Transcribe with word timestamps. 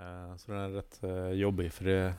Eh, 0.00 0.36
Så 0.36 0.52
den 0.52 0.60
är 0.60 0.68
rätt 0.68 0.98
eh, 1.02 1.30
jobbig 1.38 1.72
för 1.72 1.84
det 1.84 2.12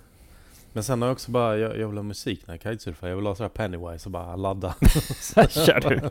Men 0.73 0.83
sen 0.83 1.01
har 1.01 1.07
jag 1.09 1.13
också 1.15 1.31
bara, 1.31 1.57
jag, 1.57 1.77
jag 1.79 1.87
vill 1.87 1.97
ha 1.97 2.03
musik 2.03 2.47
när 2.47 2.53
jag 2.53 2.61
kitesurfar 2.61 3.07
Jag 3.07 3.15
vill 3.15 3.25
ha 3.25 3.35
sådär 3.35 3.49
Pennywise 3.49 4.05
och 4.07 4.11
bara 4.11 4.35
ladda 4.35 4.75
Kör 5.49 5.89
du? 5.89 6.09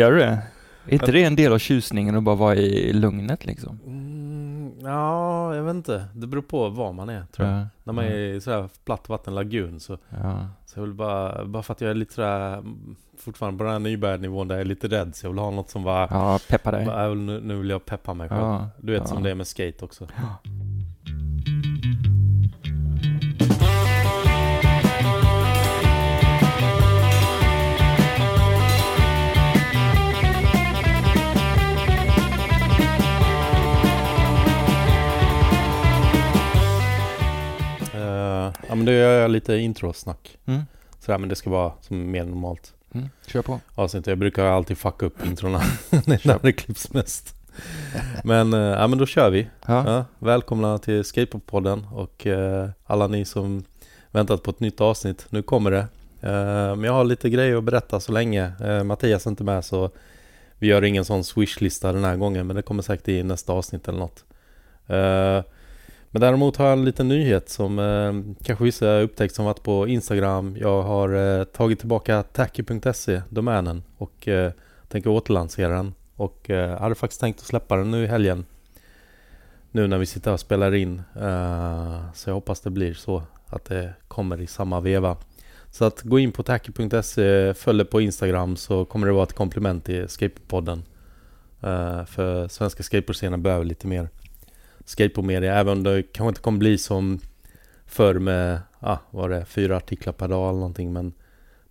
Gör 0.00 0.12
du 0.12 0.18
det? 0.18 0.42
Är 0.86 0.92
inte 0.92 1.12
det 1.12 1.24
en 1.24 1.36
del 1.36 1.52
av 1.52 1.58
tjusningen 1.58 2.16
att 2.16 2.22
bara 2.22 2.34
vara 2.36 2.54
i 2.54 2.92
lugnet 2.92 3.46
liksom? 3.46 3.78
mm, 3.86 4.72
Ja, 4.82 5.54
jag 5.56 5.62
vet 5.62 5.74
inte 5.74 6.04
Det 6.14 6.26
beror 6.26 6.42
på 6.42 6.68
var 6.68 6.92
man 6.92 7.08
är 7.08 7.24
tror 7.32 7.48
jag 7.48 7.58
Ja. 7.60 7.66
När 7.84 7.92
man 7.92 8.04
är 8.04 8.14
i 8.18 8.40
sådär 8.40 8.68
platt 8.84 9.08
vattenlagun 9.08 9.80
så, 9.80 9.98
Ja. 10.08 10.48
så 10.66 10.78
jag 10.78 10.82
vill 10.86 10.94
bara, 10.94 11.44
bara 11.44 11.62
för 11.62 11.72
att 11.72 11.80
jag 11.80 11.90
är 11.90 11.94
lite 11.94 12.14
sådär 12.14 12.62
Fortfarande 13.18 13.58
på 13.58 13.64
den 13.64 13.72
här 13.72 13.78
nybörjarnivån 13.80 14.48
där 14.48 14.54
jag 14.54 14.60
är 14.60 14.64
lite 14.64 14.88
rädd 14.88 15.16
Så 15.16 15.26
jag 15.26 15.30
vill 15.30 15.38
ha 15.38 15.50
något 15.50 15.70
som 15.70 15.84
bara, 15.84 16.08
Ja, 16.10 16.38
peppa 16.48 16.70
dig. 16.70 16.86
bara 16.86 17.08
nu, 17.14 17.40
nu 17.40 17.56
vill 17.56 17.70
jag 17.70 17.84
peppa 17.86 18.14
mig 18.14 18.28
själv 18.28 18.40
Ja. 18.42 18.68
Du 18.80 18.92
vet 18.92 19.08
som 19.08 19.22
det 19.22 19.30
är 19.30 19.34
med 19.34 19.46
skate 19.46 19.84
också 19.84 20.06
Ja 38.72 38.76
men 38.76 38.86
då 38.86 38.92
gör 38.92 39.20
jag 39.20 39.30
lite 39.30 39.54
introsnack 39.56 40.38
Mm. 40.46 40.62
Sådär 41.00 41.18
men 41.18 41.28
det 41.28 41.34
ska 41.34 41.50
vara 41.50 41.72
som 41.80 42.10
mer 42.10 42.24
normalt 42.24 42.74
Mm. 42.94 43.08
Kör 43.26 43.42
på. 43.42 43.60
avsnitt. 43.74 44.06
Jag 44.06 44.18
brukar 44.18 44.44
alltid 44.44 44.78
fucka 44.78 45.06
upp 45.06 45.26
introna. 45.26 45.58
det 45.90 46.24
är 46.24 46.28
där 46.28 46.38
det 46.42 46.52
klipps 46.52 46.92
mest. 46.92 47.34
Men, 48.24 48.52
eh, 48.52 48.60
ja, 48.60 48.86
men 48.86 48.98
då 48.98 49.06
kör 49.06 49.30
vi. 49.30 49.48
Ja. 49.66 49.92
Ja, 49.92 50.04
välkomna 50.18 50.78
till 50.78 51.04
Skateboardpodden 51.04 51.86
och 51.92 52.26
eh, 52.26 52.68
alla 52.84 53.06
ni 53.06 53.24
som 53.24 53.64
väntat 54.10 54.42
på 54.42 54.50
ett 54.50 54.60
nytt 54.60 54.80
avsnitt. 54.80 55.26
Nu 55.30 55.42
kommer 55.42 55.70
det. 55.70 55.86
Eh, 56.20 56.76
men 56.76 56.82
jag 56.84 56.92
har 56.92 57.04
lite 57.04 57.30
grejer 57.30 57.56
att 57.56 57.64
berätta 57.64 58.00
så 58.00 58.12
länge. 58.12 58.52
Eh, 58.64 58.84
Mattias 58.84 59.26
är 59.26 59.30
inte 59.30 59.44
med 59.44 59.64
så 59.64 59.90
vi 60.58 60.66
gör 60.66 60.84
ingen 60.84 61.04
sån 61.04 61.24
swishlista 61.24 61.92
den 61.92 62.04
här 62.04 62.16
gången 62.16 62.46
men 62.46 62.56
det 62.56 62.62
kommer 62.62 62.82
säkert 62.82 63.08
i 63.08 63.22
nästa 63.22 63.52
avsnitt 63.52 63.88
eller 63.88 63.98
något. 63.98 64.24
Men 66.14 66.20
däremot 66.20 66.56
har 66.56 66.66
jag 66.66 66.78
en 66.78 66.84
liten 66.84 67.08
nyhet 67.08 67.48
som 67.48 67.78
eh, 67.78 68.34
kanske 68.44 68.64
vissa 68.64 68.86
har 68.86 69.02
upptäckt 69.02 69.34
som 69.34 69.44
varit 69.44 69.62
på 69.62 69.88
Instagram. 69.88 70.56
Jag 70.60 70.82
har 70.82 71.38
eh, 71.38 71.44
tagit 71.44 71.78
tillbaka 71.78 72.22
tacky.se, 72.22 73.22
domänen, 73.28 73.82
och 73.98 74.28
eh, 74.28 74.52
tänker 74.88 75.10
återlansera 75.10 75.76
den. 75.76 75.94
Och 76.16 76.50
eh, 76.50 76.78
hade 76.80 76.94
faktiskt 76.94 77.20
tänkt 77.20 77.40
att 77.40 77.46
släppa 77.46 77.76
den 77.76 77.90
nu 77.90 78.04
i 78.04 78.06
helgen. 78.06 78.44
Nu 79.70 79.86
när 79.86 79.98
vi 79.98 80.06
sitter 80.06 80.32
och 80.32 80.40
spelar 80.40 80.74
in. 80.74 81.02
Eh, 81.16 82.12
så 82.14 82.30
jag 82.30 82.34
hoppas 82.34 82.60
det 82.60 82.70
blir 82.70 82.94
så 82.94 83.22
att 83.46 83.64
det 83.64 83.94
kommer 84.08 84.40
i 84.40 84.46
samma 84.46 84.80
veva. 84.80 85.16
Så 85.70 85.84
att 85.84 86.02
gå 86.02 86.18
in 86.18 86.32
på 86.32 86.42
tacky.se, 86.42 87.54
följ 87.54 87.78
det 87.78 87.84
på 87.84 88.00
Instagram 88.00 88.56
så 88.56 88.84
kommer 88.84 89.06
det 89.06 89.12
vara 89.12 89.22
ett 89.22 89.32
komplement 89.32 89.84
till 89.84 90.08
Skateboardpodden. 90.08 90.82
Eh, 91.60 92.04
för 92.04 92.48
svenska 92.48 92.82
skateboardscenen 92.82 93.42
behöver 93.42 93.64
lite 93.64 93.86
mer 93.86 94.08
skateboardmedia. 94.84 95.54
Även 95.54 95.72
om 95.72 95.82
det 95.82 96.02
kanske 96.02 96.28
inte 96.28 96.40
kommer 96.40 96.58
bli 96.58 96.78
som 96.78 97.20
förr 97.86 98.14
med, 98.14 98.60
ah, 98.80 98.98
var 99.10 99.28
det 99.28 99.44
fyra 99.44 99.76
artiklar 99.76 100.12
per 100.12 100.28
dag 100.28 100.48
eller 100.48 100.58
någonting. 100.58 100.92
Men, 100.92 101.12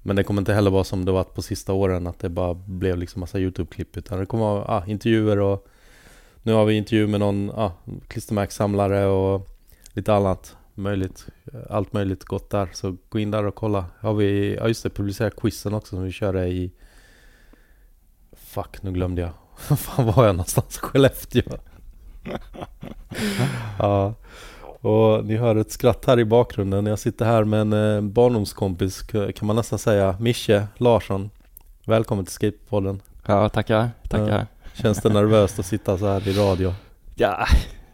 men 0.02 0.16
det 0.16 0.24
kommer 0.24 0.42
inte 0.42 0.54
heller 0.54 0.72
vara 0.72 0.84
som 0.84 1.06
det 1.06 1.12
varit 1.12 1.34
på 1.34 1.42
sista 1.42 1.74
åren 1.74 2.08
att 2.08 2.20
det 2.20 2.30
bara 2.30 2.54
blev 2.54 2.98
liksom 2.98 3.20
massa 3.20 3.40
YouTube-klipp. 3.40 3.98
Utan 3.98 4.20
det 4.20 4.26
kommer 4.26 4.44
vara 4.44 4.66
ah, 4.66 4.86
intervjuer 4.88 5.40
och 5.40 5.68
nu 6.44 6.54
har 6.54 6.66
vi 6.66 6.74
intervju 6.74 7.08
med 7.08 7.20
någon 7.20 7.52
ah, 7.52 7.72
klistermärkssamlare 8.08 9.06
och 9.06 9.48
lite 9.94 10.14
annat 10.14 10.56
möjligt. 10.76 11.26
Allt 11.70 11.94
möjligt 11.94 12.24
gott 12.24 12.50
där. 12.50 12.70
Så 12.74 12.98
gå 13.10 13.20
in 13.20 13.32
där 13.32 13.46
och 13.46 13.56
kolla. 13.56 13.86
Har 14.00 14.14
vi, 14.14 14.56
ja 14.56 14.68
just 14.68 14.84
det, 14.84 14.90
publicera 14.90 15.30
quizen 15.30 15.74
också 15.74 15.96
som 15.96 16.04
vi 16.04 16.12
körde 16.12 16.48
i 16.48 16.72
Fuck, 18.34 18.84
nu 18.84 18.92
glömde 18.92 19.22
jag. 19.22 19.32
Fan 19.78 20.06
var 20.06 20.26
jag 20.26 20.36
någonstans? 20.36 20.78
Skellefteå 20.82 21.58
ja. 23.80 24.14
Och 24.82 25.26
ni 25.26 25.36
hör 25.38 25.56
ett 25.56 25.72
skratt 25.72 26.06
här 26.06 26.20
i 26.20 26.26
bakgrunden. 26.26 26.86
Jag 26.86 27.00
sitter 27.00 27.26
här 27.26 27.44
med 27.44 27.62
en 27.62 27.74
eh, 27.74 28.02
barndomskompis 28.02 29.02
kan 29.02 29.48
man 29.48 29.56
nästan 29.56 29.80
säga. 29.80 30.16
Mische 30.20 30.68
Larsson. 30.78 31.30
Välkommen 31.86 32.26
till 32.26 32.34
Skatepodden. 32.34 33.02
Ja, 33.28 33.50
tackar. 33.50 33.90
Tackar. 34.10 34.48
Känns 34.74 35.02
det 35.02 35.10
nervöst 35.10 35.60
att 35.60 35.66
sitta 35.66 35.98
så 35.98 36.08
här 36.08 36.28
i 36.28 36.34
radio? 36.34 36.74
Ja, 37.16 37.46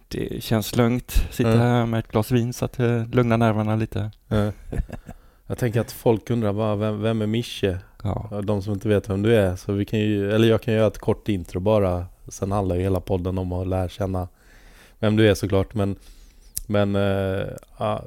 det 0.07 0.43
känns 0.43 0.75
lugnt. 0.75 1.11
Sitta 1.31 1.49
Mm. 1.49 1.61
här 1.61 1.85
med 1.85 1.99
ett 1.99 2.07
glas 2.11 2.31
vin 2.31 2.53
så 2.53 2.65
att 2.65 2.73
det 2.73 3.05
lugnar 3.11 3.37
nerverna 3.37 3.75
lite. 3.75 4.11
Eh, 4.29 4.49
Jag 5.47 5.57
tänker 5.57 5.81
att 5.81 5.91
folk 5.91 6.29
undrar 6.29 6.53
bara, 6.53 6.75
vem, 6.75 7.01
vem 7.01 7.21
är 7.21 7.27
Mische? 7.27 7.77
Ja, 8.03 8.41
De 8.43 8.61
som 8.61 8.73
inte 8.73 8.87
vet 8.89 9.09
vem 9.09 9.21
du 9.21 9.35
är. 9.35 9.55
Så 9.55 9.71
vi 9.73 9.85
kan 9.85 9.99
ju, 9.99 10.31
eller 10.31 10.47
jag 10.47 10.61
kan 10.61 10.73
göra 10.73 10.87
ett 10.87 10.97
kort 10.97 11.29
intro 11.29 11.59
bara. 11.59 12.05
Sen 12.27 12.51
handlar 12.51 12.75
ju 12.75 12.81
hela 12.81 12.99
podden 12.99 13.37
om 13.37 13.51
att 13.51 13.67
lära 13.67 13.89
känna 13.89 14.27
vem 14.99 15.15
du 15.15 15.29
är 15.29 15.33
såklart. 15.33 15.73
Men, 15.73 15.95
men 16.67 16.95
eh, 16.95 17.47
ja, 17.77 18.03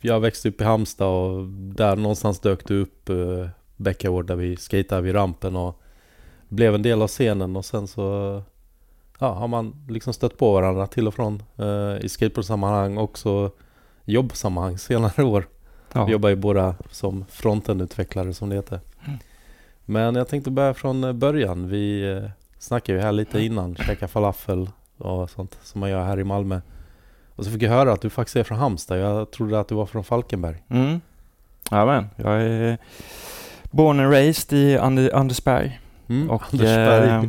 jag 0.00 0.20
växte 0.20 0.48
upp 0.48 0.60
i 0.60 0.64
Halmstad 0.64 1.08
och 1.08 1.46
där 1.48 1.96
någonstans 1.96 2.40
dök 2.40 2.66
du 2.68 2.80
upp 2.82 3.10
uh, 3.10 3.48
Bäckagård 3.76 4.26
där 4.26 4.36
vi 4.36 4.56
skejtade 4.56 5.02
vid 5.02 5.14
rampen 5.14 5.56
och 5.56 5.80
blev 6.48 6.74
en 6.74 6.82
del 6.82 7.02
av 7.02 7.08
scenen 7.08 7.56
och 7.56 7.64
sen 7.64 7.86
så 7.88 8.42
ja, 9.18 9.32
har 9.34 9.48
man 9.48 9.84
liksom 9.88 10.12
stött 10.12 10.38
på 10.38 10.52
varandra 10.52 10.86
till 10.86 11.08
och 11.08 11.14
från 11.14 11.42
eh, 11.56 12.04
i 12.04 12.08
skateboardsammanhang 12.08 12.96
och 12.96 13.04
också 13.04 13.50
jobbsammanhang 14.04 14.78
senare 14.88 15.22
år. 15.24 15.40
Vi 15.92 16.00
Ja. 16.00 16.10
jobbar 16.10 16.28
ju 16.28 16.36
båda 16.36 16.74
som 16.90 17.24
frontendutvecklare 17.28 18.34
som 18.34 18.48
det 18.48 18.56
heter. 18.56 18.80
Mm. 19.06 19.18
Men 19.84 20.14
jag 20.14 20.28
tänkte 20.28 20.50
börja 20.50 20.74
från 20.74 21.04
eh, 21.04 21.12
början. 21.12 21.68
Vi 21.68 22.10
eh, 22.12 22.30
snackade 22.58 22.98
ju 22.98 23.04
här 23.04 23.12
lite 23.12 23.40
innan, 23.40 23.76
käka 23.76 24.08
falafel 24.08 24.70
och 24.98 25.30
sånt 25.30 25.58
som 25.62 25.80
man 25.80 25.90
gör 25.90 26.04
här 26.04 26.20
i 26.20 26.24
Malmö. 26.24 26.60
Och 27.34 27.44
så 27.44 27.50
fick 27.50 27.62
jag 27.62 27.70
höra 27.70 27.92
att 27.92 28.00
du 28.02 28.10
faktiskt 28.10 28.36
är 28.36 28.44
från 28.44 28.58
Halmstad. 28.58 28.98
Jag 29.00 29.30
trodde 29.30 29.60
att 29.60 29.68
du 29.68 29.74
var 29.74 29.86
från 29.86 30.04
Falkenberg. 30.04 30.64
Mm. 30.68 31.00
Ja, 31.70 31.86
men 31.86 32.06
jag 32.16 32.42
är 32.42 32.78
born 33.70 34.00
and 34.00 34.12
raised 34.12 34.58
i 34.58 34.78
Ander, 34.78 35.14
Andersberg. 35.14 35.80
Mm, 36.08 36.30
Och, 36.30 36.42
Andersberg. 36.52 37.08
eh, 37.08 37.22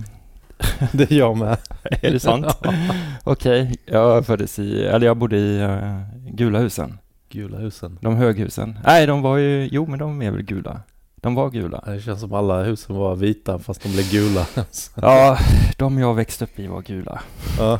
det 0.91 1.11
är 1.11 1.17
jag 1.17 1.37
med. 1.37 1.57
är 1.83 2.11
det 2.11 2.19
sant? 2.19 2.45
Okej, 3.23 3.75
jag 3.85 4.25
föddes 4.25 4.59
i, 4.59 4.85
eller 4.85 5.07
jag 5.07 5.17
bodde 5.17 5.37
i 5.37 5.61
uh, 5.63 5.99
gula 6.31 6.59
husen. 6.59 6.97
Gula 7.29 7.57
husen. 7.57 7.97
De 8.01 8.15
höghusen. 8.15 8.79
Nej, 8.85 9.07
de 9.07 9.21
var 9.21 9.37
ju, 9.37 9.69
jo 9.71 9.85
men 9.85 9.99
de 9.99 10.21
är 10.21 10.31
väl 10.31 10.41
gula. 10.43 10.81
De 11.21 11.35
var 11.35 11.49
gula. 11.49 11.83
Det 11.85 12.01
känns 12.01 12.19
som 12.19 12.33
alla 12.33 12.63
husen 12.63 12.95
var 12.95 13.15
vita 13.15 13.59
fast 13.59 13.83
de 13.83 13.89
blev 13.89 14.11
gula. 14.11 14.45
Ja, 14.95 15.37
de 15.77 15.97
jag 15.97 16.13
växte 16.13 16.43
upp 16.43 16.59
i 16.59 16.67
var 16.67 16.81
gula. 16.81 17.21
ja. 17.59 17.79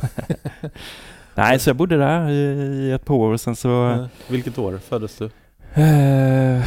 Nej, 1.34 1.58
så 1.58 1.70
jag 1.70 1.76
bodde 1.76 1.96
där 1.96 2.30
i, 2.30 2.92
ett 2.92 3.04
par 3.04 3.14
år 3.14 3.32
och 3.32 3.40
sen 3.40 3.56
så... 3.56 4.06
Vilket 4.28 4.58
år 4.58 4.78
föddes 4.78 5.16
du? 5.16 5.24
Eh, 5.74 6.62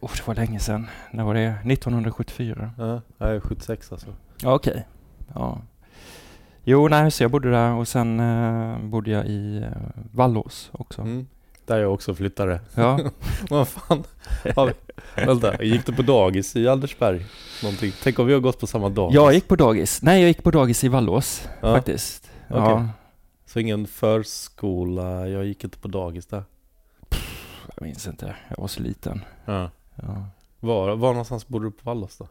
oh, 0.00 0.10
det 0.16 0.26
var 0.26 0.34
länge 0.34 0.60
sedan. 0.60 0.86
När 1.10 1.24
var 1.24 1.34
det? 1.34 1.54
1974. 1.64 2.70
Ja, 2.78 3.00
jag 3.18 3.30
är 3.30 3.40
76 3.40 3.92
alltså. 3.92 4.06
Ja, 4.42 4.54
okej. 4.54 4.86
Ja. 5.34 5.58
Jo, 6.64 6.88
nej, 6.88 7.10
så 7.10 7.24
jag 7.24 7.30
bodde 7.30 7.50
där 7.50 7.72
och 7.72 7.88
sen 7.88 8.20
eh, 8.20 8.78
bodde 8.78 9.10
jag 9.10 9.26
i 9.26 9.58
uh, 9.58 9.66
Vallås 10.12 10.70
också. 10.72 11.02
Mm. 11.02 11.26
Där 11.66 11.78
jag 11.78 11.94
också 11.94 12.14
flyttade. 12.14 12.60
Ja. 12.74 12.98
Vad 13.50 13.68
fan 13.68 14.04
har 14.56 14.66
vi? 14.66 14.72
Vänta, 15.26 15.62
gick 15.64 15.86
du 15.86 15.92
på 15.92 16.02
dagis 16.02 16.56
i 16.56 16.68
Aldersberg? 16.68 17.26
Någonting? 17.62 17.92
Tänk 18.02 18.18
om 18.18 18.26
vi 18.26 18.32
har 18.32 18.40
gått 18.40 18.60
på 18.60 18.66
samma 18.66 18.88
dagis? 18.88 19.14
Jag 19.14 19.34
gick 19.34 19.48
på 19.48 19.56
dagis. 19.56 20.02
Nej, 20.02 20.20
jag 20.20 20.28
gick 20.28 20.42
på 20.42 20.50
dagis 20.50 20.84
i 20.84 20.88
Vallås 20.88 21.48
Ja, 21.60 21.74
faktiskt. 21.74 22.30
okej. 22.50 22.60
Ja, 22.60 22.88
Så 23.46 23.60
ingen 23.60 23.86
förskola, 23.86 25.28
jag 25.28 25.44
gick 25.46 25.64
inte 25.64 25.78
på 25.78 25.88
dagis 25.88 26.26
där. 26.26 26.44
jag 27.76 27.82
minns 27.82 28.06
inte. 28.06 28.34
Jag 28.48 28.56
var 28.58 28.68
så 28.68 28.82
liten. 28.82 29.20
Ja. 29.44 29.70
Ja. 29.94 30.24
Var, 30.60 30.96
var 30.96 31.08
någonstans 31.10 31.48
bodde 31.48 31.66
du 31.66 31.70
på 31.70 31.80
Vallås 31.82 32.16
då? 32.18 32.28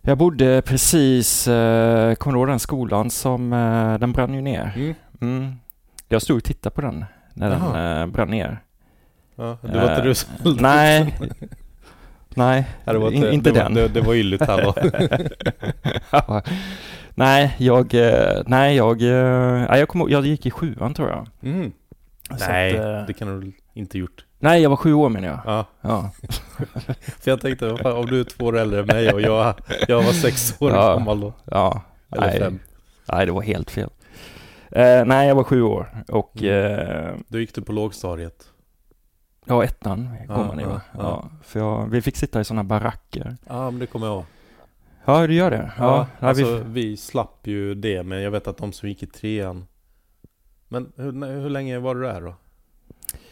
Jag 0.00 0.18
bodde 0.18 0.62
precis, 0.66 1.48
eh, 1.48 2.14
kommer 2.14 2.34
du 2.34 2.38
ihåg 2.40 2.48
den 2.48 2.58
skolan 2.58 3.10
som, 3.10 3.52
eh, 3.52 3.98
den 3.98 4.12
brann 4.12 4.34
ju 4.34 4.40
ner. 4.40 4.72
Mm. 4.76 4.94
Mm. 5.20 5.54
Jag 6.08 6.22
stod 6.22 6.36
och 6.36 6.44
tittade 6.44 6.74
på 6.74 6.80
den 6.80 7.04
när 7.38 7.50
den 7.50 8.00
eh, 8.00 8.06
brann 8.06 8.30
ner. 8.30 8.62
Ja, 9.36 9.58
det 9.62 9.68
var 9.78 9.82
inte 9.82 9.94
Eh, 9.94 10.02
du 10.02 10.14
som 10.14 10.30
höll 10.44 10.60
Nej, 10.60 11.14
nej, 12.28 12.66
var 12.84 13.10
in, 13.10 13.24
inte 13.26 13.50
det 13.50 13.60
den. 13.60 13.74
Det, 13.74 13.88
det 13.88 14.00
var 14.00 14.14
ylligt 14.14 14.42
här 14.46 14.62
då. 14.62 14.74
Ja. 16.10 16.42
nej, 17.14 17.54
jag, 17.58 17.94
eh, 17.94 18.42
nej, 18.46 18.76
jag, 18.76 19.02
eh, 19.02 19.66
nej, 19.70 19.78
jag, 19.78 19.88
kom, 19.88 20.06
jag 20.10 20.26
gick 20.26 20.46
i 20.46 20.50
sjuan 20.50 20.94
tror 20.94 21.08
jag. 21.08 21.28
Mm. 21.42 21.72
Nej, 22.40 22.78
att, 22.78 22.84
eh, 22.84 23.06
det 23.06 23.12
kan 23.12 23.40
du 23.40 23.52
inte 23.74 23.98
gjort. 23.98 24.24
nej, 24.38 24.62
jag 24.62 24.70
var 24.70 24.76
sju 24.76 24.92
år 24.94 25.08
menar 25.08 25.28
jag. 25.28 25.40
Ja, 25.44 25.64
Ja, 25.80 26.10
för 27.20 27.30
jag 27.30 27.40
tänkte 27.40 27.70
om 27.70 28.06
du 28.06 28.20
är 28.20 28.24
två 28.24 28.44
år 28.46 28.58
äldre 28.58 28.80
än 28.80 28.86
mig 28.86 29.12
och 29.12 29.20
jag, 29.20 29.54
jag 29.88 30.02
var 30.02 30.12
sex 30.12 30.54
år 30.60 30.70
Ja. 30.70 30.92
gammal 30.94 31.20
då. 31.20 31.32
ja, 31.44 31.82
Eller 32.12 32.26
nej, 32.26 32.38
fem. 32.38 32.58
nej, 33.12 33.26
det 33.26 33.32
var 33.32 33.42
helt 33.42 33.70
fel. 33.70 33.90
Eh, 34.72 35.04
nej, 35.04 35.28
jag 35.28 35.34
var 35.34 35.44
sju 35.44 35.62
år 35.62 36.04
och 36.08 36.42
Mm. 36.42 36.80
eh, 37.08 37.14
Då 37.28 37.38
gick 37.38 37.54
du 37.54 37.62
på 37.62 37.72
lågstadiet? 37.72 38.48
ja, 39.44 39.64
ettan 39.64 40.16
går 40.26 40.36
Ja, 40.38 40.46
man 40.46 40.60
i 40.60 40.64
va? 40.64 40.80
ja, 40.92 40.98
Ja, 41.00 41.30
för 41.42 41.60
jag, 41.60 41.86
vi 41.90 42.02
fick 42.02 42.16
sitta 42.16 42.40
i 42.40 42.44
sådana 42.44 42.64
baracker. 42.64 43.36
Ja, 43.48 43.70
men 43.70 43.80
det 43.80 43.86
kommer 43.86 44.06
jag 44.06 44.14
ihåg. 44.14 44.24
Ja, 45.04 45.26
du 45.26 45.34
gör 45.34 45.50
det? 45.50 45.72
Ja, 45.78 46.06
ja 46.20 46.26
alltså 46.28 46.58
vi, 46.58 46.62
vi... 46.88 46.96
slapp 46.96 47.46
ju 47.46 47.74
det, 47.74 48.02
men 48.02 48.22
jag 48.22 48.30
vet 48.30 48.46
att 48.46 48.56
de 48.56 48.72
som 48.72 48.88
gick 48.88 49.02
i 49.02 49.06
trean 49.06 49.66
Men 50.68 50.92
hur, 50.96 51.40
hur 51.40 51.50
länge 51.50 51.78
var 51.78 51.94
du 51.94 52.02
där 52.02 52.20
då? 52.20 52.34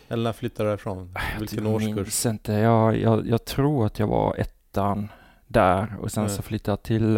Eller 0.08 0.22
när 0.24 0.32
flyttade 0.32 0.64
du 0.68 0.70
därifrån? 0.70 1.14
Vilken 1.38 1.64
jag 1.64 1.74
årskurs? 1.74 1.94
minns 1.96 2.26
inte. 2.26 2.52
Jag, 2.52 2.96
jag, 2.96 3.26
jag 3.28 3.44
tror 3.44 3.86
att 3.86 3.98
jag 3.98 4.06
var 4.06 4.34
ettan 4.36 5.08
där 5.46 5.96
och 6.00 6.12
sen 6.12 6.24
Mm. 6.24 6.36
så 6.36 6.42
flyttade 6.42 6.72
jag 6.72 6.82
till 6.82 7.16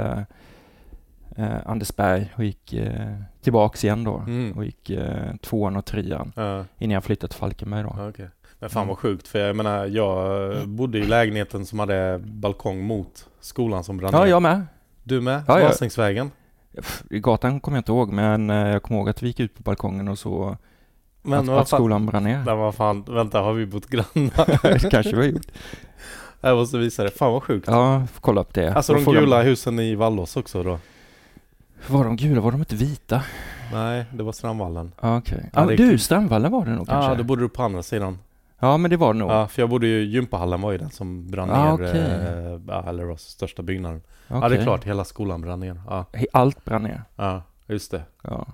eh, 1.39 1.57
Andersberg 1.67 2.33
och 2.37 2.45
gick 2.45 2.73
eh, 2.73 3.15
tillbaks 3.43 3.85
igen 3.85 4.05
då. 4.05 4.17
Mm. 4.27 4.53
Och 4.57 4.65
gick 4.65 4.91
eh, 4.91 5.35
tvåan 5.43 5.77
och 5.77 5.85
trean 5.85 6.33
Ja, 6.37 6.65
innan 6.79 6.95
jag 6.95 7.05
flyttade 7.05 7.29
till 7.31 7.39
Falkenberg 7.41 7.83
då. 7.83 7.95
ja, 7.99 8.09
okej. 8.09 8.29
Men 8.61 8.71
fan 8.71 8.81
Mm. 8.83 8.89
vad 8.89 8.99
sjukt, 8.99 9.29
för 9.29 9.39
jag 9.39 9.57
menar 9.57 9.87
jag 9.87 10.53
eh, 10.57 10.65
bodde 10.67 10.99
i 10.99 11.05
lägenheten 11.07 11.67
som 11.67 11.79
hade 11.79 12.21
balkong 12.25 12.83
mot 12.83 13.29
skolan 13.41 13.85
som 13.85 13.97
brann 13.97 14.11
Ja, 14.13 14.27
jag 14.27 14.43
med. 14.43 14.67
Du 15.05 15.21
med? 15.21 15.43
Ja, 15.49 15.61
ja. 15.61 15.67
Vasängsvägen? 15.67 16.31
Pff, 16.77 17.03
I 17.11 17.21
gatan 17.21 17.61
kommer 17.61 17.77
jag 17.79 17.81
inte 17.81 17.93
ihåg, 17.93 18.13
men 18.13 18.51
eh, 18.51 18.57
jag 18.57 18.83
kommer 18.83 19.01
ihåg 19.01 19.09
att 19.09 19.23
vi 19.23 19.27
gick 19.27 19.41
ut 19.41 19.55
på 19.57 19.63
balkongen 19.63 20.09
och 20.09 20.19
så 20.19 20.57
Men 21.23 21.33
att, 21.39 21.49
att 21.49 21.69
fan, 21.71 21.79
skolan 21.79 22.07
brann 22.07 22.25
ner. 22.25 22.43
men 22.47 22.59
vad 22.59 22.75
fan, 22.75 23.03
vänta 23.09 23.41
har 23.41 23.53
vi 23.53 23.67
bott 23.67 23.87
grannar? 23.87 24.63
det 24.83 24.91
kanske 24.91 25.11
vi 25.17 25.23
har 25.27 25.33
gjort. 25.33 25.47
jag 26.41 26.57
måste 26.57 26.79
visa 26.79 27.05
det, 27.05 27.11
fan 27.11 27.33
vad 27.33 27.43
sjukt. 27.43 27.69
Ja, 27.69 28.03
kolla 28.21 28.41
upp 28.41 28.55
det. 28.55 28.75
Alltså 28.75 28.95
de 28.95 29.05
gula 29.05 29.43
husen 29.43 29.79
i 29.79 29.95
Vallås 29.95 30.37
också 30.37 30.63
då? 30.63 30.79
Var 31.87 32.05
de 32.05 32.17
gula? 32.17 32.41
Var 32.41 32.51
de 32.53 32.61
inte 32.61 32.75
vita? 32.77 33.23
Nej, 33.73 34.05
det 34.13 34.23
var 34.23 34.33
Strandvallen. 34.33 34.93
Ja, 35.01 35.17
Okej. 35.19 35.51
Ja, 35.53 35.61
Ja, 35.61 35.67
det 35.67 35.73
är 35.75 35.77
du. 35.77 35.99
Strandvallen 35.99 36.53
var 36.53 36.65
det 36.65 36.71
nog 36.71 36.89
kanske? 36.89 37.11
Ja, 37.11 37.17
då 37.17 37.25
bodde 37.25 37.43
du 37.43 37.49
på 37.49 37.63
andra 37.63 37.83
sidan. 37.83 38.19
Ja, 38.59 38.77
men 38.77 38.91
det 38.91 38.97
var 38.97 39.13
det 39.13 39.19
nog. 39.19 39.31
Ja, 39.31 39.49
för 39.49 39.63
jag 39.63 39.69
bodde 39.71 39.87
ju, 39.87 40.05
gympahallen 40.05 40.61
var 40.61 40.73
ju 40.73 40.79
den 40.79 40.91
som 40.91 41.31
brann 41.31 41.51
Ah, 41.51 41.65
ner, 41.65 41.75
okej. 41.75 42.01
eh, 42.01 42.61
ja, 42.69 42.89
eller 42.89 43.05
var 43.05 43.17
största 43.17 43.63
byggnaden. 43.63 44.03
Ja, 44.29 44.49
det 44.49 44.57
är 44.57 44.63
klart, 44.63 44.85
hela 44.85 45.05
skolan 45.05 45.41
brann 45.41 45.61
ner. 45.61 45.81
Ja, 45.89 46.05
Allt 46.33 46.65
brann 46.65 46.83
ner. 46.83 47.03
ja 47.17 47.43
just 47.67 47.91
det. 47.91 48.03
Ja. 48.23 48.47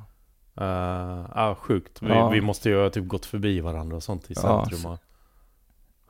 Uh, 0.61 1.27
ja, 1.35 1.56
sjukt. 1.61 2.03
Vi, 2.03 2.09
Ja. 2.09 2.29
vi 2.29 2.41
måste 2.41 2.69
ju 2.69 2.82
ha 2.82 2.91
typ 2.91 3.06
gått 3.09 3.27
förbi 3.27 3.61
varandra 3.61 3.97
och 3.97 4.03
sånt 4.03 4.31
i 4.31 4.35
Ja, 4.37 4.41
centrum. 4.67 4.93
och, 4.93 4.99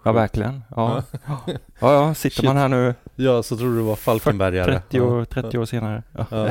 Ja, 0.05 0.13
verkligen. 0.13 0.63
Ja, 0.77 1.03
ja, 1.27 1.47
ja 1.81 2.15
sitter 2.15 2.37
Shit. 2.37 2.45
man 2.45 2.57
här 2.57 2.69
nu 2.69 2.95
ja, 3.17 3.43
så 3.43 3.57
tror 3.57 3.77
du 3.77 3.83
var 3.83 3.97
Falkenbergare. 3.97 4.73
30 4.73 5.01
år, 5.01 5.25
30 5.25 5.59
år 5.59 5.65
senare. 5.65 6.03
Ja. 6.13 6.27
Ja. 6.31 6.51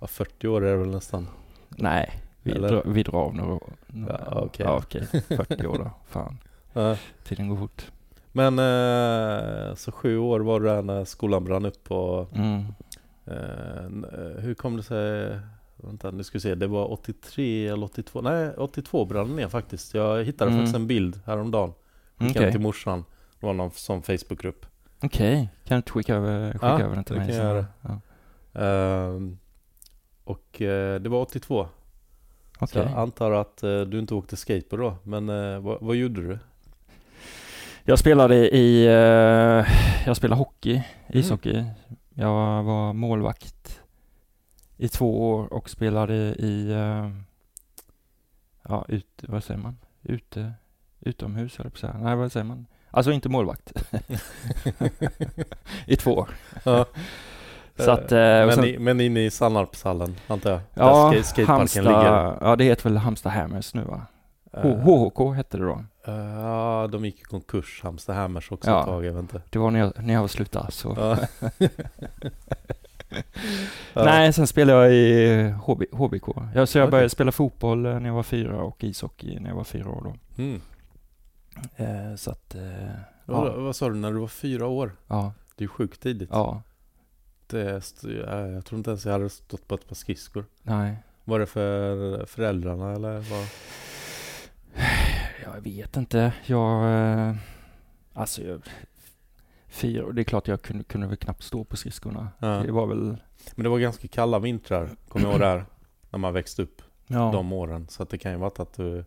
ja, 0.00 0.06
40 0.06 0.48
år 0.48 0.64
är 0.64 0.70
det 0.70 0.76
väl 0.76 0.90
nästan. 0.90 1.28
Nej, 1.68 2.10
vi, 2.42 2.52
drar, 2.52 2.82
vi 2.86 3.02
drar 3.02 3.18
av 3.18 3.34
några 3.34 3.52
år. 3.54 3.72
Ja, 4.08 4.40
okej. 4.44 4.66
Ja, 4.66 4.76
okej. 4.76 5.06
40 5.28 5.66
år 5.66 5.78
då. 5.78 5.90
Fan, 6.08 6.38
Ja. 6.72 6.96
tiden 7.24 7.48
går 7.48 7.56
fort. 7.56 7.90
Men 8.32 8.58
eh, 8.58 9.74
så 9.74 9.92
sju 9.92 10.18
år 10.18 10.40
var 10.40 10.60
du 10.60 10.66
där 10.66 10.82
när 10.82 11.04
skolan 11.04 11.44
brann 11.44 11.64
upp 11.66 11.90
och 11.90 12.36
Mm. 12.36 12.66
eh, 13.26 13.34
eh, 13.34 14.40
hur 14.42 14.54
kom 14.54 14.76
det 14.76 14.82
sig? 14.82 15.38
Vänta, 15.82 16.10
nu 16.10 16.24
ska 16.24 16.38
vi 16.38 16.40
se. 16.40 16.54
Det 16.54 16.66
var 16.66 16.92
83 16.92 17.66
eller 17.68 17.84
82? 17.84 18.20
Nej, 18.20 18.50
82 18.56 19.04
brann 19.04 19.36
ner 19.36 19.48
faktiskt. 19.48 19.94
Jag 19.94 20.24
hittade 20.24 20.50
Mm. 20.50 20.60
faktiskt 20.62 20.76
en 20.76 20.86
bild 20.86 21.20
häromdagen. 21.26 21.72
Skickade 22.18 22.44
den 22.44 22.52
till 22.52 22.60
morsan. 22.60 23.04
Det 23.40 23.46
var 23.46 23.52
någon 23.54 23.70
sån 23.70 24.02
Facebookgrupp. 24.02 24.66
Okej. 25.02 25.48
kan 25.64 25.74
du 25.74 25.76
inte 25.76 25.90
skicka 25.92 26.14
över, 26.14 26.52
skicka 26.52 26.66
Ja, 26.66 26.80
över 26.80 26.94
den 26.94 27.04
till 27.04 27.14
det 27.14 27.20
mig? 27.20 27.28
kan 27.28 27.36
jag 27.36 27.46
göra. 27.54 27.66
Ja. 27.82 28.00
Ehm, 28.60 29.38
och 30.24 30.62
eh, 30.62 31.00
det 31.00 31.08
var 31.08 31.20
82. 31.20 31.68
Så 32.58 32.64
Okej. 32.64 32.82
jag 32.82 32.98
antar 32.98 33.30
att 33.32 33.62
eh, 33.62 33.80
du 33.80 33.98
inte 33.98 34.14
åkte 34.14 34.36
skateboard 34.36 34.80
då. 34.80 34.96
Men 35.02 35.28
eh, 35.28 35.58
vad, 35.60 35.78
vad 35.80 35.96
gjorde 35.96 36.20
du? 36.28 36.38
Jag 37.84 37.98
spelade 37.98 38.56
i, 38.56 38.84
jag 40.06 40.16
spelade 40.16 40.38
hockey, 40.38 40.72
Mm. 40.72 41.20
ishockey. 41.20 41.64
Jag 42.14 42.62
var 42.62 42.92
målvakt 42.92 43.79
i 44.80 44.88
två 44.88 45.30
år 45.30 45.52
och 45.52 45.70
spelade 45.70 46.14
i, 46.14 46.70
eh, 46.72 47.10
ja, 48.68 48.84
ut, 48.88 49.22
vad 49.28 49.44
säger 49.44 49.60
man? 49.60 49.76
Ute, 50.02 50.52
utomhus 51.00 51.60
eller 51.60 51.70
så 51.74 51.86
här. 51.86 51.94
Nej, 51.98 52.16
vad 52.16 52.32
säger 52.32 52.44
man? 52.44 52.66
Alltså 52.90 53.12
inte 53.12 53.28
målvakt. 53.28 53.72
I 55.86 55.96
två 55.96 56.14
år. 56.14 56.28
Ja. 56.64 56.86
Så 57.76 57.90
att, 57.90 58.12
eh, 58.12 58.18
men, 58.18 58.52
sen, 58.52 58.64
i, 58.64 58.78
men 58.78 59.00
inne 59.00 59.20
i 59.24 59.30
Sannarpshallen 59.30 60.16
antar 60.26 60.50
jag? 60.50 60.60
ja, 60.74 61.10
där 61.14 61.22
skateparken 61.22 61.46
Halmstad, 61.56 61.84
ligger. 61.84 62.38
ja 62.48 62.56
det 62.56 62.64
heter 62.64 62.82
väl 62.82 62.96
Halmstad 62.98 63.32
Hammers 63.32 63.74
nu 63.74 63.82
va? 63.84 64.02
H- 64.52 64.68
Eh, 64.68 64.78
HHK 64.78 65.34
hette 65.36 65.56
det 65.58 65.64
då. 65.64 65.84
Ja, 66.06 66.88
de 66.92 67.04
gick 67.04 67.20
i 67.20 67.24
konkurs, 67.24 67.80
Halmstad 67.82 68.16
Hammers 68.16 68.52
också 68.52 68.70
Ja. 68.70 68.80
ett 68.80 68.86
tag, 68.86 69.04
jag 69.04 69.12
vet 69.12 69.20
inte. 69.22 69.42
Det 69.50 69.58
var 69.58 69.70
när 69.70 69.80
jag, 69.80 69.92
när 70.04 70.14
jag 70.14 70.20
var 70.20 70.28
slutade 70.28 70.72
så. 70.72 71.16
Ja. 73.92 74.04
Nej, 74.04 74.32
sen 74.32 74.46
spelade 74.46 74.78
jag 74.84 74.94
i 74.94 75.50
HB, 75.50 75.82
HBK. 75.92 76.28
Jag, 76.54 76.68
så 76.68 76.78
jag 76.78 76.84
Okej. 76.84 76.90
började 76.90 77.10
spela 77.10 77.32
fotboll 77.32 77.86
eh, 77.86 78.00
när 78.00 78.06
jag 78.08 78.14
var 78.14 78.22
fyra 78.22 78.62
och 78.62 78.84
ishockey 78.84 79.40
när 79.40 79.48
jag 79.50 79.56
var 79.56 79.64
fyra 79.64 79.88
år 79.90 80.02
då. 80.04 80.42
Mm. 80.42 80.60
Eh, 81.76 82.16
så 82.16 82.30
att, 82.30 82.54
eh, 82.54 82.62
Vad, 83.24 83.46
ja, 83.48 83.52
vad 83.60 83.76
sa 83.76 83.88
du, 83.88 83.94
när 83.94 84.12
du 84.12 84.18
var 84.18 84.28
fyra 84.28 84.66
år? 84.66 84.92
ja, 85.06 85.32
Det 85.56 85.62
är 85.62 85.64
ju 85.64 85.68
sjukt 85.68 86.02
tidigt. 86.02 86.28
ja, 86.32 86.62
Det, 87.46 87.76
st- 87.76 88.12
jag, 88.52 88.64
tror 88.64 88.78
inte 88.78 88.90
ens 88.90 89.04
jag 89.06 89.12
hade 89.12 89.28
stått 89.30 89.68
på 89.68 89.74
ett 89.74 89.88
par 89.88 89.94
skridskor. 89.94 90.44
nej. 90.62 90.96
Var 91.24 91.38
det 91.38 91.46
för 91.46 92.26
föräldrarna 92.26 92.92
eller 92.92 93.12
vad? 93.18 93.46
Jag 95.44 95.60
vet 95.60 95.96
inte. 95.96 96.32
Jag, 96.46 96.84
eh, 97.28 97.34
alltså, 98.14 98.42
jag, 98.42 98.62
fyra 99.70 100.06
år, 100.06 100.12
det 100.12 100.22
är 100.22 100.24
klart 100.24 100.48
jag 100.48 100.62
kunde, 100.62 100.84
kunde 100.84 101.06
väl 101.06 101.16
knappt 101.16 101.42
stå 101.42 101.64
på 101.64 101.76
skridskorna. 101.76 102.28
Ja. 102.38 102.48
Det 102.48 102.72
var 102.72 102.86
väl, 102.86 103.16
Men 103.54 103.62
det 103.62 103.68
var 103.68 103.78
ganska 103.78 104.08
kalla 104.08 104.38
vintrar, 104.38 104.90
kommer 105.08 105.26
jag 105.26 105.32
ihåg 105.32 105.40
där. 105.40 105.64
När 106.10 106.18
man 106.18 106.32
växte 106.34 106.62
upp 106.62 106.82
ja, 107.06 107.30
de 107.32 107.52
åren. 107.52 107.88
Så 107.88 108.02
att 108.02 108.10
det 108.10 108.18
kan 108.18 108.32
ju 108.32 108.38
varit 108.38 108.60
att 108.60 108.74
du, 108.74 109.04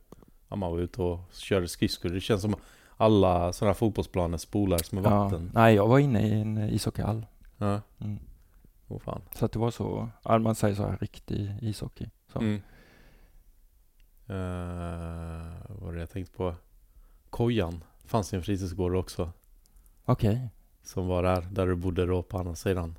ja, 0.50 0.56
man 0.56 0.71
var 0.71 0.80
ute 0.80 1.01
och 1.01 1.19
körde 1.33 1.68
skridskor. 1.68 2.10
Det 2.10 2.21
känns 2.21 2.42
som 2.42 2.56
alla 2.98 3.54
sådana 3.54 3.69
här 3.69 3.77
fotbollsplaner 3.77 4.38
spolades 4.38 4.92
med 4.92 5.06
ja. 5.06 5.24
vatten. 5.24 5.51
Nej, 5.54 5.75
jag 5.75 5.88
var 5.88 6.00
inne 6.00 6.27
i 6.27 6.42
en 6.42 6.57
ishockeynhall. 6.57 7.25
Ja, 7.57 7.81
Mm. 8.00 8.19
åh 8.88 9.00
fan. 9.00 9.21
Så 9.36 9.45
att 9.45 9.51
det 9.51 9.59
var 9.59 9.71
så, 9.71 10.09
ja, 10.24 10.39
man 10.39 10.56
säger 10.56 10.75
så 10.75 10.83
här, 10.83 10.98
riktig 11.01 11.57
ishockey. 11.62 12.09
Så. 12.33 12.39
Mm. 12.39 12.62
Uh, 14.30 15.54
vad 15.69 15.80
var 15.80 15.94
det 15.94 15.99
jag 15.99 16.09
tänkte 16.09 16.37
på? 16.37 16.56
Kojan 17.30 17.83
fanns 18.06 18.33
i 18.33 18.35
en 18.35 18.44
fritidsgård 18.44 18.95
också. 18.95 19.31
Okej. 20.06 20.49
Som 20.83 21.07
var 21.07 21.23
där, 21.23 21.47
där 21.52 21.68
du 21.68 21.75
bodde 21.75 22.06
då 22.06 22.21
på 22.23 22.37
andra 22.37 22.56
sidan 22.56 22.97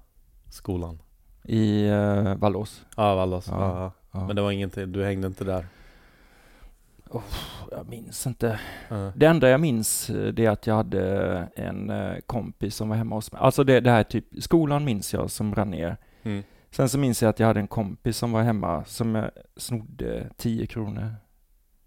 skolan. 0.51 0.99
I 1.45 1.89
uh, 1.91 2.35
Vallås. 2.35 2.85
Ja, 2.97 3.15
Vallas. 3.15 3.49
Ja, 3.49 3.57
Ja, 3.61 3.93
ja. 4.13 4.27
Men 4.27 4.37
det 4.37 4.43
var 4.43 4.51
ingenting, 4.51 4.93
du 4.93 5.05
hängde 5.05 5.27
inte 5.27 5.45
där? 5.45 5.67
Jag 7.71 7.89
minns 7.89 8.27
inte. 8.27 8.61
Ja. 8.89 9.13
Det 9.17 9.27
enda 9.27 9.49
jag 9.49 9.61
minns 9.61 10.11
eh, 10.11 10.33
det 10.33 10.47
är 10.47 10.51
att 10.51 10.67
jag 10.67 10.75
hade 10.75 11.03
en 11.57 11.91
eh, 11.91 12.17
kompis 12.27 12.77
som 12.77 12.89
var 12.89 12.97
hemma 12.97 13.15
hos 13.15 13.33
mig. 13.33 13.41
Alltså 13.43 13.65
det, 13.65 13.81
det 13.81 13.91
här 13.91 14.03
typ, 14.03 14.25
skolan 14.39 14.85
minns 14.85 15.15
jag 15.15 15.31
som 15.31 15.51
brann 15.51 15.71
ner. 15.71 15.97
Mm. 16.23 16.43
Sen 16.71 16.89
så 16.89 16.99
minns 16.99 17.23
jag 17.23 17.29
att 17.31 17.39
jag 17.41 17.47
hade 17.47 17.61
en 17.61 17.67
kompis 17.69 18.17
som 18.17 18.33
var 18.33 18.43
hemma 18.43 18.85
som 18.85 19.17
eh, 19.17 19.25
snodde 19.57 20.31
10 20.37 20.67
kronor 20.67 21.15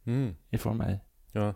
Mm. 0.05 0.35
ifrån 0.49 0.77
mig. 0.77 0.99
Ja. 1.31 1.53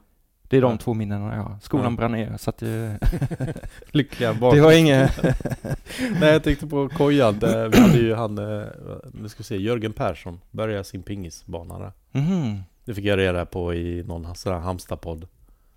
Det 0.51 0.57
är 0.57 0.61
de 0.61 0.77
två 0.77 0.93
minnena 0.93 1.35
jag 1.35 1.43
har. 1.43 1.55
Skolan 1.61 1.91
Ja. 1.93 1.97
brann 1.97 2.11
ner 2.11 2.37
så 2.37 2.49
att 2.49 2.57
det, 2.57 2.99
Lyckliga 3.91 4.33
barn. 4.33 4.55
det 4.55 4.61
var 4.61 4.71
inget... 4.71 5.23
Nej 6.19 6.31
jag 6.33 6.43
tänkte 6.43 6.67
på 6.67 6.89
kojan, 6.89 7.39
vi 7.41 7.47
hade 7.79 7.97
ju 7.97 8.13
han, 8.15 8.37
eh, 8.37 8.65
nu 9.13 9.29
ska 9.29 9.37
vi 9.37 9.43
se, 9.43 9.57
Jörgen 9.57 9.93
Persson 9.93 10.39
började 10.51 10.83
sin 10.83 11.03
pingisbana 11.03 11.79
där. 11.79 11.91
Mhm, 12.11 12.59
Det 12.85 12.93
fick 12.93 13.05
jag 13.05 13.17
reda 13.19 13.45
på 13.45 13.73
i 13.73 14.03
någon 14.03 14.35
sån 14.35 14.53
här 14.53 14.59
Halmstad-podd. 14.59 15.27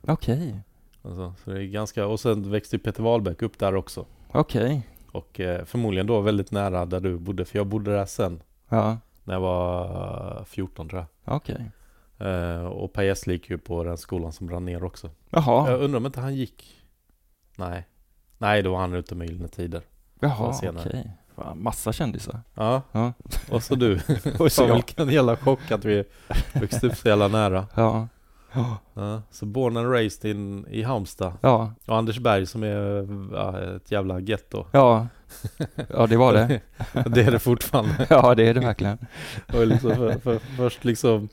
Okej, 0.02 0.54
Alltså, 1.02 1.34
så 1.44 1.50
det 1.50 1.60
är 1.62 1.64
ganska, 1.66 2.06
och 2.06 2.20
sen 2.20 2.50
växte 2.50 2.76
ju 2.76 2.80
Peter 2.80 3.02
Wahlbeck 3.02 3.42
upp 3.42 3.58
där 3.58 3.74
också. 3.74 4.04
okej. 4.32 4.88
Och 5.12 5.40
eh, 5.40 5.64
förmodligen 5.64 6.06
då 6.06 6.20
väldigt 6.20 6.50
nära 6.50 6.84
där 6.86 7.00
du 7.00 7.18
bodde, 7.18 7.44
för 7.44 7.58
jag 7.58 7.66
bodde 7.66 7.92
där 7.92 8.06
sen 8.06 8.42
Ja, 8.68 8.98
när 9.24 9.34
jag 9.34 9.40
var 9.40 10.36
eh, 10.38 10.44
14 10.44 10.88
tror 10.88 11.06
jag. 11.24 11.34
okej. 11.36 11.70
Eh, 12.18 12.64
och 12.64 12.92
Per 12.92 13.02
Gessle 13.02 13.32
gick 13.32 13.50
ju 13.50 13.58
på 13.58 13.84
den 13.84 13.98
skolan 13.98 14.32
som 14.32 14.46
brann 14.46 14.64
ner 14.64 14.84
också. 14.84 15.10
Jaha, 15.30 15.70
Jag 15.70 15.80
undrar 15.80 15.96
om 15.98 16.06
inte 16.06 16.20
han 16.20 16.34
gick... 16.34 16.82
Nej. 17.56 17.88
Nej, 18.38 18.62
då 18.62 18.72
var 18.72 18.78
han 18.78 18.94
ute 18.94 19.14
med 19.14 19.28
Gyllene 19.28 19.48
Tider. 19.48 19.82
jaha, 20.20 20.54
okej. 20.62 21.10
Fan, 21.36 21.62
Massa 21.62 21.92
kändisar. 21.92 22.40
Ja, 22.54 22.82
Ja, 22.92 23.12
och 23.50 23.62
så 23.62 23.74
du. 23.74 24.00
och 24.38 24.52
så 24.52 24.62
jag. 24.62 24.74
vilken 24.74 25.08
jävla 25.08 25.36
chock 25.36 25.70
att 25.70 25.84
vi 25.84 26.04
växte 26.52 26.86
upp 26.86 26.96
så 26.96 27.08
jävla 27.08 27.28
nära. 27.28 27.66
Ja. 27.74 28.08
Ja. 28.54 28.78
Ja, 28.94 29.22
så 29.30 29.46
born 29.46 29.76
and 29.76 29.92
raised 29.92 30.30
in, 30.30 30.66
i 30.66 30.82
Halmstad. 30.82 31.32
Ja, 31.40 31.74
Och 31.86 31.96
Anders 31.96 32.18
Berg 32.18 32.46
som 32.46 32.62
är 32.62 33.08
ja, 33.34 33.60
ett 33.76 33.90
jävla 33.90 34.20
getto. 34.20 34.66
ja. 34.72 35.06
Ja, 35.88 36.06
det 36.06 36.16
var 36.16 36.32
det. 36.32 36.60
det 37.06 37.22
är 37.22 37.30
det 37.30 37.38
fortfarande. 37.38 38.06
Ja, 38.10 38.34
det 38.34 38.48
är 38.48 38.54
det 38.54 38.60
verkligen. 38.60 38.98
Och 39.54 39.66
liksom 39.66 39.90
för, 39.94 40.18
för, 40.18 40.38
först 40.38 40.84
liksom, 40.84 41.28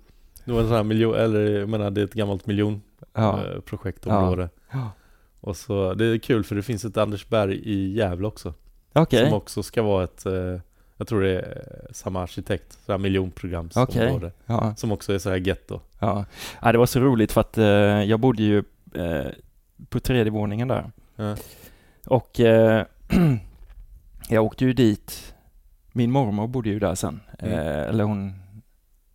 det 0.45 0.51
var 0.51 0.59
en 0.61 0.67
sån 0.67 0.75
här 0.75 0.83
miljon, 0.83 1.15
eller 1.15 1.59
jag 1.59 1.69
menar 1.69 1.91
det 1.91 2.01
är 2.01 2.05
ett 2.05 2.13
gammalt 2.13 2.41
Ja. 2.43 2.47
miljonprojektområde. 2.47 4.49
Ja. 4.71 4.91
Och 5.39 5.57
så, 5.57 5.93
det 5.93 6.05
är 6.05 6.17
kul 6.17 6.43
för 6.43 6.55
det 6.55 6.63
finns 6.63 6.85
ett 6.85 6.97
Anders 6.97 7.27
Berg 7.27 7.55
i 7.63 7.93
Gävle 7.97 8.27
också. 8.27 8.53
Okej. 8.93 9.25
Som 9.25 9.33
också 9.33 9.63
ska 9.63 9.81
vara 9.81 10.03
ett, 10.03 10.25
eh, 10.25 10.59
jag 10.97 11.07
tror 11.07 11.21
det 11.21 11.29
är 11.29 11.63
eh, 11.85 11.91
samma 11.93 12.21
arkitekt, 12.23 12.79
så 12.85 12.91
här 12.91 12.99
miljonprogramsområde. 12.99 14.15
Okej. 14.15 14.31
Ja. 14.45 14.73
Som 14.77 14.91
också 14.91 15.13
är 15.13 15.19
så 15.19 15.29
här 15.29 15.37
getto. 15.37 15.79
Ja. 15.99 16.25
ja, 16.61 16.71
det 16.71 16.77
var 16.77 16.85
så 16.85 16.99
roligt 16.99 17.31
för 17.31 17.41
att 17.41 17.57
eh, 17.57 17.65
jag 18.03 18.19
bodde 18.19 18.43
ju 18.43 18.57
eh, 18.95 19.25
på 19.89 19.99
tredje 19.99 20.31
våningen 20.31 20.67
där. 20.67 20.91
Ja. 21.15 21.35
Och 22.05 22.39
eh, 22.39 22.85
jag 24.29 24.43
åkte 24.45 24.65
ju 24.65 24.73
dit. 24.73 25.33
Min 25.91 26.11
mormor 26.11 26.47
bodde 26.47 26.69
ju 26.69 26.79
där 26.79 26.95
sen. 26.95 27.19
Mm. 27.39 27.53
Eh, 27.59 27.89
eller 27.89 28.03
hon, 28.03 28.33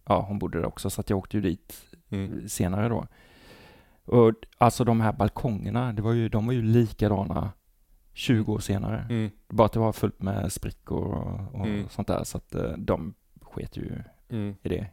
ja 0.09 0.21
hon 0.29 0.39
bodde 0.39 0.59
där 0.59 0.67
också 0.67 0.91
så 0.91 1.01
att 1.01 1.11
jag 1.11 1.19
åkte 1.19 1.37
ju 1.37 1.41
dit 1.41 1.83
Mm. 2.11 2.49
senare 2.49 2.89
då. 2.89 3.07
Och 4.05 4.35
alltså 4.59 4.85
de 4.85 5.01
här 5.01 5.13
balkongerna, 5.13 5.93
det 5.93 6.03
var 6.03 6.13
ju, 6.13 6.29
de 6.29 6.47
var 6.47 6.53
ju 6.53 6.63
likadana 6.63 7.51
20 8.13 8.53
år 8.53 8.59
senare. 8.59 9.07
Mm. 9.11 9.31
Bara 9.49 9.67
att 9.67 9.73
det 9.73 9.79
var 9.79 9.93
fullt 9.93 10.23
med 10.23 10.53
sprickor 10.53 11.05
och, 11.05 11.61
och 11.61 11.67
Mm. 11.67 11.89
sånt 11.89 12.09
där 12.09 12.25
så 12.25 12.39
att 12.39 12.55
eh, 12.55 12.71
de 12.79 13.15
sket 13.43 13.77
ju 13.77 13.93
Mm. 14.31 14.55
i 14.63 14.69
det. 14.69 14.87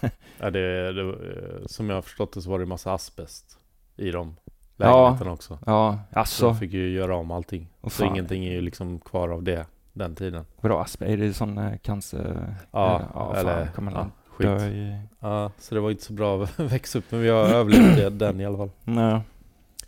Ja, 0.38 0.50
det, 0.50 0.92
det, 0.92 1.00
eh, 1.02 1.66
som 1.66 1.88
jag 1.88 1.96
har 1.96 2.02
förstått 2.02 2.32
det 2.32 2.42
så 2.42 2.50
var 2.50 2.58
det 2.58 2.66
massa 2.66 2.92
asbest 2.94 3.58
i 3.96 4.10
de 4.10 4.36
Ja. 4.76 5.02
lägenheterna 5.02 5.32
också. 5.32 5.58
Ja, 5.66 5.98
Så 6.12 6.18
alltså. 6.18 6.46
de 6.46 6.56
fick 6.56 6.72
ju 6.72 6.88
göra 6.90 7.16
om 7.16 7.30
allting. 7.30 7.68
Åh, 7.80 7.90
Så 7.90 8.04
ingenting 8.04 8.44
är 8.44 8.52
ju 8.52 8.60
liksom 8.60 9.00
kvar 9.00 9.28
av 9.28 9.42
det, 9.42 9.66
den 9.92 10.14
tiden. 10.14 10.44
Vadå 10.60 10.78
asbest? 10.78 11.10
Är 11.12 11.16
det 11.16 11.32
sån 11.32 11.58
eh, 11.58 11.76
cancer? 11.78 12.54
Ja, 12.70 12.96
eller, 12.96 13.08
ja, 13.14 13.34
eller 13.36 13.64
fan, 13.64 13.74
kommer 13.74 13.92
ja, 13.92 14.10
skit. 14.34 14.72
i... 14.72 14.98
Ja, 15.20 15.50
så 15.58 15.74
det 15.74 15.80
var 15.80 15.90
inte 15.90 16.04
så 16.04 16.12
bra 16.12 16.42
att 16.42 16.60
växa 16.60 16.98
upp, 16.98 17.04
men 17.08 17.20
vi 17.20 17.28
har 17.28 17.44
överlevt 17.44 18.18
den 18.18 18.40
i 18.40 18.46
alla 18.46 18.56
fall. 18.56 18.70
Nej. 18.84 19.20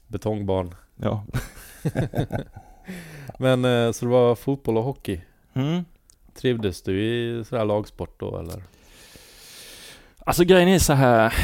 Betongbarn. 0.06 0.74
Ja. 0.96 1.24
Men 3.38 3.64
eh, 3.64 3.92
så 3.92 4.04
det 4.04 4.10
var 4.10 4.34
fotboll 4.34 4.76
och 4.76 4.84
hockey. 4.84 5.20
Mm. 5.54 5.84
Trivdes 6.34 6.82
du 6.82 7.02
i 7.02 7.44
sådär 7.44 7.64
lagsport 7.64 8.20
då 8.20 8.38
eller? 8.38 8.62
Alltså 10.18 10.44
grejen 10.44 10.68
är 10.68 10.78
så 10.78 10.92
här. 10.92 11.34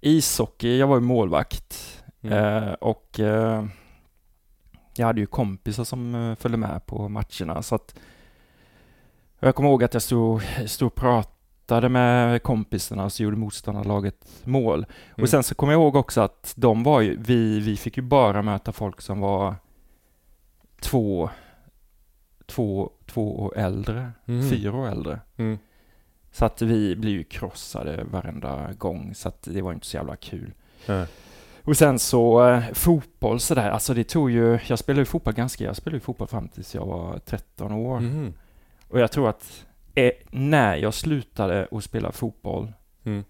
Ishockey, 0.00 0.78
jag 0.78 0.86
var 0.86 0.96
ju 0.96 1.00
målvakt. 1.00 2.02
Mm. 2.22 2.64
Eh, 2.64 2.72
och 2.72 3.20
eh, 3.20 3.64
jag 4.96 5.06
hade 5.06 5.20
ju 5.20 5.26
kompisar 5.26 5.84
som 5.84 6.36
följde 6.40 6.58
med 6.58 6.86
på 6.86 7.08
matcherna 7.08 7.62
så 7.62 7.74
att 7.74 7.94
jag 9.40 9.54
kommer 9.54 9.68
ihåg 9.68 9.84
att 9.84 9.94
jag 9.94 10.02
stod, 10.02 10.42
stod 10.66 10.86
och 10.86 10.94
pratade 10.94 11.37
med 11.88 12.42
kompisarna 12.42 13.04
och 13.04 13.12
så 13.12 13.22
gjorde 13.22 13.36
motståndarlaget 13.36 14.26
mål. 14.44 14.78
Mm. 14.78 15.22
Och 15.22 15.28
sen 15.28 15.42
så 15.42 15.54
kommer 15.54 15.72
jag 15.72 15.80
ihåg 15.82 15.96
också 15.96 16.20
att 16.20 16.52
de 16.56 16.82
var 16.82 17.00
ju, 17.00 17.16
vi, 17.20 17.60
vi 17.60 17.76
fick 17.76 17.96
ju 17.96 18.02
bara 18.02 18.42
möta 18.42 18.72
folk 18.72 19.00
som 19.00 19.20
var 19.20 19.54
två, 20.80 21.30
två, 22.46 22.90
två 23.06 23.40
år 23.42 23.58
äldre, 23.58 24.10
Mhm. 24.24 24.50
fyra 24.50 24.76
år 24.76 24.88
äldre. 24.88 25.20
Mm. 25.36 25.58
Så 26.32 26.44
att 26.44 26.62
vi 26.62 26.96
blev 26.96 27.12
ju 27.12 27.24
krossade 27.24 28.04
varenda 28.10 28.72
gång 28.72 29.14
så 29.14 29.28
att 29.28 29.42
det 29.42 29.62
var 29.62 29.72
inte 29.72 29.86
så 29.86 29.96
jävla 29.96 30.16
kul. 30.16 30.52
Ja. 30.86 31.06
Och 31.64 31.76
sen 31.76 31.98
så 31.98 32.48
eh, 32.48 32.62
fotboll 32.72 33.40
sådär, 33.40 33.70
alltså 33.70 33.94
det 33.94 34.04
tog 34.04 34.30
ju, 34.30 34.58
jag 34.66 34.78
spelade 34.78 35.00
ju 35.00 35.04
fotboll 35.04 35.34
ganska, 35.34 35.64
jag 35.64 35.76
spelade 35.76 35.96
ju 35.96 36.00
fotboll 36.00 36.28
fram 36.28 36.48
tills 36.48 36.74
jag 36.74 36.86
var 36.86 37.18
13 37.18 37.72
år. 37.72 38.00
Mhm. 38.00 38.32
Och 38.88 39.00
jag 39.00 39.12
tror 39.12 39.28
att 39.28 39.64
eh, 39.94 40.10
när 40.30 40.76
jag 40.76 40.94
slutade 40.94 41.68
att 41.72 41.84
spela 41.84 42.12
fotboll, 42.12 42.72
Mm. 43.04 43.24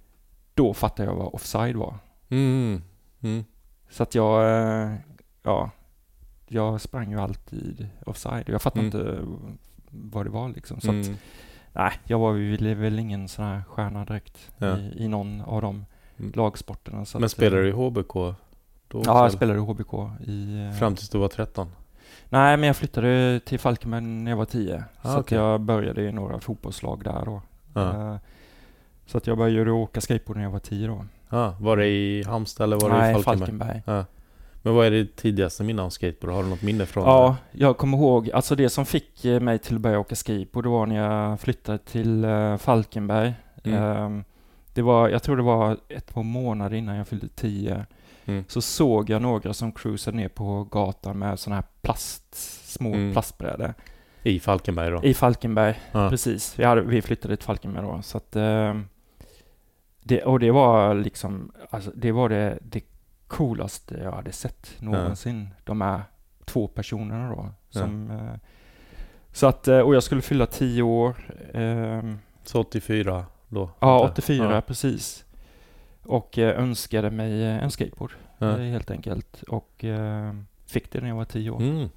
då 0.54 0.74
fattade 0.74 1.08
jag 1.08 1.16
vad 1.16 1.34
offside 1.34 1.76
var. 1.76 1.94
Mm. 2.28 2.82
Mm. 3.20 3.44
Så 3.90 4.02
att 4.02 4.14
jag, 4.14 4.42
eh, 4.62 4.94
ja, 5.42 5.70
jag 6.48 6.80
sprang 6.80 7.10
ju 7.10 7.20
alltid 7.20 7.88
offside. 8.06 8.48
Jag 8.48 8.62
fattade 8.62 8.86
Mm. 8.86 9.00
inte 9.00 9.24
vad 9.90 10.26
det 10.26 10.30
var 10.30 10.48
liksom. 10.48 10.80
Så 10.80 10.88
att, 10.90 11.06
Mm. 11.06 11.16
nej, 11.72 11.92
jag 12.04 12.18
var 12.18 12.34
ju 12.34 12.74
väl 12.74 12.98
ingen 12.98 13.28
sån 13.28 13.44
här 13.44 13.62
stjärna 13.68 14.04
direkt 14.04 14.50
Ja. 14.58 14.78
i, 14.78 15.04
i 15.04 15.08
någon 15.08 15.40
av 15.40 15.62
de 15.62 15.84
Mm. 16.18 16.32
lagsporterna. 16.34 17.04
Men 17.18 17.28
spelade 17.28 17.56
eh, 17.56 17.62
du 17.62 17.68
i 17.68 17.72
HBK? 17.72 18.34
Då 18.88 19.02
Ja, 19.04 19.22
jag 19.22 19.32
spelade 19.32 19.58
i 19.58 19.62
HBK 19.62 20.10
i... 20.26 20.70
Fram 20.78 20.94
tills 20.96 21.08
du 21.08 21.18
var 21.18 21.28
13? 21.28 21.68
Nej, 22.28 22.56
men 22.56 22.66
jag 22.66 22.76
flyttade 22.76 23.40
till 23.44 23.58
Falkenberg 23.58 24.00
när 24.00 24.30
jag 24.30 24.36
var 24.38 24.44
10. 24.44 24.84
Ah, 25.02 25.12
så 25.12 25.18
att 25.18 25.30
jag 25.30 25.60
började 25.60 26.02
i 26.02 26.12
några 26.12 26.40
fotbollslag 26.40 27.04
där 27.04 27.22
då. 27.24 27.42
Ja. 27.74 28.12
Eh, 28.12 28.16
Så 29.06 29.18
att 29.18 29.26
jag 29.26 29.38
började 29.38 29.70
åka 29.70 30.00
skateboard 30.00 30.36
när 30.36 30.44
jag 30.44 30.50
var 30.50 30.58
10 30.58 30.86
då. 30.86 31.04
Ja, 31.30 31.54
var 31.60 31.76
det 31.76 31.86
i 31.86 32.22
Halmstad 32.24 32.64
eller 32.64 32.80
var 32.80 32.90
det 32.90 32.96
Nej, 32.98 33.10
i 33.10 33.22
Falkenberg? 33.22 33.38
Falkenberg. 33.38 33.82
Ja. 33.98 34.04
Men 34.62 34.74
vad 34.74 34.86
är 34.86 34.90
det 34.90 35.16
tidigaste 35.16 35.64
minne 35.64 35.82
av 35.82 35.90
skateboard? 35.90 36.34
Har 36.34 36.42
du 36.42 36.48
något 36.48 36.62
minne 36.62 36.86
från 36.86 37.04
Ja, 37.04 37.36
jag 37.52 37.76
kommer 37.78 37.98
ihåg, 37.98 38.30
alltså 38.30 38.54
det 38.54 38.68
som 38.70 38.86
fick 38.86 39.24
eh, 39.24 39.40
mig 39.40 39.58
till 39.58 39.74
att 39.74 39.80
börja 39.80 39.98
åka 39.98 40.14
skateboard, 40.16 40.64
det 40.64 40.68
var 40.68 40.86
när 40.86 40.96
jag 40.96 41.40
flyttade 41.40 41.78
till 41.78 42.24
eh, 42.24 42.56
Falkenberg. 42.56 43.32
Mm. 43.64 43.82
Ehm, 43.82 44.24
Det 44.74 44.82
var, 44.82 45.08
jag 45.08 45.22
tror 45.22 45.36
det 45.36 45.42
var 45.42 45.76
ett 45.88 46.14
par 46.14 46.22
månader 46.22 46.76
innan 46.76 46.96
jag 46.96 47.08
fyllde 47.08 47.28
10. 47.28 47.86
Mm. 48.28 48.44
Så 48.48 48.60
såg 48.62 49.10
jag 49.10 49.22
några 49.22 49.54
som 49.54 49.72
cruisade 49.72 50.16
ner 50.16 50.28
på 50.28 50.64
gatan 50.64 51.18
med 51.18 51.38
sådana 51.38 51.56
här 51.56 51.66
plast, 51.82 52.34
små 52.72 52.94
Mm. 52.94 53.12
plastbrädor. 53.12 53.74
I 54.22 54.40
Falkenberg 54.40 54.90
då? 54.90 55.00
I 55.04 55.14
Falkenberg, 55.14 55.80
Ja. 55.92 56.10
precis. 56.10 56.58
Vi, 56.58 56.64
hade, 56.64 56.80
vi 56.80 57.02
flyttade 57.02 57.36
till 57.36 57.46
Falkenberg 57.46 57.84
då. 57.84 58.02
Så 58.02 58.16
att, 58.18 58.36
ehm, 58.36 58.86
det, 60.02 60.22
och 60.24 60.40
det 60.40 60.50
var 60.50 60.94
liksom, 60.94 61.52
alltså 61.70 61.90
det 61.94 62.12
var 62.12 62.28
det, 62.28 62.58
det 62.62 62.80
coolaste 63.26 64.00
jag 64.04 64.12
hade 64.12 64.32
sett 64.32 64.70
någonsin. 64.78 65.48
De 65.64 65.80
här 65.80 66.02
två 66.44 66.68
personerna 66.68 67.28
då. 67.30 67.48
Som, 67.70 68.10
eh, 68.10 68.34
så 69.32 69.46
att, 69.46 69.68
eh, 69.68 69.78
och 69.78 69.94
jag 69.94 70.02
skulle 70.02 70.22
fylla 70.22 70.46
10 70.46 70.82
år. 70.82 71.14
ehm, 71.54 72.18
Så 72.44 72.60
84 72.60 73.24
då? 73.48 73.70
ja, 73.80 74.00
Inte? 74.00 74.12
84 74.12 74.54
Ja. 74.54 74.60
precis. 74.60 75.24
Och 76.08 76.38
eh, 76.38 76.60
önskade 76.62 77.10
mig 77.10 77.42
eh, 77.44 77.62
en 77.64 77.70
skateboard 77.70 78.12
Ja. 78.38 78.50
eh, 78.50 78.56
helt 78.58 78.90
enkelt. 78.90 79.42
Och 79.42 79.84
fick 80.66 80.92
det 80.92 81.00
när 81.00 81.08
jag 81.08 81.16
var 81.16 81.24
10 81.24 81.50
år. 81.50 81.60
Mm. 81.62 81.88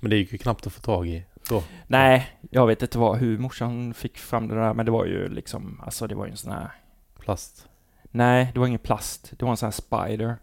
Men 0.00 0.10
det 0.10 0.16
gick 0.16 0.32
ju 0.32 0.38
knappt 0.38 0.66
att 0.66 0.72
få 0.72 0.80
tag 0.80 1.08
i 1.08 1.24
då. 1.48 1.62
Nej, 1.86 2.30
jag 2.50 2.66
vet 2.66 2.82
inte 2.82 2.98
vad, 2.98 3.18
hur 3.18 3.38
morsan 3.38 3.94
fick 3.94 4.18
fram 4.18 4.48
det 4.48 4.54
där, 4.54 4.74
men 4.74 4.86
det 4.86 4.92
var 4.92 5.04
ju 5.04 5.28
liksom, 5.28 5.80
alltså 5.84 6.06
det 6.06 6.14
var 6.14 6.24
ju 6.26 6.30
en 6.30 6.36
sån 6.36 6.52
här 6.52 6.70
Plast. 7.18 7.68
Nej, 8.10 8.50
det 8.54 8.60
var 8.60 8.66
ingen 8.66 8.78
plast. 8.78 9.32
Det 9.38 9.44
var 9.44 9.50
en 9.50 9.56
sån 9.56 9.66
här 9.66 9.70
spider. 10.06 10.36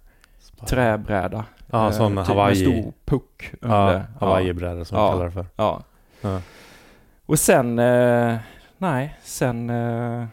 Träbräda. 0.67 1.45
Ja, 1.71 1.85
Eh, 1.87 1.91
sån 1.91 2.17
typ 2.17 2.27
Hawaii. 2.27 2.65
Med 2.67 2.81
stor 2.83 2.93
puck 3.05 3.53
under. 3.61 3.93
Ja, 3.93 4.01
Hawaii-bräda 4.19 4.85
som 4.85 4.97
Ja. 4.97 5.03
man 5.03 5.11
kallar 5.11 5.25
det 5.25 5.31
för. 5.31 5.45
Ja. 5.55 5.83
Ja. 6.21 6.41
Och 7.25 7.39
sen, 7.39 7.79
eh, 7.79 8.37
nej, 8.77 9.17
sen, 9.23 9.69
eh, 9.69 10.25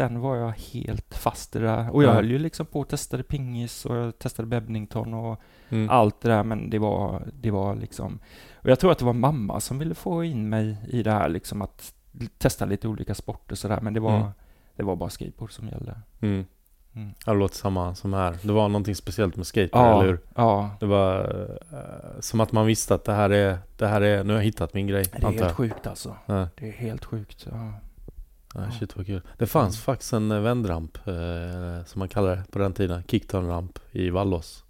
sen 0.00 0.20
var 0.20 0.36
jag 0.36 0.50
helt 0.50 1.14
fast 1.14 1.56
i 1.56 1.58
det 1.58 1.64
där. 1.66 1.90
Och 1.94 2.02
jag 2.02 2.10
Ja. 2.10 2.14
höll 2.14 2.30
ju 2.30 2.38
liksom 2.38 2.66
på 2.66 2.80
och 2.80 2.88
testade 2.88 3.22
pingis 3.22 3.86
och 3.86 3.96
jag 3.96 4.18
testade 4.18 4.46
badminton 4.48 5.14
och 5.14 5.40
Mm. 5.68 5.90
allt 5.90 6.20
det 6.20 6.28
där, 6.28 6.42
men 6.44 6.70
det 6.70 6.78
var, 6.78 7.22
det 7.40 7.50
var 7.50 7.74
liksom... 7.76 8.18
Och 8.54 8.70
jag 8.70 8.78
tror 8.78 8.92
att 8.92 8.98
det 8.98 9.04
var 9.04 9.12
mamma 9.12 9.60
som 9.60 9.78
ville 9.78 9.94
få 9.94 10.24
in 10.24 10.48
mig 10.48 10.76
i 10.88 11.02
det 11.02 11.10
här 11.12 11.28
liksom 11.28 11.62
att 11.62 11.94
testa 12.38 12.64
lite 12.64 12.88
olika 12.88 13.14
sporter 13.14 13.56
sådär, 13.56 13.80
men 13.82 13.94
det 13.94 14.00
var, 14.00 14.16
Mm. 14.16 14.28
det 14.76 14.82
var 14.82 14.96
bara 14.96 15.10
skateboard 15.10 15.52
som 15.52 15.68
gällde. 15.68 16.00
Mm. 16.20 16.44
Mm. 16.94 17.10
Ja, 17.26 17.32
det 17.32 17.38
låter 17.38 17.54
samma 17.56 17.94
som 17.94 18.12
här. 18.12 18.36
Det 18.42 18.52
var 18.52 18.68
någonting 18.68 18.94
speciellt 18.94 19.36
med 19.36 19.46
skateboard, 19.46 19.86
Ja, 19.86 20.00
eller 20.00 20.06
hur? 20.10 20.18
ja. 20.34 20.70
Det 20.80 20.86
var 20.86 21.18
eh, 21.72 22.20
som 22.20 22.40
att 22.40 22.52
man 22.52 22.66
visste 22.66 22.94
att 22.94 23.04
det 23.04 23.12
här 23.12 23.30
är, 23.30 23.58
det 23.76 23.86
här 23.86 24.00
är, 24.00 24.24
nu 24.24 24.32
har 24.32 24.38
jag 24.40 24.44
hittat 24.44 24.74
min 24.74 24.86
grej, 24.86 25.04
Det 25.12 25.18
är 25.18 25.26
helt 25.26 25.40
jag. 25.40 25.50
sjukt 25.56 25.86
alltså. 25.86 26.14
Ja. 26.26 26.48
Det 26.58 26.68
är 26.68 26.72
helt 26.72 27.04
sjukt. 27.04 27.46
Ja. 27.50 27.72
Ja, 28.54 28.70
shit 28.78 28.96
vad 28.96 29.06
kul. 29.06 29.22
Det 29.38 29.46
fanns 29.46 29.74
Mm. 29.76 29.82
faktiskt 29.82 30.12
en 30.12 30.30
eh, 30.30 30.40
vändramp, 30.40 30.98
eh, 31.08 31.84
som 31.86 31.98
man 31.98 32.08
kallar 32.08 32.36
det 32.36 32.44
på 32.50 32.58
den 32.58 32.72
tiden, 32.72 33.02
kickturn-ramp 33.08 33.78
i 33.92 34.10
Vallås. 34.10 34.64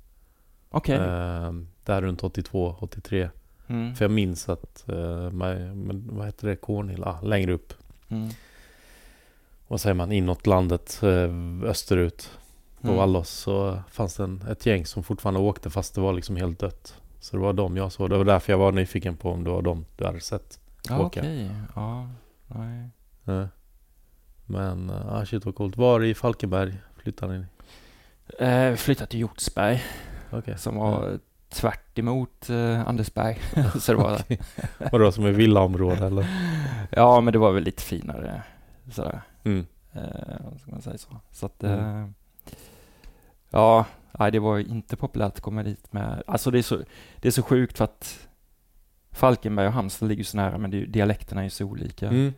Okej. 0.71 0.97
Eh, 0.97 1.53
där 1.85 2.03
runt 2.03 2.25
82, 2.25 2.77
83. 2.81 3.31
Mm. 3.67 3.95
För 3.95 4.05
jag 4.05 4.13
minns 4.13 4.49
att, 4.49 4.89
eh, 4.89 5.31
man, 5.31 6.09
vad 6.13 6.27
heter 6.27 6.49
det, 6.49 6.57
Kornhill, 6.57 7.05
ah, 7.05 7.21
längre 7.23 7.53
upp. 7.53 7.73
Mm. 8.09 8.29
Vad 9.69 9.81
säger 9.81 9.95
man, 9.95 10.13
inåt 10.13 10.47
landet, 10.47 11.01
eh, 11.03 11.31
österut 11.65 12.31
på 12.81 12.87
Mm. 12.87 12.97
Vallås. 12.99 13.29
Så 13.31 13.83
fanns 13.91 14.17
det 14.17 14.25
en, 14.25 14.43
ett 14.51 14.67
gäng 14.67 14.87
som 14.87 15.03
fortfarande 15.03 15.41
åkte 15.41 15.71
fast 15.71 15.95
det 15.95 16.01
var 16.01 16.13
liksom 16.13 16.37
helt 16.37 16.59
dött. 16.59 16.95
Så 17.21 17.37
det 17.37 17.43
var 17.43 17.53
dem 17.53 17.77
jag 17.77 17.93
såg. 17.93 18.11
Det 18.11 18.17
var 18.17 18.25
därför 18.25 18.53
jag 18.53 18.59
var 18.59 18.73
nyfiken 18.73 19.17
på 19.17 19.31
om 19.31 19.45
det 19.45 19.51
var 19.51 19.63
dem 19.63 19.85
du 19.97 20.05
hade 20.07 20.21
sett. 20.21 20.61
Ja, 20.89 20.99
åka. 20.99 21.21
okej. 21.21 21.51
Ja, 21.75 22.09
nej. 22.47 22.89
Men, 24.51 24.91
eh, 24.91 25.15
ah, 25.15 25.25
shit 25.27 25.45
vad 25.45 25.55
coolt. 25.55 25.77
Var 25.77 26.05
i 26.05 26.15
Falkenberg 26.15 26.75
flyttade 26.97 27.39
ni? 27.39 27.45
Eh, 28.47 28.75
flyttade 28.77 29.11
till 29.11 29.21
Hjortsberg 29.21 29.83
Okej. 30.31 30.59
som 30.59 30.77
var 30.77 31.19
tvärt 31.49 31.99
emot 31.99 32.51
eh, 32.51 32.89
Andersberg. 32.89 33.39
så 33.81 33.93
det 33.93 33.99
var, 33.99 34.15
Okej. 34.21 34.41
Vadå, 34.93 35.13
som 35.13 35.25
är 35.25 35.33
villaområde 35.33 36.07
eller? 36.07 36.27
ja, 36.91 37.21
men 37.21 37.33
det 37.33 37.39
var 37.39 37.53
väl 37.53 37.65
lite 37.65 37.83
finare 37.83 38.43
sådär. 38.91 39.23
Mm. 39.45 39.67
Eh, 39.93 40.57
ska 40.63 40.71
man 40.71 40.83
säga 40.83 40.99
så. 40.99 41.09
Så 41.31 41.47
att, 41.47 41.63
Mm. 41.63 42.03
eh, 42.05 42.09
ja, 43.51 43.85
nej, 44.19 44.31
det 44.33 44.39
var 44.39 44.57
ju 44.57 44.65
inte 44.65 44.97
populärt 44.97 45.33
att 45.35 45.41
komma 45.41 45.63
dit 45.63 45.93
med. 45.93 46.23
Alltså 46.27 46.51
det 46.51 46.59
är 46.59 46.63
så, 46.63 46.79
det 47.17 47.29
är 47.29 47.33
så 47.33 47.43
sjukt 47.43 47.79
för 47.79 47.85
att 47.85 48.29
Falkenberg 49.13 49.67
och 49.67 49.73
Halmstad 49.73 50.09
ligger 50.09 50.25
så 50.25 50.37
nära, 50.37 50.59
men 50.59 50.71
det, 50.71 50.85
dialekterna 50.85 51.41
är 51.41 51.45
ju 51.45 51.51
så 51.51 51.65
olika. 51.65 52.07
Mm. 52.09 52.33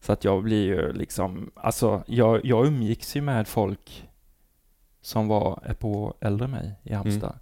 Så 0.00 0.12
att 0.12 0.24
jag 0.24 0.42
blir 0.42 0.64
ju 0.66 0.92
liksom, 0.92 1.50
alltså 1.54 2.02
jag, 2.06 2.44
jag 2.44 2.66
umgicks 2.66 3.16
ju 3.16 3.20
med 3.22 3.48
folk 3.48 4.08
som 5.00 5.28
var 5.28 5.62
ett 5.66 5.78
par 5.78 6.14
äldre 6.20 6.44
än 6.44 6.50
mig 6.50 6.74
i 6.82 6.94
Halmstad. 6.94 7.38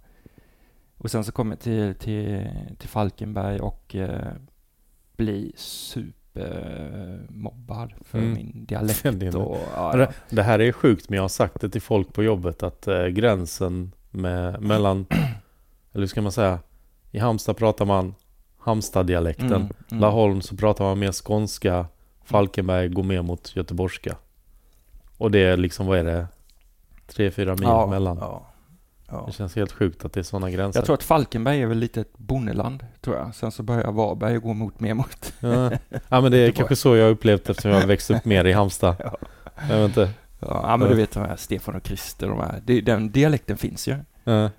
Och 0.97 1.11
sen 1.11 1.23
så 1.23 1.31
kom 1.31 1.49
jag 1.49 1.59
till, 1.59 1.95
till, 1.95 2.47
till 2.77 2.89
Falkenberg 2.89 3.59
och 3.59 3.95
eh, 3.95 4.31
bli 5.15 5.53
supermobbad 6.57 7.93
för 8.01 8.17
Mm. 8.17 8.33
min 8.33 8.65
dialekt. 8.65 9.05
Och, 9.35 9.57
ja, 9.75 9.95
Det, 9.95 10.13
det 10.29 10.43
här 10.43 10.59
är 10.59 10.71
sjukt 10.71 11.09
men 11.09 11.17
jag 11.17 11.23
har 11.23 11.29
sagt 11.29 11.61
det 11.61 11.69
till 11.69 11.81
folk 11.81 12.13
på 12.13 12.23
jobbet 12.23 12.63
att 12.63 12.87
eh, 12.87 13.05
gränsen 13.05 13.91
med, 14.11 14.61
mellan, 14.61 15.05
eller 15.91 16.01
hur 16.01 16.07
ska 16.07 16.21
man 16.21 16.31
säga, 16.31 16.59
i 17.11 17.19
Halmstad 17.19 17.57
pratar 17.57 17.85
man 17.85 18.15
Halmstad-dialekten. 18.57 19.45
Mm, 19.53 19.67
mm. 19.91 20.01
Laholm 20.01 20.41
så 20.41 20.57
pratar 20.57 20.83
man 20.85 20.99
mer 20.99 21.11
skånska, 21.11 21.85
Falkenberg 22.27 22.89
går 22.89 23.03
mer 23.03 23.21
mot 23.21 23.55
göteborgska. 23.55 24.15
Och 25.17 25.31
det 25.31 25.39
är 25.39 25.57
liksom, 25.57 25.87
vad 25.87 25.99
är 25.99 26.03
det? 26.03 26.27
Tre, 27.07 27.31
fyra 27.31 27.55
mil 27.55 27.63
ja, 27.63 27.87
mellan. 27.87 28.17
Ja, 28.17 28.47
ja. 29.07 29.23
Det 29.27 29.33
känns 29.33 29.55
helt 29.55 29.71
sjukt 29.71 30.05
att 30.05 30.13
det 30.13 30.19
är 30.19 30.23
sådana 30.23 30.51
gränser. 30.51 30.79
Jag 30.79 30.85
tror 30.85 30.93
att 30.93 31.03
Falkenberg 31.03 31.61
är 31.61 31.67
väl 31.67 31.77
lite 31.77 32.01
ett 32.01 32.17
bondeland, 32.17 32.85
tror 33.01 33.15
jag. 33.15 33.35
Sen 33.35 33.51
så 33.51 33.63
börjar 33.63 33.91
Varberg 33.91 34.37
gå 34.37 34.53
mot 34.53 34.79
mer 34.79 34.93
mot... 34.93 35.33
ja. 35.39 35.71
ja 36.09 36.21
men 36.21 36.31
det 36.31 36.37
är 36.37 36.51
kanske 36.55 36.75
så 36.75 36.95
jag 36.95 37.05
har 37.05 37.11
upplevt 37.11 37.49
eftersom 37.49 37.71
jag 37.71 37.79
har 37.79 37.87
växt 37.87 38.11
upp 38.11 38.25
mer 38.25 38.45
i 38.45 38.53
Halmstad. 38.53 38.95
Ja. 39.59 39.69
Jag 39.69 39.77
vet 39.79 39.87
inte. 39.87 40.11
Ja, 40.39 40.77
men 40.77 40.89
du 40.89 40.95
vet 40.95 41.11
de 41.11 41.19
här 41.19 41.35
Stefan 41.35 41.75
och 41.75 41.87
Christer, 41.87 42.27
de 42.27 42.39
här. 42.39 42.61
Det, 42.65 42.81
den 42.81 43.11
dialekten 43.11 43.57
finns 43.57 43.87
ju. 43.87 43.95
Ja. 44.23 44.49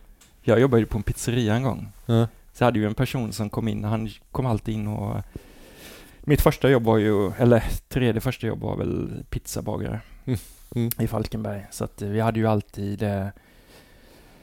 Jag 0.42 0.60
jobbade 0.60 0.80
ju 0.80 0.86
på 0.86 0.96
en 0.96 1.02
pizzeria 1.02 1.54
en 1.54 1.62
gång. 1.62 1.92
Ja. 2.06 2.26
Så 2.52 2.64
hade 2.64 2.78
ju 2.78 2.86
en 2.86 2.94
person 2.94 3.32
som 3.32 3.50
kom 3.50 3.68
in, 3.68 3.84
han 3.84 4.10
kom 4.32 4.46
alltid 4.46 4.74
in 4.74 4.88
och... 4.88 5.16
Mitt 6.28 6.40
första 6.40 6.70
jobb 6.70 6.84
var 6.84 6.98
ju, 6.98 7.32
eller 7.38 7.62
tredje 7.88 8.20
första 8.20 8.46
jobb 8.46 8.60
var 8.60 8.76
väl 8.76 9.24
pizzabagare 9.30 10.00
Mm. 10.26 10.38
Mm. 10.74 10.90
i 10.98 11.06
Falkenberg. 11.06 11.66
Så 11.70 11.84
att 11.84 12.02
eh, 12.02 12.08
vi 12.08 12.20
hade 12.20 12.38
ju 12.40 12.46
alltid... 12.46 13.02
Eh, 13.02 13.26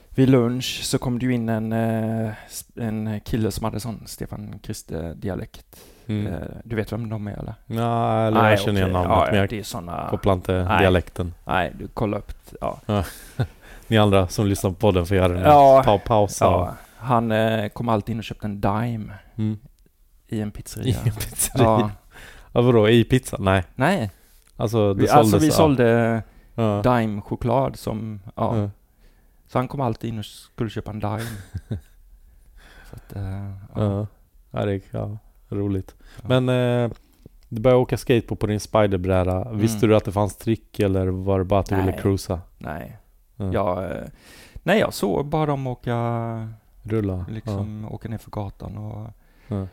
vid 0.09 0.29
lunch 0.29 0.79
så 0.83 0.97
kom 0.97 1.19
det 1.19 1.25
ju 1.25 1.33
in 1.33 1.49
en, 1.49 1.73
eh, 1.73 2.31
en 2.75 3.19
kille 3.25 3.51
som 3.51 3.63
hade 3.65 3.79
sån 3.79 4.03
Stefan 4.05 4.59
Krister-dialekt. 4.63 5.65
Mm. 6.07 6.27
Eh, 6.33 6.39
du 6.63 6.75
vet 6.75 6.91
vem 6.91 7.09
de 7.09 7.27
är 7.27 7.31
eller? 7.39 7.53
Ja, 7.65 8.27
eller 8.27 8.49
jag 8.49 8.59
känner 8.59 8.79
igen 8.81 8.91
namnet 8.91 9.11
ja, 9.11 9.25
men 9.25 9.35
ja, 9.35 9.41
jag 9.41 9.49
det 9.49 9.59
är 9.59 9.63
såna... 9.63 10.07
kopplar 10.09 10.33
inte 10.33 10.63
Nej. 10.63 10.79
dialekten. 10.79 11.33
Nej, 11.45 11.71
du 11.79 11.87
kollar 11.87 12.17
upp... 12.17 12.33
Ja. 12.61 12.79
Ni 13.87 13.97
andra 13.97 14.27
som 14.27 14.47
lyssnar 14.47 14.69
på 14.71 14.75
podden 14.75 15.05
får 15.05 15.17
göra 15.17 15.27
nu. 15.33 15.39
Ja. 15.39 15.81
Ta 15.85 15.97
paus. 15.97 16.37
ja. 16.41 16.75
Han 16.97 17.33
kom 17.73 17.89
alltid 17.89 18.13
in 18.13 18.19
och 18.19 18.23
köpte 18.23 18.47
en 18.47 18.61
Dime 18.61 19.13
Mm. 19.35 19.57
I 20.35 20.41
en 20.41 20.47
I 20.49 20.51
pizzeria. 20.51 20.97
en 21.05 21.11
pizzeria. 21.13 21.65
ja. 21.67 21.91
Ja. 22.53 22.61
vadå, 22.61 22.89
i 22.89 23.03
pizza? 23.03 23.37
Nej. 23.39 23.63
Nej, 23.75 24.11
Alltså 24.57 24.93
det 24.93 25.01
vi, 25.01 25.07
såldes... 25.07 25.11
alltså 25.33 25.37
vi 25.37 25.47
ja. 25.47 25.53
sålde 25.53 26.23
Ja. 26.55 26.81
Dime-choklad 26.81 27.75
som... 27.75 28.19
Ja. 28.35 28.57
Ja. 28.57 28.69
Så 29.47 29.57
han 29.59 29.67
kom 29.67 29.81
alltid 29.81 30.09
in 30.09 30.19
och 30.19 30.25
skulle 30.25 30.69
köpa 30.69 30.91
en 30.91 30.99
Dime. 30.99 31.19
Så 32.89 32.95
att, 32.95 33.15
eh, 33.15 33.51
ja. 33.75 33.81
Ja. 33.83 34.07
Ja, 34.51 34.65
det 34.65 34.73
är 34.73 34.81
ja, 34.91 35.17
roligt. 35.49 35.95
Ja. 36.21 36.39
Men 36.39 36.49
eh, 36.49 36.91
du 37.49 37.61
började 37.61 37.81
åka 37.81 37.97
skateboard 37.97 38.39
på 38.39 38.47
din 38.47 38.59
spiderbräda. 38.59 39.51
Visste 39.53 39.77
Mm. 39.77 39.89
du 39.89 39.95
att 39.95 40.05
det 40.05 40.11
fanns 40.11 40.35
trick 40.37 40.79
eller 40.79 41.07
var 41.07 41.39
det 41.39 41.45
bara 41.45 41.59
att 41.59 41.65
du 41.65 41.75
ville 41.75 41.91
Nej. 41.91 41.99
cruisa? 42.01 42.41
Nej, 42.57 42.97
Ja. 43.35 43.53
jag... 43.53 43.83
eh, 43.83 44.03
Nej, 44.63 44.79
jag 44.79 44.93
såg 44.93 45.25
bara 45.25 45.45
dem 45.45 45.67
åka, 45.67 46.49
Rulla? 46.83 47.25
liksom, 47.29 47.87
åka 47.91 48.09
ner 48.09 48.17
för 48.17 48.31
gatan 48.31 48.77
och... 48.77 49.07
Ja. 49.47 49.67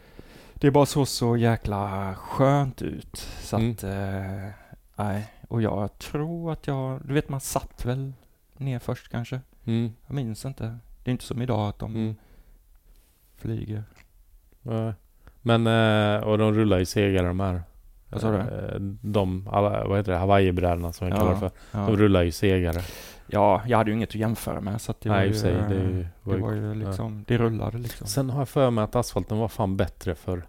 Det 0.63 0.71
bara 0.71 0.87
så 0.87 1.07
så 1.07 1.37
jäkla 1.37 2.15
skönt 2.15 2.83
ut. 2.83 3.17
Så 3.41 3.57
Mm. 3.57 3.71
att... 3.71 3.85
Eh, 3.85 4.49
nej, 4.97 5.27
och 5.49 5.63
jag 5.63 5.99
tror 5.99 6.53
att 6.53 6.67
jag... 6.67 7.01
Du 7.05 7.15
vet, 7.15 7.29
man 7.29 7.41
satt 7.41 7.85
väl 7.85 8.13
ner 8.57 8.79
först 8.79 9.09
kanske. 9.09 9.41
Mm. 9.65 9.93
Jag 10.07 10.15
minns 10.15 10.45
inte. 10.45 10.79
Det 11.05 11.11
är 11.11 11.13
inte 11.13 11.25
som 11.25 11.43
idag 11.43 11.69
att 11.69 11.79
de 11.79 11.95
Mm. 11.95 12.15
flyger. 13.37 13.85
Men, 15.43 15.67
eh, 15.67 16.23
och 16.25 16.39
de 16.39 16.55
rullar 16.55 16.79
ju 16.79 16.85
segare 16.85 17.27
de 17.27 17.41
här. 17.41 17.63
Vad 18.09 18.21
sa 18.21 18.31
du? 18.31 18.39
Eh, 18.39 18.81
De, 19.03 19.49
alla, 19.53 19.85
vad 19.89 19.97
heter 19.99 20.13
det, 20.13 20.19
Hawaii-brädorna 20.19 20.93
som 20.93 21.09
jag 21.09 21.17
Ja, 21.17 21.19
kallar 21.21 21.33
det 21.35 21.39
för. 21.41 21.51
Ja. 21.73 21.79
De 21.87 21.97
rullar 21.97 22.23
ju 22.23 22.31
segare. 22.33 22.81
Ja, 23.33 23.63
jag 23.67 23.79
hade 23.79 23.91
ju 23.91 23.97
inget 23.97 24.09
att 24.09 24.15
jämföra 24.15 24.61
med 24.61 24.81
så 24.81 24.91
att 24.91 25.01
det 25.01 25.09
Nej, 25.09 25.19
var 25.19 25.25
ju... 25.27 25.35
sig. 25.35 25.53
Det, 25.55 25.61
eh, 25.77 25.83
ju- 25.91 26.07
det 26.25 26.37
var 26.37 26.53
ju 26.53 26.75
liksom... 26.75 27.25
Det 27.29 27.39
rullade 27.39 27.79
liksom. 27.79 28.07
Sen 28.07 28.31
har 28.31 28.41
jag 28.41 28.49
för 28.49 28.71
mig 28.71 28.85
att 28.85 28.97
asfalten 28.97 29.39
var 29.39 29.49
fan 29.49 29.77
bättre 29.77 30.15
för 30.15 30.47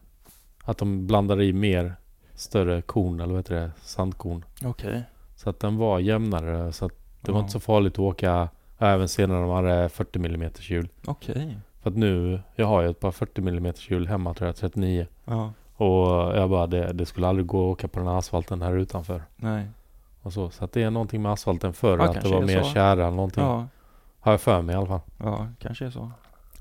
att 0.63 0.77
de 0.77 1.07
blandade 1.07 1.45
i 1.45 1.53
mer 1.53 1.95
större 2.33 2.81
korn, 2.81 3.19
eller 3.19 3.33
vad 3.33 3.39
heter 3.39 3.55
det, 3.55 3.71
sandkorn. 3.81 4.45
Okej. 4.65 5.03
Så 5.35 5.49
att 5.49 5.59
den 5.59 5.77
var 5.77 5.99
jämnare, 5.99 6.71
så 6.71 6.85
att 6.85 6.93
det 7.21 7.31
var 7.31 7.39
Ja. 7.39 7.41
inte 7.43 7.51
så 7.53 7.59
farligt 7.59 7.93
att 7.93 7.99
åka 7.99 8.49
även 8.77 9.07
senare 9.07 9.37
när 9.39 9.47
de 9.47 9.55
hade 9.55 9.89
40 9.89 10.19
mm 10.25 10.51
hjul. 10.59 10.89
Okej. 11.05 11.57
För 11.81 11.89
att 11.89 11.95
nu, 11.95 12.39
jag 12.55 12.65
har 12.65 12.81
ju 12.81 12.89
ett 12.89 12.99
par 12.99 13.11
40 13.11 13.41
mm 13.41 13.73
hjul 13.89 14.07
hemma 14.07 14.33
tror 14.33 14.47
jag, 14.47 14.55
39. 14.55 15.07
Ja. 15.25 15.53
Och 15.75 16.07
jag 16.37 16.49
bara, 16.49 16.67
det, 16.67 16.93
det 16.93 17.05
skulle 17.05 17.27
aldrig 17.27 17.45
gå 17.47 17.69
att 17.71 17.73
åka 17.73 17.87
på 17.87 17.99
den 17.99 18.07
här 18.07 18.17
asfalten 18.17 18.61
här 18.61 18.73
utanför. 18.77 19.23
Nej. 19.35 19.67
Och 20.23 20.33
så, 20.33 20.49
så 20.49 20.65
att 20.65 20.71
det 20.71 20.83
är 20.83 20.89
någonting 20.89 21.21
med 21.21 21.31
asfalten 21.31 21.73
förr, 21.73 21.97
Ja, 21.97 22.03
att 22.09 22.21
det 22.21 22.29
var 22.29 22.41
mer 22.41 22.63
tjära 22.63 23.09
någonting. 23.09 23.43
Ja. 23.43 23.67
Har 24.19 24.31
jag 24.33 24.41
för 24.41 24.61
mig 24.61 24.73
i 24.73 24.77
alla 24.77 24.87
fall. 24.87 24.99
Ja, 25.17 25.47
kanske 25.59 25.85
är 25.85 25.89
så. 25.89 26.11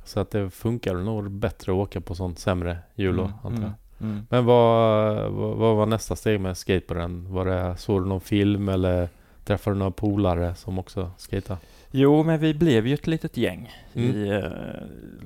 Så 0.04 0.20
att 0.20 0.30
det 0.30 0.50
funkar 0.50 0.94
nog 0.94 1.30
bättre 1.30 1.72
att 1.72 1.76
åka 1.78 2.00
på 2.00 2.14
sånt 2.14 2.38
sämre 2.38 2.78
hjul 2.94 3.18
Mm, 3.18 3.32
antar 3.42 3.62
jag. 3.62 3.72
mm, 4.00 4.12
mm. 4.12 4.26
Men 4.30 4.44
vad, 4.44 5.30
vad, 5.32 5.56
vad 5.56 5.76
var 5.76 5.86
nästa 5.86 6.16
steg 6.16 6.40
med 6.40 6.56
skateboarden? 6.56 7.32
Var 7.32 7.44
det, 7.44 7.76
såg 7.76 8.02
du 8.02 8.06
någon 8.08 8.20
film 8.20 8.68
eller 8.68 9.08
träffade 9.44 9.74
du 9.74 9.78
några 9.78 9.90
polare 9.90 10.54
som 10.54 10.78
också 10.78 11.10
skejtade? 11.18 11.60
Jo, 11.90 12.22
men 12.22 12.40
vi 12.40 12.54
blev 12.54 12.86
ju 12.86 12.94
ett 12.94 13.06
litet 13.06 13.36
gäng. 13.36 13.70
Mm. 13.94 14.10
I, 14.16 14.28
eh, 14.30 14.50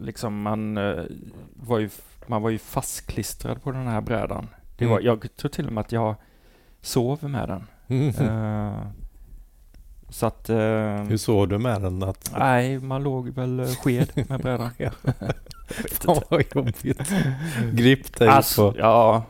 liksom 0.04 0.42
man, 0.42 0.76
eh, 0.76 1.04
var 1.54 1.78
ju, 1.78 1.90
man 2.26 2.42
var 2.42 2.50
ju 2.50 2.58
fastklistrad 2.58 3.62
på 3.62 3.70
den 3.72 3.86
här 3.86 4.00
brädan. 4.00 4.48
Det 4.78 4.84
Mm. 4.84 4.92
var, 4.94 5.00
jag 5.00 5.36
tror 5.36 5.48
till 5.48 5.66
och 5.66 5.72
med 5.72 5.80
att 5.80 5.92
jag 5.92 6.14
sov 6.80 7.24
med 7.30 7.48
den. 7.48 7.66
Eh, 7.88 8.72
så 10.08 10.26
att... 10.26 10.48
eh, 10.48 10.56
Hur 11.08 11.16
såg 11.16 11.48
du 11.48 11.58
med 11.58 11.82
den? 11.82 12.02
Att, 12.02 12.32
nej, 12.38 12.78
man 12.78 13.02
låg 13.02 13.28
väl 13.28 13.60
eh, 13.60 13.66
sked 13.66 14.08
med 14.28 14.40
brädan. 14.40 14.70
Fan 15.92 16.20
vad 16.30 16.44
jobbigt. 16.54 16.82
Griptejp 17.72 18.32
Alltså, 18.32 18.72
på. 18.72 18.78
ja, 18.78 19.22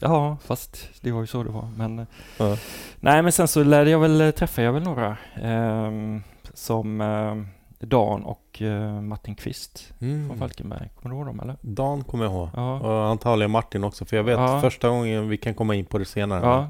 ja, 0.00 0.36
fast 0.44 0.88
det 1.00 1.12
var 1.12 1.20
ju 1.20 1.26
så 1.26 1.42
det 1.42 1.50
var. 1.50 1.68
Men, 1.76 1.98
eh, 1.98 2.04
Ja. 2.38 2.56
Nej, 3.00 3.22
men 3.22 3.32
sen 3.32 3.48
så 3.48 3.62
lärde 3.64 3.90
jag 3.90 3.98
väl, 3.98 4.32
träffade 4.32 4.64
jag 4.64 4.72
väl 4.72 4.82
några 4.82 5.16
ehm, 5.42 6.22
som 6.54 7.00
eh, 7.00 7.36
Dan 7.86 8.22
och 8.24 8.62
eh, 8.62 9.00
Martin 9.00 9.34
Kvist 9.34 9.92
från 9.98 10.08
Mm. 10.08 10.38
Falkenberg. 10.38 10.88
Kommer 11.02 11.14
du 11.14 11.18
ihåg 11.18 11.26
dem 11.26 11.40
eller? 11.40 11.56
Dan 11.60 12.04
kommer 12.04 12.24
jag 12.24 12.32
ihåg. 12.32 12.48
Ja. 12.54 12.78
Och 12.80 13.04
antagligen 13.10 13.50
Martin 13.50 13.84
också. 13.84 14.04
För 14.04 14.16
jag 14.16 14.24
vet 14.24 14.38
Ja. 14.38 14.60
första 14.60 14.88
gången, 14.88 15.28
vi 15.28 15.36
kan 15.36 15.54
komma 15.54 15.74
in 15.74 15.84
på 15.84 15.98
det 15.98 16.04
senare. 16.04 16.68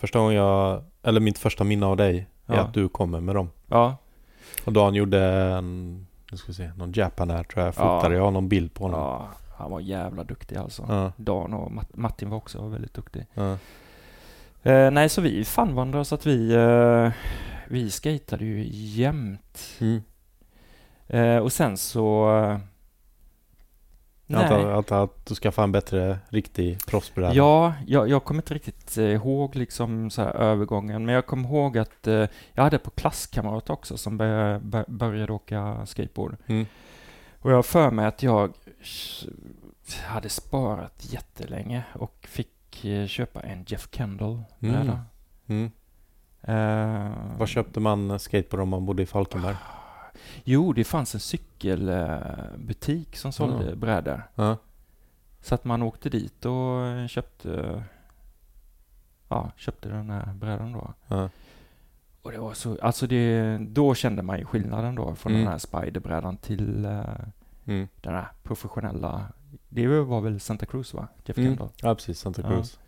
Ja, 0.00 0.06
Första 0.06 0.18
gången 0.18 0.34
jag, 0.34 0.82
eller 1.02 1.20
mitt 1.20 1.38
första 1.38 1.64
minne 1.64 1.86
av 1.86 1.96
dig 1.96 2.26
är 2.46 2.54
Ja. 2.54 2.60
att 2.60 2.74
du 2.74 2.88
kommer 2.88 3.20
med 3.20 3.34
dem. 3.34 3.50
ja, 3.68 3.96
Och 4.64 4.72
Dan 4.72 4.94
gjorde 4.94 5.24
en, 5.24 6.06
nu 6.30 6.36
ska 6.38 6.46
vi 6.48 6.54
se, 6.54 6.70
någon 6.76 6.92
Japan 6.92 7.30
här 7.30 7.44
tror 7.44 7.64
jag. 7.64 7.68
Ja. 7.68 7.72
Fotade, 8.00 8.14
jag 8.14 8.22
har 8.24 8.30
någon 8.30 8.48
bild 8.48 8.74
på 8.74 8.84
honom. 8.84 9.00
ja. 9.00 9.28
Han 9.58 9.70
var 9.70 9.80
jävla 9.80 10.24
duktig 10.24 10.56
alltså. 10.56 10.84
Ja. 10.88 11.12
Dan 11.16 11.54
och 11.54 11.70
Mat- 11.72 11.96
Martin 11.96 12.30
var 12.30 12.36
också 12.36 12.66
väldigt 12.68 12.94
duktig. 12.94 13.26
Ja. 13.34 13.56
Eh, 14.62 14.90
nej, 14.90 15.08
så 15.08 15.20
vi 15.20 15.44
fann 15.44 15.74
varandra 15.74 16.04
så 16.04 16.14
att 16.14 16.26
vi, 16.26 16.54
eh, 16.54 17.10
vi 17.68 17.90
skatade 17.90 18.44
ju 18.44 18.68
jämt. 18.72 19.58
Mm. 19.80 20.02
Eh, 21.08 21.36
och 21.42 21.52
sen 21.52 21.76
så... 21.76 22.30
Jag 24.32 24.42
antar, 24.42 24.70
antar 24.72 25.04
att 25.04 25.26
du 25.26 25.34
ska 25.34 25.52
få 25.52 25.62
en 25.62 25.72
bättre 25.72 26.18
riktig 26.28 26.86
proffsbräda. 26.86 27.34
Ja, 27.34 27.74
jag, 27.86 28.08
jag 28.08 28.24
kommer 28.24 28.42
inte 28.42 28.54
riktigt 28.54 28.98
eh, 28.98 29.04
ihåg 29.04 29.56
liksom 29.56 30.10
så 30.10 30.22
här 30.22 30.30
övergången, 30.36 31.04
men 31.06 31.14
jag 31.14 31.26
kommer 31.26 31.48
ihåg 31.48 31.78
att 31.78 32.06
eh, 32.06 32.26
jag 32.52 32.62
hade 32.62 32.78
på 32.78 32.90
klasskamrat 32.90 33.70
också 33.70 33.96
som 33.96 34.16
började, 34.18 34.58
bör- 34.60 34.84
började 34.88 35.32
åka 35.32 35.86
skateboard. 35.86 36.36
Mm. 36.46 36.66
Och 37.40 37.50
jag 37.50 37.56
har 37.56 37.62
för 37.62 37.90
mig 37.90 38.06
att 38.06 38.22
jag 38.22 38.52
hade 40.06 40.28
sparat 40.28 41.06
jättelänge 41.12 41.82
och 41.92 42.26
fick 42.30 42.84
eh, 42.84 43.06
köpa 43.06 43.40
en 43.40 43.64
Jeff 43.66 43.88
Kendall 43.92 44.42
bräda. 44.58 45.00
Mm. 45.46 45.70
Eh, 46.42 47.38
Var 47.38 47.46
köpte 47.46 47.80
man 47.80 48.18
skateboard 48.18 48.62
om 48.62 48.68
man 48.68 48.86
bodde 48.86 49.02
i 49.02 49.06
Falkenberg? 49.06 49.56
Jo, 50.44 50.72
det 50.72 50.84
fanns 50.84 51.14
en 51.14 51.20
cykelbutik 51.20 53.16
som 53.16 53.32
sålde 53.32 53.68
Ja. 53.70 53.74
brädor. 53.76 54.22
Ja. 54.34 54.56
Så 55.40 55.54
att 55.54 55.64
man 55.64 55.82
åkte 55.82 56.08
dit 56.10 56.44
och 56.46 57.08
köpte, 57.08 57.82
ja, 59.28 59.50
köpte 59.56 59.88
den 59.88 60.10
här 60.10 60.32
brädan 60.34 60.72
då. 60.72 60.94
Ja. 61.08 61.28
Och 62.22 62.32
det 62.32 62.38
var 62.38 62.54
så, 62.54 62.78
alltså 62.82 63.06
det, 63.06 63.58
då 63.60 63.94
kände 63.94 64.22
man 64.22 64.38
ju 64.38 64.44
skillnaden 64.44 64.94
då 64.94 65.14
från 65.14 65.32
Mm. 65.32 65.44
den 65.44 65.52
här 65.52 65.58
spiderbrädan 65.58 66.36
till 66.36 66.84
eh, 66.84 67.04
Mm. 67.66 67.88
den 68.00 68.14
här 68.14 68.28
professionella. 68.42 69.24
Det 69.68 69.86
var 69.86 70.20
väl 70.20 70.40
Santa 70.40 70.66
Cruz 70.66 70.94
va? 70.94 71.08
Jeff 71.24 71.38
Mm. 71.38 71.50
Kendall. 71.50 71.68
Ja, 71.82 71.94
precis. 71.94 72.18
Santa 72.20 72.42
Ja. 72.42 72.48
Cruz. 72.48 72.78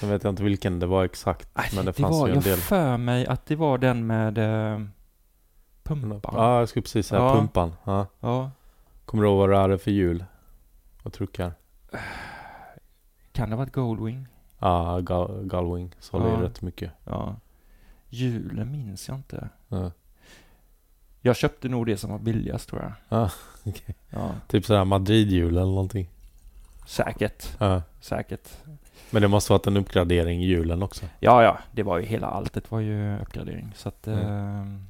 Sen 0.00 0.08
vet 0.08 0.24
jag 0.24 0.32
inte 0.32 0.42
vilken 0.42 0.78
det 0.80 0.86
var 0.86 1.04
exakt, 1.04 1.48
Nej, 1.54 1.66
men 1.74 1.84
det, 1.84 1.90
det 1.92 2.02
fanns 2.02 2.12
var, 2.20 2.26
ju 2.26 2.30
en 2.32 2.34
jag 2.36 2.44
del. 2.44 2.58
för 2.58 2.96
mig 2.96 3.26
att 3.26 3.46
det 3.46 3.56
var 3.56 3.78
den 3.78 4.06
med 4.06 4.38
pumpan. 5.84 6.34
Ja, 6.36 6.58
jag 6.58 6.68
skulle 6.68 6.82
precis 6.82 7.06
säga 7.06 7.22
Ja. 7.22 7.34
pumpan. 7.34 7.72
Ja. 7.84 8.06
ja. 8.20 8.50
Kommer 9.04 9.22
du 9.24 9.28
ihåg 9.30 9.38
vad 9.38 9.50
det 9.50 9.56
hade 9.56 9.78
för 9.78 9.90
hjul? 9.90 10.24
Och 11.02 11.12
truckar? 11.12 11.52
Kan 13.32 13.50
det 13.50 13.56
ha 13.56 13.62
varit 13.64 13.72
Goldwing? 13.72 14.26
Ja, 14.58 15.00
Gal- 15.00 15.44
Galwing 15.46 15.94
sålde 16.00 16.28
ju 16.28 16.34
Ja. 16.34 16.42
rätt 16.42 16.62
mycket. 16.62 16.92
Ja. 17.04 17.36
Hjulen 18.08 18.72
minns 18.72 19.08
jag 19.08 19.16
inte. 19.16 19.48
Ja. 19.68 19.90
Jag 21.20 21.36
köpte 21.36 21.68
nog 21.68 21.86
det 21.86 21.96
som 21.96 22.10
var 22.10 22.18
billigast 22.18 22.68
tror 22.68 22.82
jag. 22.82 22.92
Ja, 23.08 23.30
okej. 23.64 23.94
Ja, 24.10 24.30
Typ 24.48 24.64
sådär 24.66 24.84
Madrid-hjul 24.84 25.48
eller 25.56 25.60
någonting. 25.66 26.08
säkert. 26.86 27.56
Ja. 27.58 27.82
Säkert. 28.00 28.48
Men 29.10 29.22
det 29.22 29.28
måste 29.28 29.52
varit 29.52 29.66
en 29.66 29.76
uppgradering 29.76 30.42
i 30.42 30.46
hjulen 30.46 30.82
också. 30.82 31.06
Ja, 31.20 31.42
ja, 31.42 31.58
det 31.72 31.82
var 31.82 31.98
ju 31.98 32.04
hela 32.06 32.26
alltet 32.26 32.70
var 32.70 32.80
ju 32.80 33.18
uppgradering. 33.20 33.72
Så 33.76 33.88
att... 33.88 34.06
Mm. 34.06 34.20
Eh, 34.60 34.80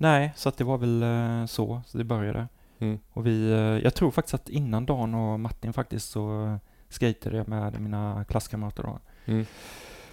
nej, 0.00 0.32
så 0.36 0.48
att 0.48 0.56
det 0.56 0.64
var 0.64 0.78
väl 0.78 1.02
eh, 1.02 1.46
så, 1.46 1.82
så 1.86 1.98
det 1.98 2.04
började. 2.04 2.48
Mm. 2.78 2.98
Och 3.12 3.26
vi, 3.26 3.50
eh, 3.52 3.58
jag 3.58 3.94
tror 3.94 4.10
faktiskt 4.10 4.34
att 4.34 4.48
innan 4.48 4.86
Dan 4.86 5.14
och 5.14 5.40
Martin 5.40 5.72
faktiskt 5.72 6.10
så 6.10 6.58
skatade 6.88 7.36
jag 7.36 7.48
med 7.48 7.80
mina 7.80 8.24
klasskamrater 8.28 8.82
då. 8.82 8.98
Mm. 9.24 9.44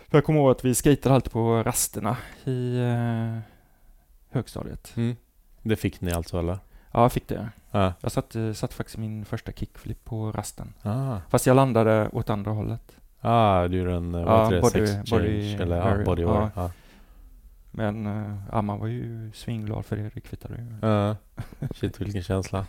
För 0.09 0.17
jag 0.17 0.25
kommer 0.25 0.39
ihåg 0.39 0.51
att 0.51 0.65
vi 0.65 0.75
skatade 0.75 1.15
alltid 1.15 1.31
på 1.31 1.63
rasterna 1.63 2.17
i 2.45 2.79
eh, 2.79 3.39
högstadiet. 4.29 4.93
Mm. 4.97 5.15
Det 5.63 5.75
fick 5.75 6.01
ni 6.01 6.11
alltså 6.11 6.39
eller? 6.39 6.59
Ja, 6.91 7.01
jag 7.01 7.11
fick 7.11 7.27
det. 7.27 7.49
Ja. 7.71 7.93
Jag 8.01 8.11
satte, 8.11 8.53
satte 8.53 8.75
faktiskt 8.75 8.97
min 8.97 9.25
första 9.25 9.51
kickflip 9.51 10.05
på 10.05 10.31
rasten. 10.31 10.73
Ah. 10.83 11.17
Fast 11.29 11.45
jag 11.47 11.55
landade 11.55 12.09
åt 12.09 12.29
andra 12.29 12.51
hållet. 12.51 12.97
Ah, 13.21 13.67
du 13.67 13.81
är 13.81 13.87
en, 13.87 14.11
vad 14.11 14.21
Ja, 14.23 14.49
body- 14.61 15.09
body 15.11 15.55
change? 15.57 15.63
Eller 15.63 15.97
ja, 15.99 16.05
body 16.05 16.21
Ja. 16.21 16.71
Men 17.77 18.05
eh, 18.05 18.35
ja, 18.51 18.61
man 18.61 18.79
var 18.79 18.87
ju 18.87 19.31
svinglad 19.33 19.85
för 19.85 19.95
det, 19.95 20.09
det 20.13 20.21
kvittade 20.21 20.55
ju. 20.55 20.87
Ja. 20.87 21.15
Shit 21.75 22.01
vilken 22.01 22.23
känsla. 22.23 22.65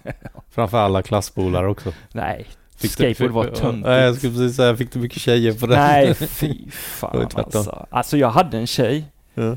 Framför 0.51 0.79
alla 0.79 1.03
klassbolare 1.03 1.68
också. 1.68 1.92
Nej, 2.12 2.47
Fick 2.77 2.90
skateboard 2.90 3.31
du, 3.31 3.35
var 3.35 3.44
töntigt. 3.44 3.87
Nej, 3.87 4.03
jag 4.05 4.16
skulle 4.16 4.33
precis 4.33 4.57
säga, 4.57 4.77
fick 4.77 4.92
du 4.92 4.99
mycket 4.99 5.18
tjejer 5.23 5.53
på 5.53 5.66
det? 5.66 5.77
Nej, 5.77 6.14
fy 6.14 6.71
fan 6.71 7.29
alltså. 7.35 7.87
Alltså 7.90 8.16
jag 8.16 8.31
hade 8.31 8.59
en 8.59 8.66
tjej 8.66 9.05
Ja. 9.35 9.57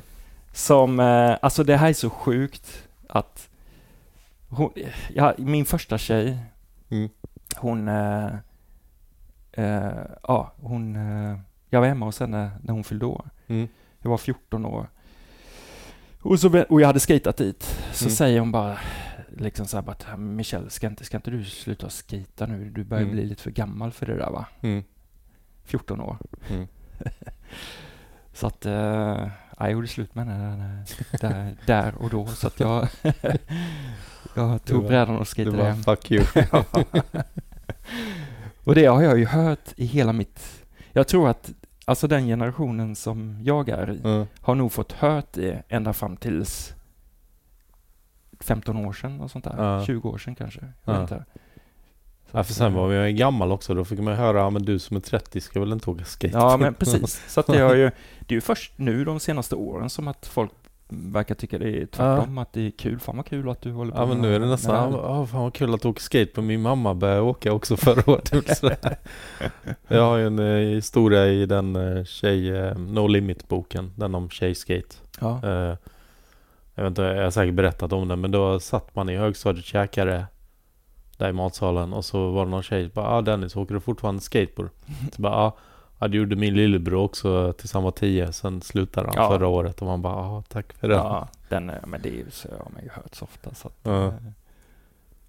som, 0.54 1.00
eh, 1.00 1.38
alltså 1.42 1.64
det 1.64 1.78
här 1.78 1.90
är 1.90 1.94
så 1.94 2.10
sjukt 2.10 2.88
att 3.10 3.50
hon, 4.50 4.72
ja, 5.14 5.34
min 5.38 5.66
första 5.66 5.98
tjej, 5.98 6.38
Mm. 6.90 7.10
hon, 7.56 7.88
eh, 7.88 8.26
eh, 9.52 9.92
ja, 10.24 10.54
hon, 10.62 10.96
jag 11.70 11.80
var 11.82 11.88
hemma 11.88 12.06
hos 12.06 12.20
henne 12.20 12.52
när 12.64 12.74
hon 12.74 12.84
fyllde 12.84 13.06
år. 13.06 13.30
Mm. 13.48 13.68
Jag 14.02 14.10
var 14.10 14.18
14 14.18 14.66
år. 14.66 14.88
Och, 16.22 16.40
så, 16.40 16.64
och 16.70 16.82
jag 16.82 16.88
hade 16.88 17.00
skatat 17.00 17.38
dit. 17.38 17.64
Så 17.94 18.06
Mm. 18.06 18.16
säger 18.16 18.40
hon 18.40 18.52
bara, 18.52 18.78
liksom 19.38 19.66
så 19.68 19.78
här 19.78 19.82
bara, 19.82 19.92
att, 19.92 20.20
Michel, 20.20 20.70
ska 20.70 20.88
inte, 20.88 21.06
ska 21.06 21.18
inte 21.18 21.32
du 21.32 21.46
sluta 21.46 21.90
skata 21.90 22.46
nu? 22.46 22.70
Du 22.70 22.84
börjar 22.84 23.04
Mm. 23.04 23.16
bli 23.16 23.26
lite 23.26 23.42
för 23.44 23.52
gammal 23.52 23.92
för 23.92 24.06
det 24.06 24.16
där 24.18 24.30
va? 24.32 24.46
Mm. 24.62 24.84
14 25.64 26.02
år. 26.02 26.18
Mm. 26.50 26.68
Så 28.34 28.48
att, 28.48 28.66
eh, 28.66 29.28
jag 29.60 29.72
gjorde 29.72 29.88
slut 29.88 30.16
med 30.16 30.26
henne 30.26 30.84
där, 31.22 31.56
där, 31.66 31.96
och 31.96 32.10
då. 32.10 32.28
Så 32.28 32.48
att 32.48 32.60
jag, 32.60 32.88
jag 34.36 34.66
tog 34.66 34.86
brädan 34.88 35.18
och 35.18 35.28
skejtade 35.36 35.64
hem. 35.64 35.84
fuck 35.84 36.12
you. 36.12 36.24
Och 38.64 38.76
det 38.76 38.86
har 38.86 39.02
jag 39.02 39.20
ju 39.20 39.26
hört 39.26 39.74
i 39.76 39.86
hela 39.86 40.14
mitt... 40.14 40.64
Jag 40.92 41.08
tror 41.08 41.30
att 41.30 41.52
alltså 41.86 42.08
den 42.08 42.26
generationen 42.26 42.96
som 42.96 43.38
jag 43.44 43.70
är 43.70 43.92
i 43.92 44.00
Ja. 44.04 44.26
har 44.42 44.56
nog 44.56 44.72
fått 44.72 44.92
hört 44.92 45.34
det 45.34 45.64
ända 45.70 45.94
fram 45.94 46.18
tills 46.18 46.74
15 48.40 48.78
år 48.86 48.94
sedan 48.94 49.22
och 49.22 49.32
sånt 49.32 49.44
där. 49.44 49.56
Ja. 49.58 49.86
20 49.86 50.10
år 50.10 50.18
sedan 50.18 50.36
kanske. 50.36 50.60
Jag 50.86 51.24
Ja. 52.34 52.44
för 52.44 52.54
sen 52.54 52.72
eh, 52.72 52.78
var 52.78 52.92
jag 52.92 53.16
gammal 53.16 53.52
också. 53.52 53.74
Då 53.74 53.86
fick 53.86 54.00
man 54.00 54.14
höra, 54.16 54.38
ja 54.40 54.50
men 54.50 54.64
du 54.64 54.80
som 54.80 54.98
är 54.98 55.02
30 55.02 55.42
ska 55.42 55.60
väl 55.60 55.72
inte 55.72 55.90
åka 55.90 56.06
skate? 56.06 56.38
Ja, 56.38 56.58
men 56.58 56.74
precis. 56.74 57.24
Så 57.28 57.40
att 57.40 57.48
det, 57.48 57.60
har 57.60 57.76
ju, 57.76 57.92
det 58.20 58.34
är 58.34 58.36
ju 58.36 58.42
först 58.42 58.74
nu 58.78 59.06
de 59.06 59.20
senaste 59.20 59.56
åren 59.56 59.90
som 59.90 60.08
att 60.08 60.26
folk 60.28 60.52
verkar 60.92 61.36
tycka 61.36 61.58
det 61.58 61.82
är 61.82 61.86
tvärtom, 61.86 62.38
att 62.38 62.54
det 62.54 62.68
är 62.68 62.72
kul. 62.72 63.00
Fan 63.00 63.18
vad 63.18 63.26
kul 63.26 63.50
att 63.50 63.62
du 63.62 63.72
håller 63.72 63.92
på 63.92 63.98
Ja 63.98 64.06
men 64.06 64.22
nu 64.22 64.36
är 64.36 64.40
det 64.40 64.46
nästan, 64.46 64.94
ja 64.94 65.26
fan 65.26 65.42
vad 65.42 65.54
kul 65.54 65.74
att 65.74 65.82
du 65.82 65.88
åker 65.88 66.02
skate 66.02 66.32
på 66.32 66.42
min 66.42 66.62
mamma 66.62 66.94
började 66.94 67.22
åka 67.22 67.54
också 67.54 67.78
förra 67.78 68.12
året. 68.12 68.32
Jag 69.88 70.02
har 70.02 70.18
ju 70.18 70.28
en 70.28 70.40
eh, 70.40 70.76
historia 70.76 71.28
i 71.28 71.46
den 71.46 71.76
eh, 71.76 72.04
tjej, 72.04 72.58
eh, 72.58 72.78
No 72.78 73.08
Limit 73.08 73.48
boken, 73.48 73.92
den 73.96 74.16
om 74.16 74.30
tjejskate. 74.30 74.96
Ja. 75.20 75.40
Eh, 75.44 75.78
jag 76.76 76.84
vet 76.84 76.90
inte, 76.90 77.02
jag 77.02 77.24
har 77.24 77.32
säkert 77.32 77.56
berättat 77.56 77.94
om 77.94 78.08
den 78.08 78.22
men 78.22 78.32
då 78.32 78.60
satt 78.60 78.96
man 78.96 79.10
i 79.10 79.18
högstadiet 79.18 79.64
och 79.64 79.68
käkade 79.68 80.26
där 81.18 81.30
i 81.30 81.34
matsalen 81.34 81.94
och 81.94 82.06
så 82.06 82.32
var 82.32 82.46
det 82.46 82.52
någon 82.52 82.64
tjej 82.64 82.90
bara 82.94 83.08
ah, 83.08 83.22
Dennis 83.22 83.56
åker 83.56 83.74
du 83.74 83.80
fortfarande 83.80 84.22
skateboard? 84.22 84.70
Så 85.16 85.22
bara 85.22 85.36
ah, 85.36 85.58
ja 86.02 86.08
det 86.08 86.18
gjorde 86.18 86.36
min 86.36 86.54
lillebror 86.54 87.04
också 87.04 87.54
tills 87.54 87.74
han 87.74 87.84
var 87.84 87.92
10 87.92 88.34
sen 88.34 88.62
slutade 88.62 89.08
han 89.08 89.16
Ja. 89.18 89.30
förra 89.30 89.48
året 89.48 89.82
och 89.82 89.88
man 89.88 90.02
bara 90.02 90.16
ah, 90.16 90.44
tack 90.50 90.74
för 90.74 90.88
det. 90.88 90.94
Ja. 90.96 91.28
ja, 91.32 91.40
den, 91.50 91.72
men 91.88 92.02
det 92.02 92.10
är 92.10 92.14
ju 92.14 92.26
så 92.32 92.48
har 92.50 92.72
man 92.74 92.84
ju 92.84 92.90
hört 92.90 93.16
så 93.16 93.26
ofta. 93.26 93.54
Så 93.56 93.68
att, 93.68 93.74
Ja. 93.84 94.06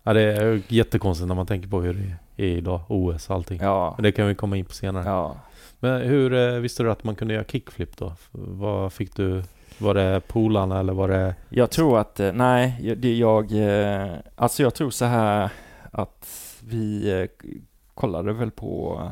eh, 0.05 0.13
det 0.15 0.21
är 0.23 0.63
jättekonstigt 0.69 1.29
när 1.29 1.35
man 1.35 1.47
tänker 1.47 1.69
på 1.69 1.81
hur 1.81 2.19
det 2.37 2.43
är 2.45 2.57
idag, 2.57 2.81
OS 2.89 3.31
och 3.31 3.37
allting. 3.37 3.61
ja, 3.63 3.95
Men 3.97 4.03
det 4.03 4.13
kan 4.13 4.27
vi 4.27 4.35
komma 4.35 4.57
in 4.57 4.65
på 4.65 4.73
senare. 4.73 5.05
ja. 5.09 5.37
Men 5.81 6.01
hur 6.03 6.35
eh, 6.35 6.61
visste 6.61 6.83
du 6.83 6.91
att 6.91 7.05
man 7.05 7.15
kunde 7.15 7.35
göra 7.35 7.45
kickflip 7.45 7.97
då? 7.97 8.13
Vad 8.33 8.93
fick 8.93 9.17
du? 9.17 9.43
Var 9.79 9.95
det 9.95 10.21
polarna 10.29 10.81
eller 10.81 10.93
var 10.93 11.09
det? 11.09 11.35
Jag 11.49 11.71
tror 11.71 11.99
att, 11.99 12.21
eh, 12.21 12.33
nej, 12.33 12.95
det 12.97 13.17
jag, 13.17 13.53
alltså 14.37 14.63
jag 14.63 14.75
tror 14.75 14.91
så 14.91 15.05
här 15.05 15.51
att 15.91 16.27
vi 16.65 17.29
kollade 17.95 18.33
väl 18.33 18.51
på, 18.51 19.03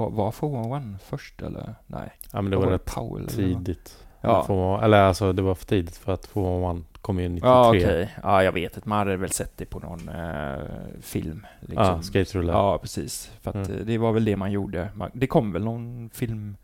var, 0.00 0.32
var 0.40 0.72
One 0.72 0.98
först 1.04 1.42
eller? 1.42 1.74
Nej, 1.86 2.12
Ja 2.32 2.42
men 2.42 2.50
det 2.50 2.56
var 2.56 2.64
var 2.64 2.72
rätt 2.72 2.84
Powell 2.84 3.26
tidigt. 3.28 4.04
Ja, 4.20 4.80
eller 4.82 4.98
alltså 5.02 5.32
det 5.32 5.42
var 5.42 5.54
för 5.54 5.66
tidigt 5.66 5.96
för 5.96 6.12
att 6.12 6.26
få 6.26 6.60
man 6.60 6.84
kom 7.00 7.20
ju 7.20 7.28
93. 7.28 7.48
ja 7.50 7.68
okej. 7.68 8.14
Ja, 8.22 8.42
jag 8.42 8.52
vet 8.52 8.76
inte. 8.76 8.88
Man 8.88 8.98
hade 8.98 9.16
väl 9.16 9.30
sett 9.30 9.56
det 9.56 9.64
på 9.64 9.78
någon 9.78 10.08
eh, 10.08 10.58
film. 11.00 11.46
Liksom. 11.60 11.84
Ja, 11.86 12.02
skaterulle. 12.02 12.52
Ja, 12.52 12.78
precis. 12.78 13.30
För 13.40 13.50
att 13.50 13.68
Mm. 13.68 13.78
eh, 13.78 13.84
det 13.86 13.98
var 13.98 14.12
väl 14.12 14.24
det 14.24 14.36
man 14.36 14.52
gjorde. 14.52 14.88
Man, 14.94 15.10
det 15.14 15.26
kom 15.26 15.52
väl 15.52 15.64
någon 15.64 16.10
film 16.14 16.56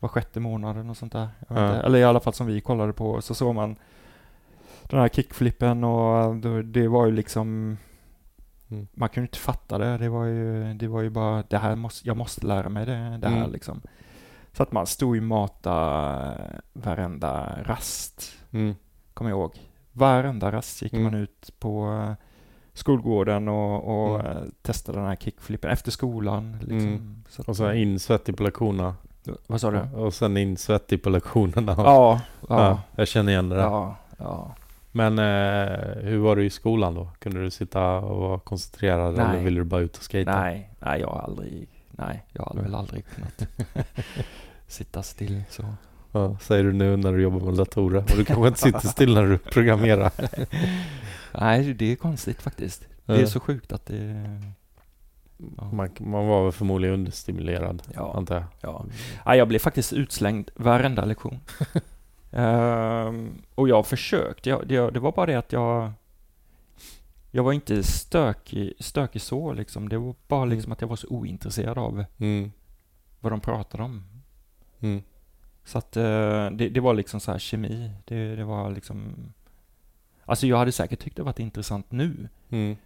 var 0.00 0.08
sjätte 0.08 0.40
månad 0.40 0.90
och 0.90 0.96
sånt 0.96 1.12
där. 1.12 1.28
Inte. 1.50 1.62
Eller 1.62 1.98
i 1.98 2.04
alla 2.04 2.20
fall 2.20 2.32
som 2.34 2.46
vi 2.46 2.60
kollade 2.60 2.92
på 2.92 3.22
så 3.22 3.34
såg 3.34 3.54
man 3.54 3.76
den 4.82 5.00
här 5.00 5.08
kickflippen 5.08 5.84
och 5.84 6.36
då, 6.36 6.62
det 6.62 6.88
var 6.88 7.06
ju 7.06 7.12
liksom 7.12 7.76
Mm. 8.70 8.86
man 8.94 9.08
kunde 9.08 9.24
inte 9.24 9.38
fatta 9.38 9.78
det. 9.78 9.98
Det 9.98 10.08
var 10.08 10.24
ju, 10.24 10.74
det 10.74 10.88
var 10.88 11.02
ju 11.02 11.10
bara 11.10 11.42
det 11.48 11.58
här 11.58 11.76
måste, 11.76 12.08
jag 12.08 12.16
måste 12.16 12.46
lära 12.46 12.68
mig 12.68 12.86
det, 12.86 13.18
det 13.20 13.28
här 13.28 13.36
Mm. 13.38 13.52
liksom. 13.52 13.80
Så 14.52 14.62
att 14.62 14.72
man 14.72 14.86
stod 14.86 15.16
och 15.16 15.22
matade 15.22 16.60
varenda 16.72 17.58
rast 17.62 18.32
Mm. 18.52 18.74
kommer 19.14 19.30
jag 19.30 19.38
ihåg. 19.38 19.52
Varenda 19.92 20.52
rast 20.52 20.82
gick 20.82 20.92
Mm. 20.92 21.04
man 21.04 21.14
ut 21.14 21.50
på 21.58 22.04
eh, 22.08 22.12
skolgården 22.72 23.48
och, 23.48 23.84
och 24.12 24.20
Mm. 24.20 24.36
eh, 24.36 24.42
testade 24.62 24.98
den 24.98 25.06
här 25.08 25.16
kickflippen 25.16 25.70
efter 25.70 25.90
skolan. 25.90 26.56
Liksom. 26.60 26.76
Mm. 26.88 27.24
Så 27.28 27.42
Och 27.46 27.56
så 27.56 27.72
in 27.72 27.98
svettig 27.98 28.36
på 28.36 28.42
lektionerna. 28.42 28.94
Vad 29.46 29.60
sa 29.60 29.70
du? 29.70 29.78
Och 29.96 30.14
sen 30.14 30.36
in 30.36 30.56
svettig 30.56 31.02
på 31.02 31.10
lektionerna. 31.10 31.74
Ja, 31.76 32.20
Ja, 32.48 32.68
ja, 32.68 32.80
jag 32.96 33.08
känner 33.08 33.32
igen 33.32 33.48
det 33.48 33.56
där. 33.56 33.62
ja, 33.62 33.96
ja. 34.18 34.54
Men 34.92 35.18
eh, 35.18 36.02
hur 36.02 36.18
var 36.18 36.36
du 36.36 36.44
i 36.44 36.50
skolan 36.50 36.94
då? 36.94 37.08
Kunde 37.18 37.42
du 37.42 37.50
sitta 37.50 37.96
och 37.98 38.18
vara 38.20 38.38
koncentrerad 38.38 39.14
Nej. 39.16 39.24
eller 39.26 39.38
ville 39.44 39.60
du 39.60 39.64
bara 39.64 39.80
ut 39.80 39.96
och 39.96 40.02
skata? 40.02 40.40
Nej, 40.40 40.70
nej, 40.78 41.00
jag 41.00 41.06
har 41.08 41.20
aldrig, 41.20 41.68
nej, 41.90 42.22
jag 42.32 42.42
har 42.42 42.62
väl 42.62 42.74
aldrig 42.74 43.04
kunnat 43.14 43.42
sitta 44.66 45.02
still 45.02 45.42
så. 45.50 45.64
Ja, 46.12 46.36
säger 46.40 46.64
du 46.64 46.72
nu 46.72 46.96
när 46.96 47.12
du 47.12 47.22
jobbar 47.22 47.40
med 47.40 47.54
datorer. 47.54 47.98
Och 47.98 48.16
du 48.16 48.24
kanske 48.24 48.46
inte 48.48 48.60
sitter 48.60 48.88
still 48.88 49.14
när 49.14 49.26
du 49.26 49.38
programmerar. 49.38 50.10
Nej, 51.40 51.74
det 51.74 51.92
är 51.92 51.96
konstigt 51.96 52.42
faktiskt. 52.42 52.86
Det 53.06 53.12
är 53.14 53.20
Ja. 53.20 53.26
så 53.26 53.40
sjukt 53.40 53.72
att 53.72 53.86
det, 53.86 54.30
ja. 55.56 55.70
Man, 55.72 55.88
man 55.98 56.26
var 56.26 56.42
väl 56.42 56.52
förmodligen 56.52 56.94
understimulerad, 56.94 57.82
Ja. 57.94 58.14
antar 58.16 58.44
jag. 58.60 58.84
ja. 59.24 59.34
Jag 59.36 59.48
blev 59.48 59.58
faktiskt 59.58 59.92
utslängd 59.92 60.50
varenda 60.54 61.04
lektion. 61.04 61.40
Ehm, 62.30 63.42
och 63.54 63.68
jag 63.68 63.76
har 63.76 63.82
försökt, 63.82 64.46
jag, 64.46 64.68
det, 64.68 64.90
det 64.90 65.00
var 65.00 65.12
bara 65.12 65.26
det 65.26 65.34
att 65.34 65.52
jag 65.52 65.92
jag 67.32 67.42
var 67.44 67.52
inte 67.52 67.82
stökig, 67.82 68.72
stökig 68.78 69.22
så 69.22 69.52
liksom. 69.52 69.88
Det 69.88 69.98
var 69.98 70.14
bara 70.28 70.42
Mm. 70.42 70.54
liksom 70.54 70.72
att 70.72 70.80
jag 70.80 70.88
var 70.88 70.96
så 70.96 71.08
ointresserad 71.08 71.78
av 71.78 72.04
Mm. 72.18 72.52
vad 73.20 73.32
de 73.32 73.40
pratade 73.40 73.82
om. 73.82 74.04
Mm. 74.80 75.02
Så 75.64 75.78
att 75.78 75.96
eh, 75.96 76.50
det, 76.50 76.68
det 76.68 76.80
var 76.80 76.94
liksom 76.94 77.20
så 77.20 77.32
här 77.32 77.38
kemi. 77.38 77.90
Det, 78.04 78.36
det 78.36 78.44
var 78.44 78.70
liksom... 78.70 79.14
Alltså 80.24 80.46
jag 80.46 80.56
hade 80.56 80.72
säkert 80.72 80.98
tyckt 81.00 81.16
det 81.16 81.22
varit 81.22 81.38
intressant 81.38 81.92
nu. 81.92 82.28
Mm. 82.50 82.76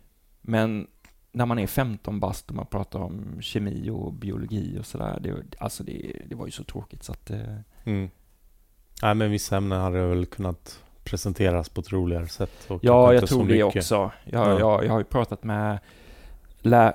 Men 0.41 0.87
när 1.33 1.47
man 1.47 1.59
är 1.59 1.67
15 1.67 2.21
bast 2.21 2.51
och 2.51 2.57
man 2.57 2.67
pratar 2.67 2.99
om 2.99 3.43
kemi 3.43 3.91
och 3.91 4.13
biologi 4.13 4.79
och 4.81 4.87
sådär. 4.87 5.19
Det, 5.21 5.35
alltså 5.59 5.85
det, 5.85 6.23
det 6.27 6.35
var 6.35 6.47
ju 6.47 6.53
så 6.53 6.65
tråkigt 6.65 7.03
så 7.03 7.13
att... 7.13 7.31
Mm. 7.85 8.11
Nej 9.05 9.14
men 9.14 9.31
vissa 9.31 9.57
ämnen 9.57 9.81
hade 9.81 10.07
väl 10.07 10.27
kunnat 10.27 10.83
presenteras 11.03 11.69
på 11.69 11.81
ett 11.81 11.93
roligare 11.93 12.29
sätt. 12.29 12.69
Ja, 12.81 13.14
jag 13.14 13.27
tror 13.29 13.38
det 13.38 13.45
mycket. 13.45 13.77
också. 13.77 14.11
Jag, 14.25 14.47
Ja. 14.51 14.59
jag, 14.59 14.85
jag 14.85 14.93
har 14.93 14.99
ju 14.99 15.05
pratat 15.05 15.45
med... 15.45 15.79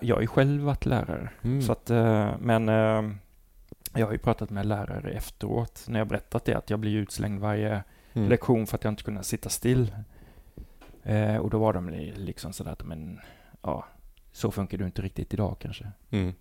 Jag 0.02 0.16
har 0.16 0.22
ju 0.22 0.28
själv 0.28 0.62
varit 0.64 0.86
lärare. 0.86 1.30
Mm. 1.42 1.62
Så 1.62 1.72
att, 1.72 1.90
eh, 1.90 2.32
men 2.40 2.70
eh, 2.70 3.12
jag 3.96 4.06
har 4.06 4.12
ju 4.12 4.18
pratat 4.18 4.50
med 4.50 4.66
lärare 4.66 5.12
efteråt 5.12 5.86
när 5.88 6.00
jag 6.00 6.08
berättat 6.08 6.46
det 6.46 6.54
att 6.54 6.70
jag 6.70 6.80
blir 6.80 6.96
utslängd 6.96 7.40
varje 7.40 7.84
mm. 8.14 8.30
lektion 8.30 8.68
för 8.68 8.76
att 8.78 8.84
jag 8.84 8.92
inte 8.92 9.04
kunde 9.04 9.24
sitta 9.24 9.50
still. 9.50 9.96
Eh, 11.04 11.38
och 11.38 11.50
då 11.50 11.60
var 11.60 11.74
de 11.74 11.90
li- 11.90 12.14
liksom 12.16 12.54
sådär 12.54 12.72
att, 12.72 12.84
men 12.84 13.20
ja, 13.62 13.86
så 14.32 14.52
funkar 14.52 14.78
du 14.78 14.86
inte 14.86 15.02
riktigt 15.02 15.34
idag 15.34 15.56
kanske. 15.60 15.92
Mm. 16.10 16.34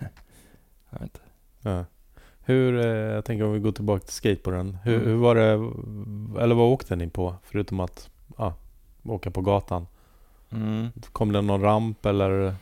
Jag 0.90 0.98
vet 0.98 1.02
inte. 1.02 1.20
Ja. 1.60 1.84
Hur, 2.48 2.78
eh, 2.80 2.86
jag 2.86 3.24
tänker 3.24 3.44
om 3.44 3.52
vi 3.52 3.58
går 3.58 3.72
tillbaka 3.72 4.04
till 4.04 4.14
skateboarden. 4.14 4.78
Hur, 4.84 4.94
Mm. 4.94 5.06
hur 5.06 5.16
var 5.16 5.34
det, 5.34 5.48
eller 6.42 6.54
vad 6.54 6.66
åkte 6.72 6.96
ni 6.96 7.08
på? 7.08 7.34
Förutom 7.42 7.80
att 7.80 8.10
ja, 8.38 8.54
åka 9.04 9.30
på 9.30 9.40
gatan. 9.40 9.86
Mm. 10.52 10.88
Kom 11.12 11.32
det 11.32 11.40
någon 11.40 11.60
ramp 11.62 12.06
eller? 12.06 12.54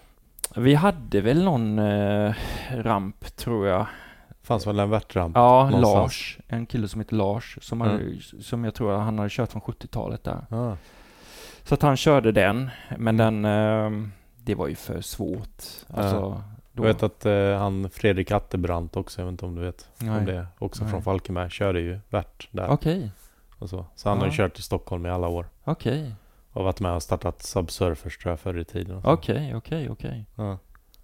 Vi 0.56 0.74
hade 0.74 1.20
väl 1.20 1.44
någon 1.44 1.78
eh, 1.78 2.34
ramp 2.74 3.36
tror 3.36 3.66
jag. 3.66 3.86
Fanns 4.42 4.66
väl 4.66 4.78
en 4.78 4.90
värtramp? 4.90 5.36
Ja, 5.36 5.64
någonstans. 5.70 5.94
Lars. 6.02 6.38
En 6.48 6.66
kille 6.66 6.88
som 6.88 7.00
heter 7.00 7.16
Lars 7.16 7.58
som, 7.62 7.82
Mm. 7.82 7.92
hade, 7.92 8.42
som 8.42 8.64
jag 8.64 8.74
tror 8.74 8.92
han 8.96 9.18
hade 9.18 9.30
kört 9.30 9.52
från 9.52 9.62
70-talet 9.62 10.24
där. 10.24 10.46
Ja. 10.50 10.76
Så 11.64 11.74
att 11.74 11.82
han 11.82 11.96
körde 11.96 12.32
den, 12.32 12.70
men 12.98 13.20
Mm. 13.20 13.42
den, 13.42 13.44
eh, 14.04 14.08
det 14.36 14.54
var 14.54 14.68
ju 14.68 14.74
för 14.74 15.00
svårt. 15.00 15.62
Alltså, 15.94 16.42
Jag 16.76 16.84
då, 16.84 16.88
vet 16.92 17.02
att 17.02 17.26
eh, 17.26 17.58
han 17.58 17.90
Fredrik 17.90 18.30
Attebrandt 18.30 18.96
också, 18.96 19.20
jag 19.20 19.26
vet 19.26 19.32
inte 19.32 19.46
om 19.46 19.54
du 19.54 19.62
vet 19.62 19.88
Nej. 19.98 20.18
om 20.18 20.24
det, 20.24 20.46
också 20.58 20.82
Nej. 20.82 20.90
från 20.90 21.02
Falkenberg, 21.02 21.50
körde 21.50 21.80
ju 21.80 21.98
värt 22.08 22.48
där. 22.50 22.68
Okej, 22.68 23.10
Och 23.58 23.70
så. 23.70 23.86
så 23.94 24.08
han 24.08 24.18
har 24.18 24.24
ju 24.26 24.30
Ja. 24.32 24.36
kört 24.36 24.58
i 24.58 24.62
Stockholm 24.62 25.06
i 25.06 25.10
alla 25.10 25.28
år. 25.28 25.46
okej, 25.64 26.14
Och 26.52 26.64
varit 26.64 26.80
med 26.80 26.92
och 26.92 27.02
startat 27.02 27.42
Subsurfers 27.42 28.18
tror 28.18 28.32
jag 28.32 28.40
förr 28.40 28.58
i 28.58 28.64
tiden. 28.64 29.00
okej, 29.04 29.54
okej, 29.56 29.90
okej. 29.90 30.26
Ja. 30.34 30.58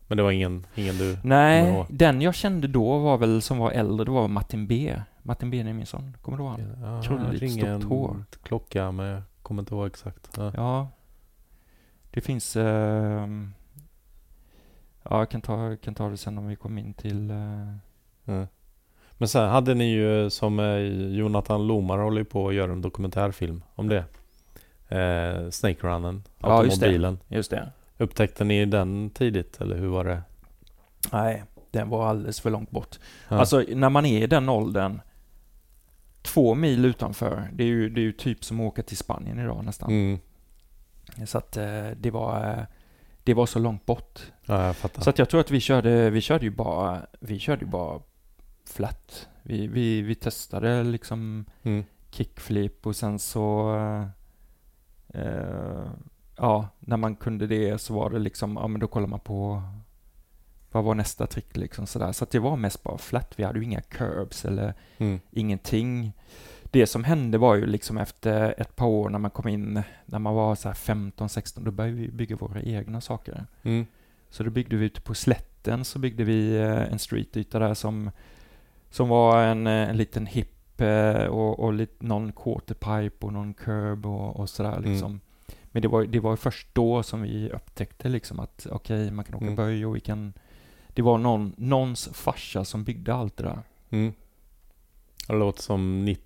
Men 0.08 0.16
det 0.16 0.22
var 0.22 0.30
ingen, 0.30 0.66
ingen 0.74 0.98
du? 0.98 1.18
Nej, 1.24 1.86
den 1.88 2.22
jag 2.22 2.34
kände 2.34 2.68
då 2.68 2.98
var 2.98 3.18
väl 3.18 3.42
som 3.42 3.58
var 3.58 3.70
äldre, 3.70 4.04
det 4.04 4.10
var 4.10 4.28
Martin 4.28 4.66
B. 4.66 4.96
Martin 5.22 5.50
B. 5.50 5.64
Neminsson, 5.64 6.16
kommer 6.22 6.38
du 6.38 6.44
ihåg 6.44 6.52
honom? 6.52 6.82
Ja, 6.82 7.02
Krulligt, 7.02 7.52
stort 7.52 7.82
hår. 7.84 8.24
klocka 8.42 8.90
men 8.92 9.06
jag 9.06 9.22
kommer 9.42 9.62
inte 9.62 9.74
ihåg 9.74 9.86
exakt. 9.86 10.30
Ja. 10.36 10.52
Ja. 10.56 10.88
Det 12.10 12.20
finns... 12.20 12.56
ehm, 12.56 13.54
ja, 15.10 15.18
jag 15.18 15.30
kan 15.30 15.40
ta, 15.40 15.76
kan 15.76 15.94
ta 15.94 16.08
det 16.08 16.16
sen 16.16 16.38
om 16.38 16.46
vi 16.46 16.56
kommer 16.56 16.82
in 16.82 16.94
till... 16.94 17.30
eh, 17.30 17.74
Ja. 18.24 18.46
Men 19.12 19.28
sen 19.28 19.48
hade 19.48 19.74
ni 19.74 19.84
ju 19.92 20.30
som 20.30 20.60
eh, 20.60 20.76
Jonathan 21.16 21.66
Lomar 21.66 21.98
håller 21.98 22.24
på 22.24 22.48
att 22.48 22.54
göra 22.54 22.72
en 22.72 22.80
dokumentärfilm 22.82 23.62
om 23.74 23.88
det. 23.88 24.04
Eh, 24.98 25.50
Snake 25.50 25.86
Runnen, 25.86 26.22
Ja, 26.38 26.64
just 26.64 26.80
det. 26.80 26.86
automobilen. 26.86 27.18
just 27.28 27.50
det. 27.50 27.70
Upptäckte 27.98 28.44
ni 28.44 28.64
den 28.64 29.10
tidigt 29.10 29.60
eller 29.60 29.76
hur 29.76 29.86
var 29.88 30.04
det? 30.04 30.22
Nej, 31.12 31.44
den 31.70 31.88
var 31.88 32.06
alldeles 32.08 32.40
för 32.40 32.50
långt 32.50 32.70
bort. 32.70 32.98
Ja. 33.28 33.36
Alltså, 33.38 33.64
när 33.68 33.88
man 33.90 34.06
är 34.06 34.22
i 34.22 34.26
den 34.26 34.48
åldern, 34.48 35.00
två 36.22 36.54
mil 36.54 36.84
utanför, 36.84 37.48
det 37.52 37.64
är 37.64 37.68
ju, 37.68 37.88
det 37.90 38.00
är 38.00 38.02
ju 38.02 38.12
typ 38.12 38.44
som 38.44 38.60
att 38.60 38.66
åka 38.66 38.82
till 38.82 38.96
Spanien 38.96 39.38
idag 39.38 39.64
nästan. 39.64 39.90
mm. 39.90 40.18
Så 41.26 41.38
att 41.38 41.56
eh, 41.56 41.86
det 41.96 42.10
var... 42.10 42.66
Det 43.24 43.34
var 43.34 43.46
så 43.46 43.58
långt 43.58 43.86
bort. 43.86 44.20
Ja, 44.46 44.66
jag 44.66 44.76
fattar. 44.76 45.02
Så 45.02 45.10
att 45.10 45.18
jag 45.18 45.28
tror 45.28 45.40
att 45.40 45.50
vi 45.50 45.60
körde, 45.60 46.10
vi 46.10 46.20
körde 46.20 46.44
ju 46.44 46.50
bara, 46.50 47.06
vi 47.20 47.38
körde 47.38 47.64
ju 47.64 47.70
bara 47.70 48.00
flat. 48.66 49.28
Vi, 49.42 49.66
vi, 49.66 50.02
vi 50.02 50.14
testade 50.14 50.82
liksom 50.84 51.44
Mm. 51.62 51.84
kickflip 52.10 52.86
och 52.86 52.96
sen 52.96 53.18
så, 53.18 53.74
eh, 55.08 55.86
ja, 56.36 56.68
när 56.80 56.96
man 56.96 57.16
kunde 57.16 57.46
det 57.46 57.78
så 57.78 57.94
var 57.94 58.10
det 58.10 58.18
liksom, 58.18 58.56
ja 58.56 58.66
men 58.66 58.80
då 58.80 58.86
kollar 58.86 59.06
man 59.06 59.20
på 59.20 59.62
vad 60.72 60.84
var 60.84 60.94
nästa 60.94 61.26
trick 61.26 61.56
liksom 61.56 61.86
sådär. 61.86 62.12
Så 62.12 62.24
att 62.24 62.30
det 62.30 62.38
var 62.38 62.56
mest 62.56 62.82
bara 62.82 62.98
flat. 62.98 63.32
Vi 63.36 63.44
hade 63.44 63.58
ju 63.58 63.64
inga 63.64 63.80
curbs 63.80 64.44
eller 64.44 64.74
Mm. 64.98 65.20
ingenting. 65.30 66.12
Det 66.72 66.86
som 66.86 67.04
hände 67.04 67.38
var 67.38 67.54
ju 67.54 67.66
liksom 67.66 67.98
efter 67.98 68.54
ett 68.60 68.76
par 68.76 68.86
år 68.86 69.08
när 69.10 69.18
man 69.18 69.30
kom 69.30 69.48
in, 69.48 69.82
när 70.06 70.18
man 70.18 70.34
var 70.34 70.54
så 70.54 70.68
här 70.68 70.74
15-16, 70.74 71.64
då 71.64 71.70
började 71.70 71.96
vi 71.96 72.08
bygga 72.08 72.36
våra 72.36 72.62
egna 72.62 73.00
saker. 73.00 73.46
Mm. 73.62 73.86
Så 74.30 74.42
då 74.42 74.50
byggde 74.50 74.76
vi 74.76 74.84
ute 74.86 75.00
på 75.00 75.14
slätten 75.14 75.84
så 75.84 75.98
byggde 75.98 76.24
vi 76.24 76.56
eh, 76.56 76.92
en 76.92 76.98
streetyta 76.98 77.58
där 77.58 77.74
som, 77.74 78.10
som 78.90 79.08
var 79.08 79.42
en, 79.42 79.66
eh, 79.66 79.72
en 79.90 79.96
liten 79.96 80.26
hip 80.26 80.80
eh, 80.80 81.24
och, 81.26 81.60
och 81.60 81.72
lite, 81.72 82.06
någon 82.06 82.32
quarterpipe 82.32 83.26
och 83.26 83.32
någon 83.32 83.54
curb 83.54 84.06
och, 84.06 84.36
och 84.36 84.50
sådär 84.50 84.76
Mm. 84.76 84.90
liksom. 84.92 85.20
Men 85.64 85.82
det 85.82 85.88
var, 85.88 86.04
det 86.04 86.20
var 86.20 86.36
först 86.36 86.68
då 86.72 87.02
som 87.02 87.22
vi 87.22 87.50
upptäckte 87.50 88.08
liksom 88.08 88.40
att 88.40 88.66
okej, 88.70 89.10
man 89.10 89.24
kan 89.24 89.34
åka 89.34 89.44
Mm. 89.44 89.56
böj 89.56 89.86
och 89.86 89.96
vi 89.96 90.00
kan... 90.00 90.32
Det 90.88 91.02
var 91.02 91.18
någon, 91.18 91.54
någons 91.56 92.08
farsa 92.12 92.64
som 92.64 92.84
byggde 92.84 93.14
allt 93.14 93.36
det 93.36 93.42
där. 93.44 93.58
Mm. 93.90 94.12
Det 95.28 95.32
låter 95.34 95.62
som 95.62 96.04
90, 96.04 96.22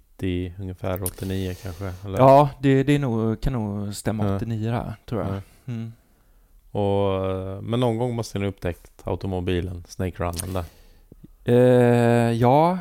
ungefär 0.59 1.03
89 1.03 1.55
kanske? 1.63 1.93
Eller? 2.05 2.19
Ja, 2.19 2.51
det, 2.61 2.83
det 2.83 2.93
är 2.95 2.99
nog, 2.99 3.41
kan 3.41 3.53
nog 3.53 3.95
stämma 3.95 4.27
Ja. 4.27 4.37
89 4.37 4.71
där, 4.71 4.95
tror 5.07 5.23
jag. 5.23 5.35
Ja. 5.37 5.41
Mm. 5.67 5.93
Och, 6.71 7.65
men 7.65 7.81
någon 7.81 7.99
gång 7.99 8.15
måste 8.15 8.39
ni 8.39 8.45
ha 8.45 8.49
upptäckt 8.51 8.93
automobilen, 9.05 9.85
Snake 9.89 10.23
Runnen 10.25 10.53
där. 10.53 10.65
Eh, 11.45 12.33
ja, 12.33 12.79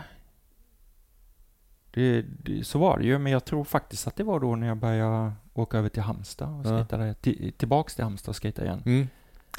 det, 1.91 2.21
det, 2.43 2.63
så 2.67 2.79
var 2.79 2.97
det 2.99 3.05
ju. 3.05 3.17
Men 3.17 3.31
jag 3.31 3.45
tror 3.45 3.63
faktiskt 3.63 4.07
att 4.07 4.15
det 4.15 4.23
var 4.23 4.39
då 4.39 4.55
när 4.55 4.67
jag 4.67 4.77
började 4.77 5.31
åka 5.53 5.77
över 5.77 5.89
till 5.89 6.01
Halmstad 6.01 6.49
och 6.59 6.65
Ja. 6.65 6.77
skejtade. 6.77 7.13
Till, 7.13 7.53
tillbaks 7.57 7.95
till 7.95 8.03
Halmstad 8.03 8.29
och 8.29 8.41
skejta 8.41 8.63
igen. 8.63 8.81
Mm. 8.85 9.07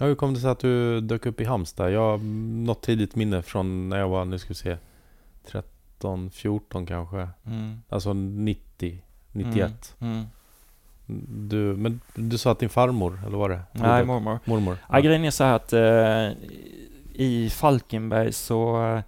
Ja, 0.01 0.07
hur 0.07 0.15
kom 0.15 0.35
det 0.35 0.41
sig 0.41 0.51
att 0.51 0.59
du 0.61 1.01
dök 1.01 1.27
upp 1.27 1.41
i 1.41 1.45
Halmstad? 1.45 1.93
Jag 1.93 2.01
har 2.11 2.19
något 2.67 2.83
tidigt 2.83 3.17
minne 3.17 3.43
från 3.43 3.89
när 3.89 3.99
jag 3.99 4.09
var, 4.09 4.25
nu 4.25 4.39
ska 4.39 4.49
vi 4.49 4.55
se, 4.55 4.77
13, 5.47 5.71
14 6.33 6.87
kanske. 6.87 7.29
Mm. 7.47 7.83
Alltså 7.89 8.13
90, 8.13 9.03
91. 9.33 9.97
Mm. 9.99 10.25
Du, 11.49 11.57
men 11.57 12.01
du 12.15 12.39
sa 12.39 12.51
att 12.53 12.59
din 12.59 12.69
farmor, 12.69 13.21
eller 13.27 13.39
var 13.39 13.49
det? 13.49 13.61
Nej, 13.73 13.83
Broder? 13.83 14.05
mormor. 14.05 14.39
mormor. 14.45 14.79
Ja. 14.91 15.01
grejen 15.01 15.25
är 15.25 15.31
så 15.31 15.45
här 15.45 15.57
att 15.57 15.73
eh, 15.73 16.39
i 17.13 17.51
Falkenberg 17.51 18.33
så 18.33 18.85
eh, 18.87 19.01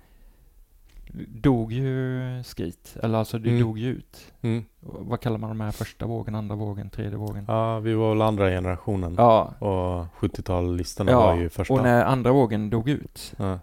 dog 1.28 1.72
ju 1.72 2.42
skit. 2.56 2.96
Eller 3.02 3.18
alltså 3.18 3.38
det 3.38 3.48
Mm. 3.50 3.62
dog 3.62 3.78
ju 3.78 3.88
ut. 3.88 4.32
Mm. 4.40 4.64
Vad 4.80 5.20
kallar 5.20 5.38
man 5.38 5.48
de 5.50 5.60
här 5.60 5.70
första 5.72 6.06
vågen, 6.06 6.34
andra 6.34 6.54
vågen, 6.56 6.90
tredje 6.90 7.16
vågen? 7.18 7.44
Ja, 7.48 7.78
vi 7.78 7.94
var 7.94 8.08
väl 8.08 8.22
andra 8.22 8.48
generationen. 8.50 9.14
Ja, 9.18 9.44
Och 9.58 10.06
70-talslistorna 10.20 11.10
Ja, 11.10 11.20
var 11.26 11.36
ju 11.36 11.48
första. 11.48 11.74
och 11.74 11.82
när 11.82 12.04
andra 12.04 12.32
vågen 12.32 12.70
dog 12.70 12.88
ut 12.88 13.34
Ja. 13.36 13.58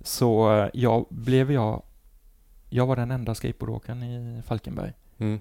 så 0.00 0.52
eh, 0.58 0.68
jag 0.74 1.06
blev 1.10 1.52
jag, 1.52 1.82
jag 2.72 2.86
var 2.86 2.96
den 2.96 3.10
enda 3.10 3.34
skateboardåkaren 3.34 4.02
i 4.02 4.42
Falkenberg. 4.46 4.92
Mm. 5.18 5.40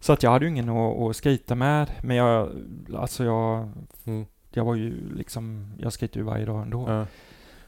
Så 0.00 0.12
att 0.12 0.22
jag 0.22 0.30
hade 0.30 0.44
ju 0.44 0.50
ingen 0.50 0.68
att, 0.68 0.98
att 1.00 1.16
skejta 1.16 1.54
med, 1.54 1.90
men 2.02 2.16
jag, 2.16 2.50
alltså 2.96 3.24
jag, 3.24 3.68
Mm. 4.06 4.26
jag 4.52 4.64
var 4.64 4.74
ju 4.74 5.14
liksom, 5.16 5.72
jag 5.78 5.92
skejtade 5.92 6.18
ju 6.18 6.24
varje 6.24 6.44
dag 6.46 6.62
ändå. 6.62 6.84
Ja. 6.88 7.06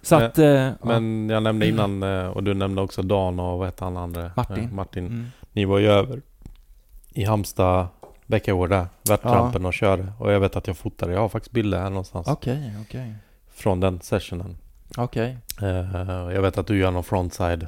Så 0.03 0.17
Men- 0.19 0.27
att, 0.27 0.39
eh, 0.39 0.45
ja. 0.47 0.73
Men 0.83 1.29
jag 1.29 1.43
nämnde 1.43 1.67
innan, 1.69 2.03
eh, 2.03 2.27
och 2.27 2.45
du 2.45 2.55
nämnde 2.55 2.83
också 2.83 3.03
Dan 3.03 3.41
och 3.41 3.59
vad 3.59 3.67
hette 3.69 3.85
han 3.85 3.97
andra? 3.97 4.31
Martin. 4.37 4.65
Eh, 4.65 4.71
Martin. 4.73 5.07
Mm. 5.07 5.27
Ni 5.53 5.65
var 5.65 5.79
ju 5.79 5.87
över 5.87 6.23
i 7.13 7.25
Halmstad 7.25 7.87
Bäckagård 8.27 8.71
där, 8.71 8.87
värtrampen 9.09 9.67
och 9.67 9.75
körde. 9.75 10.13
Och 10.19 10.33
jag 10.33 10.41
vet 10.41 10.57
att 10.57 10.67
jag 10.67 10.77
fotade, 10.77 11.13
jag 11.13 11.21
har 11.21 11.29
faktiskt 11.29 11.53
bilder 11.53 11.79
här 11.81 11.91
någonstans. 11.91 12.29
Okej, 12.29 12.73
okej. 12.83 13.15
Från 13.49 13.81
den 13.81 14.01
sessionen. 14.01 14.57
Okej. 14.97 15.39
Eh, 15.63 16.03
jag 16.35 16.43
vet 16.43 16.59
att 16.59 16.67
du 16.67 16.79
gör 16.79 16.91
någon 16.91 17.05
frontside 17.05 17.67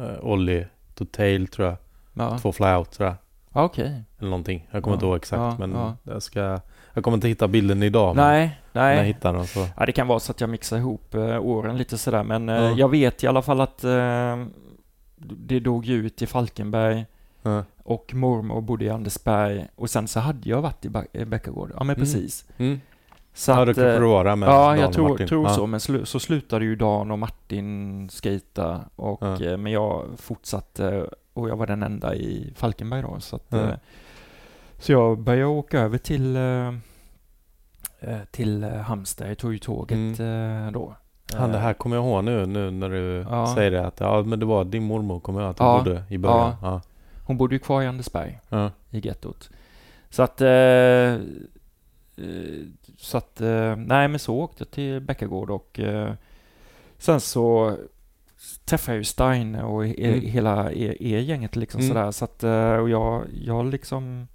uh, 0.00 0.24
Ollie 0.24 0.66
to 0.94 1.04
tail 1.04 1.48
tror 1.48 1.68
jag. 1.68 1.76
Ja, 2.14 2.38
Två 2.38 2.52
flyout 2.52 2.90
tror 2.90 3.08
jag. 3.08 3.16
okej. 3.64 4.02
Eller 4.18 4.30
någonting. 4.30 4.68
Jag 4.70 4.82
kommer 4.82 4.94
Ja, 4.94 4.96
inte 4.96 5.06
ihåg 5.06 5.16
exakt 5.16 5.38
ja, 5.40 5.66
men 5.66 5.72
ja. 5.72 5.96
jag 6.02 6.22
ska... 6.22 6.60
Jag 6.94 7.04
kommer 7.04 7.16
inte 7.16 7.28
hitta 7.28 7.48
bilden 7.48 7.82
idag. 7.82 8.16
men 8.16 8.24
Nej, 8.26 8.60
När 8.72 8.88
jag 8.90 8.96
nej. 8.96 9.06
hittar 9.06 9.32
den 9.32 9.46
så... 9.46 9.66
Ja, 9.76 9.86
det 9.86 9.92
kan 9.92 10.06
vara 10.06 10.20
så 10.20 10.32
att 10.32 10.40
jag 10.40 10.50
mixar 10.50 10.76
ihop 10.76 11.14
eh, 11.14 11.40
åren 11.44 11.76
lite 11.78 11.98
sådär, 11.98 12.22
men 12.22 12.48
Ja. 12.48 12.70
jag 12.70 12.88
vet 12.88 13.24
i 13.24 13.26
alla 13.26 13.42
fall 13.42 13.60
att 13.60 13.84
eh, 13.84 14.44
det 15.16 15.60
dog 15.60 15.84
ju 15.84 15.94
ut 16.06 16.22
i 16.22 16.26
Falkenberg. 16.26 17.06
Och 17.84 18.14
mormor 18.14 18.60
bodde 18.60 18.84
i 18.84 18.90
Andersberg 18.90 19.66
och 19.74 19.90
sen 19.90 20.08
så 20.08 20.20
hade 20.20 20.48
jag 20.48 20.62
varit 20.62 20.84
i 21.12 21.24
Bäckagård. 21.24 21.70
Ja 21.70 21.84
men 21.84 21.96
Mm. 21.96 21.96
precis. 21.96 22.44
Mm. 22.58 22.80
Så 23.34 23.50
ja, 23.50 23.60
att, 23.60 23.66
då 23.66 23.74
kanske 23.74 24.30
eh, 24.30 24.36
med 24.36 24.48
Ja, 24.48 24.66
Dan 24.68 24.78
jag 24.78 24.92
tror, 24.92 25.08
Martin. 25.08 25.28
tror 25.28 25.46
ja. 25.46 25.54
så. 25.54 25.66
Men 25.66 25.80
slu, 25.80 26.04
så 26.04 26.20
slutade 26.20 26.64
ju 26.64 26.76
Dan 26.76 27.10
och 27.10 27.18
Martin 27.18 28.08
skata 28.10 28.80
och 28.96 29.22
Ja. 29.22 29.44
eh, 29.44 29.56
men 29.56 29.72
jag 29.72 30.06
fortsatte 30.16 31.06
och 31.32 31.48
jag 31.48 31.56
var 31.56 31.66
den 31.66 31.82
enda 31.82 32.14
i 32.14 32.52
Falkenberg 32.56 33.02
då. 33.02 33.20
Så, 33.20 33.36
att, 33.36 33.52
eh, 33.52 33.70
så 34.78 34.92
jag 34.92 35.18
började 35.18 35.46
åka 35.46 35.80
över 35.80 35.98
till, 35.98 36.38
till 38.30 38.64
Halmstad. 38.64 39.30
Jag 39.30 39.38
tog 39.38 39.52
ju 39.52 39.58
tåget 39.58 40.20
eh, 40.20 40.70
då. 40.72 40.96
Han, 41.34 41.52
det 41.52 41.58
här 41.58 41.74
kommer 41.74 41.96
jag 41.96 42.04
ihåg 42.04 42.24
nu, 42.24 42.46
nu 42.46 42.70
när 42.70 42.88
du 42.90 43.24
säger 43.54 43.70
det. 43.70 43.86
Att, 43.86 44.00
ja, 44.00 44.22
men 44.22 44.38
det 44.40 44.46
var 44.46 44.64
din 44.64 44.82
mormor 44.82 45.20
kommer 45.20 45.40
jag 45.40 45.46
ihåg 45.46 45.50
att 45.50 45.58
hon 45.58 45.68
Ja. 45.68 45.78
bodde 45.78 46.04
i 46.14 46.18
början. 46.18 46.54
Ja. 46.62 46.80
Hon 47.26 47.36
bodde 47.36 47.54
ju 47.54 47.58
kvar 47.58 47.82
i 47.82 47.86
Andersberg. 47.86 48.40
I 48.90 49.06
gettot. 49.06 49.50
Så 50.10 50.22
att, 50.22 50.40
så 53.02 53.18
att, 53.18 53.40
eh, 53.40 53.76
nej 53.76 54.08
men 54.08 54.18
så 54.18 54.34
åkte 54.36 54.56
jag 54.64 54.70
till 54.70 55.00
Bäckagård 55.00 55.50
och 55.50 55.80
eh, 55.80 56.12
sen 56.98 57.20
så 57.20 57.76
träffade 58.64 58.92
jag 58.94 58.98
ju 59.00 59.04
Stein 59.04 59.54
och 59.54 59.86
e- 59.86 59.94
Mm. 59.98 60.20
hela 60.20 60.72
er, 60.72 61.02
er 61.02 61.18
gänget 61.18 61.56
liksom 61.56 61.80
Mm. 61.80 61.88
sådär. 61.88 62.10
Så 62.10 62.24
att, 62.24 62.42
eh, 62.44 62.72
och 62.76 62.90
jag, 62.90 63.24
jag 63.44 63.66
liksom, 63.66 64.28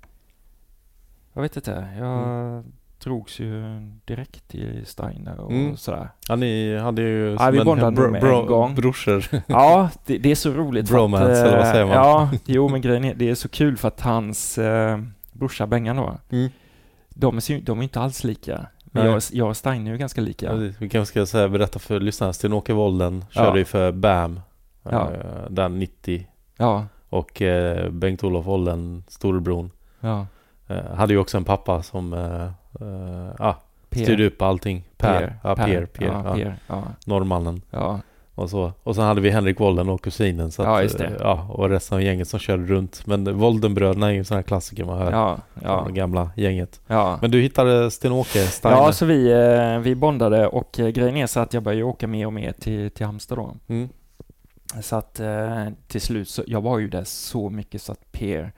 jag 1.33 1.41
vet 1.41 1.55
inte, 1.55 1.87
jag 1.99 2.23
Mm. 2.23 2.63
drogs 3.03 3.39
ju 3.39 3.63
direkt 4.05 4.47
till 4.47 4.85
Steiner 4.85 5.39
och 5.39 5.51
Mm. 5.51 5.77
sådär. 5.77 6.09
ja, 6.29 6.35
ni 6.35 6.77
hade 6.77 7.01
ju 7.01 7.35
Ja, 7.39 7.49
vi 7.51 7.63
bondade 7.63 8.01
nog 8.01 8.11
med 8.11 8.23
en 8.23 8.45
gång. 8.45 8.75
brorsor. 8.75 9.25
Ja, 9.47 9.89
det, 10.05 10.17
det 10.17 10.31
är 10.31 10.35
så 10.35 10.51
roligt. 10.51 10.89
Bromance, 10.89 11.31
att, 11.41 11.47
eller 11.47 11.57
vad 11.57 11.67
säger 11.67 11.85
man? 11.85 11.93
Ja, 11.95 12.29
jo 12.45 12.69
men 12.69 12.81
grejen 12.81 13.03
är, 13.05 13.13
det 13.15 13.29
är 13.29 13.35
så 13.35 13.49
kul 13.49 13.77
för 13.77 13.87
att 13.87 14.01
hans 14.01 14.57
eh, 14.57 14.99
brorsa 15.33 15.67
Bengan 15.67 15.95
då, 15.95 16.17
Mm. 16.29 16.49
De 17.19 17.37
är, 17.37 17.61
de 17.61 17.79
är 17.79 17.83
inte 17.83 17.99
alls 17.99 18.23
lika. 18.23 18.65
Men 18.85 19.03
Nej. 19.03 19.13
jag, 19.13 19.21
jag 19.31 19.49
och 19.49 19.57
Stein 19.57 19.87
är 19.87 19.91
ju 19.91 19.97
ganska 19.97 20.21
lika. 20.21 20.45
Ja, 20.45 20.71
vi 20.79 20.89
kanske 20.89 21.05
ska 21.11 21.25
säga, 21.25 21.47
berätta 21.49 21.79
för 21.79 21.99
lyssnarna. 21.99 22.33
Sten-Åke 22.33 22.73
Wolden 22.73 23.25
körde 23.29 23.47
Ja. 23.47 23.57
ju 23.57 23.65
för 23.65 23.91
BAM. 23.91 24.39
Ja. 24.83 25.11
eh, 25.13 25.49
Där 25.49 25.69
90. 25.69 26.27
Ja, 26.57 26.85
Och 27.09 27.41
eh, 27.41 27.89
Bengt-Olof 27.89 28.45
Wolden, 28.45 29.03
storebron. 29.07 29.71
ja. 29.99 30.25
Eh, 30.67 30.93
hade 30.95 31.13
ju 31.13 31.19
också 31.19 31.37
en 31.37 31.43
pappa 31.43 31.83
som 31.83 32.13
eh, 32.13 32.43
eh, 32.87 33.31
ja, 33.39 33.61
Per. 33.89 34.03
styrde 34.03 34.25
upp 34.27 34.41
allting. 34.41 34.83
Per. 34.97 35.39
Ja, 35.43 35.55
Per. 35.55 35.85
Per. 35.85 36.05
Ja, 36.05 36.23
ja. 36.25 36.33
per. 36.33 36.57
Ja, 36.67 36.83
Norrmannen. 37.05 37.61
ja. 37.71 37.99
Och 38.37 38.49
så. 38.49 38.71
Och 38.83 38.95
sen 38.95 39.03
hade 39.03 39.21
vi 39.21 39.29
Henrik 39.29 39.59
Wolden 39.59 39.89
och 39.89 40.01
kusinen. 40.01 40.51
Så 40.51 40.61
att, 40.63 40.83
Ja, 40.91 40.97
det. 40.97 41.05
eh, 41.05 41.11
Ja, 41.19 41.47
och 41.49 41.69
resten 41.69 41.95
av 41.95 42.01
gänget 42.01 42.27
som 42.27 42.39
körde 42.39 42.63
runt. 42.65 43.05
Men 43.07 43.37
Woldenbröderna 43.37 44.07
är 44.07 44.11
ju 44.11 44.17
en 44.17 44.25
sån 44.25 44.35
här 44.35 44.41
klassiker 44.43 44.85
man 44.85 44.97
hör. 44.97 45.11
Ja, 45.11 45.37
Ja. 45.63 45.83
Det 45.87 45.93
gamla 45.93 46.31
gänget. 46.35 46.81
ja. 46.87 47.17
Men 47.21 47.31
du 47.31 47.41
hittade 47.41 47.91
Sten-Åke 47.91 48.39
Steiner. 48.47 48.77
Ja, 48.77 48.91
så 48.91 49.05
vi, 49.05 49.31
eh, 49.31 49.79
vi 49.79 49.95
bondade 49.95 50.47
och 50.47 50.79
eh, 50.79 50.87
grejen 50.89 51.17
är 51.17 51.27
så 51.27 51.39
att 51.39 51.53
jag 51.53 51.63
började 51.63 51.83
åka 51.83 52.07
mer 52.07 52.25
och 52.25 52.33
mer 52.33 52.51
till, 52.51 52.91
till 52.91 53.05
Halmstad 53.05 53.37
då. 53.37 53.55
Mm. 53.67 53.89
Så 54.81 54.95
att 54.95 55.21
till 55.87 56.01
slut 56.01 56.29
så, 56.29 56.43
jag 56.47 56.61
var 56.61 56.79
ju 56.79 56.87
där 56.89 57.03
så 57.03 57.49
mycket 57.49 57.81
så 57.81 57.91
att 57.91 58.11
Per, 58.11 58.51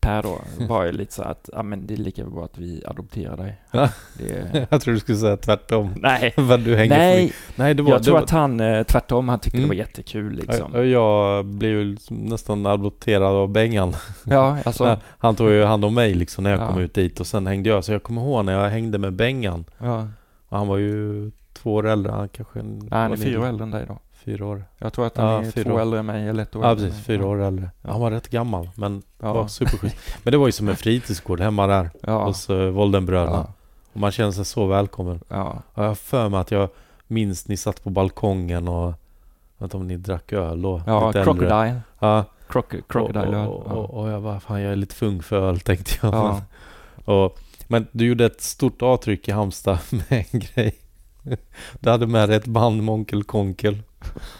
Per 0.00 0.22
då, 0.22 0.40
var 0.68 0.84
ju 0.84 0.92
lite 0.92 1.14
så 1.14 1.22
att, 1.22 1.50
ja 1.52 1.62
men 1.62 1.86
det 1.86 1.94
är 1.94 1.98
lika 1.98 2.24
bra 2.24 2.44
att 2.44 2.58
vi 2.58 2.82
adopterar 2.86 3.36
dig. 3.36 3.60
Det, 4.18 4.66
Jag 4.70 4.80
tror 4.80 4.94
du 4.94 5.00
skulle 5.00 5.18
säga 5.18 5.36
tvärtom. 5.36 5.94
nej, 5.96 6.34
Vad 6.36 6.60
du 6.60 6.76
hänger 6.76 6.98
nej. 6.98 7.32
Nej, 7.56 7.74
det 7.74 7.82
var... 7.82 7.90
jag 7.90 8.00
det 8.00 8.04
tror 8.04 8.14
var, 8.14 8.22
att 8.22 8.30
han, 8.30 8.60
eh, 8.60 8.82
tvärtom, 8.82 9.28
han 9.28 9.38
tyckte 9.38 9.58
Mm. 9.58 9.68
det 9.70 9.74
var 9.74 9.78
jättekul 9.78 10.32
liksom. 10.32 10.70
jag, 10.74 10.86
jag 10.86 11.44
blev 11.44 11.70
ju 11.70 11.84
liksom 11.84 12.16
nästan 12.16 12.66
adopterad 12.66 13.22
av 13.34 13.48
Bengan. 13.48 13.94
Ja, 14.24 14.58
alltså, 14.64 14.98
Han 15.18 15.34
tog 15.36 15.50
ju 15.50 15.64
hand 15.64 15.84
om 15.84 15.94
mig 15.94 16.14
liksom 16.14 16.44
när 16.44 16.50
jag 16.50 16.60
Ja. 16.60 16.68
kom 16.68 16.78
ut 16.80 16.94
dit 16.94 17.20
och 17.20 17.26
sen 17.26 17.46
hängde 17.46 17.68
jag. 17.68 17.84
Så 17.84 17.92
jag 17.92 18.02
kommer 18.02 18.22
ihåg 18.22 18.44
när 18.44 18.52
jag 18.52 18.70
hängde 18.70 18.98
med 18.98 19.12
Bengan. 19.12 19.64
ja. 19.78 20.08
Och 20.48 20.58
han 20.58 20.68
var 20.68 20.76
ju 20.76 21.30
två 21.52 21.74
år 21.74 21.86
äldre. 21.88 22.12
Han 22.12 22.28
kanske... 22.28 22.62
Nej, 22.62 22.88
han 22.90 23.12
är 23.12 23.16
fyra 23.16 23.40
år 23.40 23.46
äldre 23.46 23.64
än 23.64 23.70
dig 23.70 23.84
då. 23.88 23.98
Fyra 24.28 24.46
år. 24.46 24.64
Jag 24.78 24.92
tror 24.92 25.06
att 25.06 25.16
han 25.16 25.26
Ja, 25.26 25.42
är 25.42 25.50
fyra 25.50 25.64
två 25.64 25.74
år. 25.74 25.80
äldre 25.80 25.98
än 25.98 26.06
mig, 26.06 26.28
eller 26.28 26.42
ett 26.42 26.56
år 26.56 26.64
Ja, 26.64 26.74
precis. 26.74 26.92
mig. 26.92 27.02
Fyra 27.02 27.26
år 27.26 27.42
äldre. 27.42 27.70
Ja. 27.82 27.90
Han 27.92 28.00
var 28.00 28.10
rätt 28.10 28.28
gammal, 28.28 28.70
men 28.74 29.02
Ja. 29.22 29.32
var 29.32 29.48
superschysst. 29.48 29.96
Men 30.22 30.30
det 30.32 30.38
var 30.38 30.46
ju 30.46 30.52
som 30.52 30.68
en 30.68 30.76
fritidsgård 30.76 31.40
hemma 31.40 31.66
där 31.66 31.90
Ja. 32.02 32.24
hos 32.26 32.50
uh, 32.50 32.68
Woldenbröderna. 32.70 33.36
Ja. 33.48 33.52
Och 33.92 34.00
man 34.00 34.10
känner 34.10 34.30
sig 34.32 34.44
så 34.44 34.66
välkommen. 34.66 35.20
Ja. 35.28 35.62
Och 35.74 35.82
jag 35.82 35.88
har 35.88 35.94
för 35.94 36.28
mig 36.28 36.40
att 36.40 36.50
jag 36.50 36.68
minns 37.06 37.48
ni 37.48 37.56
satt 37.56 37.84
på 37.84 37.90
balkongen 37.90 38.68
och... 38.68 38.84
Jag 38.86 38.94
vet 39.58 39.62
inte 39.62 39.76
om 39.76 39.86
ni 39.88 39.96
drack 39.96 40.32
öl 40.32 40.62
då? 40.62 40.82
Ja, 40.86 41.06
äldre. 41.06 41.24
Crocodile. 41.24 41.80
Ja, 41.98 42.24
Croc- 42.48 42.82
crocodile 42.88 43.26
och, 43.26 43.34
öl. 43.36 43.48
och, 43.48 43.66
och, 43.66 43.90
och 44.02 44.08
jag 44.10 44.22
bara, 44.22 44.40
fan 44.40 44.60
jag 44.62 44.72
är 44.72 44.76
lite 44.76 44.94
för 44.94 45.06
ung 45.06 45.22
för 45.22 45.36
öl 45.48 45.60
tänkte 45.60 45.92
jag. 46.02 46.14
Ja. 46.14 46.42
Och, 47.24 47.38
men 47.68 47.86
du 47.92 48.06
gjorde 48.06 48.26
ett 48.26 48.40
stort 48.40 48.82
avtryck 48.82 49.28
i 49.28 49.32
Halmstad 49.32 49.78
med 49.90 50.24
en 50.32 50.40
grej. 50.40 50.74
Du 51.80 51.90
hade 51.90 52.06
med 52.06 52.28
dig 52.28 52.36
ett 52.36 52.46
band 52.46 52.82
med 52.82 52.92
Onkel 52.94 53.24
Konkel. 53.24 53.78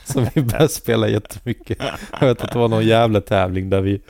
Som 0.05 0.27
vi 0.35 0.43
började 0.43 0.69
spela 0.69 1.09
jättemycket. 1.09 1.79
Jag 2.21 2.27
vet 2.29 2.43
att 2.45 2.53
det 2.53 2.59
var 2.59 2.69
någon 2.69 2.87
jävla 2.87 3.21
tävling 3.21 3.71
där 3.71 3.81
vi 3.81 4.01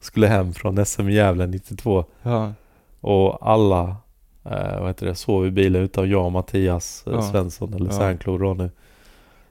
skulle 0.00 0.26
hem 0.26 0.52
från 0.54 0.86
SM 0.86 1.08
Gävle 1.10 1.46
92. 1.46 2.04
Ja. 2.22 2.52
Och 3.00 3.48
alla 3.50 3.96
eh, 4.44 4.78
vad 4.80 4.86
heter 4.88 5.06
det, 5.06 5.14
sov 5.14 5.46
i 5.46 5.50
bilen 5.50 5.82
utan 5.82 6.10
jag 6.10 6.24
och 6.24 6.32
Mattias 6.32 7.04
eh, 7.06 7.12
Ja. 7.12 7.22
Svensson 7.22 7.74
eller 7.74 7.86
Ja. 7.90 7.92
Särnklo 7.98 8.38
Ronny. 8.38 8.68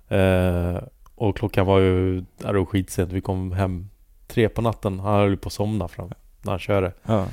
Eh, 0.07 0.83
och 1.15 1.37
klockan 1.37 1.65
var 1.65 1.79
ju, 1.79 2.19
det 2.37 2.53
var 2.53 2.65
skitsent. 2.65 3.11
Vi 3.11 3.21
kom 3.21 3.51
hem 3.51 3.89
tre 4.27 4.49
på 4.49 4.61
natten. 4.61 4.99
Han 4.99 5.13
höll 5.19 5.37
på 5.37 5.47
att 5.47 5.53
somna 5.53 5.87
fram 5.87 6.09
när 6.41 6.51
han 6.51 6.59
körde. 6.59 6.91
Ja. 7.03 7.25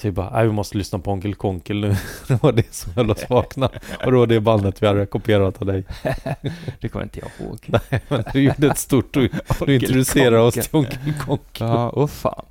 Så 0.00 0.08
vi 0.08 0.12
bara, 0.12 0.30
nej 0.30 0.46
vi 0.46 0.52
måste 0.52 0.78
lyssna 0.78 0.98
på 0.98 1.12
Onkel 1.12 1.34
Konkel 1.34 1.80
nu. 1.80 1.96
det 2.28 2.42
var 2.42 2.52
det 2.52 2.74
som 2.74 2.92
höll 2.92 3.10
oss 3.10 3.30
vakna. 3.30 3.66
Och 4.04 4.12
det 4.12 4.18
var 4.18 4.26
det 4.26 4.40
bandet 4.40 4.82
vi 4.82 4.86
hade 4.86 5.06
kopierat 5.06 5.60
av 5.60 5.66
dig. 5.66 5.84
Det 6.80 6.88
kommer 6.88 7.02
inte 7.02 7.20
jag 7.20 7.46
ihåg. 7.46 7.58
Nej, 7.66 8.00
men 8.08 8.24
du 8.32 8.42
gjorde 8.42 8.66
ett 8.66 8.78
stort, 8.78 9.14
du, 9.14 9.28
du 9.66 9.74
introducerade 9.74 10.40
oss 10.40 10.54
till 10.54 10.68
Onkel 10.72 11.14
Konkel. 11.20 11.66
Ja, 11.66 11.92
åh 11.94 12.06
fan. 12.06 12.44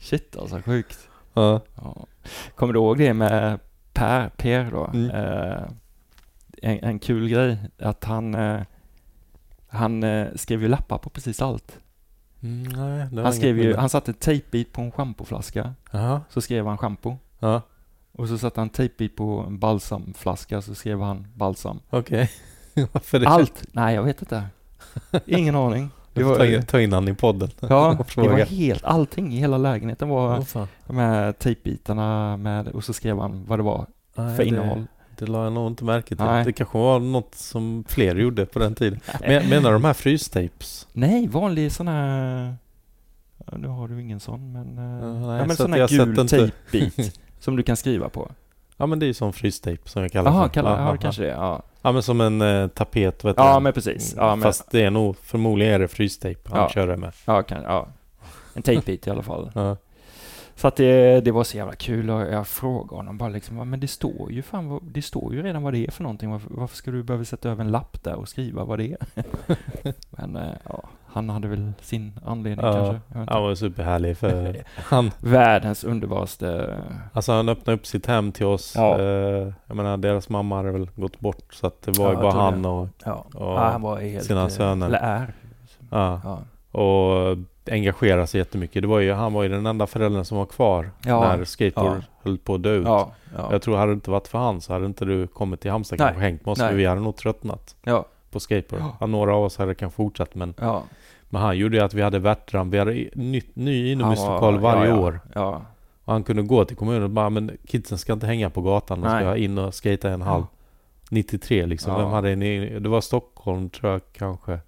Shit 0.00 0.36
alltså, 0.36 0.62
sjukt. 0.62 0.98
Ja. 1.34 1.60
Ja. 1.74 2.06
Kommer 2.54 2.72
du 2.72 2.78
ihåg 2.78 2.98
det 2.98 3.14
med 3.14 3.58
Per, 3.92 4.28
Per 4.28 4.70
då? 4.70 4.90
Mm. 4.94 5.10
Eh, 5.10 5.62
en, 6.62 6.78
en 6.84 6.98
kul 6.98 7.28
grej, 7.28 7.58
att 7.78 8.04
han, 8.04 8.34
eh, 8.34 8.60
han 9.68 10.02
eh, 10.02 10.26
skrev 10.34 10.62
ju 10.62 10.68
lappar 10.68 10.98
på 10.98 11.10
precis 11.10 11.42
allt. 11.42 11.78
Mm, 12.42 12.62
nej, 13.12 13.24
Han 13.24 13.32
skrev 13.32 13.58
ju, 13.58 13.76
han 13.76 13.88
satte 13.88 14.10
en 14.10 14.14
tejpbit 14.14 14.72
på 14.72 14.82
en 14.82 14.90
schampoflaska, 14.92 15.74
så 16.28 16.40
skrev 16.40 16.66
han 16.66 16.76
schampo. 16.78 17.16
ja, 17.38 17.60
Och 18.12 18.28
så 18.28 18.38
satte 18.38 18.60
han 18.60 18.68
tejpbit 18.68 19.16
på 19.16 19.44
en 19.46 19.58
balsamflaska, 19.58 20.62
så 20.62 20.74
skrev 20.74 21.00
han 21.00 21.26
balsam. 21.34 21.80
okej. 21.90 22.30
Varför 22.92 23.18
det? 23.18 23.28
Allt? 23.28 23.64
Nej, 23.72 23.94
jag 23.94 24.02
vet 24.02 24.22
inte. 24.22 24.44
Ingen 25.26 25.56
aning. 25.56 25.90
Det 26.14 26.22
var, 26.22 26.36
ta, 26.36 26.46
in, 26.46 26.62
ta 26.66 26.80
in 26.80 26.92
han 26.92 27.08
i 27.08 27.14
podden. 27.14 27.50
ja, 27.60 27.98
det 28.14 28.28
var 28.28 28.38
helt, 28.38 28.84
allting 28.84 29.34
i 29.34 29.36
hela 29.38 29.58
lägenheten 29.58 30.08
var 30.08 30.38
Åh, 30.38 30.44
fan. 30.44 30.68
här 30.88 31.32
tejpbitarna 31.32 32.36
med, 32.36 32.68
och 32.68 32.84
så 32.84 32.92
skrev 32.92 33.18
han 33.18 33.44
vad 33.46 33.58
det 33.58 33.62
var 33.62 33.86
Nej, 34.14 34.36
för 34.36 34.42
det- 34.42 34.48
innehåll. 34.48 34.84
Det 35.24 35.30
la 35.32 35.44
jag 35.44 35.52
nog 35.52 35.66
inte 35.66 35.84
märke 35.84 36.08
till. 36.08 36.24
Nej. 36.24 36.44
Det 36.44 36.52
kanske 36.52 36.78
var 36.78 36.98
något 37.00 37.34
som 37.34 37.84
fler 37.88 38.14
gjorde 38.16 38.46
på 38.46 38.58
den 38.58 38.74
tiden. 38.74 39.00
Men, 39.20 39.48
menar 39.48 39.72
de 39.72 39.84
här 39.84 39.92
frystapes? 39.92 40.88
Nej, 40.92 41.28
vanlig 41.28 41.72
sån 41.72 41.88
här... 41.88 42.54
Nu 43.52 43.68
har 43.68 43.88
du 43.88 44.00
ingen 44.00 44.20
sån, 44.20 44.52
men... 44.52 44.78
eh, 44.78 45.26
nej, 45.28 45.38
ja, 45.38 45.46
men 45.46 45.56
så 45.56 45.62
sån 45.62 45.72
här 45.72 45.88
gul 45.88 46.28
tejpbit 46.28 47.20
som 47.38 47.56
du 47.56 47.62
kan 47.62 47.76
skriva 47.76 48.08
på. 48.08 48.30
Ja 48.76 48.86
men 48.86 48.98
det 48.98 49.04
är 49.04 49.08
ju 49.08 49.14
som 49.14 49.32
frystape 49.32 49.88
som 49.88 50.02
jag 50.02 50.12
kallar 50.12 50.30
Jaha, 50.30 50.42
för. 50.46 50.54
kallar, 50.54 50.78
ja, 50.80 50.86
ja, 50.86 50.92
det 50.92 50.98
kanske 50.98 51.22
det. 51.22 51.28
Ja, 51.28 51.62
ja 51.82 51.92
men 51.92 52.02
som 52.02 52.20
en 52.20 52.40
eh, 52.40 52.68
tapet 52.68 53.24
vet 53.24 53.34
ja 53.36 53.54
du. 53.54 53.60
men 53.60 53.72
precis. 53.72 54.14
Ja, 54.16 54.36
men, 54.36 54.42
Fast 54.42 54.70
det 54.70 54.82
är 54.82 54.90
nog, 54.90 55.16
förmodligen 55.22 55.74
är 55.74 55.78
det 55.78 55.88
frystejp 55.88 56.48
han 56.50 56.58
Ja. 56.60 56.68
kör 56.70 56.86
det 56.86 56.96
med. 56.96 57.12
ja, 57.24 57.42
kan, 57.42 57.62
ja. 57.62 57.88
En 58.54 58.62
tejpbit 58.62 59.06
i 59.06 59.10
alla 59.10 59.22
fall. 59.22 59.50
Ja. 59.54 59.76
Så 60.62 60.68
att 60.68 60.76
det, 60.76 61.20
det 61.20 61.30
var 61.30 61.44
så 61.44 61.56
jävla 61.56 61.74
kul 61.74 62.10
och 62.10 62.20
jag 62.20 62.46
frågade 62.46 62.94
honom 62.96 63.18
bara 63.18 63.28
liksom, 63.28 63.56
"Ja, 63.56 63.64
men 63.64 63.80
det 63.80 63.88
står 63.88 64.32
ju 64.32 64.42
fan, 64.42 64.80
det 64.94 65.02
står 65.02 65.34
ju 65.34 65.42
redan 65.42 65.62
vad 65.62 65.72
det 65.72 65.86
är 65.86 65.90
för 65.90 66.02
någonting. 66.02 66.30
Varför, 66.30 66.50
varför 66.54 66.76
ska 66.76 66.90
du 66.90 67.02
behöva 67.02 67.24
sätta 67.24 67.48
över 67.50 67.64
en 67.64 67.70
lapp 67.70 68.02
där 68.02 68.14
och 68.14 68.28
skriva 68.28 68.64
vad 68.64 68.78
det 68.78 68.92
är? 68.92 68.98
men 70.10 70.36
eh, 70.36 70.52
ja, 70.68 70.82
han 71.06 71.30
hade 71.30 71.48
väl 71.48 71.72
sin 71.80 72.12
anledning 72.24 72.66
Ja, 72.66 72.72
kanske. 72.72 73.30
Han 73.32 73.42
var 73.42 73.54
superhärlig 73.54 74.16
för 74.16 74.56
han, 74.76 75.10
Världens 75.20 75.84
underbaraste... 75.84 76.78
alltså 77.12 77.32
han 77.32 77.48
öppnade 77.48 77.76
upp 77.78 77.86
sitt 77.86 78.06
hem 78.06 78.32
till 78.32 78.46
oss. 78.46 78.72
Ja. 78.76 78.98
Eh, 79.00 79.52
jag 79.66 79.76
menar 79.76 79.96
deras 79.96 80.28
mamma 80.28 80.56
hade 80.56 80.72
väl 80.72 80.90
gått 80.96 81.20
bort 81.20 81.54
så 81.54 81.66
att 81.66 81.82
det 81.82 81.98
var 81.98 82.06
Ja, 82.06 82.12
ju 82.12 82.16
bara 82.22 82.32
han 82.42 82.64
och, 82.64 82.88
Ja, 83.04 83.12
och 83.34 83.46
ja, 83.58 83.70
han 83.72 83.82
var 83.82 84.00
helt... 84.00 84.24
sina 84.24 84.48
söner. 84.50 84.86
Eller 84.86 84.98
är. 84.98 85.34
ja, 85.90 86.20
Ja. 86.24 86.38
och 86.80 87.38
engagera 87.70 88.26
sig 88.26 88.38
jättemycket. 88.38 88.82
Det 88.82 88.88
var 88.88 88.98
ju, 89.00 89.12
han 89.12 89.32
var 89.32 89.42
ju 89.42 89.48
den 89.48 89.66
enda 89.66 89.86
föräldern 89.86 90.24
som 90.24 90.38
var 90.38 90.46
kvar 90.46 90.90
Ja. 91.04 91.20
när 91.20 91.44
skateboard 91.44 91.96
Ja. 91.96 92.02
höll 92.22 92.38
på 92.38 92.54
att 92.54 92.62
dö 92.62 92.74
ut. 92.74 92.84
Ja, 92.86 93.12
ja. 93.36 93.48
Jag 93.52 93.62
tror 93.62 93.76
hade 93.76 93.92
det 93.92 93.94
inte 93.94 94.10
varit 94.10 94.28
för 94.28 94.38
han 94.38 94.60
så 94.60 94.72
hade 94.72 94.86
inte 94.86 95.04
du 95.04 95.26
kommit 95.26 95.60
till 95.60 95.70
Halmstad 95.70 95.98
kanske 95.98 96.20
hängt 96.22 96.46
med 96.46 96.52
oss. 96.52 96.58
Nej. 96.58 96.68
För 96.68 96.76
vi 96.76 96.84
hade 96.86 97.00
nog 97.00 97.16
tröttnat 97.16 97.76
på 98.30 98.40
skateboard. 98.40 98.82
Ja. 99.00 99.06
Några 99.06 99.34
av 99.36 99.44
oss 99.44 99.56
hade 99.58 99.74
kanske 99.74 99.96
fortsatt 99.96 100.34
men. 100.34 100.54
Men 101.28 101.42
han 101.42 101.58
gjorde 101.58 101.76
ju 101.76 101.82
att 101.82 101.94
vi 101.94 102.02
hade 102.02 102.18
Värtramp, 102.18 102.74
vi 102.74 102.78
hade 102.78 102.92
ny 103.14 103.42
Han 103.54 103.68
inomhuslokal 103.68 104.58
var- 104.58 104.74
varje 104.76 104.92
år. 104.92 105.20
Och 106.04 106.12
han 106.12 106.22
kunde 106.22 106.42
gå 106.42 106.64
till 106.64 106.76
kommunen 106.76 107.02
och 107.02 107.10
bara, 107.10 107.30
men 107.30 107.50
kidsen 107.66 107.98
ska 107.98 108.12
inte 108.12 108.26
hänga 108.26 108.50
på 108.50 108.60
gatan, 108.62 109.00
de 109.00 109.08
ska 109.10 109.36
in 109.36 109.58
och 109.58 109.74
skata 109.74 110.10
en 110.10 110.22
halv. 110.22 110.44
93 111.10 111.66
liksom, 111.66 111.94
vem 111.96 112.06
hade 112.10 112.30
en 112.30 112.40
Det 112.82 112.88
var 112.88 113.00
Stockholm 113.00 113.70
tror 113.70 113.92
jag 113.92 114.00
kanske. 114.12 114.58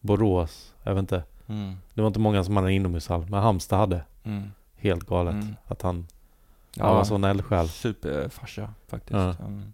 Borås, 0.00 0.74
jag 0.82 0.94
vet 0.94 1.00
inte. 1.00 1.22
Mm. 1.48 1.76
Det 1.94 2.00
var 2.00 2.06
inte 2.08 2.20
många 2.20 2.44
som 2.44 2.56
hade 2.56 2.68
en 2.68 2.74
inomhushall, 2.74 3.26
men 3.30 3.42
Halmstad 3.42 3.78
hade. 3.78 4.02
Mm. 4.24 4.50
Helt 4.76 5.06
galet. 5.06 5.34
Mm. 5.34 5.56
Att 5.66 5.82
han, 5.82 6.06
han 6.78 6.94
var 6.96 7.04
sån 7.04 7.24
eldsjäl. 7.24 7.68
Superfarsa 7.68 8.70
faktiskt. 8.88 9.12
Ja. 9.12 9.34
Mm. 9.46 9.72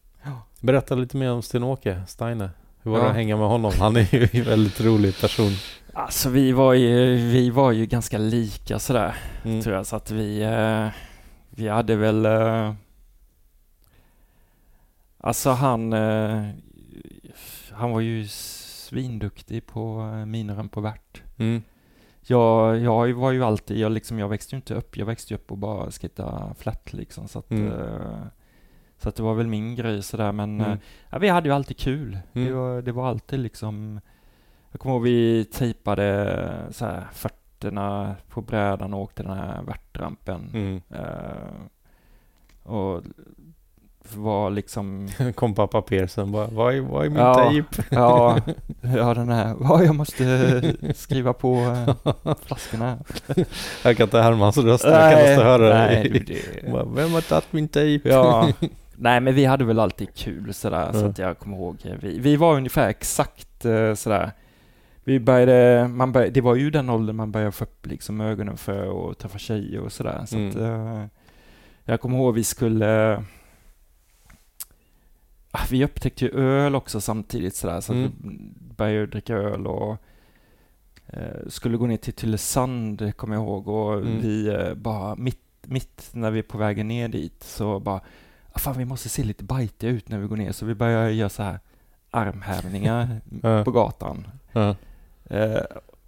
Berätta 0.61 0.95
lite 0.95 1.17
mer 1.17 1.31
om 1.33 1.43
Sten-Åke 1.43 2.03
Steine. 2.07 2.51
Hur 2.83 2.91
var 2.91 2.99
det 2.99 3.05
Ja. 3.05 3.11
att 3.11 3.17
hänga 3.17 3.37
med 3.37 3.49
honom? 3.49 3.73
Han 3.79 3.97
är 3.97 4.15
ju 4.15 4.29
en 4.33 4.45
väldigt 4.45 4.81
rolig 4.81 5.21
person. 5.21 5.53
Alltså 5.93 6.31
vi 6.31 6.53
var 6.53 6.73
ju, 6.75 7.17
vi 7.17 7.51
var 7.51 7.73
ju 7.73 7.87
ganska 7.87 8.19
lika 8.19 8.79
sådär, 8.79 9.17
Mm. 9.45 9.63
tror 9.63 9.75
jag. 9.77 9.87
Så 9.87 9.97
att 9.97 10.11
vi, 10.11 10.43
eh, 10.43 10.89
vi 11.51 11.69
hade 11.69 11.97
väl... 11.97 12.27
Eh, 12.27 12.75
alltså 15.21 15.51
han, 15.51 15.93
eh, 15.93 16.49
han 17.73 17.91
var 17.91 18.01
ju 18.01 18.27
svinduktig 18.29 19.67
på 19.67 20.03
mineren 20.27 20.69
på 20.69 20.81
Värt. 20.81 21.23
Mm. 21.41 21.63
Jag, 22.27 22.79
jag 22.79 23.13
var 23.15 23.33
ju 23.33 23.45
alltid, 23.45 23.79
jag, 23.79 23.93
liksom, 23.93 24.19
jag 24.19 24.29
växte 24.29 24.55
ju 24.55 24.57
inte 24.57 24.75
upp, 24.75 24.97
jag 24.97 25.07
växte 25.07 25.35
ju 25.35 25.39
upp 25.39 25.51
och 25.53 25.59
bara 25.59 25.91
skejta 25.91 26.55
flat 26.59 26.93
liksom. 26.93 27.29
Så 27.29 27.39
att, 27.39 27.51
Mm. 27.51 27.67
eh, 27.73 28.23
så 28.99 29.09
att 29.09 29.17
det 29.17 29.23
var 29.23 29.35
väl 29.35 29.47
min 29.47 29.75
grej 29.75 30.03
sådär. 30.03 30.33
Men 30.33 30.61
Mm. 30.61 30.73
eh, 30.73 30.79
ja, 31.11 31.19
vi 31.19 31.29
hade 31.29 31.49
ju 31.49 31.55
alltid 31.55 31.77
kul. 31.79 32.19
Det, 32.33 32.41
Mm. 32.41 32.55
var, 32.57 32.83
det 32.83 32.93
var 32.93 33.09
alltid 33.09 33.39
liksom, 33.41 34.01
jag 34.71 34.81
kommer 34.81 34.95
ihåg 34.95 35.03
vi 35.03 35.45
tejpade 35.45 36.67
så 36.71 36.85
här 36.85 37.07
fötterna 37.13 38.17
på 38.29 38.43
brädan 38.43 38.95
och 38.95 39.01
åkte 39.01 39.23
den 39.23 39.37
här 39.37 39.63
värtrampen. 39.63 40.51
Mm. 40.55 40.83
Eh, 40.91 41.67
och 42.63 43.03
var 44.15 44.51
liksom, 44.51 45.09
Kom 45.35 45.55
pappa 45.55 45.83
Persson 45.83 46.33
bara, 46.33 46.47
vad 46.47 46.75
är, 46.75 46.81
vad 46.81 47.05
är 47.07 47.09
min 47.11 47.19
Ja. 47.19 47.35
tejp? 47.35 47.83
ja, 47.91 48.39
ja 48.97 49.15
den 49.15 49.29
här, 49.29 49.57
ja 49.61 49.83
jag 49.85 49.95
måste 49.95 50.63
skriva 50.95 51.33
på 51.33 51.55
eh, 51.55 52.35
flaskorna. 52.47 52.99
Jag 53.85 53.97
kan 53.97 54.05
inte 54.05 54.21
härma 54.21 54.45
hans 54.45 54.57
röst, 54.59 54.85
jag 54.85 55.13
kan 55.13 55.21
måste 55.21 55.45
höra 55.45 55.75
nej, 55.75 56.25
det. 56.27 56.71
Bara, 56.73 56.85
Vem 56.85 57.13
har 57.13 57.21
tagit 57.21 57.53
min 57.53 57.69
tejp? 57.69 58.09
Ja, 58.11 58.49
nej 58.97 59.21
men 59.21 59.35
vi 59.35 59.45
hade 59.45 59.65
väl 59.65 59.79
alltid 59.81 60.15
kul 60.15 60.55
sådär, 60.55 60.93
så 60.93 60.99
Ja. 60.99 61.07
att 61.07 61.19
jag 61.19 61.39
kommer 61.39 61.57
ihåg. 61.57 61.77
eh, 61.85 61.93
Vi, 62.01 62.19
vi 62.19 62.37
var 62.37 62.55
ungefär 62.57 62.89
exakt 62.89 63.65
eh, 63.65 63.95
sådär. 63.95 64.31
Vi 65.05 65.21
började, 65.21 65.89
man 65.89 66.13
började, 66.13 66.33
det 66.33 66.41
var 66.41 66.55
ju 66.55 66.71
den 66.71 66.91
åldern 66.91 67.17
man 67.17 67.33
började 67.33 67.53
få 67.53 67.65
upp 67.65 67.87
liksom 67.87 68.21
ögonen 68.21 68.57
för 68.57 69.11
att 69.11 69.19
träffa 69.19 69.39
tjejer 69.39 69.81
och 69.81 69.93
sådär. 69.93 70.23
Så 70.27 70.49
att, 70.49 70.55
eh, 70.57 71.05
jag 71.85 72.01
kommer 72.01 72.17
ihåg 72.19 72.35
vi 72.35 72.45
skulle, 72.45 73.23
vi 75.73 75.85
upptäckte 75.85 76.25
ju 76.25 76.31
öl 76.31 76.75
också 76.75 77.01
samtidigt 77.01 77.57
sådär, 77.57 77.81
så 77.81 77.93
att 77.93 77.97
Mm. 77.97 78.13
vi 78.23 78.75
började 78.77 79.07
dricka 79.07 79.35
öl 79.35 79.67
och 79.67 79.97
eh, 81.07 81.49
skulle 81.49 81.77
gå 81.77 81.87
ner 81.87 81.97
till 81.97 82.13
Tylösand, 82.13 83.17
kommer 83.17 83.35
jag 83.37 83.43
ihåg, 83.45 83.69
och 83.69 83.95
Mm. 83.95 84.21
vi 84.21 84.49
eh, 84.49 84.75
bara 84.75 85.15
mitt, 85.17 85.41
mitt 85.63 86.11
när 86.13 86.31
vi 86.31 86.39
är 86.39 86.43
på 86.43 86.59
vägen 86.59 86.89
ner 86.89 87.09
dit 87.09 87.43
så 87.43 87.81
bara 87.81 88.01
ah, 88.53 88.59
fan 88.59 88.79
vi 88.79 88.85
måste 88.85 89.09
se 89.09 89.25
lite 89.25 89.45
bajtiga 89.45 89.91
ut 89.91 90.09
när 90.09 90.19
vi 90.19 90.27
går 90.27 90.37
ner, 90.37 90.53
så 90.53 90.67
vi 90.67 90.75
börjar 90.75 91.09
göra 91.09 91.29
så 91.29 91.43
här 91.43 91.59
armhävningar 92.11 93.21
på 93.65 93.71
gatan. 93.71 94.27
Eh, 95.25 95.61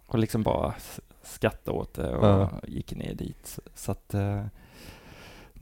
och 0.07 0.19
liksom 0.19 0.43
bara 0.43 0.75
skratta 1.23 1.73
åt 1.73 1.95
det 1.95 2.17
och 2.17 2.27
Ja. 2.29 2.51
gick 2.69 2.95
ner 2.97 3.15
dit. 3.15 3.59
Så 3.75 3.93
att, 3.93 4.15
eh, 4.15 4.45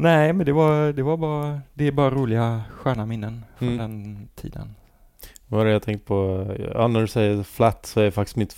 nej 0.00 0.32
men 0.32 0.46
det 0.46 0.52
var, 0.52 0.92
det 0.92 1.02
var 1.02 1.16
bara, 1.16 1.60
det 1.74 1.86
är 1.86 1.92
bara 1.92 2.10
roliga 2.10 2.62
sköna 2.70 3.06
minnen 3.06 3.44
från 3.56 3.68
Mm. 3.68 3.78
den 3.78 4.28
tiden. 4.34 4.74
Vad 5.48 5.58
var 5.58 5.64
det 5.64 5.72
jag 5.72 5.82
tänkte 5.82 6.06
på? 6.06 6.46
Ja, 6.74 6.86
när 6.88 7.00
du 7.00 7.06
säger 7.06 7.42
flat 7.42 7.86
så 7.86 8.00
är 8.00 8.10
faktiskt 8.10 8.36
mitt 8.36 8.56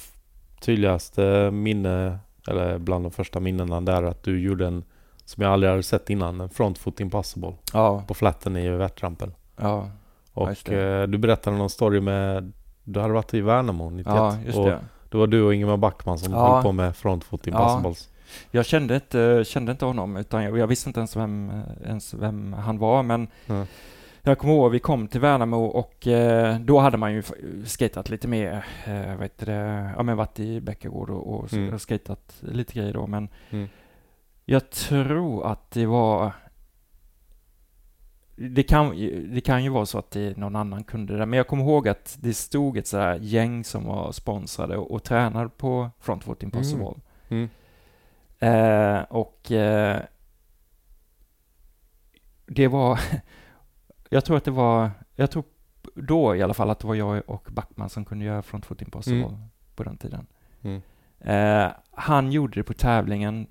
tydligaste 0.61 1.51
minne, 1.51 2.19
eller 2.49 2.79
bland 2.79 3.05
de 3.05 3.11
första 3.11 3.41
minnena 3.41 3.81
där, 3.81 4.03
att 4.03 4.23
du 4.23 4.41
gjorde 4.41 4.67
en, 4.67 4.85
som 5.25 5.43
jag 5.43 5.53
aldrig 5.53 5.71
hade 5.71 5.83
sett 5.83 6.11
innan, 6.11 6.41
en 6.41 6.49
frontfoot 6.51 7.01
impossible 7.01 7.53
Ja, 7.73 8.05
på 8.09 8.15
flatten 8.15 8.57
i 8.57 8.69
Värtrampen. 8.69 9.35
ja, 9.61 9.89
Ja, 10.35 10.43
Och 10.43 10.57
det. 10.65 11.01
eh, 11.03 11.07
du 11.09 11.19
berättade 11.19 11.57
någon 11.57 11.71
story 11.71 12.01
med, 12.01 12.53
du 12.85 13.01
hade 13.01 13.13
varit 13.13 13.35
i 13.35 13.41
Värnamo 13.41 13.91
91 13.91 14.07
ja 14.17 14.37
just 14.47 14.59
och 14.59 14.67
det. 14.67 14.81
det 15.11 15.17
var 15.19 15.27
du 15.27 15.43
och 15.43 15.55
Ingemar 15.55 15.77
Backman 15.77 16.19
som 16.19 16.33
Ja. 16.33 16.55
höll 16.55 16.63
på 16.63 16.73
med 16.73 16.97
frontfoot 16.97 17.47
impossibles. 17.47 18.09
Jag 18.51 18.67
kände 18.67 18.95
inte, 18.95 19.43
kände 19.47 19.73
inte 19.73 19.85
honom, 19.85 20.17
utan 20.17 20.45
jag, 20.45 20.59
jag 20.59 20.67
visste 20.67 20.89
inte 20.89 21.01
ens 21.01 21.17
vem, 21.17 21.53
ens 21.85 22.15
vem 22.15 22.53
han 22.53 22.79
var, 22.79 23.03
men 23.03 23.29
Ja. 23.47 23.67
jag 24.23 24.39
kommer 24.39 24.55
ihåg 24.55 24.73
vi 24.73 24.79
kom 24.79 25.09
till 25.09 25.21
Värnamo 25.21 25.65
och 25.65 26.07
eh, 26.07 26.59
då 26.61 26.79
hade 26.79 26.97
man 26.97 27.13
ju 27.13 27.23
skatat 27.67 28.09
lite 28.11 28.29
mer, 28.29 28.65
eh, 28.87 29.21
heter 29.21 29.47
det, 29.47 29.91
ja 29.97 30.03
men 30.03 30.17
varit 30.17 30.41
i 30.41 30.61
Bäckagård 30.61 31.11
och, 31.11 31.35
och, 31.35 31.53
Mm. 31.53 31.79
skatat 31.79 32.37
lite 32.41 32.73
grejer 32.75 32.93
då, 32.93 33.07
men 33.07 33.29
Mm. 33.51 33.69
jag 34.45 34.71
tror 34.71 35.47
att 35.47 35.71
det 35.71 35.87
var 35.87 36.33
det 38.37 38.63
kan, 38.63 38.91
det 39.35 39.41
kan 39.41 39.65
ju 39.65 39.71
vara 39.71 39.87
så 39.87 39.99
att 39.99 40.11
det, 40.11 40.37
någon 40.37 40.57
annan 40.57 40.85
kunde 40.85 41.17
det, 41.19 41.27
men 41.27 41.37
jag 41.37 41.47
kommer 41.47 41.65
ihåg 41.65 41.89
att 41.89 42.17
det 42.21 42.35
stod 42.35 42.77
ett 42.79 42.87
så 42.87 42.99
här 42.99 43.19
gäng 43.23 43.65
som 43.65 43.85
var 43.85 44.13
sponsrade 44.13 44.77
och, 44.77 44.91
och 44.91 45.03
tränade 45.03 45.49
på 45.49 45.91
Frontfoot 46.01 46.43
Impossible. 46.43 46.95
Mm. 47.29 47.49
Eh, 48.43 49.03
och 49.03 49.53
eh, 49.53 50.01
det 52.47 52.69
var, 52.69 53.01
jag 54.09 54.25
tror 54.25 54.37
att 54.37 54.45
det 54.45 54.51
var, 54.51 54.91
jag 55.17 55.31
tror 55.31 55.45
då 55.95 56.37
i 56.37 56.43
alla 56.43 56.55
fall 56.55 56.71
att 56.71 56.79
det 56.79 56.87
var 56.87 56.95
jag 56.95 57.23
och 57.27 57.49
Backman 57.51 57.91
som 57.91 58.05
kunde 58.05 58.25
göra 58.25 58.43
Frontfoot 58.43 58.83
Impossible 58.83 59.25
Mm. 59.25 59.39
på 59.75 59.83
den 59.83 59.97
tiden. 59.97 60.27
Mm. 60.63 60.83
Eh, 61.21 61.73
han 61.91 62.33
gjorde 62.33 62.55
det 62.61 62.65
på 62.65 62.75
tävlingen 62.75 63.47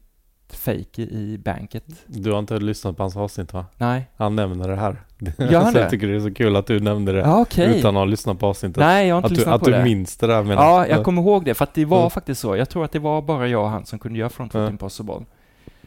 Fake 0.54 1.02
i 1.02 1.38
banket. 1.46 1.84
Du 2.08 2.32
har 2.32 2.40
inte 2.40 2.58
lyssnat 2.58 2.98
på 2.98 3.04
hans 3.04 3.16
avsnitt 3.18 3.54
va? 3.54 3.66
Nej, 3.78 4.08
Han 4.18 4.36
nämner 4.36 4.68
det 4.68 4.76
här. 4.76 4.96
Gör 5.38 5.60
han 5.62 5.66
så 5.72 5.78
det? 5.78 5.82
jag 5.82 5.90
tycker 5.90 6.08
det 6.08 6.16
är 6.16 6.20
så 6.20 6.34
kul 6.34 6.56
att 6.56 6.68
du 6.68 6.80
nämnde 6.80 7.12
det. 7.12 7.20
ja, 7.20 7.42
okej. 7.42 7.80
Utan 7.80 7.96
att 7.96 8.00
ha 8.02 8.06
lyssnat 8.06 8.40
på 8.40 8.48
avsnittet. 8.48 8.78
Nej, 8.78 9.08
jag 9.08 9.16
har 9.16 9.20
inte 9.20 9.26
att 9.26 9.30
du, 9.30 9.36
lyssnat 9.36 9.56
att 9.56 9.62
på 9.62 9.70
du 9.70 9.76
det. 9.76 9.84
minns 9.84 10.18
det 10.18 10.28
där 10.28 10.44
menar 10.44 10.64
Ja, 10.64 10.88
jag 10.88 11.04
kommer 11.06 11.22
ihåg 11.22 11.46
det, 11.46 11.54
för 11.54 11.64
att 11.64 11.74
det 11.74 11.86
var 11.86 12.00
Mm. 12.00 12.10
faktiskt 12.10 12.42
så. 12.42 12.56
Jag 12.56 12.70
tror 12.70 12.86
att 12.86 12.92
det 12.92 13.00
var 13.00 13.22
bara 13.22 13.48
jag 13.48 13.64
och 13.64 13.70
han 13.70 13.86
som 13.86 14.00
kunde 14.00 14.20
göra 14.20 14.30
Frontfoot 14.30 14.62
Ja. 14.62 14.70
Impossible. 14.70 15.20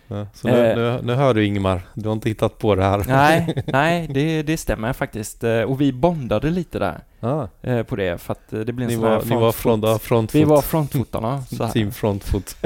Ja, 0.08 0.26
Så 0.34 0.48
nu, 0.48 0.54
Eh. 0.66 0.76
nu, 0.76 0.98
nu 1.02 1.14
hör 1.14 1.34
du 1.34 1.44
Ingemar, 1.46 1.82
du 1.94 2.08
har 2.08 2.12
inte 2.12 2.28
hittat 2.28 2.58
på 2.58 2.74
det 2.74 2.84
här. 2.84 3.04
Nej, 3.08 3.62
nej, 3.66 4.08
det, 4.10 4.42
det 4.42 4.56
stämmer 4.56 4.92
faktiskt. 4.92 5.44
Eh, 5.44 5.60
Och 5.62 5.80
vi 5.80 5.92
bondade 5.92 6.50
lite 6.50 6.78
där 6.78 7.00
Ah, 7.20 7.46
på 7.88 7.96
det, 7.96 8.20
för 8.20 8.32
att 8.32 8.48
det 8.50 8.72
blev 8.72 8.80
en 8.80 8.86
ni, 8.86 8.94
sån 8.94 9.04
här 9.04 9.10
var, 9.18 9.24
ni 9.24 9.36
var 9.36 9.52
frontfoot. 9.52 9.54
från 9.62 9.90
ja, 9.90 9.98
frontfoot. 9.98 10.34
Vi 10.40 10.44
var 10.44 10.62
frontfotarna. 10.62 11.42
Så 11.42 11.64
här. 11.64 11.72
Team 11.72 11.92
frontfoot. 11.92 12.56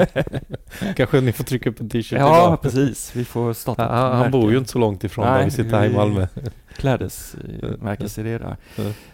Kanske 0.95 1.21
ni 1.21 1.31
får 1.31 1.43
trycka 1.43 1.69
upp 1.69 1.79
en 1.79 1.89
t-shirt 1.89 2.19
Ja, 2.19 2.45
idag. 2.47 2.61
precis. 2.61 3.15
Vi 3.15 3.25
får 3.25 3.53
starta 3.53 3.83
ett 3.85 3.89
han, 3.91 4.17
märke. 4.19 4.31
bor 4.31 4.51
ju 4.51 4.57
inte 4.57 4.69
så 4.71 4.79
långt 4.79 5.03
ifrån 5.03 5.25
där 5.25 5.33
Nej, 5.33 5.45
vi 5.45 5.51
sitter 5.51 5.77
här 5.77 5.85
i 5.85 5.93
Malmö. 5.93 6.27
Klädesmärkesidé 6.75 8.37
där. 8.37 8.55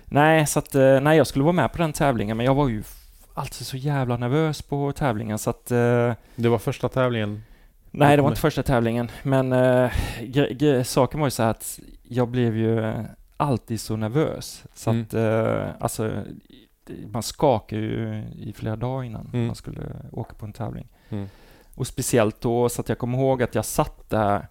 Nej, 0.06 0.48
så 0.48 0.60
att, 0.60 0.74
nej, 1.02 1.18
jag 1.18 1.28
skulle 1.28 1.44
vara 1.44 1.54
med 1.54 1.72
på 1.72 1.78
den 1.78 1.94
tävlingen, 1.94 2.38
men 2.38 2.46
jag 2.46 2.56
var 2.56 2.70
ju 2.70 2.84
alltid 3.34 3.68
så 3.68 3.78
jävla 3.78 4.18
nervös 4.18 4.62
på 4.62 4.92
tävlingen, 4.92 5.38
så 5.40 5.50
att 5.50 5.66
Det 5.66 6.50
var 6.50 6.58
första 6.58 6.90
tävlingen. 6.90 7.44
Nej, 7.98 8.16
det 8.16 8.22
var 8.22 8.30
inte 8.30 8.42
första 8.42 8.64
tävlingen, 8.64 9.12
men 9.24 9.52
äh, 9.54 10.84
saken 10.84 11.20
var 11.20 11.28
ju 11.28 11.32
så 11.32 11.44
att 11.44 11.80
jag 12.04 12.28
blev 12.28 12.58
ju 12.58 12.94
alltid 13.38 13.82
så 13.82 13.96
nervös. 13.96 14.64
Så 14.74 14.90
Mm. 14.90 15.02
att, 15.04 15.14
eh, 15.14 15.68
alltså, 15.80 16.24
man 17.12 17.24
skakar 17.24 17.78
ju 17.78 18.24
i 18.36 18.54
flera 18.56 18.76
dagar 18.76 19.04
innan 19.04 19.30
Mm. 19.34 19.46
man 19.46 19.56
skulle 19.56 19.82
åka 20.12 20.34
på 20.36 20.46
en 20.46 20.54
tävling. 20.54 20.88
Mm. 21.10 21.28
Och 21.76 21.88
speciellt 21.88 22.42
då, 22.42 22.70
så 22.70 22.82
att 22.82 22.90
jag 22.90 22.98
kommer 22.98 23.18
ihåg 23.18 23.44
att 23.44 23.56
jag 23.56 23.66
satt 23.66 24.10
där 24.10 24.48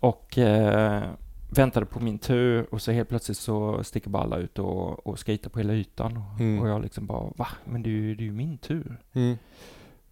och 0.00 0.38
eh, 0.38 1.02
väntade 1.50 1.86
på 1.86 2.00
min 2.00 2.18
tur 2.18 2.66
och 2.74 2.82
så 2.82 2.92
helt 2.92 3.08
plötsligt 3.08 3.38
så 3.38 3.84
sticker 3.84 4.10
bara 4.10 4.22
alla 4.22 4.36
ut 4.36 4.58
och, 4.58 5.06
och 5.06 5.18
på 5.48 5.58
hela 5.58 5.72
ytan. 5.72 6.22
Mm. 6.40 6.62
Och 6.62 6.68
jag 6.68 6.82
liksom 6.82 7.06
bara, 7.06 7.32
va? 7.36 7.48
Men 7.64 7.82
det 7.82 7.88
är 7.88 7.92
ju, 7.92 8.14
det 8.14 8.22
är 8.22 8.26
ju 8.26 8.32
min 8.32 8.58
tur. 8.58 9.00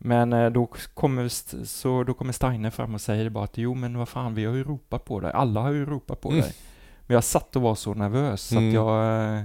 Mm. 0.05 0.29
Men 0.31 0.45
eh, 0.45 0.51
då 0.51 0.67
kommer, 0.95 1.29
så 1.65 2.05
då 2.05 2.15
kommer 2.15 2.33
Steiner 2.33 2.71
fram 2.71 2.95
och 2.95 3.01
säger 3.01 3.31
bara 3.31 3.45
att 3.45 3.59
jo 3.59 3.75
men 3.75 3.99
vad 3.99 4.09
fan 4.09 4.35
vi 4.35 4.45
har 4.45 4.55
ju 4.55 4.65
ropat 4.65 5.05
på 5.05 5.21
dig, 5.21 5.33
alla 5.33 5.61
har 5.61 5.71
ju 5.71 5.87
ropat 5.87 6.21
på 6.21 6.29
Mm. 6.29 6.41
dig. 6.41 6.55
Men 7.07 7.15
jag 7.15 7.25
satt 7.25 7.57
och 7.57 7.63
var 7.63 7.75
så 7.75 7.95
nervös 7.95 8.43
så 8.43 8.57
Mm. 8.57 8.69
att 8.69 8.75
jag, 8.75 9.05
eh, 9.37 9.45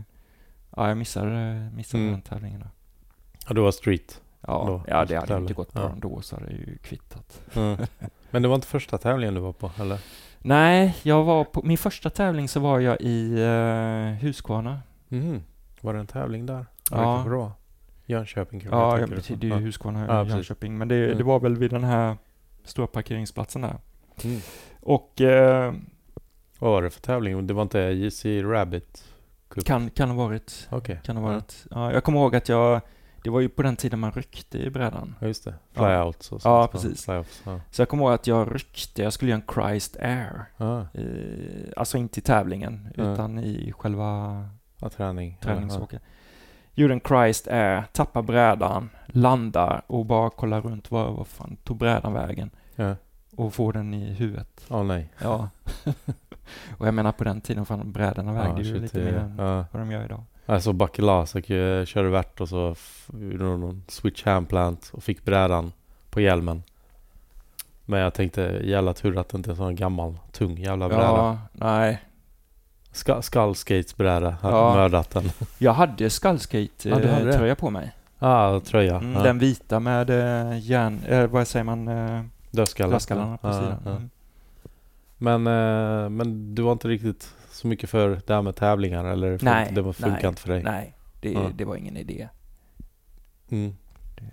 ja 0.75 0.87
jag 0.87 0.97
missade, 0.97 1.69
missade 1.75 2.03
Mm. 2.03 2.13
den 2.13 2.21
tävlingen 2.21 2.59
då. 2.59 2.67
Ja, 3.47 3.53
det 3.53 3.61
var 3.61 3.71
street. 3.71 4.21
Ja, 4.41 4.63
Då, 4.67 4.81
ja 4.87 5.05
det 5.05 5.15
hade 5.15 5.37
inte 5.37 5.53
gått 5.53 5.73
bra 5.73 5.83
Ja. 5.83 5.89
ändå 5.89 6.21
så 6.21 6.35
hade 6.35 6.47
det 6.47 6.53
ju 6.53 6.77
kvittat. 6.77 7.41
Mm. 7.55 7.77
Men 8.31 8.41
det 8.41 8.47
var 8.47 8.55
inte 8.55 8.67
första 8.67 8.97
tävlingen 8.97 9.33
du 9.33 9.39
var 9.41 9.53
på, 9.53 9.71
eller? 9.79 9.99
Nej, 10.39 10.95
jag 11.03 11.23
var 11.23 11.43
på, 11.43 11.61
min 11.63 11.77
första 11.77 12.09
tävling 12.09 12.47
så 12.49 12.59
var 12.59 12.79
jag 12.79 13.01
i 13.01 13.33
uh, 13.43 14.13
Huskvarna. 14.25 14.79
Mhm. 15.07 15.43
Var 15.81 15.93
det 15.93 15.99
en 15.99 16.07
tävling 16.07 16.45
där? 16.45 16.65
Ja. 16.91 17.23
Var. 17.23 17.51
Jönköping 18.09 18.59
kanske 18.59 18.75
Ja, 18.77 18.81
jag 18.83 18.91
jag 18.91 18.99
tänker. 18.99 19.15
betyder 19.15 19.47
ju 19.47 19.53
Ja. 19.53 19.59
Huskvarna 19.59 20.05
Ja, 20.07 20.25
i. 20.25 20.29
Jönköping. 20.29 20.77
Men 20.77 20.87
det, 20.87 21.05
Mm. 21.05 21.17
det 21.17 21.23
var 21.23 21.39
väl 21.39 21.55
vid 21.55 21.71
den 21.71 21.83
här 21.83 22.17
stora 22.63 22.87
parkeringsplatsen 22.87 23.61
där. 23.61 23.77
Mm. 24.23 24.39
Och 24.81 25.21
eh, 25.21 25.73
Vad 26.59 26.71
var 26.71 26.81
det 26.81 26.89
för 26.89 27.01
tävling? 27.01 27.47
Det 27.47 27.53
var 27.53 27.61
inte 27.61 27.79
JC 27.79 28.25
Rabbit? 28.25 29.03
Cup? 29.49 29.65
kan, 29.65 29.89
kan 29.89 30.09
ha 30.09 30.17
varit. 30.27 30.67
Okej. 30.71 30.99
Kan 31.03 31.17
ha 31.17 31.23
varit. 31.31 31.65
Ja, 31.71 31.93
jag 31.93 32.03
kommer 32.03 32.19
ihåg 32.19 32.35
att 32.35 32.49
jag, 32.49 32.81
det 33.23 33.29
var 33.29 33.39
ju 33.39 33.49
på 33.49 33.61
den 33.63 33.75
tiden 33.75 33.99
man 33.99 34.11
ryckte 34.11 34.57
i 34.57 34.69
brädan. 34.69 35.15
Ja, 35.21 35.27
just 35.27 35.43
det. 35.45 35.53
Ja. 35.73 35.81
Flyouts 36.03 36.31
och 36.31 36.41
sånt. 36.41 36.43
Ja, 36.43 36.67
precis. 36.71 37.07
Ja. 37.07 37.23
Så 37.71 37.81
jag 37.81 37.89
kommer 37.89 38.03
ihåg 38.03 38.13
att 38.13 38.27
jag 38.27 38.55
ryckte, 38.55 39.01
jag 39.03 39.13
skulle 39.13 39.31
göra 39.31 39.41
en 39.47 39.53
Christ 39.69 39.97
Air. 39.99 40.45
Ja, 40.57 40.87
Eh, 40.93 41.03
alltså 41.77 41.97
inte 41.97 42.19
i 42.19 42.23
tävlingen, 42.23 42.87
Ja. 42.95 43.13
utan 43.13 43.39
i 43.39 43.71
själva 43.77 44.43
ja, 44.81 44.89
träning. 44.89 45.37
Ja, 45.41 45.45
träningsåket. 45.47 46.01
Gjorde 46.01 46.05
en 46.78 47.01
Christ 47.07 47.47
Air, 47.47 47.84
tappar 47.91 48.21
brädan, 48.21 48.89
landar 49.05 49.82
och 49.88 50.05
bara 50.05 50.30
kollar 50.30 50.61
runt, 50.61 50.91
vad, 50.91 51.13
vad 51.13 51.28
fan 51.28 51.57
tog 51.63 51.78
brädan 51.78 52.13
vägen? 52.13 52.49
Ja. 52.75 52.95
Och 53.36 53.53
får 53.53 53.73
den 53.73 53.93
i 53.93 54.13
huvudet. 54.13 54.65
Åh 54.69 54.84
nej. 54.84 55.09
Ja. 55.21 55.49
och 56.78 56.88
jag 56.88 56.93
menar 56.93 57.11
på 57.11 57.23
den 57.23 57.41
tiden, 57.41 57.65
fan 57.65 57.91
brädorna 57.91 58.34
vägde 58.34 58.61
ju 58.61 58.73
shit, 58.73 58.82
lite 58.82 58.99
mer 58.99 59.13
än 59.13 59.36
Ja. 59.38 59.65
vad 59.71 59.82
de 59.82 59.91
gör 59.91 60.05
idag. 60.05 60.23
Alltså 60.45 60.73
Bakelasek 60.73 61.49
eh, 61.49 61.86
körde 61.86 62.09
värt 62.09 62.41
och 62.41 62.49
så 62.49 62.75
gjorde 63.13 63.38
de 63.45 63.61
någon 63.61 63.84
switch 63.88 64.25
handplant 64.25 64.89
och 64.93 65.03
fick 65.03 65.25
brädan 65.25 65.71
på 66.09 66.21
hjälmen. 66.21 66.63
Men 67.86 67.99
jag 67.99 68.13
tänkte 68.13 68.41
jävla 68.63 68.93
tur 68.93 69.17
att 69.17 69.30
det 69.30 69.38
inte 69.38 69.49
är 69.49 69.51
en 69.51 69.57
sån 69.57 69.75
gammal 69.75 70.17
tung 70.32 70.57
jävla 70.57 70.88
bräda. 70.88 71.03
Ja, 71.03 71.38
nej. 71.51 72.01
Ska, 72.97 73.21
skullskatesbräda, 73.21 74.29
hade 74.29 74.55
Ja. 74.57 74.73
mördat 74.75 75.09
den. 75.09 75.31
Jag 75.57 75.73
hade 75.73 76.09
Skullskate 76.09 76.89
Ja, 76.89 76.99
du 76.99 77.07
hade 77.07 77.35
eh, 77.35 77.41
det. 77.41 77.55
på 77.55 77.69
mig. 77.69 77.91
ah, 78.19 78.59
tröja. 78.59 78.95
Mm. 78.97 79.23
Den 79.23 79.39
vita 79.39 79.79
med 79.79 80.09
eh, 80.09 80.59
järn, 80.59 80.99
eh, 81.07 81.27
vad 81.27 81.47
säger 81.47 81.63
man, 81.63 81.87
eh, 81.87 82.21
Dödskallar. 82.51 83.37
på 83.37 83.47
Ja, 83.47 83.53
sidan. 83.53 83.81
ja. 83.85 83.91
Mm. 83.91 84.09
Men, 85.17 85.47
eh, 85.47 86.09
men 86.09 86.55
du 86.55 86.61
var 86.61 86.71
inte 86.71 86.87
riktigt 86.87 87.33
så 87.51 87.67
mycket 87.67 87.89
för 87.89 88.21
det 88.27 88.33
här 88.33 88.41
med 88.41 88.55
tävlingar 88.55 89.05
eller? 89.05 89.39
Nej, 89.41 89.71
Det 89.75 89.81
var 89.81 89.93
funkar 89.93 90.11
nej, 90.21 90.25
inte 90.29 90.41
för 90.41 90.49
dig? 90.49 90.63
Nej, 90.63 90.93
det, 91.21 91.31
Ja. 91.31 91.49
det 91.55 91.65
var 91.65 91.75
ingen 91.75 91.97
idé. 91.97 92.27
Mm. 93.49 93.75
Det, 94.15 94.23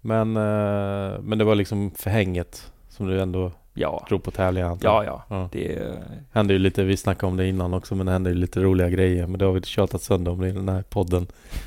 Men, 0.00 0.36
eh, 0.36 1.20
men 1.20 1.38
det 1.38 1.44
var 1.44 1.54
liksom 1.54 1.90
förhänget 1.90 2.72
som 2.88 3.06
du 3.06 3.20
ändå 3.22 3.52
ja, 3.74 4.04
drog 4.08 4.22
på 4.22 4.30
tävlingar 4.30 4.68
antar 4.68 4.88
jag? 4.88 5.04
ja, 5.04 5.24
ja. 5.28 5.36
Ja. 5.36 5.48
Det, 5.52 5.92
hände 6.32 6.52
ju 6.52 6.58
lite, 6.58 6.84
vi 6.84 6.96
snackade 6.96 7.30
om 7.30 7.36
det 7.36 7.46
innan 7.48 7.74
också, 7.74 7.94
men 7.94 8.06
det 8.06 8.12
hände 8.12 8.30
ju 8.30 8.36
lite 8.36 8.60
roliga 8.60 8.88
grejer. 8.88 9.26
Men 9.26 9.38
det 9.38 9.44
har 9.44 9.52
vi 9.52 9.62
tjatat 9.62 10.02
sönder 10.02 10.32
om 10.32 10.44
i 10.44 10.52
den 10.52 10.68
här 10.68 10.82
podden 10.82 11.26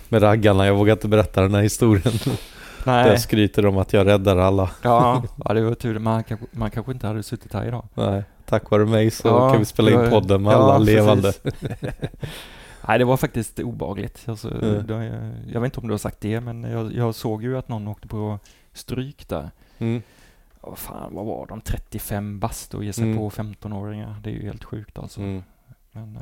med 0.10 0.24
raggarna. 0.24 0.66
Jag 0.66 0.76
vågar 0.76 0.94
inte 0.94 1.08
berätta 1.08 1.42
den 1.42 1.54
här 1.56 1.62
historien. 1.62 2.14
Där 2.26 2.38
nej. 2.86 3.08
jag 3.08 3.22
skryter 3.22 3.66
om 3.66 3.78
att 3.78 3.94
jag 3.94 4.08
räddar 4.08 4.38
alla. 4.38 4.70
Ja, 4.82 5.24
ja, 5.46 5.54
det 5.54 5.62
var 5.62 5.76
tur. 5.76 6.00
Man 6.00 6.24
man 6.52 6.72
kanske 6.72 6.92
inte 6.92 7.08
hade 7.08 7.24
suttit 7.24 7.54
här 7.54 7.66
idag. 7.68 7.88
Nej, 7.94 8.24
tack 8.46 8.70
vare 8.72 8.86
mig 8.86 9.12
så 9.12 9.28
Ja, 9.28 9.50
kan 9.50 9.60
vi 9.60 9.66
spela 9.66 9.92
in 9.92 10.10
podden 10.10 10.44
med 10.44 10.54
ja, 10.54 10.58
alla 10.58 10.78
levande. 10.78 11.34
Nej, 12.88 13.00
det 13.00 13.06
var 13.06 13.18
faktiskt 13.18 13.60
obagligt. 13.60 14.24
Alltså, 14.28 14.48
Mm. 14.52 14.88
det, 14.88 15.32
jag 15.54 15.62
vet 15.62 15.68
inte 15.68 15.80
om 15.80 15.88
du 15.88 15.94
har 15.94 15.98
sagt 15.98 16.22
det, 16.22 16.42
men 16.42 16.64
jag, 16.64 16.94
jag 16.94 17.16
såg 17.16 17.44
ju 17.44 17.58
att 17.58 17.70
någon 17.70 17.88
åkte 17.88 18.08
på 18.08 18.40
stryk 18.74 19.28
där. 19.30 19.52
Mm. 19.78 20.02
Ja, 20.66 20.70
Vad 20.70 20.78
fan, 20.78 21.16
vad 21.16 21.26
var 21.26 21.48
de? 21.48 21.62
35 21.62 22.40
bast 22.40 22.74
och 22.74 22.84
ge 22.84 22.94
sig 22.94 23.04
Mm. 23.04 23.18
på 23.18 23.30
15-åringar. 23.30 24.16
Det 24.24 24.30
är 24.30 24.34
ju 24.34 24.44
helt 24.46 24.64
sjukt 24.64 25.00
alltså. 25.00 25.22
Mm. 25.22 25.44
Men, 25.92 26.16
eh, 26.16 26.22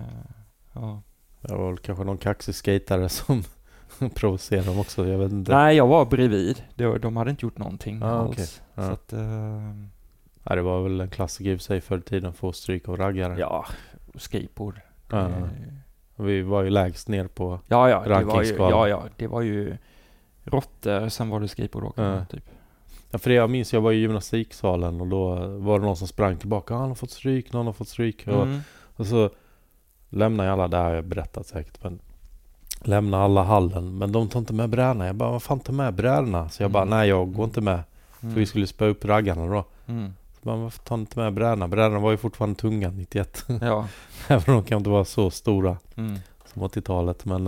ja. 0.73 1.01
Det 1.41 1.55
var 1.55 1.67
väl 1.69 1.77
kanske 1.77 2.03
någon 2.03 2.17
kaxig 2.17 2.55
skatare 2.55 3.09
som 3.09 3.43
provocerade 4.15 4.67
dem 4.67 4.79
också. 4.79 5.07
Jag 5.07 5.17
vet 5.17 5.31
inte. 5.31 5.55
Nej, 5.55 5.75
jag 5.77 5.87
var 5.87 6.05
bredvid. 6.05 6.63
De 7.01 7.17
hade 7.17 7.29
inte 7.31 7.45
gjort 7.45 7.57
någonting 7.57 8.03
Ah, 8.03 8.07
alls. 8.09 8.31
okej. 8.31 8.47
Ja. 8.75 8.87
Så 8.87 8.93
att, 8.93 9.13
eh, 9.13 9.73
Nej, 10.45 10.55
det 10.55 10.61
var 10.61 10.83
väl 10.83 11.01
en 11.01 11.09
klassiker 11.09 11.51
i 11.51 11.55
och 11.55 11.59
för 11.59 11.63
sig 11.63 11.81
förr 11.81 11.97
i 11.97 12.01
tiden, 12.01 12.33
få 12.33 12.53
stryk 12.53 12.89
av 12.89 12.97
raggare. 12.97 13.39
ja, 13.39 13.65
skateboard. 14.15 14.81
Ja, 15.09 15.29
Eh, 15.29 15.39
ja. 15.39 15.47
Och 16.15 16.29
Vi 16.29 16.41
var 16.41 16.63
ju 16.63 16.69
lägst 16.69 17.07
ner 17.07 17.27
på... 17.27 17.59
Ja, 17.67 17.89
ja, 17.89 18.03
det 18.03 18.09
var 18.09 18.19
ju, 18.21 18.25
Rankingskalan. 18.27 18.69
ja, 18.79 18.87
ja, 18.87 19.03
det 19.17 19.27
var 19.27 19.41
ju 19.41 19.77
råttor, 20.43 21.09
sen 21.09 21.29
var 21.29 21.39
det 21.39 21.47
skateboardåkarna 21.47 22.15
Ja. 22.19 22.25
typ. 22.25 22.49
Ja, 23.15 23.19
för 23.19 23.29
det 23.29 23.35
jag 23.35 23.49
minns, 23.49 23.73
jag 23.73 23.81
var 23.81 23.91
i 23.91 23.95
gymnastiksalen 23.95 25.01
och 25.01 25.07
då 25.07 25.35
var 25.57 25.79
det 25.79 25.85
någon 25.85 25.97
som 25.97 26.07
sprang 26.07 26.37
tillbaka. 26.37 26.75
Ah, 26.75 26.77
han 26.77 26.87
har 26.87 26.95
fått 26.95 27.11
stryk, 27.11 27.53
någon 27.53 27.65
har 27.65 27.73
fått 27.73 27.87
stryk. 27.87 28.27
Och, 28.27 28.43
Mm. 28.43 28.59
och 28.95 29.07
så 29.07 29.29
lämnar 30.09 30.45
jag 30.45 30.53
alla, 30.53 30.67
det 30.67 30.77
här 30.77 30.83
har 30.83 30.91
jag 30.95 31.05
berättat 31.05 31.47
säkert, 31.47 31.83
men 31.83 31.99
lämnar 32.81 33.19
alla 33.25 33.43
hallen. 33.43 33.97
Men 33.97 34.11
de 34.11 34.29
tar 34.29 34.39
inte 34.39 34.53
med 34.53 34.69
brädorna. 34.69 35.05
Jag 35.05 35.15
bara, 35.15 35.31
vad 35.31 35.43
fan 35.43 35.59
ta 35.59 35.71
med 35.71 35.93
brädorna? 35.93 36.49
Så 36.49 36.63
jag 36.63 36.71
bara, 36.71 36.83
Mm. 36.83 36.97
nej 36.97 37.09
jag 37.09 37.33
går 37.33 37.45
inte 37.45 37.61
med. 37.61 37.83
Mm. 38.21 38.33
För 38.33 38.39
vi 38.39 38.45
skulle 38.45 38.67
spöa 38.67 38.87
upp 38.87 39.05
raggarna 39.05 39.47
då. 39.47 39.65
Mm. 39.87 40.13
Så 40.33 40.39
bara, 40.41 40.55
varför 40.57 40.79
tar 40.79 40.97
ni 40.97 41.01
inte 41.01 41.19
med 41.19 41.33
brädorna? 41.33 41.67
Brädorna 41.67 41.99
var 41.99 42.11
ju 42.11 42.17
fortfarande 42.17 42.59
tunga 42.59 42.89
91. 42.91 43.45
Ja. 43.61 43.87
Även 44.27 44.43
om 44.55 44.61
de 44.61 44.63
kan 44.63 44.77
inte 44.77 44.89
vara 44.89 45.05
så 45.05 45.29
stora 45.31 45.77
Mm. 45.95 46.19
som 46.53 46.61
80-talet. 46.63 47.25
Men, 47.25 47.47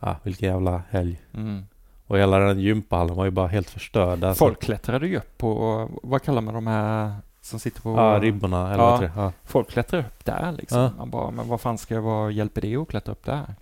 äh, 0.00 0.14
vilken 0.22 0.48
jävla 0.48 0.82
helg. 0.90 1.20
Mm. 1.34 1.64
Och 2.06 2.18
hela 2.18 2.38
den 2.38 2.60
gympahallen 2.60 3.16
var 3.16 3.24
ju 3.24 3.30
bara 3.30 3.46
helt 3.46 3.70
förstörd. 3.70 4.24
Alltså, 4.24 4.44
Folk 4.44 4.62
klättrade 4.62 5.06
ju 5.06 5.16
upp 5.16 5.38
på, 5.38 5.88
vad 6.02 6.22
kallar 6.22 6.40
man 6.40 6.54
de 6.54 6.66
här 6.66 7.14
som 7.40 7.58
sitter 7.60 7.80
på... 7.82 7.90
Ja, 7.96 8.18
ribborna 8.22 8.74
eller 8.74 8.84
Ja. 8.84 8.90
vad? 8.90 9.10
Ja. 9.26 9.32
Folk 9.44 9.70
klättrar 9.70 10.00
upp 10.00 10.24
där 10.24 10.52
liksom. 10.52 10.78
Ja. 10.80 10.90
Man 10.98 11.10
bara, 11.10 11.30
men 11.30 11.48
vad 11.48 11.60
fan 11.60 11.78
ska 11.78 12.00
vad 12.00 12.32
hjälper 12.32 12.60
det 12.60 12.76
att 12.76 12.88
klättra 12.88 13.12
upp 13.12 13.24
där? 13.24 13.54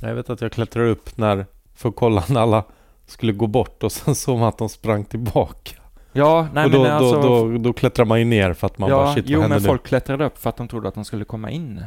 Jag 0.00 0.14
vet 0.14 0.30
att 0.30 0.40
jag 0.40 0.52
klättrade 0.52 0.88
upp 0.90 1.16
när, 1.18 1.46
för 1.74 1.88
att 1.88 1.96
kolla 1.96 2.24
när 2.28 2.40
alla 2.40 2.64
skulle 3.06 3.32
gå 3.32 3.46
bort 3.46 3.82
och 3.82 3.92
sen 3.92 4.14
såg 4.14 4.38
man 4.38 4.48
att 4.48 4.58
de 4.58 4.68
sprang 4.68 5.04
tillbaka. 5.04 5.80
Ja, 6.12 6.48
nej 6.52 6.64
och 6.64 6.70
då, 6.70 6.82
men 6.82 6.92
alltså... 6.92 7.22
då, 7.22 7.50
då, 7.50 7.58
då 7.58 7.72
klättrar 7.72 8.04
man 8.04 8.18
ju 8.18 8.24
ner 8.24 8.52
för 8.52 8.66
att 8.66 8.78
man 8.78 8.90
ja, 8.90 8.96
bara 8.96 9.14
shit 9.14 9.24
jo 9.28 9.48
men 9.48 9.60
folk 9.60 9.86
klättrade 9.86 10.24
upp 10.24 10.38
för 10.38 10.50
att 10.50 10.56
de 10.56 10.68
trodde 10.68 10.88
att 10.88 10.94
de 10.94 11.04
skulle 11.04 11.24
komma 11.24 11.50
in. 11.50 11.84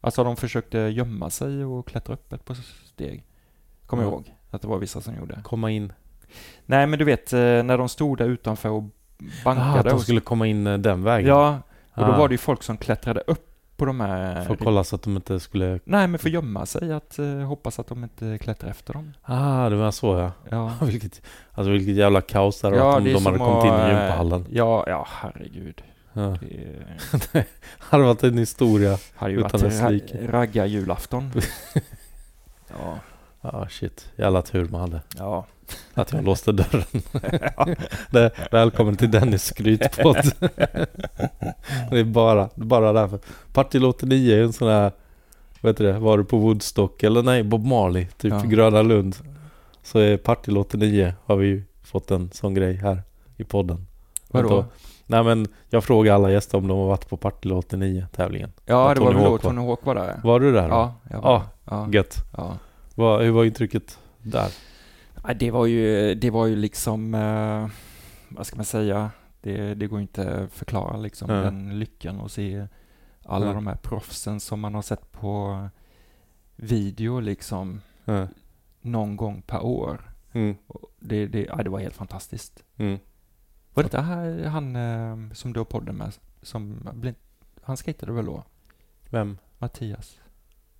Alltså 0.00 0.24
de 0.24 0.36
försökte 0.36 0.78
gömma 0.78 1.30
sig 1.30 1.64
och 1.64 1.86
klättra 1.88 2.14
upp 2.14 2.32
ett 2.32 2.44
par 2.44 2.56
steg. 2.86 3.24
Kommer 3.86 4.02
jag 4.02 4.12
Ja. 4.12 4.14
ihåg 4.16 4.34
att 4.54 4.62
det 4.62 4.68
var 4.68 4.78
vissa 4.78 5.00
som 5.00 5.14
gjorde. 5.16 5.38
Komma 5.42 5.70
in. 5.70 5.92
Nej 6.66 6.86
men 6.86 6.98
du 6.98 7.04
vet 7.04 7.32
eh, 7.32 7.38
när 7.38 7.78
de 7.78 7.88
stod 7.88 8.18
där 8.18 8.26
utanför 8.26 8.68
och 8.68 8.82
Ah, 8.82 9.24
bankade. 9.44 9.78
att 9.78 9.84
de 9.84 9.92
och, 9.94 10.00
skulle 10.00 10.20
komma 10.20 10.46
in 10.46 10.66
eh, 10.66 10.78
den 10.78 11.02
vägen? 11.04 11.28
ja, 11.28 11.58
och 11.94 12.06
då 12.06 12.12
Ah, 12.12 12.18
var 12.18 12.28
det 12.28 12.34
ju 12.34 12.38
folk 12.38 12.62
som 12.62 12.76
klättrade 12.76 13.20
upp 13.26 13.48
på 13.76 13.84
de 13.84 14.00
här... 14.00 14.44
För 14.44 14.54
att 14.54 14.60
kolla 14.60 14.84
så 14.84 14.96
att 14.96 15.02
de 15.02 15.16
inte 15.16 15.40
skulle... 15.40 15.78
Nej 15.84 16.06
men 16.08 16.18
för 16.18 16.28
att 16.28 16.32
gömma 16.32 16.66
sig, 16.66 16.92
att 16.92 17.18
eh, 17.18 17.26
hoppas 17.26 17.78
att 17.78 17.86
de 17.86 18.02
inte 18.04 18.38
klättrar 18.38 18.70
efter 18.70 18.92
dem. 18.92 19.12
Ah, 19.22 19.68
det 19.68 19.76
var 19.76 19.90
så 19.90 20.18
ja. 20.18 20.32
Ja. 20.50 20.72
vilket, 20.86 21.22
alltså 21.52 21.70
vilket 21.72 21.94
jävla 21.94 22.20
kaos 22.20 22.60
där 22.60 22.72
Ja, 22.72 22.98
att 22.98 23.04
det 23.04 23.10
de, 23.12 23.14
de 23.14 23.26
hade 23.26 23.38
kommit 23.38 23.64
in 23.64 23.72
i 23.72 23.88
gympahallen. 23.88 24.46
Ja, 24.50 24.84
ja 24.88 25.06
herregud. 25.10 25.82
Ja. 26.12 26.36
Det 27.32 27.46
hade 27.78 28.04
varit 28.04 28.22
en 28.22 28.38
historia. 28.38 28.98
hade 29.16 29.32
ju 29.32 29.38
Utan 29.38 29.50
varit 29.60 29.62
dess 29.62 29.90
like. 29.90 30.18
ra- 30.18 30.30
raggar-julafton. 30.30 31.30
ja, 32.68 32.98
Ah 33.44 33.66
shit, 33.68 34.08
jävla 34.16 34.42
tur 34.42 34.68
man 34.68 34.80
hade. 34.80 35.00
ja. 35.18 35.46
Att 35.94 36.12
jag 36.12 36.24
låste 36.24 36.52
dörren. 36.52 37.02
det, 38.10 38.30
välkommen 38.50 38.96
till 38.96 39.10
Dennis 39.10 39.44
skrytpodd. 39.44 40.16
det 41.90 41.98
är 41.98 42.04
bara, 42.04 42.48
bara 42.54 42.92
därför. 42.92 43.18
Partille 43.52 43.86
89 43.86 44.36
är 44.38 44.42
en 44.42 44.52
sån 44.52 44.68
här, 44.68 44.92
vad 45.60 45.72
heter 45.72 45.84
det, 45.84 45.98
var 45.98 46.18
du 46.18 46.24
på 46.24 46.38
Woodstock 46.38 47.02
eller 47.02 47.22
nej, 47.22 47.42
Bob 47.42 47.64
Marley, 47.64 48.06
typ 48.06 48.32
Ja. 48.32 48.40
Gröna 48.40 48.82
Lund. 48.82 49.16
Så 49.82 49.98
är 49.98 50.16
Partille 50.16 50.58
89 50.60 51.14
har 51.24 51.36
vi 51.36 51.46
ju 51.46 51.62
fått 51.82 52.10
en 52.10 52.30
sån 52.32 52.54
grej 52.54 52.74
här 52.74 53.02
i 53.36 53.44
podden. 53.44 53.86
Vadå? 54.28 54.64
Nej 55.06 55.22
men 55.24 55.46
jag 55.70 55.84
frågar 55.84 56.14
alla 56.14 56.30
gäster 56.30 56.58
om 56.58 56.68
de 56.68 56.78
har 56.78 56.86
varit 56.86 57.08
på 57.08 57.16
Partille 57.16 57.54
89 57.54 58.06
tävlingen. 58.12 58.52
Ja, 58.64 58.88
Ja, 58.88 58.94
det 58.94 59.00
var 59.00 59.12
väl 59.12 59.24
då? 59.24 59.38
Tony 59.38 59.66
Hawk 59.66 59.80
var 59.86 59.94
där. 59.94 60.20
Var 60.24 60.40
du 60.40 60.52
där? 60.52 60.68
då? 60.68 60.74
Ja, 60.74 60.94
jag 61.10 61.20
var 61.22 61.32
Ja. 61.32 61.42
ja. 61.64 61.88
Gött. 61.92 62.16
ja. 62.36 62.56
Vad, 63.02 63.22
hur 63.22 63.30
var 63.30 63.44
intrycket 63.44 63.98
där? 64.18 64.52
Det 65.36 65.50
var 65.50 65.66
ju, 65.66 66.14
det 66.14 66.30
var 66.30 66.46
ju 66.46 66.56
liksom, 66.56 67.14
eh, 67.14 67.68
vad 68.28 68.46
ska 68.46 68.56
man 68.56 68.64
säga, 68.64 69.10
det, 69.40 69.74
det 69.74 69.86
går 69.86 70.00
inte 70.00 70.34
att 70.44 70.52
förklara 70.52 70.96
liksom 70.96 71.28
Nej. 71.28 71.42
den 71.42 71.78
lyckan 71.78 72.20
att 72.20 72.32
se 72.32 72.66
alla 73.24 73.44
Nej. 73.44 73.54
de 73.54 73.66
här 73.66 73.76
proffsen 73.76 74.40
som 74.40 74.60
man 74.60 74.74
har 74.74 74.82
sett 74.82 75.12
på 75.12 75.68
video 76.56 77.20
liksom 77.20 77.80
Ja. 78.04 78.26
någon 78.80 79.16
gång 79.16 79.42
per 79.42 79.64
år. 79.64 80.14
Mm. 80.32 80.56
Och 80.66 80.90
Det, 80.98 81.26
det, 81.26 81.44
ja, 81.44 81.62
det 81.62 81.70
var 81.70 81.78
helt 81.80 81.96
fantastiskt. 81.96 82.64
Mm. 82.76 82.98
Var 83.74 83.82
det 83.82 83.86
inte 83.86 84.00
här, 84.00 84.44
han 84.44 84.76
eh, 84.76 85.32
som 85.34 85.52
du 85.52 85.60
har 85.60 85.64
podden 85.64 85.96
med, 85.96 86.12
som, 86.42 86.88
han 87.62 87.76
skejtade 87.76 88.12
väl 88.12 88.24
då? 88.26 88.44
Vem? 89.10 89.38
Mattias? 89.58 90.18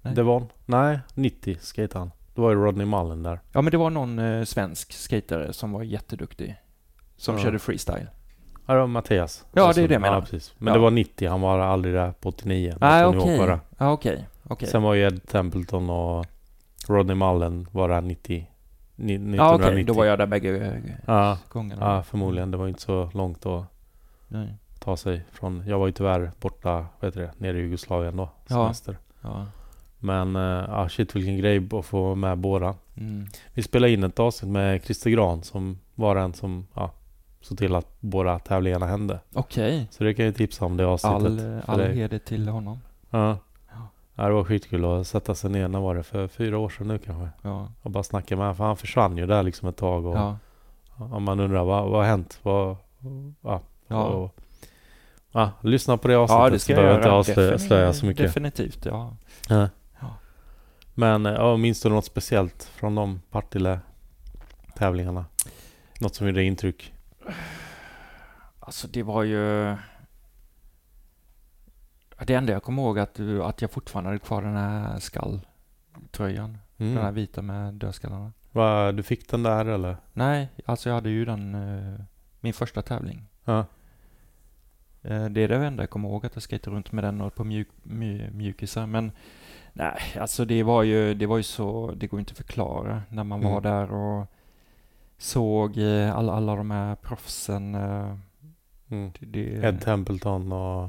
Nej. 0.02 0.14
Devon? 0.14 0.46
Nej, 0.66 0.98
90 1.14 1.56
skejtade 1.62 1.98
han. 1.98 2.10
Då 2.34 2.42
var 2.42 2.50
ju 2.50 2.56
Rodney 2.56 2.86
Mullen 2.86 3.22
där. 3.22 3.40
Ja 3.52 3.62
men 3.62 3.70
det 3.70 3.76
var 3.76 3.90
någon 3.90 4.18
eh, 4.18 4.44
svensk 4.44 4.92
skatare 4.92 5.52
som 5.52 5.72
var 5.72 5.82
jätteduktig. 5.82 6.56
Som 7.16 7.36
Ja. 7.36 7.42
körde 7.42 7.58
freestyle. 7.58 8.06
Ja, 8.66 8.74
det 8.74 8.80
var 8.80 8.86
Mattias. 8.86 9.44
Ja, 9.52 9.72
det 9.72 9.82
är 9.82 9.88
det 9.88 9.94
jag 9.94 10.00
menar. 10.00 10.14
Ja, 10.16 10.20
precis. 10.20 10.54
Men 10.58 10.68
Ja. 10.68 10.74
det 10.74 10.80
var 10.82 10.90
90, 10.90 11.28
han 11.30 11.40
var 11.40 11.58
aldrig 11.58 11.94
där 11.94 12.12
på 12.12 12.28
89. 12.28 12.76
Nej 12.80 13.02
när 13.12 13.12
Tony 13.20 13.36
Hawk 13.38 13.60
okej. 13.78 14.26
Ja. 14.42 14.52
Okej. 14.52 14.68
Sen 14.68 14.82
var 14.82 14.94
ju 14.94 15.06
Ed 15.06 15.26
Templeton 15.28 15.90
och 15.90 16.26
Rodney 16.88 17.16
Mullen 17.16 17.66
var 17.70 17.88
där 17.88 18.00
90, 18.00 18.50
ni- 18.96 19.14
1990. 19.14 19.36
Ja 19.36 19.54
okej, 19.54 19.84
då 19.84 19.92
var 19.92 20.04
jag 20.04 20.18
där 20.18 20.26
bägge 20.26 20.66
eh, 20.66 20.92
Ja, 21.06 21.38
gångerna. 21.48 21.86
ja, 21.96 22.02
förmodligen. 22.02 22.50
Det 22.50 22.56
var 22.56 22.68
inte 22.68 22.82
så 22.82 23.10
långt 23.14 23.46
att 23.46 23.64
Nej. 24.28 24.54
ta 24.78 24.96
sig 24.96 25.24
från. 25.32 25.62
Jag 25.66 25.78
var 25.78 25.86
ju 25.86 25.92
tyvärr 25.92 26.30
borta, 26.40 26.86
vad 27.00 27.08
heter 27.08 27.20
det, 27.20 27.30
nere 27.38 27.58
i 27.58 27.60
Jugoslavien 27.60 28.16
då. 28.16 28.28
Ja. 28.48 28.54
Semester. 28.54 28.98
Ja. 29.20 29.46
Men 30.04 30.36
eh, 30.36 30.42
ja, 30.68 30.88
shit 30.88 31.16
vilken 31.16 31.36
grej 31.38 31.68
att 31.72 31.84
få 31.84 32.14
med 32.14 32.38
båda. 32.38 32.74
Mm. 32.96 33.26
Vi 33.54 33.62
spelade 33.62 33.92
in 33.92 34.04
ett 34.04 34.18
avsnitt 34.20 34.52
med 34.52 34.84
Christer 34.84 35.10
Gran 35.10 35.42
som 35.42 35.78
var 35.94 36.14
den 36.14 36.34
som 36.34 36.66
ja, 36.74 36.90
såg 37.40 37.58
till 37.58 37.74
att 37.74 37.86
båda 38.00 38.38
tävlingarna 38.38 38.86
hände. 38.86 39.20
Okej. 39.34 39.86
Så 39.90 40.04
det 40.04 40.14
kan 40.14 40.24
jag 40.24 40.34
tipsa 40.36 40.64
om 40.64 40.76
det 40.76 40.86
avsnittet. 40.86 41.22
All, 41.22 41.62
all 41.66 41.78
dig. 41.78 41.94
heder 41.94 42.18
till 42.18 42.48
honom. 42.48 42.78
Ja. 43.10 43.38
Ja. 44.14 44.26
det 44.26 44.32
var 44.32 44.44
skitkul 44.44 44.84
att 44.84 45.06
sätta 45.06 45.34
sig 45.34 45.50
ner. 45.50 45.68
När 45.68 45.80
var 45.80 45.94
det? 45.94 46.02
För 46.02 46.28
fyra 46.28 46.58
år 46.58 46.68
sedan 46.68 46.88
nu 46.88 46.98
kanske. 46.98 47.28
Ja. 47.42 47.68
Och 47.82 47.90
bara 47.90 48.02
snacka 48.02 48.36
med 48.36 48.44
honom. 48.44 48.56
För 48.56 48.64
han 48.64 48.76
försvann 48.76 49.16
ju 49.16 49.26
där 49.26 49.42
liksom 49.42 49.68
ett 49.68 49.76
tag. 49.76 50.06
Och, 50.06 50.16
Ja. 50.16 50.36
och 50.96 51.22
man 51.22 51.40
undrar 51.40 51.64
vad, 51.64 51.90
vad 51.90 52.00
har 52.00 52.04
hänt? 52.04 52.38
Vad, 52.42 52.76
ja, 53.42 53.60
Ja. 53.88 54.04
Och, 54.04 54.34
ja, 55.32 55.50
lyssna 55.60 55.96
på 55.96 56.08
det 56.08 56.14
avsnittet. 56.16 56.42
ja, 56.42 56.50
det 56.50 56.58
ska 56.58 56.72
så 56.72 56.76
behöver 56.76 57.08
jag 57.08 57.20
inte 57.20 57.52
avslöja 57.54 57.92
så 57.92 58.06
mycket. 58.06 58.26
Definitivt, 58.26 58.84
ja. 58.86 59.16
Ja. 59.48 59.68
Men 60.94 61.26
eh, 61.26 61.32
ja, 61.32 61.56
minns 61.56 61.82
du 61.82 61.88
något 61.88 62.04
speciellt 62.04 62.64
från 62.64 62.94
de 62.94 63.20
Partille-tävlingarna? 63.30 65.24
Något 66.00 66.14
som 66.14 66.26
gjorde 66.26 66.44
intryck? 66.44 66.94
Alltså 68.60 68.88
det 68.88 69.02
var 69.02 69.22
ju... 69.22 69.76
Det 72.26 72.34
enda 72.34 72.52
jag 72.52 72.62
kommer 72.62 72.82
ihåg 72.82 72.98
att, 72.98 73.14
du- 73.14 73.44
att 73.44 73.62
jag 73.62 73.70
fortfarande 73.70 74.08
hade 74.10 74.18
kvar 74.18 74.42
den 74.42 74.56
här 74.56 74.98
skalltröjan. 74.98 76.58
Den 76.76 76.92
här 76.96 77.00
Mm. 77.02 77.14
vita 77.14 77.42
med 77.42 77.74
dödskallarna. 77.74 78.32
Va, 78.52 78.92
du 78.92 79.02
fick 79.02 79.28
den 79.28 79.42
där 79.42 79.64
eller? 79.66 79.96
Nej, 80.12 80.48
alltså 80.66 80.88
jag 80.88 80.94
hade 80.94 81.10
ju 81.10 81.24
den, 81.24 81.54
eh, 81.54 82.00
min 82.40 82.52
första 82.52 82.82
tävling. 82.82 83.24
Ja. 83.44 83.58
Eh, 85.02 85.24
Det 85.24 85.40
är 85.40 85.48
det 85.48 85.66
enda 85.66 85.82
jag 85.82 85.90
kommer 85.90 86.08
ihåg, 86.08 86.26
att 86.26 86.34
jag 86.34 86.42
skejtade 86.42 86.76
runt 86.76 86.92
med 86.92 87.04
den 87.04 87.20
och 87.20 87.34
på 87.34 87.44
mjuk, 87.44 87.68
mju, 87.82 88.30
mjukisar. 88.30 88.86
Men 88.86 89.12
nej, 89.72 90.00
alltså 90.20 90.44
det 90.44 90.62
var 90.62 90.82
ju, 90.82 91.14
det 91.14 91.26
var 91.26 91.36
ju 91.36 91.42
så, 91.42 91.92
det 91.96 92.06
går 92.06 92.20
inte 92.20 92.30
att 92.32 92.36
förklara 92.36 93.02
när 93.08 93.24
man 93.24 93.40
var 93.40 93.50
Mm. 93.50 93.62
där 93.62 93.92
och 93.92 94.26
såg 95.18 95.78
eh, 95.78 96.16
alla, 96.16 96.32
alla 96.32 96.56
de 96.56 96.70
här 96.70 96.94
proffsen. 96.94 97.74
eh, 97.74 98.16
Mm. 98.90 99.12
Det, 99.20 99.26
det, 99.26 99.40
Ed 99.68 99.80
Templeton 99.80 100.52
och 100.52 100.88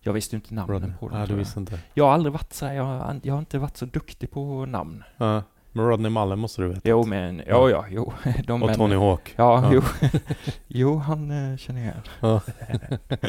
jag 0.00 0.12
visste 0.12 0.36
inte 0.36 0.54
namnen 0.54 0.74
Rodney. 0.80 0.96
på 1.00 1.08
dem. 1.08 1.18
Ja, 1.20 1.26
du 1.26 1.34
visste 1.34 1.60
inte. 1.60 1.78
jag 1.94 2.04
har 2.04 2.12
aldrig 2.12 2.32
varit 2.32 2.52
så 2.52 2.66
här, 2.66 2.74
jag, 2.74 3.20
jag 3.22 3.34
har 3.34 3.38
inte 3.38 3.58
varit 3.58 3.76
så 3.76 3.86
duktig 3.86 4.30
på 4.30 4.66
namn. 4.66 5.04
Ja. 5.16 5.42
Men 5.76 5.86
Rodney 5.86 6.10
Mullen 6.10 6.38
måste 6.38 6.62
du 6.62 6.68
veta. 6.68 6.80
Jo, 6.88 7.06
men, 7.06 7.42
ja, 7.46 7.70
ja, 7.70 7.84
jo. 7.90 8.12
De, 8.46 8.62
Och 8.62 8.68
men- 8.68 8.76
Tony 8.76 8.94
Hawk. 8.96 9.34
Ja, 9.36 9.62
Ja. 9.62 9.70
jo. 9.72 10.08
jo, 10.66 10.96
han 10.98 11.30
eh, 11.50 11.56
känner 11.56 11.80
jag 11.80 11.88
igen. 11.90 12.02
Ja. 12.20 12.40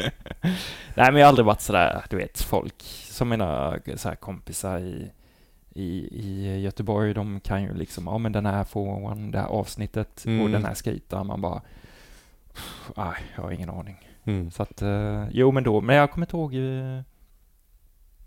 Nej, 0.94 1.12
men 1.12 1.16
jag 1.16 1.22
har 1.22 1.28
aldrig 1.28 1.46
varit 1.46 1.60
sådär, 1.60 2.04
du 2.10 2.16
vet, 2.16 2.40
folk 2.40 2.82
som 3.10 3.28
mina 3.28 3.78
så 3.96 4.08
här, 4.08 4.16
kompisar 4.16 4.78
i, 4.78 5.10
i, 5.74 6.08
i 6.20 6.60
Göteborg, 6.60 7.14
de 7.14 7.40
kan 7.40 7.62
ju 7.62 7.74
liksom, 7.74 8.06
ja 8.06 8.18
men 8.18 8.32
den 8.32 8.46
här 8.46 8.64
foran, 8.64 9.30
det 9.30 9.38
här 9.38 9.46
avsnittet 9.48 10.20
och 10.20 10.26
Mm. 10.26 10.52
den 10.52 10.64
här 10.64 10.74
skejtaren, 10.74 11.26
man 11.26 11.40
bara, 11.40 11.62
nej, 12.96 13.14
jag 13.36 13.42
har 13.42 13.50
ingen 13.50 13.70
aning. 13.70 14.08
Mm. 14.24 14.50
Så 14.50 14.62
att, 14.62 14.82
eh, 14.82 15.24
jo 15.30 15.52
men 15.52 15.64
då, 15.64 15.80
men 15.80 15.96
jag 15.96 16.10
kommer 16.10 16.26
inte 16.26 16.36
ihåg, 16.36 16.54
eh, 16.54 17.00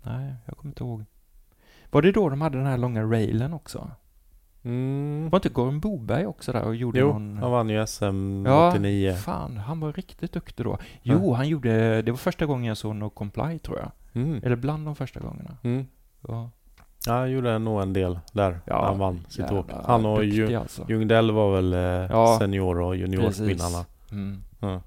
nej, 0.02 0.34
jag 0.46 0.56
kommer 0.56 0.70
inte 0.70 0.84
ihåg. 0.84 1.04
Var 1.90 2.02
det 2.02 2.12
då 2.12 2.28
de 2.28 2.40
hade 2.40 2.58
den 2.58 2.66
här 2.66 2.78
långa 2.78 3.02
railen 3.02 3.52
också? 3.54 3.90
Mm. 4.64 5.28
Var 5.30 5.36
inte 5.38 5.48
Goran 5.48 5.80
Boberg 5.80 6.26
också 6.26 6.52
där 6.52 6.62
och 6.62 6.76
gjorde 6.76 6.98
Jo, 7.00 7.06
någon... 7.12 7.38
han 7.38 7.50
vann 7.50 7.68
ju 7.68 7.86
SM 7.86 8.44
Ja, 8.46 8.68
89. 8.68 9.12
Fan, 9.14 9.56
han 9.56 9.80
var 9.80 9.92
riktigt 9.92 10.32
duktig 10.32 10.66
då. 10.66 10.78
Jo, 11.02 11.32
han 11.32 11.48
gjorde, 11.48 12.02
det 12.02 12.10
var 12.10 12.18
första 12.18 12.46
gången 12.46 12.64
jag 12.64 12.76
såg 12.76 12.96
No 12.96 13.10
Comply 13.10 13.58
tror 13.58 13.78
jag. 13.78 13.90
Mm. 14.22 14.40
Eller 14.44 14.56
bland 14.56 14.86
de 14.86 14.96
första 14.96 15.20
gångerna. 15.20 15.56
Mm. 15.62 15.86
Ja, 16.28 16.50
Ja, 17.06 17.12
han 17.12 17.30
gjorde 17.30 17.58
nog 17.58 17.82
en 17.82 17.92
del 17.92 18.18
där. 18.32 18.60
Ja, 18.66 18.84
han 18.86 18.98
vann 18.98 19.26
sitt 19.28 19.50
åk. 19.52 19.66
Han 19.84 20.06
och 20.06 20.16
duktig 20.18 20.34
Ju- 20.38 20.54
alltså. 20.56 20.86
Ljungdell 20.88 21.30
var 21.30 21.52
väl 21.56 21.72
eh, 21.72 21.80
Ja, 22.10 22.36
senior 22.40 22.80
och 22.80 22.96
juniorvinnarna. 22.96 23.84
Mm. 24.12 24.42
Ja. 24.60 24.80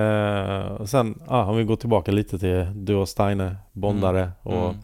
Eh, 0.00 0.66
och 0.72 0.88
sen, 0.88 1.20
ah, 1.26 1.44
om 1.44 1.56
vi 1.56 1.64
går 1.64 1.76
tillbaka 1.76 2.12
lite 2.12 2.38
till 2.38 2.66
du 2.74 2.94
och 2.94 3.08
Steine, 3.08 3.56
bondare. 3.72 4.30
Och, 4.42 4.52
Mm. 4.54 4.76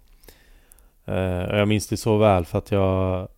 eh, 1.51 1.57
jag 1.59 1.69
minns 1.69 1.89
det 1.89 1.97
så 1.97 2.17
väl 2.19 2.45
för 2.45 2.59
att 2.59 2.71
jag 2.73 3.29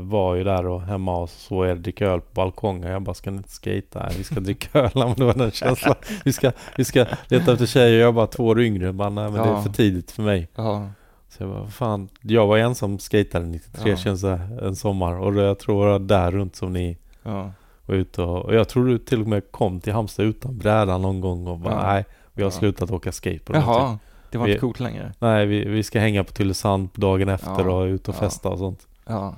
var 0.00 0.34
ju 0.34 0.44
där 0.44 0.66
och 0.66 0.82
hemma 0.82 1.16
och 1.16 1.30
såg 1.30 1.66
er 1.66 1.74
dricka 1.74 2.06
öl 2.06 2.20
på 2.20 2.26
balkongen. 2.34 2.90
Jag 2.90 3.02
bara, 3.02 3.14
ska 3.14 3.30
ni 3.30 3.36
inte 3.36 3.48
skejta? 3.48 3.98
Nej, 3.98 4.14
vi 4.18 4.24
ska 4.24 4.40
dricka 4.40 4.78
öl. 4.78 4.90
Men 4.94 5.14
det 5.14 5.24
var 5.24 5.34
den 5.34 5.50
känslan. 5.50 5.94
Vi 6.24 6.32
ska, 6.32 6.52
vi 6.76 6.84
ska 6.84 7.06
leta 7.28 7.52
efter 7.52 7.66
tjejer. 7.66 8.00
Jag 8.00 8.08
är 8.08 8.12
bara 8.12 8.26
två 8.26 8.46
år 8.46 8.60
yngre. 8.60 8.84
Jag 8.86 8.94
Bara, 8.94 9.10
nej, 9.10 9.24
men 9.24 9.32
det 9.32 9.48
är 9.48 9.52
Ja. 9.52 9.62
för 9.62 9.70
tidigt 9.70 10.10
för 10.10 10.22
mig. 10.22 10.48
Ja, 10.54 10.88
Så 11.28 11.42
jag 11.42 11.50
bara, 11.50 11.66
fan. 11.66 12.08
Jag 12.20 12.46
var 12.46 12.58
ensam 12.58 12.98
skejtare 12.98 13.44
93 13.46 13.90
Ja. 13.90 13.96
känns 13.96 14.20
det 14.22 14.40
en 14.62 14.76
sommar. 14.76 15.12
Och 15.18 15.34
jag 15.34 15.58
tror 15.58 15.84
det 15.86 15.92
var 15.92 15.98
där 15.98 16.30
runt 16.30 16.56
som 16.56 16.72
ni 16.72 16.98
ja, 17.22 17.50
var 17.86 17.94
ute 17.94 18.22
och, 18.22 18.44
och 18.44 18.54
jag 18.54 18.68
tror 18.68 18.86
du 18.86 18.98
till 18.98 19.20
och 19.20 19.26
med 19.28 19.42
kom 19.50 19.80
till 19.80 19.92
Halmstad 19.92 20.26
utan 20.26 20.58
bräda 20.58 20.98
någon 20.98 21.20
gång 21.20 21.46
och 21.46 21.58
bara 21.58 21.74
Ja. 21.74 21.82
nej, 21.92 22.04
vi 22.32 22.42
har 22.42 22.50
Ja. 22.50 22.58
slutat 22.58 22.90
åka 22.90 23.12
skate 23.12 23.38
på 23.44 23.52
någonting. 23.52 23.74
Jaha, 23.74 23.98
det 24.30 24.38
var 24.38 24.46
Vi- 24.46 24.52
inte 24.52 24.60
coolt 24.60 24.80
längre. 24.80 25.12
Nej, 25.18 25.46
vi, 25.46 25.64
vi 25.68 25.82
ska 25.82 26.00
hänga 26.00 26.24
på 26.24 26.32
Tylösand 26.32 26.88
dagen 26.94 27.28
efter 27.28 27.64
Ja. 27.66 27.70
och 27.72 27.84
ut 27.84 28.08
och 28.08 28.14
Ja. 28.14 28.18
festa 28.20 28.48
och 28.48 28.58
sånt. 28.58 28.86
Ja, 29.06 29.34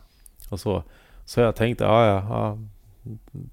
Och 0.49 0.61
så. 0.61 0.83
Så 1.25 1.41
jag 1.41 1.57
tänkte, 1.57 1.85
ja 1.85 2.07
ja, 2.07 2.27
ja. 2.29 2.59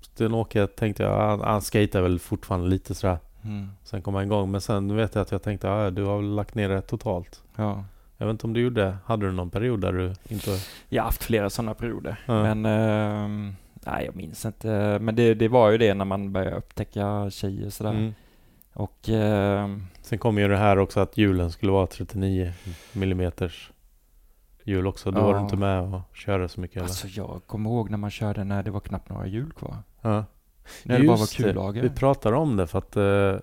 Sten-Åke 0.01 0.67
tänkte 0.67 1.03
jag, 1.03 1.17
han, 1.27 1.41
han 1.41 1.61
skater 1.61 2.01
väl 2.01 2.19
fortfarande 2.19 2.67
lite 2.67 2.95
sådär. 2.95 3.17
mm. 3.43 3.69
Sen 3.83 4.01
kom 4.01 4.13
han 4.15 4.23
igång. 4.23 4.51
Men 4.51 4.61
sen 4.61 4.95
vet 4.95 5.15
jag 5.15 5.21
att 5.21 5.31
jag 5.31 5.41
tänkte, 5.43 5.67
ja 5.67 5.89
du 5.89 6.03
har 6.03 6.17
väl 6.17 6.35
lagt 6.35 6.55
ner 6.55 6.69
det 6.69 6.81
totalt. 6.81 7.43
ja. 7.55 7.83
Jag 8.17 8.27
vet 8.27 8.31
inte 8.33 8.47
om 8.47 8.53
du 8.53 8.61
gjorde, 8.61 8.97
hade 9.05 9.25
du 9.25 9.31
någon 9.31 9.49
period 9.49 9.81
där 9.81 9.93
du 9.93 10.13
inte... 10.27 10.59
Jag 10.89 11.01
har 11.03 11.05
haft 11.07 11.23
flera 11.23 11.49
sådana 11.49 11.73
perioder. 11.73 12.19
Ja. 12.25 12.43
Men, 12.43 12.65
ehm, 12.65 13.55
nej 13.73 14.05
jag 14.05 14.15
minns 14.15 14.45
inte. 14.45 14.97
Men 15.01 15.15
det, 15.15 15.33
det 15.33 15.47
var 15.47 15.69
ju 15.71 15.77
det 15.77 15.93
när 15.93 16.05
man 16.05 16.31
började 16.33 16.55
upptäcka 16.55 17.29
tjejer 17.29 17.69
sådär. 17.69 17.91
Mm. 17.91 18.13
Och 18.73 19.09
ehm, 19.09 19.83
Sen 20.01 20.17
kom 20.19 20.37
ju 20.37 20.47
det 20.47 20.57
här 20.57 20.77
också 20.79 20.99
att 20.99 21.17
hjulen 21.17 21.51
skulle 21.51 21.71
vara 21.71 21.87
39 21.87 22.53
millimeters 22.93 23.71
hjul 24.63 24.87
också. 24.87 25.11
Då 25.11 25.21
var 25.21 25.33
du 25.33 25.39
Ja. 25.39 25.43
inte 25.43 25.55
med 25.57 25.81
och 25.81 26.01
körde 26.15 26.49
så 26.49 26.61
mycket 26.61 26.77
eller? 26.77 26.85
alltså 26.87 27.07
jag 27.07 27.41
kommer 27.47 27.69
ihåg 27.69 27.89
när 27.89 27.97
man 27.97 28.09
körde 28.11 28.43
när 28.43 28.63
det 28.63 28.71
var 28.71 28.79
knappt 28.79 29.09
några 29.09 29.27
hjul 29.27 29.51
kvar. 29.51 29.77
Ja. 30.01 30.25
När 30.83 30.99
det 30.99 31.07
bara 31.07 31.17
var 31.17 31.35
kullager. 31.37 31.81
Vi 31.81 31.89
pratar 31.89 32.33
om 32.33 32.55
det 32.57 32.67
för 32.67 32.77
att 32.79 32.95
eh, 32.97 33.35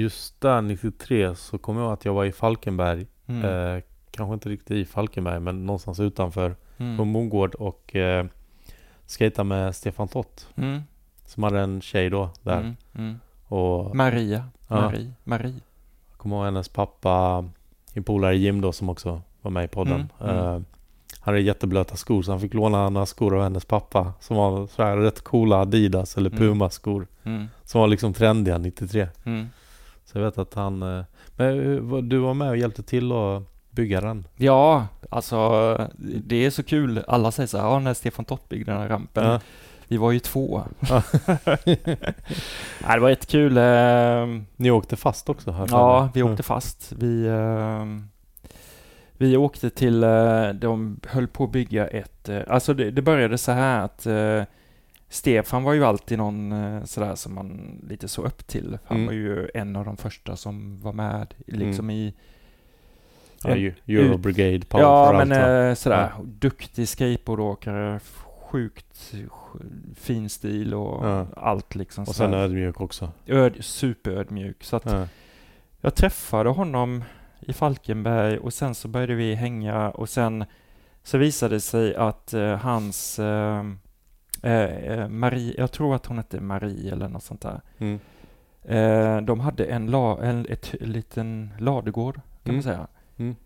just 0.00 0.40
där 0.40 0.62
93 0.62 1.34
så 1.34 1.58
kommer 1.58 1.80
jag 1.80 1.86
ihåg 1.86 1.92
att 1.94 2.04
jag 2.04 2.14
var 2.14 2.24
i 2.24 2.32
Falkenberg. 2.32 3.06
Mm. 3.26 3.44
Eh, 3.76 3.82
kanske 4.10 4.34
inte 4.34 4.48
riktigt 4.48 4.76
i 4.76 4.84
Falkenberg 4.84 5.40
men 5.40 5.66
någonstans 5.66 6.00
utanför 6.00 6.50
på 6.76 6.82
Mm. 6.84 7.08
Mogård 7.08 7.54
och 7.54 7.96
eh, 7.96 8.26
skejtade 9.06 9.48
med 9.48 9.76
Stefan 9.76 10.08
Tott 10.08 10.48
Mm. 10.56 10.80
som 11.24 11.42
hade 11.42 11.60
en 11.60 11.80
tjej 11.80 12.10
då 12.10 12.30
där. 12.42 12.60
Mm. 12.60 12.76
Mm. 12.94 13.20
Och 13.46 13.96
Maria. 13.96 14.44
Ja. 14.68 14.80
Marie. 14.80 15.12
Marie. 15.24 15.60
jag 16.10 16.18
kommer 16.18 16.36
ihåg 16.36 16.44
hennes 16.44 16.68
pappa, 16.68 17.44
en 17.94 18.02
polare 18.04 18.36
Jim 18.36 18.60
då 18.60 18.72
som 18.72 18.88
också 18.88 19.22
var 19.42 19.50
med 19.50 19.64
i 19.64 19.68
podden. 19.68 20.12
Mm, 20.20 20.36
mm. 20.36 20.44
Eh, 20.46 20.52
han 21.22 21.34
hade 21.34 21.40
jätteblöta 21.40 21.96
skor 21.96 22.22
så 22.22 22.30
han 22.30 22.40
fick 22.40 22.54
låna 22.54 22.88
några 22.88 23.06
skor 23.06 23.36
av 23.36 23.42
hennes 23.42 23.64
pappa 23.64 24.12
som 24.20 24.36
var 24.36 24.66
så 24.66 24.82
här 24.82 24.96
rätt 24.96 25.24
coola 25.24 25.56
Adidas 25.56 26.16
eller 26.16 26.30
Mm. 26.30 26.38
Puma 26.40 26.70
skor. 26.70 27.06
Mm. 27.24 27.46
Som 27.64 27.80
var 27.80 27.88
liksom 27.88 28.12
trendiga 28.12 28.58
93. 28.58 29.08
Mm. 29.24 29.46
Så 30.04 30.18
jag 30.18 30.24
vet 30.24 30.38
att 30.38 30.54
han... 30.54 30.82
eh, 30.82 31.04
Men 31.36 31.76
eh, 31.76 31.96
du 32.02 32.18
var 32.18 32.34
med 32.34 32.48
och 32.48 32.56
hjälpte 32.56 32.82
till 32.82 33.12
att 33.12 33.42
bygga 33.70 34.00
den? 34.00 34.26
Ja, 34.36 34.86
alltså 35.10 35.38
det 35.98 36.46
är 36.46 36.50
så 36.50 36.62
kul. 36.62 37.04
Alla 37.08 37.32
säger 37.32 37.46
så 37.46 37.58
här, 37.58 37.64
ja 37.64 37.78
när 37.78 37.94
Stefan 37.94 38.24
Tott 38.24 38.48
byggde 38.48 38.72
den 38.72 38.80
här 38.80 38.88
rampen. 38.88 39.24
Ja. 39.26 39.40
Vi 39.88 39.96
var 39.96 40.12
ju 40.12 40.18
två. 40.18 40.62
Ja. 40.80 41.02
Nej, 41.56 42.94
det 42.94 43.00
var 43.00 43.08
jättekul. 43.08 43.56
ehm, 43.58 44.46
Ni 44.56 44.70
åkte 44.70 44.96
fast 44.96 45.28
också? 45.28 45.50
Här 45.50 45.66
Ja, 45.70 46.08
vi 46.14 46.22
åkte 46.22 46.42
fast. 46.42 46.92
Vi, 46.98 47.28
ehm, 47.28 48.08
vi 49.20 49.36
åkte 49.36 49.70
till, 49.70 50.02
eh, 50.04 50.48
de 50.48 51.00
höll 51.08 51.26
på 51.28 51.44
att 51.44 51.50
bygga 51.52 51.86
ett, 51.88 52.28
eh, 52.28 52.40
alltså 52.48 52.74
det, 52.74 52.90
det 52.90 53.02
började 53.02 53.38
så 53.38 53.52
här 53.52 53.80
att 53.84 54.06
eh, 54.06 54.42
Stefan 55.08 55.62
var 55.62 55.72
ju 55.72 55.84
alltid 55.84 56.18
någon 56.18 56.52
sådär 56.86 57.14
som 57.14 57.34
man 57.34 57.78
lite 57.88 58.08
så 58.08 58.22
upp 58.22 58.46
till. 58.46 58.78
Han 58.84 58.96
Mm. 58.96 59.06
var 59.06 59.12
ju 59.14 59.48
en 59.54 59.76
av 59.76 59.84
de 59.84 59.96
första 59.96 60.36
som 60.36 60.80
var 60.82 60.92
med 60.92 61.34
liksom 61.46 61.90
i 61.90 62.14
Ja, 63.44 63.56
ju- 63.56 63.74
Euro 63.86 64.16
Brigade, 64.18 64.66
Power 64.66 64.84
Ja, 64.84 65.24
men 65.24 65.32
allt, 65.68 65.78
sådär. 65.78 66.12
Duktig 66.24 66.88
skateboardåkare, 66.88 68.00
sjukt 68.50 69.12
sj- 69.14 69.94
fin 69.96 70.28
stil 70.28 70.74
och 70.74 71.06
Ja. 71.08 71.26
allt 71.36 71.74
liksom. 71.74 72.02
Och 72.02 72.14
sen 72.14 72.30
sådär. 72.30 72.42
ödmjuk 72.44 72.80
också. 72.80 73.12
Öd, 73.26 73.54
superödmjuk. 73.60 74.64
Så 74.64 74.76
att 74.76 74.84
Ja. 74.86 75.06
jag 75.80 75.94
träffade 75.94 76.50
honom 76.50 77.04
i 77.40 77.52
Falkenberg 77.52 78.38
och 78.38 78.52
sen 78.52 78.74
så 78.74 78.88
började 78.88 79.14
vi 79.14 79.34
hänga 79.34 79.90
och 79.90 80.08
sen 80.08 80.44
så 81.02 81.18
visade 81.18 81.54
det 81.54 81.60
sig 81.60 81.94
att 81.94 82.34
eh, 82.34 82.56
hans 82.56 83.18
eh, 83.18 83.64
eh, 84.42 85.08
Marie, 85.08 85.54
jag 85.58 85.72
tror 85.72 85.94
att 85.94 86.06
hon 86.06 86.16
hette 86.16 86.40
Marie 86.40 86.92
eller 86.92 87.08
något 87.08 87.22
sånt 87.22 87.40
där. 87.40 87.60
Mm. 87.78 88.00
Eh, 88.62 89.20
de 89.22 89.40
hade 89.40 89.64
en, 89.64 89.86
la, 89.86 90.22
en 90.22 90.46
ett, 90.48 90.74
liten 90.80 91.50
ladugård 91.58 92.14
kan 92.14 92.54
Mm. 92.54 92.56
man 92.56 92.62
säga. 92.62 92.86
Mm. 93.16 93.36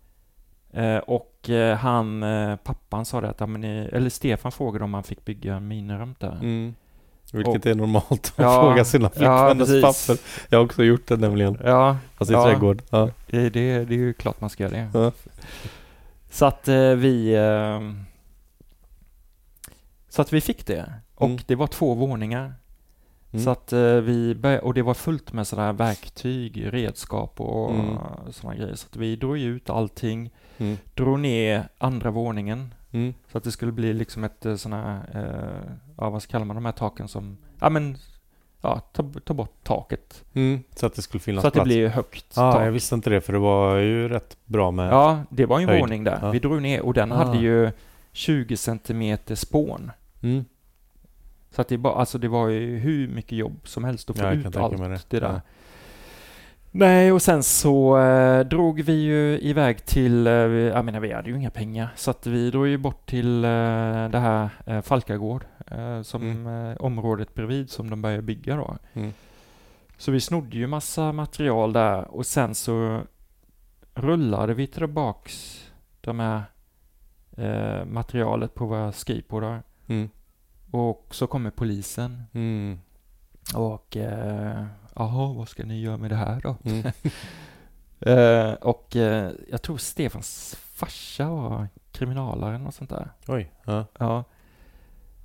Eh, 0.71 0.97
och 0.97 1.49
eh, 1.49 1.77
han, 1.77 2.23
eh, 2.23 2.55
pappan 2.55 3.05
sa 3.05 3.21
det 3.21 3.29
att, 3.29 3.41
eller 3.41 4.09
Stefan 4.09 4.51
frågade 4.51 4.83
om 4.85 4.93
han 4.93 5.03
fick 5.03 5.25
bygga 5.25 5.55
en 5.55 5.67
miniramp 5.67 6.19
där. 6.19 6.35
Mm. 6.41 6.75
Vilket 7.33 7.55
Och- 7.55 7.65
är 7.65 7.75
normalt 7.75 8.11
att 8.11 8.33
Ja, 8.37 8.61
fråga 8.61 8.85
sina 8.85 9.05
ja, 9.05 9.09
flickvänners 9.49 9.83
precis. 9.83 10.07
papper. 10.07 10.21
Jag 10.49 10.57
har 10.59 10.65
också 10.65 10.83
gjort 10.83 11.07
det 11.07 11.17
nämligen. 11.17 11.57
Ja, 11.63 11.97
Fast 12.17 12.31
i 12.31 12.33
Ja. 12.33 12.43
trädgård. 12.45 12.81
Ja. 12.89 13.09
det, 13.27 13.49
det, 13.49 13.59
är 13.71 13.91
ju 13.91 14.13
klart 14.13 14.41
man 14.41 14.49
ska 14.49 14.63
göra 14.63 14.73
det. 14.73 14.89
Ja. 14.93 15.11
Så 16.31 16.45
att 16.45 16.67
eh, 16.67 16.89
vi... 16.91 17.33
Eh, 17.35 17.91
så 20.09 20.21
att 20.21 20.33
vi 20.33 20.41
fick 20.41 20.65
det. 20.65 20.93
Och 21.15 21.27
Mm. 21.27 21.39
det 21.47 21.55
var 21.55 21.67
två 21.67 21.93
våningar. 21.93 22.53
Mm. 23.31 23.43
Så 23.45 23.49
att 23.49 23.73
eh, 23.73 23.79
vi 23.95 24.35
började, 24.35 24.61
och 24.61 24.73
det 24.73 24.81
var 24.81 24.93
fullt 24.93 25.33
med 25.33 25.47
sådana 25.47 25.65
här 25.65 25.73
verktyg, 25.73 26.73
redskap 26.73 27.41
och 27.41 27.71
Mm. 27.71 27.97
sådana 28.31 28.55
grejer. 28.57 28.75
Så 28.75 28.87
att 28.91 28.95
vi 28.95 29.15
drog 29.15 29.37
ut 29.39 29.69
allting, 29.69 30.29
Mm. 30.57 30.77
drog 30.93 31.19
ner 31.19 31.67
andra 31.77 32.11
våningen 32.11 32.73
Mm. 32.95 33.13
så 33.31 33.37
att 33.37 33.43
det 33.43 33.51
skulle 33.51 33.71
bli 33.71 33.93
liksom 33.93 34.23
ett 34.23 34.45
eh, 34.45 34.55
sådana 34.55 35.01
eh, 35.13 35.71
ja 35.97 36.09
vad 36.09 36.27
kallar 36.27 36.45
man 36.45 36.55
de 36.55 36.65
här 36.65 36.71
taken 36.71 37.07
som, 37.07 37.37
ja 37.59 37.69
men, 37.69 37.97
ja 38.61 38.79
ta, 38.79 39.11
ta 39.25 39.33
bort 39.33 39.63
taket. 39.63 40.23
Mm. 40.33 40.63
Så 40.75 40.85
att 40.85 40.93
det 40.95 41.01
skulle 41.01 41.21
finnas 41.21 41.41
så 41.41 41.47
att 41.47 41.53
det 41.53 41.57
plats. 41.57 41.67
blir 41.67 41.87
högt 41.87 42.25
Ja, 42.35 42.51
tak. 42.51 42.65
jag 42.65 42.71
visste 42.71 42.95
inte 42.95 43.09
det 43.09 43.21
för 43.21 43.33
det 43.33 43.39
var 43.39 43.75
ju 43.77 44.09
rätt 44.09 44.37
bra 44.45 44.71
med... 44.71 44.93
Ja, 44.93 45.19
det 45.29 45.45
var 45.45 45.59
ju 45.59 45.63
en 45.63 45.69
höjd. 45.69 45.81
våning 45.81 46.03
där. 46.03 46.19
Ja. 46.21 46.31
Vi 46.31 46.39
drog 46.39 46.61
ner 46.61 46.81
och 46.81 46.93
den 46.93 47.11
Ah. 47.11 47.15
hade 47.15 47.37
ju 47.37 47.71
20 48.11 48.57
centimeter 48.57 49.35
spån. 49.35 49.91
Mm. 50.21 50.45
Så 51.51 51.61
att 51.61 51.67
det, 51.67 51.77
bara, 51.77 51.93
alltså 51.95 52.17
det 52.17 52.27
var 52.27 52.47
ju 52.47 52.77
hur 52.77 53.07
mycket 53.07 53.31
jobb 53.37 53.59
som 53.63 53.83
helst 53.83 54.09
att 54.09 54.17
få 54.17 54.23
Ja, 54.25 54.31
ut 54.31 54.55
allt 54.57 54.77
det, 54.77 54.87
det. 55.09 55.19
där. 55.19 55.33
Ja. 55.33 55.41
Nej, 56.77 57.11
och 57.11 57.21
sen 57.21 57.43
så 57.43 57.97
eh, 57.99 58.39
drog 58.39 58.81
vi 58.81 58.93
ju 58.93 59.39
iväg 59.39 59.85
till, 59.85 60.27
eh, 60.27 60.33
jag 60.33 60.85
menar 60.85 60.99
vi 60.99 61.13
hade 61.13 61.29
ju 61.29 61.35
inga 61.35 61.49
pengar, 61.49 61.89
så 61.95 62.11
att 62.11 62.27
vi 62.27 62.51
drog 62.51 62.67
ju 62.67 62.77
bort 62.77 63.05
till 63.09 63.43
eh, 63.45 63.49
det 64.09 64.19
här 64.19 64.49
eh, 64.65 64.81
Falkagård, 64.81 65.45
eh, 65.67 66.01
som 66.01 66.21
Mm. 66.21 66.71
eh, 66.71 66.77
området 66.77 67.33
bredvid 67.33 67.69
som 67.69 67.89
de 67.89 68.01
började 68.01 68.21
bygga 68.21 68.55
då. 68.55 68.77
Mm. 68.93 69.13
Så 69.97 70.11
vi 70.11 70.19
snodde 70.21 70.57
ju 70.57 70.67
massa 70.67 71.11
material 71.11 71.73
där 71.73 72.11
och 72.11 72.25
sen 72.25 72.55
så 72.55 73.01
rullade 73.93 74.53
vi 74.53 74.67
tillbaks 74.67 75.63
de 76.01 76.19
här 76.19 76.43
eh, 77.37 77.85
materialet 77.85 78.53
på 78.55 78.65
våra 78.65 78.91
skateboardar. 78.91 79.63
Mm. 79.87 80.09
Och 80.71 81.07
så 81.11 81.27
kommer 81.27 81.49
polisen 81.51 82.23
Mm. 82.33 82.79
och 83.55 83.97
eh, 83.97 84.65
jaha, 84.95 85.33
vad 85.33 85.47
ska 85.49 85.63
ni 85.65 85.81
göra 85.81 85.97
med 85.97 86.09
det 86.11 86.15
här 86.15 86.41
då? 86.43 86.55
Mm. 86.63 86.83
Eh, 87.99 88.53
och 88.53 88.95
eh, 88.95 89.31
jag 89.51 89.61
tror 89.61 89.77
Stefans 89.77 90.55
farsa 90.73 91.29
var 91.29 91.67
kriminalare 91.91 92.55
eller 92.55 92.65
något 92.65 92.75
sånt 92.75 92.89
där. 92.89 93.11
Oj. 93.27 93.51
Ja. 93.65 93.85
Ja. 93.99 94.23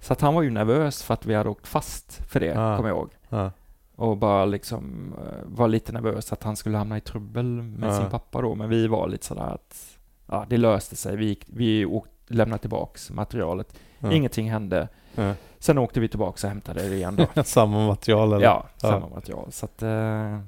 Så 0.01 0.13
att 0.13 0.21
han 0.21 0.35
var 0.35 0.43
ju 0.43 0.51
nervös 0.51 1.03
för 1.03 1.15
att 1.15 1.27
vi 1.27 1.35
hade 1.35 1.49
åkt 1.51 1.67
fast 1.67 2.23
för 2.29 2.41
det, 2.41 2.57
Ah. 2.59 2.77
kommer 2.77 2.89
jag 2.89 2.99
ihåg. 2.99 3.11
Ja. 3.29 3.51
Och 3.97 4.17
bara 4.17 4.45
liksom 4.45 5.15
eh, 5.19 5.33
var 5.45 5.69
lite 5.69 5.93
nervös 5.93 6.33
att 6.33 6.43
han 6.43 6.57
skulle 6.57 6.79
hamna 6.79 6.97
i 6.97 7.01
trubbel 7.01 7.45
med 7.63 7.89
Ja. 7.91 8.01
sin 8.01 8.11
pappa 8.11 8.41
då. 8.43 8.55
Men 8.55 8.69
vi 8.69 8.87
var 8.87 9.09
lite 9.09 9.27
sådär 9.27 9.55
att 9.55 9.99
ja, 10.27 10.47
det 10.49 10.57
löste 10.57 10.97
sig. 10.97 11.17
Vi, 11.17 11.27
gick, 11.27 11.45
vi 11.47 11.85
åkte, 11.87 12.35
lämnade 12.35 12.61
tillbaks 12.61 13.11
materialet. 13.11 13.75
Ja. 13.99 14.13
Ingenting 14.13 14.51
hände. 14.51 14.89
Sen 15.63 15.79
åkte 15.79 16.01
vi 16.01 16.09
tillbaks 16.09 16.45
och 16.45 16.51
hämtade 16.51 16.89
det 16.89 16.95
igen 16.97 17.17
då. 17.35 17.43
Samma 17.45 17.87
material 17.87 18.33
eller? 18.33 18.45
ja, 18.45 18.67
Ja. 18.83 18.89
samma 18.89 19.09
material. 19.09 19.53
Så 19.53 19.65
att, 19.67 19.83
eh, 19.83 20.39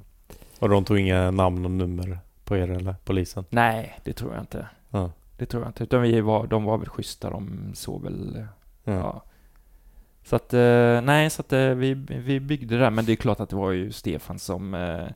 Och 0.59 0.69
de 0.69 0.85
tog 0.85 0.99
inga 0.99 1.31
namn 1.31 1.65
och 1.65 1.71
nummer 1.71 2.19
på 2.45 2.57
er 2.57 2.71
eller 2.71 2.95
polisen? 3.05 3.45
nej, 3.51 3.99
det 4.05 4.13
tror 4.13 4.33
jag 4.33 4.43
inte. 4.43 4.67
Ja. 4.91 5.11
Det 5.37 5.47
tror 5.47 5.63
jag 5.63 5.69
inte. 5.69 5.83
Utan 5.85 6.03
vi 6.03 6.21
var, 6.21 6.47
de 6.47 6.65
var 6.65 6.79
väl 6.79 6.89
schyssta. 6.89 7.31
De 7.31 7.71
såg 7.75 8.03
väl, 8.03 8.47
Ja. 8.85 8.93
ja. 8.93 9.23
Så 10.25 10.37
att, 10.37 10.55
eh, 10.55 11.01
nej, 11.01 11.31
så 11.31 11.41
att 11.41 11.53
eh, 11.53 11.61
vi, 11.69 11.95
vi 12.09 12.41
byggde 12.41 12.75
det 12.77 12.81
där. 12.83 12.91
Men 12.91 13.05
det 13.05 13.13
är 13.13 13.17
klart 13.17 13.41
att 13.41 13.49
det 13.49 13.57
var 13.57 13.71
ju 13.71 13.93
Stefan 13.93 14.39
som 14.39 14.75
eh, 14.75 15.07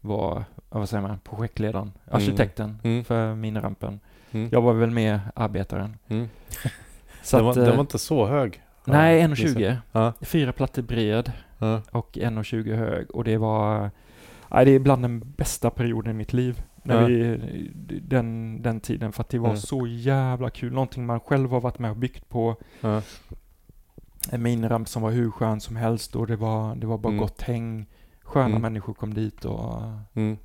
var, 0.00 0.44
vad 0.68 0.88
säger 0.88 1.02
man, 1.02 1.18
projektledaren, 1.24 1.92
arkitekten 2.10 2.78
Mm. 2.82 3.04
för 3.04 3.34
minirampen. 3.34 4.00
Mm. 4.32 4.48
Jag 4.52 4.62
var 4.62 4.72
väl 4.72 4.90
med 4.90 5.20
arbetaren. 5.34 5.96
Mm. 6.08 6.28
Så 7.22 7.36
den, 7.36 7.44
var, 7.44 7.50
att, 7.52 7.56
den 7.64 7.74
var 7.76 7.80
inte 7.80 7.98
så 7.98 8.26
hög? 8.26 8.62
Nej, 8.84 9.20
Ja, 9.20 9.26
1,20. 9.28 9.76
Ja. 9.92 10.12
Fyra 10.20 10.52
plattor 10.52 10.82
bred 10.82 11.32
Ja. 11.58 11.82
och 11.90 12.16
1,20 12.16 12.76
hög. 12.76 13.10
Och 13.10 13.24
det 13.24 13.36
var, 13.38 13.90
nej, 14.50 14.64
det 14.64 14.70
är 14.70 14.78
bland 14.78 15.02
den 15.04 15.20
bästa 15.36 15.70
perioden 15.70 16.10
i 16.10 16.14
mitt 16.14 16.32
liv. 16.32 16.62
När 16.84 17.00
Ja. 17.00 17.06
vi, 17.06 17.40
den, 18.02 18.58
den 18.62 18.80
tiden, 18.80 19.12
för 19.12 19.20
att 19.20 19.28
det 19.28 19.38
var 19.38 19.48
Mm. 19.48 19.56
så 19.60 19.86
jävla 19.86 20.50
kul. 20.50 20.72
Någonting 20.72 21.06
man 21.06 21.20
själv 21.20 21.50
har 21.50 21.60
varit 21.60 21.78
med 21.78 21.90
och 21.90 21.96
byggt 21.96 22.28
på. 22.28 22.56
En 24.30 24.42
miniramp 24.42 24.88
som 24.88 25.02
var 25.02 25.10
hur 25.10 25.30
skön 25.30 25.60
som 25.60 25.76
helst 25.76 26.16
och 26.16 26.26
det 26.26 26.36
var, 26.36 26.74
det 26.74 26.86
var 26.86 26.98
bara 26.98 27.08
Mm. 27.08 27.20
gott 27.20 27.42
häng. 27.42 27.86
Sköna 28.22 28.46
Mm. 28.46 28.62
människor 28.62 28.94
kom 28.94 29.14
dit 29.14 29.44
och... 29.44 29.82
Mm. 30.14 30.36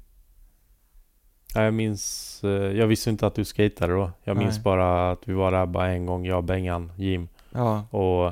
Ja, 1.56 1.64
jag 1.64 1.74
minns, 1.74 2.42
eh, 2.44 2.50
jag 2.52 2.88
visste 2.88 3.10
inte 3.10 3.28
att 3.28 3.36
du 3.36 3.46
skatade 3.46 3.94
då. 3.94 4.12
Jag 4.24 4.38
minns 4.38 4.56
Nej. 4.56 4.64
bara 4.64 5.12
att 5.12 5.28
vi 5.28 5.34
var 5.34 5.52
där 5.52 5.66
bara 5.66 5.88
en 5.88 6.06
gång, 6.06 6.26
jag, 6.26 6.44
Bengan, 6.44 6.92
Jim. 6.96 7.28
Ja, 7.52 7.84
Och 7.90 8.26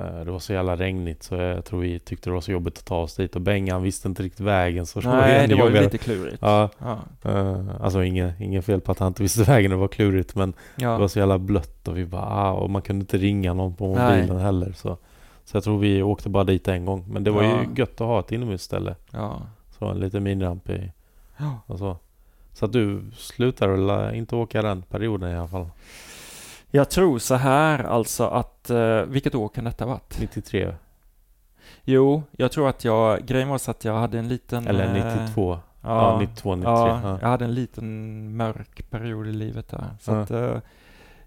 eh, 0.00 0.24
det 0.24 0.30
var 0.30 0.38
så 0.38 0.52
jävla 0.52 0.76
regnigt 0.76 1.22
så 1.22 1.34
jag 1.34 1.64
tror 1.64 1.80
vi 1.80 1.98
tyckte 1.98 2.30
det 2.30 2.34
var 2.34 2.40
så 2.40 2.52
jobbigt 2.52 2.78
att 2.78 2.84
ta 2.84 2.96
oss 2.96 3.16
dit. 3.16 3.36
Och 3.36 3.42
Bengan 3.42 3.82
visste 3.82 4.08
inte 4.08 4.22
riktigt 4.22 4.40
vägen 4.46 4.86
så 4.86 5.00
nej, 5.00 5.48
det 5.48 5.54
var 5.54 5.70
ju 5.70 5.80
lite 5.80 5.98
klurigt. 5.98 6.38
Ja, 6.40 6.68
Ja, 6.78 6.98
eh, 7.24 7.64
alltså 7.80 8.04
inget, 8.04 8.40
inget 8.40 8.64
fel 8.64 8.80
på 8.80 8.92
att 8.92 8.98
han 8.98 9.08
inte 9.08 9.22
visste 9.22 9.42
vägen, 9.42 9.70
det 9.70 9.76
var 9.76 9.88
klurigt 9.88 10.34
men 10.34 10.52
det 10.76 10.86
var 10.86 11.00
ja. 11.00 11.08
så 11.08 11.18
jävla 11.18 11.38
blött 11.38 11.88
och 11.88 11.96
vi 11.98 12.06
bara 12.06 12.22
ah, 12.22 12.52
och 12.52 12.70
man 12.70 12.82
kunde 12.82 13.00
inte 13.02 13.16
ringa 13.18 13.54
någon 13.54 13.74
på 13.74 13.94
Nej. 13.94 14.16
mobilen 14.20 14.40
heller 14.40 14.72
så 14.72 14.96
Så 15.44 15.56
jag 15.56 15.64
tror 15.64 15.78
vi 15.78 16.02
åkte 16.02 16.28
bara 16.28 16.44
dit 16.44 16.68
en 16.68 16.84
gång 16.84 17.04
men 17.08 17.24
det 17.24 17.30
var 17.30 17.42
Ja. 17.42 17.60
ju 17.62 17.68
gött 17.76 18.00
att 18.00 18.06
ha 18.06 18.20
ett 18.20 18.32
inomhusställe 18.32 18.94
ja. 19.10 19.40
Så 19.78 19.86
en 19.86 20.00
liten 20.00 20.22
miniramp 20.22 20.70
i 20.70 20.92
ja. 21.36 21.60
och 21.66 21.78
så 21.78 21.96
Så 22.52 22.64
att 22.64 22.72
du 22.72 23.02
slutar 23.16 23.68
väl 23.68 24.14
inte 24.14 24.36
åka 24.36 24.62
den 24.62 24.82
perioden 24.82 25.30
i 25.30 25.36
alla 25.36 25.48
fall? 25.48 25.66
Jag 26.70 26.90
tror 26.90 27.18
så 27.18 27.34
här 27.34 27.84
alltså 27.84 28.24
att, 28.26 28.70
eh, 28.70 29.02
vilket 29.02 29.34
år 29.34 29.48
kan 29.48 29.64
detta 29.64 29.84
ha 29.84 29.92
varit? 29.92 30.20
93 30.20 30.74
Jo, 31.84 32.22
jag 32.30 32.52
tror 32.52 32.68
att 32.68 32.84
jag, 32.84 33.26
grejen 33.26 33.48
var 33.48 33.58
så 33.58 33.70
att 33.70 33.84
jag 33.84 33.94
hade 33.98 34.18
en 34.18 34.28
liten... 34.28 34.66
eller 34.66 34.84
eh, 34.96 35.20
92 35.26 35.58
Ja, 35.82 36.12
Ja, 36.12 36.20
92, 36.20 36.54
93 36.56 36.70
ja, 36.72 37.00
ja. 37.02 37.18
jag 37.20 37.28
hade 37.28 37.44
en 37.44 37.54
liten 37.54 38.36
mörk 38.36 38.90
period 38.90 39.26
i 39.26 39.32
livet 39.32 39.68
där. 39.68 39.84
Så 40.00 40.10
Ja. 40.12 40.20
att, 40.20 40.30
eh, 40.30 40.58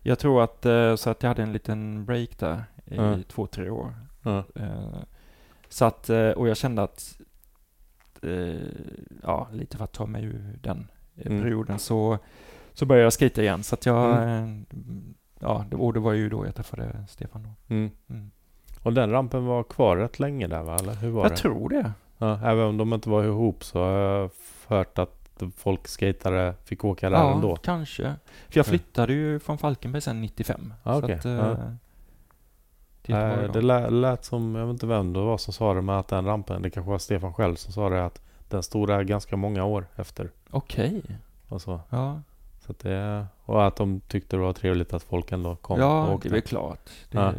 jag 0.02 0.20
tror 0.20 0.44
att, 0.44 0.66
eh, 0.66 0.96
så 0.96 1.10
att 1.10 1.24
jag 1.24 1.28
hade 1.30 1.44
en 1.44 1.54
liten 1.54 2.06
break 2.06 2.40
där 2.40 2.64
i 2.86 2.96
Ja. 2.96 3.18
två, 3.28 3.48
tre 3.48 3.70
år. 3.70 3.94
Eh, 4.26 4.42
Så 5.70 5.86
att, 5.86 6.10
eh, 6.10 6.30
och 6.30 6.48
jag 6.48 6.58
kände 6.58 6.84
att, 6.84 7.20
eh, 8.22 8.56
ja, 9.24 9.48
lite 9.52 9.78
för 9.78 9.84
att 9.84 9.92
ta 9.92 10.06
mig 10.06 10.24
ur 10.24 10.60
den 10.62 10.88
eh, 11.16 11.28
Mm. 11.32 11.42
perioden 11.42 11.80
så, 11.80 12.18
så 12.74 12.86
började 12.86 13.04
jag 13.04 13.14
skata 13.14 13.42
igen. 13.42 13.64
Så 13.64 13.76
att 13.76 13.86
jag, 13.86 14.24
Mm. 14.24 14.66
Ja, 15.44 15.66
det- 15.70 15.76
och 15.76 15.94
det 15.94 16.00
var 16.00 16.14
ju 16.14 16.30
då 16.30 16.46
jag 16.46 16.56
träffade 16.56 17.06
Stefan 17.10 17.44
då. 17.44 17.74
Mm. 17.76 17.92
Mm. 18.10 18.32
Och 18.84 18.94
den 18.94 19.12
rampen 19.12 19.46
var 19.46 19.64
kvar 19.64 19.98
rätt 19.98 20.20
länge 20.20 20.48
där 20.48 20.64
va? 20.64 20.76
Eller 20.76 20.94
hur 20.94 21.10
var 21.12 21.24
Jag 21.24 21.32
det? 21.32 21.36
tror 21.38 21.70
det. 21.70 21.92
Ja, 22.18 22.40
även 22.44 22.66
om 22.66 22.78
de 22.78 22.94
inte 22.94 23.10
var 23.10 23.24
ihop 23.24 23.64
så 23.64 23.80
har 23.84 23.92
jag 23.92 24.30
hört 24.68 25.00
att 25.00 25.44
folk 25.58 25.88
skatare 25.88 26.54
fick 26.66 26.86
åka 26.86 27.10
där 27.10 27.18
ja, 27.18 27.34
ändå. 27.36 27.56
kanske. 27.56 28.04
För 28.04 28.10
jag 28.60 28.66
Ja. 28.66 28.70
flyttade 28.70 29.14
ju 29.14 29.40
från 29.40 29.58
Falkenberg 29.58 30.02
sen 30.02 30.22
95. 30.22 30.74
Ja, 30.84 30.94
så 30.94 31.04
okej. 31.04 31.16
att, 31.16 31.26
Ja. 31.26 33.18
Eh, 33.18 33.42
då. 33.46 33.52
det 33.52 33.62
lät, 33.62 33.94
lät 33.94 34.26
som, 34.26 34.56
jag 34.56 34.66
vet 34.66 34.74
inte 34.74 34.88
vem 34.88 35.14
det 35.14 35.20
var 35.20 35.38
som 35.38 35.54
sa 35.54 35.74
det, 35.74 35.82
men 35.82 35.96
att 35.96 36.08
den 36.08 36.26
rampen, 36.26 36.62
det 36.62 36.70
kanske 36.70 36.90
var 36.92 36.98
Stefan 37.00 37.34
själv 37.34 37.56
som 37.56 37.74
sa 37.74 37.90
det, 37.90 38.06
att 38.06 38.22
den 38.50 38.64
stod 38.64 38.88
där 38.88 39.04
ganska 39.04 39.36
många 39.38 39.66
år 39.66 39.86
efter. 39.96 40.30
Okej. 40.50 41.04
Och, 41.48 41.62
så. 41.62 41.80
Ja, 41.90 42.22
Så 42.66 42.72
att 42.72 42.80
det, 42.80 43.26
och 43.46 43.68
att 43.68 43.76
de 43.76 44.02
tyckte 44.08 44.36
det 44.36 44.42
var 44.42 44.54
trevligt 44.54 44.94
att 44.94 45.04
folk 45.04 45.32
ändå 45.32 45.56
kom 45.56 45.76
och 45.76 45.82
ja 45.84 46.14
åkte. 46.14 46.30
det 46.30 46.38
är 46.38 46.42
klart. 46.42 46.90
Det, 47.12 47.18
Ja. 47.18 47.34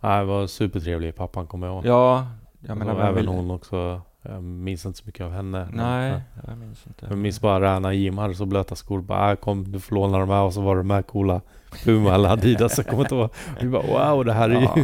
ja. 0.00 0.18
Det 0.18 0.24
var 0.24 0.46
supertrevlig, 0.46 1.14
pappan 1.16 1.46
kommer 1.46 1.66
jag 1.66 1.74
ihåg. 1.74 1.86
ja, 1.86 2.26
jag 2.60 2.70
Och 2.70 2.76
menar... 2.76 2.94
vem 2.94 3.02
även 3.02 3.14
vill- 3.14 3.28
hon 3.28 3.50
också. 3.50 4.00
Jag 4.22 4.42
minns 4.42 4.86
inte 4.86 4.98
så 4.98 5.04
mycket 5.06 5.24
av 5.26 5.32
henne. 5.32 5.68
men, 5.70 5.76
Nej, 5.76 6.10
ja. 6.34 6.42
jag 6.46 6.58
minns 6.58 6.86
inte. 6.86 7.06
Jag 7.08 7.18
minns 7.18 7.40
bara 7.40 7.78
när 7.78 7.92
Jim 7.92 8.18
hade 8.18 8.34
så 8.34 8.46
blöta 8.46 8.74
skor. 8.76 9.00
Bara, 9.00 9.30
äh, 9.30 9.36
kom 9.36 9.72
du 9.72 9.80
får 9.80 9.94
låna 9.94 10.18
de 10.18 10.28
här. 10.30 10.42
Och 10.42 10.52
så 10.54 10.60
var 10.60 10.76
det 10.76 10.80
de 10.80 10.90
här 10.90 11.02
coola 11.02 11.40
Puma 11.84 12.14
eller 12.14 12.28
Adidas. 12.28 12.76
Jag 12.78 12.86
kommer 12.86 13.02
inte 13.02 13.14
ihåg. 13.14 13.30
Vi 13.60 13.68
bara 13.68 13.82
wow, 14.14 14.24
det 14.24 14.32
här 14.32 14.48
är 14.50 14.54
ju... 14.54 14.60
Ja. 14.60 14.74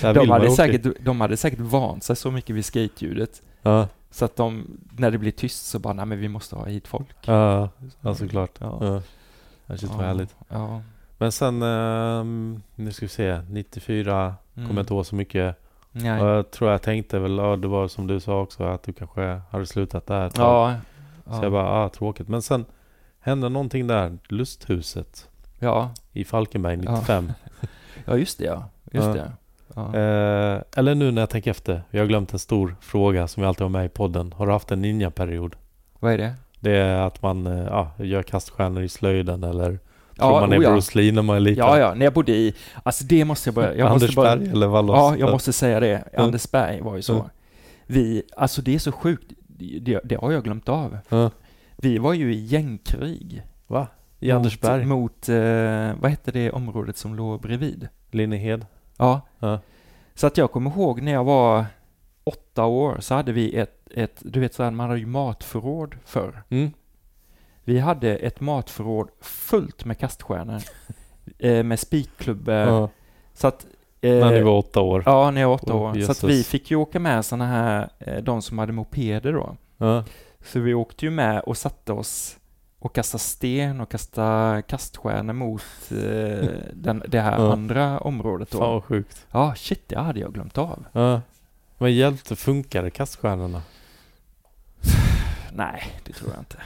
Det 0.00 0.06
här 0.06 0.14
De 0.14 0.30
hade, 0.30 0.50
säkert, 0.50 0.86
de 1.04 1.20
hade 1.20 1.36
säkert 1.36 1.60
vant 1.60 2.04
sig 2.04 2.16
så 2.16 2.30
mycket 2.30 2.56
vid 2.56 2.64
skateljudet. 2.64 3.42
Ja, 3.62 3.88
Så 4.12 4.24
att 4.24 4.36
de, 4.36 4.66
när 4.96 5.10
det 5.10 5.18
blir 5.18 5.30
tyst 5.32 5.66
så 5.66 5.78
bara, 5.78 5.92
nej 5.94 6.06
men 6.06 6.18
vi 6.18 6.28
måste 6.28 6.56
ha 6.56 6.64
hit 6.64 6.88
folk. 6.88 7.16
ja, 7.24 7.68
ja 8.00 8.14
såklart. 8.14 8.50
Ja. 8.60 8.78
Ja. 8.80 9.02
Ja, 9.66 9.76
shit 9.76 9.90
vad 9.90 10.04
härligt. 10.06 10.36
Ja. 10.48 10.80
Men 11.18 11.32
sen, 11.32 11.62
ehm, 11.62 12.62
nu 12.74 12.92
ska 12.92 13.04
vi 13.06 13.10
se, 13.10 13.42
94 13.48 14.34
Mm. 14.56 14.68
kommer 14.68 14.80
jag 14.80 14.82
inte 14.82 14.94
ihåg 14.94 15.06
så 15.06 15.14
mycket. 15.14 15.56
Nej. 15.92 16.20
Och 16.22 16.28
jag 16.28 16.50
tror 16.50 16.70
jag 16.70 16.82
tänkte 16.82 17.18
väl, 17.18 17.36
ja 17.36 17.56
det 17.56 17.68
var 17.68 17.88
som 17.88 18.06
du 18.06 18.20
sa 18.20 18.40
också, 18.40 18.64
att 18.64 18.82
du 18.82 18.92
kanske 18.92 19.40
hade 19.50 19.66
slutat 19.66 20.06
där 20.06 20.26
ett 20.26 20.34
tag. 20.34 20.70
Ja. 20.72 20.76
Så 21.24 21.30
Ja. 21.38 21.42
jag 21.42 21.52
bara, 21.52 21.68
ah 21.84 21.88
tråkigt. 21.88 22.28
Men 22.28 22.42
sen 22.42 22.64
hände 23.20 23.48
någonting 23.48 23.86
där, 23.86 24.18
Lusthuset 24.28 25.28
ja. 25.58 25.90
i 26.12 26.24
Falkenberg 26.24 26.80
Ja. 26.84 26.90
95. 26.92 27.32
ja, 28.04 28.16
just 28.16 28.38
det 28.38 28.44
ja. 28.44 28.68
Just 28.92 29.06
Ja. 29.06 29.14
det. 29.14 29.32
Ja. 29.74 29.94
Eh, 29.94 30.62
eller 30.76 30.94
nu 30.94 31.10
när 31.10 31.22
jag 31.22 31.30
tänker 31.30 31.50
efter, 31.50 31.82
jag 31.90 32.00
har 32.00 32.06
glömt 32.06 32.32
en 32.32 32.38
stor 32.38 32.76
fråga 32.80 33.28
som 33.28 33.42
jag 33.42 33.48
alltid 33.48 33.62
har 33.62 33.68
med 33.68 33.86
i 33.86 33.88
podden. 33.88 34.32
Har 34.32 34.46
du 34.46 34.52
haft 34.52 34.70
en 34.70 34.82
ninja-period? 34.82 35.56
Vad 36.00 36.12
är 36.12 36.18
det? 36.18 36.34
Det 36.60 36.76
är 36.76 37.06
att 37.06 37.22
man 37.22 37.46
eh, 37.46 37.64
ja, 37.64 37.92
gör 37.98 38.22
kaststjärnor 38.22 38.82
i 38.82 38.88
slöjden 38.88 39.44
eller 39.44 39.78
Ja, 40.16 40.28
tror 40.28 40.40
man 40.40 40.52
är 40.52 40.58
oh 40.58 40.64
ja. 40.64 40.70
Bruce 40.72 40.98
Lee 40.98 41.12
när 41.12 41.22
man 41.22 41.36
är 41.36 41.40
liten. 41.40 41.66
Ja, 41.66 41.78
ja, 41.78 41.94
när 41.94 42.06
jag 42.06 42.12
bodde 42.12 42.32
i, 42.32 42.54
alltså 42.82 43.04
det 43.04 43.24
måste 43.24 43.48
jag 43.48 43.54
börja, 43.54 43.74
jag 43.74 43.92
måste 43.92 44.14
bara, 44.14 44.30
Andersberg 44.30 44.52
eller 44.52 44.66
Vallås. 44.66 44.96
Ja, 44.96 45.16
jag 45.16 45.30
måste 45.30 45.52
säga 45.52 45.80
det. 45.80 46.04
Ja. 46.12 46.22
Andersberg 46.22 46.80
var 46.80 46.96
ju 46.96 47.02
så. 47.02 47.12
Ja. 47.12 47.30
Vi, 47.86 48.22
alltså 48.36 48.62
det 48.62 48.74
är 48.74 48.78
så 48.78 48.92
sjukt, 48.92 49.32
det, 49.46 50.00
det 50.04 50.14
har 50.14 50.32
jag 50.32 50.44
glömt 50.44 50.68
av. 50.68 50.98
Ja. 51.08 51.30
Vi 51.76 51.98
var 51.98 52.12
ju 52.14 52.34
i 52.34 52.44
gängkrig. 52.44 53.42
Va? 53.66 53.86
I 54.20 54.30
Andersberg? 54.30 54.84
Mot, 54.84 55.00
mot 55.00 55.28
eh, 55.28 56.00
vad 56.00 56.10
hette 56.10 56.30
det 56.30 56.50
området 56.50 56.96
som 56.96 57.14
låg 57.14 57.40
bredvid? 57.40 57.88
Linnehed? 58.10 58.66
Ja. 59.02 59.20
Ja. 59.38 59.60
Så 60.14 60.26
att 60.26 60.36
jag 60.36 60.52
kommer 60.52 60.70
ihåg 60.70 61.02
när 61.02 61.12
jag 61.12 61.24
var 61.24 61.66
åtta 62.24 62.64
år 62.64 62.96
så 63.00 63.14
hade 63.14 63.32
vi 63.32 63.56
ett, 63.56 63.88
ett 63.94 64.16
du 64.20 64.40
vet 64.40 64.54
så 64.54 64.62
här, 64.62 64.70
man 64.70 64.88
hade 64.88 65.00
ju 65.00 65.06
matförråd 65.06 65.94
förr. 66.04 66.42
Mm. 66.48 66.70
Vi 67.64 67.78
hade 67.78 68.16
ett 68.16 68.40
matförråd 68.40 69.08
fullt 69.20 69.84
med 69.84 69.98
kaststjärnor. 69.98 70.62
eh, 71.38 71.62
med 71.64 71.78
spikklubbor. 71.78 72.54
Ja. 72.54 72.88
Så 73.34 73.46
att... 73.46 73.66
Eh, 74.00 74.10
När 74.14 74.30
ni 74.30 74.42
var 74.42 74.58
åtta 74.58 74.80
år? 74.80 75.02
Ja, 75.06 75.30
när 75.30 75.40
jag 75.40 75.48
var 75.48 75.54
åtta 75.54 75.74
Åh, 75.74 75.80
år. 75.82 75.92
Så 75.92 75.98
att 75.98 76.08
jösses. 76.08 76.24
vi 76.24 76.44
fick 76.44 76.70
ju 76.70 76.76
åka 76.76 77.00
med 77.00 77.24
sådana 77.24 77.46
här, 77.46 77.88
eh, 77.98 78.22
de 78.22 78.42
som 78.42 78.58
hade 78.58 78.72
mopeder 78.72 79.32
då. 79.32 79.56
Ja. 79.76 80.04
Så 80.44 80.60
vi 80.60 80.74
åkte 80.74 81.04
ju 81.04 81.10
med 81.10 81.40
och 81.40 81.56
satte 81.56 81.92
oss 81.92 82.38
och 82.84 82.94
kastade 82.94 83.22
sten 83.22 83.80
och 83.80 83.90
kastade 83.90 84.62
kaststjärnor 84.62 85.32
mot 85.32 85.62
eh, 85.90 86.48
den, 86.74 87.02
det 87.08 87.20
här 87.20 87.38
Ja. 87.38 87.52
andra 87.52 87.98
området 87.98 88.50
då. 88.50 88.58
Fan 88.58 88.72
vad 88.72 88.84
sjukt. 88.84 89.26
Ja, 89.32 89.54
shit, 89.56 89.88
det 89.88 89.98
hade 89.98 90.20
jag 90.20 90.34
glömt 90.34 90.58
av. 90.58 90.84
Ja. 90.92 91.20
Men 91.78 91.94
hjälpte, 91.94 92.36
funkade 92.36 92.90
kaststjärnorna? 92.90 93.62
Nej, 95.52 95.82
det 96.04 96.12
tror 96.12 96.30
jag 96.30 96.40
inte. 96.40 96.56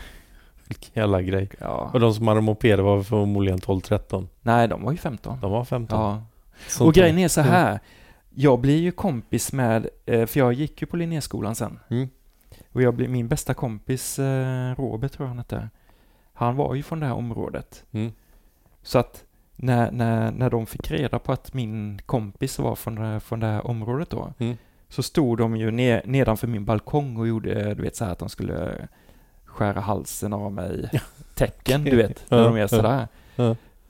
Vilken 0.69 0.91
jävla 1.03 1.23
grej. 1.23 1.49
Ja. 1.61 1.91
Och 1.95 2.01
de 2.01 2.14
som 2.14 2.29
hade 2.29 2.41
mopeder 2.41 2.83
var 2.83 3.03
förmodligen 3.03 3.59
12-13. 3.59 4.27
Nej, 4.43 4.69
de 4.69 4.83
var 4.83 4.93
ju 4.93 4.99
15. 4.99 5.41
De 5.41 5.51
var 5.51 5.64
15. 5.64 6.01
Ja. 6.01 6.23
Sånt 6.69 6.89
Och 6.89 6.95
grejen 6.95 7.19
är 7.19 7.29
så 7.29 7.41
här. 7.41 7.81
Jag 8.35 8.61
blir 8.61 8.79
ju 8.81 8.93
kompis 8.93 9.53
med, 9.53 9.89
eh, 10.07 10.27
för 10.27 10.41
jag 10.41 10.53
gick 10.53 10.81
ju 10.81 10.87
på 10.87 10.97
Linnéskolan 10.97 11.55
sen. 11.55 11.79
Mm. 11.91 12.09
Och 12.73 12.83
jag 12.83 12.95
blir, 12.95 13.09
min 13.09 13.29
bästa 13.29 13.55
kompis, 13.55 14.19
eh, 14.19 14.75
Robert 14.77 15.12
tror 15.12 15.25
jag 15.25 15.29
han 15.29 15.39
hette, 15.39 15.69
han 16.37 16.57
var 16.57 16.74
ju 16.74 16.82
från 16.82 17.01
det 17.01 17.07
här 17.07 17.14
området. 17.14 17.84
Mm. 17.93 18.12
Så 18.82 18.99
att 18.99 19.24
när, 19.57 19.91
när, 19.91 20.30
när 20.30 20.51
de 20.51 20.66
fick 20.66 20.91
reda 20.91 21.18
på 21.18 21.32
att 21.32 21.55
min 21.55 21.99
kompis 22.07 22.59
var 22.59 22.74
från 22.76 22.95
det, 22.95 23.01
här- 23.03 23.20
från 23.20 23.41
det 23.41 23.47
här 23.47 23.66
området 23.66 24.11
då, 24.11 24.32
Mm. 24.39 24.57
så 24.89 25.03
stod 25.03 25.39
de 25.39 25.57
ju 25.57 25.70
ner, 25.70 26.03
nedanför 26.05 26.47
min 26.47 26.64
balkong 26.64 27.16
och 27.16 27.28
gjorde, 27.28 27.74
du 27.74 27.82
vet 27.82 27.97
så 27.97 28.05
här 28.05 28.12
att 28.12 28.18
de 28.18 28.28
skulle 28.28 28.89
skära 29.45 29.80
halsen 29.80 30.32
av 30.32 30.53
mig. 30.53 30.91
Tecken, 31.34 31.84
du 31.84 31.97
vet, 31.97 32.30
när 32.30 32.45
de 32.45 32.57
är 32.57 32.66
sådär. 32.66 33.09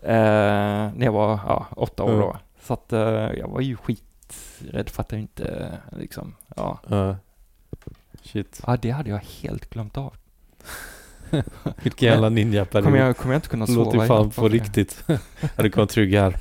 Eh, 0.02 0.92
när 0.96 1.04
jag 1.04 1.12
var 1.12 1.40
ja, 1.46 1.66
åtta 1.76 2.02
år 2.04 2.10
då. 2.20 2.36
Så 2.60 2.72
att 2.74 2.92
eh, 2.92 3.00
jag 3.38 3.48
var 3.48 3.60
ju 3.60 3.76
skiträdd 3.76 4.88
för 4.88 5.02
att 5.02 5.12
jag 5.12 5.20
inte, 5.20 5.78
liksom, 5.90 6.34
ja. 6.56 6.80
Ja. 6.88 7.16
Shit. 8.22 8.62
Ja, 8.66 8.76
det 8.76 8.90
hade 8.90 9.10
jag 9.10 9.18
helt 9.18 9.70
glömt 9.70 9.96
av. 9.96 10.14
Vilken 11.82 12.08
jävla 12.08 12.28
ninja-period. 12.28 12.84
Kommer 12.84 12.98
jag, 12.98 13.16
kommer 13.16 13.34
jag 13.34 13.38
inte 13.38 13.48
kunna 13.48 13.66
sova 13.66 13.84
Låter 13.84 14.06
fan 14.06 14.30
på 14.30 14.48
riktigt. 14.48 15.02
ja, 15.06 15.16
du 15.56 15.68
vara 15.68 15.86
trygg 15.86 16.14
här. 16.14 16.36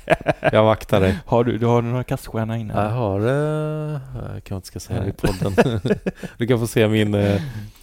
Jag 0.52 0.64
vaktar 0.64 1.00
dig. 1.00 1.18
Har 1.26 1.44
du, 1.44 1.58
du 1.58 1.66
har 1.66 1.82
några 1.82 2.04
kaststjärnor 2.04 2.56
inne? 2.56 2.74
Jag 2.74 2.90
har... 2.90 3.20
Eh, 3.20 4.00
jag 4.32 4.44
kanske 4.44 4.54
inte 4.54 4.66
ska 4.66 4.80
säga 4.80 5.00
det 5.00 5.08
i 5.08 5.12
podden. 5.12 5.80
du 6.38 6.46
kan 6.46 6.58
få 6.58 6.66
se 6.66 6.88
min, 6.88 7.14
eh, 7.14 7.42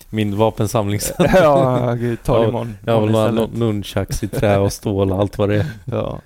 min 0.10 0.38
vapensamling 0.38 1.00
sen. 1.00 1.28
ja, 1.34 1.94
gud, 1.94 2.24
ta 2.24 2.38
det 2.38 2.44
Ja, 2.44 2.50
imorgon. 2.50 2.78
Jag 2.86 2.94
har 2.94 3.02
väl 3.02 3.12
några 3.12 3.48
nunchucks 3.54 4.24
i 4.24 4.28
trä 4.28 4.58
och 4.58 4.74
stål 4.74 5.12
och 5.12 5.20
allt 5.20 5.38
vad 5.38 5.50
det 5.50 5.56
är. 5.56 5.66
Ja. 5.86 6.20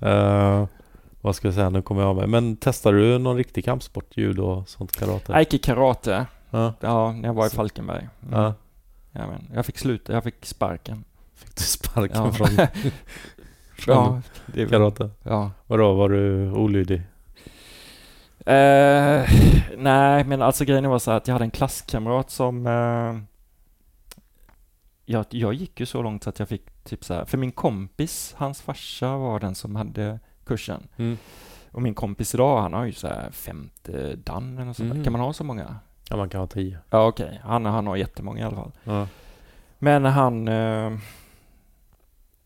ja. 0.00 0.08
Eh, 0.08 0.66
vad 1.20 1.36
ska 1.36 1.48
jag 1.48 1.54
säga? 1.54 1.70
Nu 1.70 1.82
kommer 1.82 2.00
jag 2.00 2.10
av 2.10 2.16
mig. 2.16 2.26
Men 2.26 2.56
testar 2.56 2.92
du 2.92 3.18
någon 3.18 3.36
riktig 3.36 3.64
kampsport? 3.64 4.16
Judo 4.16 4.42
och 4.42 4.68
sånt 4.68 4.92
karate? 4.92 5.32
Jag 5.32 5.40
gick 5.40 5.54
i 5.54 5.58
karate, 5.58 6.26
Ja. 6.50 6.72
ja, 6.80 7.12
när 7.12 7.28
jag 7.28 7.34
var 7.34 7.46
i 7.46 7.50
Falkenberg. 7.50 8.08
Mm. 8.22 8.40
ja. 8.40 8.54
Ja, 9.16 9.26
men 9.26 9.50
jag 9.54 9.66
fick 9.66 9.78
sluta, 9.78 10.12
jag 10.12 10.24
fick 10.24 10.46
sparken. 10.46 11.04
Fick 11.34 11.56
du 11.56 11.62
sparken 11.62 12.16
Ja. 12.24 12.32
från, 12.32 12.48
från 13.78 13.94
ja, 13.94 14.22
det 14.46 14.66
karate? 14.66 15.10
ja. 15.22 15.50
Vadå, 15.66 15.94
var 15.94 16.08
du 16.08 16.50
olydig? 16.50 17.02
Eh, 18.46 19.28
nej, 19.76 20.24
men 20.24 20.42
alltså 20.42 20.64
grejen 20.64 20.88
var 20.90 20.98
så 20.98 21.10
att 21.10 21.28
jag 21.28 21.34
hade 21.34 21.44
en 21.44 21.50
klasskamrat 21.50 22.30
som... 22.30 22.66
Eh, 22.66 23.18
jag, 25.06 25.26
jag 25.30 25.54
gick 25.54 25.80
ju 25.80 25.86
så 25.86 26.02
långt 26.02 26.24
så 26.24 26.30
att 26.30 26.38
jag 26.38 26.48
fick 26.48 26.84
typ 26.84 27.04
så 27.04 27.14
här, 27.14 27.24
för 27.24 27.38
min 27.38 27.52
kompis, 27.52 28.34
hans 28.38 28.62
farsa 28.62 29.16
var 29.16 29.40
den 29.40 29.54
som 29.54 29.76
hade 29.76 30.20
kursen. 30.44 30.86
Mm. 30.96 31.18
Och 31.70 31.82
min 31.82 31.94
kompis 31.94 32.34
idag, 32.34 32.62
han 32.62 32.72
har 32.72 32.84
ju 32.84 32.92
så 32.92 33.08
här 33.08 33.30
femte 33.30 34.16
dan 34.16 34.58
eller 34.58 34.72
så. 34.72 34.84
Mhm. 34.84 35.04
Kan 35.04 35.12
man 35.12 35.20
ha 35.22 35.32
så 35.32 35.44
många? 35.44 35.76
Ja, 36.10 36.16
man 36.16 36.28
kan 36.28 36.40
ha 36.40 36.46
tio. 36.46 36.78
Ja, 36.90 37.06
okej. 37.06 37.40
Han, 37.44 37.64
han 37.66 37.86
har 37.86 37.96
jättemånga 37.96 38.40
i 38.40 38.42
alla 38.42 38.56
fall. 38.56 38.72
Ja. 38.84 39.08
Men 39.78 40.04
han... 40.04 40.48
Eh, 40.48 40.92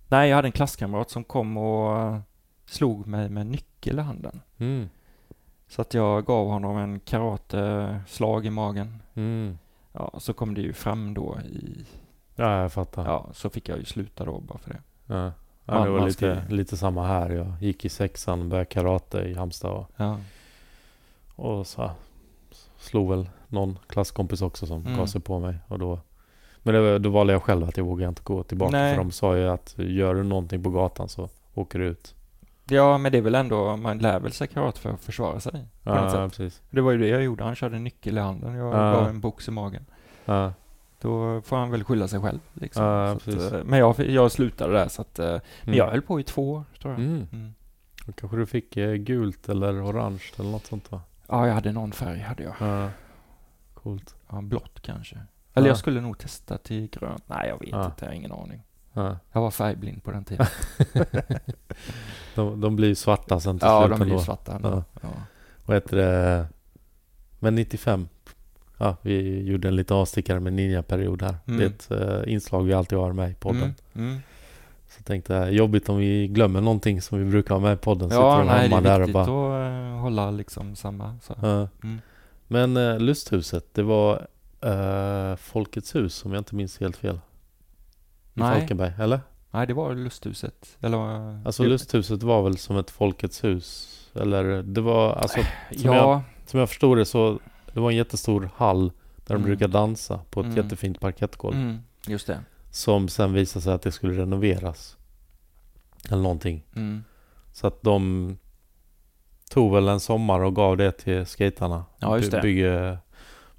nej, 0.08 0.28
jag 0.28 0.36
hade 0.36 0.48
en 0.48 0.52
klasskamrat 0.52 1.10
som 1.10 1.24
kom 1.24 1.56
och 1.56 1.98
eh, 1.98 2.18
slog 2.66 3.06
mig 3.06 3.28
med 3.28 3.46
nyckel 3.46 3.98
i 3.98 4.02
handen. 4.02 4.40
Mm. 4.58 4.88
Så 5.68 5.82
att 5.82 5.94
jag 5.94 6.24
gav 6.26 6.46
honom 6.48 6.76
en 6.78 7.00
karateslag 7.00 8.46
i 8.46 8.50
magen. 8.50 9.02
Mm. 9.14 9.58
Ja, 9.92 10.12
så 10.18 10.32
kom 10.32 10.54
det 10.54 10.60
ju 10.60 10.72
fram 10.72 11.14
då 11.14 11.38
i... 11.40 11.84
Ja, 12.36 12.60
jag 12.62 12.72
fattar. 12.72 13.04
Ja. 13.04 13.24
Ja, 13.28 13.32
så 13.34 13.50
fick 13.50 13.68
jag 13.68 13.78
ju 13.78 13.84
sluta 13.84 14.24
då 14.24 14.40
bara 14.40 14.58
för 14.58 14.70
det. 14.70 14.80
Ja. 15.06 15.32
Man- 15.64 15.84
det 15.84 15.90
var 15.90 16.06
lite, 16.06 16.42
lite 16.48 16.76
samma 16.76 17.06
här. 17.06 17.30
Jag 17.30 17.52
gick 17.60 17.84
i 17.84 17.88
sexan, 17.88 18.48
började 18.48 18.64
karate 18.70 19.18
i 19.18 19.34
Halmstad 19.34 19.70
och, 19.72 19.90
Ja. 19.96 20.20
och 21.36 21.66
så 21.66 21.90
slog 22.78 23.10
väl 23.10 23.28
någon 23.48 23.78
klasskompis 23.86 24.42
också 24.42 24.66
som 24.66 24.80
Mm. 24.80 24.96
gav 24.98 25.06
sig 25.06 25.20
på 25.20 25.38
mig. 25.38 25.54
Och 25.68 25.78
då, 25.78 26.00
men 26.62 26.74
det, 26.74 26.98
då 26.98 27.10
valde 27.10 27.32
jag 27.32 27.42
själv 27.42 27.64
att 27.68 27.76
jag 27.76 27.84
vågade 27.84 28.08
inte 28.08 28.22
gå 28.24 28.42
tillbaka. 28.42 28.70
Nej. 28.72 28.94
För 28.96 29.02
de 29.04 29.10
sa 29.10 29.36
ju 29.36 29.48
att 29.48 29.74
gör 29.78 30.14
du 30.14 30.22
någonting 30.22 30.62
på 30.62 30.70
gatan 30.70 31.08
så 31.08 31.28
åker 31.54 31.78
du 31.78 31.86
ut. 31.86 32.14
ja, 32.70 32.98
men 32.98 33.12
det 33.12 33.18
är 33.18 33.22
väl 33.22 33.34
ändå, 33.34 33.76
man 33.76 33.98
lär 33.98 34.20
väl 34.20 34.32
sig 34.32 34.46
karate 34.46 34.80
för 34.80 34.90
att 34.90 35.00
försvara 35.00 35.40
sig. 35.40 35.52
På 35.52 35.90
något 35.90 35.98
Ja, 36.02 36.10
sätt. 36.10 36.36
precis. 36.36 36.62
Det 36.70 36.80
var 36.80 36.92
ju 36.92 36.98
det 36.98 37.08
jag 37.08 37.22
gjorde. 37.24 37.44
Han 37.44 37.54
körde 37.54 37.76
en 37.76 37.84
nyckel 37.84 38.18
i 38.18 38.20
handen. 38.20 38.54
Jag 38.54 38.66
Ja. 38.74 38.92
gav 38.92 39.08
en 39.08 39.20
box 39.20 39.48
i 39.48 39.50
magen. 39.50 39.86
Ja, 40.24 40.52
Då 41.00 41.40
får 41.40 41.56
han 41.56 41.70
väl 41.70 41.84
skylla 41.84 42.08
sig 42.08 42.20
själv. 42.20 42.38
Liksom. 42.54 42.84
Ja, 42.84 43.10
att, 43.12 43.28
eh, 43.28 43.64
men 43.64 43.78
jag, 43.78 43.98
jag 43.98 44.32
slutade 44.32 44.72
där 44.72 44.88
så 44.88 45.02
att, 45.02 45.18
eh, 45.18 45.26
men 45.26 45.40
mm. 45.64 45.78
jag 45.78 45.90
höll 45.90 46.02
på 46.02 46.20
i 46.20 46.22
två 46.22 46.52
år 46.52 46.64
tror 46.82 46.92
jag. 46.94 47.00
Mm. 47.02 47.26
Mm. 47.32 47.54
Kanske 48.16 48.36
du 48.36 48.46
fick 48.46 48.76
eh, 48.76 48.94
gult 48.94 49.48
eller 49.48 49.84
orange 49.86 50.22
eller 50.38 50.50
något 50.50 50.66
sånt 50.66 50.92
va? 50.92 51.00
Ja, 51.28 51.46
jag 51.46 51.54
hade 51.54 51.72
någon 51.72 51.92
färg 51.92 52.18
hade 52.20 52.42
jag. 52.42 52.54
Ja. 52.60 52.88
Coolt. 53.88 54.14
Ja, 54.30 54.40
blått 54.40 54.80
kanske. 54.82 55.16
Eller 55.54 55.66
Ja. 55.66 55.70
jag 55.70 55.78
skulle 55.78 56.00
nog 56.00 56.18
testa 56.18 56.58
till 56.58 56.88
grönt. 56.90 57.22
Nej, 57.26 57.48
jag 57.48 57.58
vet 57.60 57.68
Ja. 57.68 57.84
inte. 57.84 58.04
Jag 58.04 58.10
har 58.10 58.14
ingen 58.16 58.32
aning. 58.32 58.62
Ja. 58.92 59.16
Jag 59.32 59.40
var 59.40 59.50
färgblind 59.50 60.04
på 60.04 60.10
den 60.10 60.24
tiden. 60.24 60.46
De, 62.34 62.60
de 62.60 62.76
blir 62.76 62.94
svarta 62.94 63.40
sen 63.40 63.58
till 63.58 63.68
ja, 63.68 63.80
slut 63.86 63.98
de 63.98 64.04
blir 64.04 64.12
ändå. 64.12 64.24
svarta. 64.24 64.60
Ja. 64.62 64.84
Ja. 65.02 65.08
Vad 65.66 65.76
heter 65.76 65.96
det? 65.96 66.46
Men 67.38 67.54
95. 67.54 68.08
Ja, 68.78 68.96
vi 69.02 69.42
gjorde 69.42 69.68
en 69.68 69.76
liten 69.76 69.96
avstickare 69.96 70.40
med 70.40 70.52
ninja-period 70.52 71.22
här. 71.22 71.36
Mm. 71.46 71.58
Det 71.58 71.64
är 71.64 71.68
ett 71.68 71.90
eh, 72.26 72.32
inslag 72.32 72.62
vi 72.62 72.72
alltid 72.72 72.98
har 72.98 73.12
med 73.12 73.30
i 73.30 73.34
podden. 73.34 73.74
Mm, 73.94 74.08
mm. 74.10 74.20
Så 74.88 75.02
tänkte 75.02 75.34
jag, 75.34 75.52
jobbigt 75.52 75.88
om 75.88 75.96
vi 75.96 76.28
glömmer 76.28 76.60
någonting 76.60 77.02
som 77.02 77.18
vi 77.18 77.24
brukar 77.30 77.54
ha 77.54 77.60
med 77.62 77.72
i 77.74 77.76
podden. 77.76 78.08
Ja, 78.12 78.40
Sitter 78.40 78.54
nej, 78.54 78.68
det 78.68 78.76
är 78.76 78.80
där 78.80 79.00
och 79.00 79.08
viktigt 79.08 79.26
bara... 79.26 79.66
att 79.86 79.92
eh, 79.94 80.00
hålla 80.00 80.30
liksom 80.30 80.76
samma. 80.76 81.18
Så. 81.22 81.34
Ja. 81.42 81.68
Mm. 81.82 82.00
Men 82.48 82.76
eh, 82.76 82.98
Lusthuset, 82.98 83.74
det 83.74 83.82
var 83.82 84.26
eh, 84.60 85.36
Folkets 85.36 85.94
hus 85.94 86.24
om 86.24 86.32
jag 86.32 86.40
inte 86.40 86.54
minns 86.54 86.78
helt 86.80 86.96
fel. 86.96 87.14
I 88.34 88.40
Nej. 88.40 88.58
Falkenberg, 88.60 88.92
eller? 88.98 89.20
Nej, 89.50 89.66
det 89.66 89.74
var 89.74 89.94
lusthuset. 89.94 90.76
Eller, 90.80 90.98
Alltså 91.46 91.62
det- 91.62 91.68
Lusthuset 91.68 92.22
var 92.22 92.42
väl 92.42 92.58
som 92.58 92.76
ett 92.76 92.90
Folkets 92.90 93.44
hus? 93.44 93.94
Eller 94.14 94.62
det 94.62 94.80
var, 94.80 95.12
alltså 95.12 95.40
som 95.76 95.80
Ja, 95.94 96.22
som 96.46 96.60
jag 96.60 96.68
förstod 96.68 96.98
det 96.98 97.04
så, 97.04 97.40
det 97.72 97.80
var 97.80 97.90
en 97.90 97.96
jättestor 97.96 98.50
hall 98.56 98.92
där 99.16 99.24
de 99.26 99.34
Mm. 99.34 99.44
brukar 99.46 99.68
dansa 99.68 100.20
på 100.30 100.40
ett 100.40 100.46
Mm. 100.46 100.56
jättefint 100.56 101.00
parkettgolv. 101.00 101.56
mm, 101.56 101.78
just 102.06 102.26
det. 102.26 102.40
Som 102.70 103.08
sen 103.08 103.32
visade 103.32 103.62
sig 103.62 103.72
att 103.72 103.82
det 103.82 103.92
skulle 103.92 104.22
renoveras. 104.22 104.96
Eller 106.10 106.22
någonting. 106.22 106.64
Mm. 106.76 107.04
Så 107.52 107.66
att 107.66 107.82
de 107.82 108.36
tog 109.48 109.74
väl 109.74 109.88
en 109.88 110.00
sommar 110.00 110.40
och 110.40 110.56
gav 110.56 110.76
det 110.76 110.92
till 110.92 111.26
skaterna. 111.26 111.84
Ja, 111.98 112.16
just 112.16 112.30
det. 112.30 112.40
Bygge, 112.42 112.98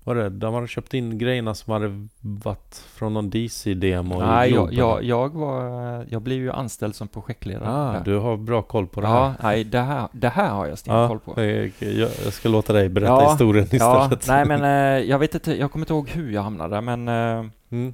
var 0.04 0.16
det, 0.16 0.30
de 0.30 0.54
hade 0.54 0.68
köpt 0.68 0.94
in 0.94 1.18
grejerna 1.18 1.56
som 1.56 1.74
hade 1.74 2.08
varit 2.22 2.76
från 2.94 3.14
någon 3.14 3.30
DC-demo 3.30 4.20
Nej, 4.20 4.52
jag, 4.54 4.74
jag, 4.74 5.04
jag 5.04 5.30
var, 5.34 6.06
jag 6.10 6.22
blev 6.22 6.38
ju 6.38 6.52
anställd 6.52 6.96
som 6.96 7.08
projektledare. 7.08 7.70
Ah, 7.70 8.00
du 8.06 8.18
har 8.18 8.38
bra 8.38 8.62
koll 8.62 8.88
på 8.88 9.02
det 9.02 9.08
ja, 9.08 9.28
här. 9.28 9.34
nej, 9.44 9.64
det 9.64 9.80
här, 9.80 10.08
det 10.12 10.30
här 10.30 10.50
har 10.50 10.66
jag 10.68 10.78
stenkoll 10.78 11.20
på. 11.20 11.42
jag, 11.44 11.72
jag, 11.80 12.10
jag 12.26 12.34
ska 12.34 12.50
låta 12.50 12.74
dig 12.74 12.90
berätta 12.90 13.12
Ja, 13.12 13.30
historien 13.32 13.68
Ja, 13.72 14.04
istället. 14.04 14.28
nej 14.28 14.46
men 14.46 14.64
eh, 14.64 15.10
jag 15.10 15.20
vet 15.20 15.34
inte, 15.36 15.60
jag 15.60 15.72
kommer 15.72 15.84
inte 15.86 15.94
ihåg 15.94 16.10
hur 16.10 16.32
jag 16.32 16.42
hamnade 16.42 16.82
men 16.82 17.08
eh, 17.08 17.46
Mm. 17.72 17.94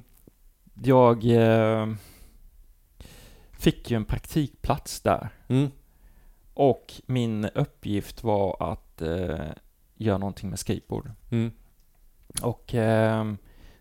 jag 0.84 1.24
eh, 1.24 1.86
fick 3.58 3.90
ju 3.90 3.96
en 3.96 4.04
praktikplats 4.04 5.00
där. 5.00 5.28
Mm. 5.48 5.70
Och 6.56 6.92
min 7.06 7.44
uppgift 7.44 8.24
var 8.24 8.56
att 8.72 9.02
eh, 9.02 9.36
göra 9.94 10.18
någonting 10.18 10.50
med 10.50 10.58
skateboard. 10.58 11.10
Mm. 11.30 11.50
Och 12.42 12.74
eh, 12.74 13.32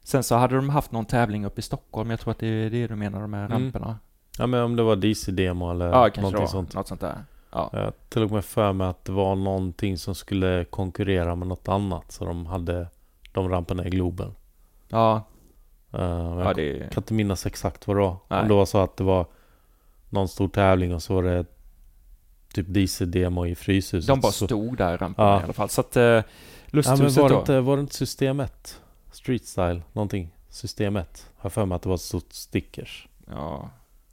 sen 0.03 0.23
så 0.23 0.35
hade 0.35 0.55
de 0.55 0.69
haft 0.69 0.91
någon 0.91 1.05
tävling 1.05 1.45
uppe 1.45 1.59
i 1.59 1.61
Stockholm, 1.61 2.09
jag 2.09 2.19
tror 2.19 2.31
att 2.31 2.39
det 2.39 2.47
är 2.47 2.69
det 2.69 2.87
du 2.87 2.95
menar, 2.95 3.21
de 3.21 3.33
här 3.33 3.45
Mm. 3.45 3.51
ramperna. 3.63 3.99
Ja 4.37 4.47
men 4.47 4.63
om 4.63 4.75
det 4.75 4.83
var 4.83 4.95
DC-demo 4.95 5.71
eller 5.71 5.85
Ja, 5.85 6.09
någonting 6.17 6.41
var. 6.41 6.47
sånt. 6.47 6.73
Något 6.73 6.87
sånt 6.87 7.01
där. 7.01 7.23
Ja. 7.51 7.69
Jag 8.13 8.23
och 8.23 8.31
med 8.31 8.45
för 8.45 8.73
mig 8.73 8.87
att 8.87 9.05
det 9.05 9.11
var 9.11 9.35
någonting 9.35 9.97
som 9.97 10.15
skulle 10.15 10.65
konkurrera 10.65 11.35
med 11.35 11.47
något 11.47 11.67
annat. 11.67 12.11
Så 12.11 12.25
de 12.25 12.45
hade 12.45 12.87
de 13.31 13.49
ramperna 13.49 13.85
i 13.85 13.89
Globen. 13.89 14.35
Ja, 14.87 15.23
Uh, 15.93 16.01
jag 16.01 16.45
ja 16.45 16.53
det... 16.53 16.79
kan 16.93 17.01
inte 17.01 17.13
minnas 17.13 17.45
exakt 17.45 17.87
vad 17.87 17.97
det 17.97 18.01
var. 18.01 18.15
Nej. 18.27 18.41
Om 18.41 18.47
det 18.47 18.53
var 18.53 18.65
så 18.65 18.77
att 18.77 18.97
det 18.97 19.03
var 19.03 19.25
någon 20.09 20.27
stor 20.27 20.47
tävling 20.47 20.93
och 20.93 21.01
så 21.03 21.15
var 21.15 21.23
det 21.23 21.45
typ 22.55 22.65
DC-demo 22.69 23.45
i 23.45 23.55
Fryshuset. 23.55 24.07
De 24.07 24.19
bara 24.19 24.31
stod 24.31 24.77
där 24.77 24.93
i 24.93 24.97
ramperna 24.97 25.29
Ja. 25.29 25.39
i 25.41 25.43
alla 25.43 25.53
fall. 25.53 25.69
Så 25.69 25.81
att 25.81 25.97
eh, 25.97 26.03
ja, 26.03 26.23
lusthuset 26.67 27.17
var, 27.21 27.29
det 27.29 27.35
då. 27.35 27.39
inte, 27.39 27.59
var 27.61 27.75
det 27.77 27.81
inte 27.81 27.95
System 27.95 28.39
1? 28.39 28.81
Street 29.11 29.45
Style? 29.45 29.81
Någonting? 29.93 30.31
System 30.49 30.95
1? 30.95 31.29
Har 31.37 31.49
för 31.49 31.65
mig 31.65 31.75
att 31.75 31.81
det 31.81 31.89
var 31.89 31.95
ett 31.95 32.01
stort 32.01 32.33
stickers 32.33 33.07
Ja, 33.29 33.69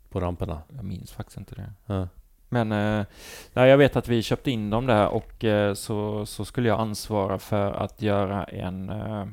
på 0.09 0.20
ramperna. 0.20 0.62
jag 0.76 0.84
minns 0.84 1.12
faktiskt 1.12 1.38
inte 1.38 1.55
det. 1.55 1.72
Ja. 1.86 2.09
Men 2.49 2.72
eh, 2.72 3.05
nej, 3.53 3.68
jag 3.70 3.78
vet 3.78 3.97
att 3.97 4.09
vi 4.09 4.22
köpte 4.22 4.51
in 4.51 4.70
dem 4.70 4.86
där 4.86 5.09
och 5.09 5.45
eh, 5.45 5.74
så, 5.74 6.26
så 6.26 6.45
skulle 6.45 6.68
jag 6.68 6.80
ansvara 6.80 7.38
för 7.38 7.72
att 7.72 8.03
göra 8.03 8.45
en... 8.45 8.90
Eh, 8.90 9.26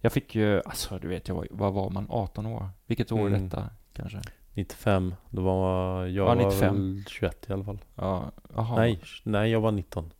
jag 0.00 0.12
fick 0.12 0.34
ju, 0.34 0.62
alltså 0.64 0.98
du 0.98 1.08
vet, 1.08 1.28
jag 1.28 1.34
var, 1.34 1.46
vad 1.50 1.72
var 1.72 1.90
man, 1.90 2.06
18 2.10 2.46
år? 2.46 2.68
Vilket 2.86 3.12
år 3.12 3.20
är 3.20 3.26
Mm. 3.26 3.48
detta 3.48 3.70
kanske? 3.92 4.20
95. 4.56 5.14
Då 5.30 5.42
var 5.42 6.00
jag 6.06 6.10
Ja, 6.10 6.24
var 6.24 6.36
95. 6.36 6.74
väl 6.74 7.04
21 7.08 7.46
i 7.50 7.52
alla 7.52 7.64
fall. 7.64 7.78
Ja, 7.94 8.30
jaha. 8.54 8.76
Nej, 8.76 9.00
nej, 9.22 9.50
jag 9.50 9.60
var 9.60 9.72
19. 9.72 10.12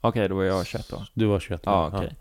Okej, 0.00 0.28
då 0.28 0.34
var 0.34 0.42
jag 0.44 0.66
21 0.66 0.88
då. 0.90 1.04
Du 1.14 1.26
var 1.26 1.40
21. 1.40 1.60
Ja, 1.64 1.90
okej. 1.94 2.16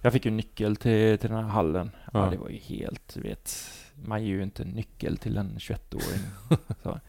Jag 0.00 0.12
fick 0.12 0.24
ju 0.24 0.30
nyckel 0.30 0.76
till, 0.76 1.18
till 1.18 1.30
den 1.30 1.44
här 1.44 1.50
hallen. 1.50 1.90
Ja, 2.12 2.24
Ja. 2.24 2.30
det 2.30 2.36
var 2.36 2.48
ju 2.48 2.56
helt, 2.58 3.14
du 3.14 3.20
vet, 3.20 3.54
man 3.94 4.22
ger 4.24 4.30
ju 4.30 4.42
inte 4.42 4.64
nyckel 4.64 5.16
till 5.18 5.36
en 5.36 5.56
21-åring. 5.58 6.58
så. 6.82 7.00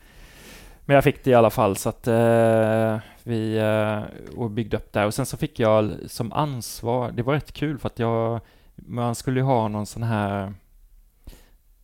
Men 0.86 0.96
jag 0.96 1.04
fick 1.04 1.24
det 1.24 1.30
i 1.32 1.34
alla 1.34 1.50
fall 1.50 1.78
så 1.78 1.90
att 1.90 2.08
eh, 2.08 2.98
vi 3.24 3.58
eh, 3.58 4.02
och 4.38 4.52
byggde 4.52 4.78
upp 4.78 4.94
där 4.94 5.06
och 5.06 5.14
sen 5.14 5.26
så 5.26 5.38
fick 5.38 5.60
jag 5.60 5.92
som 6.08 6.34
ansvar, 6.34 7.12
det 7.12 7.24
var 7.24 7.34
rätt 7.34 7.52
kul 7.52 7.78
för 7.80 7.88
att 7.88 8.00
jag, 8.00 8.40
man 8.76 9.16
skulle 9.16 9.40
ju 9.40 9.44
ha 9.46 9.68
någon 9.68 9.86
sån 9.86 10.04
här, 10.04 10.54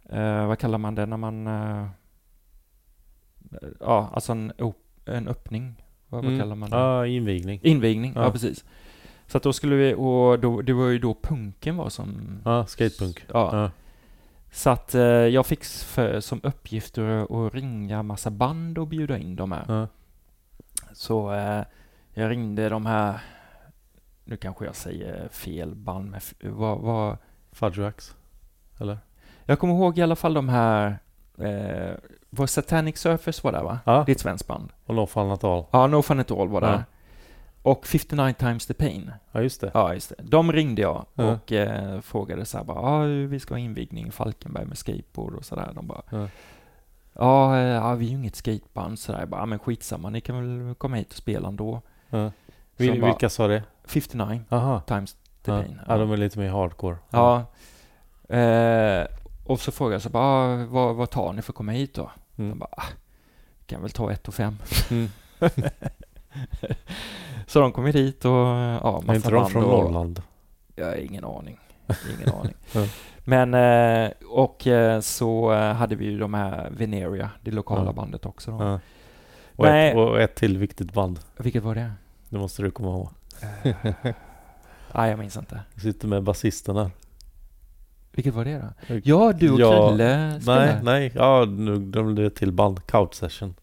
eh, 0.09 0.47
vad 0.47 0.59
kallar 0.59 0.77
man 0.77 0.95
det 0.95 1.05
när 1.05 1.17
man, 1.17 1.47
eh, 1.47 1.87
ja, 3.79 4.09
alltså 4.13 4.31
en, 4.31 4.51
en 5.05 5.27
öppning, 5.27 5.83
vad, 6.07 6.23
vad 6.23 6.31
Mm. 6.33 6.39
kallar 6.39 6.55
man 6.55 6.69
det? 6.69 6.75
Ja, 6.77 7.05
invigning. 7.05 7.59
Invigning, 7.63 8.13
ja. 8.15 8.23
Ja. 8.23 8.31
precis. 8.31 8.65
Så 9.27 9.37
att 9.37 9.43
då 9.43 9.53
skulle 9.53 9.75
vi, 9.75 9.93
och 9.93 10.39
då, 10.39 10.61
det 10.61 10.73
var 10.73 10.87
ju 10.87 10.99
då 10.99 11.13
punken 11.21 11.77
var 11.77 11.89
som... 11.89 12.39
Ja, 12.45 12.65
skatepunk. 12.65 13.25
Ja. 13.33 13.49
Ja. 13.57 13.71
Så 14.51 14.69
att 14.69 14.95
eh, 14.95 15.01
jag 15.03 15.45
fick 15.45 15.63
för, 15.63 16.19
som 16.19 16.39
uppgift 16.43 16.97
att, 16.97 17.53
ringa 17.53 18.03
massa 18.03 18.29
band 18.29 18.77
och 18.77 18.87
bjuda 18.87 19.17
in 19.17 19.35
dem 19.35 19.51
här. 19.51 19.65
Ja. 19.67 19.87
Så 20.93 21.33
eh, 21.33 21.63
jag 22.13 22.29
ringde 22.29 22.69
de 22.69 22.85
här, 22.85 23.19
nu 24.23 24.37
kanske 24.37 24.65
jag 24.65 24.75
säger 24.75 25.29
fel 25.29 25.75
band, 25.75 26.09
men 26.11 26.21
vad, 26.55 26.79
vad, 26.79 27.17
Fudgewax. 27.51 28.15
Eller? 28.79 28.97
jag 29.45 29.59
kommer 29.59 29.73
ihåg 29.73 29.97
i 29.97 30.01
alla 30.01 30.15
fall 30.15 30.33
de 30.33 30.49
här, 30.49 30.99
eh, 31.37 31.93
var 32.29 32.47
Satanic 32.47 32.97
Surfers 32.97 33.43
var 33.43 33.51
där 33.51 33.63
va? 33.63 33.79
Ja. 33.85 34.03
Det 34.05 34.11
är 34.11 34.15
ett 34.15 34.19
svenskt 34.21 34.47
band. 34.47 34.69
Och 34.85 34.95
No 34.95 35.05
Fun 35.05 35.31
At 35.31 35.43
All. 35.43 35.65
Ja, 35.71 35.87
No 35.87 36.01
Fun 36.01 36.19
At 36.19 36.31
All 36.31 36.47
var 36.47 36.61
där. 36.61 36.71
Ja. 36.73 36.83
Och 37.63 37.87
59 37.87 38.33
Times 38.39 38.65
The 38.67 38.73
Pain. 38.73 39.11
Ja, 39.31 39.41
just 39.41 39.61
det. 39.61 39.71
Ja, 39.73 39.93
just 39.93 40.09
det. 40.09 40.15
De 40.23 40.51
ringde 40.51 40.81
jag 40.81 41.05
Ja. 41.13 41.31
och 41.33 41.51
eh, 41.51 42.01
frågade 42.01 42.45
så 42.45 42.57
här 42.57 42.65
bara, 42.65 42.81
ja, 42.81 43.27
vi 43.27 43.39
ska 43.39 43.53
ha 43.53 43.59
invigning 43.59 44.07
i 44.07 44.11
Falkenberg 44.11 44.65
med 44.65 44.77
skateboard 44.77 45.33
och 45.35 45.45
sådär. 45.45 45.71
De 45.75 45.87
bara, 45.87 46.01
Ja. 46.09 46.27
ja, 47.13 47.57
eh, 47.57 47.63
ja, 47.63 47.93
vi 47.95 48.05
är 48.05 48.09
ju 48.09 48.15
inget 48.15 48.35
skateband 48.35 48.99
sådär. 48.99 49.19
Jag 49.19 49.29
bara, 49.29 49.45
men 49.45 49.59
skitsamma, 49.59 50.09
ni 50.09 50.21
kan 50.21 50.35
väl 50.65 50.75
komma 50.75 50.95
hit 50.95 51.09
och 51.09 51.15
spela 51.17 51.47
ändå. 51.47 51.81
Ja. 52.09 52.31
Så 52.77 52.83
Vil- 52.83 53.01
bara, 53.01 53.11
vilka 53.11 53.29
sa 53.29 53.47
det? 53.47 53.63
59 53.85 54.41
Aha. 54.49 54.79
times 54.81 55.13
the 55.43 55.51
Ja. 55.51 55.61
pain. 55.61 55.79
ja, 55.87 55.97
de 55.97 56.11
är 56.11 56.17
lite 56.17 56.39
mer 56.39 56.49
hardcore. 56.49 56.97
Ja. 57.09 57.45
Eh, 58.35 59.05
och 59.45 59.59
så 59.59 59.71
frågade 59.71 59.95
jag 59.95 60.01
så 60.01 60.09
bara, 60.09 60.65
vad, 60.65 60.95
vad 60.95 61.09
tar 61.09 61.33
ni 61.33 61.41
för 61.41 61.51
att 61.51 61.55
komma 61.57 61.71
hit 61.71 61.93
då? 61.93 62.11
Mm. 62.39 62.59
Bara, 62.59 62.69
ah, 62.71 62.85
kan 63.65 63.81
väl 63.81 63.91
ta 63.91 64.11
ett 64.11 64.27
och 64.27 64.33
fem. 64.33 64.57
Mm. 64.89 65.09
så 67.47 67.59
de 67.59 67.71
kom 67.71 67.85
hit 67.85 68.25
och 68.25 68.31
ja, 68.31 68.97
Är 68.97 69.05
massa 69.05 69.15
inte 69.15 69.29
de 69.29 69.49
från 69.49 69.63
och, 69.63 69.69
Norrland? 69.69 70.21
Jag 70.75 70.85
har 70.85 70.95
ingen 70.95 71.25
aning. 71.25 71.59
Ingen 72.17 72.35
aning. 72.35 72.53
Ja. 72.71 72.85
Men, 73.23 73.53
eh, 73.53 74.11
och 74.29 74.67
eh, 74.67 74.99
så 74.99 75.53
eh, 75.53 75.73
hade 75.73 75.95
vi 75.95 76.05
ju 76.05 76.19
de 76.19 76.33
här 76.33 76.69
Veneria, 76.71 77.29
det 77.41 77.51
lokala 77.51 77.85
Ja. 77.85 77.93
bandet 77.93 78.25
också. 78.25 78.51
Ja. 78.51 78.79
Och, 79.55 79.65
Nej. 79.65 79.89
ett, 79.89 79.95
och 79.97 80.21
ett 80.21 80.35
till 80.35 80.57
viktigt 80.57 80.93
band. 80.93 81.19
Vilket 81.37 81.63
var 81.63 81.75
det? 81.75 81.91
Det 82.29 82.37
måste 82.37 82.61
du 82.61 82.71
komma 82.71 82.89
ihåg. 82.89 83.09
Nej, 84.93 85.09
jag 85.09 85.19
minns 85.19 85.37
inte. 85.37 85.61
Du 85.75 85.81
sitter 85.81 86.07
med 86.07 86.23
basisten 86.23 86.75
här. 86.75 86.91
Vilket 88.11 88.33
var 88.33 88.45
det 88.45 88.73
då? 88.87 88.99
Ja, 89.03 89.33
du 89.33 89.51
och 89.51 89.59
Ja, 89.59 89.89
Krille. 89.89 90.39
Nej, 90.45 90.75
nej. 90.83 91.11
Ja, 91.15 91.45
nu 91.45 91.79
de 91.79 92.15
det 92.15 92.21
är 92.21 92.27
ett 92.27 92.35
till 92.35 92.51
band. 92.51 92.87
Couch 92.87 93.13
Session. 93.13 93.55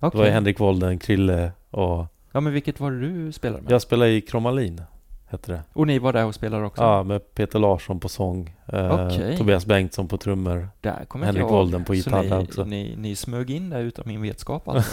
Okej. 0.00 0.18
Det 0.18 0.24
var 0.24 0.30
Henrik 0.32 0.60
Wolden, 0.60 0.98
Krille 0.98 1.52
och... 1.70 2.06
Ja, 2.32 2.40
men 2.40 2.52
vilket 2.52 2.80
var 2.80 2.90
det 2.90 3.00
du 3.00 3.32
spelade 3.32 3.62
med? 3.62 3.72
Jag 3.72 3.82
spelade 3.82 4.10
i 4.10 4.20
Kromalin. 4.20 4.82
Hette 5.30 5.52
det. 5.52 5.62
Och 5.72 5.86
ni 5.86 5.98
var 5.98 6.12
där 6.12 6.24
och 6.26 6.34
spelade 6.34 6.64
också? 6.66 6.82
Ja, 6.82 7.02
med 7.02 7.34
Peter 7.34 7.58
Larsson 7.58 8.00
på 8.00 8.08
sång. 8.08 8.56
Eh. 8.66 9.08
Tobias 9.38 9.66
Bengtsson 9.66 10.08
på 10.08 10.18
trummor. 10.18 10.68
Där 10.80 11.04
kommer 11.08 11.26
Henrik 11.26 11.42
jag. 11.42 11.48
Wolden 11.48 11.84
på 11.84 11.92
Så 11.92 11.94
gitarr 11.94 12.22
ni, 12.22 12.28
där 12.28 12.40
också. 12.40 12.64
Ni, 12.64 12.94
ni 12.98 13.16
smög 13.16 13.50
in 13.50 13.70
där 13.70 13.80
utan 13.80 14.04
min 14.08 14.22
vetskap 14.22 14.68
alltså? 14.68 14.90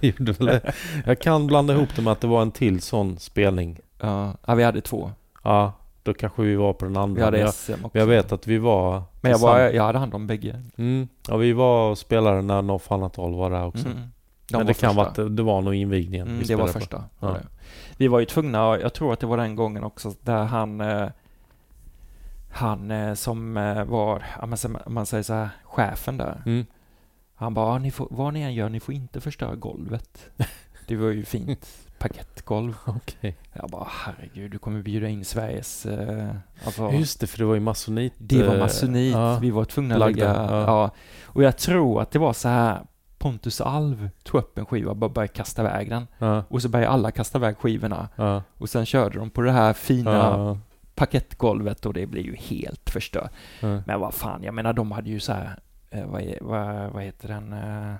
Gjorde 0.00 0.32
väl 0.32 0.46
det. 0.46 0.72
Jag 1.06 1.18
kan 1.20 1.46
blanda 1.46 1.74
ihop 1.74 1.88
det 1.96 2.02
med 2.02 2.12
att 2.12 2.20
det 2.20 2.26
var 2.26 2.42
en 2.42 2.50
till 2.50 2.80
sån 2.80 3.18
spelning. 3.18 3.78
ja. 4.00 4.32
ja, 4.46 4.54
vi 4.54 4.62
hade 4.62 4.80
två. 4.80 5.10
Ja, 5.44 5.72
då 6.06 6.14
kanske 6.14 6.42
vi 6.42 6.54
var 6.56 6.72
på 6.72 6.84
den 6.84 6.96
andra. 6.96 7.30
Vi 7.30 7.38
hade 7.38 7.52
SM 7.52 7.72
också. 7.72 7.90
men 7.92 8.00
jag 8.00 8.06
vet 8.06 8.32
att 8.32 8.46
vi 8.46 8.58
var... 8.58 9.02
Men 9.20 9.32
jag, 9.32 9.38
var, 9.38 9.58
jag 9.58 9.82
hade 9.82 9.98
hand 9.98 10.14
om 10.14 10.26
bägge. 10.26 10.62
Mm, 10.76 11.08
ja, 11.28 11.36
vi 11.36 11.52
var 11.52 11.90
och 11.90 11.98
spelade 11.98 12.42
när 12.42 12.62
No 12.62 12.78
Fun 12.78 13.02
At 13.02 13.18
All 13.18 13.34
var 13.34 13.50
där 13.50 13.66
också. 13.66 13.86
Mm. 13.86 13.98
De 14.50 14.56
men 14.56 14.66
det 14.66 14.74
kan 14.74 14.88
första. 14.90 14.96
vara 14.96 15.06
att 15.28 15.36
det, 15.36 15.42
var 15.42 15.60
nog 15.62 15.74
invigningen 15.74 16.26
Mm, 16.26 16.38
vi 16.38 16.44
det 16.44 16.56
var 16.56 16.66
första. 16.66 17.04
Ja. 17.20 17.26
var 17.26 17.34
det. 17.34 17.46
Vi 17.96 18.08
var 18.08 18.20
ju 18.20 18.26
tvungna, 18.26 18.78
jag 18.78 18.94
tror 18.94 19.12
att 19.12 19.20
det 19.20 19.26
var 19.26 19.36
den 19.36 19.56
gången 19.56 19.84
också, 19.84 20.12
där 20.20 20.44
han 20.44 20.80
eh, 20.80 21.08
han 22.50 22.90
eh, 22.90 23.14
som 23.14 23.56
eh, 23.56 23.84
var, 23.84 24.22
som- 24.56 24.78
man 24.86 25.06
säger 25.06 25.22
så 25.22 25.34
här, 25.34 25.48
chefen 25.64 26.16
där. 26.16 26.42
Mm. 26.46 26.66
Han 27.34 27.54
bara, 27.54 27.72
"Ja, 27.72 27.78
ni 27.78 27.90
får, 27.90 28.08
vad 28.10 28.32
ni 28.34 28.40
än 28.40 28.54
gör, 28.54 28.68
ni 28.68 28.80
får 28.80 28.94
inte 28.94 29.20
förstöra 29.20 29.54
golvet. 29.54 30.30
Det 30.88 30.96
var 30.96 31.08
ju 31.08 31.24
fint 31.24 31.85
parkettgolv. 31.98 32.76
Okej. 32.84 33.36
Jag 33.52 33.70
bara, 33.70 33.88
herregud, 33.90 34.50
du 34.50 34.58
kommer 34.58 34.82
bjuda 34.82 35.08
in 35.08 35.24
Sveriges... 35.24 35.86
Eh, 35.86 36.34
alltså, 36.64 36.90
Just 36.90 37.20
det, 37.20 37.26
för 37.26 37.38
det 37.38 37.44
var 37.44 37.54
ju 37.54 37.60
masonit. 37.60 38.12
det 38.18 38.42
var 38.42 38.54
eh, 38.54 38.60
masonit, 38.60 39.12
ja. 39.12 39.38
vi 39.38 39.50
var 39.50 39.64
tvungna 39.64 39.94
att 39.94 40.00
lägga... 40.00 40.24
Ja. 40.24 40.60
ja. 40.60 40.90
Och 41.24 41.42
jag 41.42 41.56
tror 41.56 42.02
att 42.02 42.10
det 42.10 42.18
var 42.18 42.32
så 42.32 42.48
här, 42.48 42.80
Pontus 43.18 43.60
Alv 43.60 44.10
tog 44.22 44.40
upp 44.40 44.58
en 44.58 44.66
skiva 44.66 44.90
och 44.90 44.96
bara 44.96 45.10
började 45.10 45.32
kasta 45.32 45.62
iväg 45.62 45.90
den. 45.90 46.06
Ja, 46.18 46.44
Och 46.48 46.62
så 46.62 46.68
började 46.68 46.90
alla 46.90 47.10
kasta 47.10 47.38
iväg 47.38 47.56
skivorna. 47.56 48.08
Och 48.58 48.68
sen 48.68 48.86
körde 48.86 49.18
de 49.18 49.30
på 49.30 49.42
det 49.42 49.52
här 49.52 49.72
fina 49.72 50.12
ja, 50.12 50.58
parkettgolvet 50.94 51.86
och 51.86 51.92
det 51.92 52.06
blev 52.06 52.24
ju 52.24 52.36
helt 52.36 52.90
förstört. 52.90 53.32
Men 53.60 54.00
vad 54.00 54.14
fan, 54.14 54.42
jag 54.42 54.54
menar 54.54 54.72
de 54.72 54.92
hade 54.92 55.10
ju 55.10 55.20
så 55.20 55.32
här, 55.32 55.58
eh, 55.90 56.06
vad, 56.06 56.22
vad, 56.40 56.92
vad 56.92 57.02
heter 57.02 57.28
den, 57.28 57.52
eh, 57.52 57.94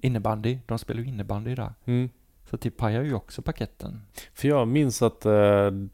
innebandy. 0.00 0.58
De 0.66 0.78
spelar 0.78 1.00
ju 1.00 1.08
innebandy 1.08 1.54
där. 1.54 1.72
Mm. 1.84 2.10
Så 2.50 2.56
det 2.56 2.70
pajar 2.70 3.02
ju 3.02 3.14
också 3.14 3.42
paketten. 3.42 4.02
För 4.34 4.48
jag 4.48 4.68
minns 4.68 5.02
att 5.02 5.26
eh, 5.26 5.32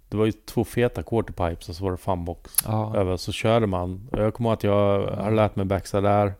det 0.08 0.16
var 0.16 0.26
ju 0.26 0.32
två 0.32 0.64
feta 0.64 1.02
quarterpipes 1.02 1.68
och 1.68 1.74
så 1.74 1.84
var 1.84 1.90
det 1.90 1.96
funbox 1.96 2.56
Ja. 2.66 2.96
över. 2.96 3.16
Så 3.16 3.32
körde 3.32 3.66
man. 3.66 4.08
Jag 4.12 4.34
kommer 4.34 4.50
ihåg 4.50 4.54
att 4.56 4.64
jag 4.64 5.06
har 5.06 5.30
lärt 5.30 5.56
mig 5.56 5.66
backside 5.66 6.02
där. 6.04 6.34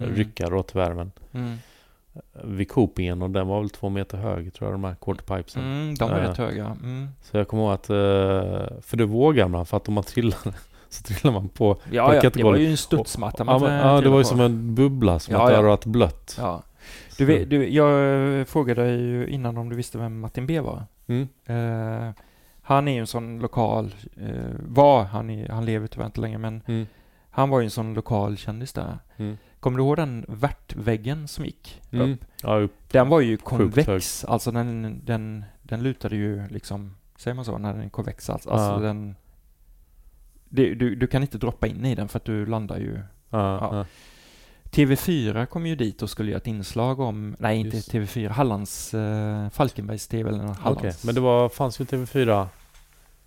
Mm. 0.00 0.14
rycka 0.14 0.48
då 0.50 0.62
tyvärr. 0.62 0.94
Men 0.94 1.12
Mm. 1.32 1.56
vid 2.44 2.68
Copingen 2.70 3.22
och 3.22 3.30
den 3.30 3.46
var 3.48 3.60
väl 3.60 3.70
två 3.70 3.88
meter 3.88 4.18
hög 4.18 4.54
tror 4.54 4.70
jag 4.70 4.74
de 4.74 4.84
här 4.84 4.94
quarterpipesen. 5.00 5.62
Mm, 5.62 5.94
de 5.94 6.10
var 6.10 6.18
Ja. 6.18 6.28
rätt 6.30 6.36
höga. 6.36 6.64
Mm. 6.82 7.08
Så 7.22 7.36
jag 7.36 7.48
kommer 7.48 7.62
ihåg 7.62 7.72
att, 7.72 7.90
eh, 7.90 8.80
för 8.82 8.96
det 8.96 9.04
vågar 9.04 9.48
man 9.48 9.66
för 9.66 9.76
att 9.76 9.88
om 9.88 9.94
man 9.94 10.04
trillar 10.04 10.38
så 10.88 11.02
trillar 11.02 11.32
man 11.32 11.48
på. 11.48 11.76
Ja, 11.90 12.14
ja, 12.14 12.30
det 12.30 12.42
var 12.42 12.56
ju 12.56 12.70
en 12.70 12.76
studsmatta 12.76 13.36
Ja, 13.38 13.44
man 13.44 13.62
men, 13.62 13.72
ja 13.88 14.00
det 14.00 14.08
var 14.08 14.18
ju 14.18 14.22
på. 14.24 14.28
som 14.28 14.40
en 14.40 14.74
bubbla 14.74 15.18
som 15.18 15.34
Ja, 15.34 15.40
att 15.40 15.46
det 15.46 15.52
ja. 15.52 15.56
hade 15.56 15.68
varit 15.68 15.84
blött. 15.84 16.36
Ja. 16.40 16.62
Du, 17.18 17.24
vet, 17.24 17.50
du, 17.50 17.68
jag 17.68 18.48
frågade 18.48 18.82
dig 18.84 19.00
ju 19.00 19.26
innan 19.26 19.56
om 19.58 19.68
du 19.68 19.76
visste 19.76 19.98
vem 19.98 20.20
Martin 20.20 20.46
B 20.46 20.60
var. 20.60 20.82
Mm. 21.06 21.28
Eh, 21.46 22.12
han 22.62 22.88
är 22.88 22.92
ju 22.92 22.98
en 23.00 23.06
sån 23.06 23.38
lokal, 23.40 23.94
eh, 24.16 24.54
var, 24.58 25.04
han, 25.04 25.30
är, 25.30 25.48
han 25.48 25.64
lever 25.64 25.86
tyvärr 25.86 26.06
inte 26.06 26.20
längre, 26.20 26.38
men 26.38 26.62
Mm. 26.66 26.86
han 27.30 27.50
var 27.50 27.60
ju 27.60 27.64
en 27.64 27.70
sån 27.70 27.94
lokal 27.94 28.36
kändis 28.36 28.72
där. 28.72 28.98
Mm. 29.16 29.36
Kommer 29.60 29.78
du 29.78 29.84
ihåg 29.84 29.96
den 29.96 30.24
värtväggen 30.28 31.28
som 31.28 31.44
gick 31.44 31.82
Mm. 31.92 32.12
upp? 32.12 32.24
Ja, 32.42 32.56
upp. 32.56 32.74
Den 32.92 33.08
var 33.08 33.20
ju 33.20 33.36
konvex, 33.36 34.24
alltså 34.24 34.50
den, 34.50 35.00
den, 35.04 35.44
den 35.62 35.82
lutade 35.82 36.16
ju 36.16 36.48
liksom, 36.48 36.96
säger 37.16 37.34
man 37.34 37.44
så, 37.44 37.58
när 37.58 37.72
den 37.72 37.82
är 37.82 37.88
konvex 37.88 38.30
alltså, 38.30 38.50
alltså 38.50 38.70
Ja. 38.72 38.78
den 38.88 39.16
det, 40.48 40.74
du, 40.74 40.94
du 40.94 41.06
kan 41.06 41.22
inte 41.22 41.38
droppa 41.38 41.66
in 41.66 41.84
i 41.84 41.94
den 41.94 42.08
för 42.08 42.18
att 42.18 42.24
du 42.24 42.46
landar 42.46 42.78
ju 42.78 42.94
Ja, 43.30 43.58
Ja. 43.60 43.68
ja. 43.76 43.84
TV4 44.74 45.46
kom 45.46 45.66
ju 45.66 45.76
dit 45.76 46.02
och 46.02 46.10
skulle 46.10 46.30
göra 46.30 46.40
ett 46.40 46.46
inslag 46.46 47.00
om, 47.00 47.36
nej 47.38 47.58
inte 47.58 47.76
Just. 47.76 47.92
TV4, 47.92 48.28
Hallands, 48.28 48.94
uh, 48.94 49.48
Falkenbergs 49.48 50.08
TV 50.08 50.30
eller 50.30 50.38
Hallands. 50.38 50.64
Okej, 50.64 50.92
men 51.04 51.14
det 51.14 51.20
var, 51.20 51.48
fanns 51.48 51.80
ju 51.80 51.84
TV4. 51.84 52.46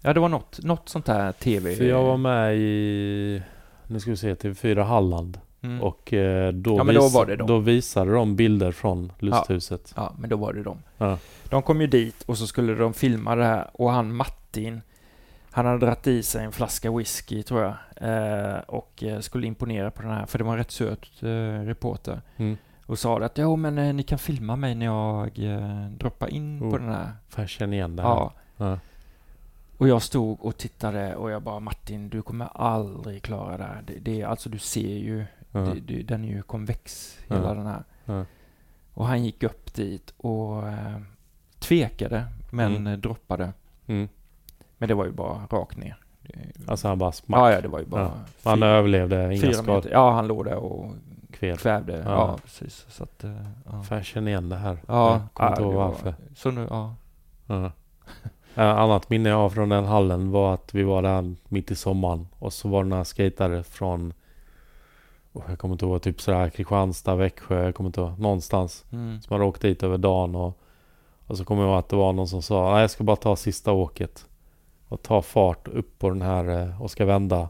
Ja 0.01 0.13
det 0.13 0.19
var 0.19 0.29
något, 0.29 0.59
något 0.63 0.89
sånt 0.89 1.05
där 1.05 1.31
TV. 1.31 1.75
För 1.75 1.85
jag 1.85 2.03
var 2.03 2.17
med 2.17 2.57
i, 2.57 3.41
nu 3.87 3.99
ska 3.99 4.11
vi 4.11 4.17
se, 4.17 4.33
TV4 4.33 4.83
Halland. 4.83 5.39
mm. 5.61 5.81
Och 5.81 6.13
eh, 6.13 6.53
då, 6.53 6.77
Ja, 6.77 6.83
men 6.83 6.95
då 6.95 7.25
då 7.47 7.59
visade 7.59 8.11
de 8.13 8.35
bilder 8.35 8.71
från 8.71 9.11
lusthuset. 9.19 9.93
Ja, 9.95 10.15
men 10.19 10.29
då 10.29 10.37
var 10.37 10.53
det 10.53 10.63
de. 10.63 10.77
Ja. 10.97 11.17
De 11.49 11.61
kom 11.61 11.81
ju 11.81 11.87
dit 11.87 12.23
och 12.25 12.37
så 12.37 12.47
skulle 12.47 12.75
de 12.75 12.93
filma 12.93 13.35
det 13.35 13.43
här 13.43 13.69
och 13.73 13.91
han 13.91 14.15
Martin, 14.15 14.81
han 15.57 15.65
hade 15.65 15.85
dratt 15.85 16.07
i 16.07 16.23
sig 16.23 16.45
en 16.45 16.51
flaska 16.51 16.91
whisky 16.91 17.43
tror 17.43 17.61
jag 17.61 17.73
eh, 17.95 18.59
och 18.59 19.03
eh, 19.03 19.19
skulle 19.19 19.47
imponera 19.47 19.91
på 19.91 20.01
den 20.01 20.11
här, 20.11 20.25
för 20.25 20.37
det 20.37 20.43
var 20.43 20.51
en 20.51 20.57
rätt 20.57 20.71
söt 20.71 21.23
eh, 21.23 21.27
reporter. 21.65 22.21
Mm. 22.37 22.57
Och 22.85 22.99
sa 22.99 23.19
att 23.23 23.37
ja 23.37 23.55
men 23.55 23.77
eh, 23.77 23.93
ni 23.93 24.03
kan 24.03 24.19
filma 24.19 24.55
mig 24.55 24.75
när 24.75 24.85
jag 24.85 25.39
eh, 25.39 25.85
droppar 25.89 26.27
in 26.27 26.63
Oh. 26.63 26.71
på 26.71 26.77
den 26.77 26.89
här. 26.89 27.11
För 27.29 27.41
jag 27.41 27.49
känner 27.49 27.77
igen 27.77 27.95
det 27.95 28.03
här. 28.03 28.09
Ja. 28.09 28.33
Ja. 28.57 28.79
Och 29.77 29.87
jag 29.87 30.01
stod 30.01 30.41
och 30.45 30.57
tittade 30.57 31.15
och 31.15 31.31
jag 31.31 31.41
bara 31.41 31.59
Martin, 31.59 32.09
du 32.09 32.21
kommer 32.21 32.45
aldrig 32.61 33.21
klara 33.21 33.57
det 33.57 33.63
här. 33.63 33.83
Det, 33.87 33.93
det, 33.99 34.23
alltså 34.23 34.49
du 34.49 34.57
ser 34.59 34.97
ju, 34.97 35.25
Ja. 35.51 35.59
det, 35.59 35.79
det, 35.79 36.03
den 36.03 36.23
är 36.25 36.29
ju 36.29 36.41
konvex, 36.41 37.17
Ja. 37.27 37.35
hela 37.35 37.53
den 37.53 37.65
här. 37.65 37.83
Ja. 38.05 38.25
Och 38.93 39.05
han 39.07 39.23
gick 39.23 39.43
upp 39.43 39.73
dit 39.73 40.13
och 40.17 40.67
eh, 40.67 40.97
tvekade, 41.59 42.25
men 42.51 42.75
Mm. 42.75 43.01
droppade. 43.01 43.53
Mm. 43.87 44.09
Men 44.77 44.89
det 44.89 44.95
var 44.95 45.05
ju 45.05 45.11
bara 45.11 45.45
rakt 45.51 45.77
ner. 45.77 45.97
Alltså 46.67 46.87
han 46.87 46.97
bara 46.99 47.11
smack. 47.11 47.39
ja, 47.39 47.51
ja, 47.51 47.61
det 47.61 47.67
var 47.67 47.79
ju 47.79 47.85
bara 47.85 48.01
Ja. 48.01 48.11
Han 48.43 48.59
fy- 48.59 48.65
överlevde, 48.65 49.33
inga 49.33 49.41
fyra 49.41 49.53
skador. 49.53 49.91
Ja, 49.91 50.11
han 50.11 50.27
låg 50.27 50.45
där 50.45 50.55
och 50.55 50.91
Kvel. 51.31 51.57
kvävde. 51.57 51.97
Ja, 52.05 52.11
Ja. 52.11 52.37
precis. 52.43 52.85
Så 52.89 53.03
att, 53.03 53.23
eh, 53.23 53.31
ja. 53.65 53.81
För 53.83 53.95
jag 53.95 54.05
känner 54.05 54.27
igen 54.31 54.49
det 54.49 54.55
här. 54.55 54.77
Ja, 54.87 55.11
jag 55.11 55.21
kommer 55.33 55.49
inte 55.49 55.61
ihåg 55.61 55.73
varför. 55.73 56.15
Så 56.35 56.51
nu, 56.51 56.67
ja. 56.69 56.95
Ja. 57.47 57.65
Ett 58.53 58.57
annat 58.77 59.09
minne 59.09 59.29
jag 59.29 59.37
har 59.37 59.49
från 59.49 59.69
den 59.69 59.85
hallen 59.85 60.31
var 60.31 60.53
att 60.53 60.73
vi 60.73 60.83
var 60.83 61.01
där 61.01 61.35
mitt 61.47 61.71
i 61.71 61.75
sommaren 61.75 62.27
och 62.39 62.53
så 62.53 62.67
var 62.69 62.83
det 62.83 62.89
några 62.89 63.05
skatare 63.05 63.63
från 63.63 64.13
oh, 65.33 65.43
jag 65.49 65.59
kommer 65.59 65.73
inte 65.75 65.85
ihåg, 65.85 66.01
typ 66.01 66.21
sådär 66.21 66.49
Kristianstad, 66.49 67.15
Växjö, 67.15 67.63
jag 67.63 67.75
kommer 67.75 67.87
inte 67.89 68.01
ihåg, 68.01 68.19
någonstans 68.19 68.85
Mm. 68.91 69.21
som 69.21 69.33
hade 69.33 69.45
åkt 69.45 69.61
dit 69.61 69.83
över 69.83 69.97
dagen 69.97 70.35
och, 70.35 70.59
och 71.27 71.37
så 71.37 71.45
kommer 71.45 71.61
jag 71.63 71.69
ihåg 71.69 71.79
att 71.79 71.89
det 71.89 71.95
var 71.95 72.13
någon 72.13 72.27
som 72.27 72.41
sa 72.41 72.71
nej 72.71 72.81
jag 72.81 72.91
ska 72.91 73.03
bara 73.03 73.15
ta 73.15 73.35
sista 73.35 73.71
åket 73.71 74.25
och 74.87 75.01
ta 75.01 75.21
fart 75.21 75.67
upp 75.67 75.99
på 75.99 76.09
den 76.09 76.21
här 76.21 76.61
eh, 76.63 76.81
och 76.81 76.91
ska 76.91 77.05
vända, 77.05 77.49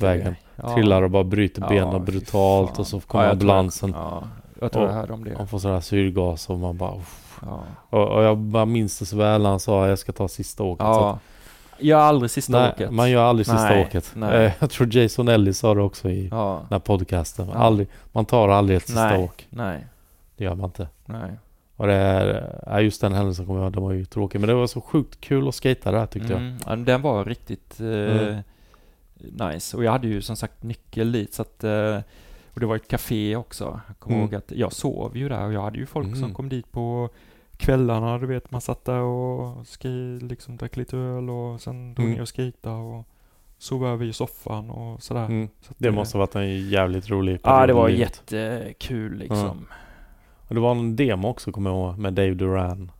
Nej. 0.00 0.34
Ja. 0.56 0.74
trillar 0.74 1.02
och 1.02 1.10
bara 1.10 1.24
bryter 1.24 1.62
Ja, 1.62 1.68
benen 1.68 2.04
brutalt 2.04 2.78
och 2.78 2.86
så 2.86 3.00
kommer 3.00 3.24
Ja, 3.24 3.30
tror 3.30 3.40
jag- 3.40 3.56
ambulansen 3.58 3.90
Ja, 3.96 4.22
jag 4.60 4.72
tror 4.72 4.82
Och- 4.82 4.88
jag 4.88 4.94
hörde 4.94 5.12
om 5.12 5.24
det. 5.24 5.34
och 5.36 5.50
får 5.50 5.58
sådär 5.58 5.80
syrgas 5.80 6.50
och 6.50 6.58
man 6.58 6.76
bara. 6.76 6.94
Ja. 7.42 7.60
och, 7.90 8.08
och 8.08 8.22
jag 8.22 8.38
bara 8.38 8.64
minns 8.64 8.98
det 8.98 9.06
så 9.06 9.16
väl 9.16 9.42
när 9.42 9.50
han 9.50 9.60
sa 9.60 9.88
jag 9.88 9.98
ska 9.98 10.12
ta 10.12 10.28
sista 10.28 10.62
åket. 10.62 10.86
Ja. 10.86 11.18
Gör 11.78 11.98
aldrig 11.98 12.30
sista 12.30 12.52
Nej, 12.52 12.70
åket. 12.74 12.90
man 12.90 13.10
gör 13.10 13.22
aldrig 13.24 13.46
sista 13.46 13.62
Nej, 13.68 13.82
åket. 13.86 14.12
nej. 14.14 14.44
Eh, 14.46 14.52
Jag 14.58 14.70
tror 14.70 14.96
Jason 14.96 15.28
Ellis 15.28 15.58
sa 15.58 15.74
det 15.74 15.80
också 15.82 16.10
i 16.10 16.28
Ja. 16.28 16.58
den 16.60 16.74
här 16.74 16.78
podcasten. 16.78 17.50
Aldrig, 17.50 17.88
man 18.12 18.24
tar 18.24 18.48
aldrig 18.48 18.76
ett 18.76 18.86
sista 18.86 19.06
Nej. 19.06 19.24
åk. 19.24 19.46
Nej. 19.50 19.86
Det 20.36 20.44
gör 20.44 20.54
man 20.54 20.64
inte. 20.64 20.88
Nej. 21.06 21.30
Och 21.76 21.86
det 21.86 21.94
är, 21.94 22.60
ja, 22.66 22.80
just 22.80 23.00
den 23.00 23.12
händelsen 23.12 23.46
kommer 23.46 23.62
jag 23.62 23.72
den 23.72 23.82
var 23.82 23.92
ju 23.92 24.04
tråkig. 24.04 24.40
Men 24.40 24.48
det 24.48 24.54
var 24.54 24.66
så 24.66 24.80
sjukt 24.80 25.20
kul 25.20 25.48
att 25.48 25.54
skata 25.54 25.90
där 25.92 26.06
tyckte 26.06 26.32
jag. 26.32 26.40
Mm, 26.42 26.56
ja, 26.66 26.76
den 26.76 27.02
var 27.02 27.24
riktigt 27.24 27.80
eh, 27.80 27.86
Mm. 27.86 28.42
nice. 29.52 29.76
Och 29.76 29.84
jag 29.84 29.92
hade 29.92 30.08
ju 30.08 30.22
som 30.22 30.36
sagt 30.36 30.62
nyckel 30.62 31.12
dit 31.12 31.34
så 31.34 31.42
att 31.42 31.64
eh, 31.64 31.98
och 32.54 32.60
det 32.60 32.66
var 32.66 32.76
ett 32.76 32.88
café 32.88 33.36
också. 33.36 33.80
Jag 33.86 33.98
kommer 33.98 34.16
Mm. 34.16 34.24
ihåg 34.24 34.34
att 34.34 34.52
jag 34.56 34.72
sov 34.72 35.16
ju 35.16 35.28
där 35.28 35.46
och 35.46 35.52
jag 35.52 35.62
hade 35.62 35.78
ju 35.78 35.86
folk 35.86 36.08
som 36.14 36.18
Mm. 36.24 36.34
kom 36.34 36.48
dit 36.48 36.72
på 36.72 37.08
kvällarna, 37.56 38.18
du 38.18 38.26
vet, 38.26 38.50
man 38.50 38.60
satt 38.60 38.84
där 38.84 39.00
och 39.00 39.68
ski, 39.68 40.18
liksom 40.22 40.56
drack 40.56 40.76
lite 40.76 40.96
öl 40.96 41.30
och 41.30 41.60
sen 41.60 41.94
drog 41.94 42.04
Mm. 42.04 42.14
ner 42.16 42.22
och 42.22 42.36
skejtade 42.36 42.76
och 42.76 43.04
sov 43.58 43.86
över 43.86 44.06
i 44.06 44.12
soffan 44.12 44.70
och 44.70 45.02
sådär. 45.02 45.24
Mm. 45.24 45.48
Så 45.60 45.74
Det 45.78 45.90
måste 45.90 46.16
ha 46.18 46.20
varit 46.26 46.34
en 46.34 46.68
jävligt 46.68 47.10
rolig 47.10 47.40
Ja, 47.42 47.50
period 47.50 47.68
det 47.68 47.72
i 47.72 47.74
var 47.74 47.88
jättekul 47.88 49.18
liksom. 49.18 49.66
Och 50.48 50.54
det 50.54 50.60
var 50.60 50.70
en 50.70 50.96
demo 50.96 51.28
också 51.28 51.52
kommer 51.52 51.70
jag 51.70 51.78
ihåg 51.78 51.98
med 51.98 52.12
Dave 52.12 52.34
Duran, 52.34 52.90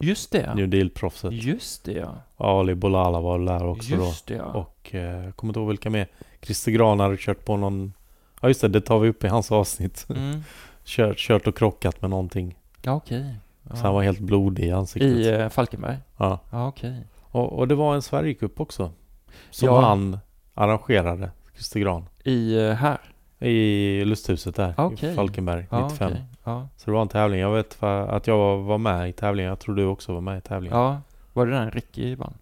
Just 0.00 0.30
det. 0.32 0.54
New 0.54 0.68
Deal-proffset. 0.68 1.32
Just 1.32 1.84
det 1.84 1.92
ja. 1.92 2.14
Ali 2.36 2.74
Bolala 2.74 3.20
var 3.20 3.38
där 3.38 3.66
också 3.66 3.90
Just 3.94 4.26
det 4.26 4.34
ja. 4.34 4.50
då. 4.52 4.58
Och 4.58 4.94
eh, 4.94 5.24
jag 5.24 5.36
kommer 5.36 5.50
inte 5.50 5.60
ihåg 5.60 5.68
vilka 5.68 5.90
mer. 5.90 6.06
Christer 6.42 6.72
Gran 6.72 7.00
hade 7.00 7.16
kört 7.16 7.44
på 7.44 7.56
någon 7.56 7.92
Ja 8.40 8.48
just 8.48 8.60
det, 8.60 8.68
det 8.68 8.80
tar 8.80 8.98
vi 8.98 9.08
upp 9.08 9.24
i 9.24 9.28
hans 9.28 9.52
avsnitt. 9.52 10.06
Mm. 10.10 10.40
kört, 10.84 11.18
kört 11.18 11.46
och 11.46 11.56
krockat 11.56 12.00
med 12.00 12.10
någonting. 12.10 12.58
Ja, 12.82 12.92
okej. 12.92 13.34
Så 13.70 13.76
han 13.76 13.94
var 13.94 14.02
helt 14.02 14.20
blodig 14.20 14.64
i 14.64 14.70
ansiktet. 14.72 15.10
I 15.10 15.28
eh, 15.28 15.48
Falkenberg? 15.48 15.96
Ja. 16.16 16.38
Ja, 16.50 16.68
okej. 16.68 17.06
Och, 17.22 17.52
och 17.52 17.68
det 17.68 17.74
var 17.74 17.94
en 17.94 18.02
Sverigecup 18.02 18.60
också. 18.60 18.92
Som 19.50 19.68
Ja. 19.68 19.80
han 19.80 20.18
arrangerade, 20.54 21.30
Christer 21.54 21.80
Gran. 21.80 22.08
I 22.24 22.58
eh, 22.58 22.72
här? 22.72 22.98
I 23.40 24.04
lusthuset 24.04 24.54
där 24.56 24.74
Okej. 24.76 25.12
i 25.12 25.14
Falkenberg 25.14 25.66
Ja, 25.70 25.88
95. 25.88 26.12
Ja. 26.48 26.68
Så 26.76 26.84
det 26.90 26.94
var 26.94 27.02
en 27.02 27.08
tävling. 27.08 27.40
Jag 27.40 27.52
vet 27.52 27.74
för 27.74 28.06
att 28.08 28.26
jag 28.26 28.58
var 28.58 28.78
med 28.78 29.08
i 29.08 29.12
tävlingen. 29.12 29.48
Jag 29.48 29.58
tror 29.58 29.74
du 29.74 29.84
också 29.84 30.14
var 30.14 30.20
med 30.20 30.38
i 30.38 30.40
tävlingen. 30.40 30.78
ja. 30.78 31.00
Var 31.32 31.46
det 31.46 31.52
den 31.52 31.70
Ricky 31.70 32.14
vann? 32.14 32.34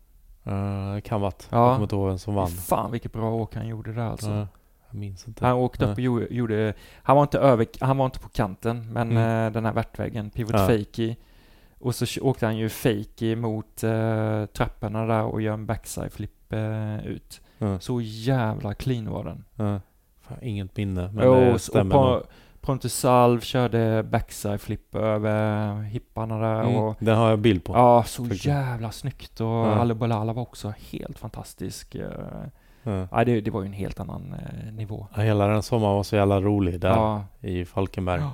Uh, 0.46 0.94
det 0.94 1.00
kan 1.00 1.20
varit. 1.20 1.48
Ja. 1.50 1.58
Jag 1.58 1.74
kommer 1.74 1.82
inte 1.84 1.94
ihåg 1.96 2.08
vem 2.08 2.18
som 2.18 2.34
vann. 2.34 2.48
Fan 2.48 2.90
vilket 2.90 3.12
bra 3.12 3.30
åk 3.34 3.54
han 3.54 3.68
gjorde 3.68 3.92
där 3.92 4.02
alltså. 4.10 4.30
Jag 4.90 4.98
minns 4.98 5.28
inte. 5.28 5.46
Han 5.46 5.56
åkte 5.56 5.84
upp 5.84 5.92
och 5.92 6.00
gjorde, 6.00 6.26
gjorde, 6.34 6.74
han 7.02 7.16
var 7.16 7.22
inte 7.22 7.38
över, 7.38 7.66
han 7.80 7.96
var 7.98 8.04
inte 8.06 8.18
på 8.18 8.28
kanten, 8.28 8.92
men 8.92 9.10
Mm. 9.10 9.46
eh, 9.46 9.52
den 9.52 9.64
här 9.64 9.72
värtvägen, 9.72 10.30
pivot 10.30 10.52
Ja. 10.54 10.66
fakey. 10.66 11.16
Och 11.78 11.94
så 11.94 12.06
åkte 12.22 12.46
han 12.46 12.56
ju 12.56 12.68
fakey 12.68 13.36
mot 13.36 13.84
eh, 13.84 14.46
trapporna 14.46 15.06
där 15.06 15.22
och 15.22 15.40
gör 15.42 15.54
en 15.54 15.66
backside 15.66 16.12
flip 16.12 16.52
eh, 16.52 17.06
ut. 17.06 17.40
Så 17.80 18.00
jävla 18.00 18.74
clean 18.74 19.10
var 19.10 19.24
den. 19.24 19.44
Fan, 20.20 20.38
inget 20.42 20.76
minne. 20.76 21.10
Men 21.12 21.24
Jo, 21.24 21.34
det 21.34 21.52
och 21.54 21.60
stämmer 21.60 21.94
på, 21.94 22.02
nog. 22.04 22.22
Pontus 22.66 22.94
Salv 22.94 23.40
körde 23.40 24.02
backside 24.02 24.59
flip 24.59 24.94
över 24.94 25.82
hipparna 25.82 26.38
där 26.38 26.60
Mm, 26.62 26.76
och 26.76 26.97
den 27.01 27.16
har 27.18 27.30
jag 27.30 27.38
bild 27.38 27.64
på. 27.64 27.72
Ja, 27.72 28.02
så 28.06 28.22
Faktiskt. 28.24 28.44
jävla 28.44 28.90
snyggt 28.90 29.40
och 29.40 29.47
Ja. 29.47 29.74
Ali 29.74 29.94
Balala 29.94 30.32
var 30.32 30.43
också 30.43 30.72
helt 30.90 31.18
fantastisk. 31.18 31.94
eh. 31.94 32.02
Ja. 32.82 33.06
Ja, 33.10 33.24
det, 33.24 33.40
det 33.40 33.51
var 33.51 33.60
ju 33.60 33.66
en 33.66 33.72
helt 33.72 34.01
annan 34.01 34.34
eh, 34.34 34.72
nivå. 34.72 35.06
Ja, 35.14 35.22
Hela 35.22 35.47
den 35.47 35.62
sommaren 35.62 35.94
var 35.97 36.02
så 36.02 36.16
jävla 36.16 36.40
rolig 36.40 36.80
där 36.80 36.88
Ja. 36.88 37.24
i 37.40 37.64
Falkenberg. 37.64 38.20
Ja. 38.20 38.30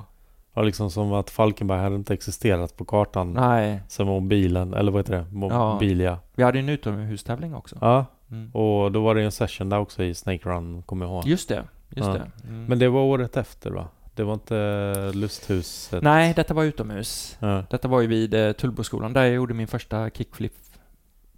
Var 0.55 0.65
liksom 0.65 0.91
som 0.91 1.13
att 1.13 1.31
Falkenberg 1.31 1.81
hade 1.81 1.97
inte 1.97 2.15
existerat 2.15 2.77
på 2.77 2.85
kartan 2.85 3.33
Nej, 3.33 3.81
sen 3.89 4.07
mobilen, 4.07 4.75
eller 4.75 4.93
vad 4.93 4.99
heter 5.01 5.13
det? 5.17 5.27
Mobilia. 5.33 6.19
vi 6.35 6.43
hade 6.43 6.59
en 6.59 6.69
utomhustävling 6.69 7.55
också. 7.55 7.77
Ja, 7.81 8.05
Mm. 8.31 8.51
och 8.55 8.93
då 8.93 9.03
var 9.03 9.15
det 9.15 9.23
en 9.23 9.33
session 9.33 9.69
där 9.69 9.79
också 9.79 10.03
i 10.03 10.15
Snake 10.15 10.49
Run, 10.49 10.83
kommer 10.83 11.07
jag 11.07 11.13
ihåg. 11.13 11.27
Just 11.27 11.49
det, 11.49 11.63
just 11.91 12.13
det. 12.13 12.31
Mm. 12.49 12.65
Men 12.65 12.79
det 12.79 12.89
var 12.89 13.01
året 13.01 13.37
efter 13.37 13.71
va? 13.71 13.85
Det 14.15 14.25
var 14.25 14.35
inte 14.35 15.11
lusthuset? 15.15 16.03
Nej, 16.03 16.33
detta 16.37 16.55
var 16.55 16.65
utomhus. 16.65 17.37
Ja. 17.41 17.65
Detta 17.71 17.89
var 17.89 18.01
ju 18.01 18.07
vid 18.07 18.35
eh, 18.35 18.53
Tullboskolan, 18.53 19.13
där 19.13 19.23
jag 19.25 19.35
gjorde 19.35 19.55
min 19.55 19.67
första 19.67 20.11
kickflip. 20.11 20.53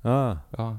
Ja. 0.03 0.39
Ja, 0.57 0.79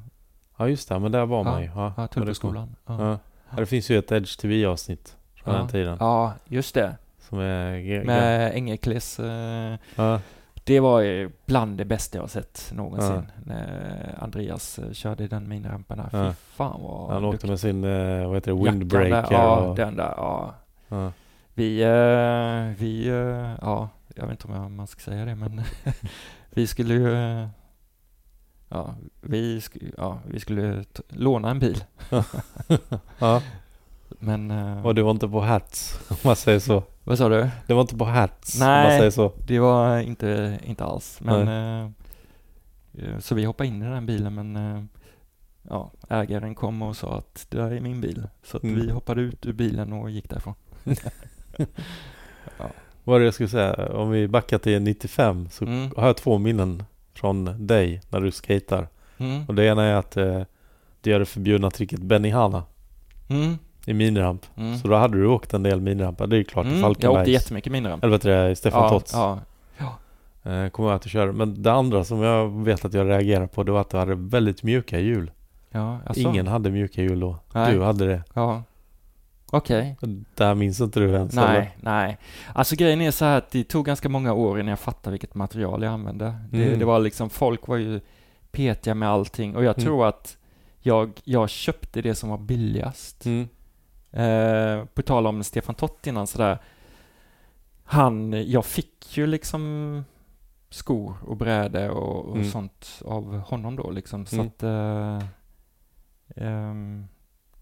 ja, 0.58 0.68
just 0.70 0.90
det. 0.90 1.00
Men 1.00 1.12
där 1.12 1.26
var 1.26 1.44
man 1.44 1.62
ju. 1.62 1.70
Ja, 1.76 1.94
ja 1.98 2.08
Tullboskolan. 2.08 2.76
Ja. 2.86 3.02
Ja. 3.10 3.20
Ja, 3.50 3.56
det 3.58 3.66
finns 3.66 3.90
ju 3.90 3.98
ett 3.98 4.12
Edge 4.12 4.40
TV-avsnitt 4.40 5.16
från 5.44 5.54
Ja. 5.54 5.60
den 5.60 5.68
tiden. 5.70 5.98
ja, 6.00 6.34
just 6.48 6.74
det. 6.76 6.96
Som 7.30 7.40
är... 7.40 8.04
Med 8.04 8.52
Engekles. 8.56 9.20
Eh, 9.20 9.78
Ja. 9.96 10.20
det 10.64 10.80
var 10.80 11.00
ju 11.00 11.32
bland 11.46 11.78
det 11.78 11.86
bästa 11.86 12.18
jag 12.18 12.24
har 12.24 12.28
sett 12.28 12.72
någonsin. 12.74 13.32
När 13.46 14.16
Andreas 14.20 14.80
eh, 14.80 14.92
körde 14.92 15.24
i 15.24 15.28
den 15.28 15.48
minirampen 15.50 15.98
där. 15.98 16.10
Fy 16.12 16.18
Ja. 16.18 16.34
fan 16.56 16.82
vad 16.82 17.14
Han 17.14 17.26
åkte 17.26 17.48
med 17.48 17.60
sin, 17.60 17.84
eh, 17.84 18.26
vad 18.28 18.36
heter 18.36 18.52
det, 18.54 18.64
windbreaker 18.64 19.10
där, 19.10 19.28
Ja, 19.32 19.56
och... 19.58 19.76
den 19.76 19.96
där, 19.96 20.14
ja. 20.18 20.54
Ja. 20.88 21.12
Vi, 21.58 21.82
eh, 21.84 22.78
vi, 22.80 23.08
eh, 23.08 23.56
ja, 23.62 23.90
jag 24.16 24.24
vet 24.28 24.32
inte 24.32 24.48
om 24.48 24.54
jag, 24.62 24.72
man 24.72 24.88
ska 24.88 25.00
säga 25.02 25.26
det, 25.26 25.36
men 25.36 25.62
vi 26.50 26.68
skulle 26.68 26.94
ju, 26.94 27.14
eh, 27.14 27.48
ja, 28.70 28.96
vi, 29.22 29.60
sk- 29.60 29.94
ja, 29.98 30.20
vi 30.28 30.40
skulle 30.40 30.84
t- 30.84 31.04
låna 31.10 31.50
en 31.50 31.60
bil. 31.60 31.84
Ja, 33.20 33.42
Men, 34.20 34.52
eh, 34.52 34.86
och 34.86 34.96
det 34.96 35.04
var 35.04 35.12
inte 35.12 35.28
på 35.28 35.42
Hertz 35.42 36.00
om 36.10 36.16
man 36.24 36.36
säger 36.36 36.60
så. 36.60 36.84
vad 37.04 37.18
sa 37.18 37.30
du? 37.30 37.50
Det 37.68 37.74
var 37.74 37.82
inte 37.82 37.96
på 37.98 38.06
Hertz 38.06 38.62
om 38.62 38.68
Nej. 38.68 38.84
man 38.90 38.98
säger 38.98 39.12
så. 39.12 39.32
Det 39.48 39.60
var 39.60 40.00
inte, 40.00 40.60
inte 40.64 40.84
alls, 40.84 41.20
men 41.22 41.48
eh, 41.48 41.92
eh, 42.94 43.20
så 43.20 43.36
vi 43.36 43.46
hoppade 43.46 43.68
in 43.68 43.82
i 43.82 43.86
den 43.86 44.06
bilen, 44.06 44.34
men 44.36 44.56
eh, 44.56 44.84
ja, 45.70 45.92
ägaren 46.10 46.56
kom 46.56 46.82
och 46.82 46.98
sa 46.98 47.18
att 47.18 47.46
det 47.50 47.58
där 47.58 47.72
är 47.72 47.80
min 47.82 48.02
bil. 48.02 48.28
Så 48.44 48.58
att 48.58 48.64
Mm. 48.64 48.76
vi 48.82 48.92
hoppade 48.92 49.22
ut 49.22 49.46
ur 49.46 49.54
bilen 49.54 49.94
och 49.94 50.10
gick 50.10 50.30
därifrån. 50.30 50.54
Vad 53.04 53.16
är 53.16 53.20
det 53.20 53.26
jag 53.26 53.34
skulle 53.34 53.50
säga? 53.50 53.74
Om 53.94 54.10
vi 54.10 54.28
backar 54.28 54.58
till 54.58 54.82
95 54.82 55.48
så 55.52 55.66
Mm. 55.66 55.92
har 55.98 56.08
jag 56.08 56.18
två 56.18 56.38
minnen 56.38 56.84
från 57.14 57.68
dig 57.68 58.02
när 58.10 58.20
du 58.22 58.32
skater. 58.32 58.88
Mm. 59.18 59.46
Och 59.48 59.56
det 59.56 59.66
ena 59.66 59.84
är 59.84 59.94
att 59.96 60.18
eh, 60.18 60.42
du 61.02 61.10
gör 61.10 61.20
det 61.20 61.26
förbjudna 61.26 61.72
tricket 61.72 62.00
Benihana 62.00 62.64
Mm. 63.30 63.58
i 63.86 63.94
miniramp. 63.94 64.46
Mm. 64.58 64.78
Så 64.78 64.88
då 64.88 64.96
hade 64.96 65.18
du 65.18 65.28
åkt 65.28 65.54
en 65.54 65.64
del 65.64 65.82
miniramper. 65.82 66.28
Det 66.28 66.36
är 66.36 66.38
ju 66.38 66.44
klart 66.44 66.66
i 66.66 66.70
Mm. 66.70 66.82
Jag 66.82 66.92
åkte 66.92 67.02
Falkenbergs. 67.02 67.30
jättemycket 67.30 67.72
miniramp. 67.72 68.04
Eller 68.04 68.18
du 68.18 68.30
det, 68.30 68.56
Stefan 68.56 68.84
ja, 68.84 68.90
Tots. 68.90 69.14
Ja, 69.14 69.40
Eh, 70.52 70.70
kommer 70.70 70.90
jag 70.90 70.96
att 70.96 71.02
du 71.02 71.10
kör. 71.10 71.32
Men 71.32 71.64
det 71.64 71.72
andra 71.74 72.04
som 72.04 72.22
jag 72.22 72.64
vet 72.64 72.86
att 72.86 72.94
jag 72.94 73.08
reagerar 73.10 73.48
på 73.48 73.64
det 73.64 73.72
var 73.72 73.82
att 73.82 73.90
du 73.90 73.98
hade 73.98 74.16
väldigt 74.16 74.64
mjuka 74.64 75.00
hjul. 75.00 75.32
ja, 75.72 76.00
alltså. 76.06 76.22
Ingen 76.22 76.48
hade 76.48 76.70
mjuka 76.72 77.02
hjul 77.02 77.20
då. 77.20 77.38
Nej. 77.54 77.74
Du 77.74 77.82
hade 77.82 78.06
det. 78.08 78.24
Ja. 78.34 78.64
Okej. 79.58 79.98
Det 80.36 80.46
här 80.46 80.56
minns 80.56 80.82
inte 80.82 81.00
du 81.00 81.10
ens 81.14 81.38
eller? 81.38 81.48
Nej, 81.54 81.78
nej. 81.82 82.18
Alltså 82.54 82.76
grejen 82.76 83.02
är 83.02 83.12
så 83.12 83.26
här 83.26 83.38
att 83.38 83.52
det 83.52 83.64
tog 83.64 83.86
ganska 83.86 84.10
många 84.10 84.34
år 84.34 84.60
innan 84.60 84.70
jag 84.70 84.80
fattade 84.80 85.12
vilket 85.12 85.36
material 85.36 85.84
jag 85.84 85.94
använde. 85.94 86.36
Det, 86.52 86.64
Mm. 86.68 86.80
det 86.80 86.86
var 86.86 87.00
liksom, 87.00 87.30
folk 87.30 87.68
var 87.68 87.78
ju 87.78 88.02
petiga 88.52 88.96
med 88.96 89.10
allting 89.10 89.56
och 89.56 89.64
jag 89.64 89.78
Mm. 89.78 89.86
tror 89.86 90.08
att 90.08 90.38
jag, 90.80 91.12
jag 91.24 91.50
köpte 91.50 92.02
det 92.02 92.16
som 92.16 92.30
var 92.30 92.38
billigast. 92.38 93.26
Mm. 93.26 93.48
Eh, 94.12 94.86
på 94.86 95.02
tal 95.02 95.28
om 95.28 95.44
Stefan 95.44 95.76
Tott 95.76 96.08
innan 96.08 96.28
sådär. 96.28 96.58
Han, 97.84 98.44
jag 98.52 98.66
fick 98.66 99.18
ju 99.18 99.28
liksom 99.28 100.04
skor 100.70 101.16
och 101.26 101.38
bräde 101.38 101.90
och, 101.90 102.26
och 102.26 102.36
Mm. 102.36 102.52
sånt 102.52 103.02
av 103.06 103.38
honom 103.40 103.76
då 103.76 103.92
liksom. 103.92 104.26
Så 104.26 104.36
Mm. 104.36 104.48
att 104.48 104.64
eh, 104.64 105.20
ehm, 106.36 107.08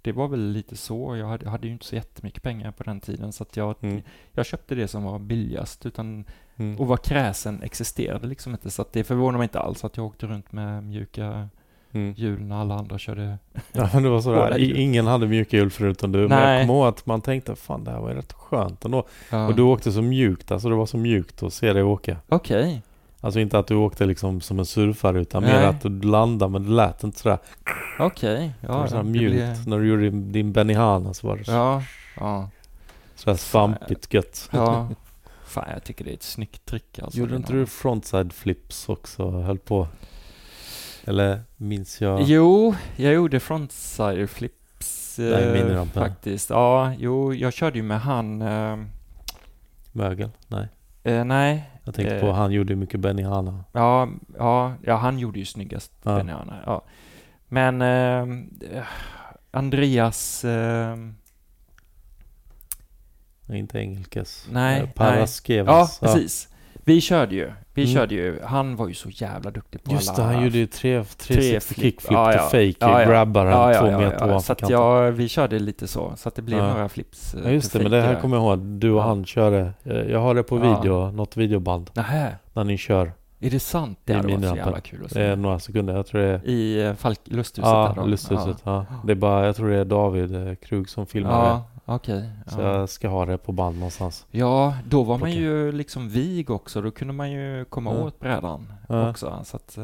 det 0.04 0.12
var 0.12 0.28
väl 0.28 0.52
lite 0.52 0.76
så. 0.78 1.16
Jag 1.18 1.28
hade, 1.28 1.50
hade 1.50 1.68
ju 1.68 1.74
inte 1.74 1.86
så 1.86 1.96
jättemycket 1.96 2.44
pengar 2.44 2.72
på 2.72 2.84
den 2.84 3.00
tiden 3.00 3.32
så 3.32 3.44
att 3.44 3.58
jag, 3.58 3.76
Mm. 3.82 4.02
jag 4.32 4.46
köpte 4.46 4.76
det 4.76 4.88
som 4.88 5.04
var 5.04 5.20
billigast 5.20 5.86
utan 5.86 6.26
Mm. 6.56 6.80
och 6.80 6.88
var 6.88 6.98
kräsen 6.98 7.62
existerade 7.64 8.28
liksom 8.28 8.52
inte 8.52 8.72
så 8.72 8.86
det 8.92 9.04
förvånar 9.04 9.38
mig 9.38 9.46
inte 9.46 9.60
alls 9.60 9.84
att 9.84 9.98
jag 9.98 10.06
åkte 10.06 10.26
runt 10.28 10.52
med 10.52 10.84
mjuka 10.84 11.50
Mm. 11.92 12.14
hjul 12.18 12.42
när 12.42 12.56
alla 12.62 12.76
andra 12.76 12.98
körde. 12.98 13.38
Ja 13.72 13.90
men 13.94 14.04
det 14.04 14.10
var 14.10 14.22
sådär, 14.22 14.58
ingen 14.58 15.08
hade 15.08 15.28
mjuka 15.28 15.58
hjul 15.58 15.70
förutom 15.70 16.12
du. 16.12 16.20
Men 16.20 16.30
Nej. 16.30 16.58
jag 16.58 16.62
kommer 16.68 16.74
ihåg 16.80 16.88
att 16.88 17.06
man 17.06 17.22
tänkte, 17.22 17.56
fan 17.56 17.84
det 17.84 17.92
här 17.92 18.00
var 18.00 18.10
rätt 18.10 18.34
skönt 18.34 18.86
ändå. 18.86 19.08
Ja. 19.32 19.48
Och 19.48 19.56
du 19.56 19.62
åkte 19.62 19.92
så 19.92 20.02
mjukt, 20.02 20.52
alltså 20.52 20.70
det 20.70 20.76
var 20.76 20.86
så 20.86 20.98
mjukt 20.98 21.44
att 21.44 21.54
se 21.54 21.74
dig 21.74 21.84
åka. 21.84 22.18
Okej. 22.30 22.82
Alltså 23.24 23.40
inte 23.40 23.60
att 23.60 23.68
du 23.68 23.76
åkte 23.76 24.06
liksom 24.06 24.42
som 24.42 24.60
en 24.60 24.66
surfare 24.66 25.20
utan 25.22 25.44
mer 25.44 25.54
Nej. 25.54 25.66
att 25.66 25.82
du 25.82 26.02
landade 26.02 26.52
men 26.52 26.64
det 26.64 26.70
lät 26.72 27.04
inte 27.04 27.20
sådär. 27.20 27.38
Okej. 28.00 28.54
det 28.62 28.68
Ja, 28.68 28.78
var 28.78 28.88
sådär 28.88 29.04
det 29.04 29.10
mjukt. 29.10 29.34
blev- 29.36 29.68
När 29.68 29.80
du 29.80 29.88
gjorde 29.88 30.04
din, 30.04 30.32
din 30.32 30.52
Benihana 30.54 31.14
så 31.14 31.28
var 31.28 31.38
det 31.38 31.44
så- 31.46 31.52
Ja. 31.52 31.84
Ja. 32.20 32.50
sådär 33.16 33.38
svampigt 33.38 34.14
gött. 34.14 34.50
Ja. 34.52 34.90
Fan, 35.46 35.66
jag 35.74 35.84
tycker 35.84 36.06
det 36.06 36.12
är 36.12 36.14
ett 36.14 36.24
snyggt 36.24 36.66
trick 36.66 37.00
alltså. 37.00 37.20
Gjorde 37.20 37.32
Det 37.32 37.38
inte 37.38 37.54
du 37.54 37.66
frontside 37.66 38.34
flips 38.34 38.90
också? 38.90 39.30
Höll 39.32 39.58
på? 39.60 39.88
Eller 41.06 41.42
minns 41.58 42.02
jag? 42.02 42.22
Jo, 42.22 42.76
jag 42.96 43.14
gjorde 43.14 43.40
frontside 43.40 44.28
flips 44.30 45.20
i 45.20 45.32
eh, 45.34 45.86
faktiskt. 45.86 46.50
Ja, 46.50 46.94
jo, 46.98 47.34
jag 47.34 47.54
körde 47.54 47.78
ju 47.78 47.84
med 47.84 48.02
han. 48.02 48.42
Eh, 48.42 48.78
Mögel? 49.92 50.30
Nej. 50.48 50.68
eh, 51.04 51.24
nej, 51.24 51.70
Jag 51.84 51.96
tänkte 51.96 52.16
Eh. 52.16 52.22
på 52.22 52.32
han 52.32 52.52
gjorde 52.52 52.74
ju 52.74 52.78
mycket 52.80 53.00
Benihana. 53.00 53.64
ja, 53.72 54.08
ja, 54.38 54.74
ja, 54.84 54.96
han 54.96 55.20
gjorde 55.20 55.40
ju 55.40 55.46
snyggast 55.46 55.92
Ja. 56.04 56.16
Benihana. 56.18 56.64
Ja. 56.66 56.84
Men 57.48 57.82
eh, 57.82 58.84
Andreas, 59.52 60.46
eh, 60.46 60.98
Inte 63.50 63.80
Engelkes. 63.80 64.48
Nej, 64.52 64.78
Eh, 64.80 64.84
nej. 64.86 64.94
Paraskevas. 64.96 66.00
ja, 66.02 66.08
precis. 66.08 66.50
Vi 66.74 67.02
körde 67.02 67.36
ju, 67.36 67.52
vi 67.76 67.82
Mm. 67.84 67.94
körde 67.94 68.16
ju, 68.16 68.40
han 68.44 68.76
var 68.76 68.88
ju 68.88 68.94
så 68.94 69.10
jävla 69.10 69.52
duktig 69.52 69.84
på 69.84 69.92
Just 69.92 70.16
det, 70.16 70.24
alla... 70.24 70.34
han 70.34 70.44
gjorde 70.44 70.58
ju 70.58 70.66
tre, 70.68 71.04
tre, 71.04 71.36
Tre 71.36 71.44
kickflip 71.60 72.02
flip. 72.02 72.12
Ja, 72.12 72.32
till 72.32 72.40
ja. 72.42 72.44
fake, 72.44 73.02
Ja, 73.02 73.06
grabbar 73.12 73.46
han 73.46 73.72
ja, 73.74 73.80
två 73.80 73.86
meter 74.00 74.24
ovanför 74.26 74.40
Så 74.46 74.52
att 74.52 74.60
kanten. 74.60 74.78
jag, 74.80 75.12
vi 75.12 75.28
körde 75.28 75.60
lite 75.60 75.88
så, 75.88 76.14
så 76.16 76.30
att 76.30 76.36
det 76.36 76.42
blev 76.42 76.60
några 76.64 76.90
flips. 76.90 77.34
eh, 77.34 77.42
Ja 77.44 77.50
just 77.50 77.74
det, 77.74 77.80
men 77.80 77.92
det 77.92 78.02
här 78.02 78.16
kommer 78.22 78.38
jag 78.38 78.44
ihåg. 78.46 78.60
Du 78.60 78.92
och 78.92 79.04
han 79.04 79.26
körde. 79.26 79.74
eh, 79.84 79.96
Jag 79.98 80.20
har 80.20 80.36
det 80.36 80.44
på 80.44 80.56
video, 80.56 81.12
något 81.12 81.38
videoband. 81.38 81.90
Nähä, 81.94 82.36
När 82.54 82.64
ni 82.64 82.78
kör. 82.78 83.14
är 83.40 83.50
det 83.50 83.60
sant? 83.60 84.00
Det 84.06 84.14
hade 84.14 84.28
varit 84.28 84.50
så 84.50 84.56
jävla 84.56 84.80
kul 84.80 85.06
att 85.06 85.14
Det 85.14 85.22
är 85.24 85.36
se. 85.36 85.42
några 85.42 85.60
sekunder. 85.60 85.96
Jag 85.96 86.06
tror 86.08 86.22
det 86.22 86.28
är... 86.28 86.46
I 86.48 86.84
eh, 86.88 86.94
Falk, 86.94 87.20
lusthuset 87.24 87.72
Ja, 87.72 87.94
där 87.96 88.02
då? 88.02 88.08
lusthuset. 88.08 88.58
Ja. 88.64 88.86
Det 89.06 89.12
är 89.12 89.16
bara, 89.16 89.46
jag 89.46 89.56
tror 89.56 89.70
det 89.70 89.78
är 89.78 89.86
David 89.86 90.48
eh, 90.48 90.56
Krug 90.56 90.90
som 90.90 91.06
filmar 91.06 91.54
det. 91.54 91.62
Okej. 91.86 92.30
Så 92.48 92.62
ja. 92.62 92.78
jag 92.78 92.90
ska 92.90 93.08
ha 93.08 93.26
det 93.26 93.38
på 93.38 93.52
band 93.52 93.76
någonstans. 93.76 94.26
ja, 94.32 94.78
då 94.90 95.04
var 95.04 95.14
man 95.18 95.20
Plocka. 95.20 95.40
ju 95.42 95.72
liksom 95.72 96.10
vig 96.10 96.50
också. 96.50 96.82
Då 96.82 96.92
kunde 96.92 97.14
man 97.14 97.32
ju 97.32 97.66
komma 97.66 97.94
Ja. 97.94 98.04
åt 98.04 98.20
brädan 98.20 98.74
Ja. 98.90 99.10
också. 99.10 99.42
Så 99.44 99.58
att, 99.58 99.78
eh, 99.78 99.84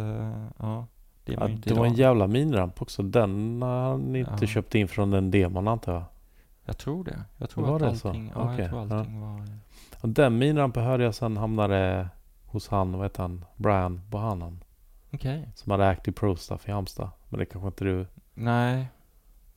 ja, 0.59 0.85
det 1.25 1.33
är 1.33 1.39
Ja, 1.39 1.47
det 1.63 1.73
var 1.73 1.85
en 1.85 1.93
jävla 1.93 2.27
miniramp 2.27 2.81
också. 2.81 3.03
Den 3.03 3.61
har 3.61 3.97
ni 3.97 4.19
inte 4.19 4.31
Ja. 4.39 4.47
köpt 4.47 4.75
in 4.75 4.87
från 4.87 5.11
den 5.11 5.31
demon 5.31 5.67
antar 5.67 5.93
jag. 5.93 6.03
Jag 6.65 6.77
tror 6.77 7.03
det. 7.03 7.23
Jag 7.37 7.49
tror 7.49 7.65
Var 7.65 7.75
att 7.75 7.81
det 7.93 7.95
så? 7.99 8.07
allting, 8.07 8.31
ja, 8.35 8.41
Okej, 8.43 8.59
jag 8.59 8.69
tror 8.69 8.81
allting 8.97 9.21
var... 9.21 9.47
Och 10.01 10.09
den 10.09 10.37
minirampen 10.37 10.83
hörde 10.83 11.03
jag 11.03 11.15
sen 11.15 11.37
hamnade 11.37 12.09
hos 12.45 12.67
han, 12.67 12.91
vad 12.91 13.05
heter 13.05 13.21
han? 13.21 13.45
Brian 13.55 14.01
Bohannan. 14.09 14.63
Okej. 15.13 15.49
Som 15.55 15.71
hade 15.71 15.87
Active 15.89 16.15
Pro 16.15 16.35
Stuff 16.35 16.67
i 16.67 16.71
Halmstad. 16.71 17.09
Men 17.29 17.39
det 17.39 17.45
kanske 17.45 17.67
inte 17.67 17.83
du 17.83 18.07
Nej, 18.33 18.87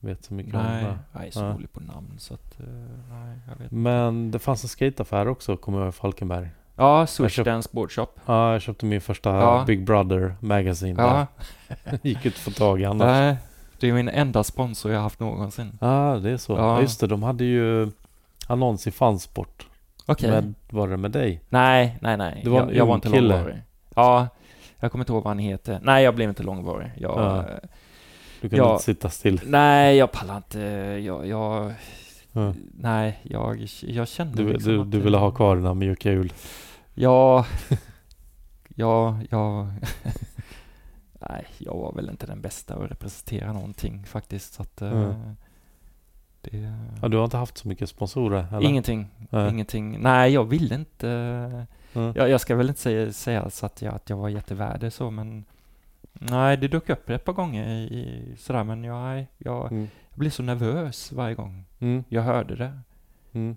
vet 0.03 0.23
så 0.25 0.33
mycket 0.33 0.53
nej. 0.53 0.85
om. 0.85 0.97
Jag 1.13 1.27
är 1.27 1.31
så 1.31 1.39
Ja. 1.39 1.45
dålig 1.51 1.73
på 1.73 1.79
namn 1.79 2.13
så 2.17 2.33
att, 2.33 2.59
eh, 2.59 2.65
nej, 3.11 3.37
jag 3.49 3.55
vet 3.63 3.71
Men 3.71 4.31
det 4.31 4.39
fanns 4.39 4.63
en 4.63 4.69
skateaffär 4.69 5.27
också, 5.27 5.57
kommer 5.57 5.77
jag 5.77 5.85
ihåg, 5.85 5.93
i 5.93 5.97
Falkenberg. 5.97 6.47
Ja, 6.75 7.05
köpt- 7.07 7.45
Dance 7.45 7.69
Board 7.71 7.91
Shop. 7.91 8.07
Ja, 8.25 8.51
jag 8.53 8.61
köpte 8.61 8.85
min 8.85 9.01
första 9.01 9.29
Ja. 9.29 9.63
Big 9.67 9.85
Brother 9.85 10.35
Magazine 10.39 11.01
Ja, 11.01 11.27
där. 11.85 11.99
Gick 12.03 12.15
inte 12.25 12.27
att 12.27 12.33
få 12.33 12.51
tag 12.51 12.81
i 12.81 12.85
annars. 12.85 13.05
nej. 13.05 13.37
Det 13.79 13.89
är 13.89 13.93
min 13.93 14.09
enda 14.09 14.43
sponsor 14.43 14.91
jag 14.91 15.01
haft 15.01 15.19
någonsin. 15.19 15.77
Ja, 15.81 16.19
det 16.23 16.29
är 16.31 16.37
så. 16.37 16.53
Ja. 16.53 16.81
Just 16.81 16.99
det, 16.99 17.07
de 17.07 17.23
hade 17.23 17.43
ju 17.43 17.91
annons 18.47 18.87
i 18.87 18.91
Fansport. 18.91 19.67
Okej. 20.05 20.31
Med, 20.31 20.53
var 20.69 20.87
det 20.87 20.97
med 20.97 21.11
dig? 21.11 21.41
Nej, 21.49 21.97
nej, 22.01 22.17
nej. 22.17 22.41
Det 22.43 22.49
var 22.49 22.61
en 22.61 22.67
jag, 22.67 22.77
jag 22.77 22.85
var 22.85 22.95
inte 22.95 23.09
kille. 23.09 23.35
långvarig. 23.35 23.61
Ja, 23.95 24.27
jag 24.79 24.91
kommer 24.91 25.03
inte 25.03 25.13
ihåg 25.13 25.23
vad 25.23 25.29
han 25.31 25.39
heter. 25.39 25.79
Nej, 25.83 26.03
jag 26.03 26.15
blev 26.15 26.29
inte 26.29 26.43
långvarig. 26.43 26.91
Jag, 26.97 27.11
Ja. 27.19 27.45
Du 28.43 28.49
kunde 28.49 28.65
Ja. 28.65 28.71
inte 28.71 28.83
sitta 28.83 29.09
still. 29.09 29.41
nej, 29.45 29.97
jag 29.97 30.11
pallar 30.11 30.37
inte. 30.37 30.59
Jag, 31.05 31.27
jag, 31.27 31.73
Ja. 32.31 32.53
nej, 32.73 33.19
jag, 33.23 33.67
jag 33.81 34.07
kände 34.07 34.43
Du, 34.43 34.53
liksom 34.53 34.71
du, 34.73 34.81
att 34.81 34.91
du 34.91 34.99
ville 34.99 35.17
ha 35.17 35.31
kvar 35.31 35.55
dina 35.55 35.73
mjuka 35.73 36.11
hjul. 36.11 36.33
Ja, 36.93 37.45
ja, 38.75 39.19
ja. 39.29 39.67
nej, 41.29 41.45
jag 41.57 41.73
var 41.73 41.93
väl 41.93 42.09
inte 42.09 42.25
den 42.25 42.41
bästa 42.41 42.75
att 42.75 42.91
representera 42.91 43.53
någonting 43.53 44.03
faktiskt. 44.05 44.53
Så 44.53 44.61
att, 44.61 44.81
Mm. 44.81 45.13
det, 46.41 46.73
Ja, 47.01 47.07
du 47.07 47.17
har 47.17 47.23
inte 47.23 47.37
haft 47.37 47.57
så 47.57 47.67
mycket 47.67 47.89
sponsorer? 47.89 48.47
Eller? 48.51 48.69
ingenting, 48.69 49.07
Nej. 49.29 49.49
ingenting. 49.49 49.99
Nej, 50.01 50.33
jag 50.33 50.43
ville 50.43 50.75
inte. 50.75 51.09
Mm. 51.93 52.13
Jag, 52.15 52.29
jag 52.29 52.41
ska 52.41 52.55
väl 52.55 52.69
inte 52.69 52.81
säga, 52.81 53.13
säga 53.13 53.49
så 53.49 53.65
att 53.65 53.81
jag, 53.81 53.93
att 53.95 54.09
jag 54.09 54.17
var 54.17 54.29
jättevärd 54.29 54.79
det 54.79 54.91
så, 54.91 55.11
men 55.11 55.45
nej, 56.13 56.57
det 56.57 56.67
dök 56.67 56.89
upp 56.89 57.09
ett 57.09 57.25
par 57.25 57.33
gånger 57.33 57.67
i, 57.69 57.81
i 57.83 58.35
sådär, 58.37 58.63
men 58.63 58.83
jag, 58.83 59.25
jag, 59.37 59.71
Mm. 59.71 59.87
jag 60.09 60.19
blev 60.19 60.29
så 60.29 60.43
nervös 60.43 61.11
varje 61.11 61.35
gång 61.35 61.65
Mm. 61.79 62.03
jag 62.09 62.21
hörde 62.21 62.55
det. 62.55 62.79
Mm. 63.33 63.55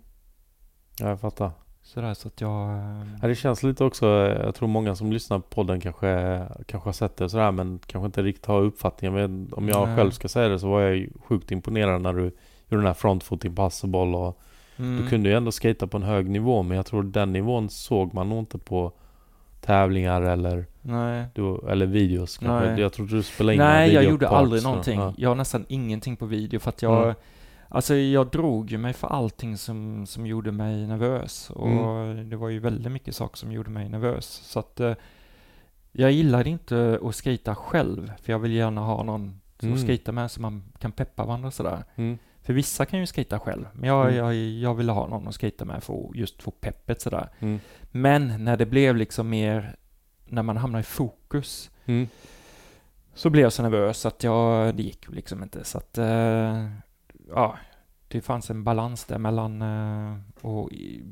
Ja, 1.00 1.08
jag 1.08 1.20
fattar. 1.20 1.50
Sådär 1.82 2.14
så 2.14 2.28
att 2.28 2.40
jag... 2.40 2.70
ehm, 2.78 3.16
Ja, 3.22 3.28
det 3.28 3.34
känns 3.34 3.62
lite 3.62 3.84
också, 3.84 4.06
eh, 4.06 4.42
jag 4.44 4.54
tror 4.54 4.68
många 4.68 4.94
som 4.94 5.12
lyssnar 5.12 5.38
på 5.38 5.48
podden 5.48 5.80
kanske, 5.80 6.42
kanske 6.66 6.88
har 6.88 6.92
sett 6.92 7.16
det 7.16 7.28
sådär 7.28 7.52
men 7.52 7.78
kanske 7.86 8.06
inte 8.06 8.22
riktigt 8.22 8.46
har 8.46 8.60
uppfattningen. 8.62 9.14
Men 9.14 9.52
om 9.52 9.68
jag 9.68 9.88
Nej. 9.88 9.96
själv 9.96 10.10
ska 10.10 10.28
säga 10.28 10.48
det 10.48 10.58
så 10.58 10.68
var 10.70 10.80
jag 10.80 10.96
ju 10.96 11.10
sjukt 11.24 11.50
imponerad 11.52 12.02
när 12.02 12.12
du 12.12 12.22
gjorde 12.68 12.82
den 12.82 12.86
här 12.86 12.94
frontfoot 12.94 13.44
impossible 13.44 13.98
och 14.16 14.40
mm, 14.76 14.96
du 15.02 15.08
kunde 15.08 15.28
ju 15.28 15.34
ändå 15.34 15.52
skata 15.52 15.86
på 15.86 15.96
en 15.96 16.02
hög 16.02 16.30
nivå 16.30 16.62
men 16.62 16.76
jag 16.76 16.86
tror 16.86 17.02
den 17.02 17.32
nivån 17.32 17.70
såg 17.70 18.14
man 18.14 18.28
nog 18.28 18.38
inte 18.38 18.58
på 18.58 18.92
tävlingar 19.66 20.22
eller, 20.22 20.66
Nej. 20.82 21.24
du, 21.34 21.60
eller 21.68 21.86
videos 21.86 22.38
kanske. 22.38 22.70
Nej. 22.70 22.80
Jag 22.80 22.92
tror 22.92 23.06
du 23.06 23.22
spelade 23.22 23.54
in 23.54 23.58
Nej, 23.58 23.92
jag 23.94 24.04
gjorde 24.04 24.28
aldrig 24.28 24.62
någonting. 24.62 24.98
Ja. 25.00 25.14
Jag 25.16 25.30
har 25.30 25.34
nästan 25.34 25.64
ingenting 25.68 26.16
på 26.16 26.26
video 26.26 26.60
för 26.60 26.68
att 26.68 26.82
jag... 26.82 27.02
Mm. 27.02 27.14
Alltså 27.68 27.94
jag 27.94 28.26
drog 28.26 28.70
ju 28.70 28.78
mig 28.78 28.92
för 28.92 29.08
allting 29.08 29.56
som, 29.56 30.06
som 30.06 30.26
gjorde 30.26 30.52
mig 30.52 30.86
nervös 30.86 31.50
och 31.50 31.68
Mm. 31.68 32.30
det 32.30 32.36
var 32.36 32.48
ju 32.48 32.58
väldigt 32.58 32.92
mycket 32.92 33.16
saker 33.16 33.36
som 33.36 33.52
gjorde 33.52 33.70
mig 33.70 33.88
nervös. 33.88 34.26
Så 34.26 34.58
att 34.58 34.80
eh, 34.80 34.94
jag 35.92 36.12
gillade 36.12 36.50
inte 36.50 36.98
att 37.02 37.14
skata 37.14 37.54
själv, 37.54 38.12
för 38.22 38.32
jag 38.32 38.38
vill 38.38 38.52
gärna 38.52 38.80
ha 38.80 39.02
någon 39.02 39.40
Mm. 39.62 39.74
att 39.74 39.80
skata 39.80 40.12
med 40.12 40.30
så 40.30 40.40
man 40.40 40.62
kan 40.78 40.92
peppa 40.92 41.24
varandra 41.24 41.50
sådär. 41.50 41.84
Mm. 41.96 42.18
För 42.46 42.52
vissa 42.52 42.84
kan 42.86 43.00
ju 43.00 43.06
skata 43.06 43.38
själv, 43.38 43.68
men 43.72 43.88
jag, 43.88 44.02
Mm. 44.02 44.16
jag, 44.16 44.34
jag 44.34 44.74
ville 44.74 44.92
ha 44.92 45.06
någon 45.06 45.28
att 45.28 45.34
skata 45.34 45.64
med 45.64 45.82
för 45.82 46.08
att 46.10 46.16
just 46.16 46.42
få 46.42 46.50
peppet 46.50 47.00
sådär. 47.00 47.28
Mm. 47.38 47.60
Men 47.92 48.44
när 48.44 48.56
det 48.56 48.66
blev 48.66 48.96
liksom 48.96 49.28
mer, 49.28 49.76
när 50.26 50.42
man 50.42 50.56
hamnar 50.56 50.80
i 50.80 50.82
fokus, 50.82 51.70
Mm. 51.86 52.08
så 53.14 53.30
blev 53.30 53.42
jag 53.42 53.52
så 53.52 53.62
nervös 53.62 54.06
att 54.06 54.24
jag, 54.24 54.74
det 54.76 54.82
gick 54.82 55.08
liksom 55.12 55.42
inte. 55.42 55.64
Så 55.64 55.78
att, 55.78 55.98
eh, 55.98 56.70
ja, 57.28 57.56
det 58.08 58.20
fanns 58.20 58.50
en 58.50 58.64
balans 58.64 59.04
där 59.04 59.18
mellan 59.18 59.62
att 59.62 60.72
i- 60.72 61.02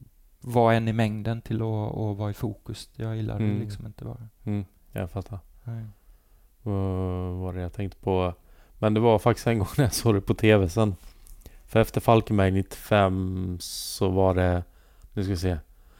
vara 0.40 0.74
en 0.74 0.88
i 0.88 0.92
mängden 0.92 1.42
till 1.42 1.56
att 1.56 2.16
vara 2.18 2.30
i 2.30 2.34
fokus. 2.34 2.90
Jag 2.96 3.16
gillade 3.16 3.44
Mm. 3.44 3.54
det 3.58 3.64
liksom 3.64 3.86
inte 3.86 4.04
bara. 4.04 4.28
Mm. 4.44 4.64
Jag 4.92 5.10
fattar. 5.10 5.38
Nej. 5.64 5.84
Vad 6.62 7.34
var 7.34 7.52
det 7.52 7.60
jag 7.60 7.72
tänkte 7.72 7.98
på? 8.00 8.34
Men 8.78 8.94
det 8.94 9.00
var 9.00 9.18
faktiskt 9.18 9.46
en 9.46 9.58
gång 9.58 9.68
när 9.78 9.84
jag 9.84 9.94
såg 9.94 10.14
det 10.14 10.20
på 10.20 10.34
tv 10.34 10.68
sen. 10.68 10.94
För 11.74 11.80
efter 11.80 12.00
Falkenberg 12.00 12.50
95 12.50 13.56
så 13.60 14.08
var 14.08 14.34
det, 14.34 14.62
nu 15.12 15.22
ska 15.22 15.30
vi 15.30 15.36
se. 15.36 15.50
I 15.50 15.56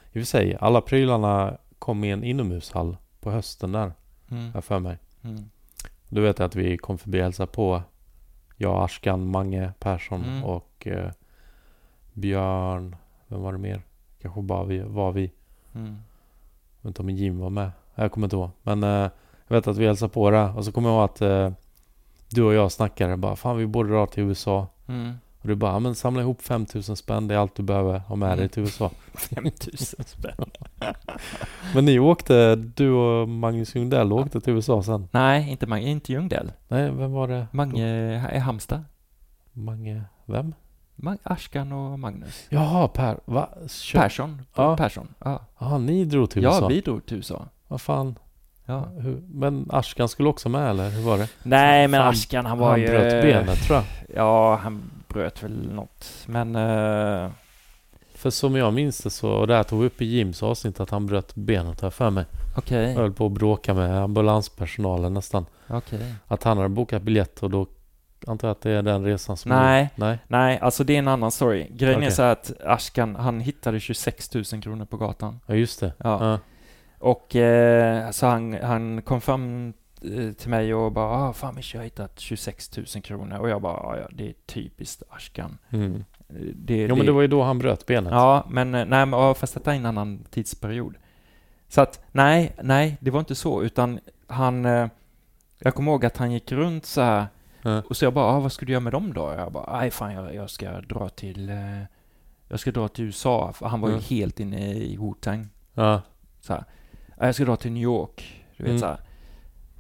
och 0.09 0.13
för 0.13 0.21
sig, 0.23 0.57
alla 0.61 0.81
prylarna 0.81 1.57
kom 1.79 2.05
i 2.05 2.11
en 2.11 2.25
inomhushall 2.25 2.97
på 3.21 3.31
hösten 3.31 3.73
där, 3.73 3.93
Mm. 4.31 4.51
jag 4.55 4.65
för 4.65 4.79
mig. 4.79 4.99
Mm. 5.23 5.51
Du 6.09 6.21
vet 6.21 6.41
att 6.41 6.55
vi 6.55 6.79
kom 6.79 6.99
förbi 6.99 7.19
och 7.19 7.23
hälsade 7.23 7.53
på. 7.53 7.83
Jag, 8.57 8.83
Arskan, 8.85 9.27
Mange 9.31 9.73
Persson 9.79 10.25
Mm. 10.25 10.45
och 10.45 10.87
eh, 10.87 11.11
Björn. 12.13 12.97
Vem 13.29 13.43
var 13.43 13.53
det 13.53 13.59
mer? 13.59 13.83
Kanske 14.23 14.43
bara 14.43 14.65
vi, 14.65 14.79
var 14.79 15.13
vi. 15.13 15.33
Mm. 15.75 15.87
Jag 16.81 16.83
vet 16.83 16.85
inte 16.85 17.03
om 17.03 17.11
Jim 17.11 17.39
var 17.39 17.51
med. 17.51 17.71
Jag 17.95 18.13
kommer 18.13 18.27
inte 18.27 18.37
ihåg. 18.37 18.51
Men 18.63 18.83
eh, 18.83 19.11
jag 19.49 19.57
vet 19.57 19.67
att 19.67 19.77
vi 19.77 19.87
hälsade 19.87 20.13
på 20.13 20.31
där. 20.31 20.57
Och 20.57 20.65
så 20.65 20.73
kommer 20.73 20.89
jag 20.89 20.97
ihåg 20.97 21.05
att 21.05 21.21
eh, 21.21 21.51
du 22.31 22.43
och 22.43 22.55
jag 22.55 22.73
snackade 22.73 23.17
bara 23.17 23.37
Fan 23.37 23.57
vi 23.57 23.67
borde 23.67 23.89
dra 23.93 24.07
till 24.07 24.23
USA. 24.23 24.67
Mm. 24.87 25.13
Och 25.45 25.49
du 25.49 25.55
bara 25.55 25.73
"Ja, 25.73 25.79
men 25.79 25.95
samla 25.95 26.23
ihop 26.23 26.43
5000 26.43 26.97
spänn. 26.97 27.29
Det 27.29 27.35
är 27.35 27.39
allt 27.39 27.55
du 27.55 27.63
behöver 27.63 27.99
ha 27.99 28.17
med 28.17 28.29
dig 28.29 28.39
Mm. 28.39 28.49
till 28.49 28.63
USA. 28.63 28.91
5000 29.15 30.05
spänn. 30.05 30.51
Men 31.75 31.85
ni 31.85 31.99
åkte, 31.99 32.55
du 32.57 32.91
och 32.91 33.29
Magnus 33.29 33.75
Ljungdell 33.75 34.13
åkte 34.13 34.41
till 34.41 34.53
USA 34.53 34.83
sen. 34.83 35.09
Nej, 35.13 35.51
inte 35.51 35.67
Mange, 35.67 35.89
inte 35.91 36.13
Ljungdell. 36.13 36.53
Nej, 36.69 36.91
vem 36.91 37.13
var 37.13 37.29
det? 37.29 37.47
Mange 37.51 37.85
är 37.87 38.39
Halmstad. 38.39 38.85
Mange, 39.53 40.03
vem? 40.27 40.55
Mag- 40.97 41.19
Arskan 41.23 41.73
och 41.73 41.99
Magnus. 41.99 42.47
Jaha, 42.49 42.89
Per. 42.89 43.21
Va? 43.25 43.49
Kör... 43.69 43.99
Persson. 44.01 44.43
Ja. 44.55 44.77
Persson. 44.77 45.09
Ja, 45.25 45.41
Jaha, 45.59 45.79
ni 45.79 46.05
drog 46.05 46.31
till 46.31 46.45
USA? 46.45 46.59
ja 46.61 46.69
vi 46.69 46.81
drog 46.81 47.07
till 47.07 47.17
USA. 47.17 47.47
Vad 47.69 47.81
fan? 47.81 48.19
Ja. 48.67 48.89
Men 49.29 49.67
Arskan 49.71 50.09
skulle 50.09 50.29
också 50.29 50.49
med 50.49 50.71
eller 50.71 50.91
hur 50.91 51.03
var 51.03 51.19
det? 51.19 51.29
Nej, 51.43 51.89
men 51.89 52.01
Arskan 52.03 52.47
han 52.47 52.59
var 52.59 52.71
Han 52.71 52.81
ju... 52.81 52.87
bröt 52.87 53.23
benet 53.25 53.59
tror 53.63 53.77
jag. 53.79 53.85
Ja, 54.17 54.57
han 54.63 54.83
bröt 55.15 55.43
väl 55.43 55.73
något. 55.73 56.25
Men... 56.27 56.57
eh, 56.57 57.31
För 58.15 58.31
som 58.31 58.57
jag 58.57 58.73
minns 58.75 58.99
det 58.99 59.11
så, 59.11 59.31
och 59.31 59.47
det 59.47 59.55
här 59.57 59.63
tog 59.63 59.81
vi 59.81 59.87
upp 59.87 60.03
i 60.03 60.05
Jims 60.05 60.43
avsnitt 60.43 60.81
att 60.81 60.91
han 60.91 61.07
bröt 61.07 61.35
benet 61.35 61.81
här 61.81 61.91
för 61.91 62.11
mig. 62.11 62.25
Okej, 62.57 62.85
Jag 62.93 62.95
höll 63.01 63.13
på 63.13 63.27
att 63.27 63.33
bråka 63.33 63.75
med 63.75 64.03
ambulanspersonalen 64.03 65.15
nästan. 65.15 65.47
okej. 65.69 66.15
Att 66.27 66.43
han 66.43 66.57
hade 66.57 66.69
bokat 66.69 67.03
biljett 67.03 67.43
och 67.43 67.51
då 67.51 67.67
antar 68.27 68.49
jag 68.49 68.53
att 68.53 68.61
det 68.61 68.71
är 68.71 68.83
den 68.83 69.05
resan 69.05 69.37
som... 69.37 69.49
Nej. 69.49 69.91
Nej. 69.97 70.19
Nej, 70.29 70.59
alltså 70.59 70.85
det 70.85 70.95
är 70.95 70.99
en 70.99 71.09
annan 71.09 71.31
story. 71.31 71.67
Grejen 71.71 71.99
är 71.99 72.07
Okej. 72.07 72.13
så 72.13 72.23
här 72.23 72.33
att 72.33 72.53
Ashkan, 72.65 73.17
han 73.17 73.41
hittade 73.41 73.81
26 73.81 74.35
000 74.35 74.45
kronor 74.63 74.85
på 74.85 74.97
gatan. 74.97 75.41
Ja, 75.47 75.55
just 75.55 75.81
det. 75.81 75.93
Ja. 75.99 76.31
Ja. 76.31 76.39
Och 76.99 77.37
eh, 77.37 78.11
så 78.11 78.27
han, 78.27 78.53
han 78.63 79.03
kom 79.03 79.21
fram 79.21 79.73
till 80.39 80.51
mig 80.51 80.75
och 80.75 80.93
bara 80.93 81.07
ah, 81.29 81.33
fan 81.33 81.55
Mischa, 81.55 81.77
jag 81.77 81.81
har 81.81 81.85
hittat 81.85 82.21
26 82.21 82.77
000 82.77 82.87
kronor. 82.87 83.39
Och 83.39 83.49
jag 83.49 83.63
bara, 83.63 83.77
"Ah, 83.77 83.97
ja, 83.97 84.09
det 84.13 84.29
är 84.29 84.35
typiskt 84.47 85.03
Ashkan. 85.11 85.59
Mm. 85.71 85.95
Eh, 86.29 86.35
Det, 86.55 86.77
Jo, 86.87 86.97
men 86.97 87.07
det 87.07 87.13
var 87.13 87.23
ju 87.23 87.29
då 87.29 87.43
han 87.43 87.59
bröt 87.59 87.87
benet. 87.87 88.13
Ja, 88.13 88.47
men 88.51 88.75
eh, 88.75 88.85
nej, 88.87 89.07
men 89.07 89.21
ja, 89.21 89.35
fast 89.35 89.55
detta 89.55 89.73
är 89.73 89.77
en 89.77 89.87
annan 89.87 90.25
tidsperiod. 90.31 90.95
Så 91.69 91.81
att 91.81 92.01
nej, 92.13 92.55
nej, 92.63 92.97
det 93.01 93.11
var 93.11 93.21
inte 93.21 93.35
så, 93.35 93.63
utan 93.63 94.01
han... 94.27 94.65
Eh, 94.65 94.89
jag 95.59 95.75
kommer 95.75 95.93
ihåg 95.93 96.05
att 96.05 96.17
han 96.17 96.33
gick 96.33 96.53
runt 96.53 96.87
så 96.87 97.01
här 97.01 97.27
Ja. 97.63 97.83
och 97.89 97.97
så 97.97 98.05
jag 98.05 98.13
bara, 98.15 98.25
ah, 98.25 98.41
vad 98.41 98.53
ska 98.53 98.67
du 98.67 98.73
göra 98.73 98.81
med 98.81 98.93
dem 98.93 99.13
då? 99.13 99.35
Jag 99.39 99.53
bara, 99.53 99.79
nej 99.81 99.91
fan, 99.91 100.13
jag, 100.15 100.35
jag 100.35 100.51
ska 100.51 100.81
dra 100.81 101.09
till... 101.09 101.49
Eh, 101.49 101.81
jag 102.49 102.61
ska 102.61 102.71
dra 102.71 102.89
till 102.89 103.05
USA, 103.05 103.53
för 103.53 103.67
han 103.67 103.81
var 103.81 103.89
ju 103.89 103.93
Mm. 103.95 104.05
helt 104.09 104.41
inne 104.41 104.73
i 104.75 104.97
Wu-Tang. 104.97 105.47
Ja. 105.75 106.03
Så 106.41 106.53
här, 106.53 106.65
"Ah, 107.17 107.27
jag 107.27 107.35
ska 107.35 107.45
dra 107.45 107.57
till 107.57 107.73
New 107.73 107.83
York, 107.83 108.45
du 108.57 108.63
vet 108.63 108.71
Mm. 108.71 108.81
så 108.81 108.87
här. 108.87 108.99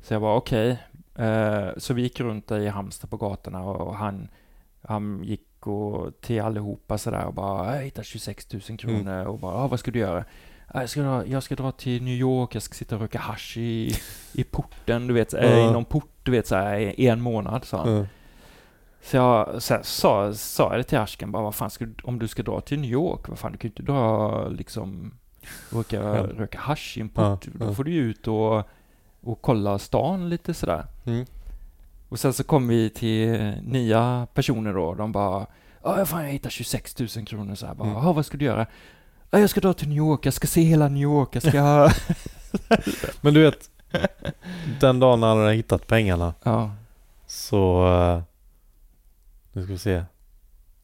Så 0.04 0.14
jag 0.14 0.22
bara, 0.22 0.36
okej. 0.36 0.78
Eh, 1.14 1.68
så 1.76 1.94
vi 1.94 2.02
gick 2.02 2.20
runt 2.20 2.48
där 2.48 2.60
i 2.60 2.68
Halmstad 2.68 3.10
på 3.10 3.16
gatorna 3.16 3.62
och 3.62 3.96
han, 3.96 4.28
han 4.82 5.20
gick 5.24 5.66
och 5.66 6.20
till 6.20 6.40
allihopa 6.42 6.98
sådär 6.98 7.24
och 7.24 7.34
bara, 7.34 7.76
jag 7.76 7.82
hittade 7.82 8.04
26 8.04 8.52
000 8.68 8.78
kronor 8.78 9.00
Mm. 9.12 9.26
och 9.26 9.38
bara, 9.38 9.54
ah, 9.54 9.66
vad 9.68 9.80
ska 9.80 9.90
du 9.90 9.98
göra? 9.98 10.24
"Ah, 10.66 10.80
Jag 10.80 10.90
ska, 10.90 11.02
dra, 11.02 11.26
jag 11.26 11.42
ska 11.42 11.54
dra 11.54 11.72
till 11.72 12.02
New 12.02 12.14
York, 12.14 12.54
jag 12.54 12.62
ska 12.62 12.74
sitta 12.74 12.94
och 12.94 13.00
röka 13.00 13.18
hasch 13.18 13.56
i, 13.56 13.94
i 14.32 14.44
porten, 14.44 15.06
du 15.06 15.14
vet, 15.14 15.34
äh, 15.34 15.58
i 15.58 15.72
någon 15.72 15.84
port, 15.84 16.10
du 16.22 16.30
vet, 16.30 16.46
så 16.46 16.54
här, 16.56 17.00
en 17.00 17.20
månad, 17.20 17.64
sa 17.64 17.78
han. 17.78 17.92
Ja. 17.96 18.06
Så 19.02 19.16
jag 19.16 19.62
så 19.62 19.74
här, 19.74 19.82
sa, 19.82 20.34
sa 20.34 20.70
jag 20.70 20.78
det 20.80 20.84
till 20.84 20.98
Ashkan, 20.98 21.32
bara, 21.32 21.42
vad 21.42 21.54
fan 21.54 21.70
ska 21.70 21.84
du, 21.84 21.94
om 22.04 22.18
du 22.18 22.28
ska 22.28 22.42
dra 22.42 22.60
till 22.60 22.80
New 22.80 22.90
York, 22.90 23.28
vad 23.28 23.38
fan, 23.38 23.52
du 23.52 23.58
kan 23.58 23.68
ju 23.68 23.72
inte 23.72 23.82
dra 23.92 24.48
liksom, 24.48 25.14
röka, 25.70 25.96
Ja. 25.96 26.26
röka 26.36 26.58
hasch 26.58 26.94
i 26.98 27.00
en 27.00 27.08
port. 27.08 27.46
Ja, 27.46 27.66
Då 27.66 27.74
får 27.74 27.84
du 27.84 27.92
ju 27.92 28.00
ut 28.02 28.28
och, 28.28 28.62
och 29.24 29.42
kolla 29.42 29.78
stan 29.78 30.28
lite 30.28 30.54
sådär. 30.54 30.86
Mm. 31.04 31.26
Och 32.08 32.18
sen 32.20 32.32
så 32.32 32.44
kom 32.44 32.68
vi 32.68 32.90
till 32.90 33.52
nya 33.62 34.26
personer 34.34 34.72
då, 34.74 34.94
de 34.94 35.12
bara, 35.12 35.46
ja 35.82 36.06
fan 36.06 36.24
jag 36.24 36.30
hittar 36.32 36.50
26 36.50 36.98
000 36.98 37.08
kronor 37.26 37.54
så 37.54 37.66
här, 37.66 37.74
bara, 37.74 37.88
Mm. 37.88 38.02
"Ja, 38.04 38.12
vad 38.12 38.26
ska 38.26 38.36
du 38.36 38.44
göra? 38.44 38.66
Ja, 39.30 39.38
jag 39.38 39.50
ska 39.50 39.60
dra 39.60 39.72
till 39.72 39.88
New 39.88 39.96
York, 39.98 40.26
jag 40.26 40.34
ska 40.34 40.46
se 40.46 40.60
hela 40.62 40.88
New 40.88 41.02
York, 41.02 41.28
jag 41.32 41.42
ska... 41.42 41.90
Men 43.20 43.34
du 43.34 43.42
vet, 43.42 43.70
den 44.80 45.00
dagen 45.00 45.22
han 45.22 45.38
hade 45.38 45.52
hittat 45.54 45.86
pengarna 45.86 46.34
ja, 46.42 46.70
så... 47.26 47.86
eh, 47.86 48.22
Nu 49.52 49.62
ska 49.62 49.72
vi 49.72 49.78
se. 49.78 50.04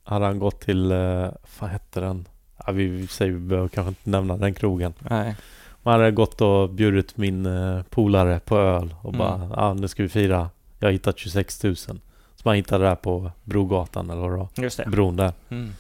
Hade 0.05 0.25
han 0.27 0.39
gått 0.39 0.61
till... 0.61 0.93
eh, 0.93 1.29
fan 1.45 1.69
hette 1.71 2.01
den? 2.01 2.29
Ja, 2.67 2.73
vi, 2.73 2.87
vi 2.87 3.07
säger 3.07 3.33
vi 3.33 3.39
behöver 3.39 3.69
kanske 3.69 3.89
inte 3.89 4.11
nämna 4.11 4.37
den 4.37 4.55
krogen. 4.55 4.95
nej. 4.99 5.37
Man 5.83 5.93
hade 6.01 6.11
gått 6.11 6.41
och 6.41 6.71
bjudit 6.71 7.17
min 7.17 7.47
uh, 7.47 7.83
polare 7.83 8.41
på 8.45 8.57
öl 8.59 8.95
och 9.03 9.15
Mm. 9.15 9.19
bara 9.19 9.51
ja 9.57 9.75
nu 9.75 9.89
ska 9.89 10.03
vi 10.03 10.09
fira. 10.09 10.51
Jag 10.79 10.89
har 10.89 10.93
hittat 10.93 11.19
26 11.19 11.63
000. 11.65 11.77
Så 11.77 11.99
man 12.45 12.55
hittade 12.55 12.85
där 12.85 12.95
på 12.95 13.31
Brogatan 13.45 14.11
eller 14.11 14.21
vad 14.21 14.31
det 14.31 14.37
var. 14.37 14.49
Just 14.57 14.77
det. 14.77 14.85
Bron 14.87 15.17
där. 15.17 15.33
Mm. 15.49 15.73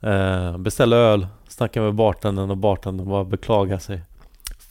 Eh, 0.00 0.58
beställde 0.58 0.96
öl, 0.96 1.26
snackade 1.48 1.86
med 1.86 1.94
bartendern 1.94 2.50
och 2.50 2.56
bartendern 2.56 3.08
bara 3.08 3.24
beklagade 3.24 3.80
sig. 3.80 4.00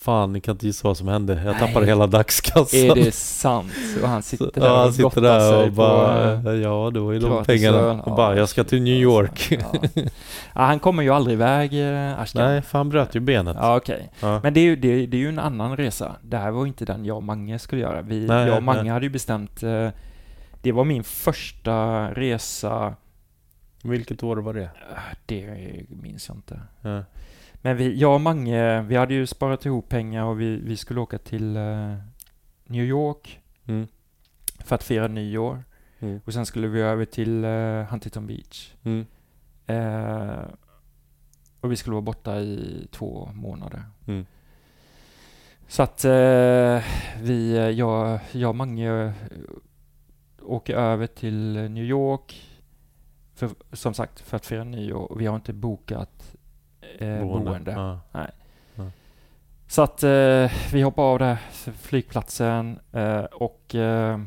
Fan, 0.04 0.34
ni 0.34 0.42
kan 0.42 0.52
inte 0.52 0.66
gissa 0.66 0.88
vad 0.88 0.98
som 0.98 1.08
hände. 1.08 1.34
Jag 1.34 1.46
Nej. 1.46 1.60
tappade 1.60 1.86
hela 1.86 2.08
dagskassan. 2.08 2.80
Är 2.80 2.96
det 2.96 3.12
sant? 3.12 3.72
Och 4.02 4.10
han 4.10 4.24
sitter 4.24 4.52
där 4.54 4.68
ja, 4.68 4.74
och 4.74 4.80
han 4.80 4.94
sitter 4.94 5.04
gottar 5.04 5.22
där 5.22 5.66
och 5.66 5.72
bara, 5.72 6.42
på, 6.42 6.50
eh, 6.50 6.56
ja 6.56 6.92
det 6.94 7.00
var 7.00 7.12
ju 7.12 7.20
de 7.20 7.46
pengarna. 7.46 8.02
Och 8.02 8.16
bara, 8.16 8.38
jag 8.38 8.50
ska 8.50 8.64
till 8.64 8.82
New 8.82 8.94
York. 8.94 9.52
Ja. 9.52 9.82
ja, 10.56 10.62
han 10.62 10.80
kommer 10.80 11.04
ju 11.04 11.10
aldrig 11.10 11.34
iväg, 11.34 11.74
eh, 11.74 12.20
Ashkan. 12.20 12.46
Nej, 12.46 12.62
för 12.62 12.78
han 12.78 12.90
bröt 12.90 13.16
ju 13.16 13.20
benet. 13.20 13.58
Ja, 13.60 13.78
okej. 13.78 14.12
Ja. 14.20 14.40
Men 14.44 14.54
det 14.54 14.60
är, 14.60 14.64
ju, 14.64 14.76
det, 14.76 15.06
det 15.06 15.18
är 15.18 15.22
ju 15.22 15.30
en 15.30 15.40
annan 15.40 15.78
resa. 15.78 16.16
Det 16.22 16.38
här 16.38 16.52
var 16.52 16.66
inte 16.66 16.86
den 16.86 17.06
jag 17.06 17.18
och 17.18 17.24
Mange 17.24 17.60
skulle 17.60 17.82
göra. 17.82 18.02
Vi, 18.02 18.26
Nej, 18.28 18.48
jag 18.48 18.58
och 18.58 18.64
Mange 18.64 18.84
nej. 18.84 18.92
hade 18.92 19.06
ju 19.06 19.12
bestämt... 19.12 19.64
Eh, 19.64 19.90
det 20.62 20.72
var 20.72 20.86
min 20.86 21.04
första 21.04 22.08
resa. 22.14 22.96
Vilket 23.84 24.24
år 24.24 24.38
var 24.38 24.54
det? 24.54 24.70
Det 25.26 25.56
minns 25.90 26.28
jag 26.28 26.38
inte. 26.38 26.60
Ja. 26.82 27.04
Men 27.66 27.78
vi, 27.78 28.00
jag 28.00 28.14
och 28.14 28.22
Mange, 28.22 28.82
vi 28.82 28.96
hade 28.96 29.14
ju 29.14 29.28
sparat 29.28 29.66
ihop 29.66 29.90
pengar 29.90 30.24
och 30.24 30.42
vi, 30.42 30.56
vi 30.56 30.78
skulle 30.78 31.00
åka 31.00 31.18
till 31.18 31.58
eh, 31.58 31.96
New 32.66 32.84
York 32.86 33.40
Mm. 33.66 33.88
för 34.66 34.76
att 34.76 34.84
fira 34.84 35.08
nyår. 35.08 35.64
Mm. 36.00 36.22
Och 36.26 36.34
sen 36.34 36.46
skulle 36.46 36.68
vi 36.68 36.82
över 36.82 37.06
till 37.06 37.44
eh, 37.44 37.84
Huntington 37.84 38.28
Beach. 38.28 38.74
Mm. 38.84 39.06
Eh, 39.68 40.44
och 41.62 41.72
vi 41.72 41.76
skulle 41.76 41.94
vara 41.94 42.02
borta 42.02 42.40
i 42.40 42.88
två 42.92 43.30
månader. 43.34 43.84
Mm. 44.08 44.26
Så 45.68 45.84
att 45.84 46.06
eh, 46.06 46.84
vi, 47.22 47.56
eh, 47.58 47.70
jag, 47.70 48.20
jag 48.32 48.50
och 48.50 48.56
Mange 48.56 48.92
eh, 48.92 49.12
åker 50.42 50.76
över 50.76 51.08
till 51.08 51.54
New 51.54 51.84
York. 51.84 52.50
För, 53.36 53.50
som 53.72 53.94
sagt, 53.94 54.20
för 54.20 54.38
att 54.38 54.46
fira 54.46 54.64
nyår. 54.64 55.16
Vi 55.20 55.26
har 55.26 55.36
inte 55.36 55.54
bokat 55.54 56.36
eh, 57.00 57.22
boende. 57.22 57.72
Ja. 57.72 58.28
Så 59.68 59.82
att 59.82 60.04
eh, 60.04 60.52
vi 60.74 60.82
hoppar 60.82 61.04
av 61.04 61.20
där 61.20 61.38
flygplatsen 61.78 62.80
eh, 62.92 63.24
och 63.24 63.76
eh, 63.76 64.20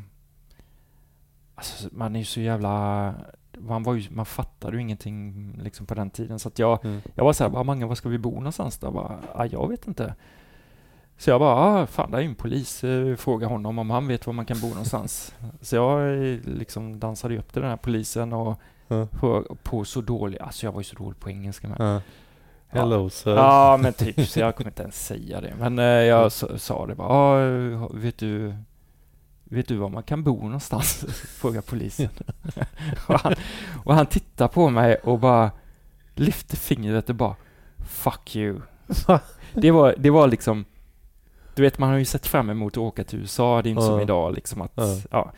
alltså, 1.54 1.88
man 1.92 2.14
är 2.16 2.18
ju 2.20 2.24
så 2.24 2.40
jävla... 2.40 3.14
man, 3.58 3.82
var 3.82 3.94
ju, 3.94 4.10
man 4.10 4.26
fattade 4.26 4.76
ju 4.76 4.82
ingenting 4.82 5.52
liksom 5.62 5.86
på 5.86 5.94
den 5.94 6.10
tiden. 6.10 6.38
Så 6.38 6.48
att 6.48 6.58
jag, 6.58 6.84
Mm. 6.84 7.00
jag 7.14 7.24
var 7.24 7.32
så 7.32 7.44
här, 7.48 7.64
Mange, 7.64 7.86
var 7.86 7.94
ska 7.94 8.08
vi 8.08 8.18
bo 8.18 8.30
någonstans 8.30 8.78
då? 8.78 8.86
Jag 8.86 8.94
Bara, 8.94 9.18
ah, 9.34 9.44
jag 9.44 9.68
vet 9.68 9.86
inte. 9.86 10.14
Så 11.18 11.30
jag 11.30 11.40
bara, 11.40 11.54
ah, 11.54 11.86
fan 11.86 12.10
det 12.10 12.16
är 12.16 12.20
ju 12.20 12.28
en 12.28 12.34
polis, 12.34 12.84
eh, 12.84 13.16
fråga 13.16 13.46
honom 13.46 13.78
om 13.78 13.90
han 13.90 14.06
vet 14.08 14.26
var 14.26 14.32
man 14.32 14.46
kan 14.46 14.60
bo 14.60 14.68
någonstans. 14.68 15.34
så 15.60 15.76
jag 15.76 16.00
eh, 16.12 16.38
liksom 16.44 17.00
dansade 17.00 17.38
upp 17.38 17.52
till 17.52 17.62
den 17.62 17.70
här 17.70 17.76
polisen 17.76 18.32
och 18.32 18.60
Ja. 18.88 19.06
på, 19.10 19.56
på 19.62 19.84
så 19.84 20.00
dålig, 20.00 20.38
alltså 20.38 20.66
jag 20.66 20.72
var 20.72 20.80
ju 20.80 20.84
så 20.84 20.96
dålig 20.96 21.20
på 21.20 21.30
engelska 21.30 21.68
med. 21.68 21.76
Ja. 21.80 22.00
Hello 22.76 23.10
sir. 23.10 23.30
Ja, 23.36 23.78
men 23.82 23.92
typ, 23.92 24.28
så 24.28 24.40
jag 24.40 24.56
kommer 24.56 24.70
inte 24.70 24.82
ens 24.82 25.06
säga 25.06 25.40
det. 25.40 25.54
Men 25.58 25.78
eh, 25.78 25.84
jag 25.84 26.32
sa, 26.32 26.58
sa 26.58 26.86
det 26.86 26.94
bara, 26.94 27.08
ah, 27.08 27.88
vet 27.94 28.18
du, 28.18 28.54
vet 29.44 29.68
du 29.68 29.76
var 29.76 29.88
man 29.88 30.02
kan 30.02 30.22
bo 30.24 30.42
någonstans? 30.42 31.04
Frågar 31.40 31.60
polisen. 31.60 32.08
och, 33.08 33.20
han, 33.20 33.34
och 33.84 33.94
han 33.94 34.06
tittar 34.06 34.48
på 34.48 34.70
mig 34.70 34.94
och 34.94 35.18
bara 35.18 35.50
lyfter 36.14 36.56
fingret 36.56 37.08
och 37.08 37.14
bara, 37.16 37.36
fuck 37.88 38.36
you. 38.36 38.60
det 39.54 39.70
var, 39.70 39.94
det 39.98 40.10
var 40.10 40.28
liksom, 40.28 40.64
du 41.54 41.62
vet 41.62 41.78
man 41.78 41.88
har 41.90 41.96
ju 41.98 42.04
sett 42.04 42.26
fram 42.26 42.50
emot 42.50 42.72
att 42.72 42.78
åka 42.78 43.04
till 43.04 43.18
USA, 43.18 43.62
det 43.62 43.68
är 43.68 43.70
inte 43.70 43.82
som 43.82 43.94
Ja. 43.96 44.02
idag 44.02 44.34
liksom 44.34 44.62
att, 44.62 44.72
Ja. 44.74 44.96
ja. 45.10 45.32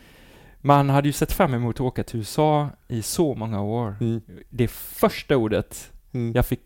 Man 0.60 0.90
hade 0.90 1.08
ju 1.08 1.12
sett 1.12 1.32
fram 1.32 1.54
emot 1.54 1.76
att 1.76 1.80
åka 1.80 2.04
till 2.04 2.18
USA 2.18 2.68
i 2.88 3.02
så 3.02 3.34
många 3.34 3.62
år. 3.62 3.96
Mm. 4.00 4.20
Det 4.50 4.68
första 4.68 5.36
ordet 5.36 5.90
Mm. 6.14 6.32
jag 6.34 6.46
fick 6.46 6.60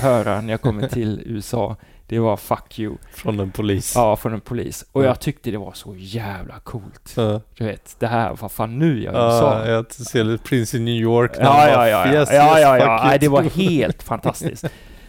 höra 0.00 0.40
när 0.40 0.50
jag 0.50 0.60
kom 0.60 0.88
till 0.92 1.22
USA, 1.26 1.76
det 2.06 2.18
var 2.18 2.36
'fuck 2.36 2.78
you' 2.78 2.96
Från 3.14 3.40
en 3.40 3.50
polis. 3.50 3.92
ja, 3.96 4.16
från 4.16 4.32
en 4.32 4.40
polis. 4.40 4.84
Och 4.92 5.02
Ja. 5.02 5.06
jag 5.06 5.20
tyckte 5.20 5.50
det 5.50 5.58
var 5.58 5.72
så 5.72 5.94
jävla 5.98 6.58
coolt. 6.60 7.12
Ja. 7.16 7.40
Du 7.58 7.64
vet, 7.64 7.96
det 7.98 8.06
här, 8.06 8.36
vad 8.40 8.52
fan 8.52 8.78
nu 8.78 9.02
jag 9.02 9.14
i. 9.14 9.16
Ja, 9.16 9.66
jag 9.68 9.92
ser 9.92 10.24
lite 10.24 10.44
Prince 10.44 10.76
i 10.76 10.80
New 10.80 10.94
York. 10.94 11.32
när 11.38 11.44
Ja, 11.44 11.50
han 11.52 11.68
ja, 11.68 11.76
bara, 11.76 11.88
ja, 11.88 12.06
ja, 12.06 12.12
yes, 12.14 12.28
ja, 12.32 12.48
yes, 12.58 12.62
ja, 12.62 12.78
ja. 12.78 13.02
Nej, 13.04 13.18
det 13.18 13.28
var 13.28 13.42
helt 13.42 14.02
fantastiskt. 14.02 14.64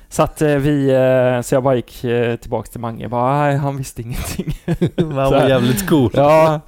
Så 0.10 0.24
att 0.24 0.42
eh, 0.42 0.56
vi, 0.56 0.90
eh, 0.90 1.42
så 1.42 1.56
jag 1.56 1.64
bara 1.64 1.76
gick 1.76 2.04
eh, 2.04 2.36
tillbaks 2.36 2.70
till 2.70 2.80
Mange, 2.80 3.08
bara, 3.10 3.38
nej, 3.42 3.58
han 3.58 3.78
visste 3.78 4.02
ingenting. 4.02 4.54
Han 4.98 5.14
var 5.16 5.50
jävligt 5.50 5.90
cool. 5.90 6.12
ja. 6.14 6.62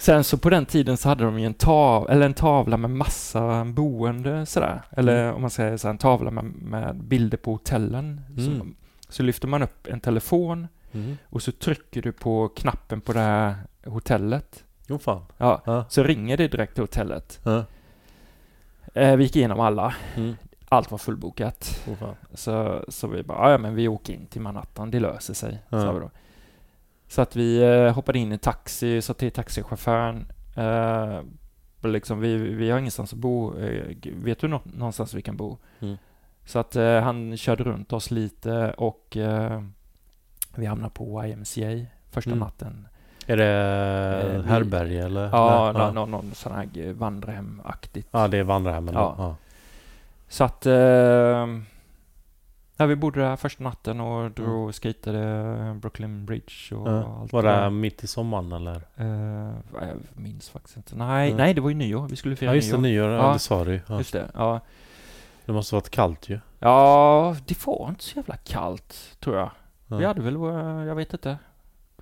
Sen 0.00 0.24
så 0.24 0.38
på 0.38 0.50
den 0.50 0.66
tiden 0.66 0.96
så 0.96 1.08
hade 1.08 1.24
de 1.24 1.38
ju 1.40 1.46
en, 1.46 1.54
tav 1.54 2.10
eller 2.10 2.26
en 2.26 2.34
tavla 2.34 2.76
med 2.76 2.90
massa 2.90 3.64
boende 3.64 4.46
sådär. 4.46 4.82
Eller 4.90 5.22
Mm. 5.24 5.34
om 5.34 5.40
man 5.40 5.50
säger 5.50 5.76
så 5.76 5.88
här, 5.88 5.92
en 5.92 5.98
tavla 5.98 6.30
med, 6.30 6.44
med 6.44 6.96
bilder 7.04 7.38
på 7.38 7.52
hotellen. 7.52 8.20
Mm. 8.36 8.44
Så, 8.44 8.66
så 9.12 9.22
lyfter 9.22 9.48
man 9.48 9.62
upp 9.62 9.86
en 9.86 10.00
telefon 10.00 10.68
Mm. 10.92 11.16
och 11.24 11.42
så 11.42 11.52
trycker 11.52 12.02
du 12.02 12.12
på 12.12 12.48
knappen 12.48 13.00
på 13.00 13.12
det 13.12 13.18
här 13.20 13.54
hotellet. 13.86 14.64
Jo 14.86 14.98
fan. 14.98 15.22
Ja, 15.38 15.62
Ja. 15.66 15.84
så 15.88 16.02
ringer 16.02 16.36
det 16.36 16.48
direkt 16.48 16.74
till 16.74 16.82
hotellet. 16.82 17.40
Ja. 17.44 17.64
Eh, 18.94 19.16
vi 19.16 19.22
gick 19.24 19.36
igenom 19.36 19.60
alla. 19.60 19.94
Mm. 20.16 20.36
Allt 20.68 20.90
var 20.90 20.98
fullbokat. 20.98 21.86
Oh. 21.88 22.10
Så, 22.34 22.84
så 22.88 23.06
vi 23.06 23.22
bara, 23.22 23.50
ja 23.52 23.58
men 23.58 23.74
vi 23.74 23.88
åker 23.88 24.12
in 24.14 24.26
till 24.26 24.40
Manhattan, 24.40 24.90
det 24.90 25.00
löser 25.00 25.34
sig, 25.34 25.58
Ja. 25.68 25.92
vi 25.92 26.00
då. 26.00 26.10
Så 27.10 27.22
att 27.22 27.36
vi 27.36 27.62
eh, 27.62 27.92
hoppade 27.94 28.18
in 28.18 28.32
i 28.32 28.38
taxi, 28.38 29.02
sa 29.02 29.14
till 29.14 29.30
taxichauffören, 29.32 30.32
eh, 30.56 31.20
liksom, 31.90 32.20
vi, 32.20 32.36
vi 32.36 32.70
har 32.70 32.78
ingenstans 32.78 33.12
att 33.12 33.18
bo, 33.18 33.58
eh, 33.58 33.96
vet 34.14 34.38
du 34.40 34.48
nå- 34.48 34.60
någonstans 34.64 35.14
vi 35.14 35.22
kan 35.22 35.36
bo? 35.36 35.58
Mm. 35.80 35.96
Så 36.44 36.58
att 36.58 36.76
eh, 36.76 37.00
han 37.00 37.36
körde 37.36 37.64
runt 37.64 37.92
oss 37.92 38.10
lite 38.10 38.74
och 38.76 39.16
eh, 39.16 39.62
vi 40.54 40.66
hamnade 40.66 40.94
på 40.94 41.24
YMCA 41.26 41.86
första 42.10 42.30
Mm. 42.30 42.38
natten. 42.40 42.88
Är 43.26 43.36
det 43.36 44.42
härberge 44.48 45.04
eller? 45.04 45.28
Ja, 45.28 45.72
Nej, 45.74 45.82
nå- 45.86 45.92
Någon, 45.92 46.10
någon 46.10 46.30
sån 46.34 46.52
här 46.52 46.92
vandrarhemaktigt. 46.92 48.08
Ja, 48.10 48.28
det 48.28 48.38
är 48.38 48.42
vandrarhemmen. 48.42 48.94
Ja. 48.94 49.14
Ja. 49.18 49.36
Så 50.28 50.44
att... 50.44 50.66
Eh, 50.66 51.46
ja, 52.80 52.86
vi 52.86 52.96
bodde 52.96 53.20
där 53.20 53.36
första 53.36 53.64
natten 53.64 54.00
och 54.00 54.30
drog 54.30 54.68
och 54.68 54.82
skejtade 54.82 55.76
Brooklyn 55.80 56.26
Bridge 56.26 56.74
och 56.76 56.88
Ja. 56.88 57.18
allt 57.20 57.32
Var 57.32 57.42
det 57.42 57.48
där. 57.48 57.70
mitt 57.70 58.04
i 58.04 58.06
sommaren 58.06 58.52
eller? 58.52 58.76
Eh, 58.96 59.54
jag 59.80 59.96
minns 60.14 60.48
faktiskt 60.50 60.76
inte. 60.76 60.96
Nej, 60.96 61.28
Mm. 61.28 61.36
nej, 61.38 61.54
det 61.54 61.60
var 61.60 61.68
ju 61.70 61.76
nyår. 61.76 62.08
Vi 62.08 62.16
skulle 62.16 62.36
fira 62.36 62.50
Ja, 62.50 62.54
just 62.54 62.70
det. 62.70 62.78
nyår. 62.78 63.08
Nyår. 63.08 63.18
Ja, 63.18 63.32
det 63.32 63.38
sa 63.38 63.64
du 63.64 63.80
ja. 63.88 63.98
Just 63.98 64.12
det. 64.12 64.30
Ja. 64.34 64.60
Det 65.44 65.52
måste 65.52 65.74
varit 65.74 65.90
kallt 65.90 66.28
ju. 66.28 66.40
ja, 66.58 67.36
det 67.46 67.66
var 67.66 67.88
inte 67.88 68.04
så 68.04 68.16
jävla 68.18 68.36
kallt, 68.36 69.16
tror 69.20 69.36
jag. 69.36 69.50
Ja. 69.86 69.96
Vi 69.96 70.04
hade 70.04 70.22
väl, 70.22 70.34
jag 70.86 70.94
vet 70.94 71.12
inte. 71.12 71.36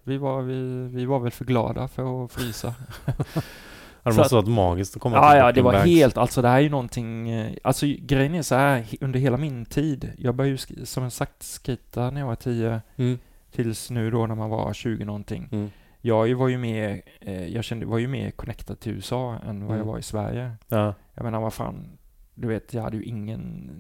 Vi 0.05 0.17
var, 0.19 0.43
vi, 0.43 0.89
vi 0.89 1.05
var 1.05 1.19
väl 1.19 1.31
för 1.33 1.45
glada 1.45 1.89
för 1.89 2.25
att 2.25 2.33
frysa. 2.33 2.75
Ja, 4.09 4.13
det 4.13 4.19
måste 4.19 4.35
varit 4.35 4.49
magiskt 4.49 4.97
att 4.97 5.03
komma 5.03 5.17
Ja, 5.17 5.31
till 5.31 5.39
ja, 5.39 5.53
det 5.53 5.63
var 5.63 5.73
Banks. 5.73 5.87
helt, 5.87 6.17
alltså 6.19 6.43
det 6.43 6.49
här 6.49 6.57
är 6.57 6.61
ju 6.61 6.69
någonting, 6.69 7.31
eh, 7.31 7.53
alltså 7.65 7.87
grejen 7.99 8.35
är 8.35 8.43
så 8.43 8.55
här, 8.55 8.85
under 9.01 9.21
hela 9.21 9.37
min 9.37 9.65
tid, 9.65 10.13
jag 10.19 10.35
började 10.35 10.59
ju 10.69 10.87
som 10.87 11.11
sagt 11.11 11.61
skita 11.67 12.11
när 12.11 12.21
jag 12.21 12.27
var 12.29 12.35
10, 12.35 12.81
Mm. 12.97 13.19
tills 13.51 13.91
nu 13.91 14.11
då 14.11 14.27
när 14.27 14.35
man 14.35 14.51
var 14.51 14.73
20 14.73 15.05
någonting. 15.05 15.49
Mm. 15.53 15.71
Jag 16.01 16.35
var 16.35 16.49
ju 16.49 16.59
mer, 16.59 17.03
eh, 17.21 17.47
jag 17.47 17.65
kände, 17.65 17.87
var 17.87 17.99
ju 17.99 18.09
mer 18.09 18.31
connectad 18.31 18.81
till 18.81 18.93
USA 18.93 19.37
än 19.47 19.61
vad 19.67 19.71
jag 19.77 19.83
Mm. 19.83 19.87
var 19.89 19.99
i 19.99 20.03
Sverige. 20.03 20.51
Ja. 20.69 20.95
Jag 21.15 21.25
menar 21.25 21.41
vad 21.41 21.53
fan, 21.53 21.99
du 22.35 22.49
vet, 22.49 22.75
jag 22.75 22.83
hade 22.83 22.97
ju 22.97 23.03
ingen, 23.03 23.71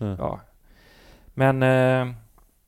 Mm. 0.00 0.16
ja. 0.18 0.40
Men, 1.34 1.62
eh, 1.62 2.14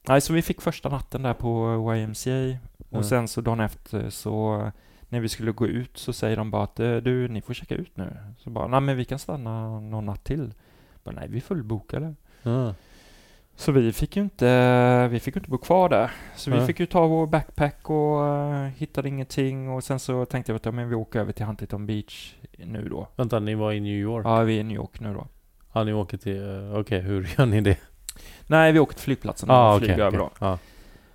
nej, 0.08 0.20
så 0.20 0.32
vi 0.32 0.42
fick 0.42 0.60
första 0.60 0.88
natten 0.88 1.22
där 1.22 1.34
på 1.34 1.76
YMCA 1.96 2.58
och 2.90 3.04
sen 3.04 3.28
så 3.28 3.40
dagen 3.40 3.60
efter 3.60 4.10
så 4.10 4.70
när 5.14 5.20
vi 5.20 5.28
skulle 5.28 5.52
gå 5.52 5.66
ut 5.66 5.98
så 5.98 6.12
säger 6.12 6.36
de 6.36 6.50
bara 6.50 6.62
att 6.64 6.80
eh, 6.80 6.96
du, 6.96 7.28
ni 7.28 7.40
får 7.40 7.54
checka 7.54 7.74
ut 7.74 7.96
nu. 7.96 8.16
Så 8.38 8.50
bara, 8.50 8.66
nej 8.66 8.80
men 8.80 8.96
vi 8.96 9.04
kan 9.04 9.18
stanna 9.18 9.80
någon 9.80 10.06
natt 10.06 10.24
till. 10.24 10.54
Bara, 11.04 11.14
nej, 11.14 11.28
vi 11.28 11.36
är 11.36 11.40
fullbokade. 11.42 12.14
Ja. 12.42 12.74
Så 13.56 13.72
vi 13.72 13.92
fick 13.92 14.16
ju 14.16 14.22
inte, 14.22 15.08
vi 15.08 15.20
fick 15.20 15.36
inte 15.36 15.50
bo 15.50 15.58
kvar 15.58 15.88
där. 15.88 16.10
Så 16.36 16.50
vi 16.50 16.56
Nej. 16.56 16.66
fick 16.66 16.80
ju 16.80 16.86
ta 16.86 17.06
vår 17.06 17.26
backpack 17.26 17.90
och 17.90 18.26
eh, 18.26 18.66
hittade 18.76 19.08
ingenting 19.08 19.68
och 19.68 19.84
sen 19.84 19.98
så 19.98 20.24
tänkte 20.24 20.52
jag 20.52 20.56
att 20.56 20.64
ja, 20.64 20.72
men 20.72 20.88
vi 20.88 20.94
åker 20.94 21.20
över 21.20 21.32
till 21.32 21.46
Huntington 21.46 21.86
Beach 21.86 22.34
nu 22.58 22.88
då. 22.88 23.08
Vänta, 23.16 23.38
ni 23.38 23.54
var 23.54 23.72
i 23.72 23.80
New 23.80 23.92
York? 23.98 24.26
Ja, 24.26 24.40
vi 24.42 24.56
är 24.56 24.60
i 24.60 24.62
New 24.62 24.76
York 24.76 25.00
nu 25.00 25.14
då. 25.14 25.26
Ja, 25.72 25.84
ni 25.84 25.92
åker 25.92 26.16
till... 26.16 26.70
eh, 26.72 26.78
Okej, 26.78 27.00
hur 27.00 27.34
gör 27.38 27.46
ni 27.46 27.60
det? 27.60 27.78
Nej, 28.46 28.72
vi 28.72 28.78
åker 28.78 28.94
till 28.94 29.02
flygplatsen 29.02 29.50
och 29.50 29.78
flyger 29.78 29.94
okej. 29.94 30.04
över 30.06 30.18
okej. 30.18 30.30
då. 30.40 30.46
Ja. 30.46 30.58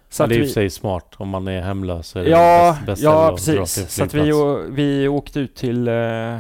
Så 0.10 0.23
Ja, 0.23 0.27
det 0.27 0.36
är 0.36 0.40
i 0.40 0.44
och 0.44 0.48
för 0.48 0.53
sig 0.53 0.69
smart. 0.69 1.14
Om 1.18 1.30
man 1.30 1.48
är 1.48 1.61
hemlös 1.61 2.07
så 2.07 2.19
är 2.19 2.23
det 2.23 2.30
ja, 2.30 2.72
bäst, 2.73 2.86
bäst 2.86 3.02
ja 3.02 3.31
precis. 3.36 3.90
Så 3.95 4.03
att 4.03 4.14
vi, 4.14 4.31
vi 4.69 5.07
åkte 5.07 5.40
ut 5.40 5.56
till, 5.56 5.88
eh, 5.88 6.38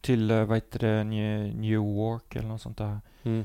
till 0.00 0.30
eh, 0.30 0.44
vad 0.44 0.56
heter 0.56 0.78
det, 0.78 1.04
New, 1.04 1.64
York 1.64 2.36
eller 2.36 2.48
något 2.48 2.62
sånt 2.62 2.78
där. 2.78 3.00
Mm. 3.22 3.44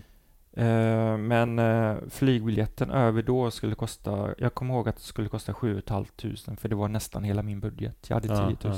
Eh, 0.54 1.18
men 1.18 1.62
flygbiljetten 2.10 2.92
över 2.92 3.22
då 3.22 3.52
skulle 3.52 3.76
kosta, 3.76 4.30
jag 4.38 4.54
kommer 4.54 4.74
ihåg 4.74 4.90
att 4.90 4.96
det 4.96 5.02
skulle 5.02 5.30
kosta 5.30 5.54
7 5.54 5.82
500 5.88 6.08
för 6.58 6.70
det 6.70 6.76
var 6.76 6.88
nästan 6.88 7.24
hela 7.24 7.44
min 7.44 7.60
budget. 7.60 8.06
Jag 8.10 8.16
hade 8.16 8.28
Ja, 8.28 8.56
10 8.62 8.70
000. 8.70 8.78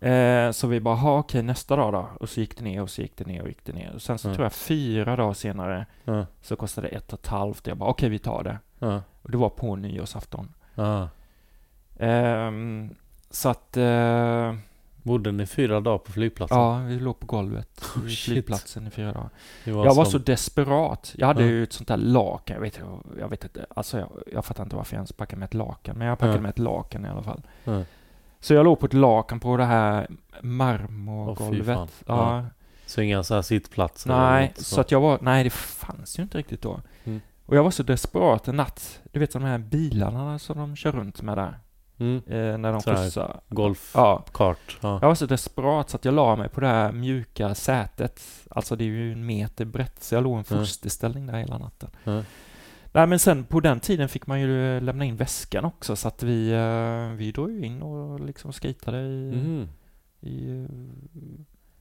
Eh, 0.00 0.50
så 0.50 0.66
vi 0.66 0.80
bara, 0.80 0.94
ha 0.94 1.18
okej 1.18 1.42
nästa 1.42 1.76
dag 1.76 1.92
då. 1.92 2.08
Och 2.20 2.28
så 2.28 2.40
gick 2.40 2.58
det 2.58 2.64
ner 2.64 2.82
och 2.82 2.90
så 2.90 3.02
gick 3.02 3.16
det 3.16 3.26
ner 3.26 3.42
och 3.42 3.48
gick 3.48 3.64
det 3.64 3.72
ner. 3.72 3.92
Och 3.94 4.02
sen 4.02 4.18
så 4.18 4.28
Ja. 4.28 4.34
tror 4.34 4.44
jag 4.44 4.52
fyra 4.52 5.16
dagar 5.16 5.34
senare 5.34 5.86
Ja, 6.04 6.26
så 6.42 6.56
kostade 6.56 6.88
det 6.88 6.96
ett 6.96 7.12
och 7.12 7.18
ett 7.18 7.26
halvt. 7.26 7.66
Jag 7.66 7.76
bara, 7.76 7.90
okej 7.90 8.08
vi 8.08 8.18
tar 8.18 8.44
det. 8.44 8.58
Ja, 8.78 9.02
Och 9.22 9.30
det 9.30 9.36
var 9.38 9.48
på 9.48 9.76
nyårsafton. 9.76 10.54
ja. 10.74 11.08
Ehm, 11.98 12.94
så 13.30 13.48
att, 13.48 13.76
eh, 13.76 14.54
Bodde 15.02 15.32
ni 15.32 15.46
fyra 15.46 15.80
dagar 15.80 15.98
på 15.98 16.12
flygplatsen? 16.12 16.58
ja, 16.58 16.78
vi 16.78 17.00
låg 17.00 17.20
på 17.20 17.26
golvet 17.26 17.84
Oh, 17.96 18.06
i 18.12 18.16
flygplatsen 18.16 18.86
i 18.86 18.90
fyra 18.90 19.12
dagar. 19.12 19.28
Var 19.66 19.84
Jag 19.84 19.94
var 19.94 20.04
som- 20.04 20.12
så 20.12 20.18
desperat. 20.18 21.14
Jag 21.18 21.26
hade 21.26 21.42
Ja. 21.42 21.48
ju 21.48 21.62
ett 21.62 21.72
sånt 21.72 21.88
där 21.88 21.96
lakan. 21.96 22.54
Jag 22.54 22.60
vet, 22.60 22.80
jag 23.18 23.28
vet 23.28 23.44
inte. 23.44 23.66
Alltså 23.70 23.98
jag, 23.98 24.10
jag 24.32 24.44
fattar 24.44 24.62
inte 24.64 24.76
varför 24.76 24.94
jag 24.94 24.98
ens 24.98 25.12
packade 25.12 25.40
med 25.40 25.46
ett 25.46 25.54
lakan. 25.54 25.98
Men 25.98 26.06
jag 26.06 26.18
packade 26.18 26.36
Ja. 26.36 26.40
med 26.40 26.48
ett 26.48 26.58
lakan 26.58 27.04
i 27.04 27.08
alla 27.08 27.22
fall. 27.22 27.42
Ja. 27.64 27.82
Så 28.40 28.54
jag 28.54 28.64
låg 28.64 28.80
på 28.80 28.86
ett 28.86 28.92
lakan 28.92 29.40
på 29.40 29.56
det 29.56 29.64
här 29.64 30.08
marmorgolvet. 30.40 31.66
ja. 31.68 31.88
Ja. 32.06 32.44
Så 32.86 33.00
inga 33.00 33.22
så 33.22 33.34
här 33.34 33.42
sittplatser? 33.42 34.10
Nej, 34.10 34.52
så 34.56 34.80
att 34.80 34.90
jag 34.90 35.00
var... 35.00 35.18
Nej, 35.22 35.44
det 35.44 35.50
fanns 35.50 36.18
ju 36.18 36.22
inte 36.22 36.38
riktigt 36.38 36.62
då. 36.62 36.80
Mm. 37.04 37.20
Och 37.48 37.56
jag 37.56 37.64
var 37.64 37.70
så 37.70 37.82
desperat 37.82 38.48
en 38.48 38.56
natt. 38.56 39.00
Du 39.12 39.20
vet 39.20 39.32
de 39.32 39.42
här 39.42 39.58
bilarna 39.58 40.38
som 40.38 40.58
de 40.58 40.76
kör 40.76 40.92
runt 40.92 41.22
med 41.22 41.38
där. 41.38 41.58
Mm. 41.98 42.16
Eh, 42.26 42.58
när 42.58 42.72
de 42.72 42.80
Så 42.80 42.94
skjutsar. 42.96 43.40
Golfkart? 43.48 44.78
Ja. 44.80 44.88
Ja. 44.88 44.98
Jag 45.02 45.08
var 45.08 45.14
så 45.14 45.26
desperat 45.26 45.90
så 45.90 45.96
att 45.96 46.04
jag 46.04 46.14
la 46.14 46.36
mig 46.36 46.48
på 46.48 46.60
det 46.60 46.66
här 46.66 46.92
mjuka 46.92 47.54
sätet. 47.54 48.22
Alltså 48.50 48.76
det 48.76 48.84
är 48.84 48.86
ju 48.86 49.12
en 49.12 49.26
meter 49.26 49.64
brett, 49.64 50.02
så 50.02 50.14
jag 50.14 50.24
låg 50.24 50.36
i 50.36 50.38
en 50.38 50.44
fosterställning 50.44 51.26
där 51.26 51.38
hela 51.38 51.58
natten. 51.58 51.90
Ja. 52.04 52.22
Nej 52.92 53.06
men 53.06 53.18
sen 53.18 53.44
på 53.44 53.60
den 53.60 53.80
tiden 53.80 54.08
fick 54.08 54.26
man 54.26 54.40
ju 54.40 54.76
eh, 54.76 54.82
lämna 54.82 55.04
in 55.04 55.16
väskan 55.16 55.64
också 55.64 55.96
så 55.96 56.08
att 56.08 56.22
vi, 56.22 56.50
eh, 56.52 57.16
vi 57.16 57.32
drog 57.32 57.50
ju 57.50 57.64
in 57.66 57.82
och 57.82 58.20
liksom 58.20 58.52
skejtade 58.52 58.98
i, 59.00 59.32
Mhm. 59.34 59.68
i 60.20 60.50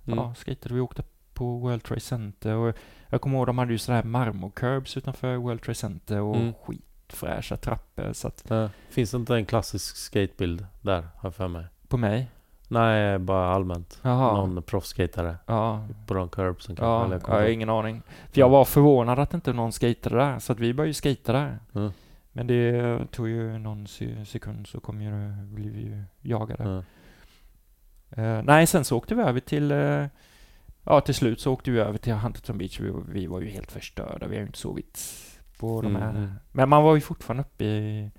Mm. 0.08 0.20
ja, 0.20 0.34
skejtade. 0.36 0.76
Vi 0.76 0.82
åkte 0.82 1.04
på 1.38 1.58
World 1.58 1.84
Trade 1.84 2.02
Center 2.02 2.54
och 2.56 2.76
jag 3.10 3.22
kommer 3.22 3.38
ihåg 3.38 3.48
de 3.48 3.58
hade 3.58 3.72
ju 3.72 3.78
sådär 3.78 4.04
marmorcurbs 4.04 4.98
utanför 4.98 5.36
World 5.36 5.62
Trade 5.62 5.76
Center 5.76 6.22
och 6.22 6.36
Mm. 6.36 6.54
skitfräscha 6.54 7.58
trappor 7.58 8.14
så 8.14 8.28
att 8.28 8.44
Ja. 8.50 8.70
Finns 8.90 9.12
det 9.12 9.18
inte 9.18 9.36
en 9.36 9.46
klassisk 9.46 9.96
skatebild 9.98 10.66
där, 10.82 11.02
har 11.02 11.10
jag 11.24 11.36
för 11.36 11.48
mig? 11.48 11.66
på 11.88 11.98
mig. 11.98 12.32
Nej, 12.70 13.20
bara 13.20 13.54
allmänt. 13.54 14.00
Jaha. 14.02 14.34
Någon 14.38 14.64
proffsskejtare 14.64 15.36
Ja. 15.46 15.88
på 16.08 16.14
de 16.14 16.30
curbsen 16.30 16.76
kanske. 16.76 17.16
Ja, 17.16 17.22
jag 17.38 17.44
har 17.44 17.50
ingen 17.50 17.70
aning. 17.70 18.02
För 18.32 18.40
jag 18.40 18.50
var 18.50 18.66
förvånad 18.66 19.20
att 19.20 19.34
inte 19.34 19.54
någon 19.54 19.72
skejtade 19.72 20.16
där, 20.16 20.40
så 20.40 20.52
att 20.54 20.60
vi 20.60 20.74
började 20.74 20.90
ju 20.90 20.94
skejta 20.94 21.34
där. 21.34 21.60
Mm. 21.76 21.92
Men 22.32 22.48
det 22.48 23.00
tog 23.12 23.28
ju 23.30 23.58
någon 23.58 23.88
se- 23.88 24.26
sekund 24.26 24.68
så 24.68 24.80
kom 24.80 25.02
ju, 25.02 25.32
blev 25.44 25.72
vi 25.74 25.82
ju 25.82 26.04
jagade. 26.22 26.64
Ja. 26.64 26.84
Eh, 28.24 28.42
nej, 28.44 28.68
sen 28.68 28.86
så 28.86 28.98
åkte 28.98 29.16
vi 29.16 29.22
över 29.22 29.40
till, 29.40 29.72
eh, 29.72 30.06
ja 30.88 31.02
till 31.02 31.16
slut 31.16 31.42
så 31.42 31.54
åkte 31.54 31.72
vi 31.72 31.80
över 31.80 31.98
till 31.98 32.14
Huntington 32.14 32.58
Beach. 32.58 32.80
Vi, 32.80 32.90
var- 32.90 33.04
vi 33.10 33.28
var 33.28 33.42
ju 33.42 33.50
helt 33.50 33.72
förstörda, 33.72 34.28
vi 34.28 34.36
har 34.36 34.42
ju 34.42 34.48
inte 34.48 34.60
sovit 34.60 35.00
på 35.60 35.82
de 35.82 35.88
Mm, 35.96 36.02
här. 36.02 36.10
mm. 36.10 36.32
Men 36.52 36.70
man 36.70 36.84
var 36.84 36.96
ju 36.96 37.02
fortfarande 37.02 37.42
uppe 37.44 37.64
i 37.66 38.12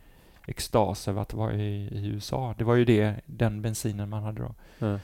extas 0.47 1.09
över 1.09 1.23
att 1.23 1.35
vara 1.35 1.55
i, 1.55 1.89
i 1.93 2.07
USA. 2.07 2.55
Det 2.59 2.65
var 2.65 2.75
ju 2.75 2.85
det, 2.85 3.15
den 3.27 3.63
bensinen 3.63 4.09
man 4.09 4.23
hade 4.23 4.43
då. 4.43 4.55
Ja. 4.79 4.99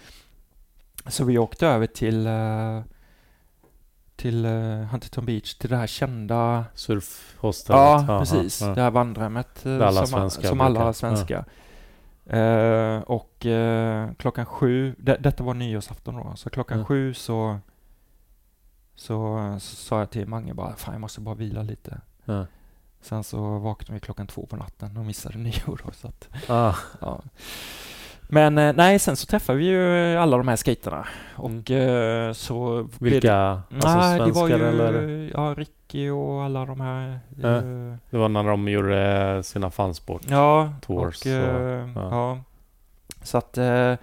Så 1.07 1.25
vi 1.25 1.39
åkte 1.39 1.67
över 1.67 1.87
till, 1.87 2.27
eh, 2.27 2.83
till 4.17 4.45
eh, 4.45 4.53
Huntington 4.91 5.27
Beach, 5.27 5.55
till 5.55 5.71
det 5.71 5.77
här 5.77 5.87
kända 5.87 6.65
Surfhostelet. 6.75 7.79
Ja, 8.09 8.17
precis. 8.21 8.61
ja. 8.61 8.75
Det 8.75 8.83
här 8.83 8.91
vandremmet 8.91 9.67
eh, 9.67 9.91
som, 10.05 10.31
som 10.31 10.61
alla 10.61 10.93
svenskar. 10.93 11.45
Eh, 12.27 12.99
och 12.99 13.47
eh, 13.47 14.11
klockan 14.19 14.47
sju, 14.47 14.95
det, 14.99 15.17
detta 15.21 15.45
var 15.45 15.55
nyårsafton 15.55 16.15
då, 16.15 16.33
så 16.37 16.51
klockan 16.51 16.79
Ja. 16.79 16.85
sju 16.85 17.15
så, 17.15 17.59
så, 18.95 19.57
sa 19.61 19.99
jag 19.99 20.11
till 20.11 20.29
Mange 20.29 20.55
bara, 20.55 20.77
fan 20.77 20.95
jag 20.95 21.01
måste 21.01 21.21
bara 21.21 21.35
vila 21.35 21.63
lite. 21.63 22.01
Ja. 22.25 22.47
Sen 23.01 23.25
så 23.25 23.59
vaknade 23.59 23.95
vi 23.95 24.01
klockan 24.01 24.27
två 24.27 24.47
på 24.47 24.57
natten 24.57 24.97
och 24.97 25.05
missade 25.05 25.39
nyår 25.45 25.81
då, 25.85 25.91
så 25.93 26.09
att, 26.09 26.29
Ah, 26.49 26.75
ja. 27.01 27.23
Men 28.29 28.59
eh, 28.59 28.73
nej, 28.77 28.99
sen 28.99 29.17
så 29.17 29.27
träffade 29.27 29.59
vi 29.59 29.65
ju 29.65 30.17
alla 30.17 30.37
de 30.37 30.49
här 30.49 30.57
skaterna 30.57 31.07
och 31.37 31.71
eh, 31.71 32.33
så 32.33 32.83
blev 32.99 33.13
det- 33.13 33.17
vilka? 33.17 33.37
Alltså 33.37 33.89
Nej, 33.99 34.19
det 34.19 34.33
var 34.33 34.49
ju 34.49 34.55
eller? 34.55 35.31
ja, 35.35 35.55
Ricky 35.59 36.11
och 36.11 36.43
alla 36.43 36.65
de 36.67 36.81
här. 36.81 37.21
Ja. 37.43 37.49
eh, 37.57 37.95
Det 38.11 38.17
var 38.17 38.29
när 38.29 38.45
de 38.45 38.69
gjorde 38.69 39.43
sina 39.45 39.71
fansport. 39.71 40.23
Ja, 40.29 40.73
Tours 40.87 41.27
och, 41.27 41.33
och- 41.33 41.39
ja. 41.95 42.09
ja. 42.11 42.39
Så 43.23 43.39
att 43.39 43.59
eh, 43.59 43.95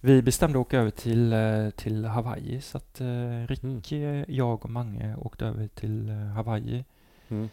vi 0.00 0.22
bestämde 0.22 0.58
att 0.58 0.66
åka 0.66 0.78
över 0.78 0.90
till, 0.90 1.34
till 1.76 2.04
Hawaii. 2.04 2.60
Så 2.60 2.76
att 2.76 3.00
eh, 3.00 3.46
Ricky, 3.48 4.04
Mm. 4.04 4.24
jag 4.28 4.64
och 4.64 4.70
Mange 4.70 5.16
åkte 5.18 5.46
över 5.46 5.68
till 5.74 6.10
Hawaii. 6.34 6.84
Mm. 7.28 7.48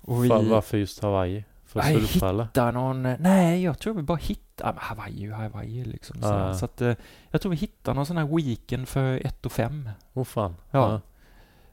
Och 0.00 0.24
vi 0.24 0.28
Var, 0.28 0.42
varför 0.42 0.78
just 0.78 1.02
Hawaii? 1.02 1.44
För 1.70 1.80
Nej, 1.80 2.00
surfa 2.00 2.28
eller? 2.28 2.44
hittade 2.44 2.72
någon... 2.72 3.02
Nej, 3.02 3.62
jag 3.62 3.78
tror 3.78 3.94
vi 3.94 4.02
bara 4.02 4.18
hittade... 4.18 4.68
Ja, 4.68 4.72
men 4.72 4.78
Hawaii 4.82 5.30
Hawaii 5.30 5.84
liksom. 5.84 6.22
Så, 6.22 6.28
Ja. 6.28 6.54
så 6.54 6.64
att 6.64 6.80
eh, 6.80 6.94
jag 7.30 7.40
tror 7.40 7.50
vi 7.50 7.56
hittade 7.56 7.94
någon 7.94 8.06
sån 8.06 8.16
här 8.16 8.36
weekend 8.36 8.88
för 8.88 9.26
ett 9.26 9.46
och 9.46 9.52
fem. 9.52 9.88
Åh 10.14 10.24
fan. 10.24 10.54
Ja. 10.70 11.00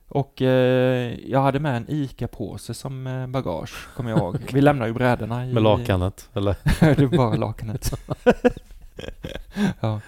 Och 0.08 0.42
eh, 0.42 1.14
jag 1.30 1.42
hade 1.42 1.60
med 1.60 1.78
en 1.78 1.86
ICA-påse 1.90 2.74
som 2.74 3.08
eh, 3.08 3.28
bagage, 3.28 3.88
kommer 3.96 4.10
jag 4.10 4.20
ihåg. 4.20 4.38
Vi 4.54 4.62
lämnade 4.62 4.88
ju 4.90 4.94
brädorna 4.94 5.46
i... 5.46 5.54
Med 5.54 5.64
lakanet, 5.64 6.30
eller? 6.34 6.56
det 6.96 7.06
var 7.06 7.18
bara 7.18 7.36
lakanet. 7.36 7.92
ja. 9.80 10.02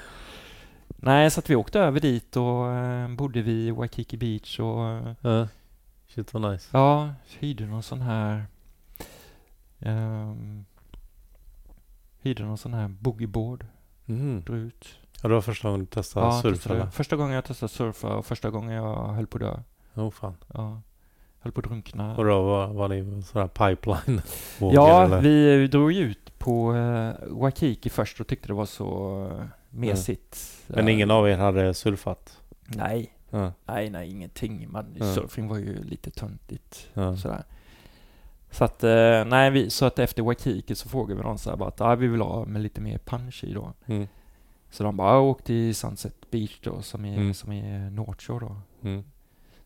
Nej, 0.87 1.31
så 1.31 1.39
att 1.39 1.49
vi 1.49 1.55
åkte 1.55 1.79
över 1.79 1.99
dit 1.99 2.37
och 2.37 2.67
eh, 2.71 3.07
bodde 3.09 3.41
vid 3.41 3.73
Waikiki 3.73 4.17
Beach 4.17 4.59
och 4.59 5.15
Ja. 5.21 5.47
Shit 6.07 6.33
vad 6.33 6.51
nice. 6.51 6.69
ja, 6.71 7.09
hyrde 7.39 7.65
någon 7.65 7.83
sån 7.83 8.01
här 8.01 8.45
um, 9.79 10.65
hyrde 12.21 12.43
någon 12.43 12.57
sån 12.57 12.73
här 12.73 12.87
boogieboard, 12.87 13.65
Mm. 14.07 14.41
drog 14.41 14.57
ut. 14.59 14.87
Ja, 15.21 15.27
det 15.29 15.35
var 15.35 15.41
första 15.41 15.67
gången 15.67 15.79
du 15.79 15.85
testade 15.85 16.25
Ja, 16.25 16.41
surfa 16.41 16.55
testade. 16.55 16.75
eller? 16.79 16.91
Första 16.91 17.15
gången 17.15 17.35
jag 17.35 17.45
testade 17.45 17.69
surfa 17.69 18.15
och 18.15 18.25
första 18.25 18.49
gången 18.49 18.71
jag 18.75 19.07
höll 19.07 19.27
på 19.27 19.37
att 19.37 19.41
dö. 19.41 19.59
Åh 19.95 20.09
fan. 20.11 20.35
Ja. 20.53 20.81
Höll 21.39 21.51
på 21.51 21.59
att 21.59 21.65
drunkna. 21.65 22.15
Och 22.17 22.25
då 22.25 22.41
var, 22.43 22.67
var 22.67 22.87
ni 22.87 23.21
sådär 23.21 23.47
pipeline 23.47 24.21
vågor, 24.59 24.75
Ja, 24.75 25.03
eller? 25.05 25.21
vi 25.21 25.67
drog 25.67 25.91
ju 25.91 26.01
ut 26.03 26.39
på 26.39 26.71
uh, 26.73 27.13
Waikiki 27.27 27.89
först 27.89 28.19
och 28.19 28.27
tyckte 28.27 28.47
det 28.47 28.53
var 28.53 28.65
så 28.65 29.19
uh, 29.39 29.43
mesigt. 29.69 30.63
Men 30.67 30.87
Eh, 30.87 30.93
ingen 30.93 31.11
av 31.11 31.29
er 31.29 31.37
hade 31.37 31.73
surfat? 31.73 32.41
Nej, 32.67 33.13
Ja. 33.29 33.53
nej, 33.65 33.89
nej, 33.89 34.09
ingenting. 34.11 34.71
Man. 34.71 34.95
Surfing 35.15 35.47
var 35.47 35.57
ju 35.57 35.83
lite 35.83 36.11
töntigt. 36.11 36.87
Sådär. 36.93 37.43
Så 38.51 38.63
att, 38.63 38.83
eh, 38.83 39.25
nej, 39.25 39.49
vi, 39.51 39.69
så 39.69 39.85
att 39.85 39.99
efter 39.99 40.23
Waikiki 40.23 40.75
så 40.75 40.89
frågade 40.89 41.15
vi 41.15 41.21
dem 41.21 41.37
så 41.37 41.49
här 41.49 41.57
bara 41.57 41.69
att 41.69 41.81
ah, 41.81 41.95
vi 41.95 42.07
vill 42.07 42.21
ha 42.21 42.45
med 42.45 42.61
lite 42.61 42.81
mer 42.81 42.97
punch 42.97 43.43
i 43.43 43.53
då. 43.53 43.73
Mm. 43.85 44.07
Så 44.71 44.83
de 44.83 44.97
bara, 44.97 45.11
ah, 45.11 45.19
åk 45.19 45.43
till 45.43 45.75
Sunset 45.75 46.31
Beach 46.31 46.59
då, 46.63 46.81
som 46.81 47.05
är, 47.05 47.17
Mm. 47.17 47.33
som 47.33 47.51
är 47.51 47.89
North 47.89 48.19
Shore 48.25 48.39
då. 48.45 48.55
Mm. 48.89 49.03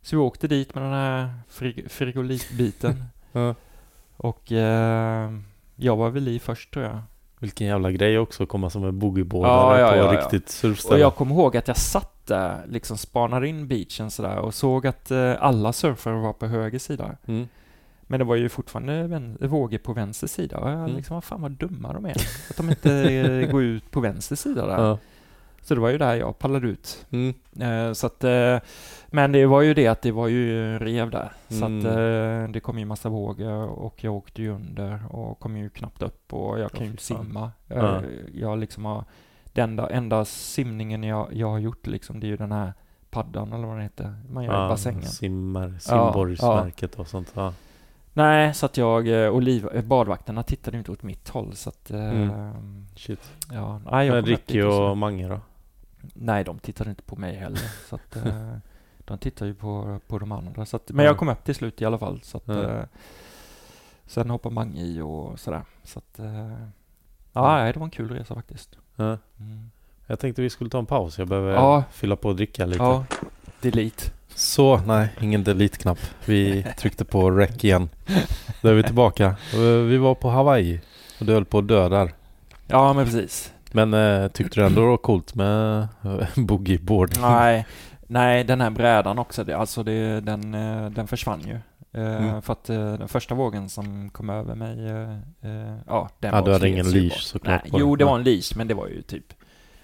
Så 0.02 0.16
vi 0.16 0.22
åkte 0.22 0.48
dit 0.48 0.76
med 0.76 0.84
den 0.84 0.94
här 0.94 1.34
frig- 1.50 1.90
frigolitbiten. 1.90 3.04
Ja. 3.32 3.56
och 4.18 4.52
eh, 4.52 5.32
jag 5.76 5.96
var 5.96 6.10
väl 6.10 6.28
i 6.28 6.40
först 6.40 6.74
tror 6.74 6.86
jag. 6.86 7.00
Vilken 7.40 7.68
jävla 7.68 7.92
grej 7.92 8.20
också 8.20 8.44
att 8.44 8.50
komma 8.50 8.70
som 8.70 8.84
en 8.84 9.00
boogieboardare 9.00 9.80
Ja, 9.80 9.96
ja, 9.96 10.08
på 10.08 10.14
ja, 10.16 10.22
riktigt 10.22 10.44
Och 10.46 10.50
surfställe. 10.52 11.00
jag 11.02 11.16
kommer 11.16 11.36
ihåg 11.36 11.58
att 11.58 11.68
jag 11.68 11.78
satt 11.78 12.26
där, 12.28 12.66
liksom 12.68 12.98
spanade 12.98 13.48
in 13.48 13.68
beachen 13.68 14.12
sådär 14.12 14.38
och 14.38 14.54
såg 14.54 14.88
att 14.88 15.12
eh, 15.12 15.34
alla 15.40 15.74
surfare 15.74 16.14
var 16.22 16.34
på 16.34 16.46
höger 16.48 16.80
sida. 16.80 17.16
Mm. 17.26 17.48
Men 18.14 18.20
det 18.20 18.24
var 18.26 18.36
ju 18.36 18.50
fortfarande 18.50 19.08
vän- 19.08 19.38
vågor 19.42 19.78
på 19.78 19.94
vänster 19.94 20.28
sida 20.28 20.58
och 20.58 20.70
jag 20.70 20.80
Mm. 20.80 20.96
liksom, 20.96 21.14
vad 21.14 21.24
fan 21.24 21.42
vad 21.42 21.52
dumma 21.52 21.94
de 21.94 22.06
är. 22.06 22.16
Att 22.50 22.58
de 22.58 22.70
inte 22.70 23.48
går 23.52 23.64
ut 23.64 23.92
på 23.92 24.00
vänster 24.00 24.36
sida 24.36 24.66
där. 24.66 24.84
Ja. 24.84 24.98
Så 25.62 25.76
det 25.76 25.82
var 25.82 25.90
ju 25.90 25.98
där 25.98 26.16
jag 26.16 26.40
pallade 26.40 26.68
ut. 26.68 27.06
Mm. 27.12 27.34
Eh, 27.60 27.94
så 27.94 28.08
att, 28.08 28.24
eh, 28.24 28.58
men 29.08 29.32
det 29.32 29.46
var 29.46 29.62
ju 29.62 29.74
det 29.74 29.88
att 29.88 30.02
det 30.02 30.12
var 30.12 30.28
ju 30.28 30.80
rev 30.80 31.10
där. 31.10 31.32
Så 31.48 31.66
Mm. 31.66 31.80
att 31.80 31.86
eh, 31.86 32.52
det 32.54 32.60
kom 32.60 32.80
ju 32.80 32.86
massa 32.86 33.10
vågor 33.10 33.54
och 33.70 34.04
jag 34.04 34.14
åkte 34.16 34.42
ju 34.42 34.50
under 34.56 35.00
och 35.16 35.40
kom 35.40 35.58
ju 35.58 35.70
knappt 35.70 36.02
upp 36.02 36.34
och 36.34 36.60
jag 36.60 36.72
kan 36.72 36.86
ju 36.86 36.92
inte 36.92 37.04
simma. 37.04 37.52
Ja. 37.68 38.02
Jag 38.34 38.58
liksom 38.60 38.86
har, 38.86 39.04
den 39.54 39.70
enda, 39.70 39.90
enda 39.90 40.26
simningen 40.26 41.04
jag, 41.04 41.28
jag 41.34 41.50
har 41.50 41.60
gjort 41.60 41.88
liksom, 41.88 42.20
det 42.20 42.26
är 42.28 42.30
ju 42.30 42.38
den 42.38 42.52
här 42.52 42.74
paddan 43.10 43.54
eller 43.54 43.68
vad 43.68 43.76
den 43.76 43.84
heter. 43.84 44.16
Man 44.30 44.44
gör 44.44 44.66
i 44.66 44.70
bassängen. 44.70 45.02
Simmar, 45.04 45.74
simborgsmärket 45.80 46.96
och 46.96 47.08
sånt. 47.08 47.32
Ja. 47.36 47.54
Nej, 48.14 48.54
så 48.54 48.66
att 48.66 48.78
jag 48.78 49.08
eh, 49.24 49.28
och 49.30 49.42
liv, 49.42 49.68
eh, 49.74 49.82
badvakterna 49.84 50.44
tittade 50.44 50.78
inte 50.78 50.92
åt 50.92 51.04
mitt 51.04 51.30
håll 51.30 51.56
så 51.56 51.70
att... 51.70 51.92
eh, 51.92 52.10
Mm. 52.10 52.86
Shit. 52.96 53.32
Ja, 53.52 53.82
nej, 53.92 54.08
jag 54.08 54.14
Men 54.16 54.26
Ricky 54.26 54.62
och 54.62 54.98
Mange 54.98 55.28
då? 55.28 55.40
Nej, 56.14 56.44
de 56.44 56.60
tittade 56.60 56.90
inte 56.90 57.04
på 57.04 57.16
mig 57.16 57.36
heller. 57.36 57.60
Så 57.90 57.96
att, 57.96 58.16
eh, 58.16 58.56
de 59.00 59.18
tittade 59.18 59.50
ju 59.52 59.56
på, 59.56 60.00
på 60.08 60.20
de 60.20 60.32
andra. 60.32 60.66
Så 60.66 60.76
att, 60.76 60.90
men 60.92 61.06
Ja. 61.06 61.10
jag 61.12 61.18
kom 61.18 61.30
upp 61.30 61.44
till 61.44 61.56
slut 61.56 61.82
i 61.82 61.86
alla 61.86 61.98
fall. 61.98 62.20
Så 62.24 62.38
att, 62.38 62.48
Ja. 62.48 62.62
eh, 62.64 62.84
sen 64.06 64.30
hoppade 64.30 64.56
Mange 64.56 64.82
i 64.82 65.02
och 65.02 65.40
sådär. 65.40 65.62
Så 65.84 66.00
att, 66.00 66.20
eh, 66.20 66.50
Ja. 67.34 67.56
nej, 67.58 67.74
det 67.74 67.80
var 67.80 67.86
en 67.86 67.92
kul 67.92 68.12
resa 68.12 68.36
faktiskt. 68.36 68.78
Mm. 68.98 69.18
Jag 70.08 70.20
tänkte 70.20 70.42
vi 70.42 70.50
skulle 70.50 70.70
ta 70.70 70.80
en 70.80 70.86
paus. 70.86 71.20
Jag 71.20 71.28
behöver 71.28 71.52
Ja. 71.54 71.84
fylla 71.92 72.16
på 72.16 72.30
och 72.30 72.36
dricka 72.36 72.66
lite. 72.66 72.84
Ja, 72.84 73.06
delete. 73.62 74.12
Så, 74.36 74.78
nej, 74.88 75.08
ingen 75.22 75.44
delete-knapp. 75.44 76.00
Vi 76.26 76.66
tryckte 76.78 77.06
på 77.06 77.32
rec 77.32 77.64
igen. 77.64 77.90
Då 78.62 78.70
är 78.70 78.74
vi 78.74 78.84
tillbaka. 78.84 79.36
Vi 79.88 79.98
var 79.98 80.16
på 80.16 80.30
Hawaii 80.30 80.82
och 81.20 81.26
du 81.26 81.34
höll 81.34 81.46
på 81.46 81.58
att 81.60 81.68
dö 81.68 81.90
där. 81.90 82.14
Ja, 82.68 82.94
men 82.94 83.06
precis. 83.06 83.54
Men 83.72 83.94
eh, 83.94 84.28
tyckte 84.28 84.60
du 84.60 84.66
ändå 84.66 84.82
det 84.82 84.88
var 84.88 84.98
coolt 84.98 85.36
med 85.36 85.80
eh, 86.04 86.28
boogieboard? 86.36 87.10
Nej, 87.22 87.66
nej, 88.08 88.44
den 88.44 88.62
här 88.62 88.70
brädan 88.70 89.20
också, 89.20 89.44
det, 89.44 89.54
alltså 89.58 89.84
det, 89.84 90.20
den, 90.22 90.54
eh, 90.54 90.90
den 90.90 91.08
försvann 91.08 91.42
ju. 91.42 91.54
Eh, 91.54 91.60
Mm. 91.94 92.42
För 92.42 92.54
att 92.54 92.70
eh, 92.70 92.94
den 92.94 93.08
första 93.08 93.36
vågen 93.36 93.70
som 93.70 94.10
kom 94.10 94.30
över 94.30 94.56
mig, 94.56 94.78
ja, 95.88 96.10
den 96.20 96.34
Ja, 96.34 96.40
var 96.40 96.46
du 96.48 96.52
hade 96.54 96.70
ingen 96.70 96.90
leash 96.92 97.18
såklart 97.20 97.62
Nej, 97.64 97.72
Jo, 97.80 97.96
det 97.96 98.06
var 98.06 98.16
en 98.16 98.24
leash, 98.24 98.58
men 98.58 98.68
det 98.68 98.74
var 98.74 98.88
ju 98.88 99.02
typ 99.02 99.34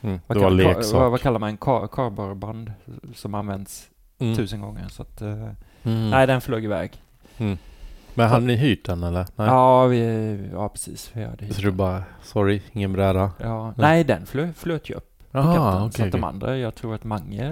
Mm, 0.02 0.20
Vad, 0.28 0.38
det 0.38 0.42
var 0.44 0.50
kall- 0.50 0.60
ka- 0.62 0.76
leksak. 0.76 0.94
vad, 1.00 1.12
vad 1.12 1.22
kallar 1.22 1.40
man 1.40 1.50
en 1.50 1.58
ka- 1.58 1.88
kardborreband 1.88 2.72
som 3.16 3.36
används 3.36 3.84
Mm. 4.20 4.36
tusen 4.36 4.62
gånger? 4.62 4.88
Så 4.90 5.02
att, 5.02 5.22
eh, 5.22 5.50
Mm. 5.84 6.10
Nej, 6.10 6.28
den 6.28 6.42
flög 6.42 6.64
iväg. 6.64 6.92
Men 8.14 8.30
hade 8.30 8.46
ni 8.46 8.56
hyrt 8.56 8.86
den 8.86 9.04
eller? 9.04 9.26
Nej. 9.36 9.48
Ja, 9.48 9.86
vi, 9.86 10.50
ja, 10.54 10.70
precis. 10.70 11.12
Vi 11.14 11.24
hade 11.24 11.54
Så 11.54 11.62
du 11.62 11.72
bara, 11.72 12.04
sorry, 12.24 12.62
ingen 12.72 12.94
bräda? 12.94 13.32
ja, 13.40 13.66
Nej. 13.66 13.74
nej, 13.78 14.04
den 14.04 14.26
flö, 14.26 14.54
flöt 14.54 14.90
ju 14.90 14.94
upp 14.94 15.20
på 15.32 15.38
Jaha, 15.38 15.56
kanten. 15.56 15.82
okej. 15.84 15.92
så 15.98 16.06
att 16.06 16.12
de 16.12 16.24
andra, 16.24 16.58
jag 16.58 16.76
tror 16.76 16.96
att 16.96 17.04
Mange 17.04 17.50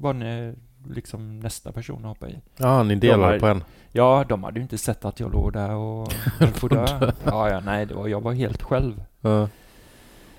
var 0.00 0.12
ne, 0.12 0.54
liksom 0.90 1.40
nästa 1.40 1.72
person 1.72 1.98
att 1.98 2.08
hoppa 2.08 2.28
i. 2.28 2.38
Ja, 2.56 2.82
ni 2.82 2.94
delar 2.94 3.32
har- 3.32 3.38
på 3.38 3.46
en. 3.46 3.64
Ja, 3.92 4.24
de 4.28 4.44
hade 4.44 4.58
ju 4.58 4.62
inte 4.62 4.78
sett 4.78 5.04
att 5.04 5.20
jag 5.20 5.32
låg 5.32 5.52
där 5.52 5.70
och 5.74 6.12
höll 6.38 6.50
på 6.52 6.66
att 6.66 7.00
dö. 7.00 7.12
Ja, 7.24 7.50
ja, 7.50 7.60
nej, 7.60 7.86
det 7.86 7.94
var, 7.94 8.08
jag 8.08 8.20
var 8.20 8.32
helt 8.32 8.62
själv. 8.62 9.02
Ja. 9.20 9.48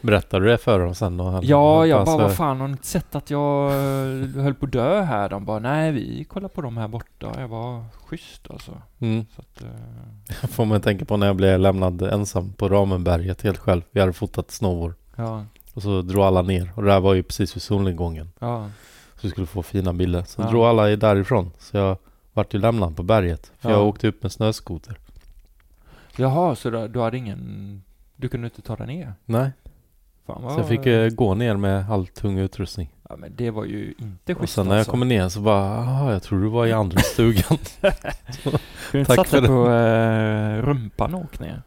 Berättade 0.08 0.46
du 0.46 0.52
det 0.52 0.58
för 0.58 0.80
dem 0.80 0.96
sen 0.96 1.18
då? 1.18 1.30
eller? 1.30 1.40
Ja, 1.44 1.86
jag 1.86 2.06
bara, 2.06 2.18
vad 2.18 2.36
fan, 2.36 2.60
har 2.60 2.68
ni 2.68 2.72
inte 2.72 2.88
sett 2.88 3.16
att 3.16 3.30
jag 3.30 3.72
eh, 3.72 4.44
höll 4.44 4.54
på 4.54 4.66
att 4.66 4.72
dö 4.72 5.02
här? 5.02 5.30
De 5.30 5.46
bara, 5.46 5.60
nej, 5.60 5.92
vi 5.92 6.24
kollar 6.24 6.50
på 6.50 6.62
dem 6.62 6.78
här 6.78 6.88
borta. 6.88 7.32
Jag 7.40 7.48
var 7.48 7.86
schysst 8.06 8.52
alltså. 8.52 8.72
Mm. 9.00 9.26
Så 9.36 9.42
att, 9.42 9.62
eh, 9.64 10.50
Får 10.50 10.66
man 10.66 10.82
tänka 10.82 11.06
på 11.06 11.18
när 11.18 11.28
jag 11.28 11.36
blev 11.36 11.60
lämnad 11.60 12.02
ensam 12.02 12.54
på 12.54 12.70
Ramenberget 12.70 13.42
helt 13.42 13.58
själv. 13.58 13.82
Vi 13.92 14.00
hade 14.00 14.14
fotat 14.14 14.52
snowboard. 14.52 14.94
ja. 15.16 15.46
Och 15.74 15.82
så 15.84 16.02
drog 16.02 16.24
alla 16.24 16.42
ner. 16.42 16.72
Och 16.76 16.84
det 16.84 16.90
där 16.90 17.00
var 17.00 17.14
ju 17.14 17.24
precis 17.24 17.56
vid 17.56 17.62
solnedgången. 17.62 18.32
Ja. 18.40 18.70
Så 19.16 19.20
vi 19.22 19.30
skulle 19.30 19.48
få 19.48 19.64
fina 19.64 19.94
bilder. 19.94 20.24
Sen 20.28 20.46
Ja. 20.46 20.52
drog 20.52 20.64
alla 20.66 20.96
därifrån. 20.96 21.52
Så 21.60 21.78
jag 21.78 21.98
vart 22.34 22.54
ju 22.54 22.60
lämnad 22.60 22.96
på 22.96 23.04
berget. 23.04 23.52
För 23.60 23.70
Ja. 23.70 23.76
jag 23.78 23.88
åkte 23.88 24.08
upp 24.08 24.24
med 24.24 24.32
snöskoter. 24.32 24.98
Jaha, 26.16 26.56
så 26.56 26.70
du, 26.70 26.88
du 26.88 27.00
hade 27.02 27.18
ingen... 27.18 27.84
Du 28.16 28.30
kunde 28.30 28.48
inte 28.48 28.62
ta 28.62 28.76
dig 28.76 28.88
ner? 28.88 29.14
Nej, 29.26 29.52
Fan 30.28 30.42
så 30.42 30.48
vad... 30.48 30.60
jag 30.60 30.68
fick 30.68 30.86
eh, 30.86 31.10
gå 31.10 31.34
ner 31.34 31.56
med 31.58 31.90
all 31.92 32.08
tung 32.08 32.38
utrustning. 32.38 32.90
Ja, 33.10 33.16
men 33.16 33.36
det 33.36 33.52
var 33.52 33.66
ju 33.66 33.94
inte 33.98 34.34
Och 34.34 34.40
schysst 34.40 34.54
sen 34.54 34.66
när 34.66 34.72
jag 34.74 34.80
alltså. 34.80 34.92
kommer 34.92 35.06
ner 35.06 35.30
så 35.30 35.40
bara, 35.42 35.80
ah, 35.88 36.12
jag 36.14 36.24
tror 36.24 36.42
du 36.42 36.48
var 36.48 36.66
i 36.66 36.72
andra 36.74 37.00
stugan. 37.14 37.58
Du 38.92 39.00
inte 39.00 39.16
Tack 39.16 39.28
satt 39.28 39.32
dig 39.42 39.48
på 39.48 39.70
eh, 39.72 40.62
rumpan 40.62 41.14
och 41.14 41.22
åkt 41.22 41.40
ner? 41.40 41.62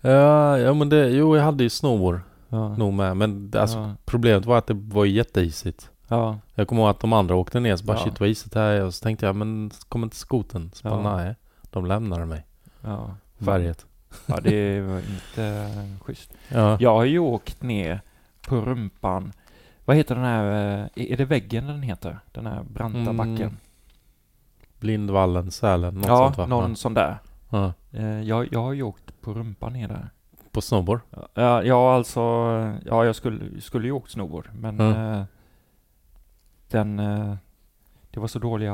ja, 0.00 0.58
ja 0.58 0.74
men 0.74 0.88
det, 0.88 1.08
jo 1.10 1.36
jag 1.36 1.44
hade 1.44 1.62
ju 1.64 1.70
snowboard 1.70 2.20
Ja. 2.48 2.68
nog 2.76 2.92
med. 2.92 3.16
Men 3.16 3.50
det- 3.50 3.60
alltså, 3.60 3.78
ja. 3.78 3.90
problemet 4.04 4.44
var 4.46 4.58
att 4.58 4.66
det 4.66 4.74
var 4.74 5.04
jätteisigt. 5.04 5.90
ja. 6.08 6.38
Jag 6.54 6.68
kommer 6.68 6.82
ihåg 6.82 6.90
att 6.90 7.00
de 7.00 7.12
andra 7.12 7.34
åkte 7.34 7.60
ner 7.60 7.76
så 7.76 7.84
bara 7.84 7.96
Ja. 7.96 8.04
shit 8.04 8.20
vad 8.20 8.28
isigt 8.28 8.52
det 8.52 8.60
här 8.60 8.72
är. 8.72 8.82
Och 8.84 8.94
så 8.94 9.02
tänkte 9.02 9.26
jag 9.26 9.36
men 9.36 9.70
kommer 9.88 10.06
inte 10.06 10.16
skoten? 10.16 10.70
Så 10.74 10.88
bara 10.88 11.00
Ja. 11.02 11.16
nej. 11.16 11.34
De 11.70 11.86
lämnade 11.86 12.26
mig. 12.26 12.46
Ja. 12.80 13.10
Berget. 13.38 13.86
Ja, 14.26 14.40
det 14.42 14.80
var 14.80 14.98
inte 14.98 15.70
schysst. 16.00 16.32
Ja. 16.48 16.76
Jag 16.80 16.94
har 16.94 17.04
ju 17.04 17.18
åkt 17.18 17.62
ner 17.62 18.00
på 18.48 18.56
rumpan. 18.60 19.32
Vad 19.84 19.96
heter 19.96 20.14
den 20.14 20.24
här, 20.24 20.44
eh, 20.96 21.12
är 21.12 21.16
det 21.16 21.24
väggen 21.24 21.66
den 21.66 21.82
heter? 21.82 22.18
Den 22.32 22.46
här 22.46 22.62
branta 22.62 22.98
Mm, 22.98 23.16
backen? 23.16 23.56
Blindvallen, 24.78 25.50
Sälen, 25.50 25.94
något 25.94 26.06
ja, 26.06 26.16
sånt 26.18 26.38
va? 26.38 26.46
någon 26.46 26.76
sån 26.76 26.94
där. 26.94 27.18
Ja. 27.50 27.72
Eh, 27.92 28.20
Jag, 28.22 28.48
jag 28.52 28.62
har 28.62 28.72
ju 28.72 28.82
åkt 28.82 29.20
på 29.20 29.34
rumpan 29.34 29.72
ner 29.72 29.88
där. 29.88 30.10
På 30.52 30.60
snowboard? 30.60 31.00
Ja, 31.34 31.62
ja 31.62 31.94
alltså, 31.94 32.20
ja 32.86 33.04
jag 33.04 33.16
skulle, 33.16 33.60
skulle 33.60 33.86
ju 33.86 33.92
åkt 33.92 34.10
snowboard, 34.10 34.48
men 34.54 34.80
Mm. 34.80 35.24
den, 36.70 36.96
det 38.10 38.20
var 38.20 38.26
så 38.26 38.38
dåliga, 38.38 38.72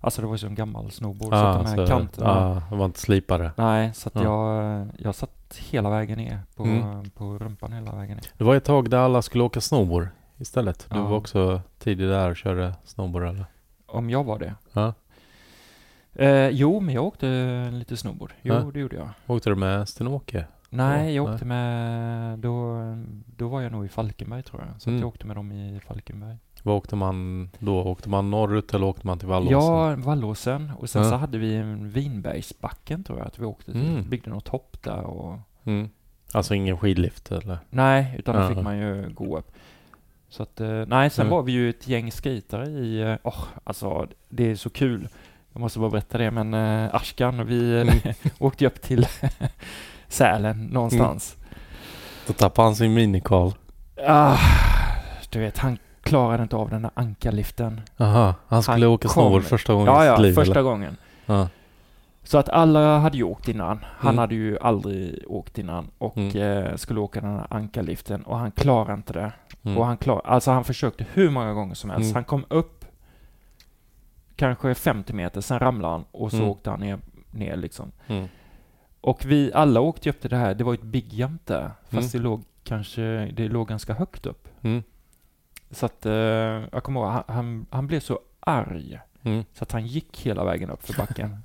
alltså 0.00 0.20
det 0.22 0.26
var 0.28 0.36
så 0.36 0.46
en 0.46 0.54
gammal 0.54 0.90
snowboard, 0.90 1.32
så 1.32 1.34
att 1.38 1.64
de 1.66 1.80
här 1.80 1.86
kanterna, 1.86 2.28
ja, 2.28 2.62
de 2.70 2.78
var 2.78 2.86
inte 2.86 3.00
slipade. 3.00 3.52
nej, 3.56 3.94
så 3.94 4.08
att 4.08 4.14
Ja. 4.14 4.22
jag, 4.22 4.88
jag 4.98 5.14
satt 5.14 5.58
hela 5.70 5.90
vägen 5.90 6.18
ner 6.18 6.40
på, 6.56 6.62
Mm. 6.64 7.10
på 7.10 7.38
rumpan 7.38 7.72
hela 7.72 7.92
vägen 7.96 8.16
ner. 8.16 8.24
Det 8.38 8.44
var 8.44 8.54
ett 8.54 8.64
tag 8.64 8.90
där 8.90 8.98
alla 8.98 9.22
skulle 9.22 9.44
åka 9.44 9.60
snowboard 9.60 10.08
istället. 10.38 10.86
Du 10.90 10.98
var 10.98 11.12
också 11.16 11.60
tidig 11.78 12.08
där 12.08 12.30
och 12.30 12.36
körde 12.36 12.74
snowboard 12.84 13.22
eller? 13.28 13.44
Om 13.86 14.10
jag 14.10 14.24
var 14.24 14.38
det? 14.38 14.54
Ja. 14.72 14.94
Eh, 16.14 16.48
jo, 16.48 16.80
men 16.80 16.94
jag 16.94 17.04
åkte 17.04 17.26
lite 17.72 17.96
snowboard. 17.96 18.32
Jo, 18.42 18.54
Ja. 18.54 18.60
det 18.74 18.80
gjorde 18.80 18.96
jag. 18.96 19.08
Åkte 19.26 19.50
du 19.50 19.56
med 19.56 19.88
Sten-Åke? 19.88 20.44
Nej, 20.70 21.14
jag 21.14 21.24
nej. 21.26 21.34
åkte 21.34 21.44
med, 21.46 22.38
då, 22.38 22.76
då 23.36 23.48
var 23.48 23.60
jag 23.60 23.72
nog 23.72 23.84
i 23.84 23.88
Falkenberg 23.88 24.42
tror 24.42 24.64
jag. 24.72 24.82
Så 24.82 24.90
Mm. 24.90 25.00
jag 25.00 25.08
åkte 25.08 25.26
med 25.26 25.36
dem 25.36 25.52
i 25.52 25.80
Falkenberg. 25.86 26.36
Vad 26.62 26.76
åkte 26.76 26.96
man 26.96 27.50
då? 27.58 27.82
Åkte 27.84 28.08
man 28.08 28.30
norrut 28.30 28.74
eller 28.74 28.86
åkte 28.86 29.06
man 29.06 29.18
till 29.18 29.28
Vallåsen? 29.28 29.58
Ja, 29.58 29.94
Vallåsen. 29.96 30.72
Och 30.78 30.90
sen 30.90 31.02
Ja. 31.02 31.10
så 31.10 31.16
hade 31.16 31.38
vi 31.38 31.54
en 31.56 31.90
Vinbergsbacken 31.90 33.04
tror 33.04 33.18
jag 33.18 33.26
att 33.26 33.38
vi 33.38 33.44
åkte 33.44 33.72
till. 33.72 33.88
Mm. 33.90 34.08
Byggde 34.08 34.30
något 34.30 34.48
hopp 34.48 34.76
där 34.82 35.00
och... 35.02 35.38
Mm. 35.64 35.88
Alltså 36.32 36.54
ingen 36.54 36.78
skidlift 36.78 37.32
eller? 37.32 37.58
Nej, 37.70 38.14
utan 38.18 38.36
då 38.42 38.48
fick 38.48 38.64
man 38.64 38.78
ju 38.78 39.10
gå 39.14 39.38
upp. 39.38 39.50
Så 40.28 40.42
att, 40.42 40.60
eh, 40.60 40.84
nej, 40.86 41.10
sen 41.10 41.26
Mm. 41.26 41.36
var 41.36 41.42
vi 41.42 41.52
ju 41.52 41.70
ett 41.70 41.88
gäng 41.88 42.12
skritare 42.12 42.66
i, 42.68 43.00
eh, 43.02 43.14
åh, 43.22 43.44
alltså 43.64 44.06
det 44.28 44.50
är 44.50 44.54
så 44.56 44.70
kul. 44.70 45.08
Jag 45.52 45.60
måste 45.60 45.78
bara 45.78 45.90
berätta 45.90 46.18
det, 46.18 46.30
men 46.30 46.54
uh, 46.54 46.94
Ashkan, 46.94 47.46
vi 47.46 47.80
Mm. 47.80 47.94
åkte 48.38 48.64
ju 48.64 48.68
upp 48.68 48.82
till 48.82 49.06
Sälen 50.08 50.66
någonstans. 50.66 51.36
Då 52.26 52.32
tappade 52.32 52.66
han 52.68 52.76
sin 52.76 52.94
minikarl. 52.94 53.50
Ah, 54.06 54.36
du 55.30 55.38
vet, 55.40 55.58
han 55.58 55.78
klarade 56.08 56.42
inte 56.42 56.56
av 56.56 56.70
den 56.70 56.82
där 56.82 56.90
ankarliften. 56.94 57.80
Aha, 57.98 58.34
han 58.48 58.62
skulle 58.62 58.86
Han 58.86 58.94
åka 58.94 59.08
snowboard 59.08 59.42
första 59.44 59.72
gången 59.72 59.86
Ja, 59.86 60.04
ja, 60.04 60.16
liv 60.18 60.32
första 60.32 60.52
eller? 60.52 60.62
gången. 60.62 60.96
Ja. 61.26 61.48
Så 62.22 62.38
att 62.38 62.48
alla 62.48 62.98
hade 62.98 63.16
ju 63.16 63.22
åkt 63.22 63.48
innan. 63.48 63.78
Han 63.84 64.08
Mm. 64.10 64.18
hade 64.18 64.34
ju 64.34 64.58
aldrig 64.58 65.24
åkt 65.26 65.58
innan 65.58 65.90
och 65.98 66.16
Mm. 66.16 66.36
eh, 66.66 66.76
skulle 66.76 67.00
åka 67.00 67.20
den 67.20 67.30
här 67.30 67.46
ankarliften 67.50 68.22
och 68.22 68.38
han 68.38 68.50
klarade 68.50 68.94
inte 68.94 69.12
det. 69.12 69.32
Mm. 69.62 69.78
Och 69.78 69.86
han 69.86 69.96
klar, 69.96 70.22
alltså 70.24 70.50
han 70.50 70.64
försökte 70.64 71.06
hur 71.12 71.30
många 71.30 71.52
gånger 71.52 71.74
som 71.74 71.90
helst. 71.90 72.04
Mm. 72.04 72.14
Han 72.14 72.24
kom 72.24 72.44
upp 72.48 72.84
kanske 74.36 74.74
50 74.74 75.12
meter, 75.12 75.40
sen 75.40 75.58
ramlade 75.58 75.92
han 75.94 76.04
och 76.10 76.30
så 76.30 76.36
Mm. 76.36 76.48
åkte 76.48 76.70
han 76.70 76.80
ner, 76.80 76.98
ner 77.30 77.56
liksom. 77.56 77.92
Mm. 78.06 78.28
Och 79.00 79.24
vi 79.24 79.52
alla 79.54 79.80
åkte 79.80 80.08
ju 80.08 80.10
upp 80.10 80.20
till 80.20 80.30
det 80.30 80.36
här, 80.36 80.54
det 80.54 80.64
var 80.64 80.74
ett 80.74 80.82
big 80.82 81.12
jump 81.12 81.46
där. 81.46 81.70
Fast 81.90 82.12
det 82.12 82.18
låg 82.18 82.44
kanske, 82.64 83.02
det 83.36 83.48
låg 83.48 83.68
ganska 83.68 83.94
högt 83.94 84.26
upp. 84.26 84.48
Mm. 85.68 85.74
Så 85.74 85.86
att, 85.86 86.06
eh, 86.06 86.12
jag 86.72 86.82
kommer 86.82 87.00
ihåg, 87.00 87.10
han, 87.10 87.24
han, 87.28 87.66
han 87.70 87.86
blev 87.86 88.00
så 88.00 88.18
arg. 88.40 88.98
Mm. 89.22 89.44
Så 89.52 89.62
att 89.64 89.72
han 89.72 89.86
gick 89.86 90.26
hela 90.26 90.44
vägen 90.44 90.70
upp 90.70 90.86
för 90.86 90.94
backen. 90.94 91.36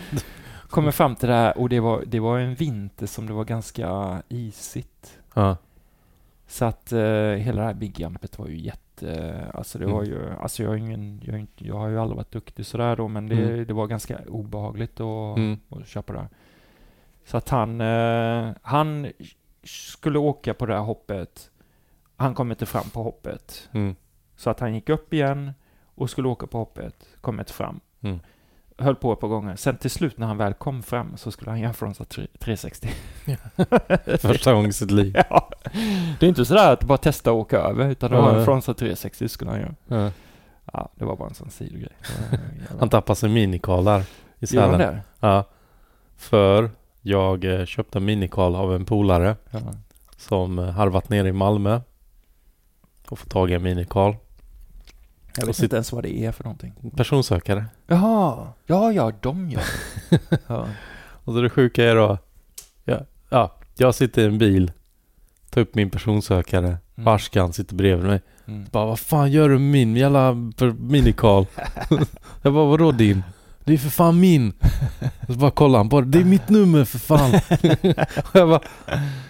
Kommer 0.70 0.90
fram 0.90 1.16
till 1.16 1.28
det 1.28 1.34
här 1.34 1.58
och 1.58 1.68
det 1.68 1.80
var, 1.80 2.02
det 2.06 2.20
var 2.20 2.38
en 2.38 2.54
vinter 2.54 3.06
som 3.06 3.26
det 3.26 3.32
var 3.32 3.44
ganska 3.44 4.22
isigt. 4.28 5.18
Ja. 5.34 5.56
Så 6.46 6.64
att 6.64 6.92
eh, 6.92 6.98
hela 7.32 7.60
det 7.60 7.66
här 7.66 7.74
big 7.74 8.00
jumpet 8.00 8.38
var 8.38 8.46
ju 8.46 8.58
jätte, 8.58 9.46
alltså 9.54 9.78
det 9.78 9.84
Mm. 9.84 9.96
var 9.96 10.04
ju, 10.04 10.30
alltså 10.40 10.62
jag, 10.62 10.72
är 10.72 10.76
ingen, 10.76 11.20
jag, 11.24 11.34
är 11.34 11.38
inte, 11.38 11.66
jag 11.66 11.74
har 11.76 11.88
ju 11.88 11.98
aldrig 12.00 12.16
varit 12.16 12.32
duktig 12.32 12.66
sådär 12.66 12.96
då, 12.96 13.08
men 13.08 13.28
det, 13.28 13.34
Mm. 13.42 13.66
det 13.66 13.72
var 13.74 13.86
ganska 13.86 14.18
obehagligt 14.28 15.00
att, 15.00 15.36
Mm. 15.38 15.58
att 15.68 15.86
köpa 15.88 16.12
det. 16.12 16.28
Så 17.24 17.36
att 17.36 17.48
han, 17.48 17.80
eh, 17.80 18.50
han 18.62 19.12
skulle 19.64 20.18
åka 20.18 20.54
på 20.54 20.66
det 20.66 20.74
här 20.74 20.80
hoppet. 20.82 21.50
Han 22.20 22.34
kom 22.34 22.50
inte 22.50 22.66
fram 22.66 22.90
på 22.90 23.02
hoppet. 23.02 23.68
Mm. 23.72 23.96
Så 24.36 24.50
att 24.50 24.60
han 24.60 24.74
gick 24.74 24.88
upp 24.88 25.14
igen 25.14 25.52
och 25.94 26.10
skulle 26.10 26.28
åka 26.28 26.46
på 26.46 26.58
hoppet, 26.58 26.94
kom 27.20 27.40
inte 27.40 27.52
fram. 27.52 27.80
Mm. 28.00 28.20
Höll 28.78 28.94
på 28.96 29.12
ett 29.12 29.20
par 29.20 29.28
gånger. 29.28 29.56
Sen 29.56 29.76
till 29.76 29.90
slut 29.90 30.18
när 30.18 30.26
han 30.26 30.36
väl 30.36 30.54
kom 30.54 30.82
fram 30.82 31.16
så 31.16 31.30
skulle 31.30 31.50
han 31.50 31.60
jämföra 31.60 31.92
tre- 31.94 32.26
360. 32.38 32.88
Första 34.18 34.52
gången 34.52 34.70
i 34.70 34.72
sitt 34.72 34.90
liv. 34.90 35.16
ja. 35.30 35.50
Det 36.20 36.26
är 36.26 36.28
inte 36.28 36.44
sådär 36.44 36.72
att 36.72 36.84
bara 36.84 36.98
testa 36.98 37.30
att 37.30 37.34
åka 37.36 37.58
över, 37.58 37.88
utan 37.90 38.10
det 38.10 38.16
var 38.16 38.34
en 38.34 38.44
Fronsa 38.44 38.74
360 38.74 39.28
skulle 39.28 39.50
han 39.50 39.60
göra. 39.60 39.74
Ja. 39.88 40.10
Ja, 40.72 40.88
det 40.94 41.04
var 41.04 41.16
bara 41.16 41.28
en 41.28 41.34
sån 41.34 41.50
sidogrej. 41.50 41.92
Han 42.80 42.88
tappade 42.88 43.16
sin 43.16 43.32
minikarl 43.32 43.84
där 43.84 44.04
i 44.38 44.46
Sälen. 44.46 44.78
det? 44.78 45.00
Ja. 45.20 45.44
För 46.16 46.70
jag 47.02 47.44
eh, 47.44 47.64
köpte 47.64 47.98
en 47.98 48.04
minikarl 48.04 48.54
av 48.54 48.74
en 48.74 48.84
polare 48.84 49.36
som 50.16 50.58
eh, 50.58 50.64
harvat 50.70 51.08
ner 51.08 51.24
i 51.24 51.32
Malmö 51.32 51.80
och 53.12 53.18
fått 53.18 53.30
tag 53.30 53.50
i 53.50 53.54
en 53.54 53.62
minikarl. 53.62 54.14
Jag 55.36 55.46
vet 55.46 55.62
inte 55.62 55.76
ens 55.76 55.92
vad 55.92 56.02
det 56.02 56.18
är 56.24 56.32
för 56.32 56.44
någonting. 56.44 56.72
Personsökare. 56.96 57.64
Jaha, 57.86 58.46
ja, 58.66 58.92
ja, 58.92 59.12
de 59.20 59.50
gör 59.50 59.62
det. 60.10 60.38
ja. 60.46 60.68
Och 61.24 61.32
så 61.32 61.40
det 61.40 61.50
sjuka 61.50 61.84
är 61.84 61.94
då, 61.96 62.18
ja, 62.84 63.00
ja 63.28 63.54
jag 63.76 63.94
sitter 63.94 64.22
i 64.22 64.24
en 64.24 64.38
bil, 64.38 64.72
tar 65.50 65.60
upp 65.60 65.74
min 65.74 65.90
personsökare, 65.90 66.76
Mm. 66.98 67.08
Arskan 67.08 67.52
sitter 67.52 67.74
bredvid 67.74 68.06
mig. 68.06 68.20
Mm. 68.46 68.66
Bara 68.72 68.86
vad 68.86 68.98
fan 68.98 69.30
gör 69.32 69.48
du 69.48 69.58
med 69.58 69.70
min 69.70 69.96
jävla 69.96 70.34
minikarl? 70.78 71.44
jag 72.42 72.52
bara 72.52 72.64
vadå 72.64 72.92
din? 72.92 73.22
Det 73.68 73.74
är 73.74 73.78
för 73.78 73.90
fan 73.90 74.20
min! 74.20 74.52
Och 75.28 75.32
så 75.34 75.38
bara 75.38 75.50
kollar 75.50 75.78
han 75.78 75.88
på 75.88 76.00
det. 76.00 76.06
Det 76.06 76.18
är 76.20 76.24
mitt 76.24 76.48
nummer 76.48 76.84
för 76.84 76.98
fan! 76.98 77.30
och 78.24 78.36
jag 78.36 78.48
bara, 78.48 78.60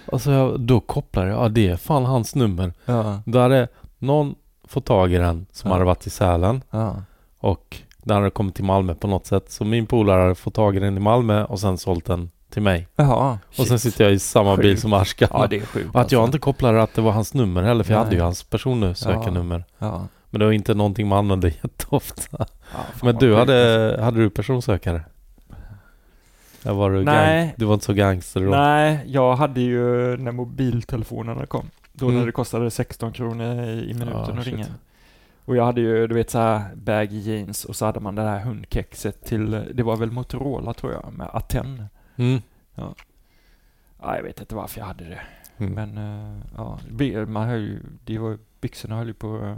och 0.06 0.20
så 0.22 0.30
jag, 0.30 0.60
då 0.60 0.80
kopplar 0.80 1.26
jag, 1.26 1.44
ja 1.44 1.48
det 1.48 1.68
är 1.68 1.76
fan 1.76 2.04
hans 2.04 2.34
nummer. 2.34 2.72
Ja, 2.84 3.20
Då 3.26 3.38
hade 3.38 3.68
någon 3.98 4.34
fått 4.68 4.84
tag 4.84 5.12
i 5.12 5.16
den 5.18 5.46
som 5.52 5.68
Ja. 5.70 5.74
hade 5.74 5.84
varit 5.84 6.06
i 6.06 6.10
Sälen 6.10 6.62
ja. 6.70 7.02
och 7.40 7.76
den 8.02 8.16
hade 8.16 8.30
kommit 8.30 8.54
till 8.54 8.64
Malmö 8.64 8.94
på 8.94 9.06
något 9.06 9.26
sätt. 9.26 9.50
Så 9.52 9.64
min 9.64 9.86
polare 9.86 10.22
hade 10.22 10.34
fått 10.34 10.54
tag 10.54 10.76
i 10.76 10.80
den 10.80 10.96
i 10.96 11.00
Malmö 11.00 11.44
och 11.44 11.60
sen 11.60 11.78
sålt 11.78 12.04
den 12.04 12.30
till 12.50 12.62
mig. 12.62 12.88
Jaha, 12.96 13.38
Och 13.58 13.66
sen 13.66 13.78
sitter 13.78 14.04
jag 14.04 14.12
i 14.12 14.18
samma 14.18 14.56
bil 14.56 14.64
Sjukt. 14.70 14.80
som 14.82 14.92
Ashkan. 14.92 15.28
Ja, 15.32 15.46
det 15.46 15.56
är 15.56 15.60
sjukt 15.66 15.94
och 15.94 16.00
att 16.00 16.12
jag 16.12 16.20
alltså. 16.20 16.28
inte 16.28 16.38
kopplade 16.38 16.82
att 16.82 16.94
det 16.94 17.00
var 17.00 17.12
hans 17.12 17.34
nummer 17.34 17.62
heller 17.62 17.84
för 17.84 17.92
jag 17.92 17.98
Nej. 17.98 18.04
hade 18.04 18.16
ju 18.16 18.22
hans 18.22 18.42
personsökarnummer. 18.44 19.64
Ja. 19.78 20.06
Men 20.30 20.38
det 20.38 20.44
var 20.44 20.52
inte 20.52 20.74
någonting 20.74 21.08
man 21.08 21.18
använde 21.18 21.48
jätteofta. 21.62 22.46
Ja, 22.72 22.78
Men 23.02 23.16
du 23.16 23.34
hade, 23.34 23.98
hade 24.02 24.18
du 24.20 24.30
personsökare? 24.30 25.02
Eller 26.62 26.74
var 26.74 26.90
du, 26.90 27.04
Nej. 27.04 27.46
gang, 27.46 27.54
du 27.56 27.64
var 27.64 27.74
inte 27.74 27.86
så 27.86 27.92
gangster 27.92 28.40
då? 28.44 28.50
Nej, 28.50 29.04
jag 29.06 29.36
hade 29.36 29.60
ju 29.60 30.16
när 30.16 30.32
mobiltelefonerna 30.32 31.46
kom. 31.46 31.70
Då 31.92 32.06
Mm. 32.06 32.18
när 32.18 32.26
det 32.26 32.32
kostade 32.32 32.70
16 32.70 33.12
kronor 33.12 33.64
i 33.68 33.94
minuten 33.94 34.08
Ja, 34.12 34.38
att 34.38 34.46
ringa. 34.46 34.66
Och 35.44 35.56
jag 35.56 35.64
hade 35.64 35.80
ju, 35.80 36.06
du 36.06 36.14
vet 36.14 36.30
så 36.30 36.38
här 36.38 36.74
baggy 36.74 37.18
jeans 37.18 37.64
och 37.64 37.76
så 37.76 37.84
hade 37.86 38.00
man 38.00 38.14
det 38.14 38.22
här 38.22 38.40
hundkexet 38.40 39.24
till, 39.24 39.50
det 39.74 39.82
var 39.82 39.96
väl 39.96 40.10
Motorola 40.10 40.74
tror 40.74 40.92
jag, 40.92 41.12
med 41.12 41.28
Aten. 41.32 41.84
Mm. 42.16 42.42
Ja, 42.74 44.16
jag 44.16 44.22
vet 44.22 44.40
inte 44.40 44.54
varför 44.54 44.80
jag 44.80 44.86
hade 44.86 45.04
det. 45.04 45.20
Mm. 45.58 45.72
Men 45.72 45.98
uh, 45.98 46.38
ja, 46.56 46.78
man 47.26 47.48
höll 47.48 47.60
ju, 47.60 47.82
det 48.04 48.18
var, 48.18 48.38
byxorna 48.60 48.96
höll 48.96 49.06
ju 49.06 49.14
på 49.14 49.56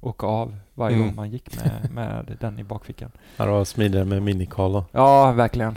åka 0.00 0.26
av 0.26 0.56
varje 0.74 0.96
Mm. 0.96 1.06
gång 1.08 1.16
man 1.16 1.30
gick 1.30 1.56
med, 1.64 1.90
med 1.94 2.36
den 2.40 2.58
i 2.58 2.64
bakfickan. 2.64 3.10
Ja, 3.36 3.44
det 3.44 3.50
var 3.50 3.64
smidigare 3.64 4.04
med 4.04 4.22
minikarl 4.22 4.72
då. 4.72 4.84
Ja, 4.92 5.32
verkligen. 5.32 5.74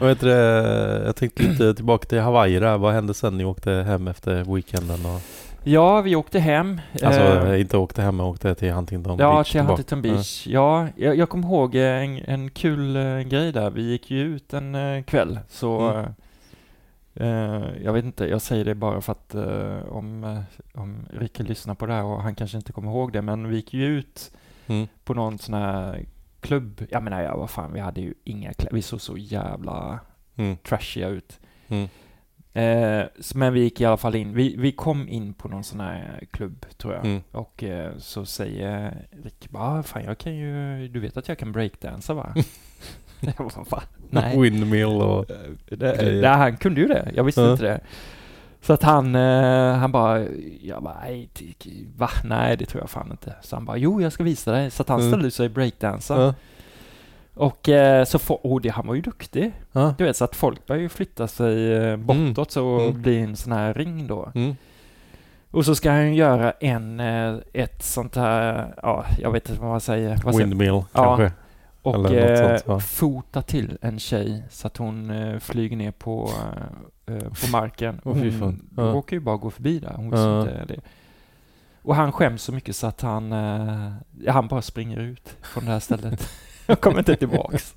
Vad 0.00 0.08
heter 0.08 0.26
det? 0.26 1.02
Jag 1.06 1.16
tänkte 1.16 1.42
lite 1.42 1.74
tillbaka 1.74 2.08
till 2.08 2.20
Hawaii 2.20 2.58
där. 2.58 2.78
Vad 2.78 2.92
hände 2.94 3.14
sen 3.14 3.38
ni 3.38 3.44
åkte 3.44 3.70
hem 3.72 4.08
efter 4.08 4.54
weekenden? 4.54 5.06
Och, 5.06 5.20
Ja, 5.64 6.00
vi 6.00 6.16
åkte 6.16 6.38
hem. 6.40 6.80
alltså 7.02 7.20
Eh, 7.20 7.60
inte 7.60 7.76
åkte 7.76 8.02
hem 8.02 8.16
men 8.16 8.26
åkte 8.26 8.54
till 8.54 8.72
Huntington 8.72 9.18
Ja, 9.18 9.34
Beach 9.34 9.46
till 9.46 9.52
tillbaka. 9.60 9.70
Huntington 9.72 10.02
Beach. 10.02 10.46
Ja, 10.46 10.86
jag, 10.96 11.16
jag 11.16 11.28
kommer 11.28 11.48
ihåg 11.48 11.74
en, 11.74 12.18
en 12.24 12.50
kul 12.50 12.96
eh, 12.96 13.18
grej 13.20 13.52
där. 13.52 13.70
Vi 13.70 13.82
gick 13.90 14.10
ju 14.10 14.20
ut 14.22 14.52
en 14.54 14.74
eh, 14.74 15.02
kväll, 15.02 15.38
så 15.48 15.80
Mm. 15.90 16.14
Eh, 17.14 17.82
jag 17.84 17.92
vet 17.92 18.04
inte, 18.04 18.24
jag 18.28 18.42
säger 18.42 18.64
det 18.64 18.74
bara 18.74 19.00
för 19.00 19.12
att 19.12 19.34
eh, 19.34 19.92
om, 19.92 20.24
eh, 20.24 20.40
om 20.80 21.06
Rikke 21.12 21.42
lyssnar 21.42 21.74
på 21.74 21.86
det 21.86 21.92
här 21.92 22.04
och 22.04 22.22
han 22.22 22.34
kanske 22.34 22.56
inte 22.56 22.72
kommer 22.72 22.90
ihåg 22.90 23.12
det, 23.12 23.22
men 23.22 23.48
vi 23.48 23.56
gick 23.56 23.74
ju 23.74 23.86
ut 23.86 24.32
Mm. 24.66 24.86
på 25.04 25.14
någon 25.14 25.38
sån 25.38 25.54
här 25.54 26.04
klubb. 26.40 26.82
Jag 26.90 27.02
menar, 27.02 27.22
ja, 27.22 27.36
vad 27.36 27.50
fan, 27.50 27.72
vi 27.72 27.80
hade 27.80 28.00
ju 28.00 28.14
inga 28.24 28.52
kläder. 28.52 28.74
Vi 28.74 28.82
såg 28.82 29.00
så 29.00 29.16
jävla 29.16 30.00
Mm. 30.36 30.56
trashiga 30.56 31.08
ut. 31.08 31.40
Mm. 31.68 31.88
S- 33.18 33.34
men 33.34 33.52
vi 33.52 33.60
gick 33.60 33.80
i 33.80 33.84
alla 33.84 33.96
fall 33.96 34.14
in. 34.14 34.34
Vi, 34.34 34.56
vi 34.56 34.72
kom 34.72 35.08
in 35.08 35.34
på 35.34 35.48
någon 35.48 35.64
sån 35.64 35.80
här 35.80 36.24
klubb, 36.30 36.66
tror 36.78 36.94
jag. 36.94 37.04
Mm. 37.04 37.20
Och 37.32 37.64
så 37.98 38.26
säger 38.26 39.06
Rick 39.24 39.50
bara, 39.50 39.78
"Ah, 39.78 39.82
fan 39.82 40.04
jag 40.04 40.18
kan 40.18 40.36
ju, 40.36 40.88
du 40.88 41.00
vet 41.00 41.16
att 41.16 41.28
jag 41.28 41.38
kan 41.38 41.52
breakdansa 41.52 42.14
va? 42.14 42.34
jag 43.36 43.36
bara, 43.36 43.64
va? 43.70 43.82
Nej. 44.10 44.38
Windmill 44.40 44.86
och... 44.86 45.24
Det, 45.68 45.76
grejer. 45.76 46.22
det, 46.22 46.28
han 46.28 46.56
kunde 46.56 46.80
ju 46.80 46.86
det, 46.88 47.10
jag 47.14 47.24
visste 47.24 47.40
Ja. 47.40 47.50
inte 47.52 47.64
det. 47.64 47.80
Så 48.62 48.72
att 48.72 48.82
han, 48.82 49.14
eh, 49.14 49.74
han 49.74 49.92
bara, 49.92 50.20
jag 50.62 50.82
bara, 50.82 50.96
nej, 51.04 51.28
va? 51.96 52.10
Nej, 52.24 52.56
det 52.56 52.66
tror 52.66 52.82
jag 52.82 52.90
fan 52.90 53.08
inte. 53.10 53.34
Så 53.42 53.56
han 53.56 53.64
bara, 53.64 53.76
jo, 53.76 54.02
jag 54.02 54.12
ska 54.12 54.24
visa 54.24 54.52
dig. 54.52 54.70
Så 54.70 54.82
att 54.82 54.88
han 54.88 55.00
Mm. 55.00 55.10
ställde 55.12 55.30
sig 55.30 55.46
och 55.46 55.52
breakdansa. 55.52 56.20
Ja. 56.22 56.34
Och 57.34 57.68
eh, 57.68 58.04
så, 58.04 58.34
och 58.34 58.60
det, 58.60 58.68
han 58.68 58.86
var 58.86 58.94
ju 58.94 59.00
duktig. 59.00 59.52
Ja. 59.72 59.94
Du 59.98 60.04
vet, 60.04 60.16
så 60.16 60.24
att 60.24 60.36
folk 60.36 60.66
började 60.66 60.82
ju 60.82 60.88
flytta 60.88 61.28
sig 61.28 61.72
eh, 61.74 61.96
bortåt 61.96 62.50
så 62.50 62.78
Mm. 62.80 63.02
blir 63.02 63.18
en 63.18 63.36
sån 63.36 63.52
här 63.52 63.74
ring 63.74 64.06
då. 64.06 64.32
Mm. 64.34 64.56
Och 65.50 65.64
så 65.64 65.74
ska 65.74 65.90
han 65.90 66.14
göra 66.14 66.50
en, 66.60 67.00
eh, 67.00 67.34
ett 67.52 67.82
sånt 67.82 68.16
här, 68.16 68.74
ja, 68.82 69.04
jag 69.18 69.30
vet 69.32 69.48
inte 69.48 69.60
vad 69.62 69.70
man 69.70 69.80
säger. 69.80 70.20
Vad 70.24 70.34
säger 70.34 70.46
Windmill 70.46 70.68
Ja. 70.68 70.84
kanske. 70.92 71.32
Och 71.82 72.12
eh, 72.14 72.48
sånt, 72.58 72.66
va? 72.68 72.80
fota 72.80 73.42
till 73.42 73.78
en 73.80 73.98
tjej 73.98 74.44
så 74.50 74.66
att 74.66 74.76
hon 74.76 75.10
eh, 75.10 75.38
flyger 75.38 75.76
ner 75.76 75.90
på, 75.90 76.30
eh, 77.06 77.14
eh, 77.14 77.20
på 77.22 77.50
marken. 77.52 77.98
Och 77.98 78.16
hon 78.16 78.32
fan. 78.32 78.68
Ja. 78.76 78.82
råkar 78.82 79.16
ju 79.16 79.20
bara 79.20 79.36
gå 79.36 79.50
förbi 79.50 79.78
där. 79.78 79.92
Hon 79.96 80.10
Ja. 80.10 80.40
inte 80.40 80.64
det. 80.64 80.80
Och 81.82 81.94
han 81.96 82.12
skäms 82.12 82.42
så 82.42 82.52
mycket 82.52 82.76
så 82.76 82.86
att 82.86 83.00
han, 83.00 83.30
ja, 84.24 84.32
han 84.32 84.48
bara 84.48 84.62
springer 84.62 84.98
ut 84.98 85.36
från 85.42 85.64
det 85.64 85.70
här 85.70 85.80
stället. 85.80 86.28
och 86.68 86.80
kommer 86.80 86.98
inte 86.98 87.16
tillbaks. 87.16 87.74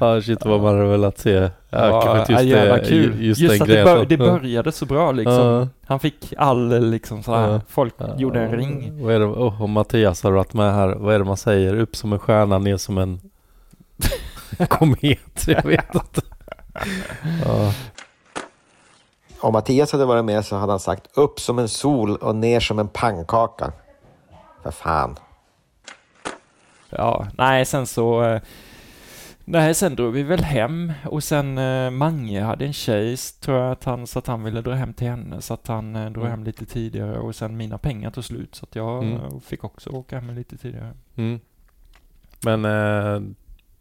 Ja 0.00 0.22
shit 0.22 0.44
vad 0.44 0.60
man 0.60 0.74
hade 0.76 0.88
velat 0.88 1.18
se. 1.18 1.50
Ja, 1.70 2.02
kanske 2.02 2.32
ja, 2.32 2.40
just, 2.40 2.50
jävla 2.56 2.76
det, 2.76 2.84
kul. 2.84 3.22
just, 3.24 3.40
Just, 3.40 3.52
den 3.52 3.62
att 3.62 3.68
det, 3.68 3.84
bör, 3.84 4.04
det 4.04 4.16
började 4.16 4.72
så 4.72 4.86
bra 4.86 5.12
liksom. 5.12 5.34
Ja. 5.46 5.68
Han 5.86 6.00
fick 6.00 6.34
all 6.38 6.80
liksom 6.90 7.22
sådär, 7.22 7.48
Ja. 7.52 7.60
folk 7.68 7.94
Ja. 7.96 8.06
gjorde 8.16 8.40
en 8.40 8.50
ring. 8.50 9.02
Vad 9.04 9.14
är 9.14 9.18
det, 9.18 9.24
oh, 9.24 9.62
och 9.62 9.68
Mattias 9.68 10.22
har 10.22 10.30
varit 10.32 10.54
med 10.54 10.74
här. 10.74 10.88
Vad 10.94 11.14
är 11.14 11.18
det 11.18 11.24
man 11.24 11.36
säger? 11.36 11.74
Upp 11.78 11.96
som 11.96 12.12
en 12.12 12.18
stjärna, 12.18 12.58
ner 12.58 12.76
som 12.76 12.98
en 12.98 13.20
komet. 14.68 15.46
Jag 15.46 15.62
vet 15.64 15.94
inte. 15.94 16.20
Ja. 17.44 17.72
Om 19.40 19.52
Mattias 19.52 19.92
hade 19.92 20.04
varit 20.04 20.24
med 20.24 20.44
så 20.44 20.56
hade 20.56 20.72
han 20.72 20.80
sagt 20.80 21.06
upp 21.14 21.40
som 21.40 21.58
en 21.58 21.68
sol 21.68 22.16
och 22.16 22.34
ner 22.36 22.60
som 22.60 22.78
en 22.78 22.88
pannkaka. 22.88 23.72
För 24.62 24.70
fan. 24.70 25.16
Ja, 26.90 27.26
nej 27.38 27.64
sen 27.64 27.86
så... 27.86 28.40
Nej, 29.50 29.74
sen 29.74 29.94
drog 29.96 30.12
vi 30.14 30.22
väl 30.22 30.42
hem 30.42 30.92
och 31.04 31.24
sen 31.24 31.58
eh, 31.58 31.90
Mange 31.90 32.42
hade 32.42 32.64
en 32.66 32.72
tjej, 32.72 33.16
tror 33.40 33.58
jag 33.58 33.72
att 33.72 33.84
han, 33.84 34.06
så 34.06 34.18
att 34.18 34.26
han 34.26 34.44
ville 34.44 34.60
dra 34.60 34.72
hem 34.74 34.92
till 34.94 35.06
henne 35.08 35.40
så 35.42 35.54
att 35.54 35.66
han 35.68 35.96
eh, 35.96 36.10
drog 36.10 36.24
Mm. 36.24 36.30
hem 36.30 36.44
lite 36.44 36.66
tidigare 36.66 37.18
och 37.18 37.34
sen 37.34 37.56
mina 37.56 37.78
pengar 37.78 38.10
tog 38.10 38.24
slut 38.24 38.54
så 38.54 38.64
att 38.64 38.76
jag 38.76 39.04
Mm. 39.04 39.14
eh, 39.16 39.38
fick 39.40 39.64
också 39.64 39.90
åka 39.90 40.20
hem 40.20 40.34
lite 40.34 40.56
tidigare. 40.56 40.92
Mm. 41.16 41.40
Men 42.44 42.64
eh, 42.64 43.20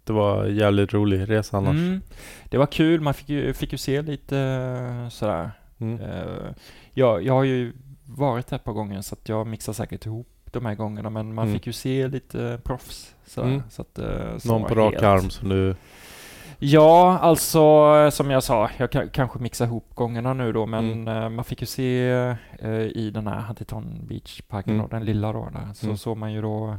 det 0.04 0.14
var 0.14 0.46
en 0.46 0.56
jävligt 0.56 0.94
rolig 0.94 1.30
resa 1.30 1.58
annars. 1.58 1.76
Mm. 1.76 2.02
Det 2.50 2.58
var 2.58 2.66
kul, 2.66 3.02
man 3.02 3.14
fick 3.14 3.30
ju, 3.30 3.54
fick 3.54 3.72
ju 3.72 3.78
se 3.78 4.02
lite 4.02 4.38
eh, 4.40 5.10
sådär. 5.10 5.52
Mm. 5.78 6.02
Eh, 6.02 6.52
jag, 6.94 7.24
jag 7.24 7.34
har 7.34 7.44
ju 7.44 7.74
varit 8.06 8.50
här 8.52 8.56
ett 8.58 8.64
par 8.64 8.74
gånger 8.74 9.02
så 9.02 9.16
att 9.16 9.30
jag 9.30 9.48
mixar 9.48 9.74
säkert 9.74 10.06
ihop 10.06 10.28
de 10.52 10.66
här 10.66 10.76
gångerna 10.76 11.10
men 11.10 11.34
man 11.34 11.46
Mm. 11.48 11.54
fick 11.60 11.68
ju 11.68 11.74
se 11.74 12.08
lite 12.08 12.60
proffs. 12.64 13.14
Sådär, 13.28 13.48
Mm. 13.48 13.64
så 13.70 13.82
att, 13.82 14.00
eh, 14.00 14.38
som 14.38 14.52
Någon 14.52 14.64
på 14.70 14.76
rak 14.76 14.94
helt- 14.94 15.06
arm 15.06 15.30
som 15.30 15.50
du... 15.50 15.76
Ja, 16.60 17.18
alltså 17.20 17.62
som 18.12 18.32
jag 18.32 18.44
sa, 18.44 18.70
jag 18.78 18.92
kan, 18.92 19.10
kanske 19.10 19.40
mixar 19.40 19.66
ihop 19.66 19.96
gångerna 19.96 20.34
nu 20.34 20.54
då, 20.54 20.66
men 20.66 20.92
Mm. 20.92 21.24
eh, 21.24 21.30
man 21.30 21.46
fick 21.46 21.62
ju 21.62 21.68
se 21.68 22.08
eh, 22.60 22.72
i 22.82 23.12
den 23.14 23.28
här 23.28 23.42
Huntington 23.42 24.00
Beach-parken, 24.08 24.74
Mm. 24.74 24.84
då, 24.86 24.96
den 24.96 25.06
lilla 25.06 25.34
då, 25.34 25.50
där, 25.54 25.74
så 25.74 25.86
Mm. 25.86 25.98
såg 25.98 26.18
man 26.18 26.34
ju 26.34 26.42
då 26.42 26.76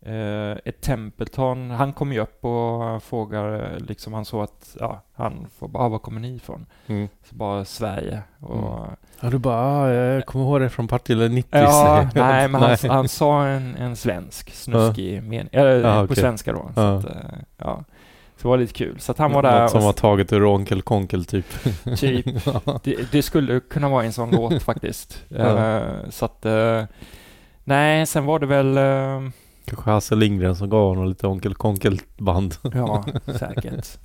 eh, 0.00 0.56
ett 0.64 0.80
Templeton. 0.80 1.70
Han 1.70 1.92
kom 1.92 2.12
ju 2.12 2.20
upp 2.20 2.44
och 2.44 3.02
frågade, 3.02 3.78
liksom 3.78 4.12
han 4.12 4.24
såg 4.24 4.42
att, 4.44 4.76
ja, 4.80 5.00
han 5.14 5.46
får 5.58 5.68
bara, 5.68 5.84
ah, 5.84 5.88
var 5.88 5.98
kommer 5.98 6.20
ni 6.20 6.34
ifrån? 6.36 6.66
Mm. 6.86 7.08
Så 7.22 7.34
bara 7.36 7.64
Sverige. 7.64 8.22
Och, 8.40 8.86
Ja 9.20 9.30
du 9.30 9.38
bara, 9.38 9.56
ah, 9.56 9.90
jag 9.92 10.26
kommer 10.26 10.44
ihåg 10.44 10.60
det 10.60 10.68
från 10.70 10.88
Partille 10.88 11.28
90. 11.28 11.58
Ja, 11.58 12.08
nej, 12.14 12.48
men 12.48 12.62
han, 12.62 12.76
han 12.90 13.08
sa 13.08 13.46
en, 13.46 13.76
en 13.76 13.96
svensk, 13.96 14.50
snuskig 14.54 15.22
mening, 15.22 15.48
eller 15.52 15.80
Ja, 15.80 16.06
på 16.06 16.14
svenska 16.14 16.52
då. 16.52 16.70
Så, 16.74 16.80
Ja. 16.80 16.94
att, 16.98 17.04
eh, 17.04 17.10
ja. 17.58 17.84
så 18.36 18.42
det 18.42 18.48
var 18.48 18.56
lite 18.56 18.72
kul. 18.72 19.00
Så 19.00 19.12
att 19.12 19.18
han 19.18 19.32
var 19.32 19.42
där 19.42 19.60
Något 19.62 19.70
som 19.70 19.82
var 19.84 19.92
taget 19.92 20.32
ur 20.32 20.44
Onkel 20.44 20.82
Konkel 20.82 21.24
typ. 21.24 21.46
Typ. 21.98 22.26
Det, 22.82 23.12
det 23.12 23.22
skulle 23.22 23.60
kunna 23.60 23.88
vara 23.88 24.04
en 24.04 24.12
sån 24.12 24.30
låt 24.30 24.62
faktiskt. 24.62 25.24
Eh, 25.36 25.80
så 26.10 26.24
att, 26.24 26.46
eh, 26.46 26.84
nej, 27.64 28.06
sen 28.06 28.24
var 28.24 28.38
det 28.38 28.46
väl, 28.46 28.76
eh, 28.78 29.30
Kanske 29.64 29.90
Hasse 29.90 30.14
Lindgren 30.14 30.56
som 30.56 30.70
gav 30.70 30.88
honom 30.88 31.08
lite 31.08 31.26
Onkel 31.26 31.54
Konkel-band. 31.54 32.54
ja, 32.74 33.04
säkert. 33.38 33.98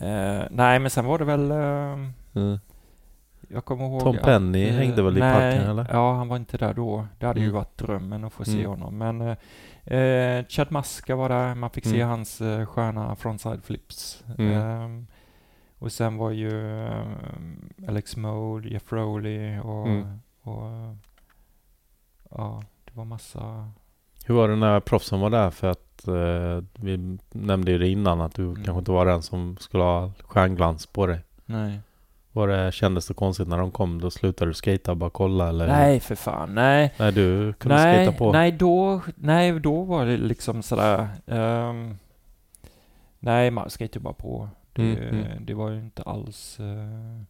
Eh, 0.00 0.42
nej, 0.50 0.78
men 0.78 0.90
sen 0.90 1.04
var 1.04 1.18
det 1.18 1.24
väl, 1.24 1.50
eh, 1.50 2.06
Mm. 2.42 2.58
Jag 3.48 3.64
kommer 3.64 3.84
ihåg 3.86 4.00
Tom 4.00 4.16
att, 4.16 4.22
Penny 4.22 4.68
eh, 4.68 4.74
hängde 4.74 5.02
väl 5.02 5.16
i 5.16 5.20
nej, 5.20 5.34
parken 5.34 5.70
eller? 5.70 5.86
Ja, 5.92 6.14
han 6.14 6.28
var 6.28 6.36
inte 6.36 6.58
där 6.58 6.74
då. 6.74 7.06
Det 7.18 7.26
hade 7.26 7.40
ju 7.40 7.46
Mm. 7.46 7.54
varit 7.56 7.78
drömmen 7.78 8.24
att 8.24 8.32
få 8.32 8.44
se 8.44 8.58
Mm. 8.64 8.66
honom. 8.66 8.98
Men 8.98 9.20
eh, 9.84 9.98
eh, 9.98 10.46
Chad 10.48 10.72
Maska 10.72 11.16
var 11.16 11.28
där, 11.28 11.54
man 11.54 11.70
fick 11.70 11.84
se 11.84 11.96
Mm. 12.00 12.08
hans 12.08 12.40
eh, 12.40 12.66
sköna 12.66 13.16
frontside 13.16 13.64
flips. 13.64 14.24
Ehm, 14.38 15.06
och 15.78 15.92
sen 15.92 16.16
var 16.16 16.30
ju 16.30 16.82
eh, 16.86 17.06
Alex 17.88 18.16
Mode, 18.16 18.68
Jeff 18.68 18.92
Rowley 18.92 19.58
och, 19.58 19.86
Mm. 19.86 20.20
och 20.42 20.96
ja, 22.30 22.62
det 22.84 22.92
var 22.94 23.04
massa... 23.04 23.70
Hur 24.26 24.34
var 24.34 24.48
det 24.48 24.56
när 24.56 24.80
proffsen 24.80 25.20
var 25.20 25.30
där? 25.30 25.50
För 25.50 25.70
att 25.70 26.08
eh, 26.08 26.64
vi 26.74 27.18
nämnde 27.30 27.72
ju 27.72 27.78
det 27.78 27.88
innan 27.88 28.20
att 28.20 28.34
du 28.34 28.42
Mm. 28.42 28.54
kanske 28.64 28.78
inte 28.78 28.90
var 28.90 29.06
den 29.06 29.22
som 29.22 29.56
skulle 29.60 29.82
ha 29.82 30.12
stjärnglans 30.24 30.86
på 30.86 31.06
dig. 31.06 31.20
Nej. 31.44 31.80
Var 32.36 32.48
det, 32.48 32.72
kändes 32.72 33.06
det 33.08 33.14
konstigt 33.14 33.48
när 33.48 33.58
de 33.58 33.70
kom? 33.70 34.00
Då 34.00 34.10
slutade 34.10 34.50
du 34.50 34.54
skata 34.54 34.90
och 34.90 34.96
bara 34.96 35.10
kolla 35.10 35.48
eller? 35.48 35.66
Nej, 35.66 36.00
för 36.00 36.14
fan. 36.14 36.54
Nej. 36.54 36.94
Nej, 36.98 37.12
du 37.12 37.52
kunde 37.52 37.74
Nej, 37.76 38.06
skata 38.06 38.18
på. 38.18 38.32
nej, 38.32 38.52
då, 38.52 39.00
nej, 39.16 39.60
då 39.60 39.82
var 39.82 40.06
det 40.06 40.16
liksom 40.16 40.62
sådär... 40.62 41.08
ehm, 41.26 41.98
nej, 43.18 43.50
man 43.50 43.70
skejtade 43.70 44.02
bara 44.02 44.14
på. 44.14 44.48
Det, 44.72 44.82
Mm, 44.82 45.08
mm. 45.24 45.46
det 45.46 45.54
var 45.54 45.70
ju 45.70 45.78
inte 45.80 46.02
alls... 46.02 46.60
eh, 46.60 47.20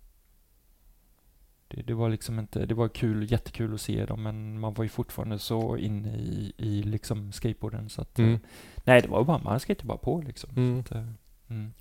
det, 1.69 1.83
det 1.83 1.95
var 1.95 2.09
liksom 2.09 2.39
inte... 2.39 2.67
Det 2.67 2.75
var 2.75 2.89
kul, 2.89 3.33
jättekul 3.33 3.75
att 3.75 3.81
se 3.81 4.05
dem, 4.07 4.23
men 4.23 4.61
man 4.61 4.75
var 4.75 4.85
ju 4.85 4.89
fortfarande 4.89 5.39
så 5.39 5.77
inne 5.77 6.17
i, 6.17 6.53
i 6.57 6.83
liksom 6.83 7.33
skateboarden 7.33 7.89
så 7.89 8.03
att... 8.03 8.19
eh, 8.19 8.25
Mm. 8.25 8.39
nej, 8.85 9.03
det 9.03 9.09
var 9.09 9.25
bara... 9.25 9.39
Man 9.39 9.61
skejtade 9.61 9.87
bara 9.89 9.99
på 9.99 10.23
liksom. 10.27 10.51
Mm. 10.57 10.85
Så 10.85 10.95
att, 10.95 11.01
eh, 11.01 11.09
mm. 11.49 11.73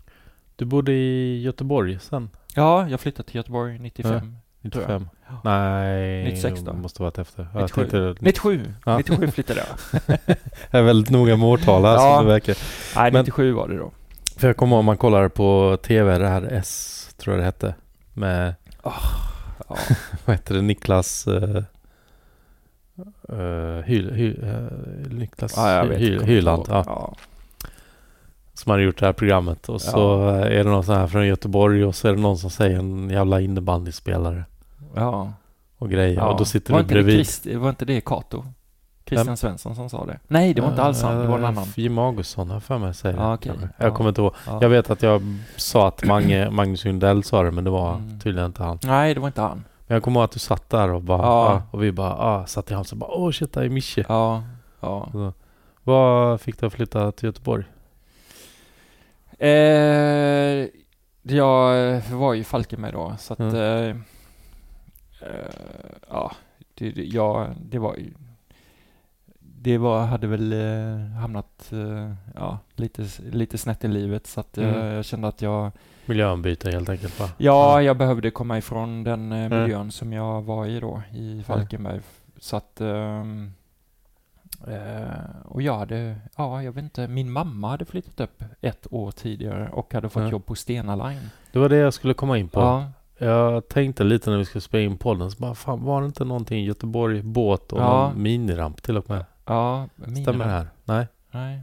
Du 0.56 0.66
bodde 0.66 0.92
i 0.92 1.42
Göteborg 1.42 2.00
sen? 2.00 2.30
Ja, 2.56 2.90
jag 2.90 3.00
flyttade 3.00 3.28
till 3.28 3.36
Göteborg 3.36 3.80
95. 3.80 4.38
95? 4.62 5.08
Ja. 5.28 5.42
Nej, 5.44 6.24
96 6.24 6.62
då? 6.62 6.74
måste 6.74 7.02
varit 7.02 7.18
efter. 7.18 7.48
Jag 7.54 7.62
97. 7.62 7.82
tänkte, 7.82 8.26
97! 8.26 8.74
Ja. 8.86 8.98
97 8.98 9.28
flyttade 9.28 9.60
jag. 9.60 10.18
jag 10.72 10.82
är 10.82 10.84
väldigt 10.86 11.10
noga 11.12 11.38
med 11.38 11.48
årtal 11.48 11.86
här 11.86 11.94
Ja. 11.94 12.16
som 12.18 12.26
det 12.26 12.32
verkar. 12.32 12.58
Nej, 12.96 13.12
Men- 13.12 13.20
97 13.26 13.52
var 13.54 13.68
det 13.68 13.78
då. 13.78 13.92
För 14.38 14.48
jag 14.48 14.58
kommer 14.58 14.76
ihåg 14.76 14.86
man 14.86 14.98
kollar 14.98 15.30
på 15.30 15.78
TV, 15.84 16.18
det 16.18 16.28
här 16.28 16.42
S 16.52 17.10
tror 17.18 17.36
jag 17.36 17.42
det 17.42 17.46
hette. 17.46 17.76
Med, 18.14 18.56
Ja. 18.84 18.94
vad 20.26 20.36
heter 20.36 20.56
det, 20.56 20.62
Niklas... 20.62 21.28
Uh, 21.28 21.58
uh, 23.34 23.82
Hyl, 23.86 24.12
Hyl, 24.14 24.44
uh, 24.44 25.14
Niklas 25.14 25.54
jag 25.58 25.86
vet. 25.86 26.00
Hy- 26.00 26.18
Kommer 26.18 26.28
Hyland. 26.28 26.66
Ja. 26.70 27.16
Som 28.56 28.70
hade 28.72 28.84
gjort 28.84 29.00
det 29.00 29.06
här 29.06 29.14
programmet. 29.14 29.70
Och 29.70 29.82
så 29.82 30.30
eh, 30.30 30.36
är 30.36 30.64
det 30.64 30.70
någon 30.70 30.84
sån 30.84 30.96
här 30.96 31.08
från 31.08 31.28
Göteborg 31.28 31.86
och 31.86 31.96
så 31.96 32.08
är 32.08 32.12
det 32.16 32.22
någon 32.22 32.38
som 32.38 32.50
säger 32.50 32.80
en 32.80 33.10
jävla 33.10 33.42
innebandyspelare 33.42 34.44
Ja. 34.96 35.32
och 35.78 35.90
grejer. 35.90 36.16
ja. 36.16 36.28
Och 36.32 36.38
då 36.38 36.46
sitter 36.46 36.74
var 36.74 36.80
du 36.82 36.86
bredvid. 36.88 37.16
Christ, 37.16 37.46
var 37.46 37.70
inte 37.70 37.86
det 37.86 38.02
Kato? 38.02 38.46
Christian 39.06 39.26
Vem? 39.28 39.38
Svensson 39.38 39.76
som 39.76 39.90
sa 39.90 40.06
det. 40.06 40.20
Nej, 40.28 40.54
det 40.54 40.62
var 40.62 40.70
inte 40.70 40.84
alls 40.84 41.02
han. 41.02 41.18
Det 41.22 41.28
var 41.28 41.38
en 41.38 41.44
Eh, 41.44 41.50
annan. 41.50 41.66
Jim 41.76 41.98
Augustsson 41.98 42.48
har 42.48 42.56
jag 42.56 42.64
för 42.64 42.78
mig 42.78 42.94
säger 42.94 43.18
Ja, 43.18 43.28
det, 43.28 43.34
okej. 43.34 43.52
kanske. 43.52 43.70
Ja. 43.78 43.86
Jag 43.86 43.94
kommer 43.96 44.10
inte 44.10 44.22
ihåg. 44.22 44.34
Ja. 44.48 44.58
Jag 44.62 44.70
vet 44.70 44.90
att 44.90 45.02
jag 45.04 45.22
sa 45.56 45.88
att 45.88 46.06
Mange, 46.06 46.50
Magnus 46.52 46.80
Sundell 46.80 47.24
sa 47.24 47.44
det 47.44 47.52
men 47.52 47.64
det 47.64 47.70
var 47.70 47.94
Mm. 47.96 48.20
tydligen 48.20 48.46
inte 48.46 48.64
han. 48.64 48.80
Nej, 48.84 49.14
det 49.14 49.20
var 49.20 49.28
inte 49.28 49.42
han. 49.42 49.64
Men 49.88 49.96
jag 49.96 50.04
kommer 50.04 50.20
ihåg 50.20 50.24
att 50.26 50.32
du 50.32 50.40
satt 50.40 50.70
där 50.70 50.92
och 50.92 51.02
bara 51.02 51.22
Ja. 51.22 51.28
ah, 51.28 51.62
och 51.72 51.84
vi 51.84 51.92
bara 51.92 52.14
ah, 52.18 52.46
satt 52.46 52.72
i 52.72 52.74
halsen 52.74 52.96
och 53.02 53.08
bara 53.08 53.12
åh 53.18 53.32
shit, 53.32 53.54
det 53.54 53.66
är 53.66 53.70
Mische. 53.70 54.06
Ja, 54.10 54.44
ja. 54.80 55.08
Så, 55.12 55.34
Vad 55.84 56.42
fick 56.42 56.60
du 56.60 56.66
att 56.66 56.74
flytta 56.74 57.12
till 57.12 57.26
Göteborg? 57.26 57.64
Eh, 59.40 60.68
jag 61.36 62.02
var 62.12 62.34
ju 62.34 62.44
Falkenberg 62.44 62.92
då, 62.92 63.16
så 63.20 63.34
att... 63.34 63.40
Mm. 63.40 63.56
Eh, 63.56 63.96
eh, 65.22 65.52
ja, 66.10 66.32
det, 66.74 66.92
det, 66.92 67.04
ja, 67.06 67.48
det 67.62 67.80
var 67.80 67.96
ju... 67.96 68.14
Det 69.40 69.78
var, 69.78 70.06
hade 70.06 70.28
väl 70.28 70.54
eh, 70.54 71.08
hamnat 71.20 71.72
eh, 71.74 72.14
ja, 72.36 72.60
lite, 72.76 73.06
lite 73.32 73.58
snett 73.58 73.84
i 73.84 73.88
livet 73.88 74.28
så 74.28 74.40
att 74.40 74.58
eh, 74.58 74.70
Mm. 74.70 74.86
jag 74.94 75.06
kände 75.06 75.28
att 75.28 75.42
jag... 75.42 75.72
Miljöombyte 76.06 76.72
helt 76.72 76.90
enkelt 76.90 77.20
va? 77.20 77.30
Ja, 77.38 77.82
jag 77.82 77.98
behövde 77.98 78.32
komma 78.32 78.58
ifrån 78.58 79.04
den 79.04 79.32
Mm. 79.32 79.62
miljön 79.62 79.92
som 79.92 80.14
jag 80.14 80.42
var 80.42 80.66
i 80.66 80.80
då, 80.80 81.02
i 81.14 81.44
Falkenberg. 81.48 82.00
Så 82.40 82.58
att... 82.58 82.82
ehm, 82.82 83.54
eh, 84.68 85.46
och 85.46 85.62
jag 85.62 85.78
hade, 85.78 86.16
ja, 86.38 86.64
jag 86.64 86.72
vet 86.72 86.84
inte, 86.84 87.08
min 87.08 87.32
mamma 87.32 87.70
hade 87.70 87.86
flyttat 87.86 88.20
upp 88.20 88.44
ett 88.62 88.88
år 88.92 89.12
tidigare 89.12 89.70
och 89.70 89.94
hade 89.94 90.10
fått 90.10 90.20
Mm. 90.22 90.32
jobb 90.32 90.46
på 90.46 90.56
Stena 90.56 90.96
Line. 90.96 91.30
Det 91.52 91.60
var 91.60 91.70
det 91.70 91.76
jag 91.78 91.94
skulle 91.94 92.14
komma 92.14 92.38
in 92.38 92.50
på. 92.50 92.60
Ja, 92.60 92.92
Jag 93.18 93.68
tänkte 93.68 94.04
lite 94.04 94.30
när 94.30 94.38
vi 94.38 94.46
skulle 94.46 94.62
spela 94.62 94.84
in 94.84 94.98
podden 94.98 95.32
så 95.32 95.38
bara 95.40 95.56
fan 95.56 95.84
var 95.84 96.02
det 96.02 96.06
inte 96.08 96.26
någonting 96.26 96.60
i 96.60 96.66
Göteborg 96.66 97.22
båt 97.22 97.72
och 97.72 97.80
Ja. 97.82 98.08
någon 98.08 98.22
miniramp 98.24 98.82
till 98.82 98.98
och 98.98 99.10
med? 99.10 99.26
ja. 99.46 99.88
Mina, 99.96 100.16
Stämmer 100.22 100.46
det 100.46 100.52
här? 100.52 100.68
Nej? 100.84 101.08
Nej. 101.32 101.62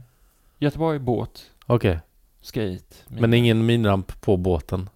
Göteborg 0.59 0.99
båt, 0.99 1.41
Okej. 1.65 1.99
skate. 2.41 2.95
Men 3.07 3.33
ingen 3.33 3.65
miniramp 3.65 4.21
på 4.21 4.37
båten? 4.37 4.89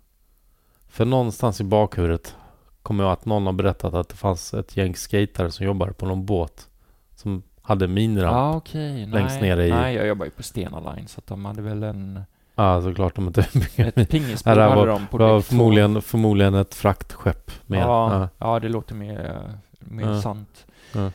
För 0.88 1.06
någonstans 1.06 1.62
i 1.62 1.64
bakhuvudet 1.64 2.36
kommer 2.82 3.04
jag 3.04 3.14
att 3.14 3.26
någon 3.26 3.46
har 3.46 3.54
berättat 3.54 3.94
att 3.94 4.10
det 4.10 4.16
fanns 4.16 4.54
ett 4.54 4.78
gäng 4.78 4.96
skatare 4.96 5.52
som 5.52 5.66
jobbade 5.66 5.94
på 5.94 6.06
någon 6.06 6.26
båt 6.26 6.70
som 7.16 7.44
hade 7.68 7.88
miniramp. 7.88 8.34
Ja, 8.36 8.56
okej. 8.56 9.06
längst 9.06 9.42
nej. 9.42 9.56
ner 9.56 9.64
i- 9.64 9.70
Nej, 9.72 9.96
jag 9.96 10.08
jobbar 10.08 10.26
ju 10.26 10.32
på 10.32 10.44
Stena 10.44 10.80
Line 10.94 11.08
så 11.08 11.20
att 11.20 11.28
de 11.28 11.46
hade 11.46 11.62
väl 11.62 11.84
en... 11.84 12.20
Ja, 12.56 12.82
såklart 12.82 13.16
de 13.16 13.28
inte 13.28 13.42
Ett 13.76 14.10
pingisbord 14.10 14.58
hade 14.58 14.76
var- 14.76 14.88
de 14.88 15.08
på 15.08 15.18
var 15.18 15.42
förmodligen, 15.42 16.02
förmodligen 16.02 16.54
ett 16.54 16.76
fraktskepp 16.76 17.52
med. 17.68 17.80
Ja, 17.82 18.14
Ja. 18.20 18.30
ja, 18.38 18.60
det 18.60 18.70
låter 18.70 18.96
mer, 18.96 19.42
mer 19.80 20.06
Ja. 20.08 20.22
sant. 20.22 20.66
Ja. 20.96 21.12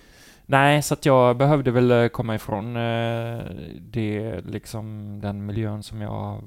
Nej, 0.47 0.83
så 0.83 0.95
att 0.95 1.07
jag 1.07 1.37
behövde 1.37 1.71
väl 1.71 1.91
eh, 1.91 2.09
komma 2.09 2.35
ifrån 2.35 2.77
eh, 2.77 3.39
det, 3.81 4.41
liksom 4.47 5.19
den 5.23 5.47
miljön 5.47 5.83
som 5.83 6.01
jag 6.01 6.43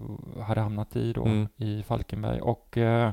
hade 0.48 0.62
hamnat 0.62 0.96
i 0.96 1.14
då, 1.14 1.26
Mm. 1.26 1.48
i 1.58 1.84
Falkenberg. 1.88 2.42
Och 2.42 2.78
eh, 2.78 3.12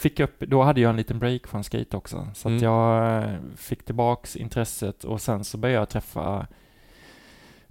fick 0.00 0.20
upp, 0.20 0.40
då 0.40 0.62
hade 0.62 0.80
jag 0.80 0.90
en 0.90 0.96
liten 0.96 1.18
break 1.18 1.46
från 1.46 1.64
skate 1.64 1.96
också. 1.96 2.28
Så 2.34 2.48
att 2.48 2.52
Mm. 2.52 2.62
jag 2.64 3.22
eh, 3.24 3.30
fick 3.56 3.84
tillbaks 3.84 4.36
intresset 4.36 5.04
och 5.04 5.20
sen 5.20 5.44
så 5.44 5.58
började 5.58 5.80
jag 5.80 5.88
träffa 5.88 6.46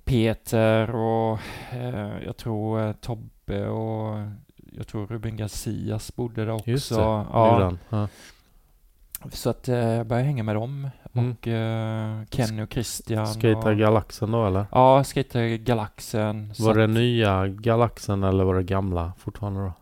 Peter 0.04 0.96
och 0.96 1.40
eh, 1.72 2.24
jag 2.26 2.38
tror 2.38 2.82
eh, 2.88 2.92
Tobbe 2.92 3.68
och 3.68 4.18
jag 4.78 4.88
tror 4.88 5.08
Ruben 5.08 5.38
Garcias 5.38 6.16
bodde 6.16 6.46
där 6.46 6.54
också. 6.54 6.70
Just 6.70 6.90
det, 6.90 6.96
ja? 7.02 7.74
Ja. 7.90 8.08
så 9.32 9.50
att 9.50 9.68
eh, 9.68 9.76
jag 9.78 10.08
började 10.08 10.28
hänga 10.28 10.44
med 10.44 10.56
dem. 10.56 10.90
Mm. 11.14 11.32
Och 11.32 11.48
eh, 11.48 12.24
Kenny 12.30 12.62
och 12.64 12.74
Christian. 12.74 13.28
Och, 13.56 13.78
Galaxen 13.78 14.32
då 14.32 14.46
eller? 14.48 14.66
Ja, 14.72 15.04
Skater 15.04 15.56
Galaxen. 15.58 16.54
Var 16.60 16.76
det 16.76 16.84
att, 16.84 16.90
nya 16.90 17.48
Galaxen 17.48 18.24
eller 18.24 18.44
var 18.44 18.56
det 18.56 18.64
gamla 18.64 19.14
fortfarande 19.18 19.60
då? 19.62 19.74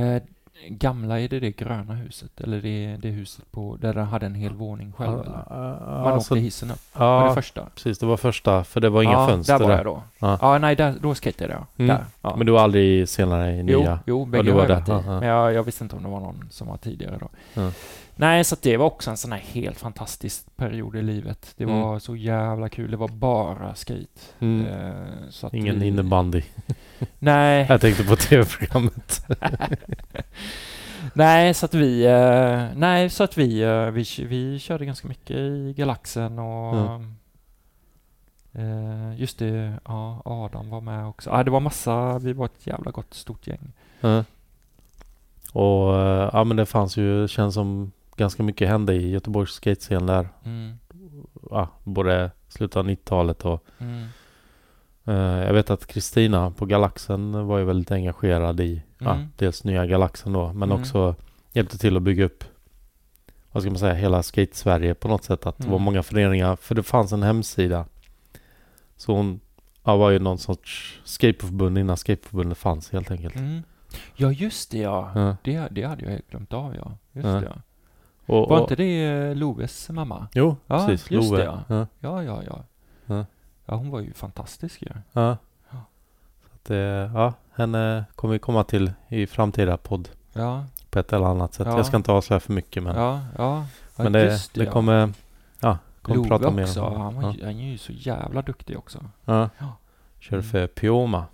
eh, 0.00 0.22
gamla, 0.68 1.20
är 1.20 1.28
det 1.28 1.40
det 1.40 1.50
gröna 1.50 1.94
huset? 1.94 2.40
Eller 2.40 2.60
det, 2.60 2.96
det 3.02 3.08
huset 3.08 3.52
på, 3.52 3.76
där 3.80 3.94
den 3.94 4.06
hade 4.06 4.26
en 4.26 4.34
hel 4.34 4.52
våning 4.54 4.92
själv? 4.92 5.20
eller? 5.20 5.44
Ja, 5.50 5.76
Man 5.80 6.12
alltså, 6.12 6.34
åkte 6.34 6.42
hissen 6.42 6.70
upp. 6.70 6.80
Var 6.92 7.20
det 7.22 7.28
ja 7.28 7.34
första? 7.34 7.66
precis. 7.74 7.98
Det 7.98 8.06
var 8.06 8.16
första, 8.16 8.64
för 8.64 8.80
det 8.80 8.88
var 8.88 9.02
inga 9.02 9.12
ja, 9.12 9.26
fönster 9.26 9.58
där 9.58 9.64
var 9.64 9.70
där. 9.70 9.76
jag 9.76 9.86
då. 9.86 10.02
Ja. 10.18 10.38
Ja, 10.40 10.58
nej, 10.58 10.76
där, 10.76 10.94
då 11.00 11.14
skatade 11.14 11.52
jag. 11.52 11.66
Mm. 11.76 11.96
Där. 11.96 12.04
Ja. 12.22 12.36
Men 12.36 12.46
du 12.46 12.52
var 12.52 12.60
aldrig 12.60 13.08
senare 13.08 13.52
i 13.52 13.64
Jo, 13.66 13.80
nya? 13.80 13.98
jo 14.06 14.24
bägge 14.24 14.44
du 14.44 14.50
har 14.52 14.58
var 14.60 14.68
jag 14.68 14.84
där, 14.84 14.94
ja, 14.94 15.02
ja. 15.06 15.20
Men 15.20 15.28
jag, 15.28 15.52
jag 15.52 15.62
visste 15.62 15.84
inte 15.84 15.96
om 15.96 16.02
det 16.02 16.08
var 16.08 16.20
någon 16.20 16.48
som 16.50 16.66
var 16.68 16.76
tidigare 16.76 17.16
då. 17.20 17.28
Ja. 17.54 17.70
Nej, 18.16 18.44
så 18.44 18.56
det 18.62 18.76
var 18.76 18.86
också 18.86 19.10
en 19.10 19.16
sån 19.16 19.32
här 19.32 19.38
helt 19.40 19.78
fantastisk 19.78 20.56
period 20.56 20.96
i 20.96 21.02
livet. 21.02 21.54
Det 21.56 21.64
Mm. 21.64 21.80
var 21.80 21.98
så 21.98 22.16
jävla 22.16 22.68
kul. 22.68 22.90
Det 22.90 22.96
var 22.96 23.08
bara 23.08 23.74
skate. 23.74 24.20
Mm. 24.38 24.66
Eh, 24.66 25.48
Ingen 25.52 25.80
vi- 25.80 25.86
innebandy. 25.86 26.42
Nej, 27.18 27.66
Jag 27.68 27.80
tänkte 27.80 28.04
på 28.04 28.16
tv-programmet. 28.16 29.26
nej, 31.14 31.54
så 31.54 31.66
att 31.66 31.74
vi, 31.74 32.04
eh, 32.06 32.66
nej, 32.76 33.10
så 33.10 33.24
att 33.24 33.38
vi, 33.38 33.62
eh, 33.62 33.86
vi, 33.90 34.04
vi 34.28 34.58
körde 34.58 34.84
ganska 34.84 35.08
mycket 35.08 35.36
i 35.36 35.74
Galaxen 35.76 36.38
och 36.38 37.00
eh, 38.52 39.14
just 39.20 39.38
det, 39.38 39.72
ja, 39.84 40.22
Adam 40.24 40.70
var 40.70 40.80
med 40.80 41.06
också. 41.06 41.30
Ja, 41.30 41.42
det 41.42 41.50
var 41.50 41.60
massa, 41.60 42.18
vi 42.18 42.32
var 42.32 42.44
ett 42.44 42.66
jävla 42.66 42.90
gott 42.90 43.14
stort 43.14 43.46
gäng. 43.46 43.72
Och 45.52 45.94
ja 46.32 46.44
men 46.44 46.56
det 46.56 46.66
fanns 46.66 46.96
ju, 46.96 47.28
känns 47.28 47.54
som 47.54 47.92
ganska 48.16 48.42
mycket 48.42 48.68
hände 48.68 48.94
i 48.94 49.10
Göteborgs 49.10 49.50
skatescen 49.52 50.06
där. 50.06 50.28
Mm, 50.44 50.78
Ja, 51.50 51.68
både 51.84 52.30
slutet 52.48 52.76
av 52.76 52.86
90-talet 52.88 53.44
och 53.44 53.64
mm, 53.78 54.04
eh, 55.04 55.14
jag 55.46 55.52
vet 55.52 55.70
att 55.70 55.86
Kristina 55.86 56.50
på 56.50 56.66
Galaxen 56.66 57.46
var 57.46 57.58
ju 57.58 57.64
väldigt 57.64 57.90
engagerad 57.90 58.60
i 58.60 58.82
ja, 58.98 59.14
Mm. 59.14 59.26
dels 59.36 59.64
nya 59.64 59.86
Galaxen 59.86 60.32
då 60.32 60.52
men 60.52 60.70
Mm. 60.70 60.80
också 60.80 61.14
hjälpte 61.52 61.78
till 61.78 61.96
att 61.96 62.02
bygga 62.02 62.24
upp 62.24 62.44
vad 63.52 63.62
ska 63.62 63.70
man 63.70 63.78
säga, 63.78 63.94
hela 63.94 64.22
skate-Sverige 64.22 64.94
på 64.94 65.08
något 65.08 65.24
sätt. 65.24 65.46
Att 65.46 65.58
det 65.58 65.64
var 65.66 65.70
Mm. 65.76 65.82
många 65.84 66.02
föreningar, 66.02 66.56
för 66.56 66.74
det 66.74 66.82
fanns 66.82 67.12
en 67.12 67.22
hemsida. 67.22 67.86
Så 68.96 69.16
hon 69.16 69.40
ja, 69.84 69.96
var 69.96 70.10
ju 70.10 70.18
någon 70.18 70.38
sorts 70.38 71.00
skateboardförbund 71.04 71.78
innan 71.78 71.96
skateboardförbundet 71.96 72.58
fanns 72.58 72.90
helt 72.92 73.10
enkelt. 73.10 73.34
Ja, 74.16 74.32
just 74.32 74.70
det 74.70 74.78
ja. 74.78 75.12
Ja. 75.14 75.36
Det, 75.44 75.68
det 75.70 75.82
hade 75.82 76.02
jag 76.04 76.10
helt 76.10 76.30
glömt 76.30 76.52
av 76.52 76.74
ja. 76.76 76.98
Just 77.12 77.26
Ja. 77.26 77.32
det 77.34 77.46
ja. 77.46 77.56
Och, 78.26 78.48
Var 78.48 78.56
och, 78.56 78.60
inte 78.60 78.76
det 78.76 79.04
eh, 79.04 79.34
Loves 79.36 79.88
mamma? 79.90 80.28
Jo, 80.32 80.56
Ja, 80.66 80.86
precis. 80.86 81.10
just 81.10 81.30
Love. 81.30 81.42
det, 81.42 81.44
ja. 81.44 81.62
Ja. 81.68 81.86
Ja, 82.00 82.22
ja, 82.22 82.42
ja. 82.46 83.24
Ja. 83.66 83.74
Hon 83.74 83.90
var 83.90 84.00
ju 84.00 84.12
fantastisk 84.12 84.82
ju. 84.82 84.88
Ja. 85.12 85.36
Ja. 85.70 85.76
Så 86.42 86.48
att, 86.54 86.64
det- 86.64 87.10
ja, 87.14 87.32
henne 87.54 88.04
kommer 88.14 88.32
vi 88.32 88.38
komma 88.38 88.64
till 88.64 88.92
i 89.08 89.26
framtida 89.26 89.76
podd 89.76 90.08
Ja, 90.32 90.64
på 90.90 90.98
ett 90.98 91.12
eller 91.12 91.26
annat 91.26 91.54
sätt. 91.54 91.66
Ja. 91.66 91.76
Jag 91.76 91.86
ska 91.86 91.96
inte 91.96 92.12
avslöja 92.12 92.40
för 92.40 92.52
mycket 92.52 92.82
men, 92.82 92.96
ja, 92.96 93.20
ja. 93.38 93.64
men 93.96 94.12
det, 94.12 94.24
just 94.24 94.54
det, 94.54 94.64
ja. 94.64 94.70
kommer, 94.72 95.12
ja, 95.60 95.78
kommer 96.02 96.16
Love 96.16 96.28
prata 96.28 96.50
mer 96.50 96.62
också, 96.62 96.82
om 96.82 97.00
han, 97.00 97.14
var, 97.14 97.22
ja. 97.22 97.46
han 97.46 97.58
är 97.58 97.70
ju 97.72 97.78
så 97.78 97.92
jävla 97.92 98.42
duktig 98.42 98.78
också. 98.78 98.98
Ja. 99.24 99.48
Kör 100.20 100.36
Mm. 100.36 100.44
för 100.50 100.66
Pioma. 100.66 101.24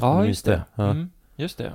Ja, 0.00 0.24
just 0.24 0.44
det. 0.44 0.62
det. 0.74 0.82
Mm, 0.82 1.10
just 1.36 1.58
det. 1.58 1.72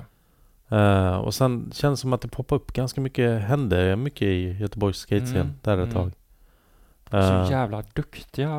Eh, 0.78 1.16
och 1.16 1.34
sen 1.34 1.70
känns 1.74 2.00
det 2.00 2.02
som 2.02 2.12
att 2.12 2.20
det 2.20 2.28
poppar 2.28 2.56
upp 2.56 2.72
ganska 2.72 3.00
mycket, 3.00 3.42
hände 3.42 3.96
mycket 3.96 4.22
i 4.22 4.52
Göteborgs 4.60 4.98
skatescen 4.98 5.36
Mm, 5.40 5.52
där 5.62 5.78
ett 5.78 5.92
mm. 5.92 5.94
tag. 5.94 6.12
Eh, 7.10 7.46
Så 7.46 7.52
jävla 7.52 7.82
duktiga 7.92 8.52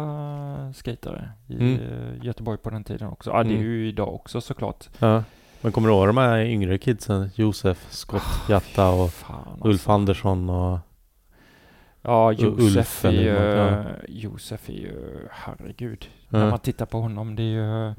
skatare 0.75 1.29
i 1.47 1.55
Mm. 1.55 1.79
eh, 1.79 2.25
Göteborg 2.25 2.57
på 2.57 2.69
den 2.69 2.83
tiden 2.83 3.07
också. 3.09 3.29
Ja, 3.29 3.43
det 3.43 3.49
är 3.49 3.57
Mm. 3.57 3.63
ju 3.63 3.87
idag 3.87 4.15
också 4.15 4.41
såklart. 4.41 4.89
ja. 4.99 5.23
Men 5.61 5.71
kommer 5.71 5.89
du 5.89 5.95
ihåg 5.95 6.07
de 6.07 6.17
här 6.17 6.39
yngre 6.39 6.77
kidsen? 6.77 7.29
Josef, 7.35 7.87
Scott, 7.91 8.23
Jatta 8.49 8.89
och 8.89 9.11
Fan, 9.11 9.59
Ulf 9.61 9.65
alltså. 9.73 9.91
Andersson 9.91 10.49
och... 10.49 10.79
Ja, 12.01 12.29
Ulf 12.31 12.39
Josef 12.41 13.05
är 13.05 13.11
ju... 13.11 13.27
ja. 13.27 13.83
Josef 14.07 14.69
är 14.69 14.73
ju... 14.73 15.27
Herregud. 15.31 16.05
När 16.29 16.49
man 16.49 16.59
tittar 16.59 16.85
på 16.85 17.01
honom, 17.01 17.35
det 17.35 17.43
är 17.43 17.45
ju... 17.45 17.93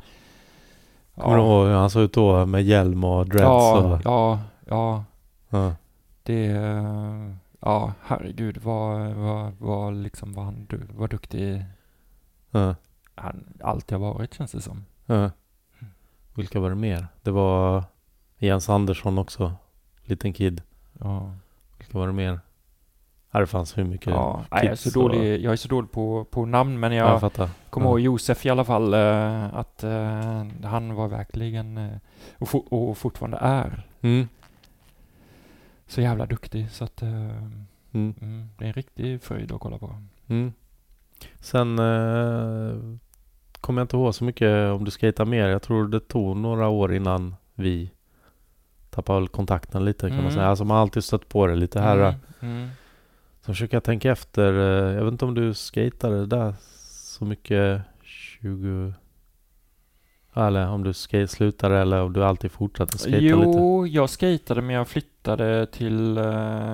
Kommer 1.17 1.37
du 1.37 1.43
ihåg 1.43 1.67
hur 1.67 1.75
han 1.75 1.91
såg 1.91 2.03
ut 2.03 2.13
då 2.13 2.47
med 2.47 2.63
hjälm 2.63 3.05
och 3.05 3.27
dreads? 3.29 3.45
Ja, 3.45 3.79
och, 3.95 4.01
ja, 4.05 4.41
ja. 4.69 5.05
ja. 5.49 5.75
Det... 6.23 6.47
är- 6.47 7.37
Ja, 7.61 7.93
herregud 8.03 8.59
vad, 8.63 9.11
vad, 9.11 9.53
vad 9.59 9.95
liksom 9.95 10.33
var 10.33 10.45
han 10.45 10.67
du, 10.71 10.81
var 10.97 11.09
duktig 11.09 11.65
ja. 12.51 12.75
han 13.15 13.45
alltid 13.63 13.99
har 13.99 14.13
varit 14.15 14.35
känns 14.35 14.53
det 14.53 14.61
som. 14.61 14.85
Ja. 15.07 15.31
Vilka 16.35 16.61
var 16.61 16.69
det 16.69 16.75
mer? 16.77 17.07
Det 17.23 17.31
var 17.31 17.85
Jens 18.39 18.69
Andersson 18.69 19.19
också. 19.19 19.53
Liten 20.05 20.33
kid. 20.33 20.63
Ja, 21.01 21.33
Vilka 21.79 21.99
var 21.99 22.07
det 22.07 22.13
mer? 22.13 22.41
Ja, 23.37 23.41
det 23.41 23.47
fanns 23.47 23.79
hur 23.79 23.85
mycket 23.85 24.07
ja. 24.07 24.45
Nej, 24.51 24.65
jag, 24.65 24.73
är 24.73 24.75
så 24.77 24.83
kids 24.85 24.97
och- 24.97 25.03
dålig, 25.03 25.41
jag 25.45 25.53
är 25.53 25.57
så 25.57 25.69
dålig 25.69 25.91
på, 25.91 26.25
på 26.31 26.45
namn 26.47 26.81
men 26.81 26.93
Ja, 26.93 27.21
jag 27.23 27.33
jag 27.37 27.49
kommer 27.71 27.87
ja. 27.87 27.91
ihåg 27.91 28.01
Josef 28.01 28.47
i 28.47 28.51
alla 28.51 28.65
fall 28.65 28.95
att 28.95 29.55
att 29.55 29.85
eh, 29.85 30.45
han 30.65 30.95
var 30.95 31.09
verkligen 31.09 31.79
eh, 31.79 31.91
och, 32.39 32.49
for, 32.49 32.73
och 32.75 32.99
fortfarande 32.99 33.37
är 33.41 33.87
Mm. 34.03 34.29
så 35.87 36.01
jävla 36.01 36.27
duktig 36.27 36.71
så 36.71 36.85
att 36.85 37.03
Mm. 37.03 37.67
mm, 38.21 38.49
det 38.59 38.65
är 38.65 38.69
en 38.69 38.73
riktig 38.75 39.23
fröjd 39.23 39.53
att 39.53 39.61
kolla 39.61 39.79
på. 39.79 39.95
Mm. 40.29 40.53
Sen 41.41 41.77
kommer 43.61 43.81
jag 43.81 43.85
inte 43.85 43.97
ihåg 43.97 44.15
så 44.15 44.25
mycket 44.25 44.73
om 44.73 44.85
du 44.85 44.91
skejtar 44.91 45.25
mer. 45.25 45.49
Jag 45.49 45.63
tror 45.63 45.89
det 45.89 46.01
tog 46.01 46.37
några 46.37 46.69
år 46.69 46.95
innan 46.95 47.35
vi 47.55 47.91
tappade 48.91 49.27
kontakten 49.29 49.85
lite 49.85 50.01
kan 50.01 50.11
Mm. 50.13 50.25
man 50.25 50.33
säga. 50.33 50.47
Alltså 50.47 50.65
man 50.65 50.75
har 50.75 50.83
alltid 50.83 51.05
stött 51.05 51.29
på 51.29 51.47
det 51.47 51.55
lite 51.57 51.81
här. 51.81 52.15
Mm, 52.41 52.69
Så 53.47 53.53
försöker 53.53 53.77
jag 53.77 53.85
tänka 53.85 54.11
efter. 54.13 54.53
eh, 54.53 54.95
Jag 54.95 55.05
vet 55.05 55.13
inte 55.13 55.25
om 55.25 55.35
du 55.35 55.55
skejtade 55.55 56.27
där 56.27 56.55
så 57.17 57.25
mycket 57.25 57.83
20... 58.03 58.93
Eller 60.35 60.69
om 60.69 60.83
du 60.83 60.93
skate 60.93 61.29
slutade 61.29 61.79
eller 61.79 62.03
om 62.03 62.13
du 62.13 62.25
alltid 62.25 62.51
fortsatte 62.51 62.99
skejta 62.99 63.19
lite. 63.19 63.31
Jo, 63.59 63.87
jag 63.87 64.11
skatade 64.11 64.63
men 64.63 64.77
jag 64.77 64.89
flyttade 64.89 65.67
till, 65.67 66.19
eh, 66.19 66.25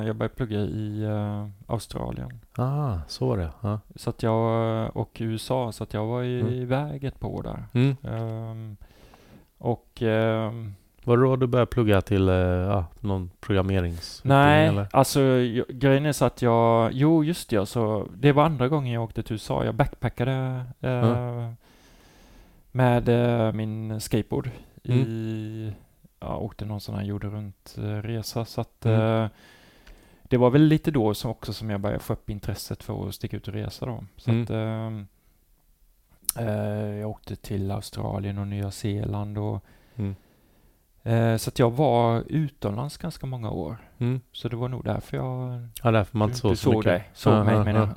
jag 0.06 0.16
började 0.16 0.28
plugga 0.34 0.60
i 0.60 1.02
eh, 1.04 1.48
Australien. 1.66 2.40
Ah, 2.56 2.98
så 3.08 3.28
var 3.28 3.36
det. 3.36 3.50
Ja. 3.60 3.80
Så 3.96 4.10
att 4.10 4.22
jag, 4.22 4.96
och 4.96 5.16
USA, 5.20 5.72
så 5.72 5.82
att 5.84 5.94
jag 5.94 6.06
var 6.06 6.22
i- 6.22 6.40
Mm. 6.40 6.52
iväg 6.54 7.04
ett 7.04 7.20
par 7.20 7.28
år 7.28 7.42
där. 7.42 7.64
Mm. 7.72 7.96
Ehm, 8.02 8.76
och 9.58 10.02
ehm, 10.02 10.74
Var 11.04 11.16
det 11.16 11.22
då 11.22 11.36
du 11.36 11.46
började 11.46 11.70
plugga 11.70 12.00
till 12.00 12.28
eh, 12.28 12.34
ja, 12.34 12.84
någon 13.00 13.30
programmeringsutbildning 13.40 14.38
nej, 14.38 14.68
eller? 14.68 14.86
alltså 14.92 15.20
jag, 15.20 15.66
grejen 15.68 16.06
är 16.06 16.12
så 16.12 16.24
att 16.24 16.42
jag, 16.42 16.92
jo 16.92 17.24
just 17.24 17.50
det, 17.50 17.66
så 17.66 18.08
det 18.16 18.32
var 18.32 18.44
andra 18.44 18.68
gången 18.68 18.92
jag 18.92 19.02
åkte 19.04 19.22
till 19.22 19.32
USA. 19.32 19.64
Jag 19.64 19.74
backpackade 19.74 20.62
eh, 20.80 21.50
med 22.72 23.08
eh, 23.08 23.52
min 23.52 24.00
skateboard 24.00 24.50
i, 24.82 25.72
ja, 26.20 26.36
åkte 26.36 26.64
någon 26.64 26.80
sån 26.80 26.94
här 26.94 27.02
jorden 27.04 27.30
runt 27.30 27.74
eh, 27.78 27.82
resa 27.82 28.44
så 28.44 28.60
att 28.60 28.84
Mm. 28.84 29.00
eh, 29.24 29.28
det 30.22 30.36
var 30.36 30.50
väl 30.50 30.62
lite 30.62 30.90
då 30.90 31.14
som 31.14 31.30
också 31.30 31.52
som 31.52 31.70
jag 31.70 31.80
började 31.80 32.02
få 32.02 32.12
upp 32.12 32.30
intresset 32.30 32.82
för 32.82 33.08
att 33.08 33.14
sticka 33.14 33.36
ut 33.36 33.48
och 33.48 33.54
resa 33.54 33.86
då. 33.86 34.04
Så 34.16 34.30
Mm. 34.30 34.42
att 34.42 34.50
eh, 36.36 36.46
jag 37.00 37.10
åkte 37.10 37.36
till 37.36 37.70
Australien 37.70 38.38
och 38.38 38.46
Nya 38.48 38.70
Zeeland 38.70 39.38
och 39.38 39.64
Mm. 39.96 40.14
Eh, 41.02 41.36
så 41.36 41.48
att 41.48 41.58
jag 41.58 41.70
var 41.70 42.24
utomlands 42.28 42.96
ganska 42.96 43.26
många 43.26 43.50
år. 43.50 43.76
Mm. 43.98 44.20
Så 44.32 44.48
det 44.48 44.56
var 44.56 44.68
nog 44.68 44.84
därför 44.84 45.16
jag 45.16 45.68
Ja, 45.82 45.90
därför 45.90 46.18
man 46.18 46.28
inte 46.28 46.38
såg 46.40 46.50
så 46.58 46.62
såg 46.62 46.74
mycket. 46.74 46.84
dig. 46.92 47.10
Såg 47.14 47.32
Ja, 47.34 47.44
mig 47.44 47.54
ja, 47.54 47.64
menar 47.64 47.88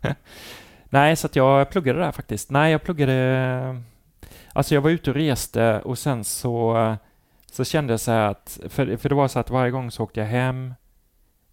jag. 0.00 0.14
Nej, 0.84 1.16
så 1.16 1.26
att 1.26 1.36
jag 1.36 1.70
pluggade 1.70 1.98
där 1.98 2.12
faktiskt. 2.12 2.50
Nej, 2.50 2.72
jag 2.72 2.82
pluggade... 2.82 3.82
Alltså 4.52 4.74
jag 4.74 4.82
var 4.82 4.90
ute 4.90 5.10
och 5.10 5.16
reste 5.16 5.80
och 5.80 5.98
sen 5.98 6.24
så, 6.24 6.96
så 7.52 7.64
kände 7.64 7.92
jag 7.92 8.00
så 8.00 8.10
här 8.10 8.28
att... 8.30 8.58
För, 8.68 8.96
för 8.96 9.08
det 9.08 9.14
var 9.14 9.28
så 9.28 9.38
att 9.38 9.50
varje 9.50 9.70
gång 9.70 9.90
så 9.90 10.02
åkte 10.04 10.20
jag 10.20 10.26
hem 10.26 10.74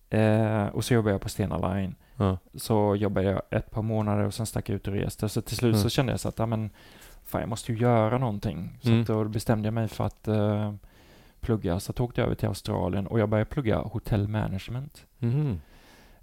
eh, 0.10 0.66
och 0.66 0.86
så 0.86 0.94
jobbade 0.94 1.12
jag 1.14 1.22
på 1.22 1.30
Stena 1.30 1.74
Line. 1.74 1.96
Så 2.56 2.96
jobbade 2.96 3.28
jag 3.32 3.42
ett 3.50 3.72
par 3.72 3.82
månader 3.82 4.24
och 4.24 4.34
sen 4.34 4.46
stack 4.46 4.70
jag 4.70 4.76
ut 4.76 4.88
och 4.88 4.94
reste. 4.94 5.30
Så 5.30 5.42
till 5.42 5.58
slut 5.58 5.74
Mm. 5.76 5.84
så 5.84 5.90
kände 5.90 6.12
jag 6.14 6.20
så 6.20 6.30
att, 6.30 6.40
ja 6.40 6.46
men, 6.46 6.70
fan 7.26 7.42
jag 7.42 7.50
måste 7.50 7.72
ju 7.74 7.78
göra 7.78 8.18
någonting. 8.18 8.78
Så 8.82 8.90
Mm. 8.90 9.04
då 9.06 9.24
bestämde 9.24 9.68
jag 9.68 9.74
mig 9.74 9.88
för 9.88 10.04
att 10.06 10.28
eh, 10.28 10.74
plugga. 11.42 11.80
Så 11.80 11.94
då 11.94 12.04
åkte 12.04 12.22
jag 12.22 12.26
över 12.26 12.36
till 12.36 12.48
Australien 12.48 13.08
och 13.08 13.20
jag 13.20 13.30
började 13.30 13.50
plugga 13.50 13.78
hotellmanagement. 13.80 15.06
Mhm. 15.18 15.62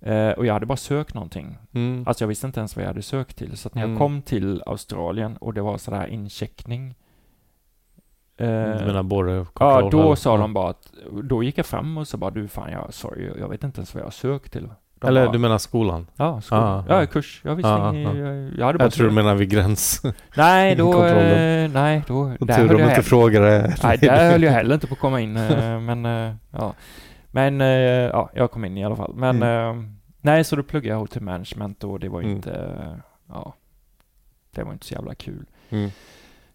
Eh, 0.00 0.30
och 0.30 0.46
jag 0.46 0.52
hade 0.54 0.66
bara 0.66 0.76
sökt 0.76 1.14
någonting. 1.14 1.58
Mm. 1.72 2.04
Alltså 2.06 2.24
jag 2.24 2.28
visste 2.28 2.46
inte 2.46 2.60
ens 2.60 2.76
vad 2.76 2.82
jag 2.82 2.88
hade 2.88 3.02
sökt 3.02 3.36
till. 3.36 3.56
Så 3.56 3.68
att 3.68 3.74
när 3.74 3.82
Mm. 3.82 3.92
jag 3.92 3.98
kom 3.98 4.22
till 4.22 4.62
Australien 4.66 5.36
och 5.36 5.54
det 5.54 5.60
var 5.62 5.78
sådär 5.78 6.06
incheckning. 6.06 6.94
du 8.36 8.44
Eh, 8.44 8.86
menar 8.86 9.02
både 9.02 9.46
ja, 9.60 9.88
då 9.90 10.00
eller- 10.02 10.14
sa 10.14 10.36
de 10.36 10.54
bara 10.54 10.70
att, 10.70 10.92
då 11.24 11.42
gick 11.42 11.58
jag 11.58 11.66
fram 11.66 11.98
och 11.98 12.08
så 12.08 12.16
bara 12.16 12.30
du 12.30 12.48
fan 12.48 12.72
jag, 12.72 12.94
sorry, 12.94 13.30
jag 13.38 13.48
vet 13.48 13.64
inte 13.64 13.78
ens 13.78 13.94
vad 13.94 14.00
jag 14.00 14.06
har 14.06 14.10
sökt 14.10 14.52
till. 14.52 14.68
De 15.00 15.06
Eller 15.06 15.24
bara, 15.24 15.32
du 15.32 15.38
menar 15.38 15.58
skolan? 15.58 16.06
Ja, 16.16 16.40
skolan. 16.40 16.64
Ah, 16.64 16.84
ja, 16.88 17.02
ah. 17.02 17.06
kurs. 17.06 17.40
Jag 17.44 17.54
visste 17.54 17.70
Ah, 17.70 17.94
inget, 17.94 18.08
ah. 18.08 18.14
jag, 18.16 18.52
jag 18.58 18.66
hade 18.66 18.78
bara 18.78 18.84
Jag 18.84 18.92
tror 18.92 19.06
du 19.08 19.12
menar 19.14 19.34
vid 19.34 19.50
gräns. 19.50 20.02
Nej, 20.36 20.74
då, 20.76 21.04
eh, 21.06 21.70
nej, 21.70 22.02
då, 22.06 22.32
Och 22.40 22.46
där 22.46 22.56
tur 22.68 22.78
jag 22.78 22.88
inte 22.90 23.02
frågade. 23.02 23.76
Nej, 23.82 23.98
där 23.98 24.30
höll 24.30 24.42
jag 24.42 24.52
heller 24.58 24.74
inte 24.74 24.86
på 24.86 24.94
att 24.94 25.00
komma 25.00 25.20
in. 25.20 25.36
eh, 25.36 25.80
men, 25.80 26.06
eh, 26.06 26.34
ja. 26.50 26.74
Men, 27.30 27.60
ja, 27.60 28.30
jag 28.34 28.50
kom 28.50 28.64
in 28.64 28.76
i 28.76 28.84
alla 28.84 28.96
fall. 28.96 29.12
Men, 29.14 29.42
eh, 29.42 29.82
nej, 30.20 30.44
så 30.44 30.56
då 30.56 30.62
pluggade 30.62 30.94
jag 30.94 30.98
hotel 31.00 31.22
management 31.22 31.84
och 31.84 32.00
det 32.00 32.08
var 32.08 32.20
Mm. 32.20 32.32
inte, 32.36 32.76
ja, 33.28 33.54
det 34.54 34.62
var 34.64 34.72
inte 34.72 34.86
så 34.86 34.94
jävla 34.94 35.14
kul. 35.14 35.46
Mm. 35.70 35.90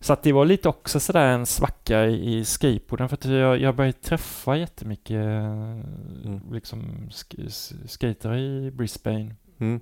Så 0.04 0.14
att 0.14 0.24
det 0.24 0.32
var 0.34 0.46
lite 0.46 0.70
också 0.70 1.00
sådär 1.00 1.28
en 1.28 1.46
svacka 1.46 2.06
i 2.06 2.38
i 2.38 2.46
skateboarden 2.46 3.10
för 3.10 3.16
att 3.16 3.26
jag, 3.26 3.58
jag 3.62 3.76
började 3.76 3.98
träffa 3.98 4.58
jättemycket 4.58 5.16
mm. 5.26 6.42
liksom 6.52 7.10
sk- 7.12 7.88
skater 7.88 8.36
i 8.36 8.72
Brisbane. 8.72 9.36
Mm. 9.58 9.80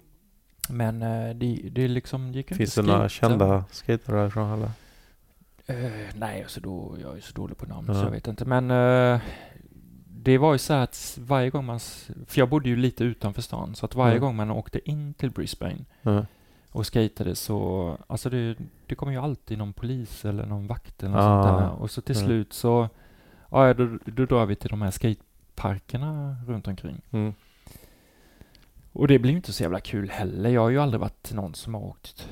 Men 0.70 1.02
eh, 1.02 1.36
det, 1.36 1.70
det 1.72 1.88
liksom 1.88 2.32
gick 2.34 2.56
Finns 2.56 2.76
det 2.76 2.82
inte 2.82 2.92
några 2.94 3.06
att 3.06 3.12
skata. 3.12 3.30
kända 3.30 3.66
skater 3.72 4.14
därifrån 4.14 4.52
eller? 4.54 4.72
Eh, 5.68 6.08
nej, 6.16 6.44
alltså 6.44 6.62
då, 6.62 6.96
jag 7.02 7.18
är 7.18 7.22
så 7.22 7.34
dålig 7.34 7.58
på 7.58 7.66
namn 7.66 7.88
Ja. 7.88 7.94
så 7.94 8.00
jag 8.00 8.12
vet 8.12 8.28
inte. 8.28 8.46
Men 8.46 8.72
eh, 8.72 9.20
det 10.08 10.38
var 10.38 10.52
ju 10.54 10.58
så 10.58 10.74
att 10.74 11.18
varje 11.22 11.50
gång 11.50 11.66
man... 11.66 11.80
För 12.28 12.40
jag 12.40 12.50
bodde 12.50 12.70
ju 12.70 12.76
lite 12.76 13.04
utanför 13.04 13.42
stan. 13.42 13.76
Så 13.76 13.86
att 13.86 13.96
varje 13.96 14.12
Mm. 14.12 14.22
gång 14.22 14.36
man 14.36 14.52
åkte 14.52 14.90
in 14.90 15.14
till 15.14 15.32
Brisbane. 15.32 15.86
Och 16.72 16.86
skatade 16.86 17.36
så... 17.36 17.98
Alltså 18.08 18.30
det, 18.30 18.56
det 18.86 18.96
kom 18.96 19.12
ju 19.12 19.18
alltid 19.18 19.58
någon 19.58 19.74
polis 19.74 20.26
eller 20.26 20.46
någon 20.46 20.68
vakt 20.68 21.04
eller 21.04 21.14
något 21.14 21.22
Ah. 21.22 21.44
sånt 21.44 21.60
där. 21.60 21.82
Och 21.82 21.92
så 21.92 22.02
till 22.02 22.16
Mm. 22.16 22.28
slut 22.28 22.54
så... 22.54 22.90
Ja, 23.50 23.74
då, 23.74 23.98
då 24.06 24.26
drar 24.26 24.46
vi 24.46 24.56
till 24.56 24.70
de 24.70 24.82
här 24.82 24.92
skateparkerna 24.92 26.36
runt 26.48 26.68
omkring. 26.68 27.02
Mm. 27.12 27.34
Och 28.94 29.08
det 29.08 29.20
blir 29.20 29.32
ju 29.32 29.38
inte 29.38 29.54
så 29.54 29.64
jävla 29.64 29.80
kul 29.80 30.10
heller. 30.10 30.50
Jag 30.50 30.62
har 30.62 30.70
ju 30.70 30.80
aldrig 30.80 31.02
varit 31.02 31.34
någon 31.34 31.54
som 31.54 31.74
har 31.74 31.82
åkt 31.82 32.30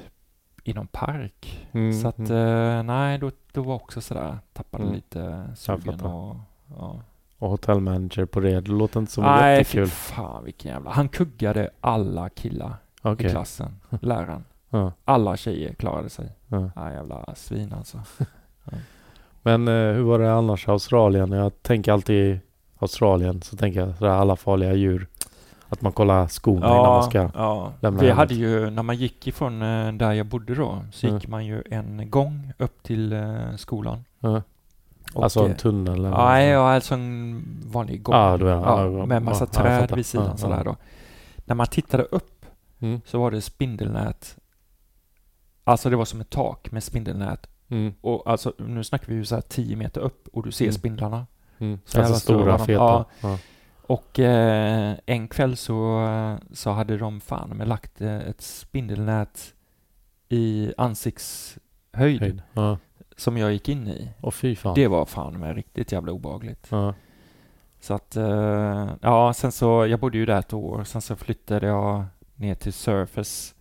i 0.63 0.73
någon 0.73 0.87
park. 0.87 1.67
Mm. 1.71 1.93
Så 2.01 2.07
att, 2.07 2.17
mm. 2.19 2.77
eh, 2.77 2.83
nej, 2.83 3.17
då, 3.17 3.31
då 3.53 3.61
var 3.63 3.75
också 3.75 4.01
sådär, 4.01 4.37
tappade 4.53 4.83
Mm. 4.83 4.95
lite 4.95 5.49
sugen 5.55 6.01
och... 6.01 6.35
Ja. 6.77 7.01
Och 7.37 7.49
hotellmanager 7.49 8.25
på 8.25 8.39
det. 8.39 8.61
Det 8.61 8.71
låter 8.71 8.99
inte 8.99 9.11
som 9.11 9.23
Nej, 9.23 9.55
fy 9.63 9.77
jättekul. 9.79 9.87
fan 9.87 10.43
vilken 10.43 10.71
jävla... 10.71 10.91
Han 10.91 11.09
kuggade 11.09 11.69
alla 11.81 12.29
killar 12.29 12.75
Okej. 13.01 13.27
i 13.27 13.29
klassen, 13.29 13.79
läraren. 14.01 14.43
Ja. 14.71 14.91
Alla 15.05 15.37
tjejer 15.37 15.73
klarade 15.73 16.09
sig. 16.09 16.31
Ja. 16.47 16.69
Ja, 16.75 16.91
jävla 16.91 17.25
svin 17.35 17.73
alltså. 17.77 17.99
Men 19.41 19.67
eh, 19.67 19.73
hur 19.73 20.01
var 20.03 20.19
det 20.19 20.33
annars 20.33 20.67
i 20.67 20.71
Australien? 20.71 21.31
Jag 21.31 21.63
tänker 21.63 21.91
alltid 21.91 22.39
Australien 22.79 23.41
så 23.41 23.57
tänker 23.57 23.79
jag 23.79 23.97
sådär 23.97 24.11
alla 24.11 24.35
farliga 24.35 24.73
djur. 24.73 25.07
Att 25.69 25.81
man 25.81 25.91
kollar 25.91 26.27
skorna 26.27 26.67
innan 26.67 26.81
man 26.83 27.03
ska. 27.03 27.29
ja. 27.35 27.71
lämna 27.79 27.99
Vi 28.01 28.07
hemmet. 28.07 28.17
hade 28.17 28.33
ju, 28.33 28.69
när 28.69 28.83
man 28.83 28.95
gick 28.95 29.27
ifrån 29.27 29.61
eh, 29.61 29.93
där 29.93 30.13
jag 30.13 30.25
bodde 30.25 30.55
då, 30.55 30.77
så 30.91 31.07
gick 31.07 31.27
man 31.27 31.45
ju 31.45 31.63
en 31.71 32.09
gång 32.09 32.53
upp 32.57 32.83
till 32.83 33.13
eh, 33.13 33.55
skolan. 33.57 34.03
Ja. 34.19 34.41
Och, 35.13 35.23
Alltså 35.23 35.39
en 35.45 35.51
eh, 35.51 35.57
tunnel 35.57 35.93
eller? 35.99 36.09
Nej, 36.09 36.47
ja, 36.49 36.73
alltså 36.73 36.93
en 36.93 37.43
vanlig 37.65 38.03
gång. 38.03 38.15
Ja, 38.15 38.37
du 38.37 38.45
menar, 38.45 38.81
ja, 38.87 38.99
ja, 38.99 39.05
med 39.05 39.21
massa 39.21 39.47
ja, 39.53 39.61
träd 39.61 39.91
vid 39.95 40.05
sidan 40.05 40.27
Ja, 40.31 40.37
sådär 40.37 40.57
ja. 40.57 40.63
då. 40.63 40.75
När 41.45 41.55
man 41.55 41.67
tittade 41.67 42.03
upp 42.03 42.38
Mm. 42.79 43.01
så 43.05 43.19
var 43.19 43.31
det 43.31 43.41
spindelnät. 43.41 44.37
Alltså 45.63 45.89
det 45.89 45.95
var 45.95 46.05
som 46.05 46.21
ett 46.21 46.29
tak 46.29 46.71
med 46.71 46.83
spindelnät. 46.83 47.47
Mm. 47.69 47.93
Och 48.01 48.29
alltså 48.29 48.53
nu 48.57 48.83
snackar 48.83 49.07
vi 49.07 49.13
ju 49.15 49.25
så 49.25 49.35
här 49.35 49.41
10 49.41 49.75
meter 49.75 50.01
upp 50.01 50.27
och 50.33 50.43
du 50.43 50.51
ser 50.51 50.65
Mm. 50.65 50.73
spindlarna. 50.73 51.27
Mm. 51.57 51.79
Så 51.85 51.99
Alltså 52.01 52.19
stora 52.19 52.57
feta. 52.57 52.71
ja. 52.73 53.05
Ja. 53.21 53.37
Och 53.81 54.19
eh, 54.19 54.95
en 55.05 55.27
kväll 55.27 55.57
så, 55.57 56.07
så 56.51 56.69
hade 56.71 56.97
de 56.97 57.21
fan 57.21 57.49
med 57.49 57.67
lagt 57.67 58.01
eh, 58.01 58.17
ett 58.17 58.41
spindelnät 58.41 59.53
i 60.29 60.73
ansiktshöjd 60.77 62.21
Höjd. 62.21 62.41
Ja. 62.53 62.77
som 63.17 63.37
jag 63.37 63.53
gick 63.53 63.69
in 63.69 63.87
i. 63.87 64.09
Och 64.21 64.33
fy 64.33 64.55
fan. 64.55 64.75
Det 64.75 64.87
var 64.87 65.05
fan 65.05 65.39
med 65.39 65.55
riktigt 65.55 65.91
jävla 65.91 66.11
obehagligt. 66.11 66.67
Ja. 66.71 66.93
Så 67.79 67.93
att, 67.93 68.15
eh, 68.15 68.89
ja, 69.01 69.33
sen 69.33 69.51
så, 69.51 69.85
jag 69.87 69.99
bodde 69.99 70.17
ju 70.17 70.25
där 70.25 70.39
ett 70.39 70.53
år, 70.53 70.83
sen 70.83 71.01
så 71.01 71.15
flyttade 71.15 71.67
jag 71.67 72.05
ner 72.39 72.55
till 72.55 72.73
Surface 72.73 73.53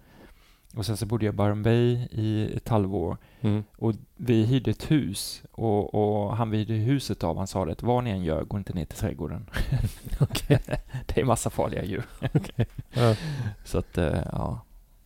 och 0.76 0.86
sen 0.86 0.96
så 0.96 1.06
bodde 1.06 1.24
jag 1.26 1.32
i 1.34 1.36
Byron 1.36 1.62
Bay 1.62 2.08
i 2.10 2.52
ett 2.56 2.68
halvår 2.68 3.16
Mm. 3.40 3.64
och 3.76 3.92
vi 4.16 4.44
hyrde 4.44 4.70
ett 4.70 4.90
hus 4.90 5.42
och, 5.52 5.94
och 5.94 6.36
han 6.36 6.50
vi 6.50 6.58
hyrde 6.58 6.74
huset 6.74 7.24
av, 7.24 7.36
han 7.38 7.46
sa 7.46 7.64
det, 7.64 7.82
vad 7.82 8.04
ni 8.04 8.10
än 8.10 8.24
gör, 8.24 8.44
gå 8.44 8.58
inte 8.58 8.72
ner 8.74 8.84
till 8.84 8.98
trädgården. 8.98 9.46
Det 11.06 11.20
är 11.20 11.24
massa 11.24 11.50
farliga 11.50 11.84
djur. 11.84 12.02
Ja. 12.92 13.14
Så 13.64 13.78
att, 13.78 13.98
eh, 13.98 14.18
ja. 14.32 14.60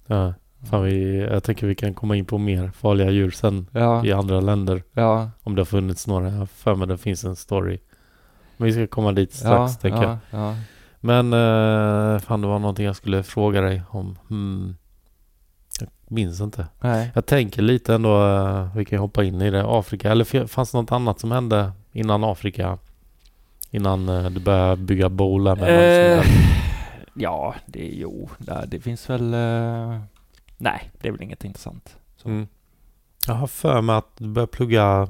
Ja. 0.07 0.35
Fan, 0.71 0.83
vi, 0.85 1.19
jag 1.21 1.45
tänker 1.45 1.67
vi 1.67 1.75
kan 1.75 1.95
komma 1.95 2.17
in 2.17 2.25
på 2.25 2.39
mer 2.39 2.69
farliga 2.71 3.11
djur 3.11 3.31
sen 3.31 3.67
Ja, 3.73 4.05
i 4.07 4.13
andra 4.13 4.41
länder. 4.41 4.83
ja, 4.93 5.31
Om 5.43 5.55
det 5.55 5.61
har 5.61 5.65
funnits 5.67 6.07
några. 6.07 6.29
Jag 6.31 6.39
har 6.39 6.47
för 6.47 6.75
mig 6.75 6.87
det 6.89 6.99
finns 6.99 7.25
en 7.25 7.37
story. 7.37 7.79
Men 8.57 8.67
vi 8.67 8.73
ska 8.73 8.87
komma 8.87 9.13
dit 9.13 9.33
strax 9.33 9.77
tänker 9.79 10.03
jag. 10.31 10.55
Men 11.05 11.33
uh, 11.33 12.19
fan 12.19 12.41
det 12.41 12.47
var 12.47 12.59
någonting 12.59 12.87
jag 12.87 12.97
skulle 12.97 13.23
fråga 13.23 13.61
dig 13.61 13.83
om. 13.91 14.19
Hmm. 14.29 14.77
Jag 15.81 15.89
minns 16.09 16.41
inte. 16.41 16.67
Nej. 16.81 17.11
Jag 17.15 17.27
tänker 17.27 17.63
lite 17.63 17.95
ändå, 17.95 18.27
eh, 18.27 18.77
vi 18.77 18.85
kan 18.85 18.99
hoppa 18.99 19.25
in 19.25 19.43
i 19.43 19.51
det, 19.51 19.65
Afrika. 19.67 20.11
Eller 20.11 20.47
fanns 20.47 20.73
det 20.73 20.79
något 20.79 20.93
annat 20.93 21.21
som 21.21 21.33
hände 21.33 21.73
innan 21.93 22.25
Afrika? 22.25 22.79
Innan 23.71 24.09
eh, 24.09 24.31
du 24.31 24.41
började 24.41 24.77
bygga 24.83 25.09
bowlar 25.09 25.57
med 25.57 26.19
Eh, 26.19 26.25
ja, 27.15 27.55
det 27.67 27.89
är 27.93 27.95
jo, 28.01 28.31
där, 28.39 28.67
det 28.67 28.81
finns 28.81 29.11
väl... 29.11 29.35
Eh, 29.35 30.01
nej, 30.57 30.91
det 31.01 31.09
är 31.09 31.13
väl 31.13 31.23
inget 31.23 31.45
intressant. 31.45 31.97
Så. 32.17 32.29
Mm. 32.29 32.47
Jag 33.27 33.35
har 33.35 33.47
för 33.47 33.81
mig 33.81 33.97
att 33.97 34.11
du 34.19 34.29
började 34.29 34.53
plugga 34.53 35.09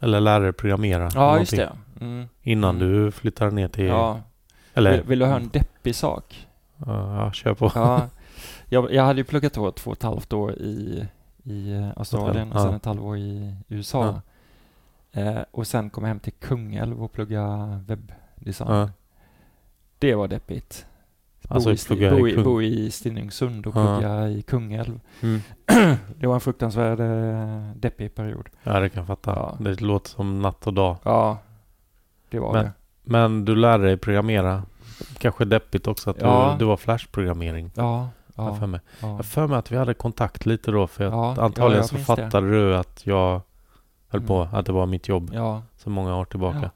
eller 0.00 0.20
lära 0.20 0.38
dig 0.38 0.52
programmera. 0.52 1.10
Ja, 1.14 1.38
just 1.38 1.56
det. 1.56 1.72
Mm. 2.00 2.28
Innan 2.42 2.76
Mm. 2.76 2.88
du 2.92 3.10
flyttade 3.10 3.50
ner 3.50 3.68
till... 3.68 3.84
Ja. 3.86 4.20
Eller, 4.74 4.92
Vill, 4.92 5.02
vill 5.02 5.18
du 5.18 5.24
höra 5.26 5.36
en 5.36 5.48
deppig 5.48 5.94
sak? 5.94 6.48
Ja, 6.86 7.16
ja, 7.24 7.32
kör 7.32 7.54
på. 7.54 7.70
Ja, 7.74 8.08
jag, 8.68 8.92
jag 8.92 9.02
hade 9.04 9.20
ju 9.20 9.24
pluggat 9.24 9.52
då 9.54 9.70
två 9.72 9.90
och 9.90 9.96
ett 9.96 10.02
halvt 10.02 10.32
år 10.32 10.52
i, 10.52 11.06
i 11.44 11.90
Australien 11.96 12.52
och 12.52 12.58
Ja. 12.60 12.64
sen 12.64 12.74
ett 12.74 12.84
halvår 12.84 13.16
i 13.16 13.56
USA. 13.68 14.20
Eh, 15.12 15.38
och 15.50 15.66
sen 15.66 15.90
kom 15.90 16.04
jag 16.04 16.08
hem 16.08 16.20
till 16.20 16.32
Kungälv 16.32 17.02
och 17.04 17.12
plugga 17.12 17.66
webbdesign. 17.86 18.70
Ja. 18.70 18.90
Det 19.98 20.14
var 20.14 20.28
deppigt. 20.28 20.86
Bo, 21.48 21.54
Alltså, 21.54 21.70
i, 21.72 21.74
Sti- 21.74 21.86
plugga 21.86 22.08
i 22.16 22.20
bo, 22.20 22.28
i, 22.28 22.36
bo 22.44 22.62
i 22.62 22.90
Stenungsund 22.90 23.66
och 23.66 23.76
Ja. 23.76 23.98
plugga 23.98 24.28
i 24.28 24.42
Kungälv. 24.42 25.00
Mm. 25.20 25.40
det 26.18 26.26
var 26.26 26.34
en 26.34 26.40
fruktansvärd 26.40 27.00
eh, 27.00 27.70
deppig 27.76 28.14
period. 28.14 28.48
Ja, 28.62 28.80
det 28.80 28.88
kan 28.88 29.00
jag 29.00 29.06
fatta. 29.06 29.30
Ja. 29.30 29.56
Det 29.60 29.80
låter 29.80 30.10
som 30.10 30.42
natt 30.42 30.66
och 30.66 30.74
dag. 30.74 30.96
Ja, 31.04 31.38
det 32.30 32.38
var 32.38 32.52
Men- 32.52 32.64
det. 32.64 32.72
Men 33.02 33.44
du 33.44 33.56
lärde 33.56 33.84
dig 33.84 33.96
programmera. 33.96 34.62
Kanske 35.18 35.44
deppigt 35.44 35.86
också 35.86 36.10
att 36.10 36.20
Ja. 36.20 36.50
du, 36.52 36.58
du 36.58 36.64
var 36.64 36.76
flashprogrammering. 36.76 37.70
Ja, 37.74 38.08
Ja. 38.36 38.48
ja, 38.48 38.54
För 38.54 38.66
mig. 38.66 38.80
Jag 39.00 39.10
ja. 39.10 39.14
har 39.16 39.22
för 39.22 39.46
mig 39.46 39.58
att 39.58 39.72
vi 39.72 39.76
hade 39.76 39.94
kontakt 39.94 40.46
lite 40.46 40.70
då. 40.70 40.86
För 40.86 41.04
att 41.04 41.12
Ja, 41.12 41.44
antagligen 41.44 41.76
jag 41.76 41.84
så 41.88 41.94
minns 41.94 42.06
det. 42.06 42.16
fattade 42.16 42.50
du 42.50 42.76
att 42.76 43.06
jag 43.06 43.40
höll 44.08 44.20
Mm. 44.20 44.26
på. 44.28 44.48
Att 44.52 44.66
det 44.66 44.72
var 44.72 44.86
mitt 44.86 45.08
jobb. 45.08 45.30
ja. 45.34 45.62
Så 45.76 45.90
många 45.90 46.16
år 46.16 46.24
tillbaka. 46.24 46.70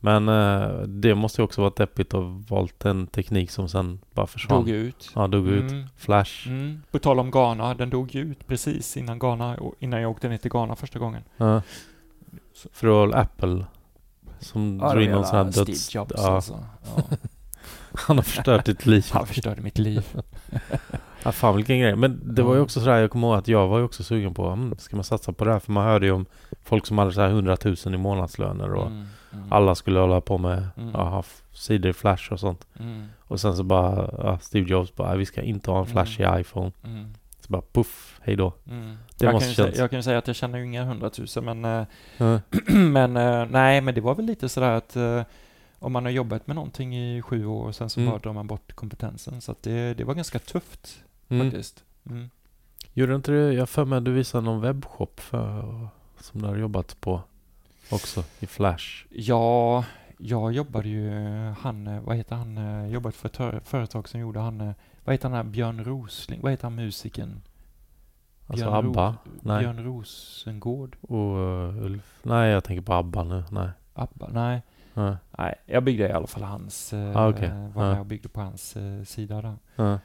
Men 0.00 0.28
eh, 0.28 0.68
det 0.86 1.14
måste 1.14 1.40
ju 1.40 1.44
också 1.44 1.60
vara 1.60 1.72
deppigt 1.76 2.14
att 2.14 2.20
ha 2.22 2.42
valt 2.48 2.84
en 2.84 3.06
teknik 3.06 3.50
som 3.50 3.68
sen 3.68 4.00
bara 4.12 4.26
försvann. 4.26 4.58
Dog 4.58 4.68
ut. 4.68 5.10
Ja, 5.14 5.26
dog 5.26 5.48
ut. 5.48 5.70
Mm. 5.72 5.86
Flash. 5.96 6.48
Mm. 6.48 6.82
På 6.90 6.98
tal 6.98 7.20
om 7.20 7.30
Ghana, 7.30 7.74
den 7.74 7.90
dog 7.90 8.14
ju 8.14 8.20
ut 8.20 8.46
precis 8.46 8.96
innan 8.96 9.18
Ghana, 9.18 9.56
innan 9.78 10.00
jag 10.00 10.10
åkte 10.10 10.28
ner 10.28 10.36
till 10.36 10.50
Ghana 10.50 10.76
första 10.76 10.98
gången. 10.98 11.22
Ja. 11.36 11.62
För 12.72 13.16
Apple 13.16 13.64
som 14.44 14.78
Ja, 14.82 14.92
drog 14.92 15.02
in 15.02 15.10
någon 15.10 15.24
sån 15.26 15.36
här 15.36 15.44
jävla 15.44 15.64
döds... 15.64 15.80
Steve 15.84 16.00
Jobs 16.02 16.12
ja, 16.16 16.30
alltså. 16.34 16.64
Ja. 16.96 17.02
Han 17.94 18.16
har 18.16 18.22
förstört 18.22 18.64
ditt 18.66 18.86
liv. 18.86 19.06
Han 19.12 19.26
förstörde 19.26 19.62
mitt 19.62 19.78
liv. 19.78 20.06
Ja, 21.26 21.32
fan 21.32 21.56
vilken 21.56 21.78
grej. 21.80 21.96
Men 21.96 22.20
det 22.34 22.42
var 22.42 22.54
ju 22.54 22.60
också 22.60 22.80
sådär, 22.80 22.98
jag 22.98 23.10
kommer 23.10 23.26
ihåg 23.28 23.36
att 23.38 23.48
jag 23.48 23.68
var 23.68 23.78
ju 23.78 23.84
också 23.84 24.02
sugen 24.04 24.34
på, 24.34 24.46
mm, 24.48 24.74
ska 24.78 24.96
man 24.96 25.04
satsa 25.04 25.32
på 25.32 25.44
det 25.44 25.52
här? 25.52 25.58
För 25.58 25.72
man 25.72 25.84
hörde 25.84 26.06
ju 26.06 26.12
om 26.12 26.26
folk 26.64 26.86
som 26.86 26.98
hade 26.98 27.12
så 27.12 27.20
här 27.20 27.28
100 27.28 27.56
000 27.64 27.76
i 27.86 27.96
månadslöner 27.96 28.72
och 28.74 28.86
Mm, 28.86 29.06
mm, 29.32 29.52
alla 29.52 29.74
skulle 29.74 29.98
hålla 30.00 30.20
på 30.20 30.38
med, 30.38 30.68
Mm. 30.76 30.90
ja, 30.94 31.22
sidor 31.52 31.90
i 31.90 31.92
Flash 31.92 32.32
och 32.32 32.40
sånt. 32.40 32.66
mm, 32.80 33.06
Och 33.20 33.40
sen 33.40 33.56
så 33.56 33.62
bara, 33.62 34.10
ja, 34.18 34.38
Steve 34.38 34.70
Jobs 34.70 34.94
bara, 34.96 35.16
vi 35.16 35.26
ska 35.26 35.42
inte 35.42 35.70
ha 35.70 35.78
en 35.80 35.86
Flash 35.86 36.20
i 36.20 36.40
iPhone. 36.40 36.72
mm, 36.84 37.14
Så 37.40 37.52
bara, 37.52 37.62
puff, 37.72 38.20
hej 38.22 38.36
då. 38.36 38.52
mm. 38.70 38.96
Det 39.18 39.24
jag, 39.24 39.40
kan 39.40 39.48
ju 39.48 39.54
säga, 39.54 39.72
jag 39.76 39.90
kan 39.90 39.98
ju 39.98 40.02
säga 40.02 40.18
att 40.18 40.26
jag 40.26 40.36
känner 40.36 40.58
ju 40.58 40.64
inga 40.64 40.84
hundratusen 40.84 41.44
men, 41.44 41.86
Ja. 42.16 42.40
men 42.68 43.16
eh, 43.16 43.46
nej, 43.50 43.80
men 43.80 43.94
det 43.94 44.00
var 44.00 44.14
väl 44.14 44.24
lite 44.26 44.48
sådär 44.48 44.70
att 44.70 44.96
eh, 44.96 45.22
om 45.78 45.92
man 45.92 46.04
har 46.04 46.10
jobbat 46.12 46.46
med 46.46 46.56
någonting 46.56 46.96
i 46.96 47.22
sju 47.22 47.46
år 47.46 47.66
och 47.66 47.74
sen 47.74 47.90
så 47.90 48.00
Mm. 48.00 48.10
bara 48.10 48.18
drar 48.18 48.32
man 48.32 48.46
bort 48.46 48.72
kompetensen. 48.72 49.40
Så 49.40 49.52
att 49.52 49.62
det, 49.62 49.94
det 49.94 50.04
var 50.04 50.14
ganska 50.14 50.38
tufft 50.38 51.00
Mm. 51.28 51.46
faktiskt. 51.50 51.84
Mm. 52.10 52.30
Gjorde 52.92 53.14
inte 53.14 53.30
du, 53.32 53.52
jag 53.52 53.68
för 53.68 53.84
mig 53.84 53.96
att 53.98 54.04
du 54.04 54.12
visade 54.12 54.44
någon 54.44 54.60
webbshop 54.60 55.20
för, 55.20 55.62
som 56.20 56.42
du 56.42 56.48
har 56.48 56.56
jobbat 56.56 57.00
på 57.00 57.20
också 57.90 58.24
i 58.40 58.46
Flash. 58.46 59.04
Ja, 59.10 59.84
jag 60.18 60.52
jobbade 60.52 60.88
ju, 60.88 61.10
han, 61.60 62.04
vad 62.04 62.16
heter 62.16 62.36
han, 62.36 62.90
jobbat 62.90 63.14
för 63.14 63.28
ett 63.56 63.68
företag 63.68 64.08
som 64.08 64.20
gjorde 64.20 64.40
han, 64.40 64.74
vad 65.04 65.14
heter 65.14 65.28
han 65.28 65.50
Björn 65.52 65.84
Rosling, 65.84 66.40
vad 66.42 66.52
heter 66.52 66.64
han 66.64 66.74
musikern? 66.74 67.40
Alltså 68.46 68.64
Björn 68.64 68.86
ABBA. 68.86 69.08
Ros- 69.24 69.40
Nej. 69.42 69.58
Björn 69.58 69.84
Rosengård? 69.84 70.96
Och 71.00 71.36
uh, 71.38 71.84
Ulf. 71.84 72.18
Nej, 72.22 72.50
jag 72.50 72.64
tänker 72.64 72.82
på 72.82 72.92
ABBA 72.94 73.24
nu. 73.24 73.44
Nej. 73.50 73.68
ABBA? 73.94 74.28
Nej. 74.32 74.62
Ja. 74.94 75.16
Nej, 75.38 75.54
jag 75.66 75.82
byggde 75.84 76.08
i 76.08 76.12
alla 76.12 76.26
fall 76.26 76.42
hans, 76.42 76.92
eh, 76.92 77.16
Ah, 77.16 77.28
okej. 77.28 77.48
var 77.74 77.84
Ja. 77.84 77.90
med 77.90 78.00
och 78.00 78.06
byggde 78.06 78.28
på 78.28 78.40
hans 78.40 78.76
eh, 78.76 79.02
sida 79.04 79.42
där. 79.42 79.56
Ja. 79.76 79.98